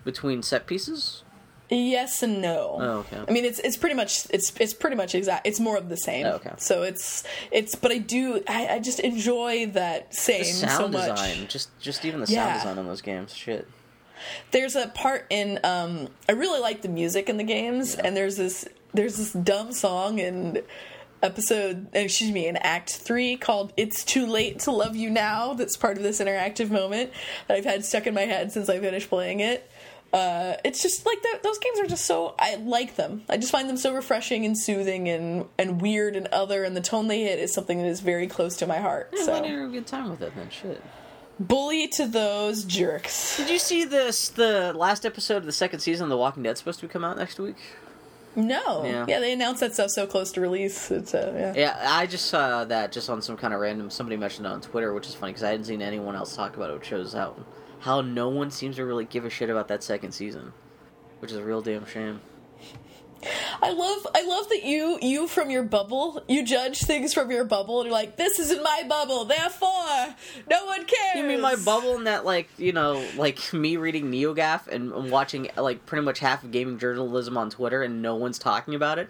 between 0.03 0.43
set 0.43 0.67
pieces? 0.67 1.23
Yes 1.73 2.21
and 2.21 2.41
no. 2.41 2.77
Oh, 2.81 2.89
okay. 2.99 3.17
I 3.25 3.31
mean, 3.31 3.45
it's 3.45 3.59
it's 3.59 3.77
pretty 3.77 3.95
much 3.95 4.27
it's 4.31 4.51
it's 4.59 4.73
pretty 4.73 4.97
much 4.97 5.15
exact. 5.15 5.47
It's 5.47 5.59
more 5.59 5.77
of 5.77 5.87
the 5.87 5.95
same. 5.95 6.25
Oh, 6.25 6.31
okay. 6.33 6.51
So 6.57 6.83
it's 6.83 7.23
it's, 7.49 7.75
but 7.75 7.91
I 7.93 7.97
do 7.97 8.43
I, 8.45 8.67
I 8.67 8.79
just 8.79 8.99
enjoy 8.99 9.67
that 9.67 10.13
same 10.13 10.39
The 10.39 10.43
so 10.45 10.67
sound 10.67 10.93
much. 10.93 11.09
design, 11.11 11.47
just 11.47 11.69
just 11.79 12.03
even 12.03 12.19
the 12.19 12.27
Yeah. 12.29 12.43
sound 12.47 12.59
design 12.59 12.77
on 12.79 12.87
those 12.87 13.01
games, 13.01 13.33
shit. 13.33 13.67
There's 14.51 14.76
a 14.76 14.88
part 14.88 15.26
in 15.30 15.59
um 15.63 16.07
I 16.30 16.34
really 16.34 16.59
like 16.59 16.82
the 16.82 16.89
music 16.89 17.30
in 17.30 17.38
the 17.38 17.43
games, 17.43 17.95
Yeah. 17.95 18.07
and 18.07 18.17
there's 18.17 18.38
this 18.38 18.67
there's 18.93 19.17
this 19.17 19.34
dumb 19.34 19.72
song 19.72 20.19
in 20.19 20.61
episode 21.24 21.88
excuse 21.93 22.32
me 22.32 22.47
in 22.47 22.57
act 22.57 22.89
three 22.95 23.36
called 23.38 23.72
it's 23.78 24.03
too 24.03 24.26
late 24.26 24.57
to 24.57 24.72
love 24.72 24.95
you 24.95 25.07
now 25.07 25.53
that's 25.53 25.78
part 25.78 25.95
of 25.95 26.01
this 26.01 26.19
interactive 26.19 26.72
moment 26.72 27.11
that 27.47 27.57
i've 27.57 27.63
had 27.63 27.86
stuck 27.86 28.07
in 28.07 28.13
my 28.15 28.22
head 28.22 28.51
since 28.51 28.69
i 28.69 28.80
finished 28.80 29.07
playing 29.07 29.39
it 29.39 29.69
uh, 30.13 30.57
it's 30.65 30.82
just 30.82 31.05
like 31.05 31.22
that, 31.22 31.39
those 31.41 31.57
games 31.59 31.80
are 31.80 31.86
just 31.86 32.03
so 32.03 32.36
I 32.38 32.55
like 32.55 32.97
them. 32.97 33.22
I 33.30 33.38
just 33.38 33.49
find 33.49 33.69
them 33.69 33.78
so 33.78 33.93
refreshing 33.93 34.45
and 34.45 34.57
soothing 34.59 35.07
and 35.07 35.45
and 35.57 35.80
weird 35.82 36.17
and 36.17 36.28
other. 36.28 36.65
And 36.65 36.76
the 36.76 36.82
tone 36.82 37.07
they 37.07 37.22
hit 37.22 37.39
is 37.39 37.53
something 37.53 37.78
that 37.78 37.88
is 37.88 38.01
very 38.01 38.28
close 38.28 38.57
to 38.57 38.67
my 38.67 38.80
heart. 38.80 39.13
Yeah, 39.15 39.24
so 39.24 39.45
you 39.45 39.57
have 39.61 39.69
a 39.69 39.72
good 39.72 39.88
time 39.88 40.09
with 40.09 40.22
it 40.22 40.36
then? 40.36 40.49
Shit. 40.49 40.84
Bully 41.47 41.87
to 41.89 42.05
those 42.07 42.63
jerks. 42.63 43.37
Did 43.37 43.49
you 43.49 43.59
see 43.59 43.83
this? 43.85 44.29
The 44.29 44.73
last 44.73 45.05
episode 45.05 45.37
of 45.37 45.45
the 45.45 45.51
second 45.51 45.79
season 45.79 46.05
of 46.05 46.09
The 46.09 46.17
Walking 46.17 46.43
Dead 46.43 46.57
supposed 46.57 46.79
to 46.81 46.87
come 46.87 47.03
out 47.03 47.17
next 47.17 47.39
week. 47.39 47.55
No, 48.35 48.85
Yeah. 48.85 49.05
yeah, 49.09 49.19
they 49.19 49.33
announced 49.33 49.59
that 49.59 49.73
stuff 49.73 49.89
so 49.91 50.07
close 50.07 50.31
to 50.33 50.41
release. 50.41 50.89
It's 50.89 51.13
uh, 51.13 51.33
yeah. 51.35 51.53
Yeah, 51.53 51.77
I 51.85 52.05
just 52.07 52.27
saw 52.27 52.63
that 52.63 52.93
just 52.93 53.09
on 53.09 53.21
some 53.21 53.35
kind 53.35 53.53
of 53.53 53.59
random. 53.59 53.89
Somebody 53.89 54.15
mentioned 54.15 54.45
it 54.45 54.49
on 54.51 54.61
Twitter, 54.61 54.93
which 54.93 55.07
is 55.07 55.13
funny 55.15 55.33
because 55.33 55.43
I 55.43 55.49
hadn't 55.49 55.65
seen 55.65 55.81
anyone 55.81 56.15
else 56.15 56.33
talk 56.35 56.55
about 56.55 56.69
it. 56.69 56.73
Which 56.75 56.85
shows 56.85 57.11
how 57.11 57.35
how 57.81 57.99
no 57.99 58.29
one 58.29 58.49
seems 58.49 58.77
to 58.77 58.85
really 58.85 59.03
give 59.03 59.25
a 59.25 59.29
shit 59.29 59.49
about 59.49 59.67
that 59.67 59.83
second 59.83 60.13
season, 60.13 60.53
which 61.19 61.31
is 61.31 61.37
a 61.37 61.43
real 61.43 61.61
damn 61.61 61.85
shame. 61.85 62.21
I 63.61 63.72
love 63.72 64.07
I 64.15 64.24
love 64.26 64.49
that 64.49 64.63
you 64.63 64.97
you 65.01 65.28
from 65.28 65.49
your 65.49 65.63
bubble 65.63 66.24
you 66.28 66.43
judge 66.43 66.80
things 66.80 67.13
from 67.13 67.32
your 67.32 67.45
bubble 67.45 67.82
and 67.82 67.88
you're 67.88 67.93
like 67.93 68.17
this 68.17 68.39
isn't 68.39 68.63
my 68.63 68.84
bubble 68.88 69.26
therefore 69.26 70.15
no 70.49 70.65
one 70.65 70.86
cares. 70.86 71.15
You 71.15 71.24
mean 71.24 71.41
my 71.41 71.55
bubble 71.55 71.95
in 71.95 72.05
that, 72.05 72.26
like, 72.26 72.49
you 72.57 72.72
know, 72.72 73.03
like 73.17 73.53
me 73.53 73.78
reading 73.78 74.11
NeoGaf 74.11 74.67
and, 74.67 75.11
watching, 75.11 75.49
like, 75.57 75.86
pretty 75.86 76.03
much 76.03 76.19
half 76.19 76.43
of 76.43 76.51
gaming 76.51 76.78
journalism 76.78 77.38
on 77.38 77.49
Twitter 77.49 77.84
and 77.84 78.01
no 78.01 78.15
one's 78.15 78.39
talking 78.39 78.76
about 78.76 78.99
it? 78.99 79.09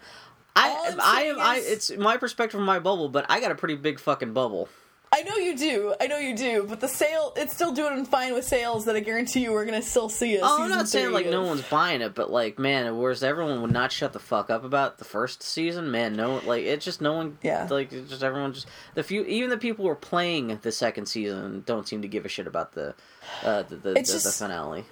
I, 0.55 0.95
I 1.01 1.33
I, 1.39 1.61
it's 1.63 1.91
my 1.97 2.17
perspective 2.17 2.57
from 2.57 2.65
my 2.65 2.79
bubble, 2.79 3.07
but 3.07 3.25
I 3.29 3.39
got 3.39 3.51
a 3.51 3.55
pretty 3.55 3.75
big 3.75 3.99
fucking 3.99 4.33
bubble. 4.33 4.67
I 5.13 5.23
know 5.23 5.35
you 5.35 5.57
do 5.57 5.93
I 5.99 6.07
know 6.07 6.17
you 6.17 6.35
do 6.35 6.65
but 6.67 6.79
the 6.79 6.87
sale 6.87 7.33
it's 7.35 7.53
still 7.53 7.73
doing 7.73 8.05
fine 8.05 8.33
with 8.33 8.45
sales 8.45 8.85
that 8.85 8.95
I 8.95 9.01
guarantee 9.01 9.41
you 9.41 9.51
we're 9.51 9.65
gonna 9.65 9.81
still 9.81 10.07
see 10.07 10.35
it. 10.35 10.41
Oh, 10.41 10.63
I'm 10.63 10.69
not 10.69 10.87
saying 10.87 11.11
like 11.11 11.25
no 11.27 11.43
one's 11.43 11.63
buying 11.63 12.01
it, 12.01 12.15
but 12.15 12.31
like, 12.31 12.57
man, 12.57 12.97
whereas 12.97 13.21
everyone 13.21 13.61
would 13.61 13.71
not 13.73 13.91
shut 13.91 14.13
the 14.13 14.19
fuck 14.19 14.49
up 14.49 14.63
about 14.63 14.99
the 14.99 15.05
first 15.05 15.43
season, 15.43 15.91
man, 15.91 16.15
no, 16.15 16.39
like 16.45 16.63
it's 16.63 16.85
just 16.85 17.01
no 17.01 17.13
one, 17.13 17.37
Yeah. 17.43 17.67
like 17.69 17.91
it's 17.91 18.09
just 18.09 18.23
everyone 18.23 18.53
just 18.53 18.67
the 18.95 19.03
few, 19.03 19.23
even 19.25 19.49
the 19.49 19.57
people 19.57 19.83
who 19.83 19.91
are 19.91 19.95
playing 19.95 20.57
the 20.61 20.71
second 20.71 21.07
season 21.07 21.63
don't 21.65 21.87
seem 21.87 22.01
to 22.03 22.07
give 22.07 22.25
a 22.25 22.29
shit 22.29 22.47
about 22.47 22.71
the, 22.73 22.95
uh, 23.43 23.63
the 23.63 23.75
the, 23.75 23.93
the, 23.93 24.01
the 24.23 24.33
finale. 24.37 24.85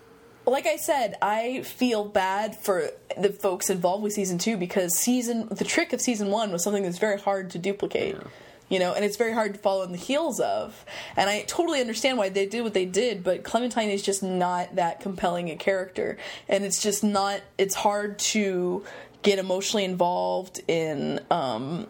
like 0.46 0.66
I 0.68 0.76
said, 0.76 1.16
I 1.22 1.62
feel 1.64 2.04
bad 2.04 2.58
for 2.58 2.90
the 3.18 3.30
folks 3.30 3.70
involved 3.70 4.04
with 4.04 4.12
season 4.14 4.38
two 4.38 4.58
because 4.58 4.98
season 4.98 5.48
the 5.50 5.64
trick 5.64 5.94
of 5.94 6.02
season 6.02 6.28
one 6.30 6.52
was 6.52 6.62
something 6.64 6.84
that's 6.84 6.98
very 7.00 7.20
hard 7.20 7.52
to 7.52 7.58
duplicate. 7.58 8.18
You 8.70 8.80
know, 8.80 8.94
and 8.94 9.04
it's 9.04 9.18
very 9.18 9.34
hard 9.34 9.54
to 9.54 9.60
follow 9.60 9.84
in 9.84 9.92
the 9.92 9.98
heels 9.98 10.40
of. 10.40 10.86
And 11.16 11.30
I 11.30 11.42
totally 11.42 11.82
understand 11.82 12.18
why 12.18 12.30
they 12.30 12.46
did 12.46 12.62
what 12.62 12.74
they 12.74 12.86
did, 12.86 13.24
but 13.24 13.44
Clementine 13.44 13.90
is 13.90 14.02
just 14.04 14.22
not 14.22 14.76
that 14.76 15.00
compelling 15.00 15.50
a 15.50 15.56
character. 15.56 16.18
And 16.48 16.64
it's 16.64 16.82
just 16.82 17.04
not 17.04 17.42
it's 17.58 17.76
hard 17.76 18.20
to 18.20 18.86
get 19.22 19.40
emotionally 19.40 19.84
involved 19.84 20.62
in 20.68 21.20
um 21.30 21.88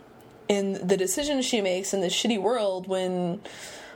in 0.47 0.85
the 0.85 0.97
decisions 0.97 1.45
she 1.45 1.61
makes 1.61 1.93
in 1.93 2.01
this 2.01 2.13
shitty 2.13 2.41
world 2.41 2.87
when 2.87 3.39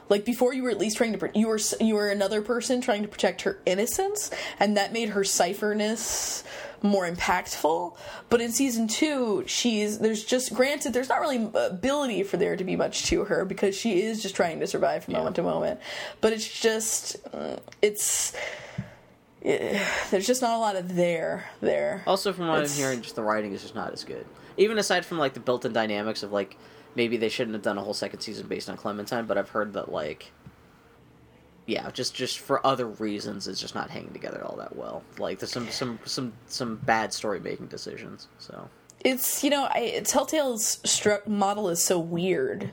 like 0.09 0.23
before 0.23 0.53
you 0.53 0.63
were 0.63 0.69
at 0.69 0.77
least 0.77 0.97
trying 0.97 1.17
to 1.17 1.31
you 1.33 1.47
were 1.47 1.59
you 1.79 1.95
were 1.95 2.09
another 2.09 2.41
person 2.41 2.79
trying 2.79 3.01
to 3.01 3.07
protect 3.07 3.41
her 3.41 3.57
innocence 3.65 4.29
and 4.59 4.77
that 4.77 4.93
made 4.93 5.09
her 5.09 5.23
cipherness 5.23 6.43
more 6.83 7.09
impactful. 7.09 7.95
But 8.29 8.41
in 8.41 8.51
season 8.51 8.87
2 8.87 9.45
she's 9.47 9.99
there's 9.99 10.23
just 10.23 10.53
granted 10.53 10.93
there's 10.93 11.09
not 11.09 11.21
really 11.21 11.49
ability 11.55 12.23
for 12.23 12.37
there 12.37 12.55
to 12.55 12.63
be 12.63 12.75
much 12.75 13.03
to 13.05 13.23
her 13.23 13.45
because 13.45 13.75
she 13.75 14.01
is 14.03 14.21
just 14.21 14.35
trying 14.35 14.59
to 14.59 14.67
survive 14.67 15.05
from 15.05 15.13
moment 15.13 15.35
to 15.37 15.43
moment. 15.43 15.79
But 16.21 16.33
it's 16.33 16.47
just 16.61 17.23
mm, 17.31 17.59
it's 17.81 18.33
eh, 19.43 19.79
there's 20.11 20.27
just 20.27 20.41
not 20.41 20.55
a 20.55 20.59
lot 20.59 20.75
of 20.75 20.95
there 20.95 21.45
there. 21.61 22.03
Also, 22.05 22.33
from 22.33 22.47
what 22.47 22.59
It's- 22.59 22.73
I'm 22.75 22.77
hearing, 22.83 23.01
just 23.01 23.15
the 23.15 23.23
writing 23.23 23.53
is 23.53 23.61
just 23.61 23.75
not 23.75 23.91
as 23.93 24.03
good. 24.03 24.25
Even 24.57 24.77
aside 24.77 25.05
from 25.05 25.17
like 25.17 25.33
the 25.33 25.39
built-in 25.39 25.73
dynamics 25.73 26.21
of 26.21 26.31
like 26.31 26.57
maybe 26.95 27.17
they 27.17 27.29
shouldn't 27.29 27.55
have 27.55 27.63
done 27.63 27.77
a 27.77 27.81
whole 27.81 27.93
second 27.93 28.19
season 28.19 28.47
based 28.47 28.69
on 28.69 28.77
Clementine, 28.77 29.25
but 29.25 29.37
I've 29.37 29.49
heard 29.49 29.73
that 29.73 29.91
like 29.91 30.31
yeah, 31.65 31.89
just 31.91 32.13
just 32.13 32.39
for 32.39 32.65
other 32.65 32.87
reasons, 32.87 33.47
it's 33.47 33.59
just 33.59 33.75
not 33.75 33.89
hanging 33.89 34.13
together 34.13 34.43
all 34.43 34.57
that 34.57 34.75
well. 34.75 35.03
Like 35.17 35.39
there's 35.39 35.51
some 35.51 35.69
some 35.69 35.99
some 36.05 36.33
some 36.47 36.75
bad 36.77 37.13
story 37.13 37.39
making 37.39 37.67
decisions. 37.67 38.27
So 38.37 38.69
it's 38.99 39.43
you 39.43 39.49
know 39.49 39.65
I, 39.69 40.01
Telltale's 40.03 40.79
model 41.27 41.69
is 41.69 41.83
so 41.83 41.99
weird 41.99 42.71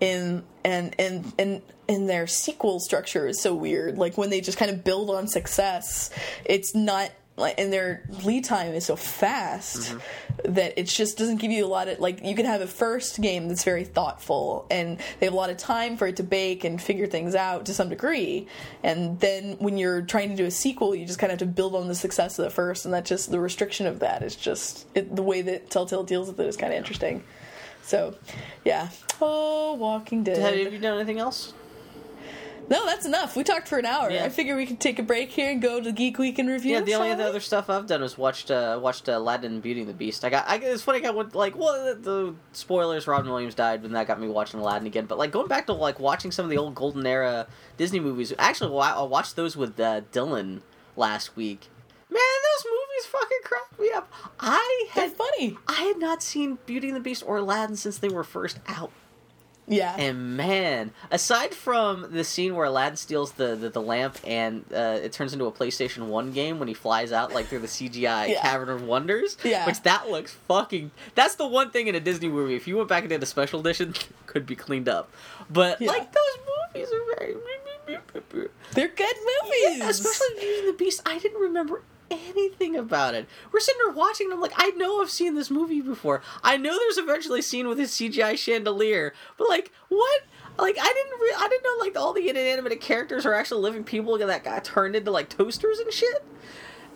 in 0.00 0.44
and 0.64 0.94
and 0.98 1.32
and 1.38 1.62
in 1.88 2.06
their 2.06 2.26
sequel 2.26 2.80
structure 2.80 3.26
is 3.26 3.40
so 3.40 3.54
weird 3.54 3.96
like 3.96 4.18
when 4.18 4.30
they 4.30 4.40
just 4.40 4.58
kind 4.58 4.70
of 4.70 4.84
build 4.84 5.08
on 5.08 5.26
success 5.26 6.10
it's 6.44 6.74
not 6.74 7.10
and 7.38 7.72
their 7.72 8.02
lead 8.24 8.44
time 8.44 8.72
is 8.72 8.86
so 8.86 8.96
fast 8.96 9.92
mm-hmm. 9.92 10.52
that 10.54 10.78
it 10.78 10.84
just 10.84 11.18
doesn't 11.18 11.36
give 11.36 11.50
you 11.50 11.64
a 11.64 11.68
lot 11.68 11.88
of 11.88 11.98
like 11.98 12.24
you 12.24 12.34
can 12.34 12.46
have 12.46 12.62
a 12.62 12.66
first 12.66 13.20
game 13.20 13.48
that's 13.48 13.64
very 13.64 13.84
thoughtful 13.84 14.66
and 14.70 14.98
they 15.20 15.26
have 15.26 15.34
a 15.34 15.36
lot 15.36 15.50
of 15.50 15.58
time 15.58 15.96
for 15.96 16.06
it 16.06 16.16
to 16.16 16.22
bake 16.22 16.64
and 16.64 16.80
figure 16.80 17.06
things 17.06 17.34
out 17.34 17.66
to 17.66 17.74
some 17.74 17.88
degree. 17.88 18.46
And 18.82 19.20
then 19.20 19.56
when 19.58 19.76
you're 19.76 20.02
trying 20.02 20.30
to 20.30 20.36
do 20.36 20.46
a 20.46 20.50
sequel 20.50 20.94
you 20.94 21.04
just 21.04 21.18
kind 21.18 21.30
of 21.30 21.38
have 21.38 21.48
to 21.48 21.54
build 21.54 21.74
on 21.74 21.88
the 21.88 21.94
success 21.94 22.38
of 22.38 22.44
the 22.44 22.50
first 22.50 22.84
and 22.86 22.94
that 22.94 23.04
just 23.04 23.30
the 23.30 23.40
restriction 23.40 23.86
of 23.86 24.00
that 24.00 24.22
is 24.22 24.34
just 24.34 24.86
it, 24.94 25.14
the 25.14 25.22
way 25.22 25.42
that 25.42 25.68
telltale 25.68 26.04
deals 26.04 26.28
with 26.28 26.40
it 26.40 26.46
is 26.46 26.56
kind 26.56 26.72
of 26.72 26.78
interesting. 26.78 27.22
So 27.82 28.14
yeah. 28.64 28.88
Oh 29.20 29.74
walking 29.74 30.24
dead. 30.24 30.38
have 30.38 30.72
you 30.72 30.78
done 30.78 30.96
anything 30.96 31.18
else? 31.18 31.52
No 32.68 32.84
that's 32.86 33.06
enough 33.06 33.36
we 33.36 33.44
talked 33.44 33.68
for 33.68 33.78
an 33.78 33.86
hour 33.86 34.10
Yeah. 34.10 34.24
i 34.24 34.28
figure 34.28 34.56
we 34.56 34.66
could 34.66 34.80
take 34.80 34.98
a 34.98 35.02
break 35.02 35.30
here 35.30 35.50
and 35.50 35.62
go 35.62 35.80
to 35.80 35.92
geek 35.92 36.18
week 36.18 36.38
and 36.38 36.48
review 36.48 36.72
Yeah, 36.74 36.80
the 36.80 36.94
only 36.94 37.10
other 37.12 37.40
stuff 37.40 37.70
I've 37.70 37.86
done 37.86 38.02
is 38.02 38.18
watched 38.18 38.50
uh, 38.50 38.78
watched 38.82 39.08
uh, 39.08 39.12
Aladdin 39.12 39.52
and 39.54 39.62
Beauty 39.62 39.80
and 39.80 39.88
the 39.88 39.94
Beast. 39.94 40.24
I 40.24 40.30
got 40.30 40.48
I, 40.48 40.56
it's 40.56 40.82
funny 40.82 40.98
I 40.98 41.02
got 41.02 41.14
went, 41.14 41.34
like 41.34 41.56
well 41.56 41.94
the, 41.94 41.94
the 42.00 42.34
spoilers 42.52 43.06
Robin 43.06 43.30
Williams 43.30 43.54
died 43.54 43.84
and 43.84 43.94
that 43.94 44.06
got 44.06 44.20
me 44.20 44.28
watching 44.28 44.60
Aladdin 44.60 44.86
again. 44.86 45.06
But 45.06 45.18
like 45.18 45.30
going 45.32 45.48
back 45.48 45.66
to 45.66 45.72
like 45.72 46.00
watching 46.00 46.30
some 46.32 46.44
of 46.44 46.50
the 46.50 46.58
old 46.58 46.74
golden 46.74 47.06
era 47.06 47.46
Disney 47.76 48.00
movies. 48.00 48.32
Actually, 48.38 48.70
well, 48.70 48.80
I, 48.80 48.92
I 48.92 49.02
watched 49.02 49.36
those 49.36 49.56
with 49.56 49.78
uh, 49.78 50.02
Dylan 50.12 50.60
last 50.96 51.36
week. 51.36 51.68
Man, 52.10 52.20
those 52.20 52.64
movies 52.72 53.06
fucking 53.06 53.38
cracked 53.44 53.78
me 53.80 53.90
up. 53.94 54.12
I 54.40 54.88
they're 54.94 55.10
funny 55.10 55.56
I 55.68 55.82
had 55.82 55.98
not 55.98 56.22
seen 56.22 56.58
Beauty 56.66 56.88
and 56.88 56.96
the 56.96 57.00
Beast 57.00 57.22
or 57.26 57.38
Aladdin 57.38 57.76
since 57.76 57.98
they 57.98 58.08
were 58.08 58.24
first 58.24 58.58
out. 58.66 58.90
Yeah 59.68 59.96
And 59.96 60.36
man, 60.36 60.92
aside 61.10 61.54
from 61.54 62.12
the 62.12 62.22
scene 62.24 62.54
where 62.54 62.66
Aladdin 62.66 62.96
steals 62.96 63.32
the, 63.32 63.56
the, 63.56 63.68
the 63.70 63.80
lamp 63.82 64.18
and 64.24 64.64
uh, 64.72 64.98
it 65.02 65.12
turns 65.12 65.32
into 65.32 65.46
a 65.46 65.52
PlayStation 65.52 66.06
1 66.06 66.32
game 66.32 66.58
when 66.58 66.68
he 66.68 66.74
flies 66.74 67.12
out 67.12 67.32
like 67.32 67.46
through 67.46 67.60
the 67.60 67.66
CGI 67.66 68.28
Yeah. 68.28 68.40
Cavern 68.42 68.68
of 68.68 68.82
Wonders, 68.82 69.36
Yeah. 69.44 69.66
which 69.66 69.82
that 69.82 70.08
looks 70.10 70.32
fucking. 70.48 70.90
That's 71.14 71.34
the 71.36 71.46
one 71.46 71.70
thing 71.70 71.86
in 71.88 71.94
a 71.94 72.00
Disney 72.00 72.28
movie. 72.28 72.54
If 72.54 72.66
you 72.68 72.76
went 72.76 72.88
back 72.88 73.02
and 73.02 73.10
did 73.10 73.22
a 73.22 73.26
special 73.26 73.60
edition, 73.60 73.94
could 74.26 74.46
be 74.46 74.54
cleaned 74.56 74.88
up. 74.88 75.10
But 75.50 75.80
Yeah. 75.80 75.88
like 75.90 76.12
those 76.12 76.38
movies 76.74 76.88
are 76.92 77.16
very. 77.18 77.34
they're 78.72 78.88
good 78.88 79.16
movies 79.42 79.78
Yeah, 79.78 79.88
especially 79.88 80.26
Beauty 80.40 80.58
and 80.60 80.68
the 80.68 80.76
Beast. 80.78 81.00
I 81.06 81.18
didn't 81.18 81.40
remember 81.40 81.82
anything 82.10 82.76
about 82.76 83.14
it. 83.14 83.26
We're 83.52 83.60
sitting 83.60 83.80
there 83.84 83.94
watching, 83.94 84.26
and 84.26 84.34
I'm 84.34 84.40
like, 84.40 84.52
I 84.56 84.70
know 84.70 85.00
I've 85.00 85.10
seen 85.10 85.34
this 85.34 85.50
movie 85.50 85.80
before. 85.80 86.22
I 86.42 86.56
know 86.56 86.78
there's 86.78 86.98
eventually 86.98 87.40
a 87.40 87.42
scene 87.42 87.68
with 87.68 87.78
his 87.78 87.92
CGI 87.92 88.36
chandelier, 88.38 89.14
but 89.36 89.48
like, 89.48 89.72
what? 89.88 90.22
Like, 90.58 90.76
I 90.80 90.92
didn't, 90.92 91.20
re- 91.20 91.34
I 91.36 91.48
didn't 91.48 91.64
know 91.64 91.76
like 91.80 91.96
all 91.96 92.12
the 92.12 92.28
inanimate 92.28 92.80
characters 92.80 93.26
are 93.26 93.34
actually 93.34 93.62
living 93.62 93.84
people 93.84 94.16
that 94.18 94.44
got 94.44 94.64
turned 94.64 94.96
into 94.96 95.10
like 95.10 95.28
toasters 95.28 95.78
and 95.78 95.92
shit. 95.92 96.24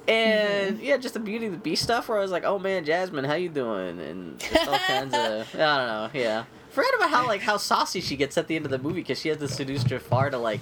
And 0.08 0.76
mm-hmm. 0.76 0.84
yeah, 0.84 0.96
just 0.96 1.14
the 1.14 1.20
Beauty 1.20 1.46
and 1.46 1.54
the 1.54 1.58
Beast 1.58 1.82
stuff 1.82 2.08
where 2.08 2.18
I 2.18 2.22
was 2.22 2.30
like, 2.30 2.44
oh 2.44 2.58
man, 2.58 2.84
Jasmine, 2.84 3.24
how 3.24 3.34
you 3.34 3.48
doing? 3.48 4.00
And 4.00 4.42
all 4.66 4.78
kinds 4.78 5.14
of, 5.14 5.54
I 5.54 5.58
don't 5.58 5.86
know, 5.86 6.10
yeah. 6.14 6.44
Forgot 6.70 6.94
about 6.96 7.10
how 7.10 7.26
like 7.26 7.42
how 7.42 7.56
saucy 7.58 8.00
she 8.00 8.16
gets 8.16 8.38
at 8.38 8.46
the 8.46 8.56
end 8.56 8.64
of 8.64 8.70
the 8.70 8.78
movie 8.78 9.02
because 9.02 9.20
she 9.20 9.28
has 9.28 9.38
to 9.38 9.48
seduce 9.48 9.84
Jafar 9.84 10.30
to 10.30 10.38
like 10.38 10.60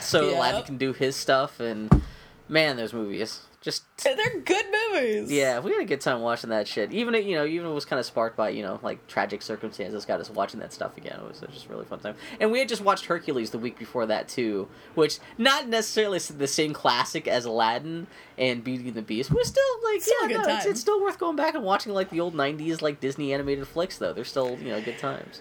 so 0.00 0.28
Yep. 0.28 0.36
Aladdin 0.36 0.62
can 0.64 0.76
do 0.76 0.92
his 0.92 1.16
stuff 1.16 1.60
and 1.60 2.02
man, 2.48 2.76
those 2.76 2.92
movies 2.92 3.40
just 3.64 3.84
they're 4.04 4.40
good 4.40 4.66
movies 4.66 5.32
yeah, 5.32 5.58
we 5.58 5.72
had 5.72 5.80
a 5.80 5.86
good 5.86 6.00
time 6.00 6.20
watching 6.20 6.50
that 6.50 6.68
shit. 6.68 6.92
Even 6.92 7.14
it, 7.14 7.24
you 7.24 7.34
know, 7.34 7.44
even 7.44 7.66
it 7.70 7.74
was 7.74 7.84
kind 7.84 7.98
of 7.98 8.06
sparked 8.06 8.36
by 8.36 8.50
you 8.50 8.62
know 8.62 8.78
like 8.82 9.06
tragic 9.06 9.42
circumstances, 9.42 10.04
got 10.04 10.20
us 10.20 10.30
watching 10.30 10.60
that 10.60 10.72
stuff 10.72 10.96
again. 10.96 11.18
It 11.18 11.28
was 11.28 11.40
just 11.52 11.66
a 11.66 11.68
really 11.70 11.84
fun 11.84 12.00
time. 12.00 12.14
And 12.38 12.52
we 12.52 12.58
had 12.58 12.68
just 12.68 12.82
watched 12.82 13.06
Hercules 13.06 13.50
the 13.50 13.58
week 13.58 13.78
before 13.78 14.06
that 14.06 14.28
too, 14.28 14.68
which 14.94 15.18
not 15.38 15.68
necessarily 15.68 16.18
the 16.18 16.46
same 16.46 16.72
classic 16.72 17.26
as 17.26 17.44
Aladdin 17.44 18.06
and 18.38 18.62
Beauty 18.62 18.88
and 18.88 18.96
the 18.96 19.02
Beast, 19.02 19.32
but 19.32 19.44
still 19.46 19.62
like 19.82 20.02
Still 20.02 20.28
yeah, 20.28 20.36
good 20.36 20.46
no, 20.46 20.56
it's, 20.56 20.66
it's 20.66 20.80
still 20.80 21.00
worth 21.00 21.18
going 21.18 21.36
back 21.36 21.54
and 21.54 21.64
watching 21.64 21.92
like 21.92 22.10
the 22.10 22.20
old 22.20 22.34
'90s 22.34 22.82
like 22.82 23.00
Disney 23.00 23.32
animated 23.32 23.66
flicks 23.66 23.98
though. 23.98 24.12
They're 24.12 24.24
still 24.24 24.58
you 24.58 24.68
know 24.68 24.80
good 24.80 24.98
times. 24.98 25.40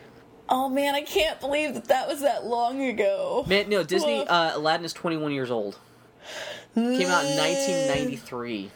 Oh 0.50 0.70
man, 0.70 0.94
I 0.94 1.02
can't 1.02 1.40
believe 1.40 1.74
that 1.74 1.86
that 1.86 2.08
was 2.08 2.22
that 2.22 2.46
long 2.46 2.82
ago. 2.82 3.46
Man, 3.48 3.70
no, 3.70 3.84
Disney 3.84 4.26
uh, 4.28 4.58
Aladdin 4.58 4.86
is 4.86 4.94
21 4.94 5.32
years 5.32 5.50
old. 5.50 5.78
Came 6.76 7.10
out 7.10 7.26
in 7.26 7.38
1993. 7.38 8.72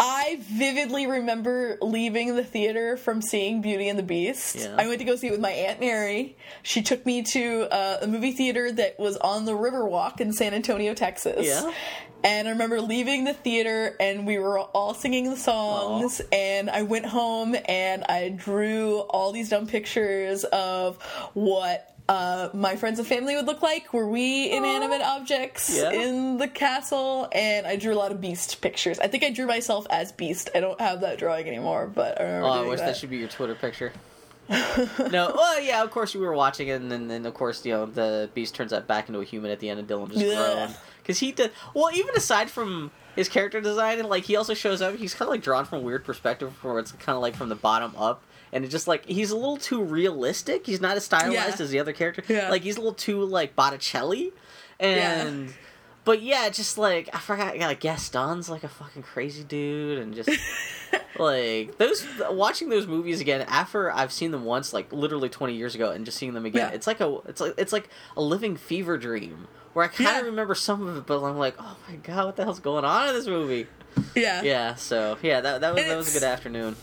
I 0.00 0.38
vividly 0.40 1.08
remember 1.08 1.76
leaving 1.82 2.36
the 2.36 2.44
theater 2.44 2.96
from 2.96 3.20
seeing 3.20 3.60
Beauty 3.62 3.88
and 3.88 3.98
the 3.98 4.04
Beast. 4.04 4.54
Yeah. 4.54 4.76
I 4.78 4.86
went 4.86 5.00
to 5.00 5.04
go 5.04 5.16
see 5.16 5.26
it 5.26 5.32
with 5.32 5.40
my 5.40 5.50
aunt 5.50 5.80
Mary. 5.80 6.36
She 6.62 6.82
took 6.82 7.04
me 7.04 7.22
to 7.24 7.62
uh, 7.62 7.98
a 8.02 8.06
movie 8.06 8.30
theater 8.30 8.70
that 8.70 8.98
was 9.00 9.16
on 9.16 9.44
the 9.44 9.52
Riverwalk 9.52 10.20
in 10.20 10.32
San 10.32 10.54
Antonio, 10.54 10.94
Texas. 10.94 11.44
Yeah. 11.44 11.72
And 12.22 12.46
I 12.46 12.52
remember 12.52 12.80
leaving 12.80 13.24
the 13.24 13.32
theater 13.32 13.96
and 13.98 14.24
we 14.26 14.38
were 14.38 14.60
all 14.60 14.94
singing 14.94 15.30
the 15.30 15.36
songs 15.36 16.20
and 16.32 16.68
I 16.70 16.82
went 16.82 17.06
home 17.06 17.56
and 17.68 18.04
I 18.04 18.28
drew 18.30 18.98
all 18.98 19.32
these 19.32 19.48
dumb 19.48 19.66
pictures 19.66 20.44
of 20.44 21.00
what 21.34 21.97
uh, 22.08 22.48
my 22.54 22.76
friends 22.76 22.98
and 22.98 23.06
family 23.06 23.34
would 23.36 23.46
look 23.46 23.60
like 23.62 23.92
were 23.92 24.08
we 24.08 24.50
inanimate 24.50 25.02
objects 25.02 25.70
Yeah. 25.76 25.90
in 25.92 26.38
the 26.38 26.48
castle 26.48 27.28
and 27.32 27.66
I 27.66 27.76
drew 27.76 27.92
a 27.92 27.98
lot 27.98 28.12
of 28.12 28.20
beast 28.20 28.60
pictures. 28.62 28.98
I 28.98 29.08
think 29.08 29.24
I 29.24 29.30
drew 29.30 29.46
myself 29.46 29.86
as 29.90 30.10
beast. 30.12 30.48
I 30.54 30.60
don't 30.60 30.80
have 30.80 31.02
that 31.02 31.18
drawing 31.18 31.46
anymore, 31.46 31.86
but 31.86 32.20
I 32.20 32.24
remember 32.24 32.46
Oh, 32.48 32.50
I 32.52 32.62
wish 32.66 32.80
that. 32.80 32.86
that 32.86 32.96
should 32.96 33.10
be 33.10 33.18
your 33.18 33.28
Twitter 33.28 33.54
picture. 33.54 33.92
no, 34.48 35.32
well, 35.36 35.60
yeah, 35.60 35.82
of 35.82 35.90
course 35.90 36.14
we 36.14 36.22
were 36.22 36.32
watching 36.32 36.68
it, 36.68 36.80
and 36.80 36.90
then, 36.90 37.06
then 37.08 37.26
of 37.26 37.34
course 37.34 37.66
you 37.66 37.72
know 37.74 37.84
the 37.84 38.30
beast 38.32 38.54
turns 38.54 38.70
that 38.70 38.86
back 38.86 39.06
into 39.08 39.20
a 39.20 39.24
human 39.24 39.50
at 39.50 39.60
the 39.60 39.68
end, 39.68 39.78
and 39.78 39.86
Dylan 39.86 40.10
just 40.10 40.24
grown 40.24 40.70
because 41.02 41.18
he 41.18 41.32
did 41.32 41.52
well. 41.74 41.90
Even 41.94 42.14
aside 42.16 42.48
from 42.48 42.90
his 43.14 43.28
character 43.28 43.60
design, 43.60 43.98
and 43.98 44.08
like 44.08 44.24
he 44.24 44.36
also 44.36 44.54
shows 44.54 44.80
up, 44.80 44.94
he's 44.96 45.12
kind 45.12 45.28
of 45.28 45.32
like 45.32 45.42
drawn 45.42 45.66
from 45.66 45.80
a 45.80 45.82
weird 45.82 46.02
perspective, 46.02 46.52
where 46.64 46.78
it's 46.78 46.92
kind 46.92 47.14
of 47.14 47.20
like 47.20 47.36
from 47.36 47.50
the 47.50 47.54
bottom 47.56 47.92
up. 47.98 48.22
And 48.52 48.64
it 48.64 48.68
just 48.68 48.88
like 48.88 49.04
he's 49.06 49.30
a 49.30 49.36
little 49.36 49.56
too 49.58 49.82
realistic. 49.82 50.66
He's 50.66 50.80
not 50.80 50.96
as 50.96 51.04
stylized 51.04 51.32
Yeah. 51.34 51.56
as 51.58 51.70
the 51.70 51.78
other 51.80 51.92
character. 51.92 52.22
Yeah. 52.28 52.50
Like 52.50 52.62
he's 52.62 52.76
a 52.76 52.80
little 52.80 52.94
too 52.94 53.22
like 53.24 53.54
Botticelli, 53.54 54.32
and 54.80 55.52
but 56.04 56.22
yeah, 56.22 56.48
just 56.48 56.78
like 56.78 57.08
I 57.14 57.18
forgot. 57.18 57.58
Yeah, 57.58 57.66
like 57.66 57.80
Gaston's 57.80 58.48
like 58.48 58.64
a 58.64 58.68
fucking 58.68 59.02
crazy 59.02 59.44
dude, 59.44 59.98
and 59.98 60.14
just 60.14 60.30
like 61.18 61.76
those 61.78 62.06
watching 62.30 62.68
those 62.70 62.86
movies 62.86 63.20
again 63.20 63.42
after 63.48 63.90
I've 63.92 64.12
seen 64.12 64.30
them 64.30 64.44
once, 64.44 64.72
like 64.72 64.92
literally 64.92 65.28
twenty 65.28 65.54
years 65.54 65.74
ago, 65.74 65.90
and 65.90 66.04
just 66.04 66.16
seeing 66.18 66.32
them 66.34 66.46
again. 66.46 66.68
Yeah. 66.70 66.74
It's 66.74 66.86
like 66.86 67.00
a 67.00 67.18
it's 67.26 67.40
like 67.40 67.54
it's 67.58 67.72
like 67.72 67.88
a 68.16 68.22
living 68.22 68.56
fever 68.56 68.96
dream 68.96 69.48
where 69.74 69.84
I 69.84 69.88
kind 69.88 70.08
of 70.10 70.16
Yeah. 70.16 70.30
remember 70.30 70.54
some 70.54 70.86
of 70.88 70.96
it, 70.96 71.06
but 71.06 71.22
I'm 71.22 71.36
like, 71.38 71.56
oh 71.58 71.76
my 71.88 71.96
god, 71.96 72.24
what 72.26 72.36
the 72.36 72.44
hell's 72.44 72.60
going 72.60 72.84
on 72.84 73.08
in 73.08 73.14
this 73.14 73.26
movie? 73.26 73.66
Yeah. 74.14 74.42
Yeah, 74.42 74.74
so 74.76 75.18
yeah, 75.22 75.40
that 75.40 75.60
that 75.60 75.74
was 75.74 75.82
And 75.82 75.90
that 75.90 75.96
was 75.96 76.08
a 76.14 76.18
good 76.18 76.26
afternoon. 76.26 76.76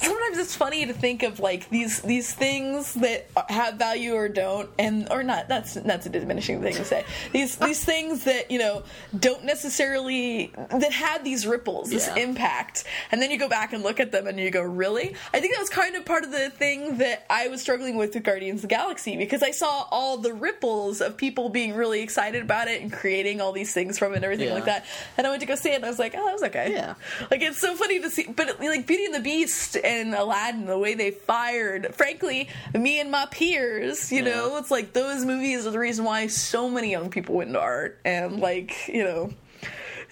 Sometimes 0.00 0.38
it's 0.38 0.54
funny 0.54 0.86
to 0.86 0.92
think 0.92 1.22
of 1.22 1.40
like 1.40 1.68
these 1.70 2.00
these 2.02 2.32
things 2.34 2.94
that 2.94 3.26
have 3.48 3.74
value 3.74 4.14
or 4.14 4.28
don't 4.28 4.68
and 4.78 5.08
or 5.10 5.22
not 5.22 5.48
that's 5.48 5.74
that's 5.74 6.06
a 6.06 6.08
diminishing 6.10 6.60
thing 6.62 6.74
to 6.74 6.84
say 6.84 7.04
these 7.32 7.56
these 7.56 7.82
things 7.84 8.24
that 8.24 8.50
you 8.50 8.58
know 8.58 8.82
don't 9.18 9.44
necessarily 9.44 10.52
that 10.70 10.92
had 10.92 11.24
these 11.24 11.46
ripples 11.46 11.90
this 11.90 12.06
Yeah. 12.08 12.22
impact 12.24 12.84
and 13.10 13.20
then 13.20 13.30
you 13.30 13.38
go 13.38 13.48
back 13.48 13.72
and 13.72 13.82
look 13.82 14.00
at 14.00 14.12
them 14.12 14.26
and 14.26 14.38
you 14.38 14.50
go 14.50 14.62
really 14.62 15.14
i 15.34 15.40
think 15.40 15.54
that 15.54 15.60
was 15.60 15.70
kind 15.70 15.96
of 15.96 16.04
part 16.04 16.24
of 16.24 16.30
the 16.30 16.50
thing 16.50 16.98
that 16.98 17.24
i 17.30 17.48
was 17.48 17.60
struggling 17.60 17.96
with 17.96 18.14
with 18.14 18.22
guardians 18.22 18.58
of 18.62 18.68
the 18.68 18.74
galaxy 18.74 19.16
because 19.16 19.42
i 19.42 19.50
saw 19.50 19.86
all 19.90 20.16
the 20.18 20.32
ripples 20.32 21.00
of 21.00 21.16
people 21.16 21.48
being 21.48 21.74
really 21.74 22.00
excited 22.02 22.42
about 22.42 22.68
it 22.68 22.80
and 22.82 22.92
creating 22.92 23.40
all 23.40 23.50
these 23.52 23.72
things 23.74 23.98
from 23.98 24.12
it 24.12 24.16
and 24.16 24.24
everything 24.24 24.48
Yeah. 24.48 24.54
like 24.54 24.66
that 24.66 24.84
and 25.16 25.26
i 25.26 25.30
went 25.30 25.40
to 25.40 25.46
go 25.46 25.54
see 25.56 25.70
it 25.70 25.76
and 25.76 25.84
i 25.84 25.88
was 25.88 25.98
like 25.98 26.14
oh 26.16 26.24
that 26.24 26.32
was 26.32 26.42
okay 26.44 26.70
Yeah. 26.72 26.94
like 27.30 27.42
it's 27.42 27.58
so 27.58 27.74
funny 27.74 28.00
to 28.00 28.10
see, 28.10 28.26
but 28.28 28.60
like 28.60 28.86
Beauty 28.86 29.06
and 29.06 29.14
the 29.14 29.20
Beast 29.20 29.76
and 29.86 30.14
Aladdin, 30.14 30.66
the 30.66 30.78
way 30.78 30.94
they 30.94 31.10
fired, 31.10 31.94
frankly, 31.94 32.48
me 32.74 33.00
and 33.00 33.10
my 33.10 33.26
peers, 33.30 34.10
you 34.12 34.18
Yeah. 34.24 34.30
know, 34.34 34.56
it's 34.56 34.70
like 34.70 34.92
those 34.92 35.24
movies 35.24 35.66
are 35.66 35.70
the 35.70 35.78
reason 35.78 36.04
why 36.04 36.26
so 36.26 36.68
many 36.68 36.90
young 36.90 37.10
people 37.10 37.34
went 37.36 37.48
into 37.48 37.60
art, 37.60 37.98
and 38.04 38.40
like 38.40 38.88
you 38.88 39.04
know. 39.04 39.32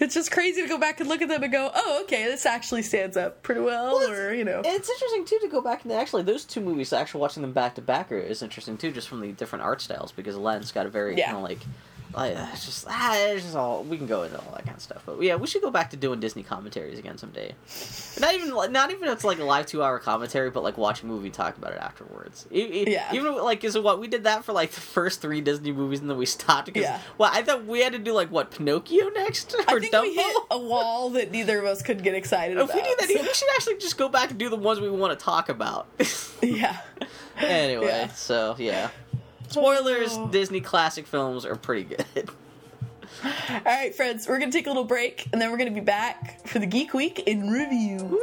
It's 0.00 0.14
just 0.14 0.32
crazy 0.32 0.60
to 0.60 0.66
go 0.66 0.76
back 0.76 0.98
and 0.98 1.08
look 1.08 1.22
at 1.22 1.28
them 1.28 1.40
and 1.44 1.52
go, 1.52 1.70
"Oh, 1.72 2.00
okay, 2.02 2.24
this 2.24 2.46
actually 2.46 2.82
stands 2.82 3.16
up 3.16 3.44
pretty 3.44 3.60
well," 3.60 3.94
Well, 4.00 4.10
or 4.10 4.34
you 4.34 4.44
know, 4.44 4.60
It's 4.64 4.90
interesting 4.90 5.24
too 5.24 5.38
to 5.42 5.48
go 5.48 5.60
back 5.60 5.84
and 5.84 5.92
actually 5.92 6.24
those 6.24 6.44
two 6.44 6.60
movies, 6.60 6.92
actually 6.92 7.20
watching 7.20 7.42
them 7.42 7.52
back 7.52 7.76
to 7.76 7.80
back 7.80 8.10
is 8.10 8.42
interesting 8.42 8.76
too, 8.76 8.90
just 8.90 9.08
from 9.08 9.20
the 9.20 9.30
different 9.30 9.64
art 9.64 9.80
styles 9.80 10.10
because 10.10 10.34
Aladdin's 10.34 10.72
got 10.72 10.86
a 10.86 10.88
very 10.88 11.16
Yeah. 11.16 11.26
kind 11.26 11.36
of 11.36 11.44
like. 11.44 11.60
Like, 12.16 12.36
uh, 12.36 12.46
it's 12.52 12.64
just 12.64 12.86
ah, 12.88 13.16
it's 13.16 13.42
just 13.42 13.56
all 13.56 13.82
we 13.82 13.96
can 13.98 14.06
go 14.06 14.22
into 14.22 14.38
all 14.38 14.52
that 14.54 14.64
kind 14.64 14.76
of 14.76 14.82
stuff, 14.82 15.02
but 15.04 15.20
yeah, 15.20 15.34
we 15.34 15.46
should 15.46 15.62
go 15.62 15.70
back 15.70 15.90
to 15.90 15.96
doing 15.96 16.20
Disney 16.20 16.42
commentaries 16.44 16.98
again 16.98 17.18
someday. 17.18 17.54
Not 18.20 18.34
even 18.34 18.50
not 18.72 18.90
even 18.92 19.08
if 19.08 19.14
it's 19.14 19.24
like 19.24 19.38
a 19.40 19.44
live 19.44 19.66
two 19.66 19.82
hour 19.82 19.98
commentary, 19.98 20.50
but 20.50 20.62
like 20.62 20.78
watch 20.78 21.02
a 21.02 21.06
movie, 21.06 21.30
talk 21.30 21.56
about 21.56 21.72
it 21.72 21.78
afterwards. 21.80 22.46
E- 22.52 22.60
e- 22.86 22.92
Yeah. 22.92 23.12
Even 23.12 23.34
like 23.36 23.64
is 23.64 23.76
what 23.78 23.98
we 23.98 24.06
did 24.06 24.24
that 24.24 24.44
for 24.44 24.52
like 24.52 24.70
the 24.70 24.80
first 24.80 25.20
three 25.20 25.40
Disney 25.40 25.72
movies, 25.72 26.00
and 26.00 26.08
then 26.08 26.16
we 26.16 26.26
stopped 26.26 26.66
because 26.66 26.82
Yeah. 26.82 27.00
well, 27.18 27.30
I 27.32 27.42
thought 27.42 27.64
we 27.66 27.80
had 27.82 27.92
to 27.94 27.98
do 27.98 28.12
like 28.12 28.30
what 28.30 28.50
Pinocchio 28.52 29.08
next 29.08 29.52
or 29.54 29.60
I 29.76 29.80
think 29.80 29.92
Dumbo. 29.92 30.02
we 30.02 30.14
hit 30.14 30.36
a 30.50 30.58
wall 30.58 31.10
that 31.10 31.32
neither 31.32 31.58
of 31.58 31.64
us 31.64 31.82
could 31.82 32.02
get 32.04 32.14
excited 32.14 32.56
if 32.58 32.64
about. 32.64 32.76
we 32.76 32.82
do 32.82 32.94
that, 33.00 33.08
we 33.08 33.34
should 33.34 33.48
actually 33.56 33.78
just 33.78 33.98
go 33.98 34.08
back 34.08 34.30
and 34.30 34.38
do 34.38 34.48
the 34.48 34.56
ones 34.56 34.80
we 34.80 34.88
want 34.88 35.18
to 35.18 35.24
talk 35.24 35.48
about. 35.48 35.88
yeah. 36.42 36.78
anyway, 37.38 37.86
Yeah. 37.86 38.08
so 38.12 38.54
yeah. 38.58 38.90
Spoilers, 39.54 40.14
Oh. 40.18 40.26
Disney 40.28 40.60
classic 40.60 41.06
films 41.06 41.44
are 41.44 41.54
pretty 41.54 41.84
good. 41.84 42.04
All 43.24 43.60
right, 43.64 43.94
friends, 43.94 44.26
we're 44.28 44.40
gonna 44.40 44.50
take 44.50 44.66
a 44.66 44.70
little 44.70 44.84
break, 44.84 45.28
and 45.32 45.40
then 45.40 45.50
we're 45.52 45.56
gonna 45.58 45.70
be 45.70 45.80
back 45.80 46.44
for 46.46 46.58
the 46.58 46.66
Geek 46.66 46.92
Week 46.92 47.20
in 47.20 47.48
review. 47.50 48.20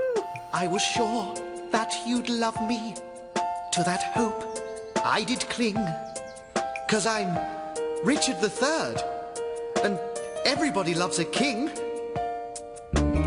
I 0.53 0.67
was 0.67 0.81
sure 0.81 1.33
that 1.71 1.93
you'd 2.05 2.29
love 2.29 2.57
me. 2.67 2.95
To 3.73 3.83
that 3.83 4.03
hope 4.13 4.59
I 5.05 5.23
did 5.23 5.39
cling. 5.49 5.77
Cause 6.89 7.05
I'm 7.07 7.39
Richard 8.03 8.35
III. 8.43 9.01
And 9.85 9.97
everybody 10.45 10.93
loves 10.93 11.19
a 11.19 11.25
king. 11.25 11.69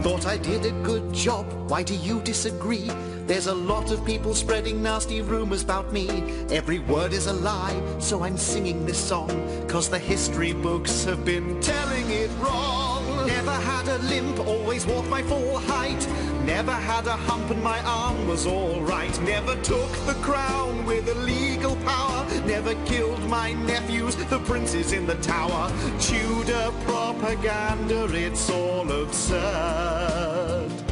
Thought 0.03 0.27
I 0.27 0.37
did 0.37 0.67
a 0.67 0.73
good 0.83 1.15
job. 1.15 1.47
Why 1.71 1.83
do 1.83 1.95
you 1.95 2.21
disagree? 2.21 2.91
There's 3.27 3.47
a 3.47 3.55
lot 3.55 3.91
of 3.91 4.05
people 4.05 4.35
spreading 4.35 4.83
nasty 4.83 5.23
rumors 5.23 5.63
about 5.63 5.93
me. 5.95 6.09
Every 6.51 6.79
word 6.81 7.15
is 7.15 7.27
a 7.27 7.33
lie, 7.33 7.81
so 7.99 8.23
I'm 8.23 8.37
singing 8.37 8.85
this 8.85 8.99
song. 8.99 9.31
Cause 9.67 9.89
the 9.89 9.99
history 9.99 10.53
books 10.53 11.05
have 11.05 11.25
been 11.25 11.59
telling 11.63 12.11
it 12.11 12.31
wrong. 12.39 13.27
Never 13.27 13.51
had 13.51 13.89
a 13.89 13.97
limp, 14.05 14.41
always 14.41 14.85
walked 14.87 15.09
my 15.09 15.23
full 15.23 15.59
height. 15.59 16.07
Never 16.45 16.73
had 16.73 17.07
a 17.07 17.17
hump 17.17 17.51
and 17.51 17.63
my 17.63 17.81
arm 17.85 18.29
was 18.29 18.47
alright. 18.47 19.19
Never 19.23 19.55
took 19.63 19.91
the 20.05 20.17
crown 20.21 20.85
with 20.85 21.09
illegal 21.09 21.77
power. 21.77 22.27
Never 22.45 22.75
killed 22.85 23.27
my 23.31 23.55
nephews, 23.55 24.17
the 24.17 24.39
princes 24.41 24.93
in 24.93 25.07
the 25.07 25.17
tower. 25.17 25.73
Tudor 25.99 26.71
propaganda, 26.85 28.05
it's 28.15 28.51
all 28.51 28.91
absurd. 28.93 30.84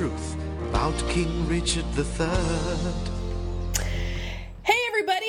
Truth 0.00 0.36
about 0.70 0.94
King 1.10 1.46
Richard 1.46 1.84
III. 1.94 2.26
Hey, 4.62 4.78
everybody! 4.88 5.26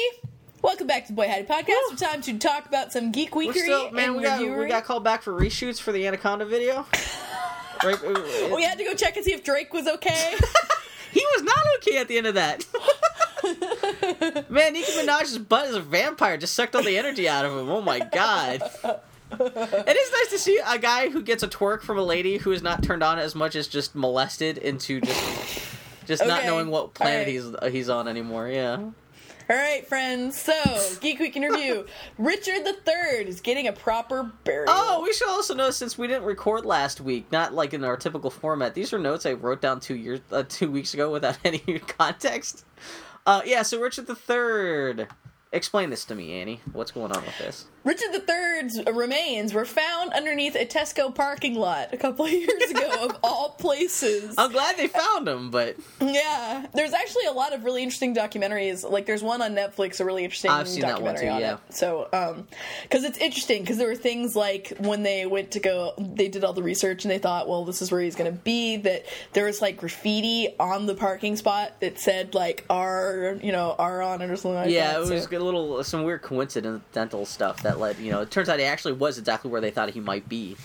Welcome 0.61 0.87
back 0.87 1.07
to 1.07 1.11
the 1.11 1.15
Boy 1.17 1.27
Howdy 1.27 1.43
Podcast. 1.43 1.91
It's 1.91 2.01
time 2.01 2.21
to 2.21 2.37
talk 2.39 2.67
about 2.67 2.93
some 2.93 3.11
geek 3.11 3.35
We're 3.35 3.51
weekery 3.51 3.63
still, 3.63 3.91
man, 3.91 4.15
we 4.15 4.23
got 4.23 4.39
we 4.39 4.67
got 4.69 4.85
called 4.85 5.03
back 5.03 5.23
for 5.23 5.33
reshoots 5.33 5.81
for 5.81 5.91
the 5.91 6.07
Anaconda 6.07 6.45
video. 6.45 6.85
right, 7.83 8.01
We 8.53 8.63
had 8.63 8.77
to 8.77 8.85
go 8.85 8.93
check 8.93 9.17
and 9.17 9.25
see 9.25 9.33
if 9.33 9.43
Drake 9.43 9.73
was 9.73 9.89
okay. 9.89 10.35
he 11.11 11.25
was 11.35 11.43
not 11.43 11.65
okay 11.79 11.97
at 11.97 12.07
the 12.07 12.17
end 12.17 12.27
of 12.27 12.35
that. 12.35 12.65
man, 14.49 14.71
Nicki 14.71 14.93
Minaj's 14.93 15.37
butt 15.37 15.67
is 15.67 15.75
a 15.75 15.81
vampire. 15.81 16.37
Just 16.37 16.53
sucked 16.53 16.77
all 16.77 16.83
the 16.83 16.97
energy 16.97 17.27
out 17.27 17.43
of 17.43 17.51
him. 17.51 17.69
Oh 17.69 17.81
my 17.81 17.99
god. 17.99 18.61
It 19.31 19.97
is 19.97 20.11
nice 20.11 20.29
to 20.31 20.37
see 20.37 20.59
a 20.65 20.77
guy 20.77 21.09
who 21.09 21.21
gets 21.21 21.43
a 21.43 21.47
twerk 21.47 21.81
from 21.81 21.97
a 21.97 22.03
lady 22.03 22.37
who 22.37 22.51
is 22.51 22.61
not 22.61 22.83
turned 22.83 23.03
on 23.03 23.19
as 23.19 23.35
much 23.35 23.55
as 23.55 23.67
just 23.67 23.95
molested 23.95 24.57
into 24.57 25.01
just 25.01 25.61
just 26.05 26.25
not 26.25 26.45
knowing 26.45 26.69
what 26.69 26.93
planet 26.93 27.27
Alright. 27.27 27.63
he's 27.63 27.73
he's 27.73 27.89
on 27.89 28.07
anymore. 28.07 28.47
Yeah. 28.47 28.89
All 29.51 29.57
right, 29.57 29.85
friends. 29.85 30.39
So, 30.39 30.53
Geek 31.01 31.19
Week 31.19 31.35
in 31.35 31.41
review. 31.41 31.85
Richard 32.17 32.65
III 32.65 33.27
is 33.27 33.41
getting 33.41 33.67
a 33.67 33.73
proper 33.73 34.31
burial. 34.45 34.67
Oh, 34.69 35.01
we 35.03 35.11
should 35.11 35.27
also 35.27 35.53
know 35.53 35.71
since 35.71 35.97
we 35.97 36.07
didn't 36.07 36.23
record 36.23 36.65
last 36.65 37.01
week, 37.01 37.29
not 37.33 37.53
like 37.53 37.73
in 37.73 37.83
our 37.83 37.97
typical 37.97 38.29
format. 38.29 38.75
These 38.75 38.93
are 38.93 38.99
notes 38.99 39.25
I 39.25 39.33
wrote 39.33 39.59
down 39.59 39.81
two 39.81 39.95
years, 39.95 40.21
uh, 40.31 40.43
two 40.47 40.71
weeks 40.71 40.93
ago 40.93 41.11
without 41.11 41.37
any 41.43 41.59
context. 41.59 42.63
Uh, 43.25 43.41
yeah. 43.43 43.63
So 43.63 43.81
Richard 43.81 44.07
the 44.07 44.15
Third. 44.15 45.09
Explain 45.51 45.89
this 45.89 46.05
to 46.05 46.15
me, 46.15 46.39
Annie. 46.39 46.61
What's 46.71 46.91
going 46.91 47.11
on 47.11 47.21
with 47.25 47.37
this? 47.37 47.65
Richard 47.83 48.13
III's 48.13 48.79
remains 48.93 49.53
were 49.53 49.65
found 49.65 50.13
underneath 50.13 50.55
a 50.55 50.65
Tesco 50.65 51.13
parking 51.13 51.55
lot 51.55 51.93
a 51.93 51.97
couple 51.97 52.25
of 52.25 52.31
years 52.31 52.69
ago, 52.69 52.89
of 53.09 53.17
all 53.23 53.49
places. 53.57 54.35
I'm 54.37 54.51
glad 54.51 54.77
they 54.77 54.87
found 54.87 55.27
him, 55.27 55.49
but 55.49 55.77
Yeah, 55.99 56.67
there's 56.73 56.93
actually 56.93 57.25
a 57.25 57.31
lot 57.31 57.53
of 57.53 57.63
really 57.63 57.81
interesting 57.81 58.15
documentaries. 58.15 58.89
Like 58.89 59.07
there's 59.07 59.23
one 59.23 59.41
on 59.41 59.55
Netflix, 59.55 59.99
a 59.99 60.05
really 60.05 60.23
interesting 60.23 60.51
I've 60.51 60.67
seen 60.67 60.81
that 60.81 61.01
one 61.01 61.15
documentary 61.15 61.27
too, 61.27 61.33
on 61.33 61.41
yeah. 61.41 61.53
it. 61.53 61.73
So, 61.73 62.07
um, 62.13 62.47
because 62.83 63.03
it's 63.03 63.17
interesting 63.17 63.61
because 63.63 63.77
there 63.77 63.87
were 63.87 63.95
things 63.95 64.35
like 64.35 64.73
when 64.77 65.01
they 65.01 65.25
went 65.25 65.51
to 65.51 65.59
go, 65.59 65.93
they 65.97 66.27
did 66.27 66.43
all 66.43 66.53
the 66.53 66.63
research 66.63 67.03
and 67.03 67.11
they 67.11 67.17
thought, 67.17 67.49
well, 67.49 67.65
this 67.65 67.81
is 67.81 67.91
where 67.91 68.01
he's 68.01 68.15
going 68.15 68.31
to 68.31 68.37
be. 68.37 68.77
That 68.77 69.05
there 69.33 69.45
was 69.45 69.59
like 69.59 69.77
graffiti 69.77 70.49
on 70.59 70.85
the 70.85 70.93
parking 70.95 71.35
spot 71.35 71.79
that 71.79 71.99
said 71.99 72.35
like 72.35 72.63
R, 72.69 73.39
you 73.41 73.51
know, 73.51 73.75
R 73.79 74.03
on 74.03 74.21
it 74.21 74.29
or 74.29 74.35
something 74.35 74.53
like 74.53 74.69
yeah, 74.69 74.85
that. 74.85 74.91
Yeah, 74.91 74.97
it 74.97 74.99
was 74.99 75.23
so- 75.23 75.37
a 75.37 75.39
little 75.39 75.83
some 75.83 76.03
weird 76.03 76.21
coincidental 76.21 77.25
stuff 77.25 77.63
that 77.63 77.70
led. 77.79 77.97
You 77.99 78.11
know, 78.11 78.21
it 78.21 78.31
turns 78.31 78.49
out 78.49 78.59
he 78.59 78.65
actually 78.65 78.93
was 78.93 79.17
exactly 79.17 79.49
where 79.51 79.61
they 79.61 79.71
thought 79.71 79.89
he 79.89 79.99
might 79.99 80.27
be. 80.29 80.57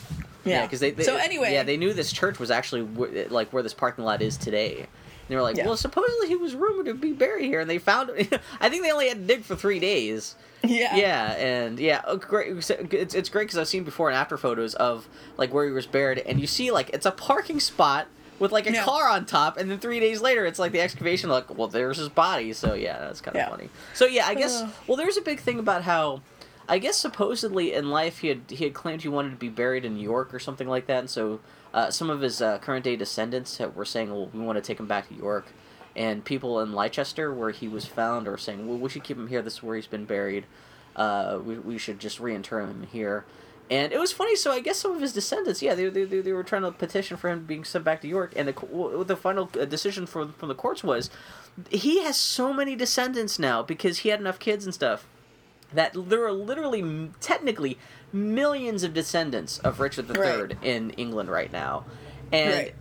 yeah. 0.45 0.63
because 0.63 0.81
they, 0.81 0.91
they. 0.93 1.03
So 1.05 1.17
anyway, 1.17 1.53
yeah, 1.53 1.63
they 1.63 1.77
knew 1.77 1.93
this 1.93 2.13
church 2.13 2.39
was 2.39 2.51
actually 2.51 2.83
wh- 2.83 3.31
like 3.31 3.53
where 3.53 3.63
this 3.63 3.75
parking 3.75 4.05
lot 4.05 4.23
is 4.23 4.37
today. 4.37 4.79
And 4.81 4.87
they 5.33 5.37
were 5.37 5.43
like, 5.43 5.57
Yeah. 5.57 5.67
well, 5.67 5.77
supposedly 5.77 6.29
he 6.29 6.37
was 6.37 6.55
rumored 6.55 6.87
to 6.87 6.95
be 6.95 7.13
buried 7.13 7.47
here, 7.47 7.61
and 7.61 7.69
they 7.69 7.79
found. 7.79 8.11
I 8.61 8.69
think 8.69 8.83
they 8.85 8.93
only 8.93 9.09
had 9.09 9.19
to 9.19 9.35
dig 9.35 9.43
for 9.43 9.57
three 9.57 9.81
days. 9.81 10.37
yeah, 10.63 10.95
Yeah, 10.97 11.33
and 11.33 11.79
yeah, 11.81 12.03
oh, 12.07 12.17
great. 12.17 12.57
It's 12.57 13.15
it's 13.15 13.29
great 13.29 13.45
because 13.45 13.59
I've 13.59 13.69
seen 13.69 13.83
before 13.85 14.09
and 14.09 14.17
after 14.17 14.37
photos 14.39 14.75
of 14.75 15.09
like 15.37 15.53
where 15.53 15.65
he 15.67 15.73
was 15.73 15.87
buried, 15.87 16.19
and 16.19 16.41
you 16.41 16.47
see 16.47 16.71
like 16.71 16.91
it's 16.91 17.07
a 17.07 17.11
parking 17.11 17.59
spot 17.61 18.07
with 18.39 18.53
like 18.53 18.69
a 18.69 18.73
Yeah. 18.73 18.85
car 18.85 19.09
on 19.09 19.25
top, 19.27 19.57
and 19.57 19.69
then 19.71 19.79
three 19.81 19.99
days 19.99 20.21
later, 20.21 20.47
it's 20.47 20.59
like 20.61 20.71
the 20.73 20.81
excavation. 20.81 21.29
Like, 21.29 21.57
well, 21.59 21.69
there's 21.69 21.97
his 21.99 22.09
body. 22.09 22.53
So 22.53 22.75
yeah, 22.75 22.99
that's 23.01 23.21
kind 23.21 23.37
of 23.37 23.41
Yeah. 23.41 23.49
funny. 23.51 23.69
So 23.95 24.07
yeah, 24.07 24.27
I 24.29 24.35
guess. 24.35 24.63
Well, 24.87 24.97
there's 24.97 25.17
a 25.17 25.23
big 25.23 25.41
thing 25.41 25.59
about 25.59 25.83
how. 25.83 26.23
I 26.69 26.79
guess 26.79 26.97
supposedly 26.97 27.73
in 27.73 27.91
life 27.91 28.19
he 28.19 28.29
had 28.29 28.43
he 28.49 28.65
had 28.65 28.75
claimed 28.75 29.03
he 29.03 29.09
wanted 29.09 29.31
to 29.31 29.37
be 29.37 29.49
buried 29.49 29.85
in 29.85 29.95
New 29.95 30.03
York 30.03 30.35
or 30.35 30.39
something 30.39 30.69
like 30.69 30.87
that, 30.87 30.99
and 31.01 31.11
so 31.11 31.41
uh, 31.73 31.91
some 31.91 32.11
of 32.11 32.21
his 32.21 32.43
uh, 32.43 32.59
current 32.59 32.85
day 32.85 32.97
descendants 32.97 33.61
were 33.75 33.85
saying, 33.85 34.11
"Well, 34.11 34.31
we 34.33 34.41
want 34.41 34.57
to 34.57 34.63
take 34.63 34.81
him 34.81 34.87
back 34.87 35.09
to 35.09 35.15
York," 35.15 35.47
and 35.95 36.25
people 36.25 36.61
in 36.61 36.73
Leicester, 36.73 37.33
where 37.33 37.51
he 37.51 37.69
was 37.69 37.85
found, 37.85 38.27
are 38.29 38.37
saying, 38.37 38.67
"Well, 38.67 38.79
we 38.79 38.89
should 38.89 39.05
keep 39.05 39.17
him 39.17 39.29
here. 39.29 39.43
This 39.43 39.55
is 39.55 39.63
where 39.63 39.77
he's 39.77 39.87
been 39.87 40.07
buried." 40.07 40.45
uh, 40.97 41.39
we, 41.45 41.59
we 41.59 41.79
should 41.79 42.01
just 42.01 42.19
reinter 42.19 42.61
him 42.61 42.89
here. 42.91 43.25
And 43.69 43.93
it 43.93 43.99
was 43.99 44.13
funny. 44.13 44.37
So 44.37 44.53
I 44.53 44.61
guess 44.61 44.79
some 44.79 44.93
of 44.93 45.01
his 45.01 45.13
descendants, 45.13 45.61
yeah, 45.61 45.75
they, 45.75 45.89
they, 45.89 46.05
they, 46.05 46.21
they 46.21 46.33
were 46.33 46.45
trying 46.45 46.63
to 46.63 46.73
petition 46.73 47.17
for 47.17 47.29
him 47.29 47.45
being 47.45 47.65
sent 47.65 47.85
back 47.85 48.01
to 48.03 48.09
York. 48.09 48.33
And 48.37 48.49
the 48.49 49.05
the 49.05 49.17
final 49.17 49.51
uh, 49.61 49.65
decision 49.65 50.07
from 50.07 50.33
from 50.33 50.49
the 50.49 50.55
courts 50.55 50.85
was, 50.85 51.11
he 51.71 52.03
has 52.03 52.17
so 52.17 52.53
many 52.53 52.77
descendants 52.77 53.39
now 53.39 53.63
because 53.63 53.99
he 53.99 54.11
had 54.11 54.21
enough 54.21 54.39
kids 54.39 54.65
and 54.65 54.73
stuff 54.73 55.07
that 55.75 55.93
there 55.95 56.25
are 56.25 56.33
literally 56.33 57.11
technically 57.21 57.79
millions 58.13 58.83
of 58.83 58.95
descendants 58.95 59.59
of 59.59 59.81
Richard 59.81 60.09
III 60.11 60.17
Right. 60.21 60.57
in 60.63 60.91
England 60.91 61.29
right 61.29 61.53
now, 61.53 61.85
and 62.33 62.53
Right. 62.55 62.75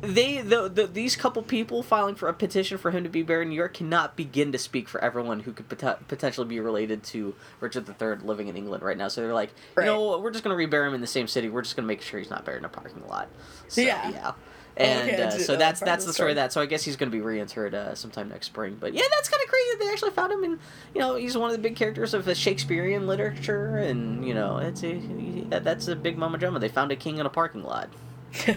they 0.00 0.40
the, 0.42 0.68
the 0.68 0.86
these 0.86 1.16
couple 1.16 1.42
people 1.42 1.82
filing 1.82 2.14
for 2.14 2.28
a 2.28 2.34
petition 2.34 2.78
for 2.78 2.90
him 2.90 3.04
to 3.04 3.10
be 3.10 3.22
buried 3.22 3.44
in 3.44 3.48
New 3.50 3.56
York 3.56 3.74
cannot 3.74 4.16
begin 4.16 4.52
to 4.52 4.58
speak 4.58 4.88
for 4.88 5.02
everyone 5.02 5.40
who 5.40 5.52
could 5.52 5.68
pot- 5.78 6.06
potentially 6.08 6.46
be 6.46 6.60
related 6.60 7.02
to 7.04 7.34
Richard 7.60 7.88
III 7.88 8.16
living 8.24 8.48
in 8.48 8.56
England 8.56 8.82
right 8.82 8.96
now. 8.98 9.08
So 9.08 9.20
they're 9.22 9.34
like, 9.34 9.50
Right. 9.74 9.84
you 9.86 9.92
know, 9.92 10.18
we're 10.18 10.30
just 10.30 10.44
gonna 10.44 10.56
rebury 10.56 10.88
him 10.88 10.94
in 10.94 11.00
the 11.00 11.06
same 11.06 11.26
city. 11.26 11.48
We're 11.48 11.62
just 11.62 11.74
gonna 11.76 11.88
make 11.88 12.02
sure 12.02 12.20
he's 12.20 12.30
not 12.30 12.44
buried 12.44 12.58
in 12.58 12.64
a 12.64 12.68
parking 12.68 13.06
lot. 13.08 13.28
So, 13.68 13.80
Yeah. 13.80 14.10
yeah. 14.10 14.32
And 14.76 15.08
Okay, 15.10 15.22
uh, 15.22 15.30
so 15.30 15.56
that's 15.56 15.78
that's 15.80 16.04
the 16.04 16.12
story 16.12 16.32
of 16.32 16.36
that. 16.36 16.52
So 16.52 16.60
I 16.60 16.66
guess 16.66 16.82
he's 16.82 16.96
going 16.96 17.10
to 17.10 17.16
be 17.16 17.22
reinterred 17.22 17.74
uh, 17.74 17.94
sometime 17.94 18.28
next 18.28 18.46
spring. 18.46 18.76
But 18.80 18.92
yeah, 18.92 19.02
that's 19.14 19.28
kind 19.28 19.40
of 19.42 19.48
crazy. 19.48 19.78
They 19.78 19.88
actually 19.90 20.10
found 20.10 20.32
him, 20.32 20.42
and 20.42 20.58
you 20.94 21.00
know, 21.00 21.14
he's 21.14 21.36
one 21.38 21.48
of 21.50 21.56
the 21.56 21.62
big 21.62 21.76
characters 21.76 22.12
of 22.12 22.24
the 22.24 22.34
Shakespearean 22.34 23.06
literature, 23.06 23.76
and 23.76 24.26
you 24.26 24.34
know, 24.34 24.56
it's 24.58 24.82
a 24.82 24.94
that- 25.50 25.62
that's 25.64 25.86
a 25.88 25.94
big 25.94 26.18
mama 26.18 26.38
drama. 26.38 26.58
They 26.58 26.68
found 26.68 26.90
a 26.90 26.96
king 26.96 27.18
in 27.18 27.26
a 27.26 27.30
parking 27.30 27.62
lot. 27.62 27.88
it's 28.46 28.56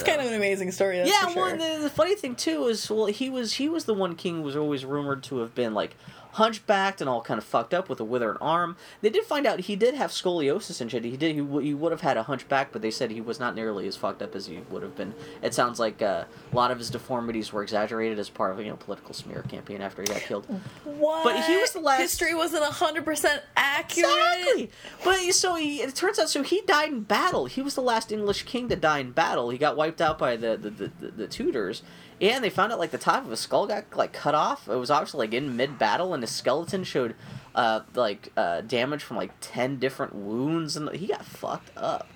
So- 0.00 0.02
kind 0.04 0.20
of 0.20 0.28
an 0.28 0.34
amazing 0.34 0.72
story. 0.72 0.96
Yeah, 0.98 1.26
well, 1.26 1.50
sure. 1.50 1.56
the, 1.58 1.82
the 1.82 1.90
funny 1.90 2.14
thing 2.14 2.34
too 2.36 2.64
is, 2.68 2.88
well, 2.90 3.06
he 3.06 3.28
was 3.28 3.54
he 3.54 3.68
was 3.68 3.84
the 3.84 3.92
one 3.94 4.14
king 4.16 4.36
who 4.36 4.42
was 4.42 4.56
always 4.56 4.84
rumored 4.86 5.22
to 5.24 5.38
have 5.40 5.54
been 5.54 5.74
like 5.74 5.94
hunchbacked 6.34 7.00
and 7.00 7.08
all 7.10 7.20
kind 7.22 7.38
of 7.38 7.44
fucked 7.44 7.72
up 7.74 7.88
with 7.88 8.00
a 8.00 8.04
withered 8.04 8.36
arm. 8.40 8.76
They 9.00 9.10
did 9.10 9.24
find 9.24 9.46
out 9.46 9.60
he 9.60 9.76
did 9.76 9.94
have 9.94 10.10
scoliosis 10.10 10.80
and 10.80 10.90
shit. 10.90 11.04
He 11.04 11.16
did 11.16 11.34
he, 11.34 11.40
w- 11.40 11.66
he 11.66 11.74
would 11.74 11.92
have 11.92 12.00
had 12.00 12.16
a 12.16 12.22
hunchback, 12.24 12.72
but 12.72 12.82
they 12.82 12.90
said 12.90 13.10
he 13.10 13.20
was 13.20 13.38
not 13.40 13.54
nearly 13.54 13.86
as 13.86 13.96
fucked 13.96 14.22
up 14.22 14.34
as 14.34 14.46
he 14.46 14.60
would 14.70 14.82
have 14.82 14.96
been. 14.96 15.14
It 15.42 15.54
sounds 15.54 15.78
like 15.80 16.02
uh, 16.02 16.24
a 16.52 16.56
lot 16.56 16.70
of 16.70 16.78
his 16.78 16.90
deformities 16.90 17.52
were 17.52 17.62
exaggerated 17.62 18.18
as 18.18 18.28
part 18.28 18.52
of 18.52 18.58
a 18.58 18.62
you 18.64 18.70
know 18.70 18.76
political 18.76 19.14
smear 19.14 19.42
campaign 19.48 19.80
after 19.80 20.02
he 20.02 20.06
got 20.08 20.20
killed. 20.22 20.46
what? 20.84 21.24
but 21.24 21.44
he 21.44 21.56
was 21.56 21.72
the 21.72 21.80
last- 21.80 22.00
History 22.00 22.34
wasn't 22.34 22.64
hundred 22.64 23.04
percent 23.04 23.42
accurate. 23.56 24.10
Exactly. 24.40 24.70
But 25.04 25.18
so 25.34 25.54
he, 25.54 25.80
it 25.82 25.94
turns 25.94 26.18
out, 26.18 26.28
so 26.28 26.42
he 26.42 26.60
died 26.62 26.90
in 26.90 27.00
battle. 27.02 27.46
He 27.46 27.62
was 27.62 27.74
the 27.74 27.80
last 27.82 28.10
English 28.12 28.42
king 28.44 28.68
to 28.68 28.76
die 28.76 28.98
in 28.98 29.12
battle. 29.12 29.50
He 29.50 29.58
got 29.58 29.76
wiped 29.76 30.00
out 30.00 30.18
by 30.18 30.36
the 30.36 30.56
the, 30.56 30.70
the, 30.70 30.90
the, 31.00 31.10
the 31.12 31.26
Tudors, 31.28 31.82
and 32.20 32.44
they 32.44 32.50
found 32.50 32.72
out 32.72 32.78
like 32.78 32.90
the 32.90 32.98
top 32.98 33.24
of 33.24 33.30
his 33.30 33.40
skull 33.40 33.66
got 33.66 33.84
like 33.96 34.12
cut 34.12 34.34
off. 34.34 34.68
It 34.68 34.76
was 34.76 34.90
obviously 34.90 35.26
like 35.26 35.34
in 35.34 35.56
mid 35.56 35.78
battle, 35.78 36.14
and 36.14 36.22
his 36.22 36.30
skeleton 36.30 36.84
showed 36.84 37.14
uh 37.54 37.80
like 37.94 38.32
uh 38.36 38.60
damage 38.62 39.02
from 39.02 39.16
like 39.16 39.32
ten 39.40 39.78
different 39.78 40.14
wounds, 40.14 40.76
and 40.76 40.90
he 40.94 41.06
got 41.06 41.24
fucked 41.24 41.70
up. 41.76 42.08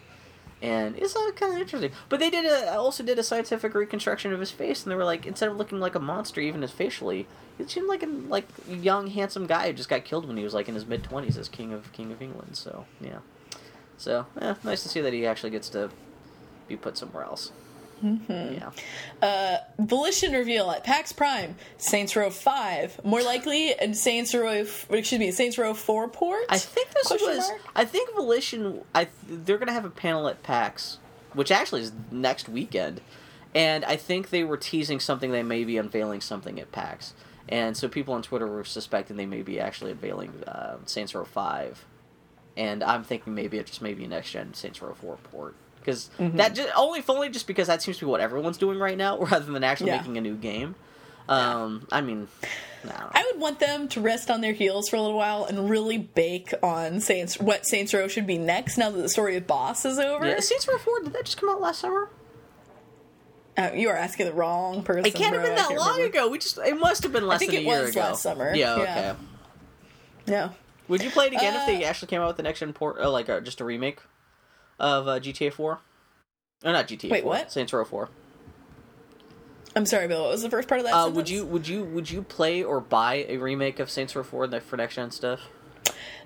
And 0.61 0.97
it's 0.97 1.15
uh, 1.15 1.31
kind 1.37 1.55
of 1.55 1.61
interesting. 1.61 1.93
But 2.09 2.19
they 2.19 2.31
did 2.31 2.45
a 2.45 2.77
also 2.77 3.05
did 3.05 3.19
a 3.19 3.23
scientific 3.23 3.75
reconstruction 3.75 4.33
of 4.33 4.41
his 4.41 4.51
face, 4.51 4.83
and 4.83 4.91
they 4.91 4.97
were 4.97 5.05
like 5.05 5.27
instead 5.27 5.49
of 5.49 5.57
looking 5.57 5.79
like 5.79 5.95
a 5.95 6.01
monster, 6.01 6.41
even 6.41 6.63
as 6.65 6.73
facially, 6.73 7.27
he 7.57 7.65
seemed 7.67 7.89
like 7.89 8.03
a 8.03 8.07
like 8.07 8.49
young 8.69 9.09
handsome 9.09 9.47
guy 9.47 9.69
who 9.69 9.73
just 9.73 9.89
got 9.89 10.05
killed 10.05 10.27
when 10.27 10.37
he 10.37 10.45
was 10.45 10.55
like 10.55 10.69
in 10.69 10.75
his 10.75 10.87
mid 10.87 11.05
twenties 11.05 11.39
as 11.39 11.49
king 11.49 11.73
of 11.73 11.93
king 11.93 12.11
of 12.11 12.21
England. 12.21 12.57
So 12.57 12.87
yeah, 13.01 13.19
so 13.97 14.27
yeah, 14.41 14.57
nice 14.65 14.83
to 14.83 14.89
see 14.89 15.01
that 15.01 15.13
he 15.13 15.27
actually 15.27 15.51
gets 15.51 15.69
to 15.71 15.91
be 16.67 16.77
put 16.77 16.99
somewhere 16.99 17.23
else. 17.23 17.53
Mm-hmm. 18.05 18.55
Yeah. 18.55 18.71
Uh, 19.21 19.59
Volition 19.79 20.33
reveal 20.33 20.71
at 20.71 20.85
PAX 20.85 21.13
Prime, 21.13 21.57
Saints 21.79 22.15
Row 22.15 22.31
Five, 22.31 23.03
more 23.05 23.23
likely, 23.23 23.75
and 23.75 23.97
Saints 23.97 24.35
Row, 24.35 24.51
excuse 24.91 25.13
me, 25.19 25.31
Saints 25.31 25.59
Row 25.59 25.75
Four 25.75 26.09
port. 26.09 26.45
I 26.49 26.59
think 26.59 26.91
this 26.91 27.09
Question 27.09 27.29
was. 27.29 27.49
mark? 27.49 27.61
I 27.75 27.85
think 27.85 28.15
Volition. 28.15 28.83
I 28.95 29.09
they're 29.29 29.59
gonna 29.59 29.73
have 29.73 29.85
a 29.85 29.91
panel 29.91 30.29
at 30.29 30.43
PAX, 30.43 30.99
which 31.33 31.51
actually 31.51 31.83
is 31.83 31.93
next 32.11 32.49
weekend, 32.49 33.01
and 33.55 33.85
I 33.85 33.97
think 33.97 34.31
they 34.31 34.45
were 34.45 34.57
teasing 34.57 35.01
something. 35.01 35.31
They 35.33 35.43
may 35.43 35.65
be 35.65 35.77
unveiling 35.79 36.21
something 36.21 36.61
at 36.61 36.71
PAX, 36.73 37.15
and 37.49 37.77
so 37.77 37.89
people 37.89 38.15
on 38.15 38.23
Twitter 38.23 38.47
were 38.47 38.65
suspecting 38.65 39.17
they 39.17 39.27
may 39.27 39.43
be 39.43 39.59
actually 39.59 39.91
unveiling 39.91 40.33
uh, 40.47 40.77
Saints 40.87 41.15
Row 41.15 41.25
Five, 41.25 41.85
and 42.57 42.83
I'm 42.85 43.03
thinking 43.03 43.35
maybe 43.35 43.59
it 43.59 43.67
just 43.67 43.83
may 43.83 43.95
be 43.95 44.07
next 44.07 44.31
gen 44.31 44.55
Saints 44.55 44.81
Row 44.81 44.95
Four 44.95 45.17
port. 45.17 45.57
Because 45.81 46.11
Mm-hmm. 46.19 46.37
that 46.39 46.55
just, 46.55 46.69
only 46.77 47.03
only 47.09 47.29
just 47.31 47.47
because 47.47 47.67
that 47.69 47.83
seems 47.83 47.99
to 47.99 48.05
be 48.07 48.11
what 48.11 48.21
everyone's 48.21 48.59
doing 48.59 48.79
right 48.79 48.97
now, 48.99 49.19
rather 49.21 49.51
than 49.53 49.65
actually 49.65 49.89
Yeah. 49.89 49.99
making 49.99 50.19
a 50.19 50.21
new 50.21 50.35
game. 50.35 50.75
Um, 51.29 51.87
I 51.93 52.01
mean, 52.01 52.27
no. 52.85 52.93
I 53.13 53.31
would 53.31 53.39
want 53.41 53.61
them 53.61 53.87
to 53.89 54.01
rest 54.01 54.31
on 54.31 54.41
their 54.41 54.55
heels 54.55 54.89
for 54.89 54.97
a 54.97 55.01
little 55.03 55.17
while 55.19 55.45
and 55.45 55.69
really 55.69 55.99
bake 55.99 56.55
on 56.63 57.01
Saints 57.01 57.39
what 57.39 57.67
Saints 57.67 57.93
Row 57.93 58.09
should 58.09 58.27
be 58.27 58.39
next. 58.39 58.79
Now 58.79 58.91
that 58.91 59.01
the 59.03 59.11
story 59.11 59.37
of 59.37 59.47
Boss 59.47 59.85
is 59.85 59.99
over, 59.99 60.27
yeah, 60.27 60.41
Saints 60.41 60.67
Row 60.67 60.79
Four 60.79 61.01
did 61.01 61.13
that 61.13 61.27
just 61.27 61.39
come 61.39 61.51
out 61.51 61.61
last 61.61 61.81
summer? 61.81 62.09
uh, 63.59 63.71
you 63.75 63.89
are 63.89 63.97
asking 63.97 64.25
the 64.27 64.33
wrong 64.33 64.83
person. 64.85 65.05
It 65.05 65.15
can't 65.15 65.35
have 65.35 65.43
been 65.45 65.57
that 65.57 65.71
long 65.77 65.97
remember. 65.97 66.19
ago. 66.19 66.29
We 66.31 66.39
just 66.39 66.59
it 66.59 66.79
must 66.79 67.03
have 67.03 67.13
been 67.13 67.27
less 67.27 67.41
than 67.45 67.51
a 67.51 67.59
it 67.59 67.65
year 67.65 67.81
was 67.83 67.91
ago. 67.91 68.01
last 68.01 68.23
summer. 68.23 68.55
Yeah, 68.55 68.77
Yeah. 68.77 68.83
okay. 69.13 69.21
No, 70.29 70.51
Would 70.89 71.03
you 71.03 71.11
play 71.11 71.27
it 71.27 71.33
again 71.33 71.55
if 71.57 71.67
they 71.67 71.85
Uh, 71.85 71.89
actually 71.89 72.09
came 72.09 72.21
out 72.21 72.29
with 72.29 72.37
the 72.37 72.43
next 72.43 72.61
gen 72.61 72.73
port, 72.73 72.99
uh, 73.01 73.11
like 73.11 73.29
uh, 73.29 73.41
just 73.41 73.61
a 73.61 73.65
remake 73.65 73.99
of 74.79 75.09
uh, 75.09 75.21
GTA 75.21 75.53
Four? 75.53 75.81
Oh, 76.65 76.73
not 76.73 76.89
GTA. 76.89 77.11
Wait, 77.11 77.23
4, 77.23 77.31
what? 77.31 77.53
Saints 77.53 77.73
Row 77.73 77.85
Four. 77.85 78.09
I'm 79.77 79.87
sorry, 79.87 80.09
Bill. 80.09 80.23
What 80.23 80.33
was 80.33 80.43
the 80.43 80.51
first 80.51 80.67
part 80.69 80.81
of 80.81 80.87
that? 80.87 80.95
Uh, 80.95 81.09
would 81.11 81.29
you 81.29 81.45
would 81.45 81.69
you 81.69 81.85
would 81.85 82.11
you 82.11 82.23
play 82.23 82.63
or 82.65 82.81
buy 82.81 83.27
a 83.29 83.37
remake 83.37 83.79
of 83.79 83.91
Saints 83.91 84.17
Row 84.17 84.23
Four 84.25 84.47
the- 84.49 84.61
for 84.61 84.77
next 84.77 84.97
gen 84.97 85.11
stuff? 85.11 85.41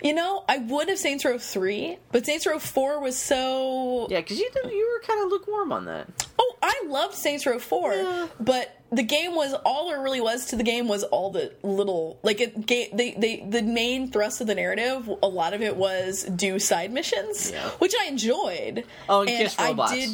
You 0.03 0.15
know, 0.15 0.45
I 0.49 0.59
would 0.59 0.89
have 0.89 0.99
Saints 0.99 1.25
Row 1.25 1.39
three, 1.39 1.99
but 2.13 2.25
Saints 2.25 2.47
Row 2.47 2.59
four 2.59 3.01
was 3.01 3.17
so. 3.19 4.07
Yeah, 4.11 4.21
because 4.21 4.39
you 4.39 4.49
you 4.65 4.91
were 5.01 5.07
kind 5.07 5.23
of 5.25 5.31
lukewarm 5.31 5.71
on 5.73 5.85
that. 5.85 6.27
Oh, 6.39 6.57
I 6.63 6.83
loved 6.89 7.15
Saints 7.15 7.45
Row 7.47 7.59
four, 7.59 7.93
Yeah. 7.93 8.29
but 8.41 8.75
the 8.93 9.03
game 9.03 9.35
was 9.35 9.55
all 9.65 9.89
there 9.89 10.01
really 10.03 10.21
was 10.21 10.47
to 10.47 10.57
the 10.57 10.63
game 10.63 10.87
was 10.87 11.03
all 11.05 11.31
the 11.31 11.51
little 11.63 12.19
like 12.23 12.41
it. 12.41 12.67
Ga- 12.67 12.91
they 12.93 13.13
they 13.13 13.47
the 13.49 13.63
main 13.63 14.11
thrust 14.11 14.41
of 14.41 14.47
the 14.47 14.55
narrative. 14.55 15.09
A 15.23 15.27
lot 15.29 15.55
of 15.55 15.63
it 15.63 15.77
was 15.77 16.25
do 16.25 16.59
side 16.59 16.93
missions, 16.93 17.51
Yeah. 17.51 17.71
which 17.79 17.95
I 18.01 18.07
enjoyed. 18.07 18.85
Oh, 19.09 19.21
and 19.23 19.31
kiss 19.31 19.59
robots. 19.59 19.93
I 19.93 19.97
did. 19.97 20.11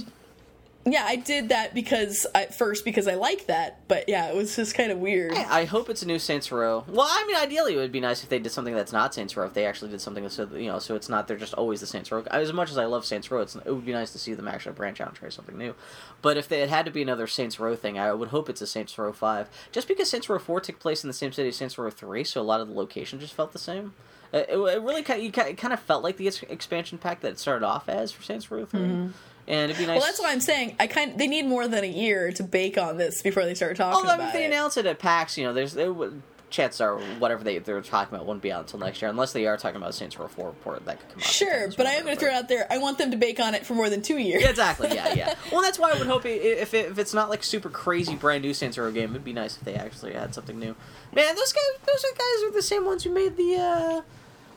Yeah, 0.92 1.04
I 1.04 1.16
did 1.16 1.50
that 1.50 1.74
because 1.74 2.26
at 2.34 2.54
first 2.54 2.84
because 2.84 3.06
I 3.06 3.14
like 3.14 3.46
that, 3.46 3.86
but 3.88 4.08
yeah, 4.08 4.28
it 4.28 4.34
was 4.34 4.56
just 4.56 4.74
kind 4.74 4.90
of 4.90 4.98
weird. 4.98 5.34
I 5.34 5.64
hope 5.64 5.90
it's 5.90 6.02
a 6.02 6.06
new 6.06 6.18
Saints 6.18 6.50
Row. 6.50 6.84
Well, 6.88 7.06
I 7.08 7.24
mean, 7.26 7.36
ideally, 7.36 7.74
it 7.74 7.76
would 7.76 7.92
be 7.92 8.00
nice 8.00 8.22
if 8.22 8.28
they 8.28 8.38
did 8.38 8.50
something 8.50 8.74
that's 8.74 8.92
not 8.92 9.14
Saints 9.14 9.36
Row. 9.36 9.46
If 9.46 9.54
they 9.54 9.66
actually 9.66 9.90
did 9.90 10.00
something 10.00 10.28
so 10.28 10.48
you 10.54 10.66
know, 10.66 10.78
so 10.78 10.94
it's 10.94 11.08
not 11.08 11.28
they're 11.28 11.36
just 11.36 11.54
always 11.54 11.80
the 11.80 11.86
Saints 11.86 12.10
Row. 12.10 12.22
As 12.30 12.52
much 12.52 12.70
as 12.70 12.78
I 12.78 12.86
love 12.86 13.04
Saints 13.04 13.30
Row, 13.30 13.40
it 13.40 13.54
would 13.66 13.86
be 13.86 13.92
nice 13.92 14.12
to 14.12 14.18
see 14.18 14.34
them 14.34 14.48
actually 14.48 14.72
branch 14.72 15.00
out 15.00 15.08
and 15.08 15.16
try 15.16 15.28
something 15.28 15.58
new. 15.58 15.74
But 16.22 16.36
if 16.36 16.48
they, 16.48 16.62
it 16.62 16.70
had 16.70 16.86
to 16.86 16.90
be 16.90 17.02
another 17.02 17.26
Saints 17.26 17.60
Row 17.60 17.76
thing, 17.76 17.98
I 17.98 18.12
would 18.12 18.28
hope 18.28 18.48
it's 18.48 18.62
a 18.62 18.66
Saints 18.66 18.96
Row 18.98 19.12
Five. 19.12 19.48
Just 19.72 19.88
because 19.88 20.08
Saints 20.08 20.28
Row 20.28 20.38
Four 20.38 20.60
took 20.60 20.78
place 20.78 21.04
in 21.04 21.08
the 21.08 21.14
same 21.14 21.32
city 21.32 21.48
as 21.48 21.56
Saints 21.56 21.76
Row 21.76 21.90
Three, 21.90 22.24
so 22.24 22.40
a 22.40 22.42
lot 22.42 22.60
of 22.60 22.68
the 22.68 22.74
location 22.74 23.20
just 23.20 23.34
felt 23.34 23.52
the 23.52 23.58
same. 23.58 23.94
Uh, 24.32 24.38
It, 24.38 24.50
it 24.50 24.82
really 24.82 25.02
kind 25.02 25.18
of, 25.20 25.24
you 25.24 25.32
kind 25.32 25.48
of, 25.50 25.56
kind 25.56 25.72
of 25.72 25.80
felt 25.80 26.02
like 26.04 26.16
the 26.16 26.28
expansion 26.48 26.98
pack 26.98 27.20
that 27.20 27.32
it 27.32 27.38
started 27.38 27.64
off 27.64 27.88
as 27.88 28.12
for 28.12 28.22
Saints 28.22 28.50
Row 28.50 28.64
3 28.66 28.80
and 28.80 29.10
it'd 29.48 29.78
be 29.78 29.86
nice. 29.86 29.96
Well, 29.98 30.04
that's 30.06 30.20
why 30.20 30.30
I'm 30.32 30.40
saying 30.40 30.76
I 30.78 30.86
kind 30.86 31.18
they 31.18 31.26
need 31.26 31.46
more 31.46 31.66
than 31.66 31.82
a 31.82 31.86
year 31.88 32.30
to 32.32 32.42
bake 32.42 32.76
on 32.76 32.98
this 32.98 33.22
before 33.22 33.44
they 33.46 33.54
start 33.54 33.76
talking 33.78 33.96
Although 33.96 34.08
I 34.08 34.12
mean, 34.12 34.20
about 34.20 34.26
if 34.28 34.32
they 34.34 34.44
it. 34.44 34.48
announce 34.48 34.76
it 34.76 34.84
at 34.84 34.98
PAX, 34.98 35.38
you 35.38 35.44
know, 35.44 35.54
there's 35.54 35.72
there, 35.72 35.90
would- 35.92 36.20
chances 36.50 36.80
are 36.80 36.96
whatever 37.18 37.44
they 37.44 37.58
they're 37.58 37.80
talking 37.82 38.14
about 38.14 38.26
won't 38.26 38.40
be 38.40 38.50
out 38.50 38.60
until 38.62 38.78
next 38.78 39.02
year, 39.02 39.10
unless 39.10 39.32
they 39.34 39.46
are 39.46 39.58
talking 39.58 39.76
about 39.76 39.94
Saints 39.94 40.18
Row 40.18 40.28
Four 40.28 40.46
report 40.48 40.82
that 40.86 40.98
could 40.98 41.08
come 41.10 41.18
out. 41.18 41.24
Sure, 41.24 41.68
but 41.76 41.84
I 41.86 41.90
am 41.92 42.04
going 42.04 42.16
to 42.16 42.20
throw 42.20 42.30
it 42.30 42.34
out 42.34 42.48
there. 42.48 42.66
I 42.70 42.78
want 42.78 42.96
them 42.96 43.10
to 43.10 43.18
bake 43.18 43.38
on 43.38 43.54
it 43.54 43.66
for 43.66 43.74
more 43.74 43.90
than 43.90 44.00
two 44.00 44.16
years. 44.18 44.42
Yeah, 44.42 44.48
exactly. 44.50 44.88
Yeah, 44.94 45.12
yeah. 45.14 45.34
Well, 45.52 45.60
that's 45.62 45.78
why 45.78 45.92
I 45.92 45.98
would 45.98 46.06
hope 46.06 46.24
i- 46.24 46.28
if 46.28 46.72
it, 46.74 46.86
if 46.90 46.98
it's 46.98 47.12
not 47.14 47.28
like 47.30 47.42
super 47.44 47.68
crazy 47.70 48.16
brand 48.16 48.42
new 48.44 48.54
Saints 48.54 48.76
Row 48.78 48.90
game, 48.90 49.10
it'd 49.10 49.24
be 49.24 49.32
nice 49.34 49.56
if 49.58 49.64
they 49.64 49.74
actually 49.74 50.14
had 50.14 50.34
something 50.34 50.58
new. 50.58 50.74
Man, 51.14 51.34
those 51.36 51.52
guys, 51.52 51.62
those 51.86 52.04
are 52.04 52.16
guys 52.16 52.48
are 52.48 52.52
the 52.52 52.62
same 52.62 52.84
ones 52.86 53.04
who 53.04 53.10
made 53.12 53.36
the 53.36 53.56
uh, 53.56 54.00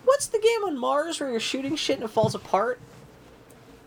what's 0.05 0.27
the 0.27 0.39
game 0.39 0.63
on 0.65 0.77
Mars 0.77 1.19
where 1.19 1.29
you're 1.31 1.39
shooting 1.39 1.75
shit 1.75 1.95
and 1.97 2.03
it 2.05 2.09
falls 2.09 2.35
apart. 2.35 2.79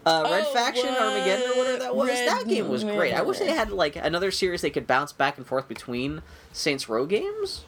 Uh, 0.06 0.28
Red 0.30 0.44
Oh, 0.48 0.52
Faction, 0.52 0.86
what? 0.88 1.00
Armageddon, 1.02 1.50
or 1.52 1.56
whatever 1.56 1.78
that 1.78 1.96
was. 1.96 2.08
Red- 2.08 2.28
that 2.28 2.46
game 2.46 2.68
was 2.68 2.84
great. 2.84 3.14
I 3.14 3.22
wish 3.22 3.38
they 3.38 3.50
had 3.50 3.70
like 3.70 3.96
another 3.96 4.30
series 4.30 4.60
they 4.60 4.68
could 4.70 4.86
bounce 4.86 5.12
back 5.12 5.38
and 5.38 5.46
forth 5.46 5.66
between 5.66 6.20
Saints 6.52 6.88
Row 6.90 7.06
games. 7.06 7.64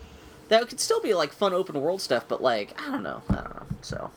That 0.48 0.68
could 0.68 0.78
still 0.78 1.01
be 1.01 1.14
like 1.14 1.32
fun 1.32 1.55
open 1.55 1.81
world 1.81 2.02
stuff, 2.02 2.27
but 2.28 2.43
like 2.43 2.78
I 2.81 2.90
don't 2.90 3.02
know, 3.02 3.23
I 3.31 3.35
don't 3.36 3.55
know. 3.56 3.66
So, 3.81 4.10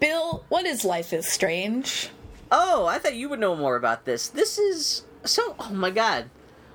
Bill, 0.00 0.44
what 0.48 0.64
is 0.64 0.84
Life 0.86 1.12
is 1.12 1.28
Strange? 1.30 2.08
oh, 2.50 2.86
I 2.86 2.98
thought 2.98 3.14
you 3.14 3.28
would 3.28 3.40
know 3.40 3.54
more 3.54 3.76
about 3.76 4.06
this. 4.06 4.28
This 4.28 4.56
is 4.58 5.04
so. 5.24 5.54
Oh 5.60 5.70
my 5.70 5.90
god, 5.90 6.30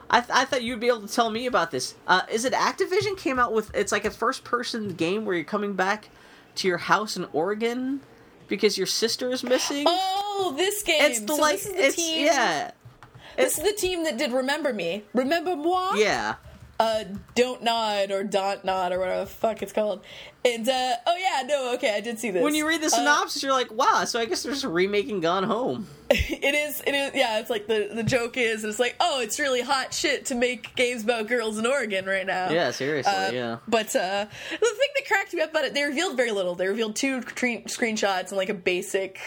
I, 0.10 0.20
th- 0.20 0.30
I 0.32 0.46
thought 0.46 0.62
you'd 0.62 0.80
be 0.80 0.88
able 0.88 1.02
to 1.08 1.12
tell 1.14 1.32
me 1.32 1.48
about 1.48 1.72
this. 1.72 1.96
Uh, 2.08 2.22
is 2.32 2.46
it 2.46 2.54
Activision 2.54 3.18
came 3.18 3.40
out 3.40 3.54
with? 3.54 3.74
It's 3.76 3.92
like 3.92 4.06
a 4.06 4.12
first 4.12 4.44
person 4.44 4.90
game 4.90 5.26
where 5.26 5.34
you're 5.36 5.44
coming 5.46 5.74
back 5.74 6.10
to 6.56 6.68
your 6.68 6.78
house 6.78 7.18
in 7.18 7.26
Oregon 7.34 8.02
because 8.48 8.78
your 8.78 8.88
sister 8.88 9.32
is 9.32 9.44
missing. 9.44 9.86
Oh, 9.88 10.54
this 10.58 10.84
game. 10.84 11.02
it's 11.02 11.20
the 11.22 11.36
So 11.36 11.42
like 11.42 11.56
this 11.56 11.66
is 11.66 11.74
the 11.74 11.86
it's 11.86 11.96
team. 11.96 12.26
yeah 12.26 12.72
This 13.38 13.58
is 13.58 13.64
the 13.64 13.74
team 13.74 14.04
that 14.04 14.18
did 14.18 14.32
Remember 14.32 14.74
Me. 14.74 15.04
Remember 15.14 15.56
moi? 15.56 15.94
yeah. 15.96 16.36
Uh, 16.80 17.04
Don't 17.36 17.64
Nod 17.64 18.12
or 18.12 18.24
Don't 18.24 18.64
Nod 18.66 18.92
or 18.92 19.00
whatever 19.00 19.20
the 19.22 19.26
fuck 19.26 19.62
it's 19.62 19.74
called. 19.74 20.02
And 20.46 20.68
uh, 20.68 20.94
oh 21.08 21.16
yeah, 21.18 21.44
no, 21.48 21.74
okay, 21.76 21.96
I 21.96 22.02
did 22.02 22.20
see 22.20 22.30
this. 22.32 22.44
When 22.44 22.54
you 22.56 22.68
read 22.68 22.82
the 22.82 22.88
Uh, 22.88 22.90
synopsis, 22.90 23.42
you're 23.44 23.54
like, 23.54 23.72
wow. 23.72 24.04
So 24.06 24.20
I 24.20 24.26
guess 24.26 24.44
they're 24.44 24.52
just 24.52 24.66
remaking 24.66 25.22
Gone 25.22 25.44
Home. 25.44 25.88
it 26.10 26.54
is 26.54 26.82
it 26.86 26.94
is 26.94 27.12
yeah 27.16 27.40
it's 27.40 27.50
like 27.50 27.66
the 27.66 27.90
the 27.92 28.04
joke 28.04 28.38
is 28.38 28.64
it's 28.66 28.78
like 28.78 28.96
oh 29.00 29.20
it's 29.22 29.40
really 29.40 29.62
hot 29.62 29.92
shit 29.94 30.26
to 30.26 30.36
make 30.36 30.76
games 30.76 31.04
about 31.04 31.28
girls 31.28 31.58
in 31.58 31.66
oregon 31.66 32.06
right 32.06 32.28
now 32.28 32.52
Yeah, 32.52 32.70
seriously, 32.70 33.12
Uh, 33.12 33.32
yeah. 33.32 33.58
but 33.68 33.96
uh 33.96 34.26
the 34.52 34.58
thing 34.58 34.90
that 34.96 35.06
cracked 35.08 35.34
me 35.34 35.42
up 35.42 35.50
about 35.52 35.64
it 35.64 35.74
they 35.74 35.82
revealed 35.82 36.16
very 36.16 36.32
little 36.32 36.54
they 36.54 36.68
revealed 36.68 36.96
two 36.98 37.22
tre- 37.22 37.64
screenshots 37.64 38.28
and 38.30 38.38
like 38.38 38.50
a 38.50 38.54
basic 38.54 39.18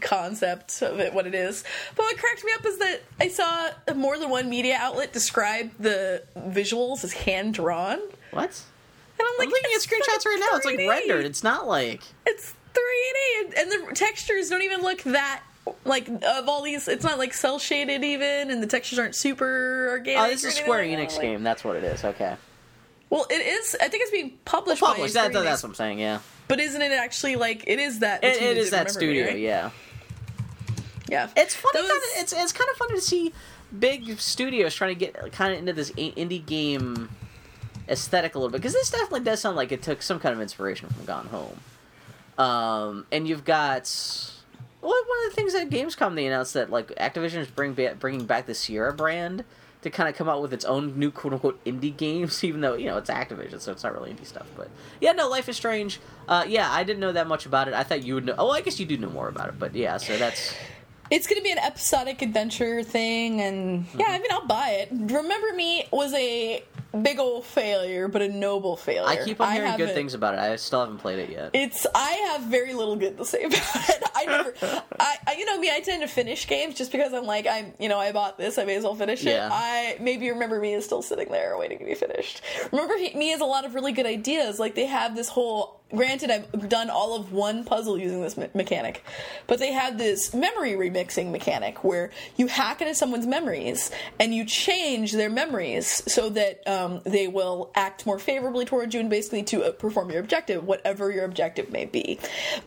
concept 0.00 0.82
of 0.82 0.98
it 1.00 1.12
what 1.14 1.26
it 1.26 1.34
is 1.34 1.64
but 1.94 2.02
what 2.04 2.16
cracked 2.18 2.44
me 2.44 2.52
up 2.58 2.64
is 2.66 2.78
that 2.78 3.00
i 3.20 3.28
saw 3.28 3.68
more 3.94 4.18
than 4.18 4.30
one 4.30 4.48
media 4.48 4.76
outlet 4.80 5.12
describe 5.12 5.70
the 5.78 6.22
visuals 6.38 7.02
as 7.04 7.12
hand 7.12 7.54
drawn 7.54 7.94
and 7.94 8.02
What? 8.32 8.62
i'm 9.20 9.26
I'm 9.26 9.38
like 9.38 9.48
looking 9.48 9.64
at 9.64 9.70
"It's 9.76 9.86
screenshots 9.86 10.26
right 10.26 10.38
now. 10.40 10.56
It's 10.56 10.66
like 10.66 10.78
rendered. 10.78 11.24
It's 11.24 11.42
not 11.42 11.66
like. 11.66 12.02
it's 12.26 12.54
3D 12.74 13.44
and, 13.46 13.54
and 13.54 13.88
the 13.88 13.94
textures 13.94 14.48
don't 14.50 14.62
even 14.62 14.82
look 14.82 15.02
that 15.04 15.42
like 15.84 16.06
of 16.08 16.48
all 16.48 16.62
these 16.62 16.86
it's 16.86 17.02
not 17.04 17.18
like 17.18 17.32
cel 17.34 17.58
shaded 17.58 18.04
even 18.04 18.50
and 18.50 18.62
the 18.62 18.66
textures 18.66 18.98
aren't 18.98 19.14
super 19.14 19.88
organic. 19.90 20.20
Oh, 20.22 20.28
this 20.28 20.44
is 20.44 20.54
a 20.58 20.62
Square. 20.62 20.84
Enix 20.84 21.12
Like- 21.12 21.20
game. 21.22 21.42
That's 21.42 21.64
what 21.64 21.76
it 21.76 21.84
is. 21.84 22.04
Okay. 22.04 22.36
Well, 23.08 23.26
it 23.30 23.34
is. 23.40 23.74
I 23.80 23.88
think 23.88 24.02
it's 24.02 24.10
being 24.10 24.32
published, 24.44 24.82
Published. 24.82 25.14
by 25.14 25.28
That, 25.28 25.44
that's 25.44 25.62
what 25.62 25.70
I'm 25.70 25.74
saying. 25.76 25.98
Yeah. 26.00 26.18
but 26.48 26.58
isn't 26.60 26.82
it 26.82 26.92
actually 26.92 27.36
like 27.36 27.64
it 27.66 27.78
is 27.78 28.00
that? 28.00 28.22
It, 28.24 28.42
it 28.42 28.56
is 28.58 28.70
that 28.70 28.90
studio. 28.90 29.26
right? 29.26 29.38
Yeah. 29.38 29.70
Yeah. 31.08 31.28
It's 31.36 31.54
funny. 31.54 31.80
Those- 31.80 31.88
Kind 31.90 32.02
of, 32.02 32.22
it's 32.22 32.32
it's 32.32 32.52
kind 32.52 32.70
of 32.70 32.76
funny 32.76 32.94
to 32.94 33.00
see 33.00 33.32
big 33.78 34.18
studios 34.20 34.74
trying 34.74 34.94
to 34.94 34.98
get 34.98 35.32
kind 35.32 35.52
of 35.52 35.58
into 35.58 35.72
this 35.72 35.90
indie 35.92 36.44
game 36.44 37.10
aesthetic 37.88 38.34
a 38.34 38.38
little 38.38 38.50
bit 38.50 38.58
because 38.60 38.72
this 38.72 38.90
definitely 38.90 39.20
does 39.20 39.40
sound 39.40 39.56
like 39.56 39.70
it 39.72 39.82
took 39.82 40.02
some 40.02 40.18
kind 40.18 40.34
of 40.34 40.40
inspiration 40.40 40.88
from 40.88 41.04
Gone 41.04 41.26
Home. 41.26 41.60
Um, 42.38 43.06
and 43.10 43.26
you've 43.26 43.44
got 43.44 43.90
well, 44.82 44.90
one 44.92 45.26
of 45.26 45.30
the 45.30 45.36
things 45.36 45.54
at 45.54 45.70
Gamescom 45.70 46.14
they 46.14 46.26
announced 46.26 46.54
that 46.54 46.70
like 46.70 46.88
Activision 46.96 47.36
is 47.38 47.48
bring 47.48 47.74
ba- 47.74 47.96
bringing 47.98 48.26
back 48.26 48.46
the 48.46 48.54
Sierra 48.54 48.92
brand 48.92 49.44
to 49.82 49.90
kind 49.90 50.08
of 50.08 50.16
come 50.16 50.28
out 50.28 50.42
with 50.42 50.52
its 50.52 50.64
own 50.64 50.98
new 50.98 51.10
quote 51.10 51.32
unquote 51.32 51.62
indie 51.64 51.96
games, 51.96 52.42
even 52.44 52.60
though 52.60 52.74
you 52.74 52.86
know 52.86 52.98
it's 52.98 53.10
Activision, 53.10 53.60
so 53.60 53.72
it's 53.72 53.82
not 53.82 53.94
really 53.94 54.12
indie 54.12 54.26
stuff. 54.26 54.46
But 54.56 54.68
yeah, 55.00 55.12
no, 55.12 55.28
Life 55.28 55.48
is 55.48 55.56
Strange. 55.56 56.00
Uh, 56.28 56.44
yeah, 56.46 56.70
I 56.70 56.84
didn't 56.84 57.00
know 57.00 57.12
that 57.12 57.26
much 57.26 57.46
about 57.46 57.68
it. 57.68 57.74
I 57.74 57.84
thought 57.84 58.02
you 58.02 58.14
would 58.14 58.26
know. 58.26 58.34
Oh, 58.38 58.50
I 58.50 58.60
guess 58.60 58.78
you 58.78 58.86
do 58.86 58.96
know 58.98 59.10
more 59.10 59.28
about 59.28 59.48
it. 59.48 59.58
But 59.58 59.74
yeah, 59.74 59.96
so 59.96 60.16
that's 60.18 60.54
It's 61.10 61.26
going 61.26 61.38
to 61.38 61.44
be 61.44 61.52
an 61.52 61.58
episodic 61.58 62.22
adventure 62.22 62.82
thing, 62.82 63.40
and 63.40 63.86
yeah, 63.96 64.06
I 64.08 64.14
mm-hmm. 64.14 64.22
mean, 64.22 64.32
I'll 64.32 64.46
buy 64.46 64.70
it. 64.70 64.88
Remember 64.90 65.52
Me 65.54 65.86
was 65.92 66.12
a 66.14 66.64
big 66.96 67.18
old 67.18 67.44
failure, 67.44 68.08
but 68.08 68.22
a 68.22 68.28
noble 68.28 68.76
failure. 68.76 69.08
I 69.08 69.24
keep 69.24 69.40
on 69.40 69.52
hearing 69.52 69.76
good 69.76 69.94
things 69.94 70.14
about 70.14 70.34
it. 70.34 70.40
I 70.40 70.56
still 70.56 70.80
haven't 70.80 70.98
played 70.98 71.18
it 71.18 71.30
yet. 71.30 71.50
It's 71.52 71.86
I 71.94 72.10
have 72.32 72.42
very 72.42 72.74
little 72.74 72.96
good 72.96 73.16
to 73.18 73.24
say 73.24 73.44
about 73.44 73.88
it. 73.88 74.02
I 74.14 74.24
never, 74.26 74.54
I, 75.00 75.16
I 75.26 75.34
you 75.38 75.44
know 75.46 75.58
me, 75.58 75.70
I 75.70 75.80
tend 75.80 76.02
to 76.02 76.08
finish 76.08 76.46
games 76.46 76.74
just 76.74 76.92
because 76.92 77.12
I'm 77.12 77.24
like 77.24 77.46
I'm 77.46 77.72
you 77.78 77.88
know 77.88 77.98
I 77.98 78.12
bought 78.12 78.38
this, 78.38 78.58
I 78.58 78.64
may 78.64 78.76
as 78.76 78.84
well 78.84 78.94
finish 78.94 79.22
it. 79.22 79.30
Yeah. 79.30 79.48
I 79.52 79.96
maybe 80.00 80.30
remember 80.30 80.60
me 80.60 80.74
is 80.74 80.84
still 80.84 81.02
sitting 81.02 81.30
there 81.30 81.56
waiting 81.58 81.78
to 81.78 81.84
be 81.84 81.94
finished. 81.94 82.42
Remember 82.72 82.96
he, 82.96 83.14
me 83.14 83.30
has 83.30 83.40
a 83.40 83.44
lot 83.44 83.64
of 83.64 83.74
really 83.74 83.92
good 83.92 84.06
ideas. 84.06 84.58
Like 84.58 84.74
they 84.74 84.86
have 84.86 85.14
this 85.14 85.28
whole. 85.28 85.80
Granted, 85.94 86.32
I've 86.32 86.68
done 86.68 86.90
all 86.90 87.14
of 87.14 87.30
one 87.32 87.62
puzzle 87.62 87.96
using 87.96 88.20
this 88.20 88.36
me- 88.36 88.48
mechanic, 88.54 89.04
but 89.46 89.60
they 89.60 89.70
have 89.70 89.98
this 89.98 90.34
memory 90.34 90.72
remixing 90.72 91.30
mechanic 91.30 91.84
where 91.84 92.10
you 92.36 92.48
hack 92.48 92.80
into 92.80 92.92
someone's 92.96 93.24
memories 93.26 93.92
and 94.18 94.34
you 94.34 94.44
change 94.44 95.12
their 95.12 95.30
memories 95.30 96.02
so 96.12 96.28
that 96.30 96.66
um, 96.66 96.85
they 97.04 97.28
will 97.28 97.70
act 97.74 98.06
more 98.06 98.18
favorably 98.18 98.64
towards 98.64 98.94
you 98.94 99.00
and 99.00 99.10
basically 99.10 99.42
to 99.44 99.64
uh, 99.64 99.72
perform 99.72 100.10
your 100.10 100.20
objective, 100.20 100.64
whatever 100.64 101.10
your 101.10 101.24
objective 101.24 101.70
may 101.70 101.84
be. 101.84 102.18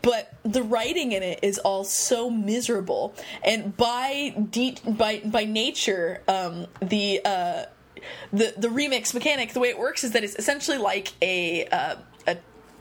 But 0.01 0.33
the 0.43 0.63
writing 0.63 1.11
in 1.11 1.23
it 1.23 1.39
is 1.43 1.57
all 1.59 1.83
so 1.83 2.29
miserable, 2.29 3.13
and 3.43 3.75
by 3.75 4.35
de- 4.49 4.77
by 4.87 5.21
by 5.25 5.45
nature, 5.45 6.21
um, 6.27 6.67
the 6.81 7.21
uh, 7.25 7.65
the 8.31 8.53
the 8.57 8.67
remix 8.67 9.13
mechanic, 9.13 9.53
the 9.53 9.59
way 9.59 9.69
it 9.69 9.79
works 9.79 10.03
is 10.03 10.11
that 10.11 10.23
it's 10.23 10.35
essentially 10.35 10.77
like 10.77 11.13
a 11.21 11.65
uh, 11.67 11.95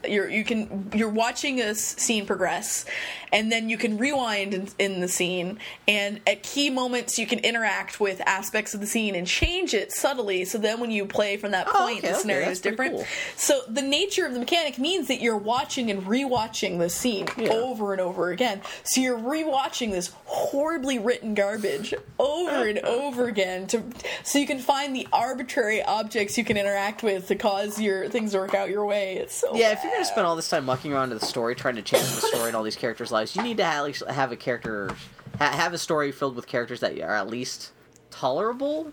you're 0.06 0.28
you 0.28 0.44
can 0.44 0.90
you're 0.94 1.08
watching 1.08 1.60
a 1.60 1.74
scene 1.74 2.26
progress 2.26 2.84
and 3.32 3.52
then 3.52 3.68
you 3.68 3.76
can 3.76 3.98
rewind 3.98 4.54
in, 4.54 4.68
in 4.78 5.00
the 5.00 5.08
scene 5.08 5.58
and 5.86 6.20
at 6.26 6.42
key 6.42 6.70
moments 6.70 7.18
you 7.18 7.26
can 7.26 7.38
interact 7.40 8.00
with 8.00 8.20
aspects 8.26 8.74
of 8.74 8.80
the 8.80 8.86
scene 8.86 9.14
and 9.14 9.26
change 9.26 9.74
it 9.74 9.92
subtly 9.92 10.44
so 10.44 10.56
then 10.58 10.78
when 10.80 10.90
you 10.90 11.04
play 11.04 11.36
from 11.36 11.50
that 11.50 11.66
Oh, 11.68 11.72
point 11.86 11.98
okay, 11.98 12.08
the 12.08 12.12
okay, 12.14 12.20
scenario 12.20 12.44
that's 12.46 12.58
is 12.58 12.62
different 12.62 12.94
cool. 12.96 13.06
so 13.36 13.60
the 13.68 13.82
nature 13.82 14.24
of 14.26 14.32
the 14.34 14.38
mechanic 14.38 14.78
means 14.78 15.08
that 15.08 15.20
you're 15.20 15.36
watching 15.36 15.90
and 15.90 16.04
rewatching 16.04 16.78
the 16.78 16.88
scene 16.88 17.26
Yeah. 17.36 17.50
over 17.52 17.92
and 17.92 18.00
over 18.00 18.30
again 18.30 18.60
so 18.84 19.00
you're 19.00 19.18
rewatching 19.18 19.90
this 19.90 20.12
horribly 20.26 20.98
written 20.98 21.34
garbage 21.34 21.92
over 22.18 22.68
and 22.68 22.78
over 22.84 23.26
again 23.26 23.66
to 23.68 23.82
so 24.22 24.38
you 24.38 24.46
can 24.46 24.58
find 24.58 24.94
the 24.94 25.06
arbitrary 25.12 25.82
objects 25.82 26.38
you 26.38 26.44
can 26.44 26.56
interact 26.56 27.02
with 27.02 27.26
to 27.28 27.34
cause 27.34 27.80
your 27.80 28.08
things 28.08 28.32
to 28.32 28.38
work 28.38 28.54
out 28.54 28.70
your 28.70 28.86
way 28.86 29.16
it's 29.16 29.34
so 29.34 29.54
Yeah, 29.54 29.72
you're 29.88 29.96
gonna 29.96 30.04
spend 30.04 30.26
all 30.26 30.36
this 30.36 30.48
time 30.48 30.64
mucking 30.64 30.92
around 30.92 31.10
to 31.10 31.14
the 31.16 31.26
story, 31.26 31.54
trying 31.54 31.76
to 31.76 31.82
change 31.82 32.04
the 32.04 32.20
story 32.20 32.48
and 32.48 32.56
all 32.56 32.62
these 32.62 32.76
characters' 32.76 33.10
lives, 33.10 33.34
you 33.34 33.42
need 33.42 33.56
to 33.58 33.64
at 33.64 33.84
least 33.84 34.02
have 34.06 34.32
a 34.32 34.36
character, 34.36 34.90
ha- 35.38 35.50
have 35.52 35.72
a 35.72 35.78
story 35.78 36.12
filled 36.12 36.36
with 36.36 36.46
characters 36.46 36.80
that 36.80 36.98
are 37.00 37.14
at 37.14 37.28
least 37.28 37.72
tolerable. 38.10 38.92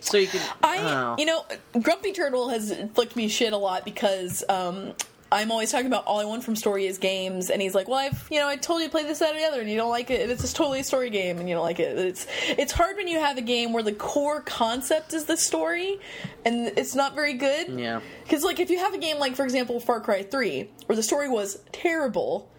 So 0.00 0.16
you 0.16 0.28
can. 0.28 0.40
I, 0.62 0.76
don't 0.76 0.86
I, 0.86 0.90
know. 0.90 1.16
you 1.18 1.26
know, 1.26 1.44
Grumpy 1.80 2.12
Turtle 2.12 2.50
has 2.50 2.72
flicked 2.94 3.16
me 3.16 3.28
shit 3.28 3.52
a 3.52 3.56
lot 3.56 3.84
because 3.84 4.44
um, 4.48 4.92
I'm 5.30 5.50
always 5.50 5.70
talking 5.70 5.86
about 5.86 6.04
all 6.06 6.18
I 6.20 6.24
want 6.24 6.42
from 6.42 6.56
story 6.56 6.86
is 6.86 6.96
games, 6.98 7.50
and 7.50 7.60
he's 7.60 7.74
like, 7.74 7.86
"Well, 7.88 7.98
I've, 7.98 8.26
you 8.30 8.38
know, 8.40 8.48
I 8.48 8.56
told 8.56 8.80
you 8.80 8.86
to 8.86 8.90
play 8.90 9.02
this, 9.02 9.18
that, 9.18 9.34
or 9.34 9.38
the 9.38 9.44
other, 9.44 9.60
and 9.60 9.68
you 9.70 9.76
don't 9.76 9.90
like 9.90 10.10
it. 10.10 10.30
It's 10.30 10.40
just 10.42 10.56
totally 10.56 10.80
a 10.80 10.84
story 10.84 11.10
game, 11.10 11.38
and 11.38 11.48
you 11.48 11.54
don't 11.54 11.64
like 11.64 11.80
it. 11.80 11.98
It's 11.98 12.26
it's 12.48 12.72
hard 12.72 12.96
when 12.96 13.08
you 13.08 13.20
have 13.20 13.36
a 13.36 13.42
game 13.42 13.72
where 13.72 13.82
the 13.82 13.92
core 13.92 14.40
concept 14.40 15.12
is 15.12 15.26
the 15.26 15.36
story, 15.36 16.00
and 16.44 16.68
it's 16.78 16.94
not 16.94 17.14
very 17.14 17.34
good. 17.34 17.68
Yeah. 17.78 18.00
because 18.22 18.42
like 18.42 18.58
if 18.58 18.70
you 18.70 18.78
have 18.78 18.94
a 18.94 18.98
game 18.98 19.18
like, 19.18 19.36
for 19.36 19.44
example, 19.44 19.78
Far 19.80 20.00
Cry 20.00 20.22
Three, 20.22 20.70
where 20.86 20.96
the 20.96 21.02
story 21.02 21.28
was 21.28 21.60
terrible. 21.72 22.50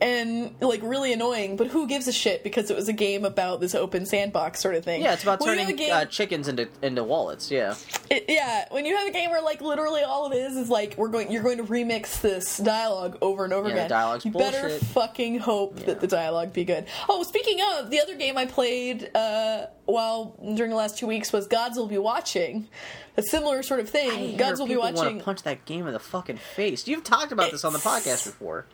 And 0.00 0.54
like 0.60 0.80
really 0.84 1.12
annoying, 1.12 1.56
but 1.56 1.66
who 1.66 1.88
gives 1.88 2.06
a 2.06 2.12
shit 2.12 2.44
because 2.44 2.70
it 2.70 2.76
was 2.76 2.88
a 2.88 2.92
game 2.92 3.24
about 3.24 3.60
this 3.60 3.74
open 3.74 4.06
sandbox 4.06 4.60
sort 4.60 4.76
of 4.76 4.84
thing. 4.84 5.02
yeah, 5.02 5.12
it's 5.14 5.24
about 5.24 5.40
When 5.40 5.56
turning 5.58 5.74
game- 5.74 5.92
uh, 5.92 6.04
chickens 6.04 6.46
into 6.46 6.68
into 6.82 7.02
wallets. 7.02 7.50
Yeah. 7.50 7.74
it, 8.08 8.26
yeah, 8.28 8.66
when 8.70 8.86
you 8.86 8.96
have 8.96 9.08
a 9.08 9.10
game 9.10 9.30
where 9.30 9.42
like 9.42 9.60
literally 9.60 10.02
all 10.02 10.30
it 10.30 10.36
is 10.36 10.56
is 10.56 10.68
like 10.70 10.94
we're 10.96 11.08
going, 11.08 11.32
you're 11.32 11.42
going 11.42 11.58
to 11.58 11.64
remix 11.64 12.20
this 12.20 12.58
dialogue 12.58 13.18
over 13.20 13.42
and 13.42 13.52
over 13.52 13.68
Yeah, 13.68 13.74
again. 13.74 13.88
dialogue's 13.90 14.24
you 14.24 14.30
better 14.30 14.68
fucking 14.70 15.40
hope 15.40 15.80
Yeah. 15.80 15.86
that 15.86 16.00
the 16.00 16.06
dialogue 16.06 16.52
be 16.52 16.64
good. 16.64 16.86
Oh, 17.08 17.24
speaking 17.24 17.58
of 17.76 17.90
the 17.90 18.00
other 18.00 18.14
game 18.14 18.38
I 18.38 18.46
played 18.46 19.10
uh, 19.16 19.66
while 19.86 20.36
during 20.54 20.70
the 20.70 20.76
last 20.76 20.96
two 20.96 21.08
weeks 21.08 21.32
was 21.32 21.48
Gods 21.48 21.76
Will 21.76 21.88
Be 21.88 21.98
Watching, 21.98 22.68
a 23.16 23.22
similar 23.22 23.64
sort 23.64 23.80
of 23.80 23.90
thing. 23.90 24.36
Gods 24.36 24.60
Will 24.60 24.68
Be 24.68 24.76
Watching. 24.76 24.94
Want 24.96 25.18
to 25.18 25.24
punch 25.24 25.42
that 25.42 25.64
game 25.64 25.88
in 25.88 25.92
the 25.92 25.98
fucking 25.98 26.36
face. 26.36 26.86
You've 26.86 27.02
talked 27.02 27.32
about 27.32 27.50
this 27.50 27.64
on 27.64 27.72
the 27.72 27.80
podcast 27.80 28.24
before. 28.26 28.66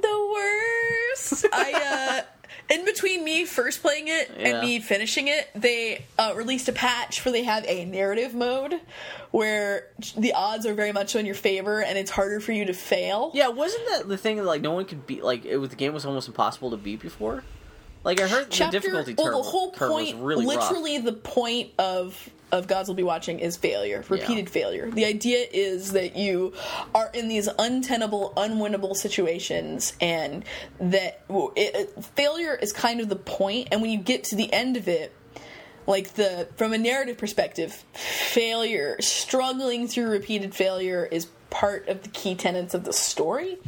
The 0.00 0.30
worst. 0.34 1.46
I 1.52 2.22
uh 2.22 2.22
in 2.72 2.84
between 2.84 3.24
me 3.24 3.44
first 3.46 3.82
playing 3.82 4.06
it 4.08 4.30
Yeah. 4.38 4.48
and 4.48 4.60
me 4.60 4.78
finishing 4.80 5.26
it, 5.28 5.48
they 5.56 6.04
uh, 6.18 6.34
released 6.36 6.68
a 6.68 6.72
patch 6.72 7.24
where 7.24 7.32
they 7.32 7.42
have 7.42 7.64
a 7.66 7.84
narrative 7.84 8.32
mode 8.32 8.74
where 9.32 9.88
the 10.16 10.32
odds 10.34 10.66
are 10.66 10.74
very 10.74 10.92
much 10.92 11.16
in 11.16 11.26
your 11.26 11.34
favor 11.34 11.82
and 11.82 11.98
it's 11.98 12.10
harder 12.12 12.38
for 12.38 12.52
you 12.52 12.64
to 12.66 12.72
fail. 12.72 13.32
Yeah, 13.34 13.48
wasn't 13.48 13.88
that 13.88 14.08
the 14.08 14.16
thing 14.16 14.36
that 14.36 14.44
like 14.44 14.62
no 14.62 14.70
one 14.72 14.84
could 14.84 15.04
beat? 15.06 15.24
Like 15.24 15.44
it 15.44 15.56
was 15.56 15.70
the 15.70 15.76
game 15.76 15.92
was 15.92 16.04
almost 16.06 16.28
impossible 16.28 16.70
to 16.70 16.76
beat 16.76 17.00
before. 17.00 17.42
Like 18.04 18.20
I 18.20 18.28
heard 18.28 18.50
Chapter, 18.50 18.80
the 18.80 18.86
difficulty 18.86 19.14
well, 19.16 19.42
the 19.42 19.48
whole 19.48 19.72
term 19.72 19.90
point, 19.90 20.16
really 20.18 20.46
rough. 20.46 20.70
literally 20.70 20.98
the 20.98 21.12
point 21.12 21.70
of 21.78 22.30
of 22.52 22.66
Gods 22.66 22.88
will 22.88 22.96
be 22.96 23.02
watching 23.04 23.38
is 23.38 23.56
failure, 23.56 24.04
repeated 24.08 24.50
failure. 24.50 24.90
The 24.90 25.04
idea 25.04 25.46
is 25.52 25.92
that 25.92 26.16
you 26.16 26.52
are 26.94 27.08
in 27.14 27.28
these 27.28 27.48
untenable, 27.58 28.32
unwinnable 28.36 28.96
situations, 28.96 29.92
and 30.00 30.44
that 30.80 31.22
well, 31.28 31.52
it, 31.54 31.74
it- 31.96 32.04
failure 32.16 32.54
is 32.54 32.72
kind 32.72 33.00
of 33.00 33.08
the 33.08 33.16
point. 33.16 33.68
And 33.70 33.82
when 33.82 33.90
you 33.90 33.98
get 33.98 34.24
to 34.24 34.36
the 34.36 34.52
end 34.52 34.76
of 34.76 34.88
it, 34.88 35.14
like 35.86 36.14
the 36.14 36.48
from 36.56 36.72
a 36.72 36.78
narrative 36.78 37.18
perspective, 37.18 37.84
failure, 37.92 38.96
struggling 39.00 39.86
through 39.86 40.08
repeated 40.08 40.54
failure 40.54 41.06
is 41.10 41.26
part 41.50 41.88
of 41.88 42.02
the 42.02 42.08
key 42.08 42.34
tenets 42.34 42.74
of 42.74 42.84
the 42.84 42.92
story. 42.92 43.58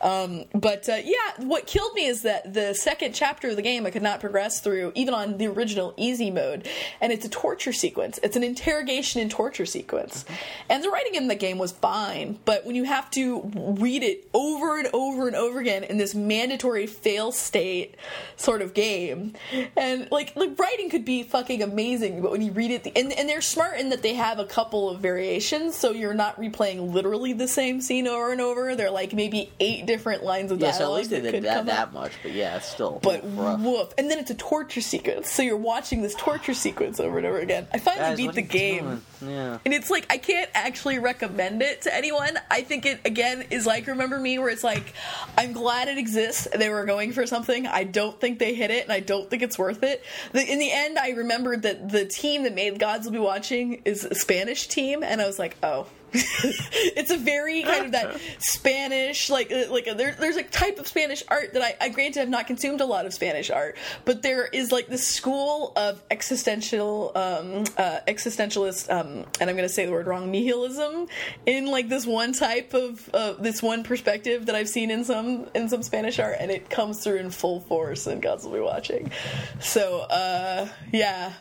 Um, 0.00 0.44
but 0.54 0.88
uh, 0.88 0.98
yeah, 1.04 1.16
what 1.38 1.66
killed 1.66 1.94
me 1.94 2.06
is 2.06 2.22
that 2.22 2.52
the 2.52 2.74
second 2.74 3.14
chapter 3.14 3.50
of 3.50 3.56
the 3.56 3.62
game 3.62 3.86
I 3.86 3.90
could 3.90 4.02
not 4.02 4.20
progress 4.20 4.60
through, 4.60 4.92
even 4.94 5.14
on 5.14 5.38
the 5.38 5.46
original 5.46 5.94
easy 5.96 6.30
mode, 6.30 6.68
and 7.00 7.12
it's 7.12 7.24
a 7.24 7.28
torture 7.28 7.72
sequence. 7.72 8.18
It's 8.22 8.36
an 8.36 8.42
interrogation 8.42 9.20
and 9.20 9.30
torture 9.30 9.66
sequence, 9.66 10.24
and 10.68 10.82
the 10.82 10.90
writing 10.90 11.14
in 11.14 11.28
the 11.28 11.34
game 11.34 11.58
was 11.58 11.72
fine, 11.72 12.38
but 12.44 12.64
when 12.64 12.76
you 12.76 12.84
have 12.84 13.10
to 13.12 13.42
read 13.54 14.02
it 14.02 14.28
over 14.32 14.78
and 14.78 14.88
over 14.92 15.26
and 15.26 15.36
over 15.36 15.60
again 15.60 15.84
in 15.84 15.98
this 15.98 16.14
mandatory 16.14 16.86
fail 16.86 17.32
state 17.32 17.96
sort 18.36 18.62
of 18.62 18.74
game, 18.74 19.34
and 19.76 20.10
like 20.10 20.34
the 20.34 20.48
writing 20.58 20.90
could 20.90 21.04
be 21.04 21.22
fucking 21.22 21.62
amazing, 21.62 22.22
but 22.22 22.30
when 22.30 22.42
you 22.42 22.52
read 22.52 22.70
it, 22.70 22.86
and 22.96 23.12
and 23.12 23.28
they're 23.28 23.40
smart 23.40 23.78
in 23.78 23.90
that 23.90 24.02
they 24.02 24.14
have 24.14 24.38
a 24.38 24.46
couple 24.46 24.88
of 24.88 25.00
variations, 25.00 25.76
so 25.76 25.90
you're 25.90 26.14
not 26.14 26.36
replaying 26.38 26.92
literally 26.92 27.32
the 27.32 27.48
same 27.48 27.80
scene 27.80 28.06
over 28.06 28.32
and 28.32 28.40
over. 28.40 28.74
They're 28.74 28.90
like 28.90 29.12
maybe 29.12 29.52
eight 29.60 29.86
different 29.90 30.22
lines 30.24 30.52
of 30.52 30.60
Yeah, 30.60 30.70
so 30.70 30.76
at 30.76 30.78
dialogue 30.78 30.98
least 30.98 31.10
they 31.10 31.20
did 31.20 31.44
that, 31.44 31.66
that 31.66 31.92
much, 31.92 32.12
but 32.22 32.32
yeah, 32.32 32.56
it's 32.56 32.66
still 32.68 33.00
But 33.02 33.22
rough. 33.36 33.60
woof. 33.60 33.92
And 33.98 34.10
then 34.10 34.18
it's 34.18 34.30
a 34.30 34.34
torture 34.34 34.80
sequence. 34.80 35.30
So 35.30 35.42
you're 35.42 35.56
watching 35.56 36.02
this 36.02 36.14
torture 36.14 36.54
sequence 36.54 37.00
over 37.00 37.18
and 37.18 37.26
over 37.26 37.38
again. 37.38 37.66
I 37.72 37.78
finally 37.78 38.10
Guys, 38.10 38.16
beat 38.16 38.32
the 38.34 38.42
game. 38.42 38.84
doing? 39.20 39.30
Yeah. 39.34 39.58
And 39.64 39.74
it's 39.74 39.90
like 39.90 40.06
I 40.10 40.16
can't 40.18 40.48
actually 40.54 40.98
recommend 40.98 41.60
it 41.62 41.82
to 41.82 41.94
anyone. 41.94 42.38
I 42.50 42.62
think 42.62 42.86
it 42.86 43.00
again 43.04 43.44
is 43.50 43.66
like 43.66 43.86
remember 43.86 44.18
me 44.18 44.38
where 44.38 44.48
it's 44.48 44.64
like 44.64 44.94
I'm 45.36 45.52
glad 45.52 45.88
it 45.88 45.98
exists. 45.98 46.48
They 46.56 46.68
were 46.70 46.84
going 46.86 47.12
for 47.12 47.26
something. 47.26 47.66
I 47.66 47.84
don't 47.84 48.18
think 48.20 48.38
they 48.38 48.54
hit 48.54 48.70
it 48.70 48.84
and 48.84 48.92
I 48.92 49.00
don't 49.00 49.28
think 49.28 49.42
it's 49.42 49.58
worth 49.58 49.82
it. 49.82 50.02
The, 50.32 50.42
in 50.50 50.58
the 50.58 50.70
end 50.72 50.98
I 50.98 51.10
remembered 51.10 51.62
that 51.62 51.90
the 51.90 52.06
team 52.06 52.44
that 52.44 52.54
made 52.54 52.78
Gods 52.78 53.04
Will 53.06 53.12
Be 53.12 53.18
Watching 53.18 53.82
is 53.84 54.04
a 54.04 54.14
Spanish 54.14 54.68
team 54.68 55.02
and 55.02 55.20
I 55.20 55.26
was 55.26 55.38
like, 55.38 55.56
"Oh, 55.62 55.86
it's 56.12 57.10
a 57.10 57.16
very 57.16 57.62
kind 57.62 57.86
of 57.86 57.92
that 57.92 58.20
Spanish, 58.38 59.30
like 59.30 59.52
uh, 59.52 59.70
like 59.70 59.84
there, 59.96 60.16
there's 60.18 60.36
a 60.36 60.42
type 60.42 60.78
of 60.78 60.88
Spanish 60.88 61.22
art 61.28 61.52
that 61.52 61.62
I, 61.62 61.76
I 61.80 61.88
granted 61.90 62.20
have 62.20 62.28
not 62.28 62.46
consumed 62.48 62.80
a 62.80 62.84
lot 62.84 63.06
of 63.06 63.14
Spanish 63.14 63.50
art, 63.50 63.76
but 64.04 64.22
there 64.22 64.46
is 64.46 64.72
like 64.72 64.88
this 64.88 65.06
school 65.06 65.72
of 65.76 66.02
existential 66.10 67.12
um, 67.14 67.64
uh, 67.76 68.00
existentialist, 68.08 68.90
um, 68.90 69.24
and 69.40 69.48
I'm 69.48 69.56
going 69.56 69.68
to 69.68 69.68
say 69.68 69.86
the 69.86 69.92
word 69.92 70.08
wrong, 70.08 70.32
nihilism 70.32 71.06
in 71.46 71.66
like 71.66 71.88
this 71.88 72.06
one 72.06 72.32
type 72.32 72.74
of 72.74 73.08
uh, 73.14 73.34
this 73.34 73.62
one 73.62 73.84
perspective 73.84 74.46
that 74.46 74.56
I've 74.56 74.68
seen 74.68 74.90
in 74.90 75.04
some 75.04 75.46
in 75.54 75.68
some 75.68 75.84
Spanish 75.84 76.18
art, 76.18 76.38
and 76.40 76.50
it 76.50 76.70
comes 76.70 77.04
through 77.04 77.16
in 77.16 77.30
full 77.30 77.60
force 77.60 78.08
in 78.08 78.20
Gods 78.20 78.44
Will 78.44 78.54
Be 78.54 78.60
Watching. 78.60 79.12
So 79.60 80.00
uh, 80.00 80.68
yeah, 80.92 81.34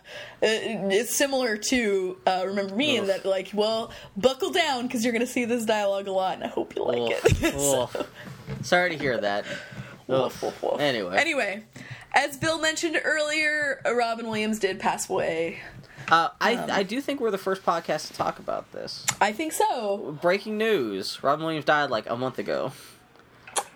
it, 0.44 0.94
it's 0.94 1.16
similar 1.16 1.58
to 1.58 2.18
uh, 2.28 2.44
Remember 2.46 2.76
Me 2.76 2.98
in 2.98 3.08
that 3.08 3.26
like 3.26 3.50
well 3.54 3.92
buckle 4.16 4.52
down 4.52 4.59
because 4.84 5.04
you're 5.04 5.14
going 5.14 5.26
to 5.26 5.32
see 5.32 5.46
this 5.46 5.66
dialogue 5.66 6.08
a 6.08 6.12
lot, 6.12 6.36
and 6.36 6.44
I 6.44 6.48
hope 6.48 6.76
you 6.76 6.84
like 6.84 7.00
Oof, 7.26 7.44
it. 7.44 7.60
So- 7.60 7.90
Sorry 8.62 8.90
to 8.90 8.98
hear 8.98 9.18
that. 9.20 9.46
Woof, 10.08 10.44
Oof. 10.44 10.44
woof, 10.44 10.64
woof. 10.64 10.82
Anyway, 10.82 11.16
Anyway, 11.18 11.64
as 12.14 12.36
Bill 12.38 12.60
mentioned 12.60 13.00
earlier, 13.04 13.82
Robin 13.86 14.26
Williams 14.28 14.58
did 14.60 14.80
pass 14.80 15.10
away. 15.10 15.60
uh, 16.10 16.30
I 16.42 16.56
Um, 16.56 16.72
I 16.72 16.84
do 16.84 17.00
think 17.00 17.20
we're 17.22 17.30
the 17.32 17.38
first 17.38 17.64
podcast 17.64 18.08
to 18.08 18.14
talk 18.14 18.40
about 18.40 18.72
this. 18.72 19.06
I 19.22 19.32
think 19.34 19.54
so. 19.54 20.18
Breaking 20.22 20.58
news: 20.58 21.20
Robin 21.24 21.46
Williams 21.46 21.66
died 21.66 21.90
like 21.92 22.10
a 22.10 22.16
month 22.18 22.40
ago. 22.40 22.72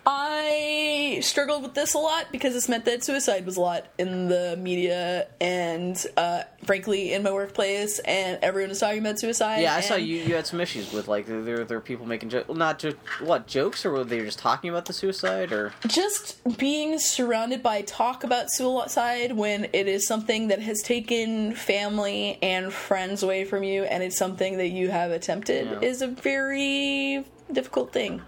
I 0.06 1.18
struggled 1.22 1.62
with 1.62 1.74
this 1.74 1.94
a 1.94 1.98
lot 1.98 2.26
because 2.32 2.52
this 2.54 2.68
meant 2.68 2.84
that 2.84 3.02
suicide 3.04 3.46
was 3.46 3.56
a 3.56 3.60
lot 3.60 3.86
in 3.98 4.28
the 4.28 4.56
media 4.60 5.28
and, 5.40 5.96
uh, 6.16 6.42
frankly, 6.64 7.12
in 7.12 7.22
my 7.22 7.32
workplace, 7.32 7.98
and 8.00 8.38
everyone 8.42 8.70
was 8.70 8.80
talking 8.80 8.98
about 8.98 9.18
suicide. 9.18 9.60
Yeah, 9.62 9.74
I 9.74 9.80
saw 9.80 9.94
you. 9.96 10.16
You 10.16 10.34
had 10.34 10.46
some 10.46 10.60
issues 10.60 10.92
with 10.92 11.08
like 11.08 11.26
there 11.26 11.64
there 11.64 11.78
are 11.78 11.80
people 11.80 12.06
making 12.06 12.30
jokes. 12.30 12.48
Not 12.54 12.78
just 12.78 12.96
what 13.20 13.46
jokes, 13.46 13.84
or 13.84 13.90
were 13.92 14.04
they 14.04 14.20
just 14.20 14.38
talking 14.38 14.70
about 14.70 14.86
the 14.86 14.92
suicide, 14.92 15.52
or 15.52 15.72
Just 15.86 16.38
being 16.58 16.98
surrounded 16.98 17.62
by 17.62 17.82
talk 17.82 18.24
about 18.24 18.50
suicide 18.50 19.32
when 19.32 19.64
it 19.72 19.88
is 19.88 20.06
something 20.06 20.48
that 20.48 20.60
has 20.60 20.80
taken 20.82 21.54
family 21.54 22.38
and 22.42 22.72
friends 22.72 23.22
away 23.22 23.44
from 23.44 23.62
you, 23.62 23.84
and 23.84 24.02
it's 24.02 24.16
something 24.18 24.58
that 24.58 24.68
you 24.68 24.90
have 24.90 25.10
attempted, 25.10 25.66
Yeah. 25.70 25.80
is 25.88 26.02
a 26.02 26.08
very 26.08 27.24
difficult 27.52 27.92
thing. 27.92 28.22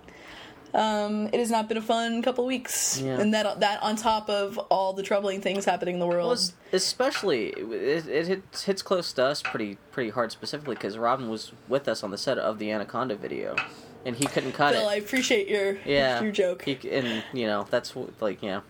Um, 0.76 1.28
it 1.32 1.40
has 1.40 1.50
not 1.50 1.68
been 1.68 1.78
a 1.78 1.82
fun 1.82 2.20
couple 2.20 2.44
weeks, 2.44 3.00
Yeah. 3.00 3.18
and 3.18 3.32
that 3.32 3.60
that 3.60 3.82
on 3.82 3.96
top 3.96 4.28
of 4.28 4.58
all 4.70 4.92
the 4.92 5.02
troubling 5.02 5.40
things 5.40 5.64
happening 5.64 5.94
in 5.94 6.00
the 6.00 6.06
world. 6.06 6.28
Well, 6.28 6.50
especially 6.74 7.48
it, 7.48 8.06
it 8.06 8.26
hits, 8.26 8.64
hits 8.64 8.82
close 8.82 9.10
to 9.14 9.24
us 9.24 9.40
pretty 9.40 9.78
pretty 9.90 10.10
hard 10.10 10.32
specifically 10.32 10.74
because 10.74 10.98
Robin 10.98 11.30
was 11.30 11.52
with 11.66 11.88
us 11.88 12.02
on 12.04 12.10
the 12.10 12.18
set 12.18 12.36
of 12.36 12.58
the 12.58 12.70
Anaconda 12.70 13.16
video, 13.16 13.56
and 14.04 14.16
he 14.16 14.26
couldn't 14.26 14.52
cut 14.52 14.74
Bill, 14.74 14.86
it. 14.86 14.92
I 14.92 14.96
appreciate 14.96 15.48
your 15.48 15.78
yeah, 15.86 16.20
your 16.20 16.30
joke. 16.30 16.62
He, 16.66 16.78
and 16.90 17.24
you 17.32 17.46
know 17.46 17.66
that's 17.70 17.94
like 18.20 18.42
yeah. 18.42 18.60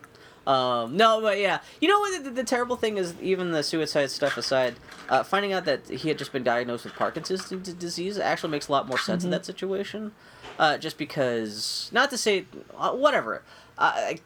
Um, 0.46 0.96
no, 0.96 1.20
but 1.20 1.40
yeah, 1.40 1.58
you 1.80 1.88
know 1.88 1.98
what? 1.98 2.22
The, 2.22 2.30
the 2.30 2.44
terrible 2.44 2.76
thing 2.76 2.98
is, 2.98 3.14
even 3.20 3.50
the 3.50 3.64
suicide 3.64 4.12
stuff 4.12 4.36
aside, 4.36 4.76
uh, 5.08 5.24
finding 5.24 5.52
out 5.52 5.64
that 5.64 5.88
he 5.88 6.06
had 6.08 6.18
just 6.18 6.32
been 6.32 6.44
diagnosed 6.44 6.84
with 6.84 6.94
Parkinson's 6.94 7.48
disease 7.48 8.16
actually 8.16 8.52
makes 8.52 8.68
a 8.68 8.72
lot 8.72 8.86
more 8.86 8.96
sense 8.96 9.24
in 9.24 9.30
that 9.30 9.44
situation. 9.44 10.12
Uh, 10.58 10.78
just 10.78 10.96
because, 10.96 11.90
not 11.92 12.10
to 12.10 12.16
say, 12.18 12.46
uh, 12.78 12.92
whatever. 12.92 13.42
I, 13.76 14.18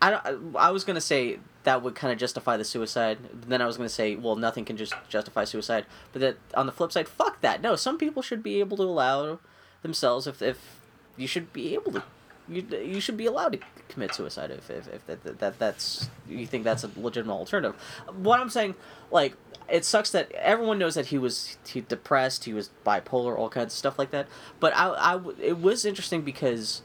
I, 0.00 0.12
I, 0.12 0.36
I 0.56 0.70
was 0.70 0.84
gonna 0.84 1.00
say 1.00 1.40
that 1.64 1.82
would 1.82 1.94
kind 1.94 2.12
of 2.12 2.18
justify 2.18 2.56
the 2.56 2.64
suicide. 2.64 3.18
Then 3.46 3.60
I 3.60 3.66
was 3.66 3.76
gonna 3.76 3.88
say, 3.88 4.16
well, 4.16 4.36
nothing 4.36 4.64
can 4.64 4.76
just 4.76 4.94
justify 5.08 5.44
suicide. 5.44 5.84
But 6.12 6.20
that 6.20 6.36
on 6.54 6.66
the 6.66 6.72
flip 6.72 6.92
side, 6.92 7.08
fuck 7.08 7.40
that. 7.40 7.60
No, 7.60 7.76
some 7.76 7.98
people 7.98 8.22
should 8.22 8.42
be 8.42 8.60
able 8.60 8.76
to 8.76 8.84
allow 8.84 9.40
themselves 9.82 10.26
if 10.26 10.40
if 10.42 10.80
you 11.16 11.26
should 11.26 11.52
be 11.52 11.74
able 11.74 11.92
to. 11.92 12.02
You, 12.50 12.66
you 12.82 13.00
should 13.00 13.16
be 13.16 13.26
allowed 13.26 13.52
to 13.52 13.60
commit 13.88 14.12
suicide 14.12 14.50
if, 14.50 14.68
if, 14.70 14.88
if 14.88 15.06
that, 15.06 15.22
that, 15.22 15.38
that 15.38 15.58
that's 15.60 16.10
you 16.28 16.46
think 16.46 16.64
that's 16.64 16.82
a 16.82 16.90
legitimate 16.96 17.34
alternative. 17.34 17.80
What 18.12 18.40
I'm 18.40 18.50
saying, 18.50 18.74
like, 19.12 19.36
it 19.68 19.84
sucks 19.84 20.10
that 20.10 20.32
everyone 20.32 20.78
knows 20.78 20.96
that 20.96 21.06
he 21.06 21.18
was 21.18 21.58
he 21.66 21.80
depressed, 21.80 22.44
he 22.44 22.52
was 22.52 22.70
bipolar, 22.84 23.38
all 23.38 23.48
kinds 23.48 23.72
of 23.72 23.78
stuff 23.78 24.00
like 24.00 24.10
that. 24.10 24.26
But 24.58 24.74
I, 24.74 24.88
I 24.88 25.20
it 25.40 25.58
was 25.58 25.84
interesting 25.84 26.22
because 26.22 26.82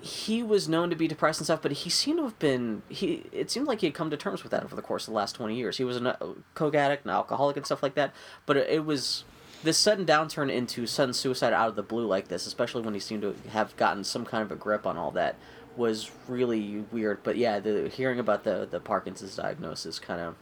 he 0.00 0.42
was 0.42 0.68
known 0.68 0.90
to 0.90 0.96
be 0.96 1.06
depressed 1.06 1.40
and 1.40 1.46
stuff, 1.46 1.62
but 1.62 1.72
he 1.72 1.90
seemed 1.90 2.18
to 2.18 2.24
have 2.24 2.38
been 2.38 2.82
he. 2.88 3.26
It 3.32 3.50
seemed 3.50 3.68
like 3.68 3.80
he 3.80 3.86
had 3.86 3.94
come 3.94 4.10
to 4.10 4.16
terms 4.16 4.42
with 4.42 4.50
that 4.50 4.64
over 4.64 4.74
the 4.74 4.82
course 4.82 5.06
of 5.06 5.12
the 5.12 5.16
last 5.16 5.36
twenty 5.36 5.54
years. 5.54 5.76
He 5.76 5.84
was 5.84 5.98
a 5.98 6.34
coke 6.54 6.74
addict, 6.74 7.04
an 7.04 7.10
alcoholic, 7.10 7.56
and 7.56 7.66
stuff 7.66 7.82
like 7.82 7.94
that. 7.94 8.12
But 8.46 8.56
it, 8.56 8.70
it 8.70 8.84
was 8.84 9.24
this 9.62 9.78
sudden 9.78 10.06
downturn 10.06 10.50
into 10.50 10.86
sudden 10.86 11.14
suicide 11.14 11.52
out 11.52 11.68
of 11.68 11.76
the 11.76 11.82
blue 11.82 12.06
like 12.06 12.28
this, 12.28 12.46
especially 12.46 12.82
when 12.82 12.94
he 12.94 13.00
seemed 13.00 13.22
to 13.22 13.34
have 13.50 13.76
gotten 13.76 14.04
some 14.04 14.24
kind 14.24 14.42
of 14.42 14.50
a 14.50 14.56
grip 14.56 14.86
on 14.86 14.96
all 14.96 15.10
that, 15.12 15.36
was 15.76 16.10
really 16.28 16.84
weird. 16.90 17.22
But 17.22 17.36
yeah, 17.36 17.60
the 17.60 17.88
hearing 17.88 18.18
about 18.18 18.44
the 18.44 18.66
the 18.70 18.80
Parkinson's 18.80 19.36
diagnosis 19.36 19.98
kind 19.98 20.20
of 20.20 20.36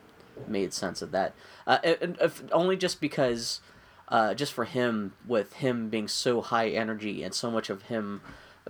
made 0.47 0.73
sense 0.73 1.03
of 1.03 1.11
that. 1.11 1.35
Uh, 1.67 1.79
if 1.83 2.43
only 2.53 2.77
just 2.77 3.01
because, 3.01 3.61
uh, 4.09 4.35
just 4.35 4.53
for 4.53 4.65
him, 4.65 5.15
with 5.27 5.55
him 5.55 5.89
being 5.89 6.09
so 6.09 6.41
high 6.41 6.69
energy 6.69 7.23
and 7.23 7.35
so 7.35 7.51
much 7.51 7.71
of 7.71 7.83
him 7.83 8.21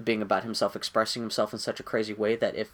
being 0.03 0.23
about 0.23 0.45
himself, 0.45 0.75
expressing 0.75 1.23
himself 1.23 1.53
in 1.53 1.59
such 1.59 1.81
a 1.81 1.83
crazy 1.83 2.15
way 2.15 2.37
that 2.37 2.55
if 2.55 2.70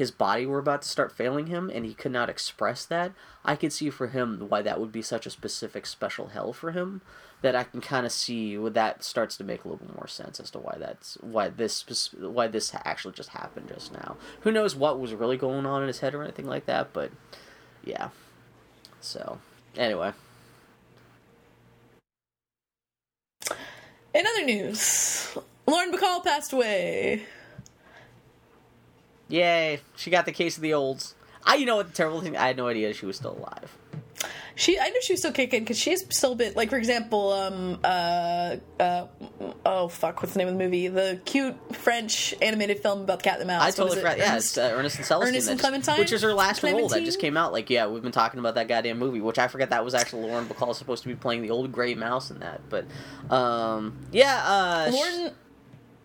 his 0.00 0.10
body 0.10 0.46
were 0.46 0.58
about 0.58 0.80
to 0.80 0.88
start 0.88 1.12
failing 1.12 1.48
him 1.48 1.68
and 1.68 1.84
he 1.84 1.92
could 1.92 2.10
not 2.10 2.30
express 2.30 2.86
that, 2.86 3.12
I 3.44 3.54
could 3.54 3.70
see 3.70 3.90
for 3.90 4.06
him 4.06 4.46
why 4.48 4.62
that 4.62 4.80
would 4.80 4.90
be 4.90 5.02
such 5.02 5.26
a 5.26 5.30
specific 5.30 5.84
special 5.84 6.28
hell 6.28 6.54
for 6.54 6.70
him. 6.70 7.02
That 7.42 7.54
I 7.54 7.64
can 7.64 7.82
kind 7.82 8.06
of 8.06 8.12
see 8.12 8.56
where 8.56 8.70
that 8.70 9.04
starts 9.04 9.36
to 9.36 9.44
make 9.44 9.62
a 9.62 9.68
little 9.68 9.86
bit 9.86 9.94
more 9.94 10.06
sense 10.06 10.40
as 10.40 10.50
to 10.52 10.58
why 10.58 10.76
that's 10.78 11.18
why 11.20 11.50
this 11.50 12.14
why 12.14 12.46
this 12.46 12.72
actually 12.82 13.12
just 13.12 13.28
happened 13.28 13.68
just 13.68 13.92
now. 13.92 14.16
Who 14.40 14.50
knows 14.50 14.74
what 14.74 14.98
was 14.98 15.12
really 15.12 15.36
going 15.36 15.66
on 15.66 15.82
in 15.82 15.88
his 15.88 16.00
head 16.00 16.14
or 16.14 16.22
anything 16.22 16.46
like 16.46 16.64
that, 16.64 16.94
but 16.94 17.10
yeah. 17.84 18.08
So 19.02 19.38
anyway, 19.76 20.12
In 24.14 24.26
other 24.26 24.44
news, 24.46 25.36
Lauren 25.66 25.92
Bacall 25.92 26.24
passed 26.24 26.54
away. 26.54 27.26
Yay! 29.30 29.80
She 29.96 30.10
got 30.10 30.26
the 30.26 30.32
case 30.32 30.56
of 30.56 30.62
the 30.62 30.74
olds. 30.74 31.14
I, 31.44 31.54
you 31.54 31.64
know 31.66 31.76
what 31.76 31.88
the 31.88 31.94
terrible 31.94 32.20
thing? 32.20 32.36
I 32.36 32.48
had 32.48 32.56
no 32.56 32.68
idea 32.68 32.92
she 32.92 33.06
was 33.06 33.16
still 33.16 33.32
alive. 33.36 33.76
She, 34.54 34.78
I 34.78 34.90
knew 34.90 35.00
she 35.00 35.14
was 35.14 35.20
still 35.20 35.32
kicking 35.32 35.60
because 35.60 35.78
she's 35.78 36.04
still 36.14 36.34
been 36.34 36.52
like, 36.52 36.68
for 36.68 36.76
example, 36.76 37.32
um, 37.32 37.80
uh, 37.82 38.56
uh, 38.78 39.06
oh 39.64 39.88
fuck, 39.88 40.20
what's 40.20 40.34
the 40.34 40.38
name 40.40 40.48
of 40.48 40.58
the 40.58 40.62
movie? 40.62 40.88
The 40.88 41.18
cute 41.24 41.56
French 41.74 42.34
animated 42.42 42.80
film 42.80 43.00
about 43.00 43.20
the 43.20 43.24
cat 43.24 43.40
and 43.40 43.42
the 43.42 43.46
mouse. 43.46 43.62
I 43.62 43.70
totally 43.70 43.96
forgot. 43.96 44.18
Yeah, 44.18 44.32
Ernest- 44.32 44.58
it's 44.58 44.58
uh, 44.58 44.74
Ernest 44.76 44.96
and 44.98 45.06
Celestine, 45.06 45.28
Ernest 45.28 45.48
and 45.48 45.58
just- 45.58 45.66
Clementine? 45.66 45.98
which 45.98 46.12
is 46.12 46.20
her 46.20 46.34
last 46.34 46.62
role 46.62 46.88
that 46.88 47.04
just 47.04 47.20
came 47.20 47.38
out. 47.38 47.52
Like, 47.52 47.70
yeah, 47.70 47.86
we've 47.86 48.02
been 48.02 48.12
talking 48.12 48.38
about 48.38 48.56
that 48.56 48.68
goddamn 48.68 48.98
movie, 48.98 49.22
which 49.22 49.38
I 49.38 49.48
forgot 49.48 49.70
that 49.70 49.82
was 49.82 49.94
actually 49.94 50.26
Lauren 50.28 50.44
Bacall 50.46 50.74
supposed 50.74 51.04
to 51.04 51.08
be 51.08 51.14
playing 51.14 51.40
the 51.40 51.50
old 51.50 51.72
gray 51.72 51.94
mouse 51.94 52.30
in 52.30 52.40
that. 52.40 52.60
But, 52.68 52.84
um, 53.34 53.96
yeah, 54.12 54.42
uh, 54.44 54.90
Lauren. 54.92 55.12
I- 55.28 55.32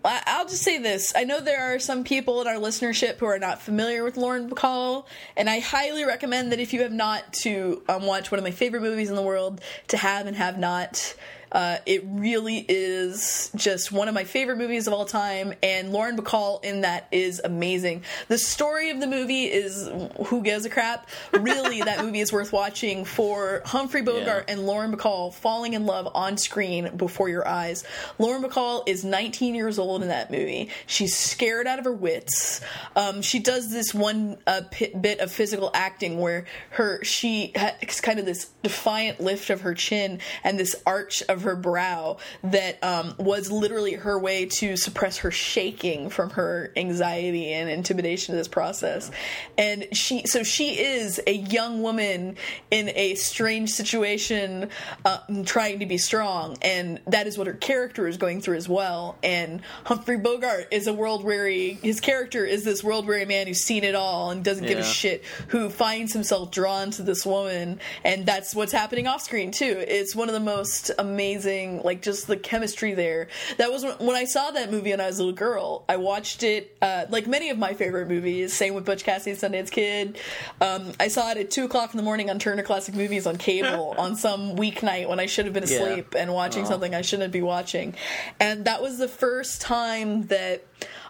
I'll 0.06 0.46
just 0.46 0.62
say 0.62 0.78
this. 0.78 1.14
I 1.16 1.24
know 1.24 1.40
there 1.40 1.74
are 1.74 1.80
some 1.80 2.04
people 2.04 2.42
in 2.42 2.48
our 2.48 2.56
listenership 2.56 3.18
who 3.18 3.26
are 3.26 3.40
not 3.40 3.62
familiar 3.62 4.04
with 4.04 4.18
Lauren 4.18 4.50
Bacall, 4.50 5.06
and 5.36 5.50
I 5.50 5.60
highly 5.60 6.06
recommend 6.06 6.52
that 6.52 6.60
if 6.60 6.74
you 6.74 6.82
have 6.82 6.92
not 6.92 7.34
to 7.34 7.82
um, 7.90 8.04
watch 8.04 8.32
one 8.32 8.38
of 8.38 8.44
my 8.44 8.52
favorite 8.52 8.82
movies 8.82 9.10
in 9.10 9.16
the 9.16 9.22
world, 9.22 9.62
to 9.90 9.98
have 9.98 10.28
and 10.28 10.36
have 10.36 10.58
not, 10.58 11.16
Uh, 11.52 11.78
it 11.86 12.04
really 12.06 12.66
is 12.68 13.50
just 13.56 13.92
one 13.92 14.08
of 14.08 14.14
my 14.14 14.24
favorite 14.24 14.58
movies 14.58 14.88
of 14.88 14.94
all 14.94 15.06
time, 15.06 15.54
and 15.64 15.92
Lauren 15.92 16.18
Bacall 16.18 16.64
in 16.64 16.82
that 16.82 17.08
is 17.12 17.40
amazing. 17.44 18.04
The 18.28 18.38
story 18.38 18.90
of 18.90 19.00
the 19.00 19.08
movie 19.08 19.46
is 19.46 19.90
who 20.28 20.42
gives 20.42 20.66
a 20.66 20.70
crap. 20.70 21.08
Really, 21.34 21.82
that 21.82 22.04
movie 22.04 22.20
is 22.20 22.34
worth 22.34 22.52
watching 22.52 23.06
for 23.06 23.62
Humphrey 23.66 24.02
Bogart 24.02 24.46
Yeah. 24.48 24.54
and 24.54 24.66
Lauren 24.66 24.96
Bacall 24.96 25.34
falling 25.34 25.74
in 25.74 25.86
love 25.86 26.08
on 26.14 26.38
screen 26.38 26.96
before 26.98 27.30
your 27.30 27.48
eyes. 27.48 27.84
Lauren 28.20 28.44
Bacall 28.44 28.84
is 28.88 29.04
19 29.06 29.56
years 29.56 29.80
old 29.80 30.02
in 30.02 30.10
that 30.10 30.32
movie. 30.32 30.70
She's 30.88 31.16
scared 31.16 31.68
out 31.68 31.80
of 31.80 31.86
her 31.86 31.92
wits. 31.94 32.62
Um, 32.96 33.22
she 33.22 33.40
does 33.40 33.72
this 33.72 33.94
one 33.94 34.38
uh, 34.48 34.62
pi 34.72 34.92
bit 35.00 35.20
of 35.20 35.32
physical 35.32 35.72
acting 35.74 36.20
where 36.20 36.46
her 36.72 37.04
she 37.04 37.52
has 37.56 38.02
kind 38.02 38.20
of 38.20 38.26
this 38.26 38.46
defiant 38.64 39.20
lift 39.20 39.50
of 39.50 39.62
her 39.62 39.74
chin 39.74 40.20
and 40.44 40.60
this 40.60 40.76
arch 40.86 41.22
of 41.30 41.35
her 41.44 41.56
brow 41.56 42.18
that 42.44 42.84
um, 42.84 43.16
was 43.18 43.52
literally 43.52 43.94
her 43.94 44.18
way 44.20 44.46
to 44.46 44.78
suppress 44.78 45.18
her 45.20 45.32
shaking 45.32 46.10
from 46.10 46.32
her 46.32 46.72
anxiety 46.76 47.52
and 47.54 47.70
intimidation 47.70 48.34
of 48.34 48.38
this 48.38 48.48
process. 48.48 49.12
And 49.58 49.88
she, 49.92 50.26
so 50.26 50.44
she 50.44 50.80
is 50.80 51.22
a 51.28 51.34
young 51.34 51.82
woman 51.82 52.38
in 52.72 52.90
a 52.96 53.16
strange 53.16 53.72
situation, 53.72 54.70
uh, 55.04 55.20
trying 55.46 55.80
to 55.80 55.86
be 55.86 55.98
strong, 55.98 56.58
and 56.62 57.00
that 57.08 57.28
is 57.28 57.38
what 57.38 57.48
her 57.48 57.54
character 57.54 58.08
is 58.08 58.18
going 58.18 58.42
through 58.42 58.58
as 58.58 58.70
well. 58.70 59.18
And 59.24 59.62
Humphrey 59.86 60.18
Bogart 60.18 60.68
is 60.72 60.88
a 60.88 60.94
world 60.94 61.24
weary. 61.24 61.74
His 61.82 62.00
character 62.00 62.46
is 62.46 62.64
this 62.64 62.84
world 62.84 63.08
weary 63.08 63.26
man 63.26 63.48
who's 63.48 63.62
seen 63.62 63.84
it 63.84 63.96
all 63.96 64.32
and 64.32 64.44
doesn't 64.44 64.66
give 64.66 64.80
a 64.80 64.84
shit, 64.84 65.24
who 65.50 65.70
finds 65.70 66.14
himself 66.14 66.52
drawn 66.52 66.92
to 66.92 67.04
this 67.04 67.26
woman, 67.26 67.80
and 68.04 68.26
that's 68.26 68.56
what's 68.56 68.72
happening 68.72 69.08
off 69.08 69.22
screen 69.22 69.52
too. 69.52 69.84
It's 69.88 70.16
one 70.16 70.30
of 70.30 70.34
the 70.34 70.40
most 70.40 70.92
amazing, 70.98 71.25
like 71.34 72.02
just 72.02 72.28
the 72.28 72.38
chemistry 72.38 72.94
there. 72.94 73.28
That 73.58 73.72
was 73.72 73.84
when, 73.84 73.94
when 73.98 74.16
I 74.16 74.26
saw 74.26 74.52
that 74.52 74.72
movie 74.72 74.92
when 74.92 75.02
I 75.02 75.08
was 75.08 75.18
a 75.20 75.24
little 75.24 75.36
girl. 75.36 75.84
I 75.90 75.98
watched 75.98 76.44
it 76.44 76.76
uh, 76.82 77.06
like 77.10 77.28
many 77.28 77.50
of 77.50 77.58
my 77.58 77.74
favorite 77.74 78.08
movies. 78.08 78.54
Same 78.54 78.74
with 78.74 78.86
Butch 78.86 79.04
Cassidy 79.04 79.32
and 79.32 79.40
Sundance 79.40 79.72
Kid. 79.72 80.18
Um, 80.62 80.92
I 81.00 81.08
saw 81.08 81.32
it 81.32 81.38
at 81.38 81.52
two 81.52 81.66
o'clock 81.66 81.92
in 81.94 81.98
the 81.98 82.04
morning 82.04 82.30
on 82.30 82.40
Turner 82.40 82.64
Classic 82.64 82.94
Movies 82.96 83.26
on 83.28 83.38
cable 83.38 83.96
on 83.98 84.16
some 84.16 84.56
weeknight 84.56 85.10
when 85.10 85.20
I 85.20 85.26
should 85.26 85.46
have 85.46 85.54
been 85.54 85.68
Yeah. 85.68 85.78
asleep 85.84 86.16
and 86.18 86.34
watching 86.34 86.66
something 86.66 86.94
I 86.94 87.02
shouldn't 87.02 87.34
be 87.34 87.42
watching. 87.42 87.96
And 88.40 88.66
that 88.66 88.82
was 88.82 88.98
the 88.98 89.08
first 89.08 89.62
time 89.62 90.28
that 90.28 90.64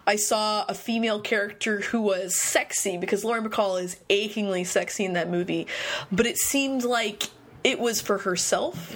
I 0.08 0.16
saw 0.18 0.66
a 0.70 0.74
female 0.74 1.20
character 1.20 1.82
who 1.82 2.02
was 2.02 2.40
sexy 2.40 2.98
because 2.98 3.24
Lauren 3.26 3.44
Bacall 3.48 3.82
is 3.82 3.98
achingly 4.10 4.64
sexy 4.64 5.04
in 5.04 5.14
that 5.14 5.30
movie, 5.30 5.68
but 6.12 6.26
it 6.28 6.38
seemed 6.38 6.84
like 6.84 7.24
it 7.64 7.80
was 7.80 8.02
for 8.02 8.20
herself. 8.20 8.96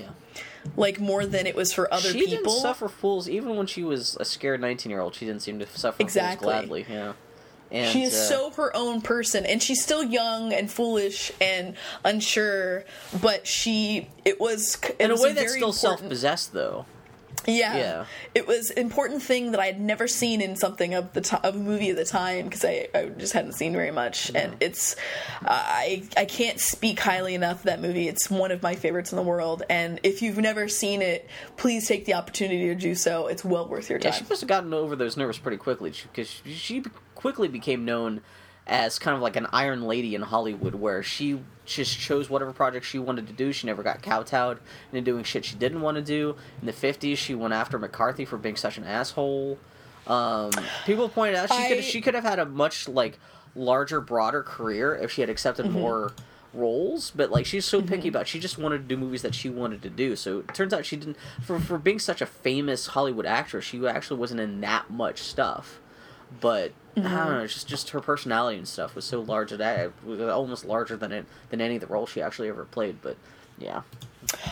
Like 0.77 0.99
more 0.99 1.25
than 1.25 1.47
it 1.47 1.55
was 1.55 1.73
for 1.73 1.91
other 1.93 2.09
she 2.09 2.19
people. 2.19 2.29
She 2.29 2.35
didn't 2.37 2.49
suffer 2.61 2.87
fools 2.87 3.27
even 3.29 3.55
when 3.55 3.67
she 3.67 3.83
was 3.83 4.15
a 4.19 4.25
scared 4.25 4.61
19 4.61 4.89
year 4.89 5.01
old. 5.01 5.15
She 5.15 5.25
didn't 5.25 5.41
seem 5.41 5.59
to 5.59 5.65
suffer 5.67 6.01
Exactly. 6.01 6.45
fools 6.45 6.53
gladly. 6.53 6.85
Yeah. 6.89 7.13
And, 7.71 7.91
She 7.91 8.01
is 8.01 8.13
uh, 8.15 8.17
so 8.29 8.49
her 8.51 8.75
own 8.75 9.01
person, 9.01 9.45
and 9.45 9.61
she's 9.61 9.83
still 9.83 10.03
young 10.03 10.51
and 10.53 10.71
foolish 10.71 11.31
and 11.39 11.75
unsure. 12.03 12.83
But 13.21 13.45
she, 13.45 14.09
it 14.25 14.39
was 14.39 14.75
it 14.83 14.95
in 14.99 15.11
a 15.11 15.13
was 15.13 15.21
way 15.21 15.33
that's 15.33 15.51
still 15.53 15.69
important- 15.69 15.75
self 15.99 16.07
possessed 16.09 16.53
though. 16.53 16.85
Yeah. 17.49 17.77
Yeah. 17.77 18.05
It 18.35 18.47
was 18.47 18.71
an 18.71 18.80
important 18.80 19.21
thing 19.21 19.51
that 19.51 19.59
I 19.59 19.65
had 19.65 19.80
never 19.80 20.07
seen 20.07 20.41
in 20.41 20.55
something 20.55 20.93
of 20.93 21.13
the 21.13 21.21
to- 21.21 21.45
of 21.45 21.55
a 21.55 21.59
movie 21.59 21.89
at 21.89 21.95
the 21.95 22.05
time 22.05 22.45
because 22.45 22.65
I, 22.65 22.88
I 22.93 23.05
just 23.05 23.34
hadn't 23.34 23.53
seen 23.53 23.73
very 23.73 23.91
much, 23.91 24.27
mm-hmm. 24.27 24.38
and 24.38 24.57
it's 24.59 24.95
I 25.41 26.03
I 26.17 26.26
can't 26.26 26.59
speak 26.59 26.99
highly 26.99 27.35
enough 27.35 27.59
of 27.59 27.63
that 27.63 27.81
movie. 27.81 28.07
It's 28.07 28.30
one 28.30 28.51
of 28.51 28.61
my 28.61 28.76
favorites 28.76 29.11
in 29.11 29.15
the 29.17 29.23
world, 29.23 29.63
and 29.69 29.99
if 30.03 30.21
you've 30.21 30.38
never 30.38 30.67
seen 30.67 31.01
it, 31.01 31.30
please 31.57 31.88
take 31.88 32.05
the 32.05 32.13
opportunity 32.15 32.67
to 32.67 32.76
do 32.76 32.95
so. 32.95 33.27
It's 33.27 33.43
well 33.45 33.67
worth 33.67 33.89
your 33.89 33.99
time. 33.99 34.11
Yeah, 34.11 34.17
she 34.17 34.26
must 34.30 34.41
have 34.41 34.47
gotten 34.47 34.73
over 34.73 34.95
those 34.95 35.17
nerves 35.17 35.38
pretty 35.38 35.57
quickly 35.57 35.93
because 36.03 36.30
she, 36.30 36.53
she 36.53 36.84
quickly 37.15 37.47
became 37.47 37.85
known 37.85 38.21
as 38.68 38.99
kind 38.99 39.15
of 39.15 39.22
like 39.22 39.36
an 39.36 39.48
iron 39.52 39.84
lady 39.84 40.15
in 40.15 40.22
Hollywood, 40.22 40.76
where 40.76 41.02
she 41.03 41.40
just 41.65 41.98
chose 41.99 42.30
whatever 42.30 42.52
project 42.52 42.86
she 42.86 42.99
wanted 42.99 43.27
to 43.27 43.34
do. 43.34 43.52
She 43.52 43.68
never 43.68 43.84
got 43.84 44.02
kowtowed 44.02 44.60
into 44.91 45.11
doing 45.11 45.23
shit 45.23 45.45
she 45.45 45.56
didn't 45.56 45.81
want 45.81 45.95
to 45.95 46.02
do. 46.03 46.36
In 46.61 46.65
the 46.68 46.73
'50s, 46.73 47.18
she 47.18 47.36
went 47.36 47.53
after 47.53 47.77
McCarthy 47.80 48.26
for 48.26 48.38
being 48.38 48.56
such 48.56 48.77
an 48.77 48.84
asshole. 48.84 49.57
Um, 50.07 50.52
people 50.86 51.10
pointed 51.10 51.36
out 51.36 51.49
she 51.49 51.56
I- 51.64 51.68
could 51.69 51.84
she 51.84 52.02
could 52.02 52.14
have 52.15 52.23
had 52.23 52.40
a 52.40 52.45
much 52.45 52.88
like 52.88 53.19
larger, 53.56 54.02
broader 54.02 54.41
career 54.44 54.95
if 54.95 55.11
she 55.11 55.22
had 55.22 55.30
accepted 55.30 55.65
Mm-hmm. 55.65 55.80
more 55.80 56.11
roles 56.52 57.11
but 57.11 57.30
like 57.30 57.45
she's 57.45 57.64
so 57.64 57.80
picky 57.80 58.07
about 58.07 58.27
she 58.27 58.40
just 58.40 58.57
wanted 58.57 58.80
to 58.80 58.84
do 58.86 58.98
movies 58.98 59.22
that 59.22 59.36
she 59.36 59.49
wanted 59.49 59.84
to 59.84 59.90
do 59.90 60.15
so 60.15 60.40
it 60.40 60.52
turns 60.56 60.73
out 60.73 60.84
she 60.84 60.95
didn't 60.95 61.15
for 61.44 61.60
for 61.60 61.77
being 61.77 61.99
such 61.99 62.22
a 62.22 62.26
famous 62.26 62.88
hollywood 62.88 63.27
actress 63.27 63.64
she 63.64 63.86
actually 63.88 64.19
wasn't 64.19 64.40
in 64.40 64.60
that 64.60 64.90
much 64.90 65.19
stuff 65.19 65.80
but 66.41 66.72
i 66.97 66.99
Mm-hmm. 66.99 67.15
don't 67.15 67.30
know 67.34 67.43
it's 67.43 67.53
just 67.53 67.68
just 67.69 67.89
her 67.91 68.01
personality 68.01 68.57
and 68.57 68.68
stuff 68.68 68.93
was 68.93 69.06
so 69.06 69.22
large 69.22 69.51
that 69.51 69.80
it 69.80 69.93
was 70.03 70.19
almost 70.19 70.65
larger 70.65 70.97
than 70.97 71.11
it 71.14 71.26
than 71.49 71.61
any 71.61 71.76
of 71.76 71.81
the 71.81 71.88
roles 71.88 72.10
she 72.10 72.22
actually 72.22 72.49
ever 72.49 72.65
played 72.65 72.97
but 73.01 73.15
yeah 73.57 73.81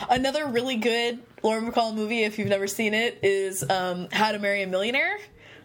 Another 0.08 0.46
really 0.46 0.76
good 0.76 1.18
Lauren 1.42 1.70
Bacall 1.70 1.94
movie, 1.94 2.22
if 2.24 2.38
you've 2.38 2.48
never 2.48 2.66
seen 2.66 2.94
it, 2.94 3.18
is 3.22 3.68
um, 3.68 4.08
How 4.10 4.32
to 4.32 4.38
Marry 4.38 4.62
a 4.62 4.66
Millionaire. 4.66 5.18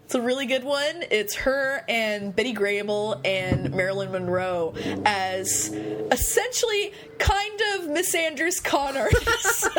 It's 0.04 0.14
a 0.14 0.20
really 0.20 0.44
good 0.46 0.62
one. 0.62 1.04
It's 1.10 1.34
her 1.36 1.82
and 1.88 2.36
Betty 2.36 2.54
Grable 2.54 3.18
and 3.24 3.72
Marilyn 3.74 4.12
Monroe 4.12 4.74
as 5.06 5.72
essentially 6.12 6.92
kind 7.18 7.60
of 7.76 7.88
Miss 7.88 8.14
Andrews 8.14 8.60
con 8.60 8.96
artists. 8.96 9.68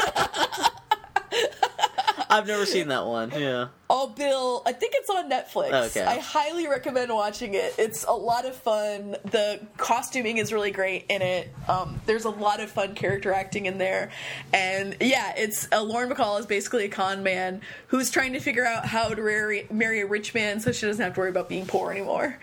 i've 2.30 2.48
never 2.48 2.66
seen 2.66 2.88
that 2.88 3.06
one 3.06 3.32
yeah 3.32 3.68
Oh, 3.88 4.08
Bill, 4.08 4.64
I 4.66 4.72
think 4.72 4.94
it's 4.96 5.12
on 5.12 5.30
Netflix. 5.30 5.90
Okay. 5.90 6.04
I 6.04 6.18
highly 6.18 6.68
recommend 6.68 7.14
watching 7.14 7.54
it. 7.54 7.76
It's 7.78 8.04
a 8.04 8.14
lot 8.14 8.46
of 8.46 8.56
fun. 8.56 9.16
The 9.26 9.62
costuming 9.78 10.38
is 10.38 10.52
really 10.52 10.72
great 10.72 11.06
in 11.08 11.22
it. 11.22 11.54
Um, 11.68 12.02
there's 12.08 12.26
a 12.26 12.32
lot 12.32 12.62
of 12.62 12.72
fun 12.72 12.96
character 12.96 13.32
acting 13.32 13.68
in 13.68 13.78
there. 13.78 14.10
And 14.54 14.98
yeah, 15.00 15.34
it's 15.38 15.68
uh, 15.72 15.84
Lauren 15.84 16.10
Bacall 16.10 16.40
is 16.40 16.48
basically 16.48 16.86
a 16.86 16.90
con 16.90 17.22
man 17.22 17.62
who's 17.88 18.10
trying 18.10 18.34
to 18.34 18.40
figure 18.40 18.66
out 18.66 18.88
how 18.88 19.10
to 19.10 19.22
marry, 19.22 19.68
marry 19.70 20.02
a 20.02 20.08
rich 20.08 20.34
man 20.34 20.60
so 20.60 20.72
she 20.72 20.88
doesn't 20.88 21.04
have 21.04 21.14
to 21.14 21.20
worry 21.20 21.30
about 21.30 21.48
being 21.48 21.68
poor 21.68 21.92
anymore. 21.92 22.40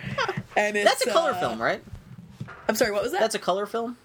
And 0.56 0.76
it's, 0.76 0.88
that's 0.88 1.06
a 1.06 1.10
color 1.10 1.32
uh, 1.32 1.40
film 1.40 1.60
right 1.60 1.82
I'm 2.68 2.76
sorry, 2.76 2.92
what 2.92 3.02
was 3.02 3.12
that? 3.12 3.20
that's 3.20 3.34
a 3.34 3.38
color 3.38 3.66
film 3.66 3.96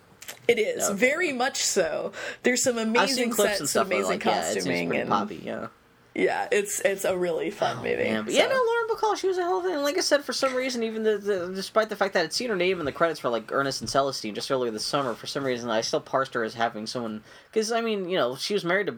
it 0.47 0.59
is 0.59 0.89
very 0.89 1.33
much 1.33 1.57
so. 1.57 2.11
There's 2.43 2.63
some 2.63 2.77
amazing 2.77 3.31
clips 3.31 3.49
sets, 3.51 3.59
and 3.61 3.69
stuff 3.69 3.87
amazing 3.87 4.05
like 4.19 4.25
yeah 4.25 4.53
costuming, 4.53 4.87
pretty 4.89 5.01
and 5.01 5.09
poppy 5.09 5.41
yeah 5.43 5.67
yeah, 6.15 6.47
it's 6.51 6.79
it's 6.79 7.05
a 7.05 7.15
really 7.15 7.51
fun 7.51 7.77
movie. 7.77 7.89
Yeah, 8.03 8.23
but 8.23 8.33
yeah, 8.33 8.47
no, 8.47 8.55
Lauren 8.55 8.87
Bacall, 8.89 9.15
she 9.15 9.27
was 9.27 9.37
a 9.37 9.43
hell 9.43 9.59
of 9.59 9.65
a. 9.65 9.67
And 9.73 9.83
like 9.83 9.99
I 9.99 10.01
said, 10.01 10.23
for 10.23 10.33
some 10.33 10.55
reason, 10.55 10.81
even 10.81 11.03
the, 11.03 11.19
the 11.19 11.51
despite 11.53 11.89
the 11.89 11.95
fact 11.95 12.15
that 12.15 12.23
I'd 12.23 12.33
seen 12.33 12.49
her 12.49 12.55
name 12.55 12.79
in 12.79 12.87
the 12.87 12.91
credits 12.91 13.19
for 13.19 13.29
like 13.29 13.51
Ernest 13.51 13.81
and 13.81 13.89
Celestine 13.89 14.33
just 14.33 14.49
earlier 14.49 14.71
this 14.71 14.83
summer, 14.83 15.13
for 15.13 15.27
some 15.27 15.43
reason 15.43 15.69
I 15.69 15.81
still 15.81 15.99
parsed 16.01 16.33
her 16.33 16.43
as 16.43 16.55
having 16.55 16.87
someone. 16.87 17.23
Because 17.51 17.71
I 17.71 17.81
mean, 17.81 18.09
you 18.09 18.17
know, 18.17 18.35
she 18.35 18.55
was 18.55 18.65
married 18.65 18.87
to 18.87 18.97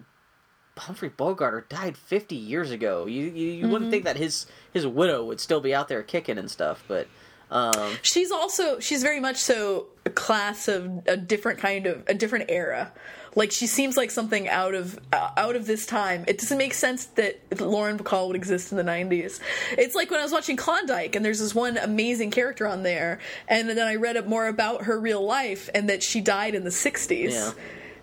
Humphrey 0.77 1.10
Bogart, 1.10 1.65
who 1.69 1.76
died 1.76 1.97
fifty 1.97 2.38
years 2.38 2.72
ago. 2.72 3.06
You 3.06 3.26
you, 3.26 3.31
you 3.31 3.64
Mm-hmm. 3.64 3.72
wouldn't 3.73 3.91
think 3.91 4.06
that 4.06 4.15
his 4.15 4.45
his 4.72 4.88
widow 4.88 5.26
would 5.26 5.41
still 5.41 5.60
be 5.60 5.76
out 5.76 5.89
there 5.89 6.03
kicking 6.03 6.38
and 6.38 6.49
stuff, 6.49 6.85
but. 6.88 7.07
Um, 7.52 7.94
she's 8.02 8.32
also 8.32 8.80
she's 8.80 9.02
very 9.02 9.20
much 9.20 9.38
so 9.38 9.88
a 10.06 10.10
class 10.10 10.68
of 10.68 11.08
a 11.08 11.18
different 11.18 11.60
kind 11.60 11.88
of 11.88 12.04
a 12.08 12.14
different 12.14 12.46
era. 12.50 12.92
Like 13.36 13.52
she 13.52 13.68
seems 13.68 13.96
like 13.98 14.12
something 14.12 14.48
out 14.50 14.74
of 14.76 15.00
uh, 15.14 15.32
out 15.38 15.56
of 15.56 15.66
this 15.66 15.86
time. 15.86 16.26
It 16.28 16.38
doesn't 16.40 16.58
make 16.58 16.74
sense 16.74 17.06
that 17.06 17.40
lauren 17.60 17.98
bacall 17.98 18.28
would 18.28 18.36
exist 18.36 18.72
in 18.72 18.78
the 18.78 18.84
90s 18.84 19.40
it's 19.78 19.96
like 19.96 20.10
when 20.12 20.20
i 20.20 20.24
was 20.24 20.32
watching 20.32 20.56
klondike 20.56 21.16
and 21.16 21.26
there's 21.26 21.40
this 21.40 21.54
one 21.54 21.78
amazing 21.78 22.32
character 22.32 22.66
on 22.68 22.84
there 22.84 23.20
and 23.48 23.68
then 23.70 23.80
i 23.80 23.96
read 23.96 24.16
up 24.16 24.26
more 24.28 24.48
about 24.48 24.84
her 24.84 25.00
real 25.00 25.24
life 25.26 25.70
and 25.76 25.90
that 25.90 26.02
she 26.02 26.22
died 26.22 26.56
in 26.56 26.64
the 26.64 26.70
60s 26.70 27.32
Yeah. 27.32 27.52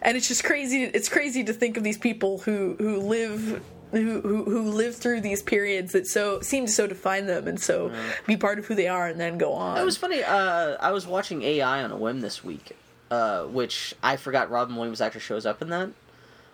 and 0.02 0.16
it's 0.16 0.28
just 0.28 0.44
crazy 0.44 0.82
it's 0.84 1.08
crazy 1.08 1.42
to 1.44 1.52
think 1.52 1.76
of 1.76 1.84
these 1.84 1.96
people 1.98 2.38
who 2.38 2.74
who 2.78 3.00
live 3.00 3.62
who, 3.96 4.20
who 4.20 4.44
who 4.44 4.62
live 4.70 4.94
through 4.96 5.20
these 5.20 5.42
periods 5.42 5.92
that 5.92 6.06
so 6.06 6.40
seem 6.40 6.66
to 6.66 6.72
so 6.72 6.86
define 6.86 7.26
them 7.26 7.46
and 7.48 7.60
so 7.60 7.92
be 8.26 8.36
part 8.36 8.58
of 8.58 8.66
who 8.66 8.74
they 8.74 8.88
are 8.88 9.06
and 9.08 9.18
then 9.20 9.38
go 9.38 9.52
on 9.52 9.78
It 9.78 9.84
was 9.84 9.96
funny. 9.96 10.22
Uh, 10.22 10.76
I 10.80 10.92
was 10.92 11.06
watching 11.06 11.42
AI 11.42 11.82
on 11.82 11.90
a 11.90 11.96
whim 11.96 12.20
this 12.20 12.44
week, 12.44 12.76
uh, 13.10 13.44
which 13.44 13.94
I 14.02 14.16
forgot 14.16 14.50
Robin 14.50 14.76
Williams 14.76 15.00
actually 15.00 15.20
shows 15.22 15.46
up 15.46 15.62
in 15.62 15.70
that. 15.70 15.90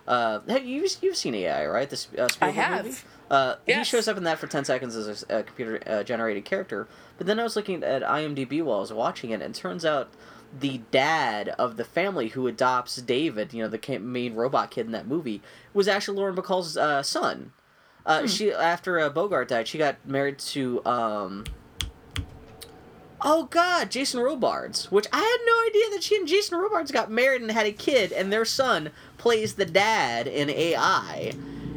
Uh, 0.06 0.40
have 0.48 0.64
you 0.64 0.86
you've 1.00 1.16
seen 1.16 1.34
AI 1.34 1.66
right? 1.66 1.88
This 1.88 2.08
uh, 2.18 2.28
Spielberg 2.28 2.54
have. 2.56 2.84
Movie? 2.86 2.98
Uh, 3.30 3.54
He 3.66 3.84
shows 3.84 4.08
up 4.08 4.16
in 4.16 4.24
that 4.24 4.38
for 4.38 4.46
ten 4.46 4.64
seconds 4.64 4.94
as 4.96 5.24
a, 5.30 5.38
a 5.38 5.42
computer 5.42 5.80
uh, 5.86 6.02
generated 6.02 6.44
character. 6.44 6.86
But 7.18 7.26
then 7.26 7.38
I 7.40 7.44
was 7.44 7.56
looking 7.56 7.82
at 7.84 8.02
IMDb 8.02 8.62
while 8.62 8.78
I 8.78 8.80
was 8.80 8.92
watching 8.92 9.30
it, 9.30 9.34
and 9.40 9.54
it 9.54 9.58
turns 9.58 9.84
out 9.84 10.10
the 10.58 10.82
dad 10.90 11.48
of 11.58 11.76
the 11.76 11.84
family 11.84 12.28
who 12.28 12.46
adopts 12.46 12.96
David, 12.96 13.54
you 13.54 13.62
know, 13.62 13.68
the 13.68 13.98
main 13.98 14.34
robot 14.34 14.70
kid 14.70 14.86
in 14.86 14.92
that 14.92 15.06
movie, 15.06 15.42
was 15.72 15.88
actually 15.88 16.18
Lauren 16.18 16.34
Bacall's 16.34 16.76
uh, 16.76 17.02
son. 17.02 17.52
Uh, 18.04 18.26
She 18.26 18.52
after 18.52 18.98
uh, 18.98 19.08
Bogart 19.10 19.48
died, 19.48 19.68
she 19.68 19.78
got 19.78 19.96
married 20.04 20.38
to 20.38 20.84
um, 20.84 21.44
Oh 23.24 23.44
God, 23.44 23.90
Jason 23.90 24.20
Robards, 24.20 24.90
which 24.90 25.06
I 25.12 25.18
had 25.20 25.38
no 25.46 25.68
idea 25.68 25.90
that 25.94 26.02
she 26.02 26.16
and 26.16 26.26
Jason 26.26 26.58
Robards 26.58 26.90
got 26.90 27.10
married 27.10 27.40
and 27.40 27.52
had 27.52 27.66
a 27.66 27.72
kid, 27.72 28.10
and 28.10 28.32
their 28.32 28.44
son 28.44 28.90
plays 29.16 29.54
the 29.54 29.64
dad 29.64 30.26
in 30.26 30.50
AI. 30.50 31.32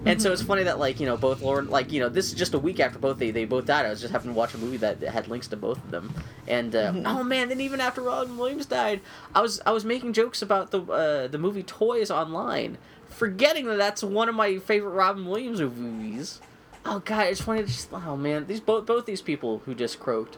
And 0.06 0.22
so 0.22 0.32
it's 0.32 0.44
funny 0.44 0.64
that 0.64 0.78
like 0.78 1.00
you 1.00 1.08
know 1.08 1.18
both 1.18 1.42
Lauren 1.42 1.70
like 1.70 1.92
you 1.92 2.00
know 2.00 2.10
this 2.10 2.28
is 2.28 2.34
just 2.34 2.54
a 2.54 2.60
week 2.60 2.80
after 2.80 3.00
both 3.00 3.18
they, 3.18 3.32
they 3.32 3.46
both 3.46 3.66
died. 3.66 3.88
I 3.88 3.90
was 3.90 4.02
just 4.02 4.14
having 4.14 4.32
to 4.32 4.38
watch 4.38 4.54
a 4.54 4.58
movie 4.60 4.78
that 4.78 5.02
had 5.02 5.28
links 5.28 5.48
to 5.48 5.58
both 5.58 5.78
of 5.78 5.90
them, 5.90 6.14
and 6.48 6.76
uh, 6.76 6.94
oh 7.06 7.24
man, 7.24 7.50
then 7.50 7.60
even 7.60 7.82
after 7.82 8.02
Robin 8.02 8.38
Williams 8.38 8.68
died, 8.68 9.02
I 9.34 9.42
was 9.42 9.62
I 9.66 9.72
was 9.72 9.84
making 9.84 10.14
jokes 10.14 10.44
about 10.44 10.70
the 10.70 10.82
uh, 10.82 11.28
the 11.28 11.40
movie 11.40 11.64
Toys 11.64 12.12
online, 12.12 12.78
forgetting 13.08 13.66
that 13.66 13.78
that's 13.78 14.04
one 14.04 14.30
of 14.30 14.36
my 14.36 14.60
favorite 14.60 14.92
Robin 14.92 15.26
Williams 15.26 15.60
movies. 15.60 16.40
Oh 16.86 17.00
god, 17.00 17.28
it's 17.28 17.42
funny. 17.42 17.64
Just, 17.64 17.92
oh 17.92 18.16
man, 18.16 18.46
these 18.46 18.60
both 18.60 18.86
both 18.86 19.08
these 19.08 19.24
people 19.24 19.64
who 19.66 19.74
just 19.74 20.00
croaked, 20.00 20.38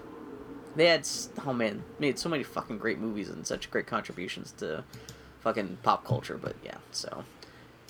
they 0.78 0.86
had 0.86 1.06
oh 1.46 1.52
man 1.52 1.84
made 2.00 2.18
so 2.18 2.30
many 2.30 2.44
fucking 2.44 2.78
great 2.78 3.00
movies 3.00 3.28
and 3.28 3.46
such 3.46 3.70
great 3.70 3.86
contributions 3.86 4.54
to 4.54 4.86
fucking 5.42 5.80
pop 5.84 6.06
culture. 6.06 6.38
But 6.38 6.56
yeah, 6.64 6.78
so. 6.92 7.26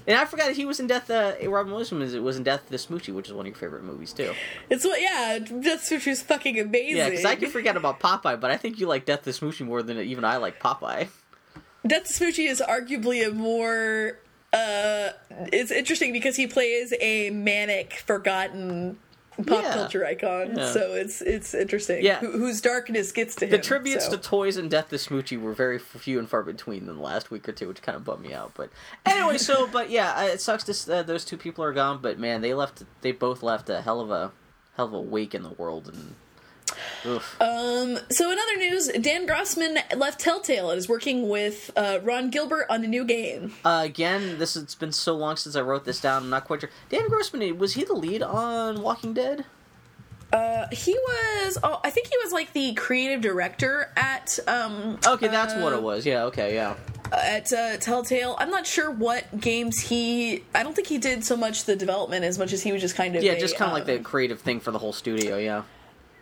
And 0.08 0.18
I 0.18 0.24
forgot 0.24 0.48
that 0.48 0.56
he 0.56 0.66
was 0.66 0.80
in 0.80 0.88
Death. 0.88 1.12
Uh, 1.12 1.34
Robin 1.44 1.74
Williams 1.74 1.92
was, 1.92 2.16
was 2.16 2.38
in 2.38 2.44
Death 2.44 2.70
to 2.70 2.76
Smoochy, 2.76 3.14
which 3.14 3.28
is 3.28 3.34
one 3.34 3.46
of 3.46 3.48
your 3.48 3.58
favorite 3.58 3.84
movies 3.84 4.14
too. 4.14 4.34
It's 4.70 4.86
what, 4.86 5.02
yeah, 5.02 5.40
which 5.40 6.06
was 6.06 6.22
fucking 6.24 6.58
amazing. 6.58 6.98
Yeah, 6.98 7.10
because 7.10 7.26
I 7.26 7.36
can 7.36 7.50
forget 7.50 7.76
about 7.76 8.00
Popeye, 8.00 8.40
but 8.40 8.50
I 8.50 8.56
think 8.56 8.80
you 8.80 8.88
like 8.88 9.06
Death 9.06 9.24
to 9.24 9.32
Smoochy 9.32 9.66
more 9.66 9.84
than 9.84 9.98
even 10.00 10.24
I 10.24 10.38
like 10.38 10.62
Popeye. 10.62 11.10
Death 11.86 12.06
to 12.06 12.14
Smoochy 12.14 12.50
is 12.50 12.64
arguably 12.66 13.28
a 13.28 13.34
more. 13.34 14.20
Uh, 14.54 15.10
it's 15.52 15.72
interesting 15.72 16.14
because 16.14 16.38
he 16.38 16.48
plays 16.48 16.94
a 17.02 17.30
manic, 17.32 17.94
forgotten 17.94 18.98
pop 19.46 19.64
Yeah. 19.64 19.74
culture 19.74 20.06
icon. 20.06 20.56
Yeah. 20.58 20.72
So 20.72 20.94
it's 20.94 21.22
it's 21.22 21.54
interesting. 21.54 22.04
Yeah. 22.04 22.20
Who, 22.20 22.32
whose 22.32 22.62
darkness 22.62 23.12
gets 23.12 23.36
to 23.36 23.46
him. 23.46 23.52
The 23.52 23.60
tributes 23.60 24.06
so. 24.06 24.12
to 24.12 24.18
Toys 24.18 24.58
and 24.58 24.70
Death 24.70 24.90
to 24.90 24.96
Smoochy 24.96 25.40
were 25.40 25.54
very 25.54 25.80
few 25.80 26.20
and 26.20 26.30
far 26.30 26.44
between 26.44 26.88
in 26.88 26.96
the 26.96 27.02
last 27.02 27.30
week 27.32 27.48
or 27.48 27.52
two, 27.52 27.68
which 27.68 27.82
kind 27.82 27.96
of 27.96 28.04
bummed 28.04 28.24
me 28.24 28.34
out. 28.34 28.52
But 28.56 28.70
anyway, 29.06 29.38
so 29.38 29.68
but 29.72 29.90
yeah, 29.90 30.24
it 30.24 30.42
sucks 30.42 30.64
to 30.66 30.98
uh, 30.98 31.04
those 31.04 31.26
two 31.26 31.38
people 31.38 31.64
are 31.64 31.74
gone. 31.74 32.00
But 32.02 32.20
man, 32.20 32.42
they 32.42 32.54
left. 32.54 32.84
They 33.02 33.12
both 33.12 33.44
left 33.44 33.70
a 33.70 33.82
hell 33.82 34.00
of 34.00 34.12
a 34.12 34.32
hell 34.76 34.88
of 34.88 34.94
a 34.94 35.02
wake 35.02 35.36
in 35.36 35.44
the 35.44 35.52
world, 35.52 35.88
and 35.88 36.16
oof. 37.06 37.36
Um, 37.42 37.98
so 38.10 38.32
in 38.32 38.38
other 38.40 38.58
news, 38.58 38.88
Dan 39.02 39.26
Grossman 39.26 39.78
left 39.96 40.20
Telltale 40.20 40.70
and 40.70 40.78
is 40.78 40.88
working 40.90 41.30
with 41.30 41.72
uh, 41.76 42.00
Ron 42.04 42.30
Gilbert 42.30 42.66
on 42.70 42.84
a 42.84 42.88
new 42.88 43.06
game. 43.06 43.54
Uh, 43.64 43.82
again, 43.86 44.38
this 44.40 44.56
it's 44.56 44.76
been 44.76 44.92
so 44.92 45.16
long 45.16 45.36
since 45.36 45.56
I 45.56 45.62
wrote 45.62 45.86
this 45.86 46.00
down. 46.02 46.24
I'm 46.24 46.30
not 46.30 46.46
quite 46.46 46.62
sure. 46.62 46.70
Dan 46.90 47.08
Grossman 47.08 47.58
was 47.58 47.74
he 47.74 47.84
the 47.84 47.94
lead 47.94 48.22
on 48.24 48.82
Walking 48.82 49.14
Dead? 49.14 49.46
Uh, 50.32 50.68
he 50.74 50.94
was, 50.94 51.58
oh, 51.64 51.80
I 51.86 51.90
think 51.90 52.08
he 52.08 52.18
was 52.22 52.34
like 52.34 52.52
the 52.52 52.74
creative 52.74 53.22
director 53.22 53.90
at 53.96 54.38
um 54.48 55.00
Okay, 55.08 55.30
that's 55.30 55.54
what 55.54 55.72
uh, 55.72 55.78
it 55.78 55.84
was. 55.84 56.06
Yeah. 56.06 56.26
Okay. 56.26 56.54
Yeah. 56.54 56.76
at 57.14 57.54
uh, 57.54 57.78
Telltale. 57.78 58.36
I'm 58.38 58.50
not 58.50 58.68
sure 58.68 58.92
what 58.92 59.40
games 59.40 59.80
he. 59.80 60.44
I 60.54 60.64
don't 60.64 60.76
think 60.76 60.88
he 60.88 60.98
did 60.98 61.24
so 61.24 61.38
much 61.38 61.64
the 61.64 61.78
development 61.78 62.26
as 62.26 62.38
much 62.38 62.52
as 62.52 62.62
he 62.62 62.74
was 62.74 62.82
just 62.82 62.96
kind 62.96 63.16
of 63.16 63.24
Yeah, 63.24 63.34
a, 63.34 63.40
just 63.40 63.56
kind 63.56 63.72
of 63.72 63.74
like 63.74 63.86
the 63.86 63.98
um, 63.98 64.04
creative 64.04 64.42
thing 64.42 64.60
for 64.60 64.72
the 64.72 64.80
whole 64.80 64.92
studio. 64.92 65.38
Yeah. 65.38 65.64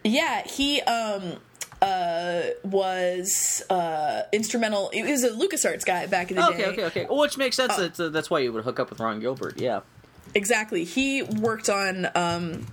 Yeah, 0.06 0.44
he 0.48 0.82
um 0.82 1.38
uh 1.82 2.41
was 2.64 3.64
uh 3.69 4.22
instrumental. 4.32 4.90
He 4.94 5.02
was 5.03 5.23
a 5.23 5.32
LucasArts 5.32 5.86
guy 5.86 6.06
back 6.06 6.30
in 6.30 6.38
the 6.38 6.48
Okay. 6.49 6.57
day. 6.57 6.65
Okay. 6.68 6.84
Okay. 6.86 7.06
Well, 7.10 7.19
which 7.19 7.38
makes 7.38 7.56
sense. 7.56 7.76
that's, 7.76 7.99
uh, 7.99 8.10
that's 8.10 8.30
why 8.30 8.40
you 8.40 8.53
would 8.53 8.64
hook 8.64 8.80
up 8.80 8.90
with 8.91 8.99
Ron 8.99 9.19
Gilbert. 9.19 9.60
Yeah. 9.60 9.82
Exactly. 10.34 10.84
He 10.84 11.23
worked 11.23 11.69
on 11.69 12.07
um 12.15 12.68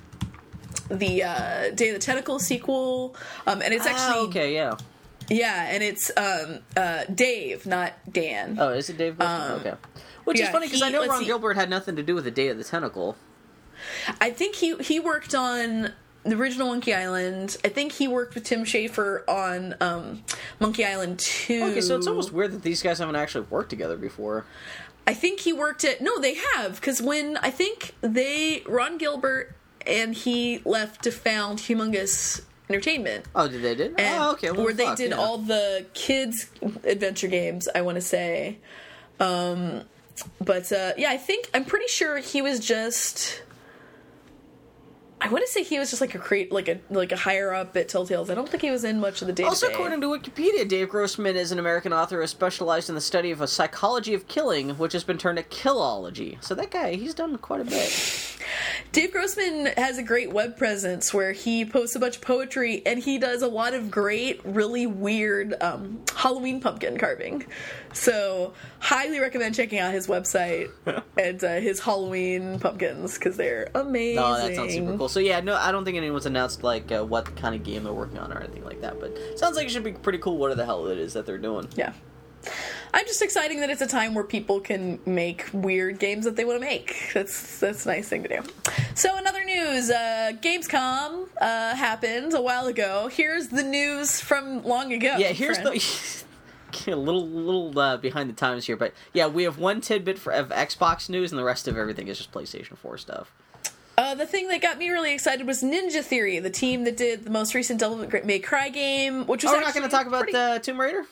the 0.91 1.23
uh 1.23 1.71
Day 1.75 1.89
of 1.89 1.95
the 1.95 1.99
Tentacle 2.01 2.39
sequel. 2.39 3.17
Um 3.47 3.63
and 3.63 3.73
it's 3.73 3.87
actually 3.87 4.19
Ah, 4.21 4.29
okay. 4.29 4.55
Yeah. 4.55 4.77
yeah, 5.31 5.69
and 5.71 5.83
it's 5.83 6.11
um 6.17 6.59
uh 6.77 7.05
Dave, 7.13 7.65
not 7.67 7.95
Dan. 8.13 8.59
Oh, 8.61 8.69
is 8.71 8.91
it 8.91 8.99
Dave? 8.99 9.19
Um, 9.21 9.53
okay. 9.61 9.75
Which 10.25 10.39
is 10.39 10.49
funny 10.51 10.67
because 10.67 10.83
I 10.83 10.91
know 10.91 11.07
Ron 11.07 11.21
see. 11.21 11.27
Gilbert 11.27 11.55
had 11.55 11.71
nothing 11.71 11.97
to 11.97 12.03
do 12.03 12.15
with 12.15 12.25
the 12.25 12.31
Day 12.31 12.49
of 12.49 12.59
the 12.59 12.65
Tentacle. 12.65 13.17
I 14.21 14.31
think 14.31 14.57
he 14.57 14.77
he 14.77 15.01
worked 15.01 15.35
on 15.35 15.93
the 16.25 16.37
original 16.37 16.69
Monkey 16.69 16.95
Island. 16.95 17.57
I 17.65 17.69
think 17.69 17.93
he 17.93 18.09
worked 18.09 18.35
with 18.35 18.45
Tim 18.45 18.65
Schafer 18.65 19.29
on 19.29 19.75
um, 19.81 20.23
Monkey 20.61 20.85
Island 20.85 21.19
2. 21.19 21.65
Okay, 21.65 21.81
so 21.81 21.97
it's 21.97 22.07
almost 22.07 22.33
weird 22.33 22.53
that 22.53 22.63
these 22.63 22.83
guys 22.83 22.99
haven't 22.99 23.17
actually 23.17 23.47
worked 23.51 23.71
together 23.71 23.97
before. 23.97 24.45
I 25.07 25.15
think 25.15 25.41
he 25.41 25.53
worked 25.53 25.85
at 25.85 26.01
No, 26.01 26.19
they 26.21 26.35
have 26.55 26.81
cuz 26.81 27.03
when 27.03 27.37
I 27.39 27.51
think 27.51 27.95
they 28.01 28.63
Ron 28.67 28.99
Gilbert 28.99 29.55
and 29.85 30.15
he 30.15 30.63
left 30.65 31.03
to 31.05 31.11
found 31.11 31.59
Humongous 31.59 32.43
Entertainment. 32.71 33.25
Oh, 33.35 33.49
did 33.49 33.63
they 33.63 33.75
did? 33.75 33.95
And 33.99 34.23
oh, 34.23 34.33
okay. 34.33 34.53
Well, 34.53 34.65
where 34.65 34.73
they 34.73 34.95
did 34.95 35.11
yeah. 35.11 35.17
all 35.17 35.39
the 35.39 35.87
kids 35.93 36.51
adventure 36.85 37.27
games, 37.27 37.69
I 37.75 37.83
want 37.83 37.97
to 37.97 38.01
say. 38.01 38.59
Um 39.19 39.83
but 40.41 40.71
uh 40.71 40.93
yeah, 40.97 41.11
I 41.11 41.17
think 41.17 41.51
I'm 41.53 41.65
pretty 41.65 41.89
sure 41.89 42.19
he 42.19 42.41
was 42.41 42.61
just 42.61 43.42
I 45.25 45.29
want 45.29 45.47
to 45.47 45.53
say 45.53 45.63
he 45.63 45.79
was 45.79 45.91
just 45.91 46.01
like 46.01 46.17
a 46.17 46.19
create 46.19 46.51
like 46.51 46.67
a 46.67 46.81
like 46.91 47.13
a 47.13 47.17
higher 47.17 47.55
up 47.55 47.77
at 47.77 47.89
Telltales. 47.89 48.29
I 48.29 48.35
don't 48.35 48.49
think 48.49 48.61
he 48.61 48.73
was 48.73 48.83
in 48.83 48.99
much 48.99 49.21
of 49.21 49.29
the 49.29 49.33
day. 49.33 49.45
Also, 49.45 49.69
according 49.69 50.01
to 50.01 50.09
Wikipedia, 50.09 50.67
Dave 50.67 50.89
Grossman 50.89 51.37
is 51.37 51.53
an 51.53 51.61
American 51.61 51.93
author 51.93 52.21
who 52.21 52.27
specialized 52.27 52.89
in 52.89 52.97
the 52.97 53.01
study 53.01 53.31
of 53.31 53.41
a 53.41 53.47
psychology 53.47 54.15
of 54.15 54.27
killing, 54.27 54.71
which 54.71 54.93
has 54.93 55.05
been 55.05 55.19
turned 55.19 55.39
to 55.39 55.45
killology. 55.45 56.43
So 56.43 56.57
that 56.57 56.73
guy, 56.73 56.97
he's 56.97 57.15
done 57.15 57.39
quite 57.39 57.61
a 57.61 57.65
bit. 57.65 58.39
Dave 58.91 59.13
Grossman 59.13 59.67
has 59.77 59.97
a 59.97 60.03
great 60.03 60.33
web 60.33 60.57
presence 60.59 61.15
where 61.15 61.33
he 61.33 61.65
posts 61.65 61.95
a 61.97 62.01
bunch 62.01 62.17
of 62.17 62.23
poetry 62.23 62.83
and 62.85 62.99
he 62.99 63.17
does 63.17 63.43
a 63.43 63.47
lot 63.47 63.75
of 63.75 63.91
great, 63.91 64.41
really 64.45 64.87
weird 64.87 65.55
um, 65.63 66.01
Halloween 66.15 66.61
pumpkin 66.61 66.99
carving. 66.99 67.47
So, 67.93 68.55
highly 68.81 69.21
recommend 69.21 69.55
checking 69.55 69.79
out 69.79 69.93
his 69.93 70.07
website 70.07 70.71
and 71.17 71.43
uh, 71.43 71.61
his 71.61 71.81
Halloween 71.81 72.59
pumpkins 72.59 73.15
because 73.15 73.37
they're 73.37 73.71
amazing. 73.75 74.19
Oh, 74.19 74.37
that 74.37 74.55
sounds 74.57 74.75
super 74.75 74.97
cool. 74.97 75.09
So 75.13 75.21
yeah, 75.21 75.41
no, 75.41 75.57
I 75.57 75.73
don't 75.73 75.85
think 75.85 75.99
anyone's 75.99 76.25
announced 76.25 76.63
like 76.63 76.91
uh, 76.91 77.05
what 77.05 77.37
kind 77.37 77.55
of 77.55 77.63
game 77.63 77.85
they're 77.85 77.93
working 77.93 78.19
on 78.19 78.33
or 78.33 78.41
anything 78.41 78.65
like 78.65 78.81
that. 78.81 78.99
But 78.99 79.39
sounds 79.39 79.57
like 79.57 79.67
it 79.67 79.71
should 79.71 79.85
be 79.85 79.93
pretty 79.93 80.17
cool. 80.17 80.39
What 80.39 80.57
the 80.57 80.65
hell 80.65 80.87
it 80.87 80.97
is 80.97 81.13
that 81.13 81.27
they're 81.27 81.37
doing? 81.37 81.69
Yeah. 81.77 81.93
I'm 82.95 83.07
just 83.07 83.21
exciting 83.21 83.61
that 83.61 83.69
it's 83.69 83.83
a 83.83 83.87
time 83.87 84.15
where 84.15 84.25
people 84.25 84.59
can 84.59 85.01
make 85.05 85.51
weird 85.53 85.99
games 85.99 86.25
that 86.25 86.37
they 86.37 86.47
want 86.47 86.63
to 86.63 86.67
make. 86.67 87.11
That's 87.13 87.61
that's 87.61 87.85
a 87.85 87.89
nice 87.89 88.09
thing 88.09 88.23
to 88.23 88.29
do. 88.41 88.43
So 88.95 89.19
in 89.19 89.27
other 89.27 89.45
news, 89.45 89.91
uh, 89.91 90.33
Gamescom 90.41 91.29
uh, 91.39 91.77
happened 91.77 92.33
a 92.33 92.41
while 92.41 92.67
ago. 92.67 93.11
Here's 93.13 93.49
the 93.49 93.63
news 93.63 94.19
from 94.19 94.65
long 94.65 94.95
ago. 94.95 95.17
Yeah, 95.19 95.29
here's 95.29 95.59
friend. 95.59 95.79
the 96.87 96.93
a 96.93 96.97
little 96.97 97.29
little 97.29 97.79
uh, 97.79 97.99
behind 97.99 98.31
the 98.31 98.35
times 98.35 98.65
here, 98.65 98.77
but 98.77 98.95
yeah, 99.13 99.27
we 99.27 99.43
have 99.43 99.59
one 99.59 99.83
tidbit 99.83 100.19
for 100.19 100.33
of 100.33 100.49
Xbox 100.49 101.11
news, 101.11 101.33
and 101.33 101.39
the 101.39 101.45
rest 101.45 101.69
of 101.69 101.77
everything 101.77 102.09
is 102.09 102.17
just 102.17 102.33
PlayStation 102.33 102.79
Four 102.79 102.97
stuff. 102.97 103.31
Uh, 103.99 104.15
the 104.15 104.27
thing 104.27 104.49
that 104.49 104.61
got 104.63 104.79
me 104.79 104.89
really 104.91 105.13
excited 105.13 105.47
was 105.47 105.63
Ninja 105.63 106.03
Theory, 106.03 106.39
the 106.39 106.51
team 106.51 106.85
that 106.85 106.97
did 106.97 107.25
the 107.25 107.31
most 107.31 107.55
recent 107.55 107.79
Devil 107.81 108.07
May 108.25 108.39
Cry 108.39 108.69
game, 108.71 109.27
which 109.27 109.43
was 109.45 109.53
Oh, 109.53 109.57
we're 109.57 109.61
not 109.63 109.75
going 109.75 109.89
to 109.89 109.95
talk 109.95 110.07
about 110.07 110.23
pretty- 110.23 110.37
uh, 110.39 110.59
Tomb 110.59 110.81
Raider. 110.81 111.05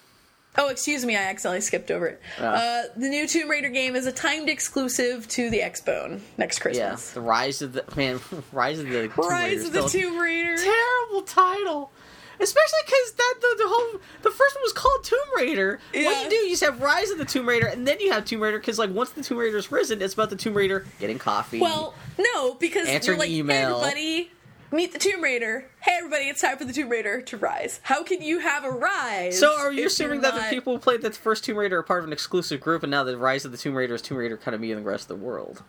Oh, 0.58 0.68
excuse 0.68 1.04
me, 1.04 1.14
I 1.16 1.20
accidentally 1.22 1.60
skipped 1.60 1.92
over 1.92 2.08
it. 2.08 2.20
Yeah. 2.40 2.50
Uh, 2.52 2.82
the 2.96 3.08
new 3.08 3.28
Tomb 3.28 3.48
Raider 3.48 3.68
game 3.68 3.94
is 3.94 4.06
a 4.06 4.12
timed 4.12 4.48
exclusive 4.48 5.28
to 5.28 5.48
the 5.48 5.60
Xbone 5.60 6.20
next 6.38 6.58
Yeah, 6.58 6.62
Christmas. 6.62 7.10
the 7.12 7.20
rise 7.20 7.62
of 7.62 7.72
the 7.72 7.84
man, 7.94 8.18
rise 8.52 8.80
of 8.80 8.88
the 8.90 9.06
Tomb 9.08 9.12
Rise 9.16 9.52
Raider 9.52 9.66
of 9.66 9.72
the 9.72 9.88
Tomb 9.88 10.18
Raider. 10.18 10.56
terrible 10.56 11.22
title. 11.22 11.92
Especially 12.40 12.78
because 12.86 13.12
that 13.12 13.34
the, 13.40 13.54
the 13.58 13.68
whole 13.68 14.00
the 14.22 14.30
first 14.30 14.54
one 14.54 14.62
was 14.62 14.72
called 14.72 15.04
Tomb 15.04 15.18
Raider. 15.36 15.78
What 15.92 16.24
you 16.24 16.30
do, 16.30 16.36
you 16.36 16.50
just 16.50 16.64
have 16.64 16.80
Rise 16.80 17.10
of 17.10 17.18
the 17.18 17.24
Tomb 17.24 17.48
Raider, 17.48 17.66
and 17.66 17.86
then 17.86 18.00
you 18.00 18.12
have 18.12 18.24
Tomb 18.24 18.40
Raider 18.40 18.58
because 18.58 18.78
like 18.78 18.90
once 18.90 19.10
the 19.10 19.22
Tomb 19.22 19.38
Raider's 19.38 19.70
risen, 19.70 20.00
it's 20.00 20.14
about 20.14 20.30
the 20.30 20.36
Tomb 20.36 20.54
Raider 20.54 20.86
getting 20.98 21.18
coffee. 21.18 21.60
Well, 21.60 21.94
no, 22.18 22.54
because 22.54 22.88
Answering 22.88 23.18
you're 23.18 23.26
like, 23.26 23.30
email. 23.30 23.80
hey 23.80 23.86
everybody, 23.86 24.30
meet 24.72 24.92
the 24.92 24.98
Tomb 24.98 25.22
Raider. 25.22 25.66
Hey 25.80 25.92
everybody, 25.98 26.24
it's 26.24 26.40
time 26.40 26.56
for 26.56 26.64
the 26.64 26.72
Tomb 26.72 26.88
Raider 26.88 27.20
to 27.20 27.36
rise. 27.36 27.80
How 27.82 28.02
can 28.02 28.22
you 28.22 28.38
have 28.38 28.64
a 28.64 28.70
rise? 28.70 29.38
so 29.38 29.58
are 29.58 29.72
you 29.72 29.86
assuming 29.86 30.22
that 30.22 30.34
the 30.34 30.54
people 30.54 30.72
who 30.72 30.78
played 30.78 31.02
the 31.02 31.10
first 31.10 31.44
Tomb 31.44 31.56
Raider 31.58 31.78
are 31.78 31.82
part 31.82 32.00
of 32.00 32.06
an 32.06 32.12
exclusive 32.12 32.60
group, 32.60 32.82
and 32.82 32.90
now 32.90 33.04
the 33.04 33.18
Rise 33.18 33.44
of 33.44 33.52
the 33.52 33.58
Tomb 33.58 33.74
Raider 33.74 33.94
is 33.94 34.02
Tomb 34.02 34.16
Raider 34.16 34.36
kind 34.38 34.54
of 34.54 34.60
me 34.60 34.72
and 34.72 34.84
the 34.84 34.88
rest 34.88 35.10
of 35.10 35.18
the 35.18 35.24
world? 35.24 35.62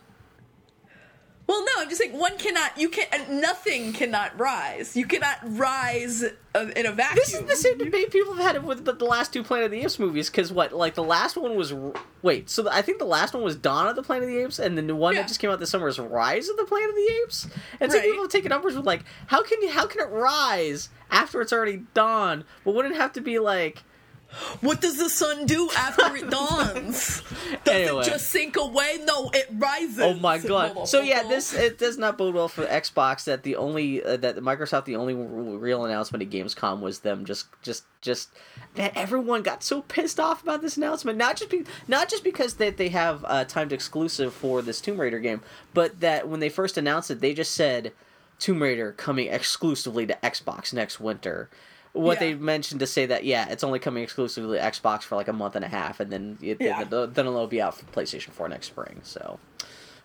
Well, 1.52 1.66
no, 1.66 1.72
I'm 1.80 1.90
just 1.90 2.00
saying 2.02 2.18
one 2.18 2.38
cannot. 2.38 2.78
You 2.78 2.88
can. 2.88 3.08
not 3.12 3.30
Nothing 3.30 3.92
cannot 3.92 4.40
rise. 4.40 4.96
You 4.96 5.06
cannot 5.06 5.38
rise 5.44 6.24
in 6.24 6.86
a 6.86 6.94
vacuum. 6.94 7.16
This 7.16 7.34
is 7.34 7.42
the 7.42 7.58
same 7.58 7.78
debate 7.78 8.10
people 8.10 8.36
have 8.36 8.56
had 8.56 8.64
with 8.64 8.86
the, 8.86 8.94
the 8.94 9.04
last 9.04 9.34
two 9.34 9.44
Planet 9.44 9.66
of 9.66 9.72
the 9.72 9.82
Apes 9.82 10.00
movies. 10.00 10.30
Because 10.30 10.54
what, 10.54 10.72
like 10.72 10.96
the 10.96 11.04
last 11.04 11.36
one 11.36 11.58
was 11.58 11.74
wait, 12.22 12.50
so 12.50 12.70
I 12.72 12.82
think 12.82 13.00
the 13.00 13.06
last 13.06 13.34
one 13.34 13.44
was 13.44 13.58
Dawn 13.58 13.88
of 13.90 13.98
the 13.98 14.04
Planet 14.04 14.24
of 14.24 14.30
the 14.30 14.42
Apes, 14.42 14.60
and 14.60 14.78
then 14.78 14.88
the 14.88 14.96
one 14.96 15.14
Yeah. 15.14 15.24
that 15.24 15.28
just 15.28 15.42
came 15.42 15.50
out 15.50 15.60
this 15.60 15.70
summer 15.70 15.90
is 15.90 16.00
Rise 16.00 16.48
of 16.48 16.56
the 16.56 16.64
Planet 16.64 16.90
of 16.90 16.96
the 16.96 17.20
Apes. 17.24 17.48
And 17.82 17.92
so 17.92 17.98
Right. 17.98 18.08
people 18.08 18.24
have 18.24 18.32
taken 18.32 18.48
numbers 18.50 18.78
with 18.78 18.86
like, 18.86 19.04
how 19.28 19.44
can 19.44 19.62
you, 19.62 19.72
how 19.72 19.88
can 19.88 20.00
it 20.00 20.10
rise 20.10 20.88
after 21.10 21.42
it's 21.42 21.52
already 21.52 21.84
dawn? 21.94 22.46
But 22.64 22.76
wouldn't 22.76 22.96
it 22.96 22.98
have 22.98 23.12
to 23.14 23.22
be 23.22 23.40
like 23.40 23.84
What 24.62 24.80
does 24.82 24.98
the 24.98 25.10
sun 25.10 25.46
do 25.46 25.70
after 25.78 26.16
it 26.16 26.30
dawns? 26.30 27.22
Does 27.64 27.74
Anyway. 27.74 28.02
it 28.02 28.06
just 28.06 28.28
sink 28.30 28.56
away? 28.56 29.00
No, 29.04 29.30
it 29.34 29.48
rises. 29.58 30.00
Oh 30.00 30.14
my 30.16 30.38
god! 30.38 30.88
So 30.88 31.02
yeah, 31.02 31.24
this 31.24 31.54
it 31.54 31.78
does 31.78 31.98
not 31.98 32.18
bode 32.18 32.34
well 32.34 32.48
for 32.48 32.66
Xbox. 32.66 33.26
That 33.26 33.44
the 33.44 33.56
only 33.58 34.04
uh, 34.04 34.18
that 34.18 34.38
Microsoft 34.38 34.86
the 34.86 34.96
only 34.96 35.14
real 35.14 35.86
announcement 35.86 36.24
at 36.24 36.30
Gamescom 36.30 36.80
was 36.80 37.00
them 37.00 37.26
just 37.26 37.48
just 37.62 37.84
just 38.02 38.30
that 38.76 38.96
everyone 38.96 39.42
got 39.44 39.64
so 39.64 39.82
pissed 39.82 40.20
off 40.20 40.42
about 40.44 40.62
this 40.62 40.78
announcement. 40.78 41.18
Not 41.18 41.36
just 41.36 41.50
be, 41.52 41.66
not 41.88 42.10
just 42.10 42.24
because 42.24 42.56
that 42.56 42.78
they 42.78 42.90
have 42.90 43.26
a 43.28 43.44
timed 43.46 43.74
exclusive 43.74 44.34
for 44.34 44.62
this 44.62 44.80
Tomb 44.80 45.00
Raider 45.00 45.20
game, 45.20 45.42
but 45.74 46.00
that 46.00 46.28
when 46.30 46.40
they 46.40 46.50
first 46.50 46.78
announced 46.78 47.12
it, 47.12 47.20
they 47.20 47.34
just 47.34 47.52
said 47.54 47.92
Tomb 48.40 48.62
Raider 48.62 48.94
coming 48.94 49.28
exclusively 49.28 50.08
to 50.08 50.18
Xbox 50.24 50.74
next 50.74 51.00
winter. 51.00 51.50
What 51.94 52.14
Yeah. 52.16 52.20
they 52.20 52.34
mentioned 52.36 52.80
to 52.80 52.88
say 52.88 53.06
that 53.08 53.26
yeah, 53.26 53.48
it's 53.50 53.64
only 53.64 53.80
coming 53.80 54.04
exclusively 54.04 54.58
to 54.58 54.64
Xbox 54.64 55.04
for 55.04 55.16
like 55.16 55.28
a 55.28 55.34
month 55.34 55.56
and 55.56 55.66
a 55.66 55.68
half, 55.68 56.00
and 56.00 56.12
then 56.12 56.38
it, 56.42 56.58
Yeah. 56.62 56.84
then, 56.86 57.14
then 57.14 57.28
it'll 57.28 57.48
be 57.48 57.62
out 57.62 57.78
for 57.78 57.86
PlayStation 57.86 58.30
Four 58.32 58.48
next 58.50 58.68
spring. 58.68 59.02
So. 59.04 59.40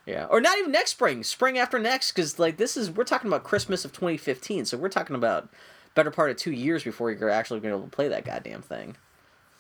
Yeah, 0.05 0.27
or 0.27 0.41
not 0.41 0.57
even 0.57 0.71
next 0.71 0.93
spring, 0.93 1.25
spring 1.25 1.59
after 1.59 1.81
next, 1.81 2.13
because 2.13 2.39
like 2.39 2.59
this 2.59 2.77
is 2.77 2.93
we're 2.93 3.03
talking 3.03 3.27
about 3.29 3.43
Christmas 3.43 3.85
of 3.85 3.93
2015, 3.93 4.65
so 4.65 4.77
we're 4.77 4.89
talking 4.89 5.17
about 5.17 5.49
better 5.97 6.13
part 6.13 6.31
of 6.31 6.37
two 6.37 6.53
years 6.53 6.85
before 6.85 7.11
you're 7.11 7.29
actually 7.29 7.59
going 7.59 7.73
to 7.73 7.77
be 7.77 7.81
able 7.81 7.89
to 7.91 7.97
play 7.97 8.07
that 8.07 8.25
goddamn 8.25 8.63
thing. 8.63 8.97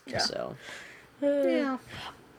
Yeah. 0.07 0.19
So 0.19 0.55
uh, 1.21 1.27
yeah. 1.27 1.79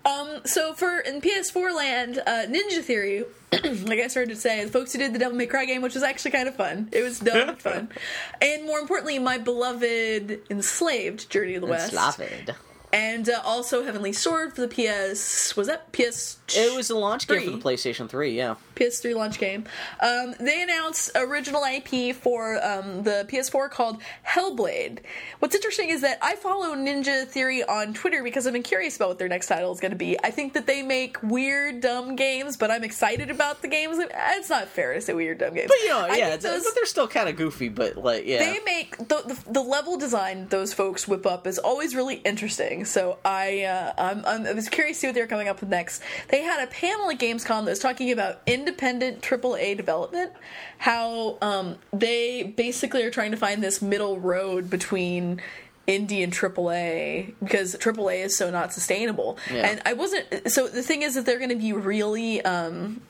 Um, 0.08 0.42
so 0.46 0.74
for 0.74 1.00
in 1.00 1.20
PS4 1.22 1.76
land, 1.76 2.20
uh, 2.26 2.46
Ninja 2.48 2.82
Theory, 2.82 3.26
like 3.52 4.00
I 4.00 4.08
started 4.08 4.30
to 4.34 4.40
say, 4.40 4.64
the 4.64 4.72
folks 4.72 4.94
who 4.94 5.00
did 5.00 5.14
the 5.14 5.20
Devil 5.20 5.38
May 5.38 5.48
Cry 5.48 5.66
game, 5.66 5.82
which 5.82 5.96
was 5.96 6.04
actually 6.04 6.32
kind 6.32 6.48
of 6.48 6.56
fun. 6.56 6.90
It 6.92 7.04
was 7.04 7.20
dumb 7.20 7.48
but 7.48 7.62
fun, 7.62 7.90
and 8.42 8.66
more 8.66 8.80
importantly, 8.80 9.20
my 9.20 9.38
beloved 9.38 10.40
Enslaved 10.50 11.30
Journey 11.30 11.56
of 11.56 11.62
the 11.62 11.68
West, 11.68 11.94
Enslaved. 11.94 12.54
and 12.94 13.30
uh, 13.30 13.42
also 13.44 13.84
Heavenly 13.84 14.14
Sword 14.14 14.56
for 14.56 14.62
the 14.66 14.68
PS. 14.70 15.56
Was 15.56 15.68
that 15.68 15.92
PS? 15.92 16.38
It 16.56 16.76
was 16.76 16.90
a 16.90 16.98
launch 16.98 17.28
game 17.28 17.44
for 17.44 17.52
the 17.52 17.58
PlayStation 17.58 18.10
3. 18.10 18.36
Yeah. 18.36 18.56
PS3 18.78 19.16
launch 19.16 19.40
game. 19.40 19.66
Um, 20.00 20.36
they 20.40 20.62
announced 20.62 21.12
original 21.16 21.64
IP 21.64 22.16
for 22.16 22.64
um, 22.64 23.04
the 23.04 23.26
PS4 23.30 23.70
called 23.72 24.02
Hellblade. 24.26 25.00
What's 25.40 25.56
interesting 25.56 25.90
is 25.90 26.02
that 26.02 26.20
I 26.22 26.36
follow 26.36 26.76
Ninja 26.76 27.26
Theory 27.28 27.64
on 27.64 27.94
Twitter 27.94 28.24
because 28.24 28.46
I've 28.46 28.54
been 28.54 28.64
curious 28.64 28.96
about 28.96 29.10
what 29.10 29.20
their 29.20 29.28
next 29.30 29.48
title 29.48 29.72
is 29.72 29.80
going 29.80 29.92
to 29.92 29.98
be. 29.98 30.18
I 30.24 30.32
think 30.32 30.54
that 30.54 30.68
they 30.68 30.82
make 30.84 31.22
weird, 31.24 31.82
dumb 31.82 32.16
games, 32.16 32.58
but 32.58 32.70
I'm 32.72 32.84
excited 32.84 33.32
about 33.32 33.62
the 33.62 33.68
games. 33.68 33.98
It's 34.00 34.50
not 34.50 34.68
fair 34.68 34.94
to 34.94 35.02
say 35.02 35.14
weird, 35.14 35.40
dumb 35.40 35.54
games. 35.56 35.68
But 35.70 35.78
you 35.82 35.90
know, 35.90 36.06
yeah, 36.18 36.30
those- 36.38 36.64
but 36.64 36.76
they're 36.76 36.86
still 36.86 37.08
kind 37.08 37.30
of 37.30 37.36
goofy. 37.36 37.70
But 37.70 37.98
like, 37.98 38.26
yeah, 38.26 38.40
they 38.40 38.60
make 38.66 38.98
the, 38.98 39.24
the 39.26 39.52
the 39.54 39.62
level 39.62 39.98
design 39.98 40.48
those 40.50 40.74
folks 40.74 41.08
whip 41.08 41.26
up 41.26 41.48
is 41.48 41.58
always 41.58 41.96
really 41.96 42.16
interesting. 42.16 42.86
So 42.86 43.18
I 43.26 43.64
uh, 43.64 43.94
I'm, 43.98 44.24
I'm, 44.26 44.46
I 44.46 44.54
was 44.54 44.70
curious 44.70 44.98
to 44.98 45.02
see 45.02 45.08
what 45.08 45.16
they 45.16 45.22
were 45.22 45.28
coming 45.28 45.48
up 45.48 45.60
with 45.62 45.70
next. 45.70 46.02
They 46.30 46.42
had 46.42 46.64
a 46.64 46.68
panel 46.68 47.10
at 47.10 47.18
Gamescom 47.20 47.66
that 47.66 47.72
was 47.72 47.80
talking 47.80 48.12
about 48.12 48.42
independent 48.68 49.22
AAA 49.22 49.78
development, 49.78 50.32
how 50.80 51.38
um, 51.42 51.78
they 51.94 52.44
basically 52.44 53.04
are 53.04 53.12
trying 53.12 53.32
to 53.32 53.38
find 53.38 53.64
this 53.64 53.82
middle 53.82 54.20
road 54.20 54.70
between 54.70 55.42
indie 55.88 56.22
and 56.22 56.34
AAA 56.34 57.34
because 57.40 57.76
AAA 57.76 58.26
is 58.26 58.38
so 58.38 58.52
not 58.52 58.74
sustainable. 58.74 59.38
Yeah. 59.52 59.68
And 59.68 59.82
I 59.86 59.94
wasn't. 59.94 60.52
So 60.52 60.68
the 60.68 60.84
thing 60.84 61.02
is 61.02 61.16
that 61.16 61.26
they're 61.26 61.40
going 61.40 61.50
to 61.50 61.56
be 61.56 61.74
really. 61.74 62.42
Um, 62.44 63.02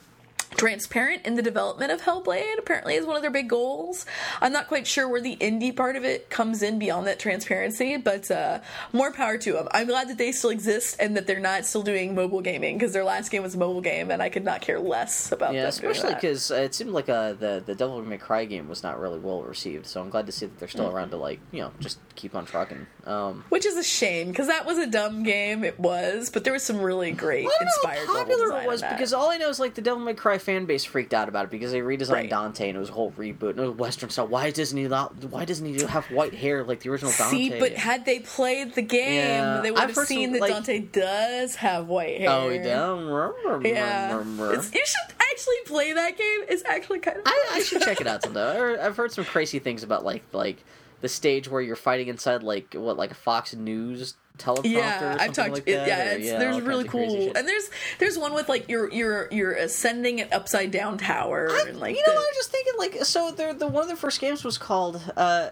transparent 0.55 1.25
in 1.25 1.35
the 1.35 1.41
development 1.41 1.91
of 1.91 2.01
Hellblade. 2.01 2.57
Apparently, 2.57 2.95
is 2.95 3.05
one 3.05 3.15
of 3.15 3.21
their 3.21 3.31
big 3.31 3.49
goals. 3.49 4.05
I'm 4.41 4.53
not 4.53 4.67
quite 4.67 4.87
sure 4.87 5.07
where 5.07 5.21
the 5.21 5.35
indie 5.37 5.75
part 5.75 5.95
of 5.95 6.03
it 6.03 6.29
comes 6.29 6.61
in 6.61 6.79
beyond 6.79 7.07
that 7.07 7.19
transparency, 7.19 7.97
but 7.97 8.29
uh, 8.31 8.59
more 8.93 9.11
power 9.11 9.37
to 9.37 9.53
them. 9.53 9.67
I'm 9.71 9.87
glad 9.87 10.09
that 10.09 10.17
they 10.17 10.31
still 10.31 10.49
exist 10.49 10.97
and 10.99 11.15
that 11.17 11.27
they're 11.27 11.39
not 11.39 11.65
still 11.65 11.83
doing 11.83 12.15
mobile 12.15 12.41
gaming 12.41 12.77
because 12.77 12.93
their 12.93 13.03
last 13.03 13.29
game 13.29 13.43
was 13.43 13.55
a 13.55 13.57
mobile 13.57 13.81
game, 13.81 14.11
and 14.11 14.21
I 14.21 14.29
could 14.29 14.45
not 14.45 14.61
care 14.61 14.79
less 14.79 15.31
about 15.31 15.53
yeah, 15.53 15.67
especially 15.67 16.13
because 16.13 16.51
uh, 16.51 16.55
it 16.55 16.73
seemed 16.73 16.91
like 16.91 17.09
uh, 17.09 17.33
the 17.33 17.63
the 17.65 17.75
Devil 17.75 18.01
May 18.01 18.17
Cry 18.17 18.45
game 18.45 18.67
was 18.67 18.83
not 18.83 18.99
really 18.99 19.19
well 19.19 19.43
received. 19.43 19.85
So 19.85 20.01
I'm 20.01 20.09
glad 20.09 20.25
to 20.25 20.31
see 20.31 20.45
that 20.45 20.59
they're 20.59 20.67
still 20.67 20.89
around 20.89 21.09
to 21.11 21.17
like 21.17 21.39
you 21.51 21.61
know 21.61 21.71
just 21.79 21.99
keep 22.17 22.35
on 22.35 22.45
trucking. 22.45 22.85
Um, 23.05 23.45
Which 23.47 23.65
is 23.65 23.77
a 23.77 23.83
shame 23.83 24.27
because 24.27 24.47
that 24.47 24.65
was 24.65 24.77
a 24.77 24.85
dumb 24.87 25.23
game. 25.23 25.63
It 25.63 25.79
was, 25.79 26.29
but 26.29 26.43
there 26.43 26.51
was 26.51 26.63
some 26.63 26.81
really 26.81 27.11
great 27.11 27.45
I 27.45 27.49
don't 27.49 27.61
know 27.61 27.67
inspired 27.67 28.07
how 28.07 28.13
popular 28.25 28.59
it 28.61 28.67
was 28.67 28.81
because 28.81 29.13
all 29.13 29.29
I 29.29 29.37
know 29.37 29.47
is 29.47 29.59
like 29.59 29.75
the 29.75 29.81
Devil 29.81 30.03
May 30.03 30.13
Cry 30.13 30.37
fan 30.37 30.65
base 30.65 30.83
freaked 30.83 31.13
out 31.13 31.29
about 31.29 31.45
it 31.45 31.51
because 31.51 31.71
they 31.71 31.79
redesigned 31.79 32.11
Right. 32.11 32.29
Dante 32.29 32.67
and 32.67 32.75
it 32.75 32.79
was 32.81 32.89
a 32.89 32.93
whole 32.93 33.11
reboot 33.11 33.51
and 33.51 33.59
it 33.59 33.67
was 33.69 33.77
Western 33.77 34.09
style. 34.09 34.27
Why 34.27 34.51
doesn't 34.51 34.77
he 34.77 34.87
not? 34.87 35.23
Why 35.25 35.45
doesn't 35.45 35.65
he 35.65 35.81
have 35.85 36.05
white 36.11 36.33
hair 36.33 36.63
like 36.65 36.81
the 36.81 36.89
original 36.89 37.13
Dante? 37.17 37.37
See, 37.37 37.57
but 37.59 37.73
had 37.73 38.03
they 38.05 38.19
played 38.19 38.73
the 38.75 38.81
game, 38.81 39.15
Yeah, 39.15 39.61
they 39.61 39.71
would 39.71 39.79
I've 39.79 39.95
have 39.95 40.05
seen 40.07 40.33
that 40.33 40.41
like- 40.41 40.51
Dante 40.51 40.79
does 40.79 41.55
have 41.55 41.87
white 41.87 42.19
hair. 42.19 42.29
oh, 42.29 42.49
does. 42.49 42.65
Yeah, 43.63 44.23
it's, 44.51 44.73
you 44.73 44.83
should 44.85 45.15
actually 45.31 45.55
play 45.65 45.93
that 45.93 46.17
game. 46.17 46.41
It's 46.49 46.63
actually 46.65 46.99
kind 46.99 47.17
of. 47.17 47.23
I, 47.25 47.49
I 47.53 47.59
should 47.61 47.81
check 47.83 48.01
it 48.01 48.07
out 48.07 48.21
someday. 48.23 48.77
I've 48.79 48.97
heard 48.97 49.11
some 49.11 49.25
crazy 49.25 49.59
things 49.59 49.83
about 49.83 50.03
like 50.03 50.23
like 50.33 50.57
the 51.01 51.09
stage 51.09 51.47
where 51.49 51.61
you're 51.61 51.75
fighting 51.75 52.07
inside 52.07 52.43
like 52.43 52.73
what 52.73 52.97
like 52.97 53.11
a 53.11 53.15
Fox 53.15 53.53
News 53.53 54.15
teleprompter. 54.37 54.71
yeah, 54.71 55.17
I've 55.19 55.33
talked. 55.33 55.51
Like 55.51 55.63
it- 55.67 55.87
yeah, 55.87 56.13
or- 56.13 56.17
it's, 56.17 56.31
all 56.31 56.39
there's 56.39 56.61
really 56.61 56.83
cool, 56.87 57.31
and 57.35 57.47
there's 57.47 57.69
there's 57.99 58.17
one 58.17 58.33
with 58.33 58.49
like 58.49 58.69
you're 58.69 58.91
you're 58.91 59.27
you're 59.31 59.53
ascending 59.53 60.21
an 60.21 60.27
upside 60.31 60.71
down 60.71 60.97
tower, 60.97 61.49
I- 61.51 61.65
and 61.69 61.79
like 61.79 61.95
you 61.95 62.01
know, 62.05 62.13
the- 62.13 62.17
what, 62.19 62.27
I'm 62.27 62.33
just 62.35 62.51
thinking 62.51 62.73
like 62.77 63.05
so. 63.05 63.31
The 63.31 63.53
the 63.53 63.67
one 63.67 63.83
of 63.83 63.89
the 63.89 63.95
first 63.95 64.19
games 64.21 64.43
was 64.43 64.57
called 64.57 65.01
uh, 65.17 65.49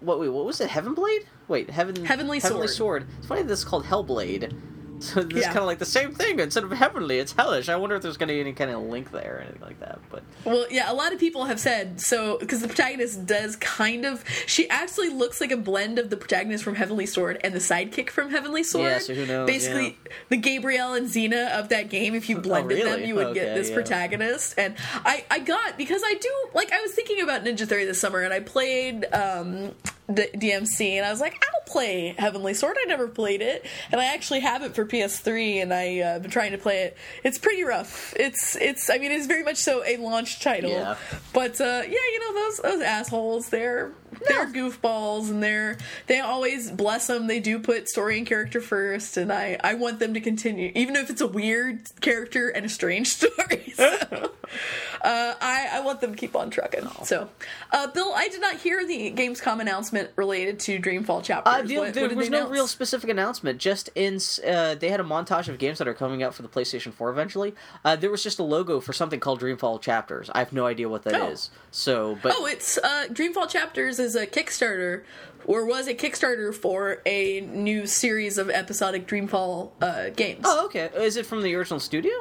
what 0.00 0.20
wait 0.20 0.28
what 0.28 0.44
was 0.44 0.60
it? 0.60 0.68
Heaven 0.70 0.94
Blade? 0.94 1.26
Wait, 1.48 1.70
Heaven 1.70 2.04
Heavenly 2.04 2.38
Heavenly 2.40 2.68
Sword. 2.68 3.02
Sword. 3.02 3.06
It's 3.18 3.26
funny 3.26 3.42
this 3.42 3.60
is 3.60 3.64
called 3.64 3.84
Hellblade. 3.84 4.54
So 5.00 5.20
is 5.20 5.28
Yeah. 5.32 5.46
kind 5.46 5.58
of 5.58 5.64
like 5.64 5.78
the 5.78 5.84
same 5.86 6.12
thing 6.14 6.38
instead 6.40 6.62
of 6.64 6.70
heavenly, 6.72 7.18
it's 7.18 7.32
hellish. 7.32 7.68
I 7.68 7.76
wonder 7.76 7.96
if 7.96 8.02
there's 8.02 8.16
going 8.16 8.28
to 8.28 8.34
be 8.34 8.40
any 8.40 8.52
kind 8.52 8.70
of 8.70 8.82
link 8.82 9.10
there 9.12 9.36
or 9.38 9.40
anything 9.40 9.62
like 9.62 9.80
that. 9.80 9.98
But 10.10 10.22
Well, 10.44 10.66
yeah, 10.70 10.90
a 10.90 10.94
lot 10.94 11.12
of 11.12 11.18
people 11.18 11.46
have 11.46 11.58
said 11.58 12.00
so 12.00 12.38
because 12.38 12.60
the 12.60 12.68
protagonist 12.68 13.26
does 13.26 13.56
kind 13.56 14.04
of. 14.04 14.24
She 14.46 14.68
actually 14.68 15.08
looks 15.08 15.40
like 15.40 15.50
a 15.52 15.56
blend 15.56 15.98
of 15.98 16.10
the 16.10 16.16
protagonist 16.16 16.62
from 16.64 16.74
Heavenly 16.74 17.06
Sword 17.06 17.40
and 17.42 17.54
the 17.54 17.58
sidekick 17.58 18.10
from 18.10 18.30
Heavenly 18.30 18.62
Sword. 18.62 18.84
Yeah, 18.92 18.98
so 18.98 19.14
who 19.14 19.26
knows, 19.26 19.46
Basically, 19.46 19.98
the 20.28 20.36
Gabrielle 20.36 20.94
and 20.94 21.06
Xena 21.08 21.50
of 21.58 21.68
that 21.70 21.88
game. 21.88 22.14
If 22.14 22.28
you 22.28 22.38
blended 22.38 22.78
them, 22.80 22.86
Oh, 22.86 22.90
really? 22.96 23.06
you 23.08 23.14
would 23.14 23.34
get 23.34 23.54
this 23.54 23.68
yeah. 23.70 23.74
protagonist. 23.74 24.54
And 24.58 24.74
I, 25.04 25.24
I 25.30 25.38
got 25.38 25.78
because 25.78 26.02
I 26.04 26.14
do 26.14 26.30
like 26.54 26.72
I 26.72 26.80
was 26.82 26.92
thinking 26.92 27.20
about 27.22 27.44
Ninja 27.44 27.66
Theory 27.66 27.84
this 27.86 28.00
summer, 28.00 28.20
and 28.20 28.32
I 28.34 28.40
played 28.40 29.06
um, 29.14 29.72
D- 30.12 30.28
DMC, 30.34 30.92
and 30.96 31.06
I 31.06 31.10
was 31.10 31.20
like, 31.20 31.34
I'll 31.54 31.59
play 31.70 32.14
Heavenly 32.18 32.54
Sword. 32.54 32.76
I 32.80 32.86
never 32.86 33.08
played 33.08 33.42
it, 33.42 33.64
and 33.90 34.00
I 34.00 34.06
actually 34.06 34.40
have 34.40 34.62
it 34.62 34.74
for 34.74 34.84
PS3, 34.84 35.62
and 35.62 35.72
I 35.72 36.00
uh, 36.00 36.18
been 36.18 36.30
trying 36.30 36.52
to 36.52 36.58
play 36.58 36.82
it. 36.82 36.96
It's 37.24 37.38
pretty 37.38 37.64
rough. 37.64 38.14
It's 38.16 38.56
it's. 38.56 38.90
I 38.90 38.98
mean, 38.98 39.12
it's 39.12 39.26
very 39.26 39.42
much 39.42 39.56
so 39.56 39.84
a 39.84 39.96
launch 39.96 40.40
title. 40.40 40.70
Yeah. 40.70 40.96
But 41.32 41.60
uh, 41.60 41.82
yeah, 41.84 41.88
you 41.88 42.20
know 42.20 42.34
those 42.34 42.56
those 42.58 42.82
assholes. 42.82 43.48
They're 43.48 43.92
they're 44.28 44.46
goofballs, 44.46 45.30
and 45.30 45.42
they're 45.42 45.78
they 46.06 46.20
always 46.20 46.70
bless 46.70 47.06
them. 47.06 47.26
They 47.26 47.40
do 47.40 47.58
put 47.58 47.88
story 47.88 48.18
and 48.18 48.26
character 48.26 48.60
first, 48.60 49.16
and 49.16 49.32
I 49.32 49.58
I 49.62 49.74
want 49.74 49.98
them 49.98 50.14
to 50.14 50.20
continue, 50.20 50.72
even 50.74 50.96
if 50.96 51.10
it's 51.10 51.20
a 51.20 51.26
weird 51.26 51.80
character 52.00 52.48
and 52.48 52.66
a 52.66 52.68
strange 52.68 53.08
story. 53.16 53.72
So, 53.74 53.86
uh, 55.02 55.34
I 55.40 55.68
I 55.72 55.80
want 55.80 56.00
them 56.00 56.12
to 56.12 56.16
keep 56.16 56.34
on 56.36 56.50
trucking. 56.50 56.88
So, 57.04 57.28
uh, 57.72 57.86
Bill, 57.88 58.12
I 58.14 58.28
did 58.28 58.40
not 58.40 58.56
hear 58.56 58.86
the 58.86 59.12
Gamescom 59.12 59.60
announcement 59.60 60.10
related 60.16 60.60
to 60.60 60.78
Dreamfall 60.78 61.22
chapters. 61.22 61.54
Uh, 61.60 61.80
What- 61.80 61.94
there 61.94 62.06
what 62.08 62.16
was 62.16 62.30
no 62.30 62.38
announce? 62.38 62.50
real 62.52 62.66
specific 62.66 63.10
announcement. 63.10 63.58
Just 63.58 63.90
in, 63.94 64.18
uh, 64.46 64.74
they 64.74 64.88
had 64.88 65.00
a 65.00 65.04
montage 65.04 65.48
of 65.48 65.58
games 65.58 65.78
that 65.78 65.88
are 65.88 65.94
coming 65.94 66.22
out 66.22 66.34
for 66.34 66.42
the 66.42 66.48
PlayStation 66.48 66.92
4 66.92 67.10
eventually. 67.10 67.54
Uh, 67.84 67.96
there 67.96 68.10
was 68.10 68.22
just 68.22 68.38
a 68.38 68.42
logo 68.42 68.80
for 68.80 68.92
something 68.92 69.20
called 69.20 69.40
Dreamfall 69.40 69.80
Chapters. 69.80 70.30
I 70.34 70.38
have 70.40 70.52
no 70.52 70.66
idea 70.66 70.88
what 70.88 71.02
that 71.04 71.30
is. 71.30 71.50
Oh. 71.52 71.58
So, 71.70 72.18
but 72.22 72.34
Oh, 72.36 72.46
it's 72.46 72.78
uh, 72.78 73.06
Dreamfall 73.10 73.48
Chapters 73.48 73.98
is 73.98 74.14
a 74.16 74.26
Kickstarter, 74.26 75.02
or 75.46 75.64
was 75.66 75.88
a 75.88 75.94
Kickstarter 75.94 76.54
for 76.54 77.00
a 77.06 77.40
new 77.40 77.86
series 77.86 78.38
of 78.38 78.50
episodic 78.50 79.06
Dreamfall 79.06 79.70
uh, 79.80 80.10
games. 80.10 80.42
oh, 80.44 80.66
okay. 80.66 80.90
Is 80.96 81.16
it 81.16 81.26
from 81.26 81.42
the 81.42 81.54
original 81.54 81.80
studio? 81.80 82.12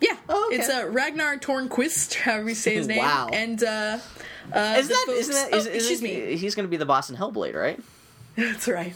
yeah, 0.00 0.16
oh, 0.28 0.46
okay. 0.48 0.56
it's 0.56 0.68
uh, 0.68 0.86
Ragnar 0.90 1.38
Tornquist, 1.38 2.14
however 2.20 2.50
you 2.50 2.54
say 2.54 2.74
his 2.74 2.86
name. 2.88 2.98
Wow. 2.98 3.28
And 3.32 3.62
uh, 3.64 3.98
uh, 4.54 4.74
Is 4.78 4.88
that 4.88 5.04
folks- 5.06 5.20
isn't 5.20 5.34
that 5.34 5.48
oh, 5.52 5.56
is, 5.56 5.66
excuse 5.66 6.02
me, 6.02 6.36
He's 6.36 6.54
going 6.54 6.64
to 6.66 6.70
be 6.70 6.76
the 6.76 6.84
boss 6.86 7.08
in 7.10 7.16
Hellblade, 7.16 7.54
right? 7.54 7.80
that's 8.52 8.68
right. 8.68 8.94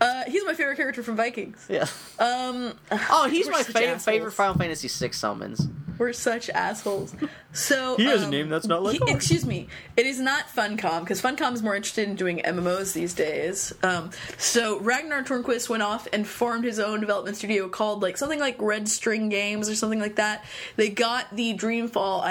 Uh, 0.00 0.24
he's 0.26 0.44
my 0.44 0.54
favorite 0.54 0.76
character 0.76 1.02
from 1.02 1.16
Vikings. 1.16 1.64
Yeah. 1.68 1.86
Um, 2.18 2.74
Oh, 3.10 3.28
he's 3.30 3.48
my 3.50 3.60
assholes. 3.60 4.04
favorite 4.04 4.32
Final 4.32 4.54
Fantasy 4.54 4.88
VI 4.88 5.12
summons. 5.12 5.68
We're 5.98 6.12
such 6.12 6.50
assholes. 6.50 7.14
So 7.52 7.96
He 7.96 8.04
has 8.04 8.22
a 8.22 8.24
um, 8.26 8.30
name 8.30 8.48
that's 8.50 8.66
not 8.66 8.82
like 8.82 9.00
he- 9.02 9.12
Excuse 9.12 9.46
me. 9.46 9.68
It 9.96 10.04
is 10.06 10.20
not 10.20 10.46
Funcom 10.48 11.00
because 11.00 11.22
Funcom 11.22 11.54
is 11.54 11.62
more 11.62 11.74
interested 11.74 12.06
in 12.08 12.14
doing 12.16 12.38
MMOs 12.44 12.92
these 12.92 13.14
days. 13.14 13.72
Um, 13.82 14.10
so 14.36 14.78
Ragnar 14.80 15.22
Tornquist 15.22 15.68
went 15.70 15.82
off 15.82 16.06
and 16.12 16.26
formed 16.26 16.64
his 16.64 16.78
own 16.78 17.00
development 17.00 17.36
studio 17.38 17.68
called 17.68 18.02
like 18.02 18.18
something 18.18 18.38
like 18.40 18.60
Red 18.60 18.88
String 18.88 19.28
Games 19.30 19.68
or 19.70 19.74
something 19.74 20.00
like 20.00 20.16
that. 20.16 20.44
They 20.76 20.90
got 20.90 21.34
the 21.34 21.54
Dreamfall 21.56 22.24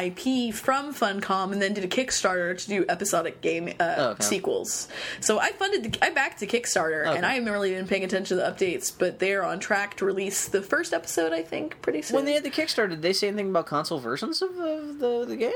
IP 0.50 0.54
from 0.54 0.94
Funcom 0.94 1.52
and 1.52 1.62
then 1.62 1.74
did 1.74 1.84
a 1.84 1.88
Kickstarter 1.88 2.56
to 2.58 2.68
do 2.68 2.86
episodic 2.88 3.42
game 3.42 3.70
uh, 3.80 3.96
Oh, 3.98 4.10
okay. 4.12 4.24
sequels. 4.24 4.88
So 5.22 5.40
I 5.40 5.52
funded, 5.54 5.94
the, 5.94 6.06
I 6.06 6.12
backed 6.12 6.40
the 6.40 6.48
Kickstarter, 6.48 7.08
Okay. 7.08 7.18
and 7.18 7.26
I 7.26 7.34
haven't 7.36 7.52
really 7.52 7.72
been 7.74 7.88
paying 7.88 8.04
attention 8.04 8.38
to 8.38 8.44
the 8.44 8.50
updates, 8.50 8.92
but 8.96 9.20
they 9.20 9.34
are 9.34 9.44
on 9.44 9.60
track 9.60 9.98
to 9.98 10.06
release 10.06 10.48
the 10.48 10.62
first 10.62 10.94
episode. 10.94 11.34
I 11.34 11.42
think 11.42 11.82
pretty 11.82 12.02
soon. 12.04 12.16
When 12.18 12.26
they 12.26 12.34
had 12.34 12.44
the 12.44 12.52
Kickstarter, 12.52 12.90
did 12.92 13.02
they 13.02 13.14
say 13.14 13.28
anything 13.28 13.48
about 13.56 13.66
console 13.66 14.00
versions 14.00 14.42
of 14.42 14.56
the 14.56 14.96
the, 15.00 15.26
the 15.26 15.36
game? 15.36 15.52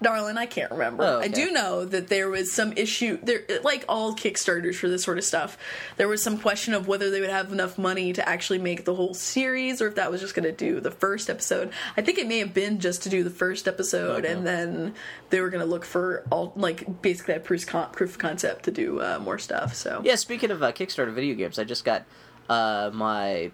Darling, 0.00 0.36
I 0.36 0.46
can't 0.46 0.70
remember. 0.70 1.02
Oh, 1.02 1.18
I 1.18 1.26
do 1.26 1.50
know 1.50 1.84
that 1.84 2.06
there 2.06 2.30
was 2.30 2.52
some 2.52 2.72
issue 2.74 3.18
there 3.20 3.40
like 3.64 3.84
all 3.88 4.14
Kickstarters 4.14 4.76
for 4.76 4.88
this 4.88 5.02
sort 5.02 5.18
of 5.18 5.24
stuff. 5.24 5.58
There 5.96 6.06
was 6.06 6.22
some 6.22 6.38
question 6.38 6.72
of 6.72 6.86
whether 6.86 7.10
they 7.10 7.20
would 7.20 7.30
have 7.30 7.52
enough 7.52 7.78
money 7.78 8.12
to 8.12 8.28
actually 8.28 8.60
make 8.60 8.84
the 8.84 8.94
whole 8.94 9.12
series 9.12 9.82
or 9.82 9.88
if 9.88 9.96
that 9.96 10.08
was 10.12 10.20
just 10.20 10.36
going 10.36 10.44
to 10.44 10.52
do 10.52 10.78
the 10.78 10.92
first 10.92 11.28
episode. 11.28 11.72
I 11.96 12.02
think 12.02 12.18
it 12.18 12.28
may 12.28 12.38
have 12.38 12.54
been 12.54 12.78
just 12.78 13.02
to 13.02 13.08
do 13.08 13.24
the 13.24 13.30
first 13.30 13.66
episode 13.66 14.24
Okay. 14.24 14.32
and 14.32 14.46
then 14.46 14.94
they 15.30 15.40
were 15.40 15.50
going 15.50 15.64
to 15.64 15.70
look 15.70 15.84
for 15.84 16.22
all 16.30 16.52
like 16.54 17.02
basically 17.02 17.34
that 17.34 17.42
proof 17.42 17.66
con- 17.66 17.90
proof 17.90 18.10
of 18.12 18.18
concept 18.18 18.66
to 18.66 18.70
do 18.70 19.00
uh, 19.00 19.18
more 19.20 19.40
stuff. 19.40 19.74
So 19.74 20.00
Yeah, 20.04 20.14
speaking 20.14 20.52
of 20.52 20.62
uh, 20.62 20.70
Kickstarter 20.70 21.12
video 21.12 21.34
games, 21.34 21.58
I 21.58 21.64
just 21.64 21.84
got 21.84 22.04
uh, 22.48 22.90
my 22.94 23.50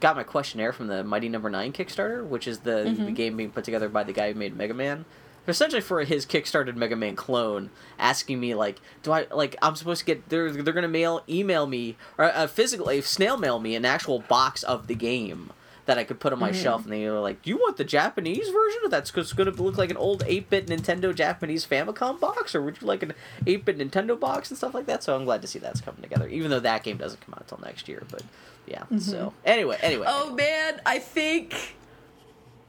got 0.00 0.16
my 0.16 0.22
questionnaire 0.22 0.72
from 0.72 0.86
the 0.88 1.04
Mighty 1.04 1.28
Number 1.28 1.50
Nine 1.50 1.72
Kickstarter, 1.72 2.24
which 2.26 2.46
is 2.48 2.60
the, 2.60 2.70
Mm-hmm. 2.86 3.04
the 3.06 3.12
game 3.12 3.36
being 3.36 3.50
put 3.50 3.64
together 3.64 3.88
by 3.88 4.02
the 4.04 4.12
guy 4.12 4.32
who 4.32 4.38
made 4.38 4.56
Mega 4.56 4.74
Man. 4.74 5.04
Essentially 5.48 5.80
for 5.80 6.04
his 6.04 6.26
Kickstarted 6.26 6.76
Mega 6.76 6.94
Man 6.96 7.16
clone, 7.16 7.70
asking 7.98 8.38
me 8.40 8.54
like, 8.54 8.78
do 9.02 9.10
I 9.12 9.26
like 9.32 9.56
I'm 9.62 9.74
supposed 9.74 10.00
to 10.00 10.04
get 10.06 10.28
they're 10.28 10.50
they're 10.52 10.74
gonna 10.74 10.86
mail 10.86 11.22
email 11.28 11.66
me 11.66 11.96
or 12.18 12.26
uh, 12.26 12.46
physically 12.46 13.00
snail 13.00 13.36
mail 13.38 13.58
me 13.58 13.74
an 13.74 13.84
actual 13.86 14.20
box 14.20 14.62
of 14.62 14.86
the 14.86 14.94
game 14.94 15.50
that 15.86 15.96
I 15.98 16.04
could 16.04 16.20
put 16.20 16.32
on 16.32 16.38
my 16.38 16.50
Mm-hmm. 16.50 16.62
shelf, 16.62 16.84
and 16.84 16.92
they 16.92 17.08
were 17.08 17.18
like, 17.20 17.42
"Do 17.42 17.50
you 17.50 17.56
want 17.56 17.78
the 17.78 17.84
Japanese 17.84 18.48
version? 18.50 18.80
Of 18.84 18.90
that's 18.92 19.10
going 19.10 19.26
to 19.52 19.62
look 19.62 19.78
like 19.78 19.90
an 19.90 19.96
old 19.96 20.22
8-bit 20.24 20.66
Nintendo 20.66 21.12
Japanese 21.12 21.66
Famicom 21.66 22.20
box, 22.20 22.54
or 22.54 22.60
would 22.62 22.80
you 22.80 22.86
like 22.86 23.02
an 23.02 23.14
8-bit 23.46 23.78
Nintendo 23.78 24.20
box 24.20 24.50
and 24.50 24.58
stuff 24.58 24.74
like 24.74 24.86
that?" 24.86 25.02
So 25.02 25.16
I'm 25.16 25.24
glad 25.24 25.40
to 25.42 25.48
see 25.48 25.58
that's 25.58 25.80
coming 25.80 26.02
together, 26.02 26.28
even 26.28 26.50
though 26.50 26.60
that 26.60 26.84
game 26.84 26.98
doesn't 26.98 27.22
come 27.22 27.32
out 27.34 27.40
until 27.50 27.58
next 27.64 27.88
year. 27.88 28.04
But 28.08 28.22
yeah, 28.70 28.84
so 28.98 29.34
anyway, 29.44 29.76
anyway, 29.82 30.06
Oh 30.08 30.32
man, 30.34 30.80
I 30.86 30.98
think. 30.98 31.76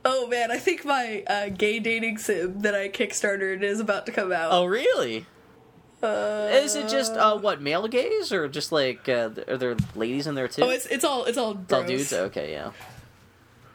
Oh 0.03 0.27
man, 0.27 0.49
I 0.49 0.57
think 0.57 0.83
my 0.83 1.23
uh, 1.27 1.49
gay 1.49 1.79
dating 1.79 2.17
sim 2.17 2.61
that 2.61 2.73
I 2.73 2.89
kickstarted 2.89 3.61
is 3.61 3.79
about 3.79 4.07
to 4.07 4.11
come 4.11 4.31
out. 4.31 4.51
oh 4.51 4.65
really? 4.65 5.27
Uh, 6.01 6.49
Is 6.51 6.75
it 6.75 6.89
just 6.89 7.13
uh, 7.13 7.37
what 7.37 7.61
male 7.61 7.87
gays, 7.87 8.33
or 8.33 8.47
just 8.47 8.71
like 8.71 9.07
uh, 9.07 9.29
are 9.47 9.57
there 9.57 9.75
ladies 9.95 10.25
in 10.25 10.33
there 10.33 10.47
too? 10.47 10.63
Oh, 10.63 10.69
it's 10.69 10.87
it's 10.87 11.05
all 11.05 11.25
it's 11.25 11.37
all 11.37 11.51
It's 11.51 11.71
all 11.71 11.83
dudes. 11.83 12.11
Okay, 12.11 12.51
yeah. 12.51 12.71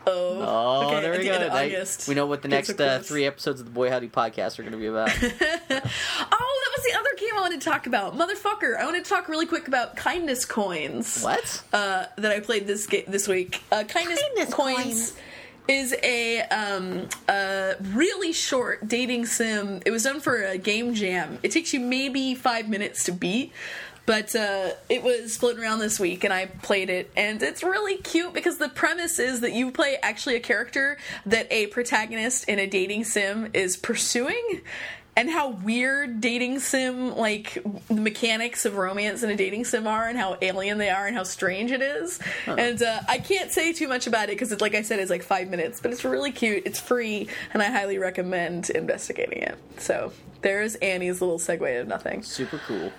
Oh, 0.08 0.40
Oh, 0.40 0.86
okay, 0.86 1.00
there 1.00 1.12
at 1.14 1.18
we 1.18 1.24
the 1.24 1.30
go. 1.30 1.34
end 1.36 1.44
of 1.44 1.52
Now 1.52 1.64
August. 1.64 2.06
we 2.08 2.14
know 2.14 2.26
what 2.26 2.42
the 2.42 2.48
next 2.48 2.80
uh, 2.80 3.00
three 3.00 3.24
episodes 3.26 3.60
of 3.60 3.66
the 3.66 3.72
Boy 3.72 3.90
Howdy 3.90 4.08
podcast 4.08 4.58
are 4.58 4.62
going 4.62 4.72
to 4.72 4.78
be 4.78 4.86
about. 4.86 5.10
Oh, 5.68 6.60
that 6.64 6.72
was 6.82 6.84
the 6.92 6.98
other 6.98 7.10
game 7.18 7.30
I 7.36 7.40
wanted 7.40 7.60
to 7.60 7.68
talk 7.68 7.86
about, 7.86 8.16
motherfucker. 8.16 8.76
I 8.78 8.84
want 8.84 9.02
to 9.02 9.08
talk 9.08 9.28
really 9.28 9.46
quick 9.46 9.66
about 9.68 9.96
kindness 9.96 10.44
coins. 10.44 11.22
what? 11.22 11.62
Uh, 11.72 12.06
that 12.16 12.32
I 12.32 12.40
played 12.40 12.66
this 12.66 12.86
ga- 12.86 13.04
this 13.08 13.26
week. 13.28 13.62
Uh, 13.72 13.84
kindness, 13.84 14.20
Kindness 14.20 14.54
coins. 14.54 14.76
coins. 14.76 15.16
Is 15.68 15.96
a 16.04 16.42
um, 16.42 17.08
a 17.28 17.74
really 17.82 18.32
short 18.32 18.86
dating 18.86 19.26
sim. 19.26 19.80
It 19.84 19.90
was 19.90 20.04
done 20.04 20.20
for 20.20 20.40
a 20.44 20.56
game 20.58 20.94
jam. 20.94 21.40
It 21.42 21.50
takes 21.50 21.74
you 21.74 21.80
maybe 21.80 22.36
five 22.36 22.68
minutes 22.68 23.02
to 23.04 23.12
beat, 23.12 23.52
but 24.06 24.34
uh, 24.34 24.70
it 24.88 25.02
was 25.02 25.36
floating 25.36 25.62
around 25.62 25.80
this 25.80 26.00
week, 26.00 26.24
and 26.24 26.32
I 26.32 26.46
played 26.46 26.88
it, 26.90 27.10
and 27.16 27.42
it's 27.42 27.62
really 27.62 27.98
cute 27.98 28.32
because 28.32 28.58
the 28.58 28.68
premise 28.68 29.18
is 29.18 29.40
that 29.40 29.52
you 29.52 29.70
play 29.70 29.98
actually 30.02 30.36
a 30.36 30.40
character 30.40 30.96
that 31.26 31.46
a 31.50 31.66
protagonist 31.66 32.48
in 32.48 32.58
a 32.58 32.66
dating 32.66 33.04
sim 33.04 33.50
is 33.52 33.76
pursuing, 33.76 34.62
and 35.16 35.30
how 35.30 35.48
weird 35.48 36.20
dating 36.20 36.60
sim 36.60 37.16
like 37.16 37.62
the 37.88 38.00
mechanics 38.00 38.64
of 38.64 38.76
romance 38.76 39.22
in 39.22 39.30
a 39.30 39.36
dating 39.36 39.64
sim 39.64 39.86
are, 39.86 40.08
and 40.08 40.18
how 40.18 40.36
alien 40.40 40.78
they 40.78 40.90
are, 40.90 41.06
and 41.06 41.16
how 41.16 41.22
strange 41.24 41.72
it 41.72 41.82
is. 41.82 42.20
And 42.46 42.80
uh, 42.82 43.00
I 43.08 43.18
can't 43.18 43.50
say 43.50 43.72
too 43.72 43.88
much 43.88 44.06
about 44.06 44.24
it 44.24 44.32
because, 44.32 44.52
it's 44.52 44.62
like 44.62 44.74
I 44.74 44.82
said, 44.82 45.00
it's 45.00 45.10
like 45.10 45.22
five 45.22 45.48
minutes, 45.48 45.80
but 45.80 45.90
it's 45.90 46.04
really 46.04 46.32
cute. 46.32 46.64
It's 46.66 46.78
free, 46.78 47.28
and 47.52 47.62
I 47.62 47.70
highly 47.70 47.98
recommend 47.98 48.70
investigating 48.70 49.42
it. 49.42 49.58
So 49.78 50.12
there's 50.42 50.76
Annie's 50.76 51.20
little 51.20 51.38
segue 51.38 51.80
of 51.80 51.88
nothing. 51.88 52.22
Super 52.22 52.60
cool. 52.66 52.92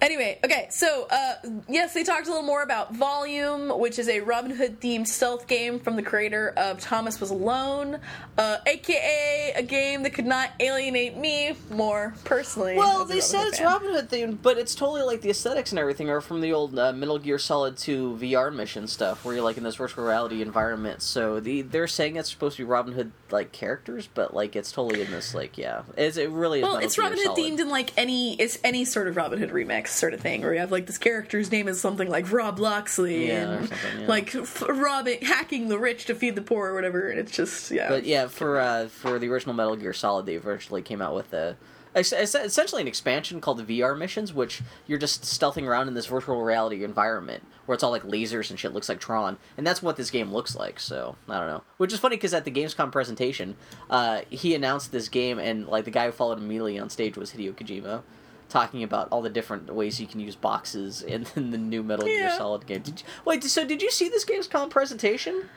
Anyway, 0.00 0.38
okay, 0.44 0.68
so 0.70 1.08
uh, 1.10 1.34
yes, 1.68 1.92
they 1.92 2.04
talked 2.04 2.26
a 2.26 2.30
little 2.30 2.46
more 2.46 2.62
about 2.62 2.94
Volume, 2.94 3.68
which 3.80 3.98
is 3.98 4.08
a 4.08 4.20
Robin 4.20 4.52
Hood 4.52 4.80
themed 4.80 5.08
stealth 5.08 5.48
game 5.48 5.80
from 5.80 5.96
the 5.96 6.02
creator 6.02 6.52
of 6.56 6.78
Thomas 6.78 7.20
Was 7.20 7.30
Alone, 7.30 7.98
uh, 8.36 8.58
aka 8.64 9.52
a 9.56 9.62
game 9.62 10.04
that 10.04 10.10
could 10.10 10.26
not 10.26 10.50
alienate 10.60 11.16
me 11.16 11.54
more 11.70 12.14
personally. 12.24 12.76
Well, 12.76 13.04
they 13.04 13.20
said 13.20 13.40
Hood 13.40 13.48
it's 13.48 13.58
fan. 13.58 13.66
Robin 13.66 13.92
Hood 13.92 14.08
themed, 14.08 14.38
but 14.40 14.56
it's 14.56 14.76
totally 14.76 15.02
like 15.02 15.20
the 15.20 15.30
aesthetics 15.30 15.72
and 15.72 15.80
everything 15.80 16.08
are 16.10 16.20
from 16.20 16.42
the 16.42 16.52
old 16.52 16.78
uh, 16.78 16.92
Metal 16.92 17.18
Gear 17.18 17.38
Solid 17.38 17.76
2 17.76 18.18
VR 18.20 18.54
mission 18.54 18.86
stuff, 18.86 19.24
where 19.24 19.34
you're 19.34 19.44
like 19.44 19.56
in 19.56 19.64
this 19.64 19.74
virtual 19.76 20.04
reality 20.04 20.42
environment. 20.42 21.02
So 21.02 21.40
the 21.40 21.62
they're 21.62 21.88
saying 21.88 22.14
it's 22.16 22.30
supposed 22.30 22.56
to 22.58 22.62
be 22.62 22.68
Robin 22.68 22.94
Hood 22.94 23.10
like 23.32 23.50
characters, 23.50 24.08
but 24.14 24.32
like 24.32 24.54
it's 24.54 24.70
totally 24.70 25.02
in 25.02 25.10
this 25.10 25.34
like 25.34 25.58
yeah, 25.58 25.82
it's, 25.96 26.16
it 26.16 26.30
really 26.30 26.60
is. 26.60 26.62
Well, 26.62 26.74
Metal 26.74 26.86
it's 26.86 26.94
Gear 26.94 27.04
Robin 27.04 27.18
Hood 27.18 27.26
Solid. 27.36 27.52
themed 27.52 27.58
in 27.58 27.68
like 27.68 27.90
any 27.98 28.34
it's 28.40 28.58
any 28.62 28.84
sort 28.84 29.08
of 29.08 29.16
Robin 29.16 29.40
Hood 29.40 29.50
remix 29.50 29.87
sort 29.90 30.14
of 30.14 30.20
thing, 30.20 30.42
where 30.42 30.54
you 30.54 30.60
have 30.60 30.72
like 30.72 30.86
this 30.86 30.98
character's 30.98 31.50
name 31.50 31.68
is 31.68 31.80
something 31.80 32.08
like 32.08 32.30
Rob 32.32 32.58
Loxley 32.58 33.28
Yeah, 33.28 33.52
and 33.52 33.70
yeah. 34.00 34.06
like 34.06 34.34
f- 34.34 34.62
robbing, 34.68 35.20
hacking 35.22 35.68
the 35.68 35.78
rich 35.78 36.04
to 36.06 36.14
feed 36.14 36.34
the 36.34 36.42
poor 36.42 36.68
or 36.70 36.74
whatever, 36.74 37.08
and 37.08 37.18
it's 37.18 37.32
just 37.32 37.70
yeah. 37.70 37.88
But 37.88 38.04
yeah, 38.04 38.26
for 38.28 38.58
uh, 38.60 38.88
for 38.88 39.18
the 39.18 39.28
original 39.28 39.54
Metal 39.54 39.76
Gear 39.76 39.92
Solid, 39.92 40.26
they 40.26 40.34
eventually 40.34 40.82
came 40.82 41.00
out 41.02 41.14
with 41.14 41.32
a. 41.32 41.56
Essentially, 41.96 42.82
an 42.82 42.86
expansion 42.86 43.40
called 43.40 43.66
the 43.66 43.80
VR 43.80 43.98
missions, 43.98 44.32
which 44.32 44.60
you're 44.86 44.98
just 44.98 45.22
stealthing 45.22 45.66
around 45.66 45.88
in 45.88 45.94
this 45.94 46.06
virtual 46.06 46.42
reality 46.42 46.84
environment 46.84 47.42
where 47.66 47.74
it's 47.74 47.82
all 47.82 47.90
like 47.90 48.02
lasers 48.04 48.50
and 48.50 48.58
shit, 48.58 48.72
looks 48.72 48.88
like 48.88 49.00
Tron, 49.00 49.36
and 49.56 49.66
that's 49.66 49.82
what 49.82 49.96
this 49.96 50.10
game 50.10 50.32
looks 50.32 50.54
like. 50.54 50.78
So 50.78 51.16
I 51.28 51.38
don't 51.38 51.48
know, 51.48 51.62
which 51.78 51.92
is 51.92 51.98
funny 51.98 52.16
because 52.16 52.32
at 52.34 52.44
the 52.44 52.50
Gamescom 52.50 52.92
presentation, 52.92 53.56
uh, 53.90 54.20
he 54.30 54.54
announced 54.54 54.92
this 54.92 55.08
game, 55.08 55.38
and 55.38 55.66
like 55.66 55.84
the 55.84 55.90
guy 55.90 56.06
who 56.06 56.12
followed 56.12 56.38
immediately 56.38 56.78
on 56.78 56.88
stage 56.88 57.16
was 57.16 57.32
Hideo 57.32 57.52
Kojima, 57.54 58.02
talking 58.48 58.82
about 58.82 59.08
all 59.10 59.22
the 59.22 59.30
different 59.30 59.72
ways 59.72 60.00
you 60.00 60.06
can 60.06 60.20
use 60.20 60.34
boxes 60.36 61.02
in, 61.02 61.26
in 61.36 61.50
the 61.50 61.58
new 61.58 61.82
Metal 61.82 62.04
Gear 62.06 62.20
Yeah. 62.20 62.36
Solid 62.38 62.66
game. 62.66 62.82
Did 62.82 63.00
you, 63.00 63.06
wait, 63.24 63.44
so 63.44 63.66
did 63.66 63.82
you 63.82 63.90
see 63.90 64.08
this 64.08 64.24
Gamescom 64.24 64.70
presentation? 64.70 65.48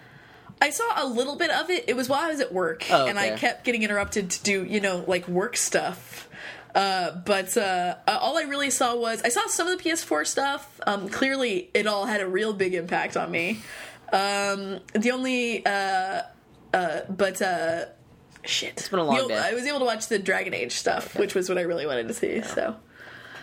I 0.62 0.70
saw 0.70 0.84
a 1.04 1.08
little 1.08 1.36
bit 1.38 1.50
of 1.50 1.70
it. 1.72 1.86
It 1.88 1.96
was 1.96 2.08
while 2.08 2.22
I 2.22 2.28
was 2.28 2.40
at 2.40 2.54
work, 2.54 2.86
Oh, 2.92 3.08
and 3.08 3.18
I 3.18 3.36
kept 3.36 3.64
getting 3.64 3.82
interrupted 3.82 4.30
to 4.30 4.44
do, 4.44 4.64
you 4.64 4.80
know, 4.80 5.04
like 5.08 5.28
work 5.28 5.58
stuff. 5.58 6.28
Uh, 6.76 7.12
but 7.26 7.58
uh, 7.58 7.96
uh, 8.08 8.18
all 8.22 8.38
I 8.38 8.44
really 8.44 8.70
saw 8.70 8.96
was 8.96 9.22
I 9.24 9.30
saw 9.30 9.46
some 9.48 9.68
of 9.68 9.78
the 9.78 9.84
PS4 9.90 10.26
stuff. 10.28 10.80
Um, 10.86 11.10
clearly, 11.10 11.70
it 11.74 11.88
all 11.88 12.06
had 12.06 12.22
a 12.22 12.28
real 12.28 12.54
big 12.54 12.76
impact 12.76 13.18
on 13.18 13.32
me. 13.32 13.60
Um, 14.14 14.80
the 14.94 15.12
only, 15.12 15.66
uh, 15.66 16.22
uh, 16.74 17.00
but 17.10 17.42
uh, 17.42 17.86
shit, 18.44 18.72
it's 18.78 18.90
been 18.90 19.00
a 19.00 19.04
long 19.04 19.28
day. 19.28 19.38
I 19.38 19.54
was 19.54 19.66
able 19.66 19.80
to 19.80 19.86
watch 19.86 20.08
the 20.08 20.20
Dragon 20.20 20.54
Age 20.54 20.74
stuff, 20.74 21.16
which 21.18 21.36
was 21.36 21.50
what 21.50 21.58
I 21.58 21.62
really 21.62 21.86
wanted 21.86 22.08
to 22.08 22.14
see. 22.14 22.42
So, 22.42 22.76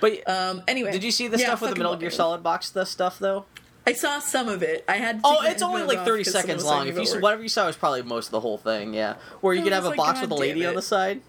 But 0.01 0.29
um, 0.29 0.63
anyway, 0.69 0.93
Did 0.93 1.05
you 1.05 1.11
see 1.11 1.29
the 1.29 1.39
Yeah, 1.39 1.47
stuff 1.47 1.61
with 1.61 1.71
the 1.71 1.75
fucking 1.77 1.79
Metal 1.83 1.93
love 1.93 2.01
Gear. 2.01 2.11
Solid 2.11 2.43
box 2.43 2.71
the 2.71 2.85
stuff 2.85 3.19
though? 3.19 3.47
I 3.87 3.93
saw 3.95 4.19
some 4.19 4.49
of 4.49 4.63
it. 4.63 4.85
I 4.87 4.97
had. 4.97 5.17
to 5.21 5.23
Oh, 5.25 5.39
it's 5.45 5.63
only 5.63 5.83
like 5.83 5.99
off 5.99 6.05
thirty 6.07 6.23
'cause 6.25 6.33
someone 6.35 6.47
seconds 6.47 6.65
long. 6.65 6.89
If 6.89 6.97
you 6.99 7.11
work. 7.15 7.23
whatever 7.23 7.43
you 7.43 7.49
saw 7.49 7.67
was 7.67 7.77
probably 7.77 8.03
most 8.03 8.27
of 8.27 8.33
the 8.33 8.41
whole 8.41 8.59
thing. 8.59 8.93
Yeah, 8.93 9.15
where 9.41 9.55
you 9.55 9.61
I 9.61 9.65
could 9.65 9.73
have 9.73 9.85
a 9.87 9.89
like, 9.89 9.97
box 9.97 10.21
"God 10.21 10.31
with 10.31 10.31
a 10.33 10.35
lady 10.43 10.61
damn 10.61 10.71
on 10.71 10.75
the 10.75 10.83
side. 10.83 11.23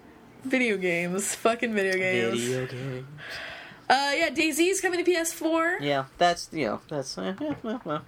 video 0.44 0.76
games, 0.78 1.36
fucking 1.36 1.74
video 1.74 1.94
games. 1.94 2.46
game. 2.72 3.08
Uh, 3.90 4.12
yeah, 4.14 4.30
DayZ's 4.30 4.82
coming 4.82 5.04
to 5.04 5.10
PS4. 5.10 5.78
Yeah, 5.82 6.06
that's 6.18 6.50
you 6.52 6.66
know 6.66 6.82
that's 6.90 7.18
eh, 7.18 7.34
yeah, 7.40 7.54
well, 7.64 7.82
well. 7.86 8.02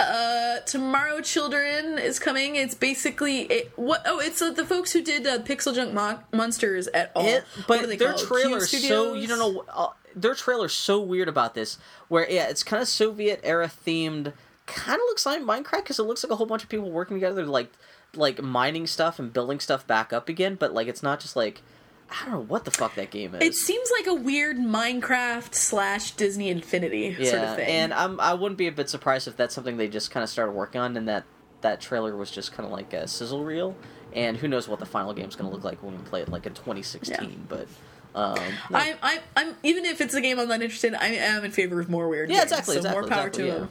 Uh, 0.00 0.60
Tomorrow 0.60 1.20
Children 1.22 1.98
is 1.98 2.18
coming. 2.20 2.54
It's 2.54 2.74
basically 2.74 3.42
it, 3.42 3.72
what? 3.74 4.02
Oh, 4.06 4.20
it's 4.20 4.40
uh, 4.40 4.52
the 4.52 4.64
folks 4.64 4.92
who 4.92 5.02
did 5.02 5.26
uh, 5.26 5.40
Pixel 5.40 5.74
Junk 5.74 5.92
Mon- 5.92 6.20
Monsters 6.32 6.86
at 6.88 7.10
all. 7.16 7.26
It, 7.26 7.44
but 7.66 7.88
they 7.88 7.96
their 7.96 8.14
trailer 8.14 8.58
is 8.58 8.70
so 8.86 9.14
you 9.14 9.26
don't 9.26 9.40
know 9.40 9.64
uh, 9.68 9.88
their 10.14 10.34
trailer's 10.34 10.72
so 10.72 11.00
weird 11.00 11.28
about 11.28 11.54
this. 11.54 11.78
Where 12.06 12.30
yeah, 12.30 12.48
it's 12.48 12.62
kind 12.62 12.80
of 12.80 12.88
Soviet 12.88 13.40
era 13.42 13.66
themed. 13.66 14.32
Kind 14.66 15.00
of 15.00 15.06
looks 15.06 15.26
like 15.26 15.42
Minecraft 15.42 15.82
because 15.82 15.98
it 15.98 16.04
looks 16.04 16.22
like 16.22 16.30
a 16.30 16.36
whole 16.36 16.46
bunch 16.46 16.62
of 16.62 16.68
people 16.68 16.90
working 16.90 17.16
together, 17.16 17.44
like 17.44 17.72
like 18.14 18.40
mining 18.40 18.86
stuff 18.86 19.18
and 19.18 19.32
building 19.32 19.58
stuff 19.58 19.84
back 19.86 20.12
up 20.12 20.28
again. 20.28 20.54
But 20.54 20.72
like 20.72 20.86
it's 20.86 21.02
not 21.02 21.18
just 21.18 21.34
like 21.34 21.62
I 22.10 22.24
don't 22.24 22.34
know 22.34 22.40
what 22.40 22.64
the 22.64 22.70
fuck 22.70 22.94
that 22.94 23.10
game 23.10 23.34
is. 23.34 23.42
It 23.42 23.54
seems 23.54 23.90
like 23.98 24.06
a 24.06 24.14
weird 24.14 24.56
Minecraft 24.56 25.54
slash 25.54 26.12
Disney 26.12 26.48
Infinity 26.48 27.16
yeah, 27.18 27.30
sort 27.30 27.42
of 27.42 27.56
thing. 27.56 27.68
and 27.68 27.94
I'm 27.94 28.18
I 28.20 28.34
wouldn't 28.34 28.58
be 28.58 28.66
a 28.66 28.72
bit 28.72 28.88
surprised 28.88 29.28
if 29.28 29.36
that's 29.36 29.54
something 29.54 29.76
they 29.76 29.88
just 29.88 30.10
kind 30.10 30.24
of 30.24 30.30
started 30.30 30.52
working 30.52 30.80
on, 30.80 30.96
and 30.96 31.08
that 31.08 31.24
that 31.60 31.80
trailer 31.80 32.16
was 32.16 32.30
just 32.30 32.52
kind 32.52 32.66
of 32.66 32.72
like 32.72 32.92
a 32.92 33.06
sizzle 33.06 33.44
reel, 33.44 33.76
and 34.14 34.36
who 34.36 34.48
knows 34.48 34.68
what 34.68 34.78
the 34.78 34.86
final 34.86 35.12
game's 35.12 35.36
going 35.36 35.50
to 35.50 35.54
look 35.54 35.64
like 35.64 35.82
when 35.82 35.96
we 35.96 36.02
play 36.04 36.22
it 36.22 36.28
like 36.28 36.46
in 36.46 36.54
2016. 36.54 37.46
But 37.48 37.68
um, 38.14 38.38
no. 38.70 38.78
I'm, 38.78 38.96
I'm, 39.02 39.18
I'm, 39.36 39.56
even 39.62 39.84
if 39.84 40.00
it's 40.00 40.14
a 40.14 40.20
game 40.20 40.38
I'm 40.38 40.48
not 40.48 40.62
interested, 40.62 40.88
in, 40.88 40.94
I 40.96 41.08
am 41.08 41.44
in 41.44 41.50
favor 41.50 41.80
of 41.80 41.90
more 41.90 42.08
weird. 42.08 42.30
Yeah, 42.30 42.38
games, 42.38 42.52
exactly, 42.52 42.74
So 42.74 42.78
exactly, 42.78 43.00
more 43.00 43.08
power 43.08 43.26
exactly, 43.26 43.42
to 43.44 43.48
yeah. 43.48 43.58
them. 43.58 43.68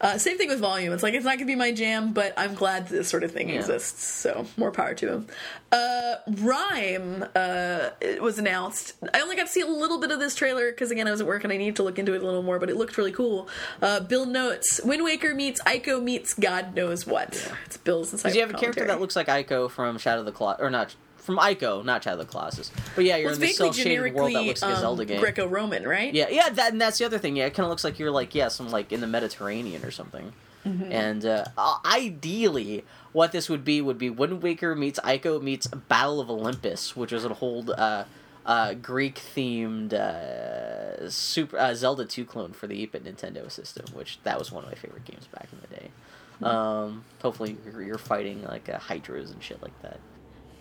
Uh, 0.00 0.16
same 0.18 0.38
thing 0.38 0.48
with 0.48 0.60
volume. 0.60 0.92
It's 0.92 1.02
like 1.02 1.14
it's 1.14 1.24
not 1.24 1.34
gonna 1.38 1.46
be 1.46 1.56
my 1.56 1.72
jam, 1.72 2.12
but 2.12 2.32
I'm 2.36 2.54
glad 2.54 2.88
this 2.88 3.08
sort 3.08 3.24
of 3.24 3.32
thing 3.32 3.48
Yeah. 3.48 3.56
exists. 3.56 4.04
So 4.04 4.46
more 4.56 4.70
power 4.70 4.94
to 4.94 5.08
him. 5.12 5.26
Uh, 5.72 6.14
RiME 6.30 7.28
uh, 7.36 8.22
was 8.22 8.38
announced. 8.38 8.94
I 9.12 9.20
only 9.20 9.36
got 9.36 9.46
to 9.46 9.52
see 9.52 9.60
a 9.60 9.66
little 9.66 9.98
bit 10.00 10.10
of 10.10 10.18
this 10.20 10.34
trailer 10.34 10.70
because 10.70 10.90
again 10.90 11.06
I 11.08 11.10
was 11.10 11.20
at 11.20 11.26
work 11.26 11.44
and 11.44 11.52
I 11.52 11.56
need 11.56 11.76
to 11.76 11.82
look 11.82 11.98
into 11.98 12.14
it 12.14 12.22
a 12.22 12.24
little 12.24 12.42
more. 12.42 12.58
But 12.58 12.70
it 12.70 12.76
looked 12.76 12.96
really 12.96 13.12
cool. 13.12 13.48
Uh, 13.82 14.00
Bill 14.00 14.24
notes: 14.26 14.80
Wind 14.84 15.02
Waker 15.04 15.34
meets 15.34 15.60
Ico 15.62 16.02
meets 16.02 16.32
God 16.34 16.74
knows 16.74 17.06
what. 17.06 17.50
It's 17.66 17.76
Bill's. 17.76 18.12
Because 18.12 18.34
you 18.34 18.40
have 18.40 18.50
a 18.50 18.54
character 18.54 18.86
that 18.86 19.00
looks 19.00 19.16
like 19.16 19.26
Ico 19.26 19.70
from 19.70 19.98
Shadow 19.98 20.20
of 20.20 20.26
the 20.26 20.32
Colossus, 20.32 20.62
or 20.62 20.70
not 20.70 20.94
from 21.28 21.36
Ico, 21.36 21.84
not 21.84 22.02
Shadow 22.02 22.18
of 22.18 22.26
the 22.26 22.30
Colossus. 22.30 22.72
But 22.94 23.04
yeah, 23.04 23.16
you're 23.16 23.26
well, 23.26 23.34
in 23.34 23.40
this 23.40 23.58
cel 23.58 23.70
shaded 23.70 24.14
world 24.14 24.34
that 24.34 24.44
looks 24.44 24.62
like 24.62 24.70
a 24.70 24.74
um, 24.76 24.80
Zelda 24.80 25.04
game. 25.04 25.20
Greco-Roman, 25.20 25.86
right? 25.86 26.14
Yeah, 26.14 26.28
yeah, 26.30 26.48
that, 26.48 26.72
and 26.72 26.80
that's 26.80 26.96
the 26.96 27.04
other 27.04 27.18
thing. 27.18 27.36
Yeah, 27.36 27.44
it 27.44 27.52
kind 27.52 27.66
of 27.66 27.68
looks 27.68 27.84
like 27.84 27.98
you're 27.98 28.10
like 28.10 28.34
yeah, 28.34 28.48
some 28.48 28.70
like 28.70 28.92
in 28.92 29.02
the 29.02 29.06
Mediterranean 29.06 29.84
or 29.84 29.90
something. 29.90 30.32
Mm-hmm. 30.66 30.90
And 30.90 31.26
uh, 31.26 31.44
uh, 31.58 31.76
ideally, 31.84 32.82
what 33.12 33.32
this 33.32 33.50
would 33.50 33.62
be 33.62 33.82
would 33.82 33.98
be 33.98 34.08
Wind 34.08 34.42
Waker 34.42 34.74
meets 34.74 34.98
Ico 35.00 35.42
meets 35.42 35.66
Battle 35.66 36.18
of 36.18 36.30
Olympus, 36.30 36.96
which 36.96 37.12
was 37.12 37.26
a 37.26 37.34
whole 37.34 37.62
uh, 37.76 38.04
uh, 38.46 38.72
Greek 38.72 39.20
themed 39.34 39.92
uh, 39.92 41.10
super 41.10 41.58
uh, 41.58 41.74
Zelda 41.74 42.06
two 42.06 42.24
clone 42.24 42.52
for 42.52 42.66
the 42.66 42.86
8-bit 42.86 43.04
Nintendo 43.04 43.52
system, 43.52 43.84
which 43.92 44.18
that 44.22 44.38
was 44.38 44.50
one 44.50 44.64
of 44.64 44.70
my 44.70 44.76
favorite 44.76 45.04
games 45.04 45.26
back 45.26 45.48
in 45.52 45.58
the 45.60 45.76
day. 45.76 45.90
Hmm. 46.38 46.44
Um, 46.44 47.04
hopefully, 47.20 47.58
you're, 47.66 47.82
you're 47.82 47.98
fighting 47.98 48.42
like 48.44 48.70
uh, 48.70 48.78
hydras 48.78 49.30
and 49.30 49.42
shit 49.42 49.62
like 49.62 49.78
that. 49.82 50.00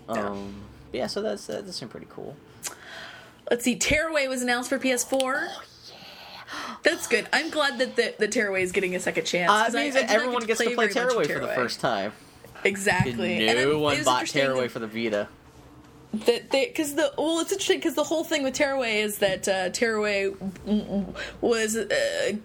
Yeah. 0.10 0.30
Um, 0.30 0.56
yeah, 0.94 1.08
so 1.08 1.22
that's 1.22 1.50
uh, 1.50 1.62
that's 1.64 1.80
been 1.80 1.90
pretty 1.90 2.08
cool. 2.10 2.36
Let's 3.50 3.64
see. 3.64 3.76
Tearaway 3.76 4.28
was 4.28 4.42
announced 4.42 4.70
for 4.70 4.78
PS4. 4.80 5.14
Oh, 5.14 5.22
yeah. 5.90 6.76
That's 6.84 7.08
good. 7.08 7.28
I'm 7.32 7.50
glad 7.50 7.78
that 7.80 7.96
the, 7.96 8.14
the 8.18 8.28
Tearaway 8.28 8.64
is 8.64 8.72
getting 8.72 8.96
a 8.96 9.00
second 9.00 9.26
chance. 9.26 9.50
Uh, 9.52 9.66
'cause 9.66 9.74
it 9.76 9.78
I- 9.78 9.82
means 9.84 9.96
I 9.96 10.02
that 10.02 10.08
did 10.08 10.14
not 10.14 10.22
everyone 10.22 10.42
get 10.42 10.48
gets 10.48 10.60
to 10.62 10.66
play 10.76 10.88
very 10.88 11.08
Tearaway 11.10 11.28
for 11.28 11.40
the 11.40 11.48
first 11.54 11.80
time. 11.80 12.14
Exactly. 12.64 13.48
And 13.48 13.58
No 13.60 13.80
one 13.80 13.96
was 13.98 14.06
bought 14.06 14.26
Tearaway 14.28 14.64
that- 14.64 14.72
for 14.72 14.80
the 14.80 14.88
Vita. 14.88 15.28
That 16.26 16.49
they 16.52 16.65
because 16.65 16.95
the 16.95 17.14
well 17.18 17.39
it's 17.39 17.52
interesting 17.52 17.77
because 17.80 17.95
the 17.95 18.03
whole 18.03 18.23
thing 18.23 18.44
with 18.44 18.53
Tearaway 18.53 19.02
is 19.02 19.19
that 19.19 19.48
uh, 19.48 19.69
Tearaway 19.69 20.31
was 21.41 21.76
uh, 21.76 21.88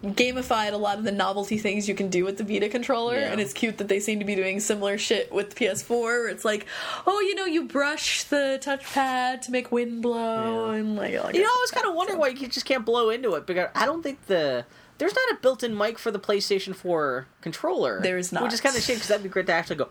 gamified 0.02 0.72
a 0.72 0.76
lot 0.76 0.98
of 0.98 1.04
the 1.04 1.12
novelty 1.12 1.58
things 1.58 1.88
you 1.88 1.94
can 1.94 2.08
do 2.08 2.24
with 2.24 2.38
the 2.38 2.44
Vita 2.44 2.68
controller, 2.68 3.14
Yeah. 3.18 3.32
and 3.32 3.40
it's 3.40 3.52
cute 3.52 3.78
that 3.78 3.88
they 3.88 4.00
seem 4.00 4.18
to 4.18 4.24
be 4.24 4.34
doing 4.34 4.60
similar 4.60 4.98
shit 4.98 5.32
with 5.32 5.54
PS4. 5.54 5.88
Where 6.02 6.28
it's 6.28 6.44
like, 6.44 6.66
oh, 7.06 7.20
you 7.20 7.34
know, 7.34 7.44
you 7.46 7.64
brush 7.64 8.24
the 8.24 8.58
touchpad 8.62 9.42
to 9.42 9.50
make 9.50 9.70
wind 9.72 10.02
blow, 10.02 10.72
Yeah. 10.72 10.78
and 10.78 10.96
like, 10.96 11.22
like 11.22 11.34
You 11.34 11.42
know, 11.42 11.48
I 11.48 11.58
was 11.60 11.70
kind 11.70 11.86
of 11.86 11.94
wondering 11.94 12.18
why 12.18 12.28
you 12.28 12.48
just 12.48 12.66
can't 12.66 12.84
blow 12.84 13.10
into 13.10 13.34
it 13.34 13.46
because 13.46 13.68
I 13.74 13.86
don't 13.86 14.02
think 14.02 14.26
the 14.26 14.64
there's 14.98 15.14
not 15.14 15.30
a 15.32 15.40
built-in 15.40 15.76
mic 15.76 15.98
for 15.98 16.12
the 16.12 16.20
PlayStation 16.20 16.76
4 16.76 17.26
controller. 17.40 18.00
There 18.02 18.18
is 18.18 18.30
not. 18.30 18.44
which 18.44 18.52
is 18.52 18.60
kind 18.60 18.76
of 18.76 18.82
shame 18.82 18.96
because 18.96 19.08
that'd 19.08 19.22
be 19.22 19.28
great 19.28 19.46
to 19.46 19.52
actually 19.52 19.76
go. 19.76 19.88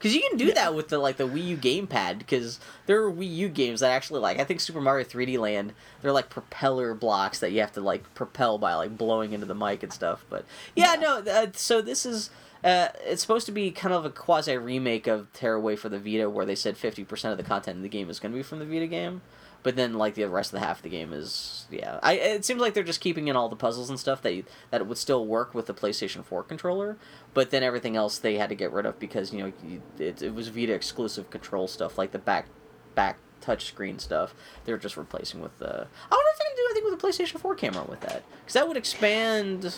Because 0.00 0.14
you 0.14 0.22
can 0.26 0.38
do 0.38 0.50
that 0.54 0.74
with 0.74 0.88
the 0.88 0.98
like 0.98 1.18
the 1.18 1.28
Wii 1.28 1.44
U 1.48 1.56
gamepad. 1.58 2.20
Because 2.20 2.58
there 2.86 3.02
are 3.04 3.12
Wii 3.12 3.36
U 3.36 3.48
games 3.50 3.80
that 3.80 3.90
actually 3.90 4.20
like 4.20 4.38
I 4.38 4.44
think 4.44 4.60
Super 4.60 4.80
Mario 4.80 5.04
3D 5.04 5.38
Land. 5.38 5.74
They're 6.00 6.10
like 6.10 6.30
propeller 6.30 6.94
blocks 6.94 7.38
that 7.40 7.52
you 7.52 7.60
have 7.60 7.72
to 7.72 7.82
like 7.82 8.14
propel 8.14 8.56
by 8.56 8.72
like 8.74 8.96
blowing 8.96 9.34
into 9.34 9.44
the 9.44 9.54
mic 9.54 9.82
and 9.82 9.92
stuff. 9.92 10.24
But 10.30 10.46
yeah, 10.74 10.94
no. 10.94 11.18
Uh, 11.18 11.48
so 11.52 11.82
this 11.82 12.06
is. 12.06 12.30
Uh, 12.62 12.88
it's 13.06 13.22
supposed 13.22 13.46
to 13.46 13.52
be 13.52 13.70
kind 13.70 13.94
of 13.94 14.04
a 14.04 14.10
quasi 14.10 14.54
remake 14.54 15.06
of 15.06 15.32
Tearaway 15.32 15.76
for 15.76 15.88
the 15.88 15.98
Vita, 15.98 16.28
where 16.28 16.44
they 16.44 16.54
said 16.54 16.76
fifty 16.76 17.04
percent 17.04 17.32
of 17.32 17.38
the 17.38 17.44
content 17.44 17.76
in 17.76 17.82
the 17.82 17.88
game 17.88 18.10
is 18.10 18.20
going 18.20 18.32
to 18.32 18.36
be 18.36 18.42
from 18.42 18.58
the 18.58 18.66
Vita 18.66 18.86
game, 18.86 19.22
but 19.62 19.76
then 19.76 19.94
like 19.94 20.14
the 20.14 20.24
rest 20.24 20.52
of 20.52 20.60
the 20.60 20.66
half 20.66 20.78
of 20.78 20.82
the 20.82 20.88
game 20.88 21.12
is 21.12 21.66
yeah. 21.70 21.98
I 22.02 22.14
it 22.14 22.44
seems 22.44 22.60
like 22.60 22.74
they're 22.74 22.82
just 22.82 23.00
keeping 23.00 23.28
in 23.28 23.36
all 23.36 23.48
the 23.48 23.56
puzzles 23.56 23.90
and 23.90 23.98
stuff 23.98 24.22
that 24.22 24.34
you, 24.34 24.44
that 24.70 24.86
would 24.86 24.98
still 24.98 25.26
work 25.26 25.54
with 25.54 25.66
the 25.66 25.74
PlayStation 25.74 26.24
Four 26.24 26.42
controller, 26.42 26.96
but 27.34 27.50
then 27.50 27.62
everything 27.62 27.96
else 27.96 28.18
they 28.18 28.36
had 28.36 28.48
to 28.48 28.54
get 28.54 28.72
rid 28.72 28.86
of 28.86 28.98
because 28.98 29.32
you 29.32 29.40
know 29.40 29.52
you, 29.64 29.82
it, 29.98 30.22
it 30.22 30.34
was 30.34 30.48
Vita 30.48 30.72
exclusive 30.72 31.30
control 31.30 31.68
stuff 31.68 31.98
like 31.98 32.12
the 32.12 32.18
back 32.18 32.46
back 32.94 33.18
touch 33.40 33.66
screen 33.66 33.98
stuff. 33.98 34.34
They're 34.64 34.78
just 34.78 34.96
replacing 34.96 35.40
with 35.40 35.58
the. 35.58 35.66
I 35.66 35.70
wonder 35.70 36.30
if 36.32 36.38
they 36.38 36.44
can 36.44 36.56
do 36.56 36.66
anything 36.70 36.90
with 36.90 37.00
the 37.00 37.06
PlayStation 37.06 37.40
Four 37.40 37.54
camera 37.54 37.84
with 37.88 38.00
that 38.00 38.22
because 38.40 38.54
that 38.54 38.68
would 38.68 38.76
expand. 38.76 39.74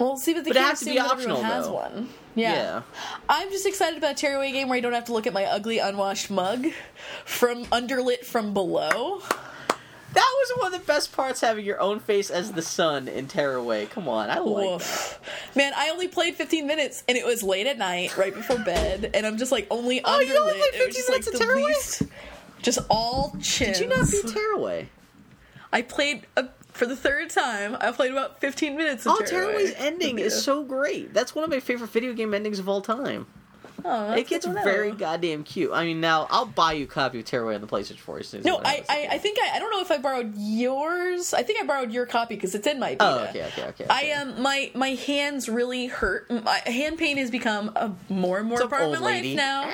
Well, 0.00 0.16
see, 0.16 0.34
but 0.34 0.44
the 0.44 0.50
But 0.50 0.56
it 0.56 0.62
has 0.62 0.80
to 0.80 0.86
be 0.86 0.98
optional, 0.98 1.42
has 1.42 1.66
though. 1.66 1.74
one. 1.74 2.08
Yeah. 2.34 2.52
Yeah. 2.54 2.82
I'm 3.28 3.50
just 3.50 3.66
excited 3.66 3.98
about 3.98 4.12
a 4.12 4.14
Tearaway 4.14 4.50
game 4.52 4.68
where 4.68 4.76
I 4.78 4.80
don't 4.80 4.94
have 4.94 5.04
to 5.06 5.12
look 5.12 5.26
at 5.26 5.32
my 5.32 5.44
ugly 5.44 5.78
unwashed 5.78 6.30
mug 6.30 6.66
from 7.24 7.64
underlit 7.66 8.24
from 8.24 8.54
below. 8.54 9.20
That 10.12 10.28
was 10.40 10.58
one 10.58 10.74
of 10.74 10.80
the 10.80 10.84
best 10.86 11.12
parts, 11.12 11.40
having 11.40 11.64
your 11.64 11.80
own 11.80 12.00
face 12.00 12.30
as 12.30 12.50
the 12.50 12.62
sun 12.62 13.06
in 13.06 13.28
Tearaway. 13.28 13.86
Come 13.86 14.08
on, 14.08 14.28
I 14.28 14.38
like 14.40 14.80
that. 14.80 15.18
Man, 15.54 15.72
I 15.76 15.90
only 15.90 16.08
played 16.08 16.34
15 16.34 16.66
minutes 16.66 17.04
and 17.08 17.16
it 17.16 17.24
was 17.24 17.44
late 17.44 17.68
at 17.68 17.78
night, 17.78 18.16
right 18.16 18.34
before 18.34 18.58
bed, 18.58 19.10
and 19.14 19.24
I'm 19.24 19.36
just 19.38 19.52
like 19.52 19.68
only 19.70 20.00
Oh, 20.04 20.08
underlit. 20.18 20.26
you 20.26 20.38
only 20.38 20.52
played 20.58 20.72
15 20.72 20.92
just 20.92 21.08
minutes 21.10 21.26
like 21.28 21.34
of 21.34 21.40
Tearaway? 21.40 21.62
least. 21.62 22.02
Just 22.62 22.78
all 22.90 23.36
chins. 23.40 23.78
Did 23.78 23.88
you 23.90 23.96
not 23.96 24.10
beat 24.10 24.26
Tearaway? 24.26 24.88
I 25.72 25.82
played 25.82 26.26
uh 26.36 26.44
for 26.80 26.86
the 26.86 26.96
third 26.96 27.28
time. 27.28 27.76
I 27.78 27.92
played 27.92 28.10
about 28.10 28.40
15 28.40 28.74
minutes 28.74 29.04
of 29.06 29.12
Oh, 29.12 29.24
Tearaway. 29.24 29.52
Tearaway's 29.52 29.74
ending 29.76 30.18
is 30.18 30.42
so 30.44 30.64
great. 30.64 31.12
That's 31.12 31.34
one 31.34 31.44
of 31.44 31.50
my 31.50 31.60
favorite 31.60 31.90
video 31.90 32.14
game 32.14 32.32
endings 32.32 32.58
of 32.58 32.68
all 32.70 32.80
time. 32.80 33.26
Oh, 33.84 34.12
it 34.12 34.26
gets 34.28 34.44
good 34.46 34.52
to 34.52 34.58
know. 34.58 34.64
very 34.64 34.92
goddamn 34.92 35.44
cute. 35.44 35.70
I 35.72 35.84
mean, 35.84 36.00
now 36.00 36.26
I'll 36.30 36.46
buy 36.46 36.72
you 36.74 36.84
a 36.84 36.86
copy 36.86 37.20
of 37.20 37.24
Tearaway 37.24 37.54
on 37.54 37.60
the 37.60 37.66
PlayStation 37.66 37.98
4 37.98 38.18
as 38.20 38.28
soon 38.28 38.40
as 38.40 38.46
No, 38.46 38.60
I. 38.64 38.84
I, 38.88 39.08
I 39.12 39.18
think 39.18 39.38
I, 39.42 39.56
I 39.56 39.58
don't 39.58 39.70
know 39.70 39.80
if 39.80 39.90
I 39.90 39.98
borrowed 39.98 40.34
yours. 40.36 41.32
I 41.34 41.42
think 41.42 41.60
I 41.60 41.66
borrowed 41.66 41.92
your 41.92 42.06
copy 42.06 42.34
because 42.34 42.54
it's 42.54 42.66
in 42.66 42.78
my 42.78 42.90
Vita. 42.96 43.04
Oh, 43.04 43.28
okay, 43.30 43.44
okay, 43.44 43.64
okay. 43.68 43.86
I 43.88 44.00
okay. 44.02 44.12
um 44.12 44.42
my 44.42 44.70
my 44.74 44.90
hands 44.90 45.48
really 45.48 45.86
hurt. 45.86 46.30
My 46.30 46.60
hand 46.66 46.98
pain 46.98 47.16
has 47.18 47.30
become 47.30 47.68
a 47.76 47.92
more 48.08 48.38
and 48.38 48.48
more 48.48 48.66
part 48.68 48.82
of 48.82 48.92
my 48.92 48.98
life 48.98 49.24
now. 49.34 49.72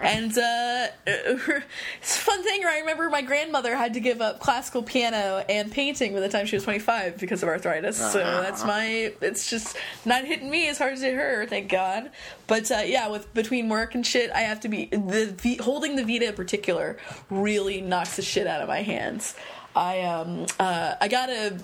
And 0.00 0.30
uh, 0.38 0.86
it's 1.06 2.16
a 2.16 2.20
fun 2.20 2.42
thing. 2.44 2.64
I 2.64 2.78
remember 2.80 3.08
my 3.10 3.22
grandmother 3.22 3.74
had 3.76 3.94
to 3.94 4.00
give 4.00 4.20
up 4.20 4.38
classical 4.40 4.82
piano 4.82 5.44
and 5.48 5.72
painting 5.72 6.12
by 6.14 6.20
the 6.20 6.28
time 6.28 6.46
she 6.46 6.56
was 6.56 6.64
25 6.64 7.18
because 7.18 7.42
of 7.42 7.48
arthritis. 7.48 7.96
So 7.96 8.20
Uh-huh. 8.20 8.40
that's 8.42 8.64
my. 8.64 9.12
It's 9.20 9.50
just 9.50 9.76
not 10.04 10.24
hitting 10.24 10.50
me 10.50 10.68
as 10.68 10.78
hard 10.78 10.92
as 10.92 11.02
it 11.02 11.14
her. 11.14 11.46
Thank 11.46 11.68
God. 11.70 12.10
But 12.48 12.70
uh, 12.72 12.82
yeah, 12.84 13.08
with 13.08 13.32
between 13.34 13.68
work 13.68 13.94
and 13.94 14.04
shit, 14.04 14.30
I 14.32 14.40
have 14.40 14.60
to 14.60 14.68
be 14.68 14.86
the 14.86 15.34
v, 15.38 15.56
holding 15.58 15.94
the 15.96 16.04
Vita 16.04 16.28
in 16.28 16.34
particular 16.34 16.96
really 17.30 17.80
knocks 17.80 18.16
the 18.16 18.22
shit 18.22 18.46
out 18.48 18.60
of 18.62 18.68
my 18.68 18.82
hands. 18.82 19.34
I 19.76 20.00
um 20.00 20.46
uh, 20.58 20.94
I 21.00 21.06
got 21.08 21.28
a 21.28 21.56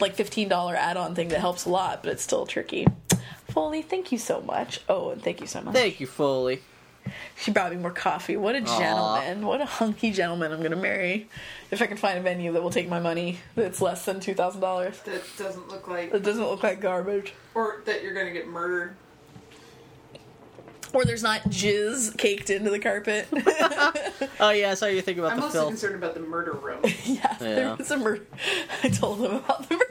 like 0.00 0.14
fifteen 0.16 0.48
dollar 0.48 0.74
add 0.76 0.96
on 0.98 1.14
thing 1.14 1.28
that 1.28 1.40
helps 1.40 1.64
a 1.64 1.70
lot, 1.70 2.02
but 2.02 2.12
it's 2.12 2.22
still 2.22 2.44
tricky. 2.46 2.86
Foley, 3.50 3.80
thank 3.82 4.10
you 4.10 4.18
so 4.18 4.40
much. 4.40 4.80
Oh, 4.88 5.10
and 5.10 5.22
thank 5.22 5.40
you 5.40 5.46
so 5.46 5.62
much. 5.62 5.74
Thank 5.74 6.00
you, 6.00 6.06
Foley. 6.08 6.60
She 7.36 7.50
brought 7.52 7.70
me 7.70 7.76
more 7.76 7.90
coffee. 7.90 8.36
What 8.36 8.54
a 8.56 8.60
gentleman. 8.62 9.46
What 9.46 9.60
a 9.60 9.66
hunky 9.66 10.10
gentleman 10.10 10.50
I'm 10.52 10.62
gonna 10.62 10.74
marry. 10.74 11.28
If 11.70 11.80
I 11.80 11.86
can 11.86 11.96
find 11.98 12.18
a 12.18 12.22
venue 12.22 12.52
that 12.52 12.62
will 12.62 12.70
take 12.70 12.88
my 12.88 12.98
money 12.98 13.38
that's 13.54 13.80
less 13.80 14.04
than 14.04 14.18
two 14.20 14.34
thousand 14.34 14.60
dollars. 14.62 14.98
That 15.04 15.22
doesn't 15.38 15.68
look 15.68 15.86
like, 15.86 16.10
That 16.10 16.22
doesn't 16.24 16.44
look 16.44 16.62
like 16.64 16.80
garbage. 16.80 17.34
or 17.54 17.82
that 17.84 18.02
you're 18.02 18.14
gonna 18.14 18.32
get 18.32 18.48
murdered. 18.48 18.96
Or 20.94 21.04
there's 21.04 21.22
not 21.22 21.42
jizz 21.42 22.16
caked 22.16 22.48
into 22.50 22.70
the 22.70 22.78
carpet. 22.78 23.26
Oh 24.40 24.50
yeah, 24.50 24.70
I 24.72 24.74
saw 24.74 24.86
you 24.86 25.00
think 25.00 25.18
about 25.18 25.32
I'm 25.32 25.36
the 25.38 25.42
mostly 25.42 25.60
film. 25.60 25.70
concerned 25.72 25.94
about 25.96 26.14
the 26.14 26.20
murder 26.20 26.52
room. 26.52 26.80
yeah, 27.04 27.36
there 27.38 27.58
Yeah. 27.58 27.74
was 27.76 27.90
a 27.90 27.96
murder. 27.96 28.24
I 28.82 28.88
told 28.88 29.18
him 29.20 29.32
about 29.36 29.68
the 29.68 29.74
murder. 29.76 29.83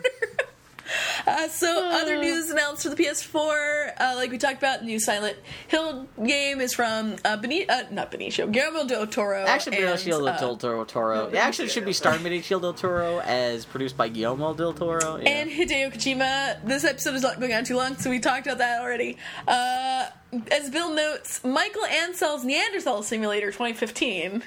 Uh, 1.34 1.48
so, 1.50 1.90
other 1.92 2.20
news 2.20 2.50
announced 2.52 2.84
for 2.84 2.90
the 2.90 2.96
PS4, 2.96 3.94
uh, 4.00 4.14
like 4.16 4.30
we 4.30 4.38
talked 4.38 4.58
about, 4.60 4.84
new 4.84 5.00
Silent 5.00 5.36
Hill 5.68 6.08
game 6.24 6.62
is 6.62 6.74
from 6.74 7.16
uh, 7.26 7.38
Beni- 7.38 7.68
uh, 7.68 7.84
not 7.90 8.12
Benicio, 8.12 8.52
Guillermo 8.52 8.86
del 8.86 9.08
Toro. 9.08 9.44
Actually, 9.46 9.78
Benicio 9.78 10.28
uh, 10.28 10.40
del 10.40 10.58
Toro. 10.58 10.86
Toro. 10.86 11.28
It 11.28 11.36
actually 11.36 11.70
should 11.70 11.86
be 11.86 11.94
starring 11.94 12.22
Benicio 12.22 12.62
del 12.62 12.74
Toro 12.74 13.20
as 13.22 13.66
produced 13.66 13.98
by 13.98 14.10
Guillermo 14.10 14.54
del 14.54 14.74
Toro. 14.74 15.18
Yeah. 15.18 15.30
and 15.30 15.50
Hideo 15.50 15.92
Kojima. 15.92 16.64
This 16.64 16.84
episode 16.84 17.16
is 17.16 17.24
not 17.24 17.40
going 17.40 17.54
on 17.54 17.64
too 17.64 17.78
long, 17.78 17.98
so 17.98 18.10
we 18.10 18.20
talked 18.20 18.46
about 18.46 18.60
that 18.60 18.82
already. 18.82 19.18
Uh, 19.48 20.08
as 20.52 20.70
Bill 20.70 20.94
notes, 20.94 21.44
Michael 21.44 21.86
Ancel's 21.86 22.44
Neanderthal 22.44 23.04
Simulator 23.04 23.48
2015. 23.48 24.44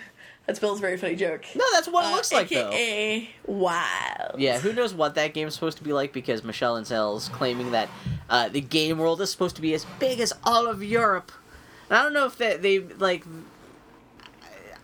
That's 0.46 0.60
Bill's 0.60 0.78
very 0.80 0.96
funny 0.96 1.16
joke. 1.16 1.44
no, 1.56 1.64
that's 1.72 1.88
what 1.88 2.04
it 2.04 2.12
Uh, 2.12 2.14
looks 2.14 2.32
like 2.32 2.48
though. 2.48 2.68
AKA 2.70 3.30
Wild. 3.46 4.38
Yeah, 4.38 4.58
who 4.60 4.72
knows 4.72 4.94
what 4.94 5.14
that 5.16 5.34
game's 5.34 5.54
supposed 5.54 5.78
to 5.78 5.84
be 5.84 5.92
like 5.92 6.12
because 6.12 6.44
Michelle 6.44 6.76
and 6.76 6.86
Ancel's 6.86 7.28
claiming 7.30 7.72
that 7.72 7.88
uh, 8.30 8.48
the 8.48 8.60
game 8.60 8.98
world 8.98 9.20
is 9.20 9.30
supposed 9.30 9.56
to 9.56 9.62
be 9.62 9.74
as 9.74 9.84
big 9.98 10.20
as 10.20 10.32
all 10.44 10.66
of 10.68 10.84
Europe. 10.84 11.32
And 11.90 11.98
I 11.98 12.02
don't 12.02 12.12
know 12.12 12.26
if 12.26 12.38
that 12.38 12.62
they 12.62 12.78
like. 12.78 13.24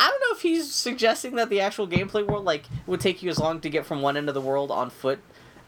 I 0.00 0.08
don't 0.10 0.20
know 0.20 0.36
if 0.36 0.42
he's 0.42 0.72
suggesting 0.72 1.36
that 1.36 1.48
the 1.48 1.60
actual 1.60 1.86
gameplay 1.86 2.26
world 2.26 2.44
like 2.44 2.64
would 2.86 3.00
take 3.00 3.22
you 3.22 3.30
as 3.30 3.38
long 3.38 3.60
to 3.60 3.70
get 3.70 3.86
from 3.86 4.02
one 4.02 4.16
end 4.16 4.28
of 4.28 4.34
the 4.34 4.40
world 4.40 4.70
on 4.72 4.90
foot 4.90 5.20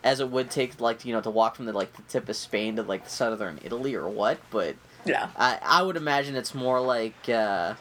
as 0.02 0.18
it 0.18 0.28
would 0.28 0.50
take 0.50 0.80
like 0.80 1.04
you 1.04 1.12
know 1.14 1.20
to 1.20 1.30
walk 1.30 1.54
from 1.54 1.66
the 1.66 1.72
like 1.72 1.92
the 1.94 2.02
tip 2.02 2.28
of 2.28 2.34
Spain 2.34 2.74
to 2.76 2.82
like 2.82 3.04
the 3.04 3.10
southern 3.10 3.60
Italy 3.62 3.94
or 3.94 4.08
what. 4.08 4.38
But 4.50 4.74
Yeah. 5.04 5.28
I 5.36 5.58
I 5.62 5.82
would 5.82 5.96
imagine 5.96 6.34
it's 6.34 6.52
more 6.54 6.80
like 6.80 7.28
uh, 7.28 7.74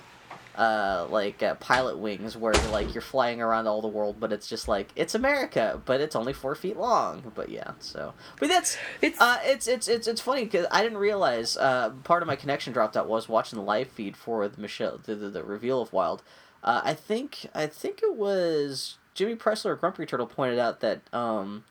uh, 0.55 1.07
like 1.09 1.41
uh, 1.41 1.55
Pilotwings, 1.55 2.35
where 2.35 2.53
like 2.71 2.93
you're 2.93 3.01
flying 3.01 3.41
around 3.41 3.67
all 3.67 3.81
the 3.81 3.87
world, 3.87 4.17
but 4.19 4.31
it's 4.31 4.47
just 4.47 4.67
like 4.67 4.89
it's 4.95 5.15
America, 5.15 5.81
but 5.85 5.99
it's 6.01 6.15
only 6.15 6.33
four 6.33 6.55
feet 6.55 6.77
long. 6.77 7.31
But 7.35 7.49
yeah, 7.49 7.71
so 7.79 8.13
but 8.39 8.49
that's 8.49 8.77
It's- 9.01 9.19
uh, 9.21 9.37
it's 9.43 9.67
it's 9.67 9.87
it's 9.87 10.07
it's 10.07 10.21
funny 10.21 10.43
because 10.45 10.65
I 10.71 10.83
didn't 10.83 10.99
realize 10.99 11.57
uh, 11.57 11.89
part 12.03 12.21
of 12.21 12.27
my 12.27 12.35
connection 12.35 12.73
dropped 12.73 12.95
out 12.95 13.07
was 13.07 13.27
watching 13.27 13.57
the 13.57 13.65
live 13.65 13.87
feed 13.89 14.15
for 14.15 14.47
the 14.47 14.61
Michelle 14.61 14.99
the, 15.03 15.15
the, 15.15 15.29
the 15.29 15.43
reveal 15.43 15.81
of 15.81 15.91
Wild. 15.93 16.23
Uh, 16.63 16.81
I 16.83 16.93
think 16.93 17.47
I 17.55 17.67
think 17.67 18.01
it 18.03 18.15
was 18.15 18.97
Jimmy 19.15 19.35
Pressler 19.35 19.71
or 19.71 19.75
Grumpy 19.75 20.05
Turtle 20.05 20.27
pointed 20.27 20.59
out 20.59 20.79
that 20.79 21.01
um, 21.13 21.65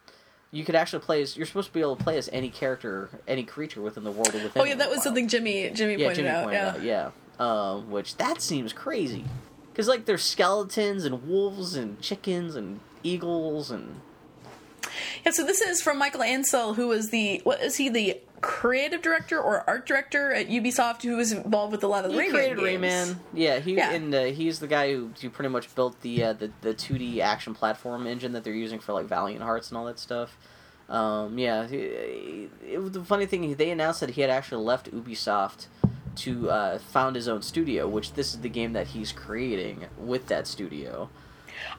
you 0.51 0.65
could 0.65 0.75
actually 0.75 1.01
play 1.01 1.23
as 1.23 1.35
you're 1.37 1.47
supposed 1.47 1.69
to 1.69 1.73
be 1.73 1.81
able 1.81 1.97
to 1.97 2.05
play 2.05 2.19
as 2.19 2.29
any 2.33 2.51
character, 2.51 3.09
any 3.27 3.43
creature 3.43 3.81
within 3.81 4.05
the 4.05 4.11
world 4.11 4.35
or 4.35 4.43
within. 4.43 4.61
Oh 4.61 4.65
yeah, 4.67 4.75
that 4.75 4.89
was 4.91 4.99
Wild. 4.99 5.05
something 5.05 5.29
Jimmy 5.29 5.71
Jimmy 5.71 5.95
Yeah, 5.97 6.07
pointed 6.09 6.17
Jimmy 6.17 6.29
out. 6.29 6.45
pointed 6.45 6.59
yeah. 6.59 6.69
out. 6.69 6.83
Yeah, 6.83 7.11
um, 7.39 7.91
which 7.91 8.17
that 8.17 8.41
seems 8.41 8.73
crazy, 8.73 9.25
because 9.73 9.89
like 9.89 10.05
there's 10.05 10.23
skeletons 10.23 11.05
and 11.05 11.27
wolves 11.27 11.75
and 11.75 12.01
chickens 12.01 12.55
and 12.57 12.81
eagles 13.03 13.71
and 13.71 14.01
Yeah, 15.25 15.33
so 15.33 15.45
this 15.45 15.61
is 15.61 15.83
from 15.83 15.99
Michael 15.99 16.21
Ancel, 16.21 16.77
who 16.77 16.89
was 16.89 17.11
the 17.11 17.41
what 17.45 17.61
is 17.63 17.77
he 17.77 17.89
the 17.89 18.21
creative 18.43 19.01
director 19.03 19.41
or 19.41 19.63
art 19.69 19.87
director 19.87 20.33
at 20.33 20.49
Ubisoft, 20.49 21.03
who 21.03 21.17
was 21.17 21.31
involved 21.31 21.71
with 21.73 21.85
a 21.85 21.87
lot 21.87 22.05
of 22.05 22.13
the 22.13 22.21
he 22.21 22.29
Rayman 22.29 22.33
created 22.33 22.59
games. 22.59 22.85
Rayman. 22.85 23.17
Yeah, 23.33 23.61
he 23.61 23.77
Yeah. 23.77 23.93
and 23.93 24.15
uh, 24.15 24.25
he's 24.25 24.59
the 24.59 24.67
guy 24.67 24.93
who, 24.93 25.11
who 25.21 25.31
pretty 25.31 25.49
much 25.49 25.73
built 25.75 26.01
the 26.03 26.25
uh, 26.25 26.33
the 26.35 26.51
the 26.61 26.75
two 26.75 26.99
D 26.99 27.23
action 27.23 27.55
platform 27.55 28.07
engine 28.07 28.33
that 28.33 28.45
they're 28.45 28.53
using 28.53 28.81
for 28.81 28.93
like 28.93 29.07
Valiant 29.07 29.43
Hearts 29.43 29.71
and 29.71 29.79
all 29.79 29.85
that 29.87 29.99
stuff. 29.99 30.37
Um, 30.89 31.39
yeah, 31.39 31.67
he, 31.69 31.79
it, 32.69 32.83
was 32.83 32.91
the 32.91 33.03
funny 33.03 33.25
thing 33.25 33.55
they 33.55 33.71
announced 33.71 34.01
that 34.01 34.11
he 34.11 34.21
had 34.21 34.29
actually 34.29 34.63
left 34.63 34.93
Ubisoft 34.93 35.69
to 36.17 36.51
uh, 36.51 36.79
found 36.79 37.17
his 37.17 37.29
own 37.29 37.43
studio, 37.43 37.89
which 37.89 38.15
this 38.15 38.35
is 38.35 38.41
the 38.41 38.49
game 38.49 38.73
that 38.75 38.89
he's 38.89 39.13
creating 39.13 39.87
with 39.99 40.27
that 40.29 40.47
studio. 40.47 41.09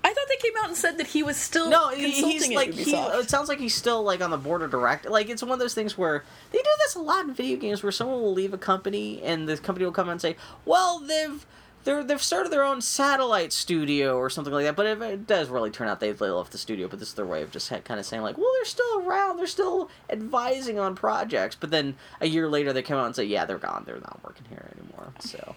I 0.04 0.14
thought 0.14 0.26
they 0.30 0.38
came 0.38 0.54
out 0.62 0.68
and 0.68 0.78
said 0.78 0.98
that 0.98 1.08
he 1.08 1.24
was 1.24 1.38
still 1.38 1.70
No, 1.70 1.90
he's 1.90 2.50
like 2.50 2.74
he. 2.74 2.96
It 2.96 3.30
sounds 3.30 3.50
like 3.50 3.60
he's 3.60 3.76
still 3.76 4.04
like 4.04 4.22
on 4.22 4.30
the 4.30 4.38
board 4.38 4.62
of 4.62 4.72
direct. 4.72 5.10
Like 5.10 5.30
it's 5.30 5.42
one 5.42 5.52
of 5.52 5.60
those 5.60 5.74
things 5.74 5.98
where 5.98 6.24
they 6.52 6.58
do 6.58 6.70
this 6.80 6.96
a 6.96 7.00
lot 7.00 7.26
in 7.26 7.34
video 7.34 7.58
games, 7.58 7.84
where 7.84 7.92
someone 7.92 8.22
will 8.22 8.34
leave 8.34 8.54
a 8.54 8.58
company 8.58 9.22
and 9.24 9.48
the 9.48 9.58
company 9.58 9.86
will 9.86 9.92
come 9.92 10.10
and 10.10 10.22
say, 10.22 10.36
"Well, 10.66 11.00
they've." 11.00 11.46
They're, 11.84 12.04
they've 12.04 12.22
started 12.22 12.52
their 12.52 12.64
own 12.64 12.82
satellite 12.82 13.52
studio 13.52 14.18
or 14.18 14.30
something 14.30 14.54
like 14.54 14.66
that, 14.66 14.76
but 14.76 14.86
if 14.86 15.02
it 15.02 15.28
does 15.28 15.50
really 15.50 15.70
turn 15.70 15.88
out 15.88 16.00
they 16.00 16.12
they 16.12 16.30
left 16.30 16.52
the 16.52 16.58
studio, 16.58 16.88
but 16.88 17.00
this 17.00 17.10
is 17.10 17.14
their 17.16 17.26
way 17.26 17.42
of 17.42 17.52
just 17.52 17.70
kind 17.84 18.00
of 18.00 18.06
saying 18.06 18.24
like, 18.24 18.38
well, 18.38 18.50
they're 18.56 18.66
still 18.66 19.00
around, 19.06 19.38
they're 19.38 19.48
still 19.48 19.90
advising 20.10 20.80
on 20.80 20.96
projects, 20.96 21.56
but 21.60 21.72
then 21.72 21.96
a 22.22 22.28
year 22.28 22.48
later 22.48 22.72
they 22.74 22.82
come 22.82 22.98
out 22.98 23.06
and 23.08 23.16
say, 23.16 23.26
yeah, 23.26 23.46
they're 23.46 23.58
gone, 23.58 23.84
they're 23.86 24.00
not 24.00 24.20
working 24.24 24.46
here 24.50 24.72
anymore. 24.78 25.14
So 25.20 25.56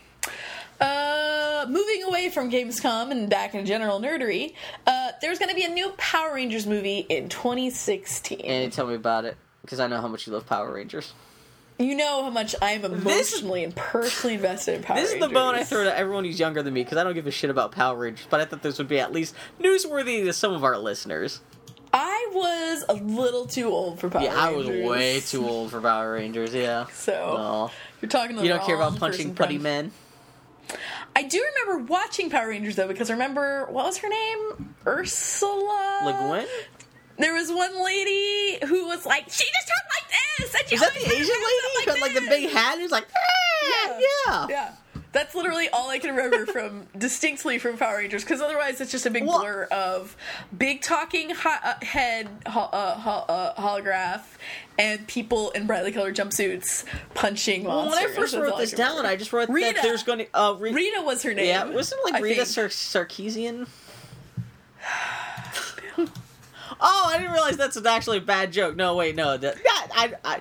Uh, 0.80 1.64
moving 1.68 2.02
away 2.02 2.28
from 2.28 2.50
Gamescom 2.50 3.10
and 3.10 3.30
back 3.30 3.54
in 3.54 3.64
general 3.64 3.98
nerdery, 4.00 4.52
uh, 4.86 5.12
there's 5.22 5.38
going 5.38 5.48
to 5.48 5.54
be 5.54 5.64
a 5.64 5.68
new 5.68 5.90
Power 5.96 6.34
Rangers 6.34 6.66
movie 6.66 7.06
in 7.08 7.28
2016. 7.28 8.40
and 8.40 8.72
tell 8.72 8.86
me 8.86 8.94
about 8.94 9.24
it 9.24 9.36
because 9.62 9.80
I 9.80 9.86
know 9.86 10.00
how 10.00 10.08
much 10.08 10.26
you 10.26 10.32
love 10.34 10.46
Power 10.46 10.74
Rangers. 10.74 11.14
You 11.78 11.94
know 11.94 12.22
how 12.24 12.30
much 12.30 12.54
I 12.62 12.72
am 12.72 12.82
This- 12.82 12.92
emotionally 12.92 13.64
and 13.64 13.74
personally 13.74 14.34
invested 14.34 14.76
in 14.76 14.82
Power 14.82 14.96
Rangers. 14.96 15.12
This 15.12 15.22
is 15.22 15.28
the 15.28 15.34
bone 15.34 15.54
I 15.54 15.64
throw 15.64 15.84
to 15.84 15.96
everyone 15.96 16.24
who's 16.24 16.38
younger 16.40 16.62
than 16.62 16.72
me 16.74 16.82
because 16.84 16.98
I 16.98 17.04
don't 17.04 17.14
give 17.14 17.26
a 17.26 17.30
shit 17.30 17.50
about 17.50 17.72
Power 17.72 17.96
Rangers, 17.98 18.26
but 18.30 18.40
I 18.40 18.44
thought 18.44 18.62
this 18.62 18.78
would 18.78 18.88
be 18.88 18.98
at 18.98 19.12
least 19.12 19.34
newsworthy 19.60 20.24
to 20.24 20.32
some 20.32 20.52
of 20.52 20.64
our 20.64 20.78
listeners. 20.78 21.40
I 21.92 22.28
was 22.32 22.84
a 22.88 22.94
little 22.94 23.46
too 23.46 23.68
old 23.68 24.00
for 24.00 24.10
Power 24.10 24.20
Rangers. 24.22 24.36
yeah, 24.36 24.44
I 24.46 24.50
was 24.52 24.68
way 24.68 25.20
too 25.20 25.46
old 25.48 25.70
for 25.70 25.80
Power 25.80 26.12
Rangers. 26.12 26.52
Yeah. 26.54 26.86
So 26.92 27.12
No. 27.12 27.70
you're 28.02 28.08
talking 28.10 28.36
to 28.36 28.42
You 28.42 28.48
don't 28.48 28.62
care 28.64 28.76
about 28.76 28.98
punching 28.98 29.34
putty 29.34 29.56
men? 29.58 29.92
I 31.14 31.22
do 31.22 31.42
remember 31.64 31.86
watching 31.90 32.28
Power 32.28 32.48
Rangers 32.48 32.76
though 32.76 32.88
because 32.88 33.08
I 33.08 33.14
remember 33.14 33.66
what 33.70 33.86
was 33.86 33.98
her 33.98 34.08
name? 34.08 34.74
Ursula. 34.86 36.00
Le 36.04 36.12
Guin? 36.40 36.48
There 37.18 37.34
was 37.34 37.50
one 37.50 37.82
lady 37.84 38.58
who 38.66 38.86
was 38.86 39.06
like, 39.06 39.24
she 39.30 39.44
just 39.44 39.68
talked 39.68 39.90
like 40.00 40.10
this. 40.38 40.54
And 40.60 40.68
she 40.68 40.74
Is 40.74 40.80
that 40.82 40.92
the 40.94 41.00
Asian 41.00 41.16
lady? 41.16 41.28
Who 41.84 41.90
had 41.90 42.00
like 42.00 42.14
the 42.14 42.28
big 42.28 42.50
hat? 42.50 42.78
Who's 42.78 42.90
like, 42.90 43.06
yeah, 43.86 44.00
yeah. 44.26 44.46
Yeah. 44.50 44.72
That's 45.12 45.34
literally 45.34 45.70
all 45.70 45.88
I 45.88 45.98
can 45.98 46.14
remember 46.14 46.44
from 46.44 46.88
distinctly 46.98 47.58
from 47.58 47.78
Power 47.78 47.96
Rangers, 47.96 48.22
because 48.22 48.42
otherwise 48.42 48.82
it's 48.82 48.92
just 48.92 49.06
a 49.06 49.10
big 49.10 49.24
Well- 49.24 49.38
blur 49.40 49.64
of 49.70 50.14
big 50.58 50.82
talking 50.82 51.30
ho- 51.30 51.56
uh, 51.64 51.74
head 51.82 52.28
ho- 52.46 52.68
uh, 52.70 52.94
ho- 52.96 53.24
uh, 53.26 53.54
holograph 53.54 54.20
and 54.78 55.06
people 55.06 55.52
in 55.52 55.66
brightly 55.66 55.90
colored 55.92 56.14
jumpsuits 56.16 56.84
punching 57.14 57.64
Well, 57.64 57.86
monsters. 57.86 58.02
when 58.02 58.12
I 58.12 58.14
first 58.14 58.32
That's 58.34 58.42
wrote 58.50 58.58
this 58.58 58.72
down, 58.72 59.06
I 59.06 59.16
just 59.16 59.32
wrote 59.32 59.48
Rita. 59.48 59.72
that 59.76 59.82
there's 59.82 60.02
going 60.02 60.18
to. 60.18 60.26
Uh, 60.38 60.52
Re- 60.58 60.72
Rita 60.74 61.00
was 61.02 61.22
her 61.22 61.32
name. 61.32 61.46
Yeah, 61.46 61.64
wasn't 61.64 62.04
like 62.04 62.14
I 62.16 62.20
Rita. 62.20 62.44
Sar- 62.44 62.66
Sarkeesian? 62.68 63.66
Oh, 66.80 67.10
I 67.12 67.18
didn't 67.18 67.32
realize 67.32 67.56
that's 67.56 67.76
actually 67.84 68.18
a 68.18 68.22
bad 68.22 68.52
joke. 68.52 68.76
No, 68.76 68.94
wait, 68.96 69.14
no. 69.16 69.36
That, 69.36 69.56
that 69.62 69.88
I, 69.94 70.12
I, 70.24 70.40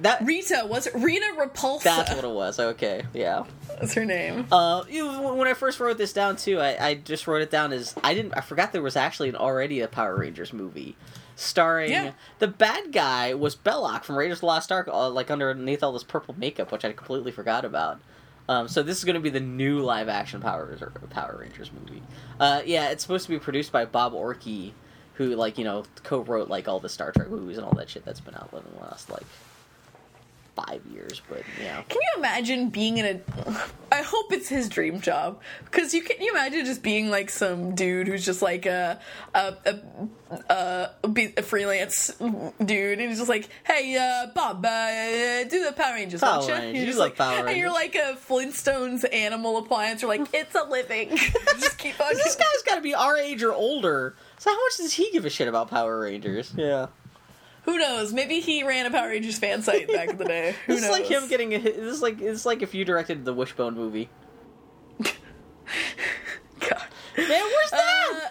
that, 0.00 0.24
Rita 0.24 0.66
was 0.68 0.88
Rita 0.94 1.34
Repulsa. 1.36 1.82
that's 1.82 2.14
what 2.14 2.24
it 2.24 2.30
was. 2.30 2.58
Okay, 2.60 3.02
yeah. 3.12 3.44
That's 3.80 3.94
her 3.94 4.04
name. 4.04 4.46
Uh, 4.52 4.84
you, 4.88 5.06
when 5.08 5.46
I 5.48 5.54
first 5.54 5.80
wrote 5.80 5.98
this 5.98 6.12
down 6.12 6.36
too, 6.36 6.60
I, 6.60 6.86
I 6.88 6.94
just 6.94 7.26
wrote 7.26 7.42
it 7.42 7.50
down 7.50 7.72
as 7.72 7.94
I 8.04 8.14
didn't. 8.14 8.34
I 8.36 8.40
forgot 8.40 8.72
there 8.72 8.82
was 8.82 8.96
actually 8.96 9.28
an 9.28 9.36
already 9.36 9.80
a 9.80 9.88
Power 9.88 10.16
Rangers 10.16 10.52
movie, 10.52 10.96
starring 11.36 11.90
Yeah. 11.90 12.12
the 12.38 12.48
bad 12.48 12.92
guy 12.92 13.34
was 13.34 13.56
Belloq 13.56 14.04
from 14.04 14.16
Raiders 14.16 14.38
of 14.38 14.40
the 14.40 14.46
Lost 14.46 14.70
Ark, 14.72 14.88
uh, 14.88 15.08
like 15.10 15.30
underneath 15.30 15.82
all 15.82 15.92
this 15.92 16.04
purple 16.04 16.34
makeup, 16.38 16.70
which 16.72 16.84
I 16.84 16.92
completely 16.92 17.32
forgot 17.32 17.64
about. 17.64 18.00
Um, 18.48 18.66
so 18.66 18.82
this 18.82 18.96
is 18.98 19.04
going 19.04 19.14
to 19.14 19.20
be 19.20 19.30
the 19.30 19.40
new 19.40 19.80
live 19.80 20.08
action 20.08 20.40
Power 20.40 20.76
Power 21.10 21.38
Rangers 21.40 21.70
movie. 21.72 22.02
Uh, 22.40 22.62
yeah, 22.64 22.88
it's 22.88 23.02
supposed 23.02 23.26
to 23.26 23.30
be 23.30 23.38
produced 23.38 23.70
by 23.72 23.84
Bob 23.84 24.14
Orci, 24.14 24.72
who 25.18 25.34
like 25.34 25.58
you 25.58 25.64
know 25.64 25.84
co-wrote 26.04 26.48
like 26.48 26.68
all 26.68 26.80
the 26.80 26.88
Star 26.88 27.12
Trek 27.12 27.28
movies 27.28 27.58
and 27.58 27.66
all 27.66 27.74
that 27.74 27.90
shit 27.90 28.04
that's 28.04 28.20
been 28.20 28.34
out 28.34 28.48
in 28.52 28.62
the 28.76 28.80
last 28.80 29.10
like 29.10 29.26
five 30.54 30.80
years. 30.92 31.20
But 31.28 31.42
yeah. 31.62 31.82
Can 31.88 32.00
you 32.00 32.18
imagine 32.18 32.68
being 32.70 32.98
in 32.98 33.06
a? 33.06 33.20
I 33.92 34.02
hope 34.02 34.32
it's 34.32 34.48
his 34.48 34.68
dream 34.68 35.00
job 35.00 35.40
because 35.64 35.94
you 35.94 36.02
can 36.02 36.20
you 36.20 36.30
imagine 36.30 36.64
just 36.64 36.82
being 36.82 37.10
like 37.10 37.30
some 37.30 37.74
dude 37.74 38.06
who's 38.06 38.24
just 38.24 38.42
like 38.42 38.66
a 38.66 39.00
a 39.34 39.54
a, 40.50 40.90
a, 41.02 41.08
be- 41.08 41.32
a 41.36 41.42
freelance 41.42 42.12
dude 42.64 42.98
and 43.00 43.08
he's 43.08 43.18
just 43.18 43.30
like, 43.30 43.48
hey, 43.64 43.96
uh, 43.96 44.30
Bob, 44.34 44.64
uh, 44.64 45.44
do 45.44 45.64
the 45.64 45.72
Power 45.74 45.94
Rangers, 45.94 46.20
Power 46.20 46.38
won't 46.38 46.48
you? 46.48 46.54
Rangers, 46.54 46.76
You're 46.76 46.86
just 46.86 46.98
like, 46.98 47.16
Power 47.16 47.46
and 47.48 47.56
you're 47.56 47.72
like 47.72 47.94
a 47.94 48.16
Flintstones 48.28 49.04
animal 49.12 49.56
appliance. 49.56 50.02
You're 50.02 50.10
like, 50.16 50.28
it's 50.34 50.54
a 50.54 50.64
living. 50.64 51.16
just 51.58 51.78
keep 51.78 51.98
on. 52.00 52.12
this 52.14 52.36
guy's 52.36 52.62
got 52.66 52.74
to 52.76 52.82
be 52.82 52.94
our 52.94 53.16
age 53.16 53.42
or 53.42 53.52
older. 53.54 54.14
So 54.38 54.50
how 54.50 54.56
much 54.56 54.76
does 54.76 54.94
he 54.94 55.10
give 55.10 55.24
a 55.24 55.30
shit 55.30 55.48
about 55.48 55.68
Power 55.68 56.00
Rangers? 56.00 56.52
Yeah. 56.56 56.86
Who 57.64 57.76
knows? 57.78 58.12
Maybe 58.12 58.40
he 58.40 58.62
ran 58.62 58.86
a 58.86 58.90
Power 58.90 59.08
Rangers 59.08 59.38
fan 59.38 59.62
site 59.62 59.88
back 59.88 60.10
in 60.10 60.16
the 60.16 60.24
day. 60.24 60.54
Who 60.66 60.74
This 60.74 60.82
is 60.84 60.88
knows? 60.88 60.98
like 60.98 61.06
him 61.10 61.28
getting 61.28 61.52
a. 61.54 61.58
This 61.58 61.76
is 61.76 62.02
like 62.02 62.20
it's 62.20 62.46
like 62.46 62.62
if 62.62 62.74
you 62.74 62.84
directed 62.84 63.24
the 63.24 63.34
Wishbone 63.34 63.74
movie. 63.74 64.08
God. 65.00 65.12
Man, 67.16 67.28
where's 67.28 67.70
that? 67.70 68.10
Uh, 68.12 68.28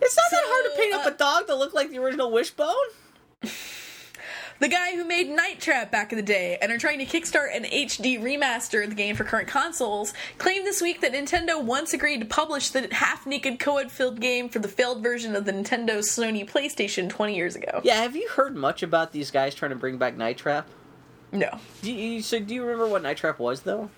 it's 0.00 0.16
not 0.16 0.30
that 0.30 0.42
hard 0.44 0.64
to 0.66 0.70
so, 0.70 0.76
paint 0.80 0.94
up 0.94 1.06
uh, 1.06 1.10
a 1.14 1.18
dog 1.18 1.46
that 1.48 1.56
looked 1.56 1.74
like 1.74 1.90
the 1.90 1.98
original 1.98 2.30
Wishbone. 2.30 2.74
The 4.58 4.68
guy 4.68 4.96
who 4.96 5.04
made 5.04 5.28
Night 5.28 5.60
Trap 5.60 5.90
back 5.90 6.12
in 6.12 6.16
the 6.16 6.22
day 6.22 6.56
and 6.62 6.72
are 6.72 6.78
trying 6.78 6.98
to 6.98 7.04
kickstart 7.04 7.54
an 7.54 7.64
HD 7.64 8.18
remaster 8.18 8.82
of 8.82 8.88
the 8.88 8.96
game 8.96 9.14
for 9.14 9.22
current 9.22 9.48
consoles 9.48 10.14
claimed 10.38 10.66
this 10.66 10.80
week 10.80 11.02
that 11.02 11.12
Nintendo 11.12 11.62
once 11.62 11.92
agreed 11.92 12.20
to 12.20 12.26
publish 12.26 12.70
the 12.70 12.88
half-naked 12.90 13.58
co-ed-filled 13.58 14.18
game 14.18 14.48
for 14.48 14.58
the 14.58 14.68
failed 14.68 15.02
version 15.02 15.36
of 15.36 15.44
the 15.44 15.52
Nintendo 15.52 15.98
Sony 15.98 16.48
PlayStation 16.48 17.10
20 17.10 17.36
years 17.36 17.54
ago. 17.54 17.82
Yeah, 17.84 18.00
have 18.00 18.16
you 18.16 18.28
heard 18.30 18.56
much 18.56 18.82
about 18.82 19.12
these 19.12 19.30
guys 19.30 19.54
trying 19.54 19.72
to 19.72 19.76
bring 19.76 19.98
back 19.98 20.16
Night 20.16 20.38
Trap? 20.38 20.66
No. 21.32 21.50
Do 21.82 21.92
you, 21.92 22.22
so 22.22 22.40
do 22.40 22.54
you 22.54 22.62
remember 22.62 22.86
what 22.86 23.02
Night 23.02 23.18
Trap 23.18 23.38
was 23.38 23.60
though? 23.60 23.90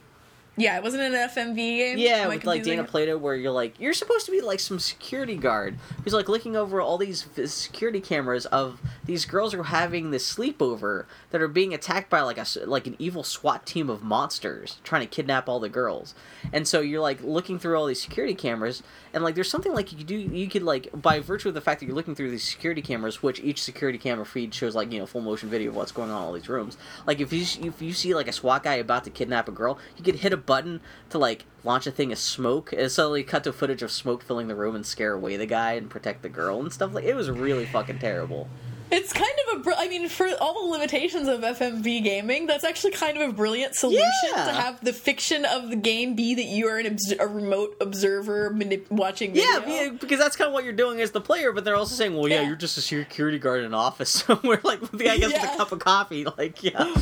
Yeah, 0.58 0.76
it 0.76 0.82
wasn't 0.82 1.02
an 1.02 1.12
FMV 1.12 1.56
game. 1.56 1.98
Yeah, 1.98 2.22
Am 2.22 2.28
with 2.28 2.44
like 2.44 2.64
Dana? 2.64 2.84
Plato, 2.84 3.16
where 3.16 3.36
you're 3.36 3.52
like 3.52 3.78
you're 3.78 3.92
supposed 3.92 4.26
to 4.26 4.32
be 4.32 4.40
like 4.40 4.60
some 4.60 4.78
security 4.78 5.36
guard 5.36 5.78
who's 6.02 6.12
like 6.12 6.28
looking 6.28 6.56
over 6.56 6.80
all 6.80 6.98
these 6.98 7.26
security 7.46 8.00
cameras 8.00 8.46
of 8.46 8.80
these 9.04 9.24
girls 9.24 9.52
who 9.52 9.60
are 9.60 9.64
having 9.64 10.10
this 10.10 10.34
sleepover 10.34 11.06
that 11.30 11.40
are 11.40 11.48
being 11.48 11.72
attacked 11.72 12.10
by 12.10 12.20
like 12.20 12.38
a 12.38 12.46
like 12.66 12.86
an 12.86 12.96
evil 12.98 13.22
SWAT 13.22 13.64
team 13.66 13.88
of 13.88 14.02
monsters 14.02 14.78
trying 14.82 15.02
to 15.02 15.06
kidnap 15.06 15.48
all 15.48 15.60
the 15.60 15.68
girls, 15.68 16.14
and 16.52 16.66
so 16.66 16.80
you're 16.80 17.00
like 17.00 17.22
looking 17.22 17.58
through 17.58 17.78
all 17.78 17.86
these 17.86 18.02
security 18.02 18.34
cameras, 18.34 18.82
and 19.12 19.22
like 19.22 19.34
there's 19.36 19.50
something 19.50 19.72
like 19.72 19.92
you 19.92 19.98
could 19.98 20.06
do 20.06 20.16
you 20.16 20.48
could 20.48 20.62
like 20.64 20.88
by 20.92 21.20
virtue 21.20 21.48
of 21.48 21.54
the 21.54 21.60
fact 21.60 21.80
that 21.80 21.86
you're 21.86 21.94
looking 21.94 22.14
through 22.14 22.30
these 22.30 22.44
security 22.44 22.82
cameras, 22.82 23.22
which 23.22 23.40
each 23.40 23.62
security 23.62 23.98
camera 23.98 24.26
feed 24.26 24.52
shows 24.52 24.74
like 24.74 24.90
you 24.90 24.98
know 24.98 25.06
full 25.06 25.20
motion 25.20 25.48
video 25.48 25.70
of 25.70 25.76
what's 25.76 25.92
going 25.92 26.10
on 26.10 26.16
in 26.18 26.22
all 26.24 26.32
these 26.32 26.48
rooms. 26.48 26.76
Like 27.06 27.20
if 27.20 27.32
you 27.32 27.42
if 27.64 27.80
you 27.80 27.92
see 27.92 28.14
like 28.14 28.26
a 28.26 28.32
SWAT 28.32 28.64
guy 28.64 28.74
about 28.74 29.04
to 29.04 29.10
kidnap 29.10 29.48
a 29.48 29.52
girl, 29.52 29.78
you 29.96 30.02
could 30.02 30.16
hit 30.16 30.32
a 30.32 30.36
button 30.48 30.80
to 31.10 31.18
like 31.18 31.44
launch 31.62 31.86
a 31.86 31.90
thing 31.90 32.10
of 32.10 32.18
smoke 32.18 32.72
and 32.72 32.90
suddenly 32.90 33.22
cut 33.22 33.44
to 33.44 33.52
footage 33.52 33.82
of 33.82 33.92
smoke 33.92 34.22
filling 34.22 34.48
the 34.48 34.56
room 34.56 34.74
and 34.74 34.86
scare 34.86 35.12
away 35.12 35.36
the 35.36 35.46
guy 35.46 35.74
and 35.74 35.90
protect 35.90 36.22
the 36.22 36.28
girl 36.28 36.58
and 36.58 36.72
stuff 36.72 36.94
like 36.94 37.04
it 37.04 37.14
was 37.14 37.30
really 37.30 37.66
fucking 37.66 37.98
terrible. 37.98 38.48
It's 38.90 39.12
kind 39.12 39.30
of 39.48 39.58
a. 39.58 39.62
Br- 39.62 39.72
I 39.76 39.88
mean, 39.88 40.08
for 40.08 40.28
all 40.40 40.64
the 40.66 40.70
limitations 40.72 41.28
of 41.28 41.40
FMV 41.40 42.02
gaming, 42.02 42.46
that's 42.46 42.64
actually 42.64 42.92
kind 42.92 43.18
of 43.18 43.28
a 43.28 43.32
brilliant 43.32 43.74
solution 43.74 44.02
Yeah. 44.34 44.44
to 44.46 44.52
have 44.52 44.84
the 44.84 44.92
fiction 44.92 45.44
of 45.44 45.70
the 45.70 45.76
game 45.76 46.14
be 46.14 46.34
that 46.34 46.44
you 46.44 46.68
are 46.68 46.78
an 46.78 46.86
obs- 46.86 47.12
a 47.18 47.26
remote 47.26 47.76
observer 47.80 48.50
manip- 48.50 48.90
watching. 48.90 49.32
Video. 49.34 49.48
Yeah, 49.66 49.66
yeah, 49.84 49.88
because 49.90 50.18
that's 50.18 50.36
kind 50.36 50.48
of 50.48 50.54
what 50.54 50.64
you're 50.64 50.72
doing 50.72 51.00
as 51.00 51.10
the 51.10 51.20
player, 51.20 51.52
but 51.52 51.64
they're 51.64 51.76
also 51.76 51.94
saying, 51.94 52.14
well, 52.16 52.28
yeah, 52.28 52.40
Yeah. 52.40 52.46
you're 52.48 52.56
just 52.56 52.78
a 52.78 52.80
security 52.80 53.38
guard 53.38 53.60
in 53.60 53.66
an 53.66 53.74
office 53.74 54.10
somewhere, 54.26 54.60
like, 54.64 54.80
with 54.80 54.92
the 54.92 55.04
guy 55.04 55.18
gets 55.18 55.32
with 55.34 55.42
Yeah. 55.42 55.54
a 55.54 55.56
cup 55.56 55.72
of 55.72 55.78
coffee, 55.80 56.24
like, 56.38 56.62
yeah, 56.62 56.94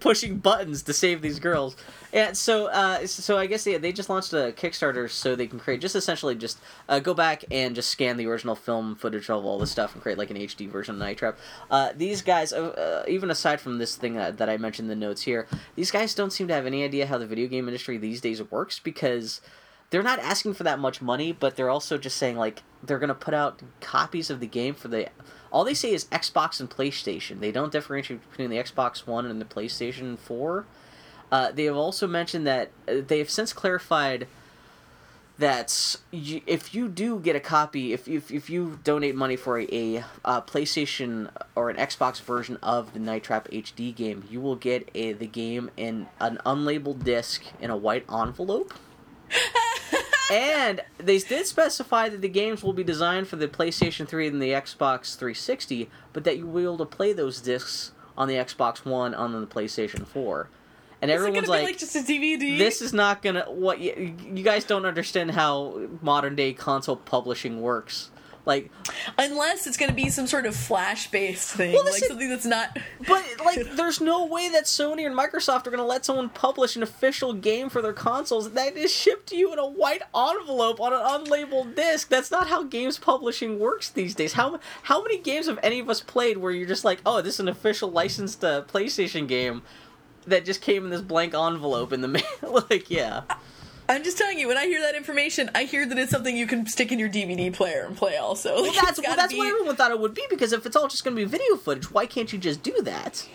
pushing 0.00 0.38
buttons 0.38 0.82
to 0.84 0.92
save 0.92 1.20
these 1.22 1.38
girls. 1.38 1.76
And 2.12 2.36
so, 2.36 2.66
uh, 2.66 3.06
so 3.08 3.36
I 3.38 3.46
guess 3.46 3.66
yeah, 3.66 3.78
they 3.78 3.90
just 3.92 4.08
launched 4.08 4.32
a 4.32 4.54
Kickstarter 4.56 5.10
so 5.10 5.34
they 5.34 5.48
can 5.48 5.58
create 5.58 5.80
just 5.80 5.96
essentially 5.96 6.36
just 6.36 6.58
uh, 6.88 7.00
go 7.00 7.12
back 7.12 7.44
and 7.50 7.74
just 7.74 7.90
scan 7.90 8.16
the 8.16 8.26
original 8.26 8.54
film 8.54 8.94
footage 8.94 9.28
of 9.28 9.44
all 9.44 9.58
this 9.58 9.72
stuff 9.72 9.94
and 9.94 10.02
create 10.02 10.16
like 10.16 10.30
an 10.30 10.36
HD 10.36 10.68
version 10.70 10.94
of 10.94 11.00
Night 11.00 11.18
Trap. 11.18 11.33
Uh, 11.70 11.90
these 11.96 12.22
guys, 12.22 12.52
uh, 12.52 12.68
uh, 12.68 13.04
even 13.08 13.30
aside 13.30 13.60
from 13.60 13.78
this 13.78 13.96
thing 13.96 14.14
that, 14.14 14.38
that 14.38 14.48
I 14.48 14.56
mentioned 14.56 14.90
in 14.90 14.98
the 14.98 15.06
notes 15.06 15.22
here, 15.22 15.46
these 15.76 15.90
guys 15.90 16.14
don't 16.14 16.32
seem 16.32 16.48
to 16.48 16.54
have 16.54 16.66
any 16.66 16.84
idea 16.84 17.06
how 17.06 17.18
the 17.18 17.26
video 17.26 17.48
game 17.48 17.68
industry 17.68 17.98
these 17.98 18.20
days 18.20 18.42
works 18.50 18.78
because 18.78 19.40
they're 19.90 20.02
not 20.02 20.18
asking 20.18 20.54
for 20.54 20.64
that 20.64 20.78
much 20.78 21.00
money, 21.00 21.32
but 21.32 21.56
they're 21.56 21.70
also 21.70 21.98
just 21.98 22.16
saying 22.16 22.36
like 22.36 22.62
they're 22.82 22.98
gonna 22.98 23.14
put 23.14 23.34
out 23.34 23.62
copies 23.80 24.30
of 24.30 24.40
the 24.40 24.46
game 24.46 24.74
for 24.74 24.88
the. 24.88 25.08
All 25.52 25.64
they 25.64 25.74
say 25.74 25.92
is 25.92 26.06
Xbox 26.06 26.58
and 26.58 26.68
PlayStation. 26.68 27.38
They 27.38 27.52
don't 27.52 27.70
differentiate 27.70 28.28
between 28.28 28.50
the 28.50 28.56
Xbox 28.56 29.06
One 29.06 29.26
and 29.26 29.40
the 29.40 29.44
PlayStation 29.44 30.18
Four. 30.18 30.66
Uh, 31.30 31.52
they 31.52 31.64
have 31.64 31.76
also 31.76 32.06
mentioned 32.06 32.46
that 32.46 32.70
uh, 32.88 32.94
they 33.06 33.18
have 33.18 33.30
since 33.30 33.52
clarified 33.52 34.26
that 35.38 35.96
you, 36.12 36.40
if 36.46 36.74
you 36.74 36.88
do 36.88 37.18
get 37.18 37.34
a 37.34 37.40
copy, 37.40 37.92
if, 37.92 38.06
if, 38.06 38.30
if 38.30 38.48
you 38.48 38.78
donate 38.84 39.16
money 39.16 39.36
for 39.36 39.58
a, 39.58 39.66
a 39.72 40.04
uh, 40.24 40.40
PlayStation 40.42 41.28
or 41.56 41.70
an 41.70 41.76
Xbox 41.76 42.20
version 42.20 42.56
of 42.62 42.92
the 42.92 43.00
Night 43.00 43.24
Trap 43.24 43.48
HD 43.50 43.94
game, 43.94 44.24
you 44.30 44.40
will 44.40 44.56
get 44.56 44.88
a, 44.94 45.12
the 45.12 45.26
game 45.26 45.70
in 45.76 46.06
an 46.20 46.38
unlabeled 46.46 47.02
disc 47.02 47.42
in 47.60 47.70
a 47.70 47.76
white 47.76 48.04
envelope. 48.08 48.74
and 50.30 50.80
they 50.98 51.18
did 51.18 51.46
specify 51.46 52.08
that 52.08 52.20
the 52.20 52.28
games 52.28 52.62
will 52.62 52.72
be 52.72 52.84
designed 52.84 53.26
for 53.26 53.36
the 53.36 53.48
PlayStation 53.48 54.06
3 54.06 54.28
and 54.28 54.42
the 54.42 54.50
Xbox 54.50 55.16
360, 55.16 55.90
but 56.12 56.22
that 56.24 56.38
you 56.38 56.46
will 56.46 56.54
be 56.54 56.62
able 56.62 56.78
to 56.78 56.86
play 56.86 57.12
those 57.12 57.40
discs 57.40 57.90
on 58.16 58.28
the 58.28 58.34
Xbox 58.34 58.84
One 58.84 59.14
on 59.14 59.32
the 59.32 59.46
PlayStation 59.46 60.06
4. 60.06 60.48
And 61.04 61.10
Is 61.10 61.16
everyone's 61.16 61.48
gonna 61.48 61.58
like, 61.58 61.66
be 61.66 61.72
like 61.72 61.78
just 61.78 61.94
a 61.96 61.98
DVD? 61.98 62.56
this 62.56 62.80
is 62.80 62.94
not 62.94 63.20
gonna 63.20 63.44
what 63.50 63.78
you, 63.78 64.16
you 64.32 64.42
guys 64.42 64.64
don't 64.64 64.86
understand 64.86 65.32
how 65.32 65.82
modern 66.00 66.34
day 66.34 66.54
console 66.54 66.96
publishing 66.96 67.60
works 67.60 68.10
like 68.46 68.70
unless 69.18 69.66
it's 69.66 69.76
gonna 69.76 69.92
be 69.92 70.08
some 70.10 70.26
sort 70.26 70.46
of 70.46 70.54
flash 70.54 71.10
based 71.10 71.50
thing, 71.52 71.72
Well, 71.72 71.84
like 71.84 71.94
is- 72.02 72.08
something 72.08 72.28
that's 72.28 72.44
not. 72.44 72.78
but 73.06 73.24
like 73.44 73.76
there's 73.76 74.00
no 74.00 74.26
way 74.26 74.48
that 74.50 74.64
sony 74.64 75.06
and 75.06 75.16
microsoft 75.16 75.66
are 75.66 75.70
gonna 75.70 75.84
let 75.84 76.04
someone 76.04 76.28
publish 76.28 76.76
an 76.76 76.82
official 76.82 77.32
game 77.32 77.68
for 77.68 77.80
their 77.82 77.92
consoles 77.92 78.50
that 78.52 78.76
is 78.76 78.92
shipped 78.92 79.28
to 79.28 79.36
you 79.36 79.52
in 79.52 79.58
a 79.58 79.66
white 79.66 80.02
envelope 80.14 80.80
on 80.80 80.92
an 80.92 81.00
unlabeled 81.00 81.74
disc 81.74 82.08
that's 82.08 82.30
not 82.30 82.48
how 82.48 82.62
games 82.62 82.98
publishing 82.98 83.58
works 83.58 83.88
these 83.90 84.14
days 84.14 84.34
how 84.34 84.58
how 84.84 85.02
many 85.02 85.18
games 85.18 85.46
have 85.46 85.58
any 85.62 85.80
of 85.80 85.88
us 85.88 86.00
played 86.00 86.36
where 86.38 86.52
you're 86.52 86.68
just 86.68 86.84
like 86.84 87.00
oh 87.06 87.20
this 87.22 87.34
is 87.34 87.40
an 87.40 87.48
official 87.48 87.90
licensed 87.90 88.44
uh, 88.44 88.62
playstation 88.62 89.26
game 89.26 89.62
that 90.26 90.44
just 90.44 90.60
came 90.60 90.84
in 90.84 90.90
this 90.90 91.00
blank 91.00 91.34
envelope 91.34 91.92
in 91.92 92.00
the 92.00 92.08
mail 92.08 92.24
like 92.70 92.90
yeah 92.90 93.22
I'm 93.86 94.02
just 94.02 94.16
telling 94.16 94.38
you, 94.38 94.48
when 94.48 94.56
I 94.56 94.64
hear 94.64 94.80
that 94.80 94.94
information, 94.94 95.50
I 95.54 95.64
hear 95.64 95.84
that 95.86 95.98
it's 95.98 96.10
something 96.10 96.34
you 96.34 96.46
can 96.46 96.66
stick 96.66 96.90
in 96.90 96.98
your 96.98 97.10
DVD 97.10 97.52
player 97.52 97.84
and 97.84 97.94
play. 97.94 98.16
Also, 98.16 98.62
Well, 98.62 98.72
that's 98.82 98.98
well, 98.98 99.14
that's 99.14 99.34
be- 99.34 99.38
what 99.38 99.48
everyone 99.48 99.76
thought 99.76 99.90
it 99.90 100.00
would 100.00 100.14
be 100.14 100.24
because 100.30 100.54
if 100.54 100.64
it's 100.64 100.74
all 100.74 100.88
just 100.88 101.04
going 101.04 101.14
to 101.14 101.20
be 101.20 101.26
video 101.26 101.56
footage, 101.56 101.90
why 101.90 102.06
can't 102.06 102.32
you 102.32 102.38
just 102.38 102.62
do 102.62 102.72
that? 102.80 103.28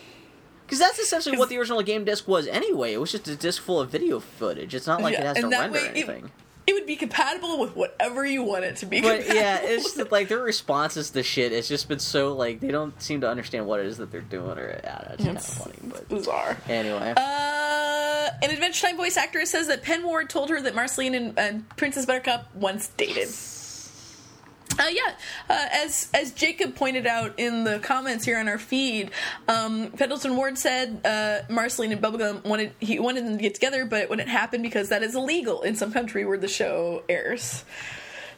Because 0.66 0.80
that's 0.80 0.98
essentially 0.98 1.38
what 1.38 1.50
the 1.50 1.58
original 1.60 1.84
game 1.84 2.04
disc 2.04 2.28
was 2.28 2.48
anyway. 2.48 2.94
It 2.94 2.98
was 3.00 3.12
just 3.12 3.28
a 3.28 3.36
disc 3.36 3.62
full 3.62 3.80
of 3.80 3.92
video 3.92 4.20
footage. 4.20 4.74
It's 4.74 4.88
not 4.88 5.02
like 5.04 5.14
Yeah, 5.14 5.22
it 5.22 5.26
has 5.28 5.38
to 5.38 5.48
render 5.48 5.72
way 5.72 5.88
anything. 5.90 6.26
It 6.26 6.32
would 6.74 6.86
be 6.86 6.96
compatible 6.96 7.60
with 7.60 7.76
whatever 7.76 8.26
you 8.26 8.44
want 8.44 8.64
it 8.66 8.78
to 8.78 8.86
be. 8.86 9.02
But 9.02 9.28
yeah, 9.28 9.60
it's 9.62 9.96
just, 9.96 10.12
like 10.12 10.28
their 10.28 10.40
responses 10.40 11.10
to 11.12 11.24
shit. 11.24 11.52
It's 11.54 11.68
just 11.68 11.88
been 11.88 12.00
so 12.00 12.34
like 12.36 12.60
they 12.60 12.70
don't 12.72 13.00
seem 13.02 13.22
to 13.22 13.30
understand 13.30 13.66
what 13.66 13.80
it 13.80 13.86
is 13.86 13.98
that 13.98 14.12
they're 14.12 14.22
doing, 14.22 14.58
or 14.58 14.80
yeah, 14.84 15.14
it's 15.14 15.24
kind 15.24 15.38
of 15.38 15.44
It's- 15.44 15.58
funny. 15.58 15.76
But 15.84 16.08
bizarre. 16.10 16.58
anyway, 16.68 17.14
Uh, 17.18 18.30
an 18.42 18.52
Adventure 18.52 18.88
Time 18.88 18.98
voice 18.98 19.18
actress 19.18 19.50
says 19.52 19.68
that 19.68 19.84
Pen 19.84 20.04
Ward 20.04 20.30
told 20.30 20.50
her 20.50 20.62
that 20.62 20.76
Marceline 20.76 21.14
and, 21.16 21.38
and 21.40 21.70
Princess 21.78 22.06
Buttercup 22.06 22.54
once 22.56 22.88
dated. 22.98 23.30
Uh, 24.78 24.88
yeah, 24.90 25.14
uh, 25.50 25.66
as 25.72 26.10
as 26.14 26.32
Jacob 26.32 26.76
pointed 26.76 27.06
out 27.06 27.34
in 27.38 27.64
the 27.64 27.80
comments 27.80 28.24
here 28.24 28.38
on 28.38 28.48
our 28.48 28.58
feed, 28.58 29.12
um, 29.48 29.92
Pendleton 29.92 30.38
Ward 30.38 30.58
said 30.58 31.02
uh, 31.06 31.40
Marceline 31.52 31.92
and 31.92 32.02
Bubblegum 32.02 32.44
wanted 32.46 32.72
he 32.80 33.00
wanted 33.00 33.26
them 33.26 33.36
to 33.36 33.42
get 33.42 33.56
together, 33.56 33.84
but 33.84 34.02
it 34.02 34.10
wouldn't 34.10 34.30
happen 34.30 34.62
because 34.62 34.90
that 34.90 35.04
is 35.04 35.16
illegal 35.16 35.64
in 35.64 35.76
some 35.76 35.92
country 35.92 36.24
where 36.26 36.38
the 36.38 36.48
show 36.48 37.04
airs. 37.10 37.66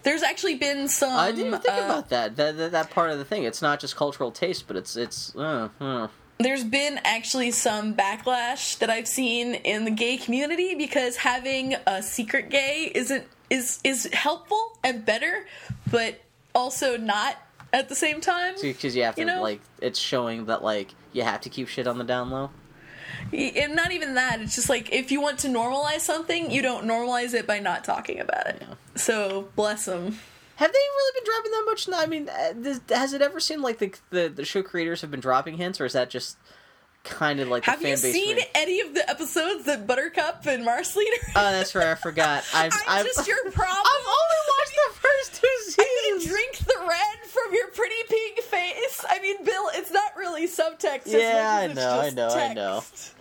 There's 0.04 0.24
actually 0.24 0.56
been 0.56 0.88
some. 0.88 1.12
I 1.12 1.32
didn't 1.32 1.48
even 1.48 1.60
think 1.60 1.76
uh, 1.76 1.86
about 1.86 2.10
that. 2.10 2.36
That, 2.36 2.58
that. 2.58 2.72
that 2.72 2.90
part 2.90 3.12
of 3.12 3.20
the 3.20 3.26
thing. 3.26 3.44
It's 3.44 3.62
not 3.62 3.80
just 3.80 3.96
cultural 3.96 4.32
taste, 4.32 4.66
but 4.68 4.76
it's 4.76 4.96
it's. 4.96 5.36
Uh, 5.36 5.70
uh. 5.80 6.08
there's 6.40 6.64
been 6.64 7.00
actually 7.04 7.52
some 7.52 7.94
backlash 7.94 8.80
that 8.80 8.90
I've 8.90 9.08
seen 9.08 9.54
in 9.54 9.86
the 9.86 9.92
gay 9.92 10.18
community 10.18 10.74
because 10.74 11.18
having 11.18 11.76
a 11.86 12.02
secret 12.02 12.50
gay 12.50 12.92
isn't 12.96 13.26
is 13.52 13.80
is 13.84 14.10
helpful 14.14 14.80
and 14.84 15.06
better, 15.06 15.46
but 15.92 16.22
also 16.56 16.98
not 16.98 17.36
at 17.74 17.90
the 17.90 17.96
same 17.96 18.22
time. 18.22 18.56
Because 18.60 18.96
you 18.96 19.04
have 19.04 19.16
to 19.16 19.22
You 19.22 19.28
know? 19.28 19.42
like 19.44 19.62
it's 19.80 20.00
showing 20.00 20.46
that 20.46 20.64
like 20.64 20.96
you 21.14 21.22
have 21.22 21.42
to 21.42 21.50
keep 21.50 21.68
shit 21.68 21.86
on 21.86 22.00
the 22.00 22.04
down 22.04 22.32
low. 22.32 22.50
And 23.34 23.76
not 23.76 23.92
even 23.92 24.16
that. 24.16 24.42
It's 24.42 24.56
just 24.56 24.70
like 24.70 24.92
if 24.92 25.12
you 25.12 25.22
want 25.22 25.40
to 25.40 25.48
normalize 25.48 26.00
something, 26.00 26.50
you 26.50 26.62
don't 26.62 26.86
normalize 26.86 27.34
it 27.34 27.46
by 27.46 27.60
not 27.60 27.84
talking 27.84 28.20
about 28.20 28.48
it. 28.48 28.64
So 28.96 29.50
bless 29.56 29.86
them. 29.86 30.18
Have 30.56 30.72
they 30.72 30.78
really 30.78 31.20
been 31.20 31.34
dropping 31.34 31.52
that 31.52 31.64
much? 31.66 31.90
I 31.94 32.06
mean, 32.06 32.30
uh, 32.30 32.96
has 32.96 33.14
it 33.14 33.22
ever 33.22 33.40
seemed 33.40 33.64
like 33.64 33.80
the, 33.80 33.94
the 34.12 34.30
the 34.30 34.46
show 34.46 34.64
creators 34.64 35.02
have 35.02 35.12
been 35.12 35.20
dropping 35.20 35.58
hints, 35.58 35.82
or 35.82 35.86
is 35.86 35.94
that 35.94 36.10
just 36.10 36.38
kind 37.04 37.40
of 37.40 37.48
like 37.48 37.64
Have 37.66 37.80
the 37.82 37.90
you 37.90 37.96
base? 37.96 38.14
seen 38.14 38.38
any 38.56 38.80
of 38.82 38.94
the 38.94 39.10
episodes 39.10 39.66
that 39.66 39.88
Buttercup 39.88 40.46
and 40.46 40.64
Marceline 40.64 41.08
are? 41.36 41.48
Oh, 41.48 41.52
that's 41.52 41.74
right. 41.76 41.88
I 41.88 41.96
forgot. 41.96 42.44
I've, 42.54 42.72
I'm 42.88 43.00
I've, 43.00 43.06
just 43.06 43.28
your 43.28 43.38
problem. 43.52 43.86
I've 43.86 44.08
only 44.08 44.42
watched 44.60 44.76
the 44.76 45.00
first 45.00 45.42
two 45.42 45.58
seasons. 45.84 46.32
drink 46.32 46.58
the 46.60 46.86
red 46.88 47.28
from 47.30 47.54
your 47.54 47.68
pretty 47.70 47.96
pink 48.08 48.40
face. 48.42 49.04
I 49.10 49.20
mean, 49.22 49.44
Bill, 49.44 49.70
it's 49.74 49.92
not 49.92 50.16
really 50.16 50.48
subtext. 50.48 51.08
as 51.08 51.14
Yeah, 51.14 51.60
I 51.70 51.74
know, 51.74 51.90
I 51.90 52.06
it's 52.08 52.16
know, 52.16 52.26
just 52.28 52.38
I 52.38 52.54
know. 52.54 52.76
text. 52.76 53.14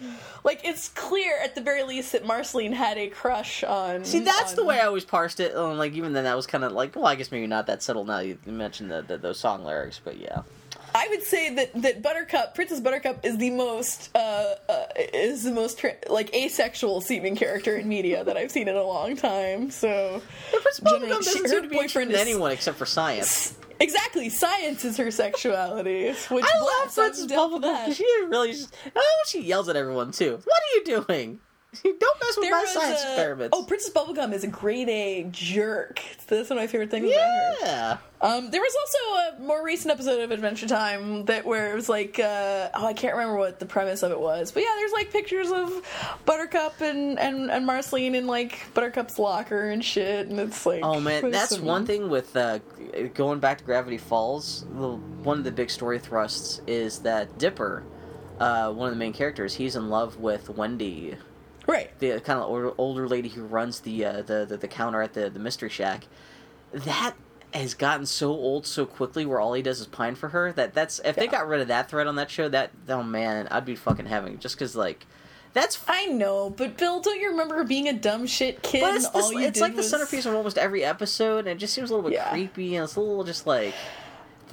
Like 0.44 0.60
it's 0.64 0.88
clear 0.90 1.38
at 1.42 1.54
the 1.54 1.60
very 1.60 1.82
least 1.82 2.12
that 2.12 2.26
Marceline 2.26 2.72
had 2.72 2.98
a 2.98 3.08
crush 3.08 3.62
on. 3.64 4.04
See, 4.04 4.20
that's 4.20 4.52
the 4.54 4.64
way 4.64 4.78
I 4.80 4.86
always 4.86 5.04
parsed 5.04 5.40
it. 5.40 5.54
And 5.54 5.78
like 5.78 5.92
even 5.94 6.12
then, 6.12 6.24
that 6.24 6.36
was 6.36 6.46
kind 6.46 6.64
of 6.64 6.72
like, 6.72 6.94
well, 6.96 7.06
I 7.06 7.14
guess 7.14 7.30
maybe 7.30 7.46
not 7.46 7.66
that 7.68 7.82
subtle. 7.82 8.04
Now 8.04 8.18
you 8.20 8.38
mentioned 8.46 8.90
the, 8.90 9.02
the 9.02 9.16
those 9.18 9.38
song 9.38 9.64
lyrics, 9.64 10.00
but 10.02 10.18
yeah. 10.18 10.42
I 10.94 11.08
would 11.08 11.22
say 11.22 11.54
that 11.54 11.82
that 11.82 12.02
Buttercup, 12.02 12.54
Princess 12.54 12.80
Buttercup, 12.80 13.24
is 13.24 13.38
the 13.38 13.50
most 13.50 14.10
uh, 14.14 14.54
uh, 14.68 14.86
is 14.96 15.44
the 15.44 15.52
most 15.52 15.78
tra- 15.78 15.96
like 16.08 16.34
asexual 16.34 17.00
seeming 17.00 17.36
character 17.36 17.76
in 17.76 17.88
media 17.88 18.24
that 18.24 18.36
I've 18.36 18.50
seen 18.50 18.68
in 18.68 18.76
a 18.76 18.82
long 18.82 19.16
time. 19.16 19.70
So 19.70 20.22
Prince 20.50 20.78
Generally, 20.80 21.06
Bubblegum 21.06 21.08
doesn't 21.10 21.32
seem 21.32 21.44
her 21.50 21.60
to 21.62 21.68
be 21.68 21.76
boyfriend 21.76 22.10
is- 22.12 22.20
anyone 22.20 22.50
except 22.52 22.78
for 22.78 22.86
science. 22.86 23.56
exactly, 23.80 24.28
science 24.28 24.84
is 24.84 24.96
her 24.96 25.10
sexuality. 25.10 26.08
Which 26.28 26.44
I 26.44 26.58
love 26.60 26.94
Princess 26.94 27.26
Bubblegum 27.26 27.62
that. 27.62 27.84
because 27.86 27.96
she 27.96 28.24
really 28.28 28.52
just. 28.52 28.74
When 28.92 29.02
she 29.26 29.42
yells 29.42 29.68
at 29.68 29.76
everyone 29.76 30.12
too. 30.12 30.40
What 30.44 30.60
are 30.62 30.76
you 30.76 31.02
doing? 31.06 31.40
Don't 31.84 32.00
mess 32.20 32.36
with 32.36 32.42
There 32.46 32.50
my 32.50 32.64
science 32.66 33.00
a- 33.02 33.12
experiments. 33.12 33.56
Oh, 33.56 33.62
Princess 33.64 33.92
Bubblegum 33.92 34.32
is 34.32 34.42
a 34.42 34.48
grade 34.48 34.88
A 34.88 35.26
jerk. 35.30 36.00
That's 36.26 36.50
one 36.50 36.58
of 36.58 36.62
my 36.62 36.66
favorite 36.66 36.90
things 36.90 37.10
about 37.10 37.20
her. 37.22 37.54
yeah. 37.62 37.96
Um, 38.22 38.50
there 38.50 38.60
was 38.60 38.74
also 38.76 39.38
a 39.38 39.46
more 39.46 39.64
recent 39.64 39.92
episode 39.92 40.20
of 40.20 40.30
Adventure 40.30 40.66
Time 40.66 41.24
that 41.26 41.46
where 41.46 41.72
it 41.72 41.74
was 41.76 41.88
like, 41.88 42.18
uh, 42.18 42.68
oh, 42.74 42.84
I 42.86 42.92
can't 42.92 43.14
remember 43.14 43.38
what 43.38 43.58
the 43.60 43.66
premise 43.66 44.02
of 44.02 44.10
it 44.12 44.20
was, 44.20 44.50
but 44.52 44.62
yeah, 44.62 44.68
there's 44.76 44.92
like 44.92 45.10
pictures 45.12 45.50
of 45.52 45.82
Buttercup 46.26 46.80
and 46.80 47.18
and, 47.18 47.50
and 47.50 47.64
Marceline 47.64 48.14
in 48.14 48.26
like 48.26 48.66
Buttercup's 48.74 49.18
locker 49.18 49.70
and 49.70 49.84
shit, 49.84 50.26
and 50.28 50.38
it's 50.40 50.66
like, 50.66 50.82
Oh 50.84 51.00
man, 51.00 51.30
that's 51.30 51.54
some- 51.56 51.64
one 51.64 51.86
thing 51.86 52.10
with 52.10 52.36
uh, 52.36 52.58
going 53.14 53.38
back 53.38 53.58
to 53.58 53.64
Gravity 53.64 53.96
Falls. 53.98 54.66
The, 54.74 54.88
one 54.96 55.38
of 55.38 55.44
the 55.44 55.52
big 55.52 55.70
story 55.70 55.98
thrusts 55.98 56.60
is 56.66 56.98
that 57.00 57.38
Dipper, 57.38 57.84
uh, 58.38 58.70
one 58.72 58.88
of 58.88 58.94
the 58.94 58.98
main 58.98 59.12
characters, 59.12 59.54
he's 59.54 59.76
in 59.76 59.88
love 59.88 60.18
with 60.18 60.50
Wendy, 60.50 61.16
right? 61.70 61.98
the 61.98 62.20
kind 62.20 62.38
of 62.38 62.48
older, 62.48 62.72
older 62.78 63.08
lady 63.08 63.28
who 63.28 63.42
runs 63.44 63.80
the, 63.80 64.04
uh, 64.04 64.22
the 64.22 64.44
the 64.48 64.56
the 64.56 64.68
counter 64.68 65.02
at 65.02 65.14
the 65.14 65.30
the 65.30 65.38
Mystery 65.38 65.68
Shack. 65.70 66.04
That 66.72 67.14
has 67.52 67.74
gotten 67.74 68.06
so 68.06 68.30
old 68.30 68.66
so 68.66 68.86
quickly, 68.86 69.26
where 69.26 69.40
all 69.40 69.54
he 69.54 69.62
does 69.62 69.80
is 69.80 69.86
pine 69.86 70.14
for 70.14 70.28
her. 70.28 70.52
That 70.52 70.72
that's 70.74 71.00
if 71.04 71.16
they 71.16 71.26
got 71.26 71.48
rid 71.48 71.60
of 71.60 71.68
that 71.68 71.88
thread 71.90 72.06
on 72.06 72.16
that 72.16 72.30
show, 72.30 72.48
that 72.48 72.70
oh 72.88 73.02
man, 73.02 73.48
I'd 73.50 73.64
be 73.64 73.74
fucking 73.76 74.06
having 74.06 74.38
just 74.38 74.56
because 74.56 74.76
like. 74.76 75.06
That's 75.52 75.80
I 75.88 76.06
know, 76.06 76.48
but 76.48 76.76
Bill, 76.76 77.00
don't 77.00 77.20
you 77.20 77.30
remember 77.30 77.64
being 77.64 77.88
a 77.88 77.92
dumb 77.92 78.28
shit 78.28 78.62
kid? 78.62 78.82
But 78.82 78.94
it's, 78.94 79.06
and 79.06 79.14
this, 79.16 79.24
all 79.24 79.32
you 79.32 79.40
it's 79.48 79.60
like 79.60 79.74
the 79.74 79.82
centerpiece 79.82 80.24
of 80.24 80.36
almost 80.36 80.56
every 80.56 80.84
episode, 80.84 81.38
and 81.40 81.48
it 81.48 81.58
just 81.58 81.74
seems 81.74 81.90
a 81.90 81.94
little 81.96 82.08
bit 82.08 82.16
Yeah. 82.16 82.30
creepy, 82.30 82.76
and 82.76 82.84
it's 82.84 82.94
a 82.94 83.00
little 83.00 83.24
just 83.24 83.48
like 83.48 83.74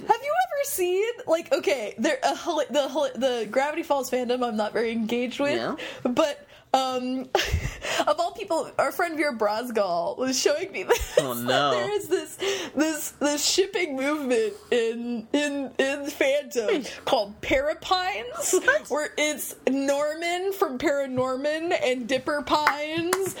you 0.00 0.06
ever 0.08 0.64
seen 0.64 1.04
like 1.28 1.52
okay, 1.52 1.94
there 1.98 2.18
uh, 2.24 2.34
the 2.34 3.12
the 3.14 3.46
Gravity 3.48 3.84
Falls 3.84 4.10
fandom 4.10 4.44
I'm 4.44 4.56
not 4.56 4.72
very 4.72 4.90
engaged 4.90 5.38
with, 5.38 5.54
Yeah. 5.54 5.76
but 6.02 6.47
um 6.74 7.28
of 8.06 8.20
all 8.20 8.32
people, 8.32 8.70
our 8.78 8.92
friend 8.92 9.16
Vera 9.16 9.36
Brosgol 9.36 10.18
was 10.18 10.38
showing 10.40 10.70
me 10.72 10.84
this. 10.84 11.14
Oh, 11.18 11.32
no. 11.46 11.70
there 11.70 11.90
is 11.96 12.08
this 12.08 12.36
this 12.74 13.10
this 13.12 13.44
shipping 13.44 13.96
movement 13.96 14.54
in 14.70 15.26
in 15.32 15.70
in 15.78 16.06
fandom 16.06 16.88
called 17.04 17.40
Parapines, 17.40 18.54
where 18.88 19.10
it's 19.16 19.54
Norman 19.68 20.52
from 20.52 20.78
Paranorman 20.78 21.76
and 21.82 22.08
Dipper 22.08 22.42
Pines 22.42 23.36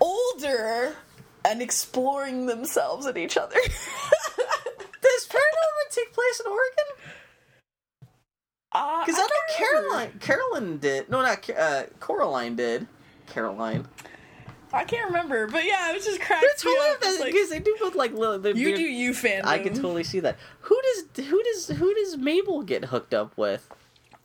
older 0.00 0.96
and 1.44 1.62
exploring 1.62 2.46
themselves 2.46 3.06
at 3.06 3.16
each 3.16 3.36
other. 3.36 3.56
Does 3.56 5.28
Paranorman 5.28 5.90
take 5.90 6.12
place 6.12 6.40
in 6.40 6.50
Oregon? 6.50 7.17
Uh, 8.72 9.04
Because 9.04 9.18
I, 9.18 9.22
know 9.22 9.28
remember. 9.58 9.88
Caroline. 9.88 10.18
Caroline 10.20 10.78
did. 10.78 11.08
No, 11.08 11.22
not 11.22 11.50
uh, 11.50 11.84
Coraline 12.00 12.56
did. 12.56 12.86
Caroline. 13.26 13.86
I 14.72 14.84
can't 14.84 15.06
remember, 15.06 15.46
but 15.46 15.64
yeah, 15.64 15.90
it 15.90 15.94
was 15.94 16.04
just 16.04 16.20
cracked 16.20 16.42
They're 16.42 16.72
totally. 16.74 16.88
It's 17.02 17.20
like, 17.20 17.32
because 17.32 17.48
they 17.48 17.58
do 17.58 17.74
both 17.80 17.94
like 17.94 18.12
little. 18.12 18.46
you 18.54 18.76
do 18.76 18.82
you 18.82 19.12
fandom. 19.12 19.46
I 19.46 19.58
can 19.58 19.72
totally 19.74 20.04
see 20.04 20.20
that. 20.20 20.36
Who 20.60 20.78
does 20.82 21.26
who 21.26 21.42
does 21.42 21.68
who 21.68 21.94
does 21.94 22.16
Mabel 22.18 22.62
get 22.62 22.86
hooked 22.86 23.14
up 23.14 23.36
with? 23.38 23.68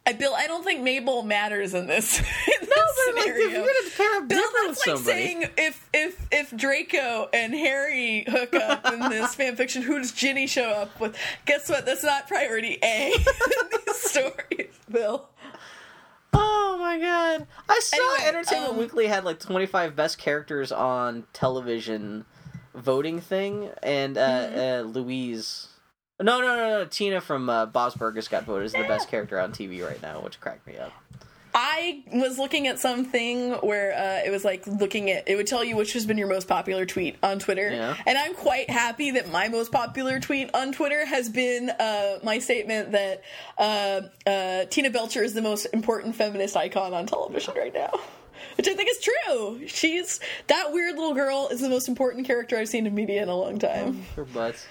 I 0.05 0.11
Bill, 0.13 0.33
I 0.35 0.47
don't 0.47 0.63
think 0.65 0.81
Mabel 0.81 1.23
matters 1.23 1.73
in 1.73 1.87
this. 1.87 2.19
in 2.19 2.25
this 2.59 2.69
No, 2.69 2.75
but 3.07 3.15
like 3.15 3.27
if 3.29 3.37
you're 3.51 3.61
gonna 3.61 3.89
pair 3.95 4.15
up 4.17 4.27
Bill, 4.27 4.37
Dipper 4.41 4.51
with 4.53 4.67
that's 4.77 4.87
like 4.87 4.97
somebody, 4.97 5.17
saying 5.25 5.43
if 5.57 5.89
if 5.93 6.27
if 6.31 6.55
Draco 6.57 7.29
and 7.31 7.53
Harry 7.53 8.25
hook 8.27 8.53
up 8.55 8.85
in 8.91 8.99
this 9.09 9.33
fan 9.35 9.55
fiction, 9.55 9.81
who 9.81 9.99
does 9.99 10.11
Ginny 10.11 10.45
show 10.47 10.69
up 10.69 10.99
with? 10.99 11.15
Guess 11.45 11.69
what? 11.69 11.85
That's 11.85 12.03
not 12.03 12.27
priority 12.27 12.77
A 12.83 13.13
in 13.17 13.23
these 13.85 13.95
stories, 13.95 14.73
Bill. 14.91 15.29
oh 16.33 16.77
my 16.79 16.99
god! 16.99 17.47
I 17.69 17.79
saw 17.81 17.97
Anyway, 18.15 18.27
Entertainment 18.27 18.71
um, 18.73 18.77
Weekly 18.77 19.07
had 19.07 19.23
like 19.23 19.39
25 19.39 19.95
best 19.95 20.17
characters 20.17 20.71
on 20.73 21.23
television 21.31 22.25
voting 22.75 23.21
thing, 23.21 23.69
and 23.81 24.17
uh, 24.17 24.21
Mm-hmm. 24.21 24.59
uh, 24.59 24.91
Louise. 24.91 25.67
No, 26.21 26.39
no, 26.41 26.55
no, 26.55 26.69
no. 26.79 26.85
Tina 26.85 27.19
from 27.21 27.49
uh, 27.49 27.65
Bob's 27.65 27.95
Burgers 27.95 28.27
got 28.27 28.43
voted 28.45 28.65
as 28.65 28.73
the 28.73 28.83
best 28.83 29.09
character 29.09 29.39
on 29.39 29.51
TV 29.51 29.85
right 29.85 30.01
now, 30.01 30.21
which 30.21 30.39
cracked 30.39 30.65
me 30.67 30.77
up. 30.77 30.91
I 31.55 32.03
was 32.11 32.39
looking 32.39 32.65
at 32.65 32.79
something 32.79 33.51
where 33.61 33.93
uh, 33.93 34.25
it 34.27 34.31
was 34.31 34.43
like 34.43 34.65
looking 34.65 35.11
at 35.11 35.27
it 35.29 35.35
would 35.35 35.45
tell 35.45 35.63
you 35.63 35.75
which 35.75 35.93
has 35.93 36.03
been 36.03 36.17
your 36.17 36.27
most 36.27 36.47
popular 36.47 36.83
tweet 36.87 37.15
on 37.21 37.37
Twitter, 37.37 37.69
Yeah. 37.69 37.95
and 38.07 38.17
I'm 38.17 38.33
quite 38.33 38.71
happy 38.71 39.11
that 39.11 39.31
my 39.31 39.49
most 39.49 39.71
popular 39.71 40.19
tweet 40.19 40.49
on 40.55 40.71
Twitter 40.71 41.05
has 41.05 41.29
been 41.29 41.69
uh, 41.69 42.17
my 42.23 42.39
statement 42.39 42.93
that 42.93 43.21
uh, 43.59 44.01
uh, 44.27 44.65
Tina 44.65 44.89
Belcher 44.89 45.21
is 45.21 45.35
the 45.35 45.43
most 45.43 45.65
important 45.73 46.15
feminist 46.15 46.57
icon 46.57 46.91
on 46.93 47.05
television 47.05 47.53
right 47.55 47.73
now. 47.73 47.91
Which 48.57 48.67
I 48.67 48.73
think 48.73 48.89
is 48.89 48.99
true. 48.99 49.67
She's 49.67 50.19
that 50.47 50.73
weird 50.73 50.95
little 50.95 51.13
girl 51.13 51.49
is 51.51 51.61
the 51.61 51.69
most 51.69 51.87
important 51.87 52.25
character 52.27 52.57
I've 52.57 52.67
seen 52.67 52.85
in 52.87 52.93
media 52.95 53.21
in 53.23 53.29
a 53.29 53.35
long 53.35 53.57
time. 53.59 54.03
Her 54.15 54.25
butts. 54.25 54.65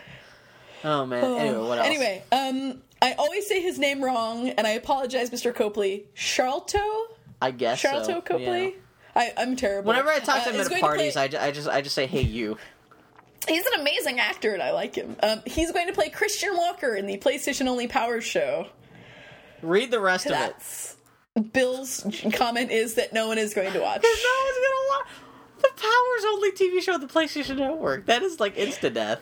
Oh 0.84 1.06
man. 1.06 1.24
Anyway, 1.24 1.58
what 1.68 1.78
else? 1.78 1.86
Anyway, 1.86 2.22
um, 2.32 2.82
I 3.00 3.12
always 3.18 3.46
say 3.46 3.60
his 3.60 3.78
name 3.78 4.02
wrong, 4.02 4.48
and 4.50 4.66
I 4.66 4.70
apologize, 4.70 5.30
Mr. 5.30 5.54
Copley. 5.54 6.06
Sharlto. 6.16 7.04
I 7.40 7.50
guess 7.50 7.82
so. 7.82 8.20
Copley. 8.20 8.64
yeah. 8.64 8.70
I, 9.14 9.32
I'm 9.36 9.56
terrible. 9.56 9.88
Whenever 9.88 10.08
I 10.08 10.20
talk 10.20 10.42
to 10.44 10.50
Uh, 10.50 10.52
him 10.54 10.60
is 10.60 10.70
at 10.70 10.80
parties, 10.80 11.12
play- 11.14 11.22
I, 11.24 11.28
ju- 11.28 11.38
I 11.38 11.50
just 11.50 11.68
I 11.68 11.82
just 11.82 11.94
say, 11.94 12.06
"Hey, 12.06 12.22
you." 12.22 12.56
he's 13.48 13.66
an 13.66 13.80
amazing 13.80 14.20
actor, 14.20 14.52
and 14.54 14.62
I 14.62 14.70
like 14.70 14.94
him. 14.94 15.16
Um, 15.22 15.42
he's 15.46 15.72
going 15.72 15.88
to 15.88 15.92
play 15.92 16.08
Christian 16.10 16.56
Walker 16.56 16.94
in 16.94 17.06
the 17.06 17.18
PlayStation 17.18 17.66
Only 17.66 17.88
Power 17.88 18.20
Show. 18.20 18.68
Read 19.62 19.90
the 19.90 20.00
rest 20.00 20.26
of 20.26 20.32
it. 20.32 21.52
Bill's 21.52 22.06
comment 22.34 22.70
is 22.70 22.94
that 22.94 23.12
no 23.12 23.26
one 23.28 23.38
is 23.38 23.52
going 23.54 23.72
to 23.72 23.80
watch. 23.80 24.02
No 24.02 24.08
one's 24.08 24.56
gonna 24.56 24.88
watch 24.90 25.06
the 25.60 25.68
Powers 25.76 26.24
only 26.32 26.52
TV 26.52 26.82
show 26.82 26.94
on 26.94 27.00
the 27.00 27.06
PlayStation 27.06 27.56
Network. 27.58 28.06
That 28.06 28.22
is 28.22 28.38
like 28.40 28.56
insta 28.56 28.92
death. 28.92 29.20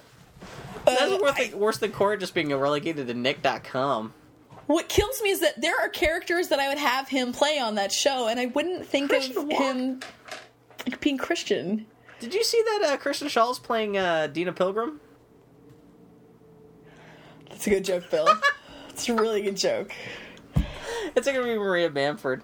That's 0.99 1.23
worse, 1.23 1.37
than, 1.51 1.59
worse 1.59 1.79
than 1.79 1.93
Korra 1.93 2.19
just 2.19 2.35
being 2.35 2.55
relegated 2.55 3.07
to 3.09 3.15
Nick.com. 3.15 4.13
what 4.67 4.89
kills 4.89 5.21
me 5.23 5.31
is 5.31 5.41
that 5.41 5.61
there 5.61 5.79
are 5.81 5.89
characters 5.89 6.49
that 6.49 6.59
I 6.61 6.69
would 6.69 6.79
have 6.79 7.09
him 7.09 7.33
play 7.33 7.59
on 7.59 7.75
that 7.77 7.93
show, 7.93 8.29
and 8.29 8.39
I 8.39 8.47
wouldn't 8.47 8.87
think 8.87 9.11
Christian 9.11 9.37
of 9.39 9.51
him 9.51 10.01
being 11.01 11.19
Christian. 11.19 11.87
Did 12.21 12.35
you 12.35 12.45
see 12.45 12.63
that 12.63 12.91
uh, 12.93 12.97
Christian 12.99 13.29
Shaw's 13.29 13.59
playing 13.59 13.97
uh, 13.97 14.27
Deena 14.27 14.53
Pilgrim? 14.53 15.01
That's 17.49 17.67
a 17.67 17.71
good 17.71 17.85
joke, 17.85 18.11
Bill. 18.11 18.29
It's 18.91 19.09
a 19.09 19.15
really 19.15 19.41
good 19.41 19.57
joke. 19.57 19.93
It's 21.17 21.27
gonna 21.27 21.43
be 21.43 21.57
Maria 21.57 21.89
Bamford. 21.89 22.43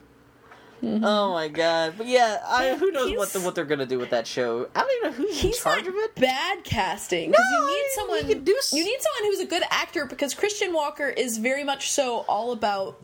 Oh 0.82 1.32
my 1.32 1.48
god! 1.48 1.94
But 1.96 2.06
yeah, 2.06 2.42
I, 2.46 2.74
who 2.76 2.90
knows 2.90 3.16
what 3.16 3.32
the, 3.32 3.40
what 3.40 3.54
they're 3.54 3.64
gonna 3.64 3.86
do 3.86 3.98
with 3.98 4.10
that 4.10 4.26
show? 4.26 4.68
I 4.74 4.80
don't 4.80 4.90
even 4.98 5.10
know 5.10 5.16
who's 5.28 5.42
in 5.42 5.48
He's 5.48 5.62
charge 5.62 5.86
of 5.86 5.94
it. 5.94 6.14
bad 6.16 6.64
casting 6.64 7.30
because 7.30 7.44
No, 7.52 7.58
you 7.68 7.74
need 7.74 7.86
someone. 7.94 8.44
do 8.44 8.52
you 8.72 8.84
need 8.84 8.98
someone 9.00 9.30
who's 9.32 9.40
a 9.40 9.46
good 9.46 9.62
actor 9.70 10.04
because 10.06 10.34
Christian 10.34 10.72
Walker 10.72 11.08
is 11.08 11.38
very 11.38 11.64
much 11.64 11.90
so 11.90 12.24
all 12.28 12.52
about 12.52 13.02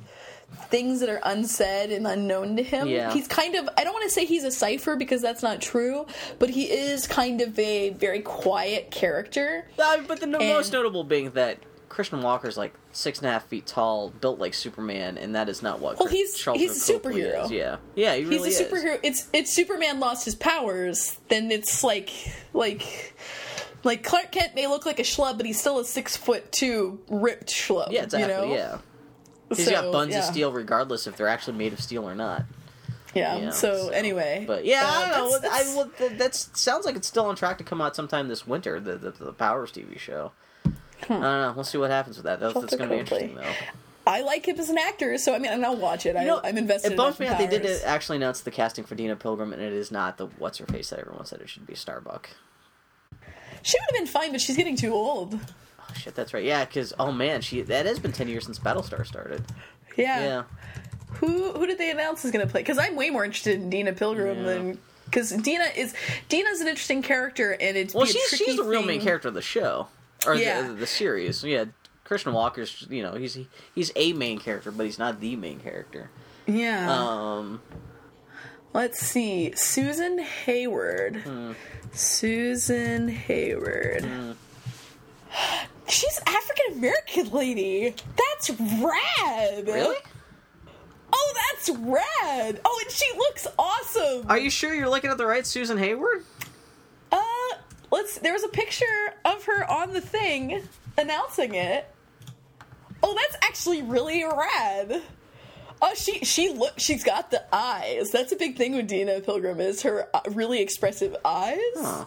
things 0.68 1.00
that 1.00 1.08
are 1.08 1.20
unsaid 1.24 1.90
and 1.90 2.06
unknown 2.06 2.56
to 2.56 2.62
him. 2.62 2.86
Yeah. 2.86 3.10
He's 3.12 3.26
kind 3.26 3.54
of 3.54 3.68
I 3.78 3.84
don't 3.84 3.94
want 3.94 4.04
to 4.04 4.10
say 4.10 4.26
he's 4.26 4.44
a 4.44 4.50
cipher 4.50 4.96
because 4.96 5.22
that's 5.22 5.42
not 5.42 5.62
true, 5.62 6.06
but 6.38 6.50
he 6.50 6.64
is 6.70 7.06
kind 7.06 7.40
of 7.40 7.58
a 7.58 7.90
very 7.90 8.20
quiet 8.20 8.90
character. 8.90 9.66
Uh, 9.78 10.02
but 10.06 10.18
the 10.20 10.24
And- 10.24 10.32
most 10.32 10.72
notable 10.72 11.04
being 11.04 11.30
that 11.30 11.58
Christian 11.88 12.20
Walker's 12.22 12.58
like 12.58 12.74
six 12.92 13.18
and 13.18 13.28
a 13.28 13.32
half 13.32 13.46
feet 13.46 13.66
tall, 13.66 14.10
built 14.10 14.38
like 14.38 14.54
Superman, 14.54 15.16
and 15.18 15.34
that 15.34 15.48
is 15.48 15.62
not 15.62 15.80
what. 15.80 15.98
Well, 15.98 16.08
he's- 16.08 16.36
Charles 16.38 16.60
he's 16.60 16.88
a 16.88 16.92
superhero. 16.92 17.44
Is. 17.46 17.50
Yeah, 17.50 17.76
yeah, 17.94 18.14
he 18.14 18.24
really 18.24 18.48
He's 18.50 18.60
a 18.60 18.66
is. 18.66 18.72
superhero. 18.72 19.00
It's 19.02 19.28
it's 19.32 19.52
Superman 19.52 19.98
lost 20.00 20.24
his 20.24 20.34
powers, 20.34 21.18
then 21.28 21.50
it's 21.50 21.82
like 21.82 22.10
like 22.52 23.14
like 23.84 24.02
Clark 24.04 24.30
Kent 24.32 24.54
may 24.54 24.66
look 24.66 24.86
like 24.86 24.98
a 24.98 25.02
schlub, 25.04 25.36
but 25.38 25.46
he's 25.46 25.58
still 25.60 25.78
a 25.80 25.84
six 25.84 26.16
foot 26.16 26.52
two 26.52 27.00
ripped 27.08 27.48
schlub. 27.48 27.90
Yeah, 27.90 28.04
exactly. 28.04 28.32
You 28.32 28.54
know? 28.54 28.54
Yeah, 28.54 28.78
he's 29.48 29.64
So, 29.64 29.70
got 29.72 29.90
buns 29.92 30.12
yeah. 30.12 30.18
of 30.20 30.24
steel, 30.26 30.52
regardless 30.52 31.06
if 31.06 31.16
they're 31.16 31.28
actually 31.28 31.56
made 31.58 31.72
of 31.72 31.80
steel 31.80 32.08
or 32.08 32.14
not. 32.14 32.44
Yeah. 33.14 33.50
So, 33.50 33.76
so- 33.76 33.88
anyway, 33.90 34.44
But 34.46 34.64
yeah, 34.64 34.84
uh, 34.86 34.88
I 34.90 35.08
don't 35.10 35.30
know. 35.30 35.38
that's- 35.38 35.72
I 35.72 35.76
well, 35.76 35.90
th- 35.98 36.18
that 36.18 36.34
sounds 36.34 36.86
like 36.86 36.96
it's 36.96 37.06
still 37.08 37.26
on 37.26 37.36
track 37.36 37.58
to 37.58 37.64
come 37.64 37.80
out 37.82 37.94
sometime 37.96 38.28
this 38.28 38.46
winter. 38.46 38.80
The 38.80 38.96
the, 38.96 39.10
the 39.10 39.32
Powers 39.32 39.70
TV 39.72 39.98
show. 39.98 40.32
I 41.04 41.08
don't 41.14 41.20
know. 41.20 41.52
We'll 41.54 41.64
see 41.64 41.78
what 41.78 41.90
happens 41.90 42.16
with 42.16 42.24
that. 42.24 42.40
That's, 42.40 42.54
that's 42.54 42.76
going 42.76 42.88
to 42.88 42.94
be 42.94 43.00
interesting, 43.00 43.34
though. 43.34 43.42
I 44.06 44.22
like 44.22 44.46
him 44.46 44.58
as 44.58 44.68
an 44.68 44.78
actor, 44.78 45.16
so 45.18 45.32
I 45.34 45.38
mean, 45.38 45.52
and 45.52 45.64
I'll 45.64 45.76
watch 45.76 46.06
it. 46.06 46.16
You 46.16 46.24
know, 46.24 46.40
I, 46.42 46.48
I'm 46.48 46.58
invested. 46.58 46.90
It 46.92 46.94
enough 46.94 47.20
me 47.20 47.26
out. 47.28 47.38
They 47.38 47.46
did 47.46 47.82
actually 47.84 48.16
announce 48.16 48.40
the 48.40 48.50
casting 48.50 48.84
for 48.84 48.94
Deena 48.96 49.14
Pilgrim, 49.14 49.52
and 49.52 49.62
it 49.62 49.72
is 49.72 49.92
not 49.92 50.18
the 50.18 50.26
what's 50.38 50.58
her 50.58 50.66
face 50.66 50.90
that 50.90 50.98
everyone 50.98 51.24
said 51.24 51.40
it 51.40 51.48
should 51.48 51.66
be 51.66 51.74
Starbuck. 51.76 52.30
She 53.62 53.78
would 53.78 53.94
have 53.96 54.04
been 54.04 54.12
fine, 54.12 54.32
but 54.32 54.40
she's 54.40 54.56
getting 54.56 54.74
too 54.76 54.92
old. 54.92 55.34
Oh 55.80 55.94
shit, 55.94 56.16
that's 56.16 56.34
right. 56.34 56.42
Yeah, 56.44 56.64
because 56.64 56.92
oh 56.98 57.12
man, 57.12 57.42
she 57.42 57.62
that 57.62 57.86
has 57.86 58.00
been 58.00 58.10
ten 58.12 58.26
years 58.26 58.44
since 58.44 58.58
Battlestar 58.58 59.06
started. 59.06 59.44
Yeah. 59.96 60.20
Yeah, 60.24 60.42
Who 61.18 61.52
who 61.52 61.66
did 61.66 61.78
they 61.78 61.90
announce 61.92 62.24
is 62.24 62.32
going 62.32 62.44
to 62.44 62.50
play? 62.50 62.62
Because 62.62 62.78
I'm 62.78 62.96
way 62.96 63.10
more 63.10 63.24
interested 63.24 63.60
in 63.60 63.70
Deena 63.70 63.92
Pilgrim 63.92 64.38
Yeah. 64.38 64.42
than 64.42 64.78
because 65.04 65.30
Deena 65.30 65.66
is 65.76 65.94
Deena's 66.28 66.60
an 66.60 66.66
interesting 66.66 67.02
character, 67.02 67.52
and 67.52 67.76
it's 67.76 67.94
well, 67.94 68.06
she's 68.06 68.28
she's 68.30 68.56
the 68.56 68.64
real 68.64 68.82
main 68.82 69.00
character 69.00 69.28
of 69.28 69.34
the 69.34 69.42
show 69.42 69.86
or 70.26 70.34
Yeah. 70.34 70.62
the, 70.68 70.72
the 70.74 70.86
series. 70.86 71.42
Yeah, 71.44 71.66
Christian 72.04 72.32
Walker's 72.32 72.86
you 72.90 73.02
know 73.02 73.14
he's 73.14 73.38
he's 73.74 73.92
a 73.96 74.12
main 74.12 74.38
character, 74.38 74.70
but 74.70 74.84
he's 74.86 74.98
not 74.98 75.20
the 75.20 75.36
main 75.36 75.60
character. 75.60 76.10
Yeah. 76.46 76.92
Um, 76.92 77.60
Let's 78.74 78.98
see. 79.00 79.52
Susan 79.54 80.18
Hayward. 80.18 81.16
Hmm. 81.16 81.52
Susan 81.92 83.08
Hayward. 83.08 84.04
She's 85.88 86.20
African 86.26 86.78
American 86.78 87.30
lady. 87.30 87.94
That's 88.16 88.50
rad. 88.50 89.66
really? 89.66 89.96
Oh, 91.12 91.34
that's 91.54 91.68
rad. 91.78 92.60
Oh, 92.64 92.80
and 92.82 92.90
she 92.90 93.04
looks 93.16 93.46
awesome. 93.58 94.26
Are 94.30 94.38
you 94.38 94.48
sure 94.48 94.72
you're 94.74 94.88
looking 94.88 95.10
at 95.10 95.18
the 95.18 95.26
right 95.26 95.46
Susan 95.46 95.76
Hayward? 95.76 96.24
Let's. 97.92 98.18
There 98.18 98.32
was 98.32 98.42
a 98.42 98.48
picture 98.48 99.14
of 99.24 99.44
her 99.44 99.70
on 99.70 99.92
the 99.92 100.00
thing 100.00 100.62
announcing 100.98 101.54
it. 101.54 101.88
Oh, 103.02 103.14
that's 103.14 103.36
actually 103.44 103.82
really 103.82 104.24
rad. 104.24 105.02
Oh, 105.80 105.92
she 105.94 106.24
she 106.24 106.48
look. 106.52 106.74
She's 106.78 107.04
got 107.04 107.30
the 107.30 107.44
eyes. 107.54 108.10
That's 108.10 108.32
a 108.32 108.36
big 108.36 108.56
thing 108.56 108.74
with 108.74 108.88
Deena 108.88 109.20
Pilgrim 109.20 109.60
is 109.60 109.82
her 109.82 110.08
uh, 110.14 110.20
really 110.30 110.62
expressive 110.62 111.14
eyes. 111.24 111.58
Huh. 111.76 112.06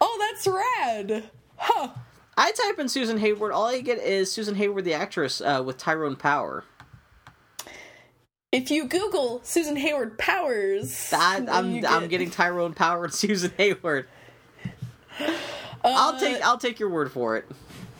Oh, 0.00 0.28
that's 0.28 0.46
rad. 0.46 1.30
Huh. 1.56 1.88
I 2.36 2.52
type 2.52 2.78
in 2.78 2.88
Susan 2.88 3.16
Hayward. 3.16 3.52
All 3.52 3.64
I 3.64 3.80
get 3.80 3.98
is 3.98 4.30
Susan 4.30 4.54
Hayward, 4.56 4.84
the 4.84 4.92
actress, 4.92 5.40
uh, 5.40 5.62
with 5.64 5.78
Tyrone 5.78 6.16
Power. 6.16 6.64
If 8.52 8.70
you 8.70 8.86
Google 8.86 9.40
Susan 9.42 9.76
Hayward 9.76 10.18
Powers, 10.18 11.12
I, 11.12 11.40
then 11.40 11.48
I'm 11.48 11.86
I'm 11.86 12.08
getting 12.08 12.30
Tyrone 12.30 12.74
Power 12.74 13.04
and 13.04 13.14
Susan 13.14 13.52
Hayward. 13.56 14.08
I'll 15.84 16.14
uh, 16.14 16.20
take 16.20 16.42
I'll 16.42 16.58
take 16.58 16.78
your 16.80 16.88
word 16.88 17.12
for 17.12 17.36
it. 17.36 17.46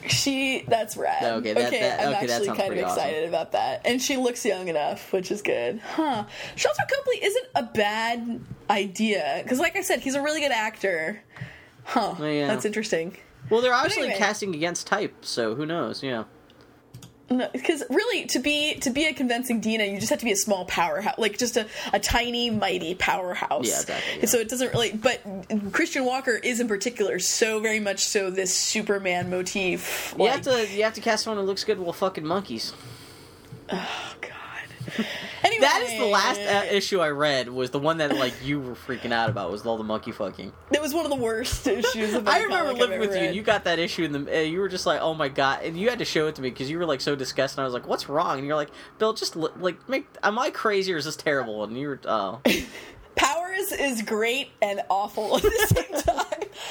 She 0.08 0.64
that's 0.68 0.96
rad. 0.96 1.22
Okay, 1.24 1.52
that- 1.52 1.70
that- 1.70 2.00
I'm 2.00 2.14
okay, 2.14 2.32
actually 2.32 2.46
kind 2.48 2.60
of 2.60 2.66
pretty 2.66 2.82
awesome. 2.82 2.98
excited 2.98 3.28
about 3.28 3.52
that. 3.52 3.82
And 3.84 4.00
she 4.00 4.16
looks 4.16 4.44
young 4.44 4.68
enough, 4.68 5.12
which 5.12 5.30
is 5.30 5.42
good. 5.42 5.80
Huh. 5.80 6.24
Sharlto 6.56 6.88
Copley 6.88 7.24
isn't 7.24 7.46
a 7.54 7.62
bad 7.64 8.40
idea 8.70 9.40
because, 9.42 9.58
like 9.58 9.76
I 9.76 9.80
said, 9.82 10.00
he's 10.00 10.14
a 10.14 10.22
really 10.22 10.40
good 10.40 10.52
actor. 10.52 11.22
Huh. 11.84 12.14
Oh, 12.18 12.24
yeah. 12.26 12.46
That's 12.46 12.64
interesting. 12.64 13.16
Well, 13.50 13.60
they're 13.60 13.72
obviously 13.74 14.04
anyway. 14.04 14.18
casting 14.18 14.54
against 14.54 14.86
type, 14.86 15.24
so 15.24 15.54
who 15.54 15.66
knows? 15.66 16.02
Yeah. 16.02 16.24
Because 17.28 17.82
really, 17.90 18.26
to 18.26 18.38
be 18.38 18.74
to 18.76 18.90
be 18.90 19.06
a 19.06 19.12
convincing 19.12 19.60
Deena, 19.60 19.84
you 19.84 19.98
just 19.98 20.10
have 20.10 20.20
to 20.20 20.24
be 20.24 20.30
a 20.30 20.36
small 20.36 20.64
powerhouse, 20.64 21.18
like 21.18 21.38
just 21.38 21.56
a, 21.56 21.66
a 21.92 21.98
tiny, 21.98 22.50
mighty 22.50 22.94
powerhouse. 22.94 23.66
Yeah, 23.66 23.80
exactly, 23.80 24.20
yeah. 24.20 24.26
So 24.26 24.38
it 24.38 24.48
doesn't 24.48 24.72
really. 24.72 24.92
But 24.92 25.20
Christian 25.72 26.04
Walker 26.04 26.34
is 26.34 26.60
in 26.60 26.68
particular 26.68 27.18
so 27.18 27.58
very 27.58 27.80
much 27.80 28.04
so 28.04 28.30
this 28.30 28.54
Superman 28.54 29.28
motif. 29.28 30.14
You 30.16 30.24
like- 30.24 30.32
have 30.34 30.42
to 30.42 30.68
you 30.72 30.84
have 30.84 30.94
to 30.94 31.00
cast 31.00 31.24
someone 31.24 31.42
who 31.42 31.46
looks 31.48 31.64
good. 31.64 31.80
Well, 31.80 31.92
fucking 31.92 32.24
monkeys. 32.24 32.72
Oh 33.72 34.14
God. 34.20 34.30
Anyway, 35.44 35.60
That 35.60 35.82
is 35.82 35.98
the 35.98 36.06
last 36.06 36.40
uh, 36.40 36.64
issue 36.70 37.00
I 37.00 37.10
read. 37.10 37.48
Was 37.48 37.70
the 37.70 37.78
one 37.78 37.98
that 37.98 38.16
like 38.16 38.34
you 38.42 38.60
were 38.60 38.74
freaking 38.74 39.12
out 39.12 39.28
about? 39.30 39.50
Was 39.50 39.64
all 39.66 39.76
the 39.78 39.84
monkey 39.84 40.12
fucking? 40.12 40.52
It 40.72 40.80
was 40.82 40.92
one 40.94 41.04
of 41.04 41.10
the 41.10 41.16
worst 41.22 41.66
issues. 41.66 42.14
Of 42.14 42.26
I 42.26 42.42
remember 42.42 42.72
living 42.72 42.98
with 43.00 43.10
you. 43.14 43.20
and 43.22 43.36
You 43.36 43.42
got 43.42 43.64
that 43.64 43.78
issue, 43.78 44.04
and 44.04 44.14
the 44.14 44.38
uh, 44.38 44.40
you 44.42 44.58
were 44.60 44.68
just 44.68 44.86
like, 44.86 45.00
"Oh 45.00 45.14
my 45.14 45.28
god!" 45.28 45.62
And 45.62 45.78
you 45.78 45.88
had 45.90 45.98
to 46.00 46.04
show 46.04 46.26
it 46.26 46.34
to 46.36 46.42
me 46.42 46.50
because 46.50 46.70
you 46.70 46.78
were 46.78 46.86
like 46.86 47.00
so 47.00 47.14
disgusted. 47.14 47.58
And 47.58 47.62
I 47.62 47.66
was 47.66 47.74
like, 47.74 47.86
"What's 47.86 48.08
wrong?" 48.08 48.38
And 48.38 48.46
you're 48.46 48.56
like, 48.56 48.70
"Bill, 48.98 49.12
just 49.12 49.36
li- 49.36 49.50
like 49.58 49.88
make. 49.88 50.06
Am 50.22 50.38
I 50.38 50.50
crazy 50.50 50.92
or 50.92 50.96
is 50.96 51.04
this 51.04 51.16
terrible?" 51.16 51.62
And 51.64 51.78
you 51.78 51.88
were, 51.88 52.00
"Oh, 52.06 52.40
Powers 53.14 53.72
is 53.72 54.02
great 54.02 54.50
and 54.60 54.82
awful 54.90 55.36
at 55.36 55.42
the 55.42 55.66
same 55.74 56.02
time. 56.02 56.24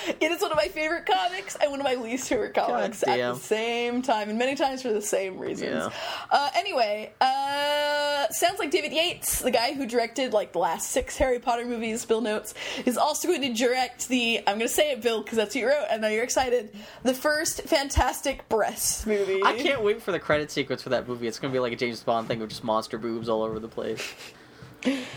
it 0.07 0.31
is 0.31 0.41
one 0.41 0.51
of 0.51 0.57
my 0.57 0.67
favorite 0.67 1.05
comics 1.05 1.55
and 1.61 1.71
one 1.71 1.79
of 1.79 1.83
my 1.85 1.95
least 1.95 2.29
favorite 2.29 2.53
comics 2.53 3.03
at 3.07 3.17
the 3.17 3.35
same 3.39 4.01
time, 4.01 4.29
and 4.29 4.37
many 4.39 4.55
times 4.55 4.81
for 4.81 4.91
the 4.93 5.01
same 5.01 5.37
reasons. 5.39 5.71
Yeah. 5.71 5.89
Uh, 6.31 6.49
anyway, 6.55 7.11
uh, 7.21 8.27
sounds 8.29 8.59
like 8.59 8.71
David 8.71 8.91
Yates, 8.93 9.41
the 9.41 9.51
guy 9.51 9.73
who 9.73 9.85
directed 9.85 10.33
like 10.33 10.53
the 10.53 10.59
last 10.59 10.91
six 10.91 11.17
Harry 11.17 11.39
Potter 11.39 11.65
movies, 11.65 12.05
Bill 12.05 12.21
notes, 12.21 12.53
is 12.85 12.97
also 12.97 13.27
going 13.27 13.41
to 13.41 13.53
direct 13.53 14.07
the. 14.07 14.39
I'm 14.39 14.57
going 14.57 14.67
to 14.67 14.73
say 14.73 14.91
it, 14.91 15.01
Bill, 15.01 15.21
because 15.21 15.37
that's 15.37 15.55
what 15.55 15.61
you 15.61 15.67
wrote. 15.67 15.85
and 15.89 16.01
now 16.01 16.07
you're 16.09 16.23
excited. 16.23 16.75
The 17.03 17.13
first 17.13 17.61
Fantastic 17.63 18.47
Breasts 18.49 19.05
movie. 19.05 19.41
I 19.43 19.57
can't 19.57 19.81
wait 19.83 20.01
for 20.01 20.11
the 20.11 20.19
credit 20.19 20.51
sequence 20.51 20.81
for 20.81 20.89
that 20.89 21.07
movie. 21.07 21.27
It's 21.27 21.39
gonna 21.39 21.53
be 21.53 21.59
like 21.59 21.73
a 21.73 21.75
James 21.75 22.01
Bond 22.03 22.27
thing 22.27 22.39
with 22.39 22.49
just 22.49 22.63
monster 22.63 22.97
boobs 22.97 23.29
all 23.29 23.43
over 23.43 23.59
the 23.59 23.67
place." 23.67 24.01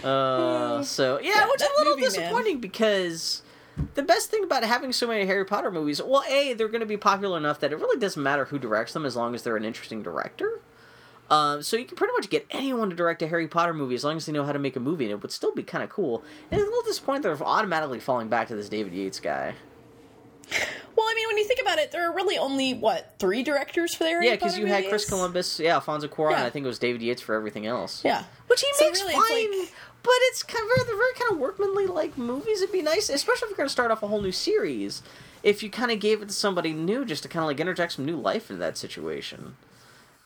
Uh, 0.02 0.82
so 0.82 1.20
yeah, 1.20 1.46
which 1.46 1.60
is 1.60 1.68
a 1.68 1.78
little 1.78 1.92
movie, 1.96 2.02
man. 2.02 2.10
disappointing 2.10 2.58
because 2.58 3.42
the 3.94 4.02
best 4.02 4.30
thing 4.30 4.44
about 4.44 4.64
having 4.64 4.92
so 4.92 5.06
many 5.06 5.26
Harry 5.26 5.44
Potter 5.44 5.70
movies, 5.70 6.00
well, 6.02 6.22
a 6.28 6.52
they're 6.54 6.68
going 6.68 6.80
to 6.80 6.86
be 6.86 6.96
popular 6.96 7.36
enough 7.36 7.60
that 7.60 7.72
it 7.72 7.76
really 7.76 7.98
doesn't 7.98 8.22
matter 8.22 8.46
who 8.46 8.58
directs 8.58 8.92
them 8.92 9.04
as 9.04 9.16
long 9.16 9.34
as 9.34 9.42
they're 9.42 9.56
an 9.56 9.64
interesting 9.64 10.02
director. 10.02 10.60
Um, 11.30 11.62
so 11.62 11.76
you 11.76 11.84
can 11.84 11.96
pretty 11.96 12.14
much 12.14 12.30
get 12.30 12.46
anyone 12.50 12.88
to 12.88 12.96
direct 12.96 13.20
a 13.22 13.28
Harry 13.28 13.46
Potter 13.48 13.74
movie 13.74 13.94
as 13.94 14.02
long 14.02 14.16
as 14.16 14.24
they 14.24 14.32
know 14.32 14.44
how 14.44 14.52
to 14.52 14.58
make 14.58 14.76
a 14.76 14.80
movie, 14.80 15.04
and 15.04 15.12
it 15.12 15.20
would 15.22 15.30
still 15.32 15.52
be 15.54 15.62
kind 15.62 15.84
of 15.84 15.90
cool. 15.90 16.24
And 16.50 16.58
it's 16.58 16.66
a 16.66 16.70
little 16.70 16.82
disappointing 16.90 17.22
they're 17.22 17.42
automatically 17.42 18.00
falling 18.00 18.28
back 18.28 18.48
to 18.48 18.56
this 18.56 18.68
David 18.70 18.94
Yates 18.94 19.20
guy. 19.20 19.54
Well, 20.96 21.06
I 21.06 21.14
mean, 21.14 21.28
when 21.28 21.36
you 21.36 21.44
think 21.44 21.60
about 21.60 21.78
it, 21.78 21.92
there 21.92 22.08
are 22.10 22.14
really 22.14 22.38
only 22.38 22.72
what 22.74 23.14
three 23.18 23.42
directors 23.42 23.94
for 23.94 24.04
the 24.04 24.10
Harry 24.10 24.26
yeah, 24.26 24.32
because 24.36 24.56
you 24.58 24.64
had 24.66 24.88
Chris? 24.88 25.04
Columbus, 25.08 25.60
yeah, 25.60 25.74
Alfonso 25.74 26.08
Cuarón, 26.08 26.30
and 26.32 26.38
Yeah. 26.40 26.46
I 26.46 26.50
think 26.50 26.64
it 26.64 26.68
was 26.68 26.78
David 26.78 27.02
Yates 27.02 27.20
for 27.20 27.34
everything 27.34 27.66
else. 27.66 28.02
Yeah. 28.04 28.24
which 28.46 28.62
he 28.62 28.66
So 28.76 28.86
makes 28.86 29.00
really, 29.02 29.12
fine, 29.12 29.60
like- 29.60 29.72
but 30.02 30.14
it's 30.28 30.42
kind 30.42 30.64
of 30.64 30.86
they're 30.86 30.96
very 30.96 31.12
kind 31.14 31.32
of 31.32 31.38
workmanly 31.38 31.86
like 31.86 32.16
movies. 32.16 32.62
It'd 32.62 32.72
be 32.72 32.82
nice, 32.82 33.08
especially 33.08 33.46
if 33.46 33.50
you're 33.50 33.56
going 33.56 33.68
to 33.68 33.72
start 33.72 33.90
off 33.90 34.02
a 34.02 34.08
whole 34.08 34.22
new 34.22 34.32
series. 34.32 35.02
If 35.42 35.62
you 35.62 35.70
kind 35.70 35.90
of 35.90 36.00
gave 36.00 36.22
it 36.22 36.28
to 36.28 36.34
somebody 36.34 36.72
new, 36.72 37.04
just 37.04 37.22
to 37.22 37.28
kind 37.28 37.42
of 37.42 37.48
like 37.48 37.60
interject 37.60 37.92
some 37.92 38.04
new 38.04 38.16
life 38.16 38.50
into 38.50 38.60
that 38.60 38.76
situation. 38.76 39.56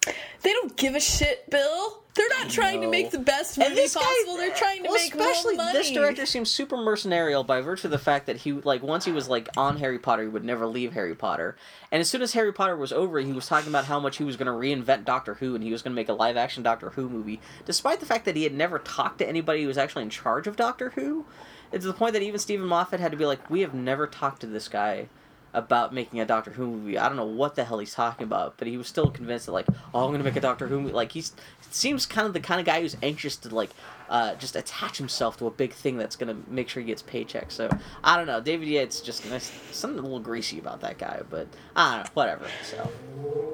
They 0.05 0.53
don't 0.53 0.77
give 0.77 0.95
a 0.95 1.01
shit, 1.01 1.49
Bill. 1.51 2.02
They're 2.15 2.29
not 2.39 2.51
trying 2.51 2.83
to 2.83 2.89
make 2.89 3.11
the 3.11 3.19
best 3.19 3.57
And 3.57 3.71
movie 3.71 3.81
this 3.83 3.95
guy- 3.95 4.03
possible. 4.03 4.37
They're 4.37 4.55
trying 4.55 4.83
to 4.83 4.89
Well, 4.91 4.99
make 4.99 5.15
especially 5.15 5.57
more 5.57 5.65
money. 5.65 5.79
this 5.79 5.91
director 5.91 6.27
seems 6.27 6.51
super 6.51 6.77
mercenarial 6.77 7.47
by 7.47 7.63
virtue 7.63 7.87
of 7.87 7.91
the 7.91 7.99
fact 7.99 8.27
that 8.27 8.37
he 8.39 8.53
like 8.53 8.83
once 8.83 9.07
he 9.07 9.13
was 9.13 9.29
like 9.31 9.49
on 9.57 9.79
Harry 9.79 9.99
Potter, 9.99 10.23
he 10.25 10.29
would 10.29 10.45
never 10.45 10.67
leave 10.67 10.93
Harry 10.93 11.15
Potter. 11.15 11.57
And 11.91 12.01
as 12.03 12.11
soon 12.11 12.21
as 12.21 12.35
Harry 12.35 12.53
Potter 12.53 12.77
was 12.77 12.93
over, 12.93 13.19
he 13.21 13.33
was 13.33 13.47
talking 13.47 13.69
about 13.71 13.87
how 13.87 13.99
much 13.99 14.19
he 14.19 14.25
was 14.25 14.37
going 14.37 14.47
to 14.47 14.53
reinvent 14.53 15.05
Doctor 15.07 15.35
Who 15.35 15.55
and 15.55 15.65
he 15.65 15.73
was 15.73 15.81
going 15.81 15.93
to 15.93 15.97
make 15.97 16.11
a 16.11 16.13
live 16.13 16.37
action 16.37 16.63
Doctor 16.63 16.91
Who 16.91 17.09
movie, 17.09 17.41
despite 17.65 18.01
the 18.01 18.07
fact 18.07 18.27
that 18.27 18.37
he 18.37 18.43
had 18.43 18.53
never 18.53 18.79
talked 18.79 19.19
to 19.19 19.29
anybody 19.29 19.63
who 19.63 19.69
was 19.69 19.79
actually 19.79 20.03
in 20.03 20.11
charge 20.11 20.47
of 20.47 20.57
Doctor 20.57 20.91
Who. 20.91 21.25
It's 21.73 21.87
the 21.87 21.95
point 21.95 22.13
that 22.13 22.23
even 22.23 22.39
Steven 22.39 22.67
Moffat 22.67 23.01
had 23.01 23.13
to 23.13 23.17
be 23.17 23.25
like, 23.25 23.49
"We 23.49 23.61
have 23.63 23.73
never 23.73 24.07
talked 24.07 24.43
to 24.43 24.47
this 24.47 24.69
guy." 24.69 25.09
About 25.55 25.93
making 25.93 26.19
a 26.19 26.25
Doctor 26.25 26.51
Who 26.51 26.67
movie, 26.67 26.97
I 26.97 27.09
don't 27.09 27.17
know 27.17 27.27
what 27.27 27.57
the 27.57 27.65
hell 27.65 27.79
he's 27.79 27.95
talking 27.95 28.25
about, 28.25 28.55
but 28.57 28.67
he 28.69 28.79
was 28.79 28.87
still 28.87 29.11
convinced 29.11 29.47
that 29.47 29.53
like, 29.53 29.67
oh, 29.93 30.07
I'm 30.07 30.11
gonna 30.11 30.25
make 30.25 30.37
a 30.37 30.41
Doctor 30.41 30.67
Who 30.67 30.81
movie. 30.81 30.95
Like 30.95 31.13
he's 31.13 31.33
seems 31.71 32.07
kind 32.07 32.27
of 32.27 32.33
the 32.33 32.41
kind 32.41 32.59
of 32.59 32.65
guy 32.67 32.81
who's 32.81 32.97
anxious 33.03 33.37
to 33.39 33.55
like 33.55 33.71
uh, 34.09 34.35
just 34.37 34.57
attach 34.57 34.99
himself 34.99 35.37
to 35.39 35.47
a 35.47 35.51
big 35.51 35.73
thing 35.73 35.97
that's 35.99 36.17
gonna 36.17 36.37
make 36.49 36.69
sure 36.69 36.83
he 36.83 36.87
gets 36.87 37.03
paychecks. 37.03 37.53
So 37.53 37.69
I 38.03 38.17
don't 38.17 38.27
know. 38.27 38.41
David 38.41 38.69
Yates 38.69 39.01
just 39.01 39.29
there's 39.29 39.53
something 39.73 39.99
a 39.99 40.03
little 40.03 40.21
greasy 40.21 40.59
about 40.59 40.81
that 40.83 40.99
guy, 40.99 41.21
but 41.29 41.49
I 41.77 41.97
don't 41.97 42.05
know. 42.05 42.11
Whatever. 42.15 42.47
So 42.65 42.91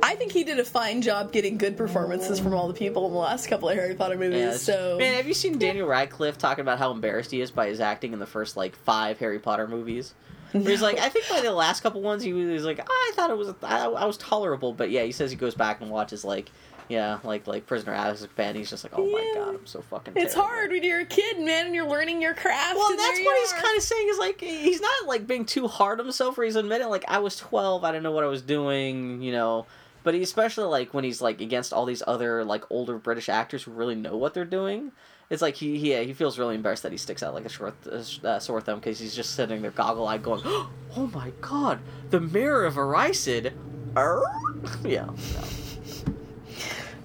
I 0.02 0.14
think 0.14 0.32
he 0.32 0.44
did 0.44 0.58
a 0.58 0.64
fine 0.64 1.02
job 1.02 1.32
getting 1.32 1.58
good 1.58 1.76
performances 1.76 2.38
from 2.38 2.54
all 2.54 2.68
the 2.68 2.74
people 2.74 3.06
in 3.06 3.12
the 3.12 3.18
last 3.18 3.48
couple 3.48 3.68
of 3.68 3.76
Harry 3.76 3.94
Potter 3.94 4.16
movies. 4.16 4.38
yeah, 4.38 4.56
so 4.56 4.96
man, 4.98 5.14
have 5.14 5.26
you 5.26 5.34
seen 5.34 5.58
Daniel 5.58 5.88
Radcliffe 5.88 6.38
talking 6.38 6.62
about 6.62 6.78
how 6.78 6.90
embarrassed 6.92 7.30
he 7.30 7.40
is 7.40 7.50
by 7.50 7.68
his 7.68 7.80
acting 7.80 8.12
in 8.12 8.18
the 8.18 8.26
first 8.26 8.56
like 8.56 8.76
five 8.76 9.18
Harry 9.18 9.38
Potter 9.38 9.66
movies? 9.66 10.14
Where 10.52 10.62
he's 10.62 10.82
like, 10.82 10.98
I 10.98 11.08
think 11.08 11.28
by 11.28 11.40
the 11.40 11.52
last 11.52 11.82
couple 11.82 12.00
ones, 12.00 12.22
he 12.22 12.32
was, 12.32 12.64
like, 12.64 12.80
oh, 12.80 12.84
I 12.88 13.12
thought 13.14 13.30
it 13.30 13.36
was, 13.36 13.54
I, 13.62 13.86
I 13.86 14.04
was 14.04 14.16
tolerable, 14.16 14.72
but 14.72 14.90
yeah, 14.90 15.02
he 15.02 15.12
says 15.12 15.30
he 15.30 15.36
goes 15.36 15.54
back 15.54 15.80
and 15.80 15.90
watches 15.90 16.24
like, 16.24 16.50
yeah, 16.88 17.18
like 17.22 17.46
like 17.46 17.66
Prisoner 17.66 17.94
Azkaban. 17.94 18.54
He's 18.54 18.70
just 18.70 18.82
like, 18.82 18.94
oh 18.96 19.04
my 19.10 19.32
god, 19.34 19.56
I'm 19.56 19.66
so 19.66 19.82
fucking. 19.82 20.14
it's 20.16 20.32
terrible." 20.32 20.50
hard 20.50 20.70
when 20.70 20.82
you're 20.82 21.00
a 21.00 21.04
kid, 21.04 21.38
man, 21.38 21.66
and 21.66 21.74
you're 21.74 21.86
learning 21.86 22.22
your 22.22 22.34
craft. 22.34 22.76
Well, 22.76 22.96
that's 22.96 23.20
what 23.20 23.38
he's 23.40 23.52
kind 23.52 23.76
of 23.76 23.82
saying 23.82 24.08
is 24.08 24.18
like 24.18 24.40
he's 24.40 24.80
not 24.80 25.06
like 25.06 25.26
being 25.26 25.44
too 25.44 25.68
hard 25.68 26.00
on 26.00 26.06
himself, 26.06 26.38
where 26.38 26.46
he's 26.46 26.56
admitting 26.56 26.88
like 26.88 27.04
I 27.06 27.18
was 27.18 27.36
twelve, 27.36 27.84
I 27.84 27.92
didn't 27.92 28.04
know 28.04 28.12
what 28.12 28.24
I 28.24 28.28
was 28.28 28.42
doing, 28.42 29.20
you 29.20 29.32
know. 29.32 29.66
But 30.02 30.14
he 30.14 30.22
especially 30.22 30.64
like 30.64 30.94
when 30.94 31.04
he's 31.04 31.20
like 31.20 31.42
against 31.42 31.74
all 31.74 31.84
these 31.84 32.02
other 32.06 32.42
like 32.42 32.64
older 32.70 32.96
British 32.96 33.28
actors 33.28 33.64
who 33.64 33.72
really 33.72 33.94
know 33.94 34.16
what 34.16 34.32
they're 34.32 34.46
doing. 34.46 34.92
It's 35.30 35.42
like 35.42 35.56
he 35.56 35.78
he, 35.78 36.04
he 36.04 36.12
feels 36.14 36.38
really 36.38 36.54
embarrassed 36.54 36.82
that 36.84 36.92
he 36.92 36.98
sticks 36.98 37.22
out 37.22 37.34
like 37.34 37.44
a 37.44 37.50
short 37.50 37.74
uh, 37.86 38.38
sore 38.38 38.60
thumb 38.60 38.78
because 38.78 38.98
he's 38.98 39.14
just 39.14 39.34
sitting 39.34 39.60
there 39.60 39.70
goggle 39.70 40.08
eyed 40.08 40.22
going, 40.22 40.40
"Oh 40.46 41.10
my 41.12 41.32
god, 41.40 41.80
the 42.10 42.20
mirror 42.20 42.64
of 42.64 42.74
Erised." 42.74 43.52
Yeah. 44.84 45.06
no. 45.06 45.14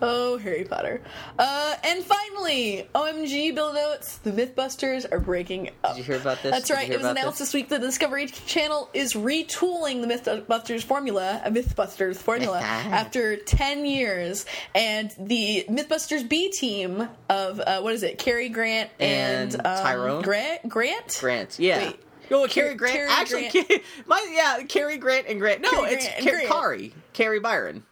Oh, 0.02 0.38
Harry 0.38 0.64
Potter. 0.64 1.02
Uh, 1.38 1.76
and 1.84 2.04
finally, 2.04 2.88
OMG, 2.96 3.54
Bill 3.56 3.74
notes, 3.74 4.18
the 4.18 4.32
Mythbusters 4.32 5.06
are 5.12 5.20
breaking 5.20 5.70
up. 5.84 5.96
Did 5.96 6.00
you 6.00 6.04
hear 6.04 6.16
about 6.18 6.42
this? 6.44 6.52
That's 6.52 6.72
right. 6.72 6.90
It 6.90 6.98
was 6.98 7.08
announced 7.08 7.40
this? 7.40 7.54
week 7.54 7.70
that 7.70 7.82
the 7.82 7.88
Discovery 7.88 8.28
Channel 8.28 8.90
is 8.94 9.14
retooling 9.14 10.02
the 10.02 10.08
Mythbusters 10.08 10.84
formula, 10.84 11.42
a 11.46 11.52
Mythbusters 11.52 12.18
formula, 12.18 12.60
after 12.62 13.38
10 13.38 13.86
years. 13.86 14.46
And 14.76 15.12
the 15.20 15.66
Mythbusters 15.70 16.28
B 16.28 16.52
team 16.52 17.08
of, 17.30 17.60
uh, 17.60 17.82
what 17.82 17.94
is 17.94 18.04
it, 18.04 18.18
Cary 18.18 18.50
Grant 18.50 18.90
and, 19.00 19.54
And 19.54 19.66
um, 19.66 19.78
Tyrone? 19.78 20.22
Grant? 20.22 20.68
Grant? 20.68 21.18
Grant. 21.20 21.60
Yeah. 21.60 21.88
Wait. 21.88 22.00
Oh, 22.32 22.48
Cary 22.50 22.74
Grant. 22.76 22.96
Cary 22.96 23.10
Actually, 23.12 23.50
Grant. 23.50 23.84
My 24.08 24.28
yeah, 24.34 24.64
Cary 24.66 24.98
Grant 24.98 25.28
and 25.28 25.40
Grant. 25.40 25.62
No, 25.62 25.70
Cary 25.70 25.94
it's 25.94 26.06
Grant 26.06 26.18
and 26.20 26.26
Ca- 26.26 26.32
Grant. 26.32 26.50
Kari. 26.50 26.94
Carrie 27.14 27.40
Byron. 27.40 27.84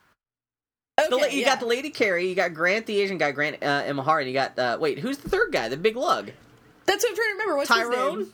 Okay, 1.00 1.10
The 1.10 1.34
you 1.34 1.42
yeah. 1.42 1.46
got 1.50 1.60
the 1.60 1.66
lady 1.66 1.90
Kari, 1.90 2.28
you 2.28 2.36
got 2.36 2.54
Grant, 2.54 2.86
the 2.86 3.00
Asian 3.02 3.18
guy, 3.18 3.32
Grant 3.32 3.58
uh, 3.64 3.84
Imahara, 3.84 4.20
and 4.20 4.28
you 4.28 4.34
got 4.34 4.58
uh, 4.60 4.78
wait, 4.80 5.00
who's 5.00 5.18
the 5.20 5.30
third 5.30 5.52
guy? 5.52 5.70
The 5.70 5.78
big 5.78 5.96
lug, 5.96 6.32
That's 6.86 7.04
what 7.04 7.10
I'm 7.12 7.16
trying 7.16 7.28
to 7.28 7.32
remember. 7.34 7.56
What's 7.58 7.70
his 7.70 7.78
Tyrone. 7.78 8.20
name? 8.20 8.34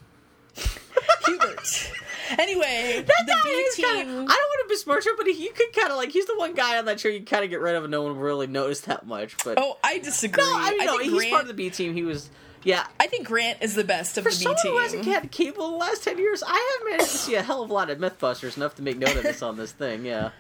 Hubert. 1.26 1.92
Anyway, 2.38 3.06
That 3.08 3.26
the 3.26 3.32
guy 3.32 3.42
B 3.46 3.50
is 3.52 3.76
team. 3.76 3.86
kind 3.86 4.02
of. 4.10 4.16
I 4.16 4.18
don't 4.18 4.28
want 4.28 4.62
to 4.64 4.66
besmirch 4.68 5.08
him, 5.08 5.14
but 5.16 5.28
he, 5.28 5.32
you 5.46 5.54
could 5.54 5.72
kind 5.72 5.92
of 5.92 5.96
like. 5.96 6.10
He's 6.10 6.26
the 6.26 6.36
one 6.38 6.54
guy 6.56 6.78
on 6.78 6.84
that 6.84 7.00
show 7.00 7.08
you 7.08 7.24
kind 7.24 7.46
of 7.46 7.50
get 7.50 7.62
rid 7.62 7.76
of, 7.76 7.86
and 7.86 7.92
no 7.92 8.02
one 8.02 8.18
really 8.18 8.48
noticed 8.48 8.86
that 8.88 9.08
much. 9.08 9.38
But 9.46 9.58
Oh, 9.58 9.78
I 9.82 10.00
disagree. 10.00 10.44
no, 10.44 10.52
I 10.54 10.72
know 10.72 10.98
think 10.98 11.04
he's 11.04 11.14
Grant, 11.14 11.30
part 11.32 11.42
of 11.44 11.48
the 11.48 11.54
B 11.54 11.70
team. 11.70 11.94
He 11.94 12.04
was, 12.04 12.30
yeah. 12.66 12.86
I 13.00 13.08
think 13.08 13.28
Grant 13.28 13.60
is 13.62 13.76
the 13.76 13.86
best 13.86 14.18
of 14.18 14.26
For 14.26 14.32
the 14.32 14.36
B 14.40 14.44
someone 14.44 14.62
team. 14.62 14.72
who 14.74 14.78
hasn't 14.80 15.06
had 15.06 15.32
cable 15.32 15.68
in 15.68 15.72
the 15.72 15.78
last 15.78 16.04
ten 16.04 16.18
years, 16.18 16.44
I 16.46 16.78
have 16.82 16.90
managed 16.92 17.12
to 17.14 17.18
see 17.18 17.36
a 17.36 17.42
hell 17.42 17.64
of 17.64 17.70
a 17.70 17.74
lot 17.74 17.90
of 17.90 17.98
MythBusters 17.98 18.58
enough 18.58 18.76
to 18.76 18.82
make 18.82 18.98
note 18.98 19.16
of 19.16 19.24
this 19.24 19.42
on 19.42 19.56
this 19.56 19.72
thing. 19.72 20.04
Yeah. 20.04 20.32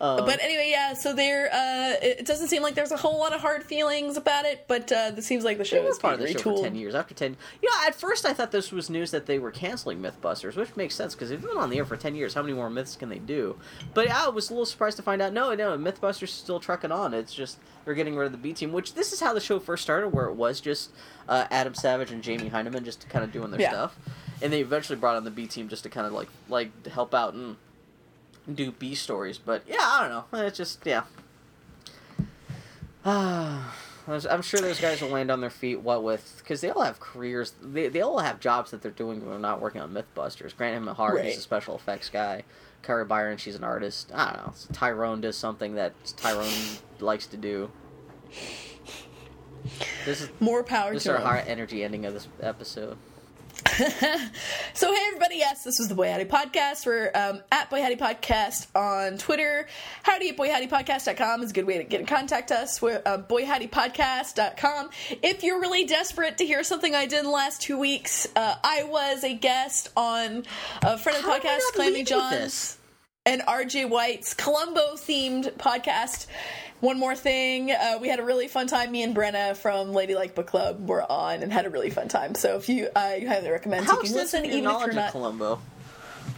Um, 0.00 0.24
But 0.26 0.40
anyway, 0.42 0.68
yeah. 0.70 0.92
So 0.94 1.14
there, 1.14 1.48
uh, 1.52 1.94
it 2.02 2.26
doesn't 2.26 2.48
seem 2.48 2.62
like 2.62 2.74
there's 2.74 2.92
a 2.92 2.96
whole 2.96 3.18
lot 3.18 3.32
of 3.32 3.40
hard 3.40 3.62
feelings 3.64 4.16
about 4.16 4.44
it, 4.44 4.64
but 4.68 4.90
uh, 4.92 5.10
this 5.12 5.26
seems 5.26 5.44
like 5.44 5.58
the 5.58 5.64
show 5.64 5.82
was 5.82 5.98
part 5.98 6.14
of 6.14 6.20
the 6.20 6.26
being 6.26 6.38
show 6.38 6.56
for 6.56 6.62
ten 6.62 6.74
years. 6.74 6.94
After 6.94 7.14
ten, 7.14 7.36
you 7.62 7.68
know, 7.70 7.86
at 7.86 7.94
first 7.94 8.26
I 8.26 8.32
thought 8.32 8.52
this 8.52 8.72
was 8.72 8.90
news 8.90 9.10
that 9.12 9.26
they 9.26 9.38
were 9.38 9.50
canceling 9.50 10.00
MythBusters, 10.00 10.56
which 10.56 10.76
makes 10.76 10.94
sense 10.94 11.14
because 11.14 11.30
they've 11.30 11.40
been 11.40 11.56
on 11.56 11.70
the 11.70 11.78
air 11.78 11.84
for 11.84 11.96
ten 11.96 12.14
years. 12.14 12.34
How 12.34 12.42
many 12.42 12.54
more 12.54 12.68
myths 12.70 12.96
can 12.96 13.08
they 13.08 13.18
do? 13.18 13.56
But 13.94 14.10
I 14.10 14.28
was 14.28 14.50
a 14.50 14.52
little 14.52 14.66
surprised 14.66 14.96
to 14.98 15.02
find 15.02 15.22
out 15.22 15.32
no, 15.32 15.54
no, 15.54 15.76
MythBusters 15.78 16.24
is 16.24 16.30
still 16.30 16.60
trucking 16.60 16.92
on. 16.92 17.14
It's 17.14 17.32
just 17.34 17.58
they're 17.84 17.94
getting 17.94 18.16
rid 18.16 18.26
of 18.26 18.32
the 18.32 18.38
B 18.38 18.52
team, 18.52 18.72
which 18.72 18.94
this 18.94 19.12
is 19.12 19.20
how 19.20 19.32
the 19.32 19.40
show 19.40 19.58
first 19.58 19.82
started, 19.82 20.08
where 20.08 20.26
it 20.26 20.34
was 20.34 20.60
just 20.60 20.90
uh, 21.28 21.46
Adam 21.50 21.74
Savage 21.74 22.10
and 22.10 22.22
Jamie 22.22 22.50
Hyneman 22.50 22.84
just 22.84 23.08
kind 23.08 23.24
of 23.24 23.32
doing 23.32 23.50
their 23.50 23.60
Yeah. 23.60 23.70
stuff, 23.70 23.96
and 24.42 24.52
they 24.52 24.60
eventually 24.60 24.98
brought 24.98 25.16
on 25.16 25.24
the 25.24 25.30
B 25.30 25.46
team 25.46 25.68
just 25.68 25.84
to 25.84 25.88
kind 25.88 26.06
of 26.06 26.12
like 26.12 26.28
like 26.48 26.82
to 26.82 26.90
help 26.90 27.14
out 27.14 27.34
and. 27.34 27.56
Do 28.52 28.72
B 28.72 28.94
stories. 28.94 29.38
But 29.38 29.62
yeah, 29.66 29.76
I 29.80 30.08
don't 30.08 30.32
know. 30.32 30.38
It's 30.46 30.56
just 30.56 30.80
yeah. 30.84 31.02
Ah, 33.08 33.74
I'm 34.08 34.42
sure 34.42 34.60
those 34.60 34.80
guys 34.80 35.00
will 35.00 35.08
land 35.10 35.30
on 35.30 35.40
their 35.40 35.50
feet. 35.50 35.80
What 35.80 36.02
with 36.02 36.36
because 36.38 36.60
they 36.60 36.70
all 36.70 36.82
have 36.82 36.98
careers. 37.00 37.54
They 37.62 37.88
they 37.88 38.00
all 38.00 38.18
have 38.18 38.40
jobs 38.40 38.70
that 38.72 38.82
they're 38.82 38.90
doing 38.90 39.20
when 39.20 39.30
they're 39.30 39.38
not 39.38 39.60
working 39.60 39.80
on 39.80 39.92
MythBusters. 39.92 40.56
Grant 40.56 40.84
Imahara 40.84 41.14
Right. 41.14 41.26
is 41.26 41.38
a 41.38 41.40
special 41.40 41.74
effects 41.76 42.08
guy. 42.08 42.42
Kari 42.82 43.04
Byron, 43.04 43.36
she's 43.36 43.54
an 43.56 43.64
artist. 43.64 44.10
I 44.14 44.32
don't 44.32 44.46
know. 44.46 44.52
Tyrone 44.72 45.20
does 45.20 45.36
something 45.36 45.74
that 45.74 45.92
Tyrone 46.16 46.52
likes 47.00 47.26
to 47.28 47.36
do. 47.36 47.70
This 50.04 50.20
is 50.22 50.28
More 50.38 50.62
power 50.62 50.92
this 50.92 51.02
is 51.02 51.04
to 51.04 51.12
our 51.12 51.18
him. 51.18 51.26
high 51.26 51.40
energy 51.40 51.82
ending 51.82 52.06
of 52.06 52.14
this 52.14 52.28
episode. 52.40 52.96
So 54.74 54.94
hey 54.94 55.00
everybody, 55.06 55.36
yes, 55.36 55.64
this 55.64 55.78
was 55.78 55.88
the 55.88 55.94
Boy 55.94 56.10
Howdy 56.10 56.26
Podcast. 56.26 56.84
We're 56.84 57.10
um, 57.14 57.40
at 57.50 57.70
Boy 57.70 57.80
Howdy 57.80 57.96
Podcast 57.96 58.66
on 58.76 59.16
Twitter. 59.16 59.66
Howdy 60.02 60.28
at 60.28 60.36
boyhowdypodcast.com 60.36 61.42
is 61.42 61.50
a 61.50 61.54
good 61.54 61.66
way 61.66 61.78
to 61.78 61.84
get 61.84 62.00
in 62.00 62.06
contact 62.06 62.52
us. 62.52 62.82
We're 62.82 63.00
uh, 63.06 63.18
boyhowdypodcast.com. 63.18 64.90
If 65.22 65.42
you're 65.42 65.60
really 65.60 65.86
desperate 65.86 66.36
to 66.38 66.46
hear 66.46 66.62
something 66.62 66.94
I 66.94 67.06
did 67.06 67.20
in 67.20 67.24
the 67.24 67.30
last 67.30 67.62
two 67.62 67.78
weeks, 67.78 68.28
uh, 68.36 68.56
I 68.62 68.84
was 68.84 69.24
a 69.24 69.32
guest 69.32 69.88
on 69.96 70.44
a 70.82 70.98
friend 70.98 71.18
of 71.18 71.24
the 71.24 71.30
How 71.30 71.38
podcast, 71.38 71.60
Clammy 71.74 72.04
John's 72.04 72.76
and 73.24 73.40
RJ 73.42 73.88
White's 73.88 74.34
Columbo 74.34 74.94
themed 74.94 75.52
podcast. 75.54 76.26
One 76.80 76.98
more 76.98 77.16
thing, 77.16 77.70
uh, 77.70 77.98
we 78.00 78.08
had 78.08 78.20
a 78.20 78.24
really 78.24 78.48
fun 78.48 78.66
time. 78.66 78.92
Me 78.92 79.02
and 79.02 79.16
Brenna 79.16 79.56
from 79.56 79.92
Ladylike 79.92 80.34
Book 80.34 80.46
Club 80.46 80.88
were 80.88 81.10
on 81.10 81.42
and 81.42 81.50
had 81.52 81.64
a 81.66 81.70
really 81.70 81.88
fun 81.90 82.08
time. 82.08 82.34
So 82.34 82.56
if 82.56 82.68
you, 82.68 82.88
I 82.94 83.24
highly 83.26 83.48
recommend 83.50 83.86
How 83.86 83.98
a 83.98 84.02
listen, 84.02 84.44
even 84.44 84.58
if 84.58 84.80
you're 84.82 84.92
not. 84.92 85.12
Columbo? 85.12 85.58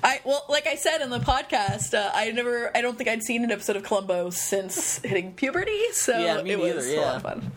I 0.01 0.21
well, 0.25 0.45
like 0.49 0.69
I 0.69 0.77
said 0.77 1.01
in 1.01 1.11
the 1.11 1.19
podcast, 1.19 1.93
uh, 1.93 2.13
I 2.15 2.31
never, 2.31 2.71
I 2.77 2.83
don't 2.83 2.97
think 2.97 3.09
I'd 3.11 3.25
seen 3.25 3.43
an 3.43 3.51
episode 3.51 3.75
of 3.75 3.83
Columbo 3.83 4.31
since 4.31 4.99
hitting 4.99 5.33
puberty, 5.33 5.91
so 5.93 6.17
Yeah, 6.17 6.41
me 6.43 6.53
it 6.53 6.59
was 6.61 6.87
neither, 6.87 6.99
a 6.99 7.05
lot 7.05 7.17
of 7.17 7.23
fun. 7.23 7.53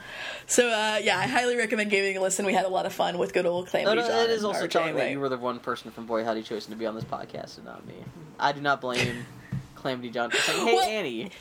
So 0.47 0.67
uh, 0.67 0.99
yeah, 1.03 1.19
I 1.19 1.27
highly 1.27 1.55
recommend 1.55 1.91
giving 1.91 2.15
it 2.15 2.17
a 2.17 2.21
listen. 2.21 2.47
We 2.47 2.53
had 2.53 2.65
a 2.65 2.69
lot 2.69 2.87
of 2.87 2.93
fun 2.93 3.19
with 3.19 3.33
good 3.33 3.45
old 3.45 3.67
Clammy 3.67 3.85
No, 3.85 3.93
no, 3.93 4.01
John. 4.07 4.11
it 4.23 4.31
is 4.31 4.43
also 4.43 4.65
telling 4.65 4.95
that 4.95 5.11
you 5.11 5.19
were 5.19 5.29
the 5.29 5.37
one 5.37 5.59
person 5.59 5.91
from 5.91 6.07
Boy 6.07 6.23
Howdy 6.23 6.41
chosen 6.41 6.71
to 6.71 6.77
be 6.77 6.87
on 6.87 6.95
this 6.95 7.03
podcast 7.03 7.57
and 7.57 7.65
not 7.65 7.85
me. 7.85 7.93
I 8.39 8.53
do 8.53 8.61
not 8.61 8.81
blame 8.81 9.23
Calamity 9.75 10.09
John 10.09 10.31
for 10.31 10.37
saying, 10.37 10.65
"Hey 10.67 10.73
Well- 10.73 10.89
Annie." 10.89 11.31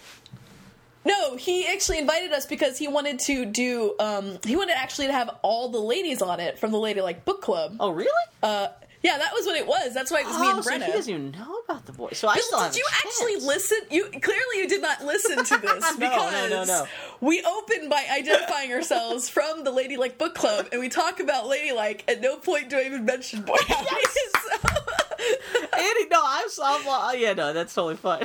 No, 1.04 1.36
he 1.36 1.66
actually 1.66 1.98
invited 1.98 2.32
us 2.32 2.44
because 2.46 2.76
he 2.76 2.86
wanted 2.88 3.18
to 3.20 3.46
do. 3.46 3.94
Um, 3.98 4.38
he 4.44 4.56
wanted 4.56 4.76
actually 4.76 5.06
to 5.06 5.12
have 5.12 5.30
all 5.42 5.70
the 5.70 5.78
ladies 5.80 6.20
on 6.20 6.40
it 6.40 6.58
from 6.58 6.72
the 6.72 6.78
Lady 6.78 7.00
Like 7.00 7.24
Book 7.24 7.40
Club. 7.40 7.76
Oh, 7.80 7.90
really? 7.90 8.10
Uh, 8.42 8.68
yeah, 9.02 9.16
that 9.16 9.32
was 9.32 9.46
what 9.46 9.56
it 9.56 9.66
was. 9.66 9.94
That's 9.94 10.10
why 10.10 10.20
it 10.20 10.26
was 10.26 10.38
me 10.38 10.46
oh, 10.46 10.56
and 10.56 10.64
so 10.64 10.70
Brenna. 10.72 10.84
he 10.84 10.92
doesn't 10.92 11.12
even 11.14 11.30
know 11.30 11.60
about 11.66 11.86
the 11.86 11.92
boy. 11.92 12.10
So 12.12 12.28
I 12.28 12.34
Bill, 12.34 12.42
still 12.42 12.64
did 12.68 12.76
you 12.76 12.84
actually 12.92 13.36
listen? 13.36 13.78
You 13.90 14.04
clearly 14.10 14.58
you 14.58 14.68
did 14.68 14.82
not 14.82 15.02
listen 15.02 15.42
to 15.42 15.56
this 15.62 15.80
No, 15.80 15.90
no, 15.90 15.96
because 15.96 16.50
no, 16.50 16.64
no. 16.64 16.86
we 17.22 17.42
open 17.42 17.88
by 17.88 18.04
identifying 18.12 18.70
ourselves 18.72 19.30
from 19.30 19.64
the 19.64 19.70
Ladylike 19.70 20.18
Book 20.18 20.34
Club, 20.34 20.68
and 20.70 20.82
we 20.82 20.90
talk 20.90 21.18
about 21.18 21.46
Ladylike. 21.48 22.04
At 22.08 22.20
no 22.20 22.36
point 22.36 22.68
do 22.68 22.76
I 22.76 22.82
even 22.82 23.06
mention 23.06 23.40
Boy 23.40 23.56
Howdy. 23.68 23.88
Annie, 25.72 26.06
no, 26.10 26.20
I'm, 26.22 26.48
I'm 26.62 26.82
oh, 26.86 27.14
yeah, 27.16 27.32
no, 27.32 27.54
that's 27.54 27.74
totally 27.74 27.96
fine. 27.96 28.24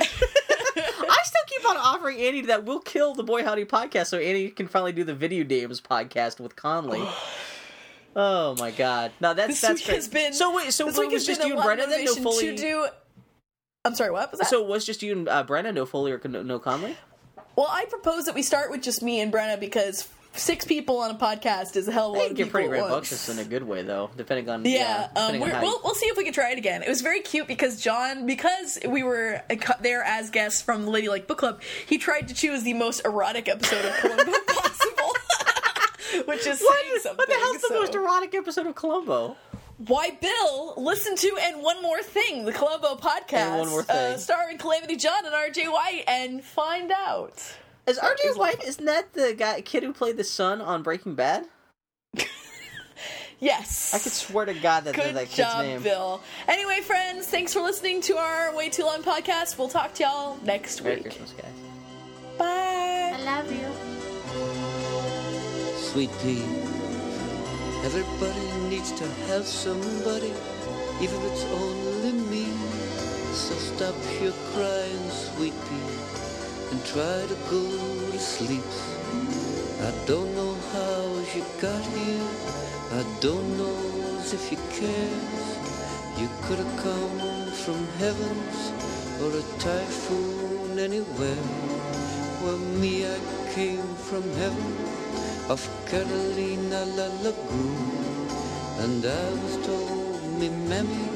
Keep 1.56 1.68
on 1.70 1.76
offering 1.76 2.20
Annie 2.20 2.42
that 2.42 2.64
we'll 2.64 2.80
kill 2.80 3.14
the 3.14 3.22
Boy 3.22 3.42
Howdy 3.44 3.64
podcast 3.64 4.08
so 4.08 4.18
Annie 4.18 4.50
can 4.50 4.66
finally 4.68 4.92
do 4.92 5.04
the 5.04 5.14
video 5.14 5.44
games 5.44 5.80
podcast 5.80 6.40
with 6.40 6.56
Conley. 6.56 7.06
Oh 8.18 8.56
my 8.58 8.70
god! 8.70 9.12
No, 9.20 9.34
that's 9.34 9.48
this 9.48 9.60
that's 9.60 9.80
week 9.80 9.84
great. 9.84 9.94
has 9.96 10.08
been 10.08 10.32
so 10.32 10.56
wait, 10.56 10.72
so 10.72 10.86
this 10.86 10.96
week 10.96 11.10
was 11.10 11.26
just 11.26 11.44
you 11.44 11.52
and 11.52 11.60
Brenna 11.60 11.86
then? 11.86 12.02
No 12.02 12.14
Foley. 12.14 12.46
to 12.46 12.56
do. 12.56 12.86
I'm 13.84 13.94
sorry, 13.94 14.10
what 14.10 14.30
was 14.30 14.40
that? 14.40 14.48
So 14.48 14.62
it 14.64 14.68
was 14.68 14.86
just 14.86 15.02
you 15.02 15.12
and 15.12 15.28
uh, 15.28 15.44
Brenna, 15.44 15.74
no 15.74 15.84
Foley 15.84 16.12
or 16.12 16.20
no, 16.24 16.42
no 16.42 16.58
Conley? 16.58 16.96
well, 17.56 17.68
I 17.70 17.84
propose 17.84 18.24
that 18.24 18.34
we 18.34 18.42
start 18.42 18.70
with 18.70 18.80
just 18.80 19.02
me 19.02 19.20
and 19.20 19.30
Brenna 19.30 19.60
because 19.60 20.08
six 20.36 20.64
people 20.64 20.98
on 20.98 21.10
a 21.10 21.14
podcast 21.18 21.76
is 21.76 21.88
a 21.88 21.92
hell 21.92 22.10
of 22.12 22.16
a 22.16 22.18
lot 22.20 22.30
of 22.30 22.36
get 22.36 22.44
people 22.46 22.60
pretty 22.60 22.66
at 22.68 22.80
once. 22.80 22.82
rambunctious 22.90 23.28
in 23.28 23.38
a 23.38 23.44
good 23.44 23.62
way, 23.62 23.82
though, 23.82 24.10
depending 24.16 24.48
on 24.48 24.64
Yeah, 24.64 25.08
um, 25.16 25.32
depending 25.32 25.42
on 25.42 25.48
we're, 25.48 25.54
how 25.54 25.62
we'll, 25.62 25.80
we'll 25.84 25.94
see 25.94 26.06
if 26.06 26.16
we 26.16 26.24
can 26.24 26.32
try 26.32 26.50
it 26.52 26.58
again. 26.58 26.82
It 26.82 26.88
was 26.88 27.00
very 27.02 27.20
cute 27.20 27.46
because 27.46 27.80
John, 27.80 28.26
because 28.26 28.78
we 28.86 29.02
were 29.02 29.42
uh, 29.50 29.56
there 29.80 30.02
as 30.02 30.30
guests 30.30 30.62
from 30.62 30.84
the 30.84 30.90
Lady 30.90 31.08
Like 31.08 31.26
Book 31.26 31.38
Club, 31.38 31.60
he 31.86 31.98
tried 31.98 32.28
to 32.28 32.34
choose 32.34 32.62
the 32.62 32.74
most 32.74 33.04
erotic 33.04 33.48
episode 33.48 33.84
of 33.84 33.94
Columbo 33.96 34.32
possible, 34.48 35.12
which 36.26 36.46
is 36.46 36.60
What, 36.60 36.84
saying 36.84 36.98
something. 37.00 37.16
what 37.18 37.28
the 37.28 37.34
hell's 37.34 37.62
the 37.62 37.74
most 37.74 37.94
erotic 37.94 38.34
episode 38.34 38.66
of 38.66 38.74
Columbo? 38.74 39.36
Why, 39.78 40.16
Bill, 40.22 40.72
listen 40.78 41.16
to 41.16 41.38
and 41.42 41.62
one 41.62 41.82
more 41.82 42.02
thing, 42.02 42.46
the 42.46 42.52
Columbo 42.52 42.94
podcast, 42.96 43.32
And 43.34 43.58
One 43.60 43.68
More 43.68 43.82
Thing. 43.82 44.14
Uh, 44.14 44.16
starring 44.16 44.56
Calamity 44.56 44.96
John 44.96 45.26
and 45.26 45.34
R.J. 45.34 45.68
White, 45.68 46.04
and 46.08 46.42
find 46.42 46.90
out. 46.90 47.42
Is 47.86 47.98
RJ 47.98 48.30
is- 48.30 48.36
White? 48.36 48.62
Isn't 48.64 48.84
that 48.86 49.12
the 49.12 49.34
guy 49.34 49.60
kid 49.60 49.82
who 49.82 49.92
played 49.92 50.16
the 50.16 50.24
son 50.24 50.60
on 50.60 50.82
Breaking 50.82 51.14
Bad? 51.14 51.46
Yes, 53.38 53.92
I 53.92 53.98
could 53.98 54.12
swear 54.12 54.46
to 54.46 54.54
God 54.54 54.84
that 54.84 54.94
Good 54.94 55.14
that 55.14 55.28
kid's 55.28 55.54
name. 55.58 55.82
Bill. 55.82 56.22
Anyway, 56.48 56.80
friends, 56.80 57.26
thanks 57.26 57.52
for 57.52 57.60
listening 57.60 58.00
to 58.02 58.16
our 58.16 58.56
Way 58.56 58.70
Too 58.70 58.82
Long 58.84 59.02
podcast. 59.02 59.58
We'll 59.58 59.68
talk 59.68 59.92
to 59.94 60.04
y'all 60.04 60.38
next 60.42 60.82
Merry 60.82 60.96
week. 60.96 61.04
Christmas, 61.04 61.32
guys. 61.32 61.52
Bye. 62.38 63.12
I 63.14 63.22
love 63.22 63.52
you. 63.52 63.68
Sweet 65.76 66.08
pea. 66.22 66.42
Everybody 67.84 68.68
needs 68.70 68.90
to 68.92 69.06
have 69.28 69.44
somebody, 69.44 70.32
even 71.02 71.16
if 71.20 71.32
it's 71.32 71.44
only 71.44 72.12
me. 72.30 72.46
So 73.34 73.54
stop 73.54 73.94
your 74.22 74.32
crying, 74.54 75.10
sweet 75.10 75.52
pea, 75.68 75.85
and 76.70 76.84
try 76.84 77.18
to 77.30 77.36
go 77.50 77.62
to 78.12 78.18
sleep. 78.18 78.70
I 79.88 79.92
don't 80.06 80.34
know 80.34 80.54
how 80.72 81.02
you 81.34 81.44
got 81.60 81.84
here. 81.94 82.28
I 82.98 83.02
don't 83.20 83.56
know 83.58 83.78
if 84.36 84.50
you 84.50 84.58
cares. 84.78 85.46
You 86.18 86.28
could 86.44 86.58
have 86.58 86.76
come 86.82 87.52
from 87.52 87.86
heavens 87.98 88.72
or 89.22 89.30
a 89.42 89.44
typhoon 89.58 90.78
anywhere. 90.78 91.46
Well, 92.42 92.58
me, 92.80 93.06
I 93.06 93.18
came 93.54 93.94
from 94.08 94.24
heaven 94.42 94.72
of 95.48 95.60
Carolina 95.86 96.84
La 96.96 97.08
Lagoon. 97.22 98.26
And 98.82 99.04
I 99.04 99.26
was 99.42 99.56
told 99.66 100.38
me 100.40 100.48
mammy 100.48 101.08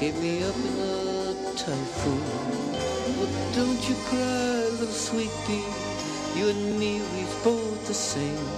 gave 0.00 0.16
me 0.20 0.42
up 0.42 0.56
in 0.56 0.76
a 0.80 1.54
typhoon. 1.56 2.61
But 3.22 3.54
don't 3.54 3.88
you 3.88 3.94
cry, 4.10 4.66
little 4.80 4.88
sweet 4.88 5.30
pea. 5.46 5.62
You 6.34 6.48
and 6.48 6.76
me, 6.76 7.00
we's 7.14 7.34
both 7.44 7.86
the 7.86 7.94
same. 7.94 8.48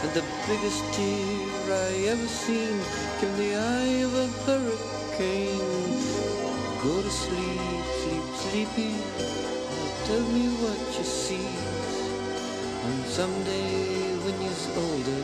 And 0.00 0.10
the 0.16 0.24
biggest 0.48 0.80
tear 0.94 1.68
I 1.68 1.92
ever 2.08 2.28
seen 2.28 2.80
came 3.20 3.36
the 3.36 3.56
eye 3.56 4.00
of 4.08 4.14
a 4.24 4.26
hurricane. 4.46 6.00
Go 6.82 7.02
to 7.02 7.10
sleep, 7.10 7.84
sleep, 8.00 8.26
sleepy. 8.40 8.94
Tell 10.08 10.24
me 10.32 10.48
what 10.64 10.80
you 10.96 11.04
see. 11.04 11.52
And 12.88 13.04
someday 13.04 14.16
when 14.24 14.36
you're 14.40 14.64
older, 14.80 15.22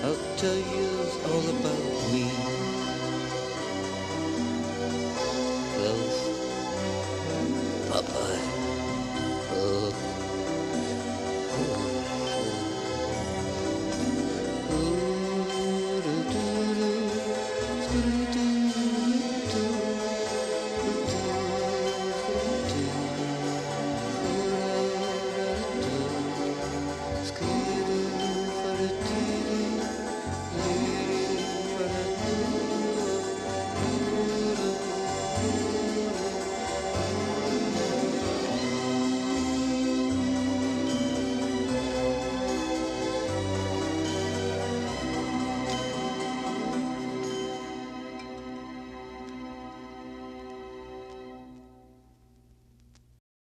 I'll 0.00 0.36
tell 0.38 0.60
you 0.72 0.88
all 1.28 1.46
about 1.60 1.92
me. 2.10 2.65
Papa. 7.96 8.55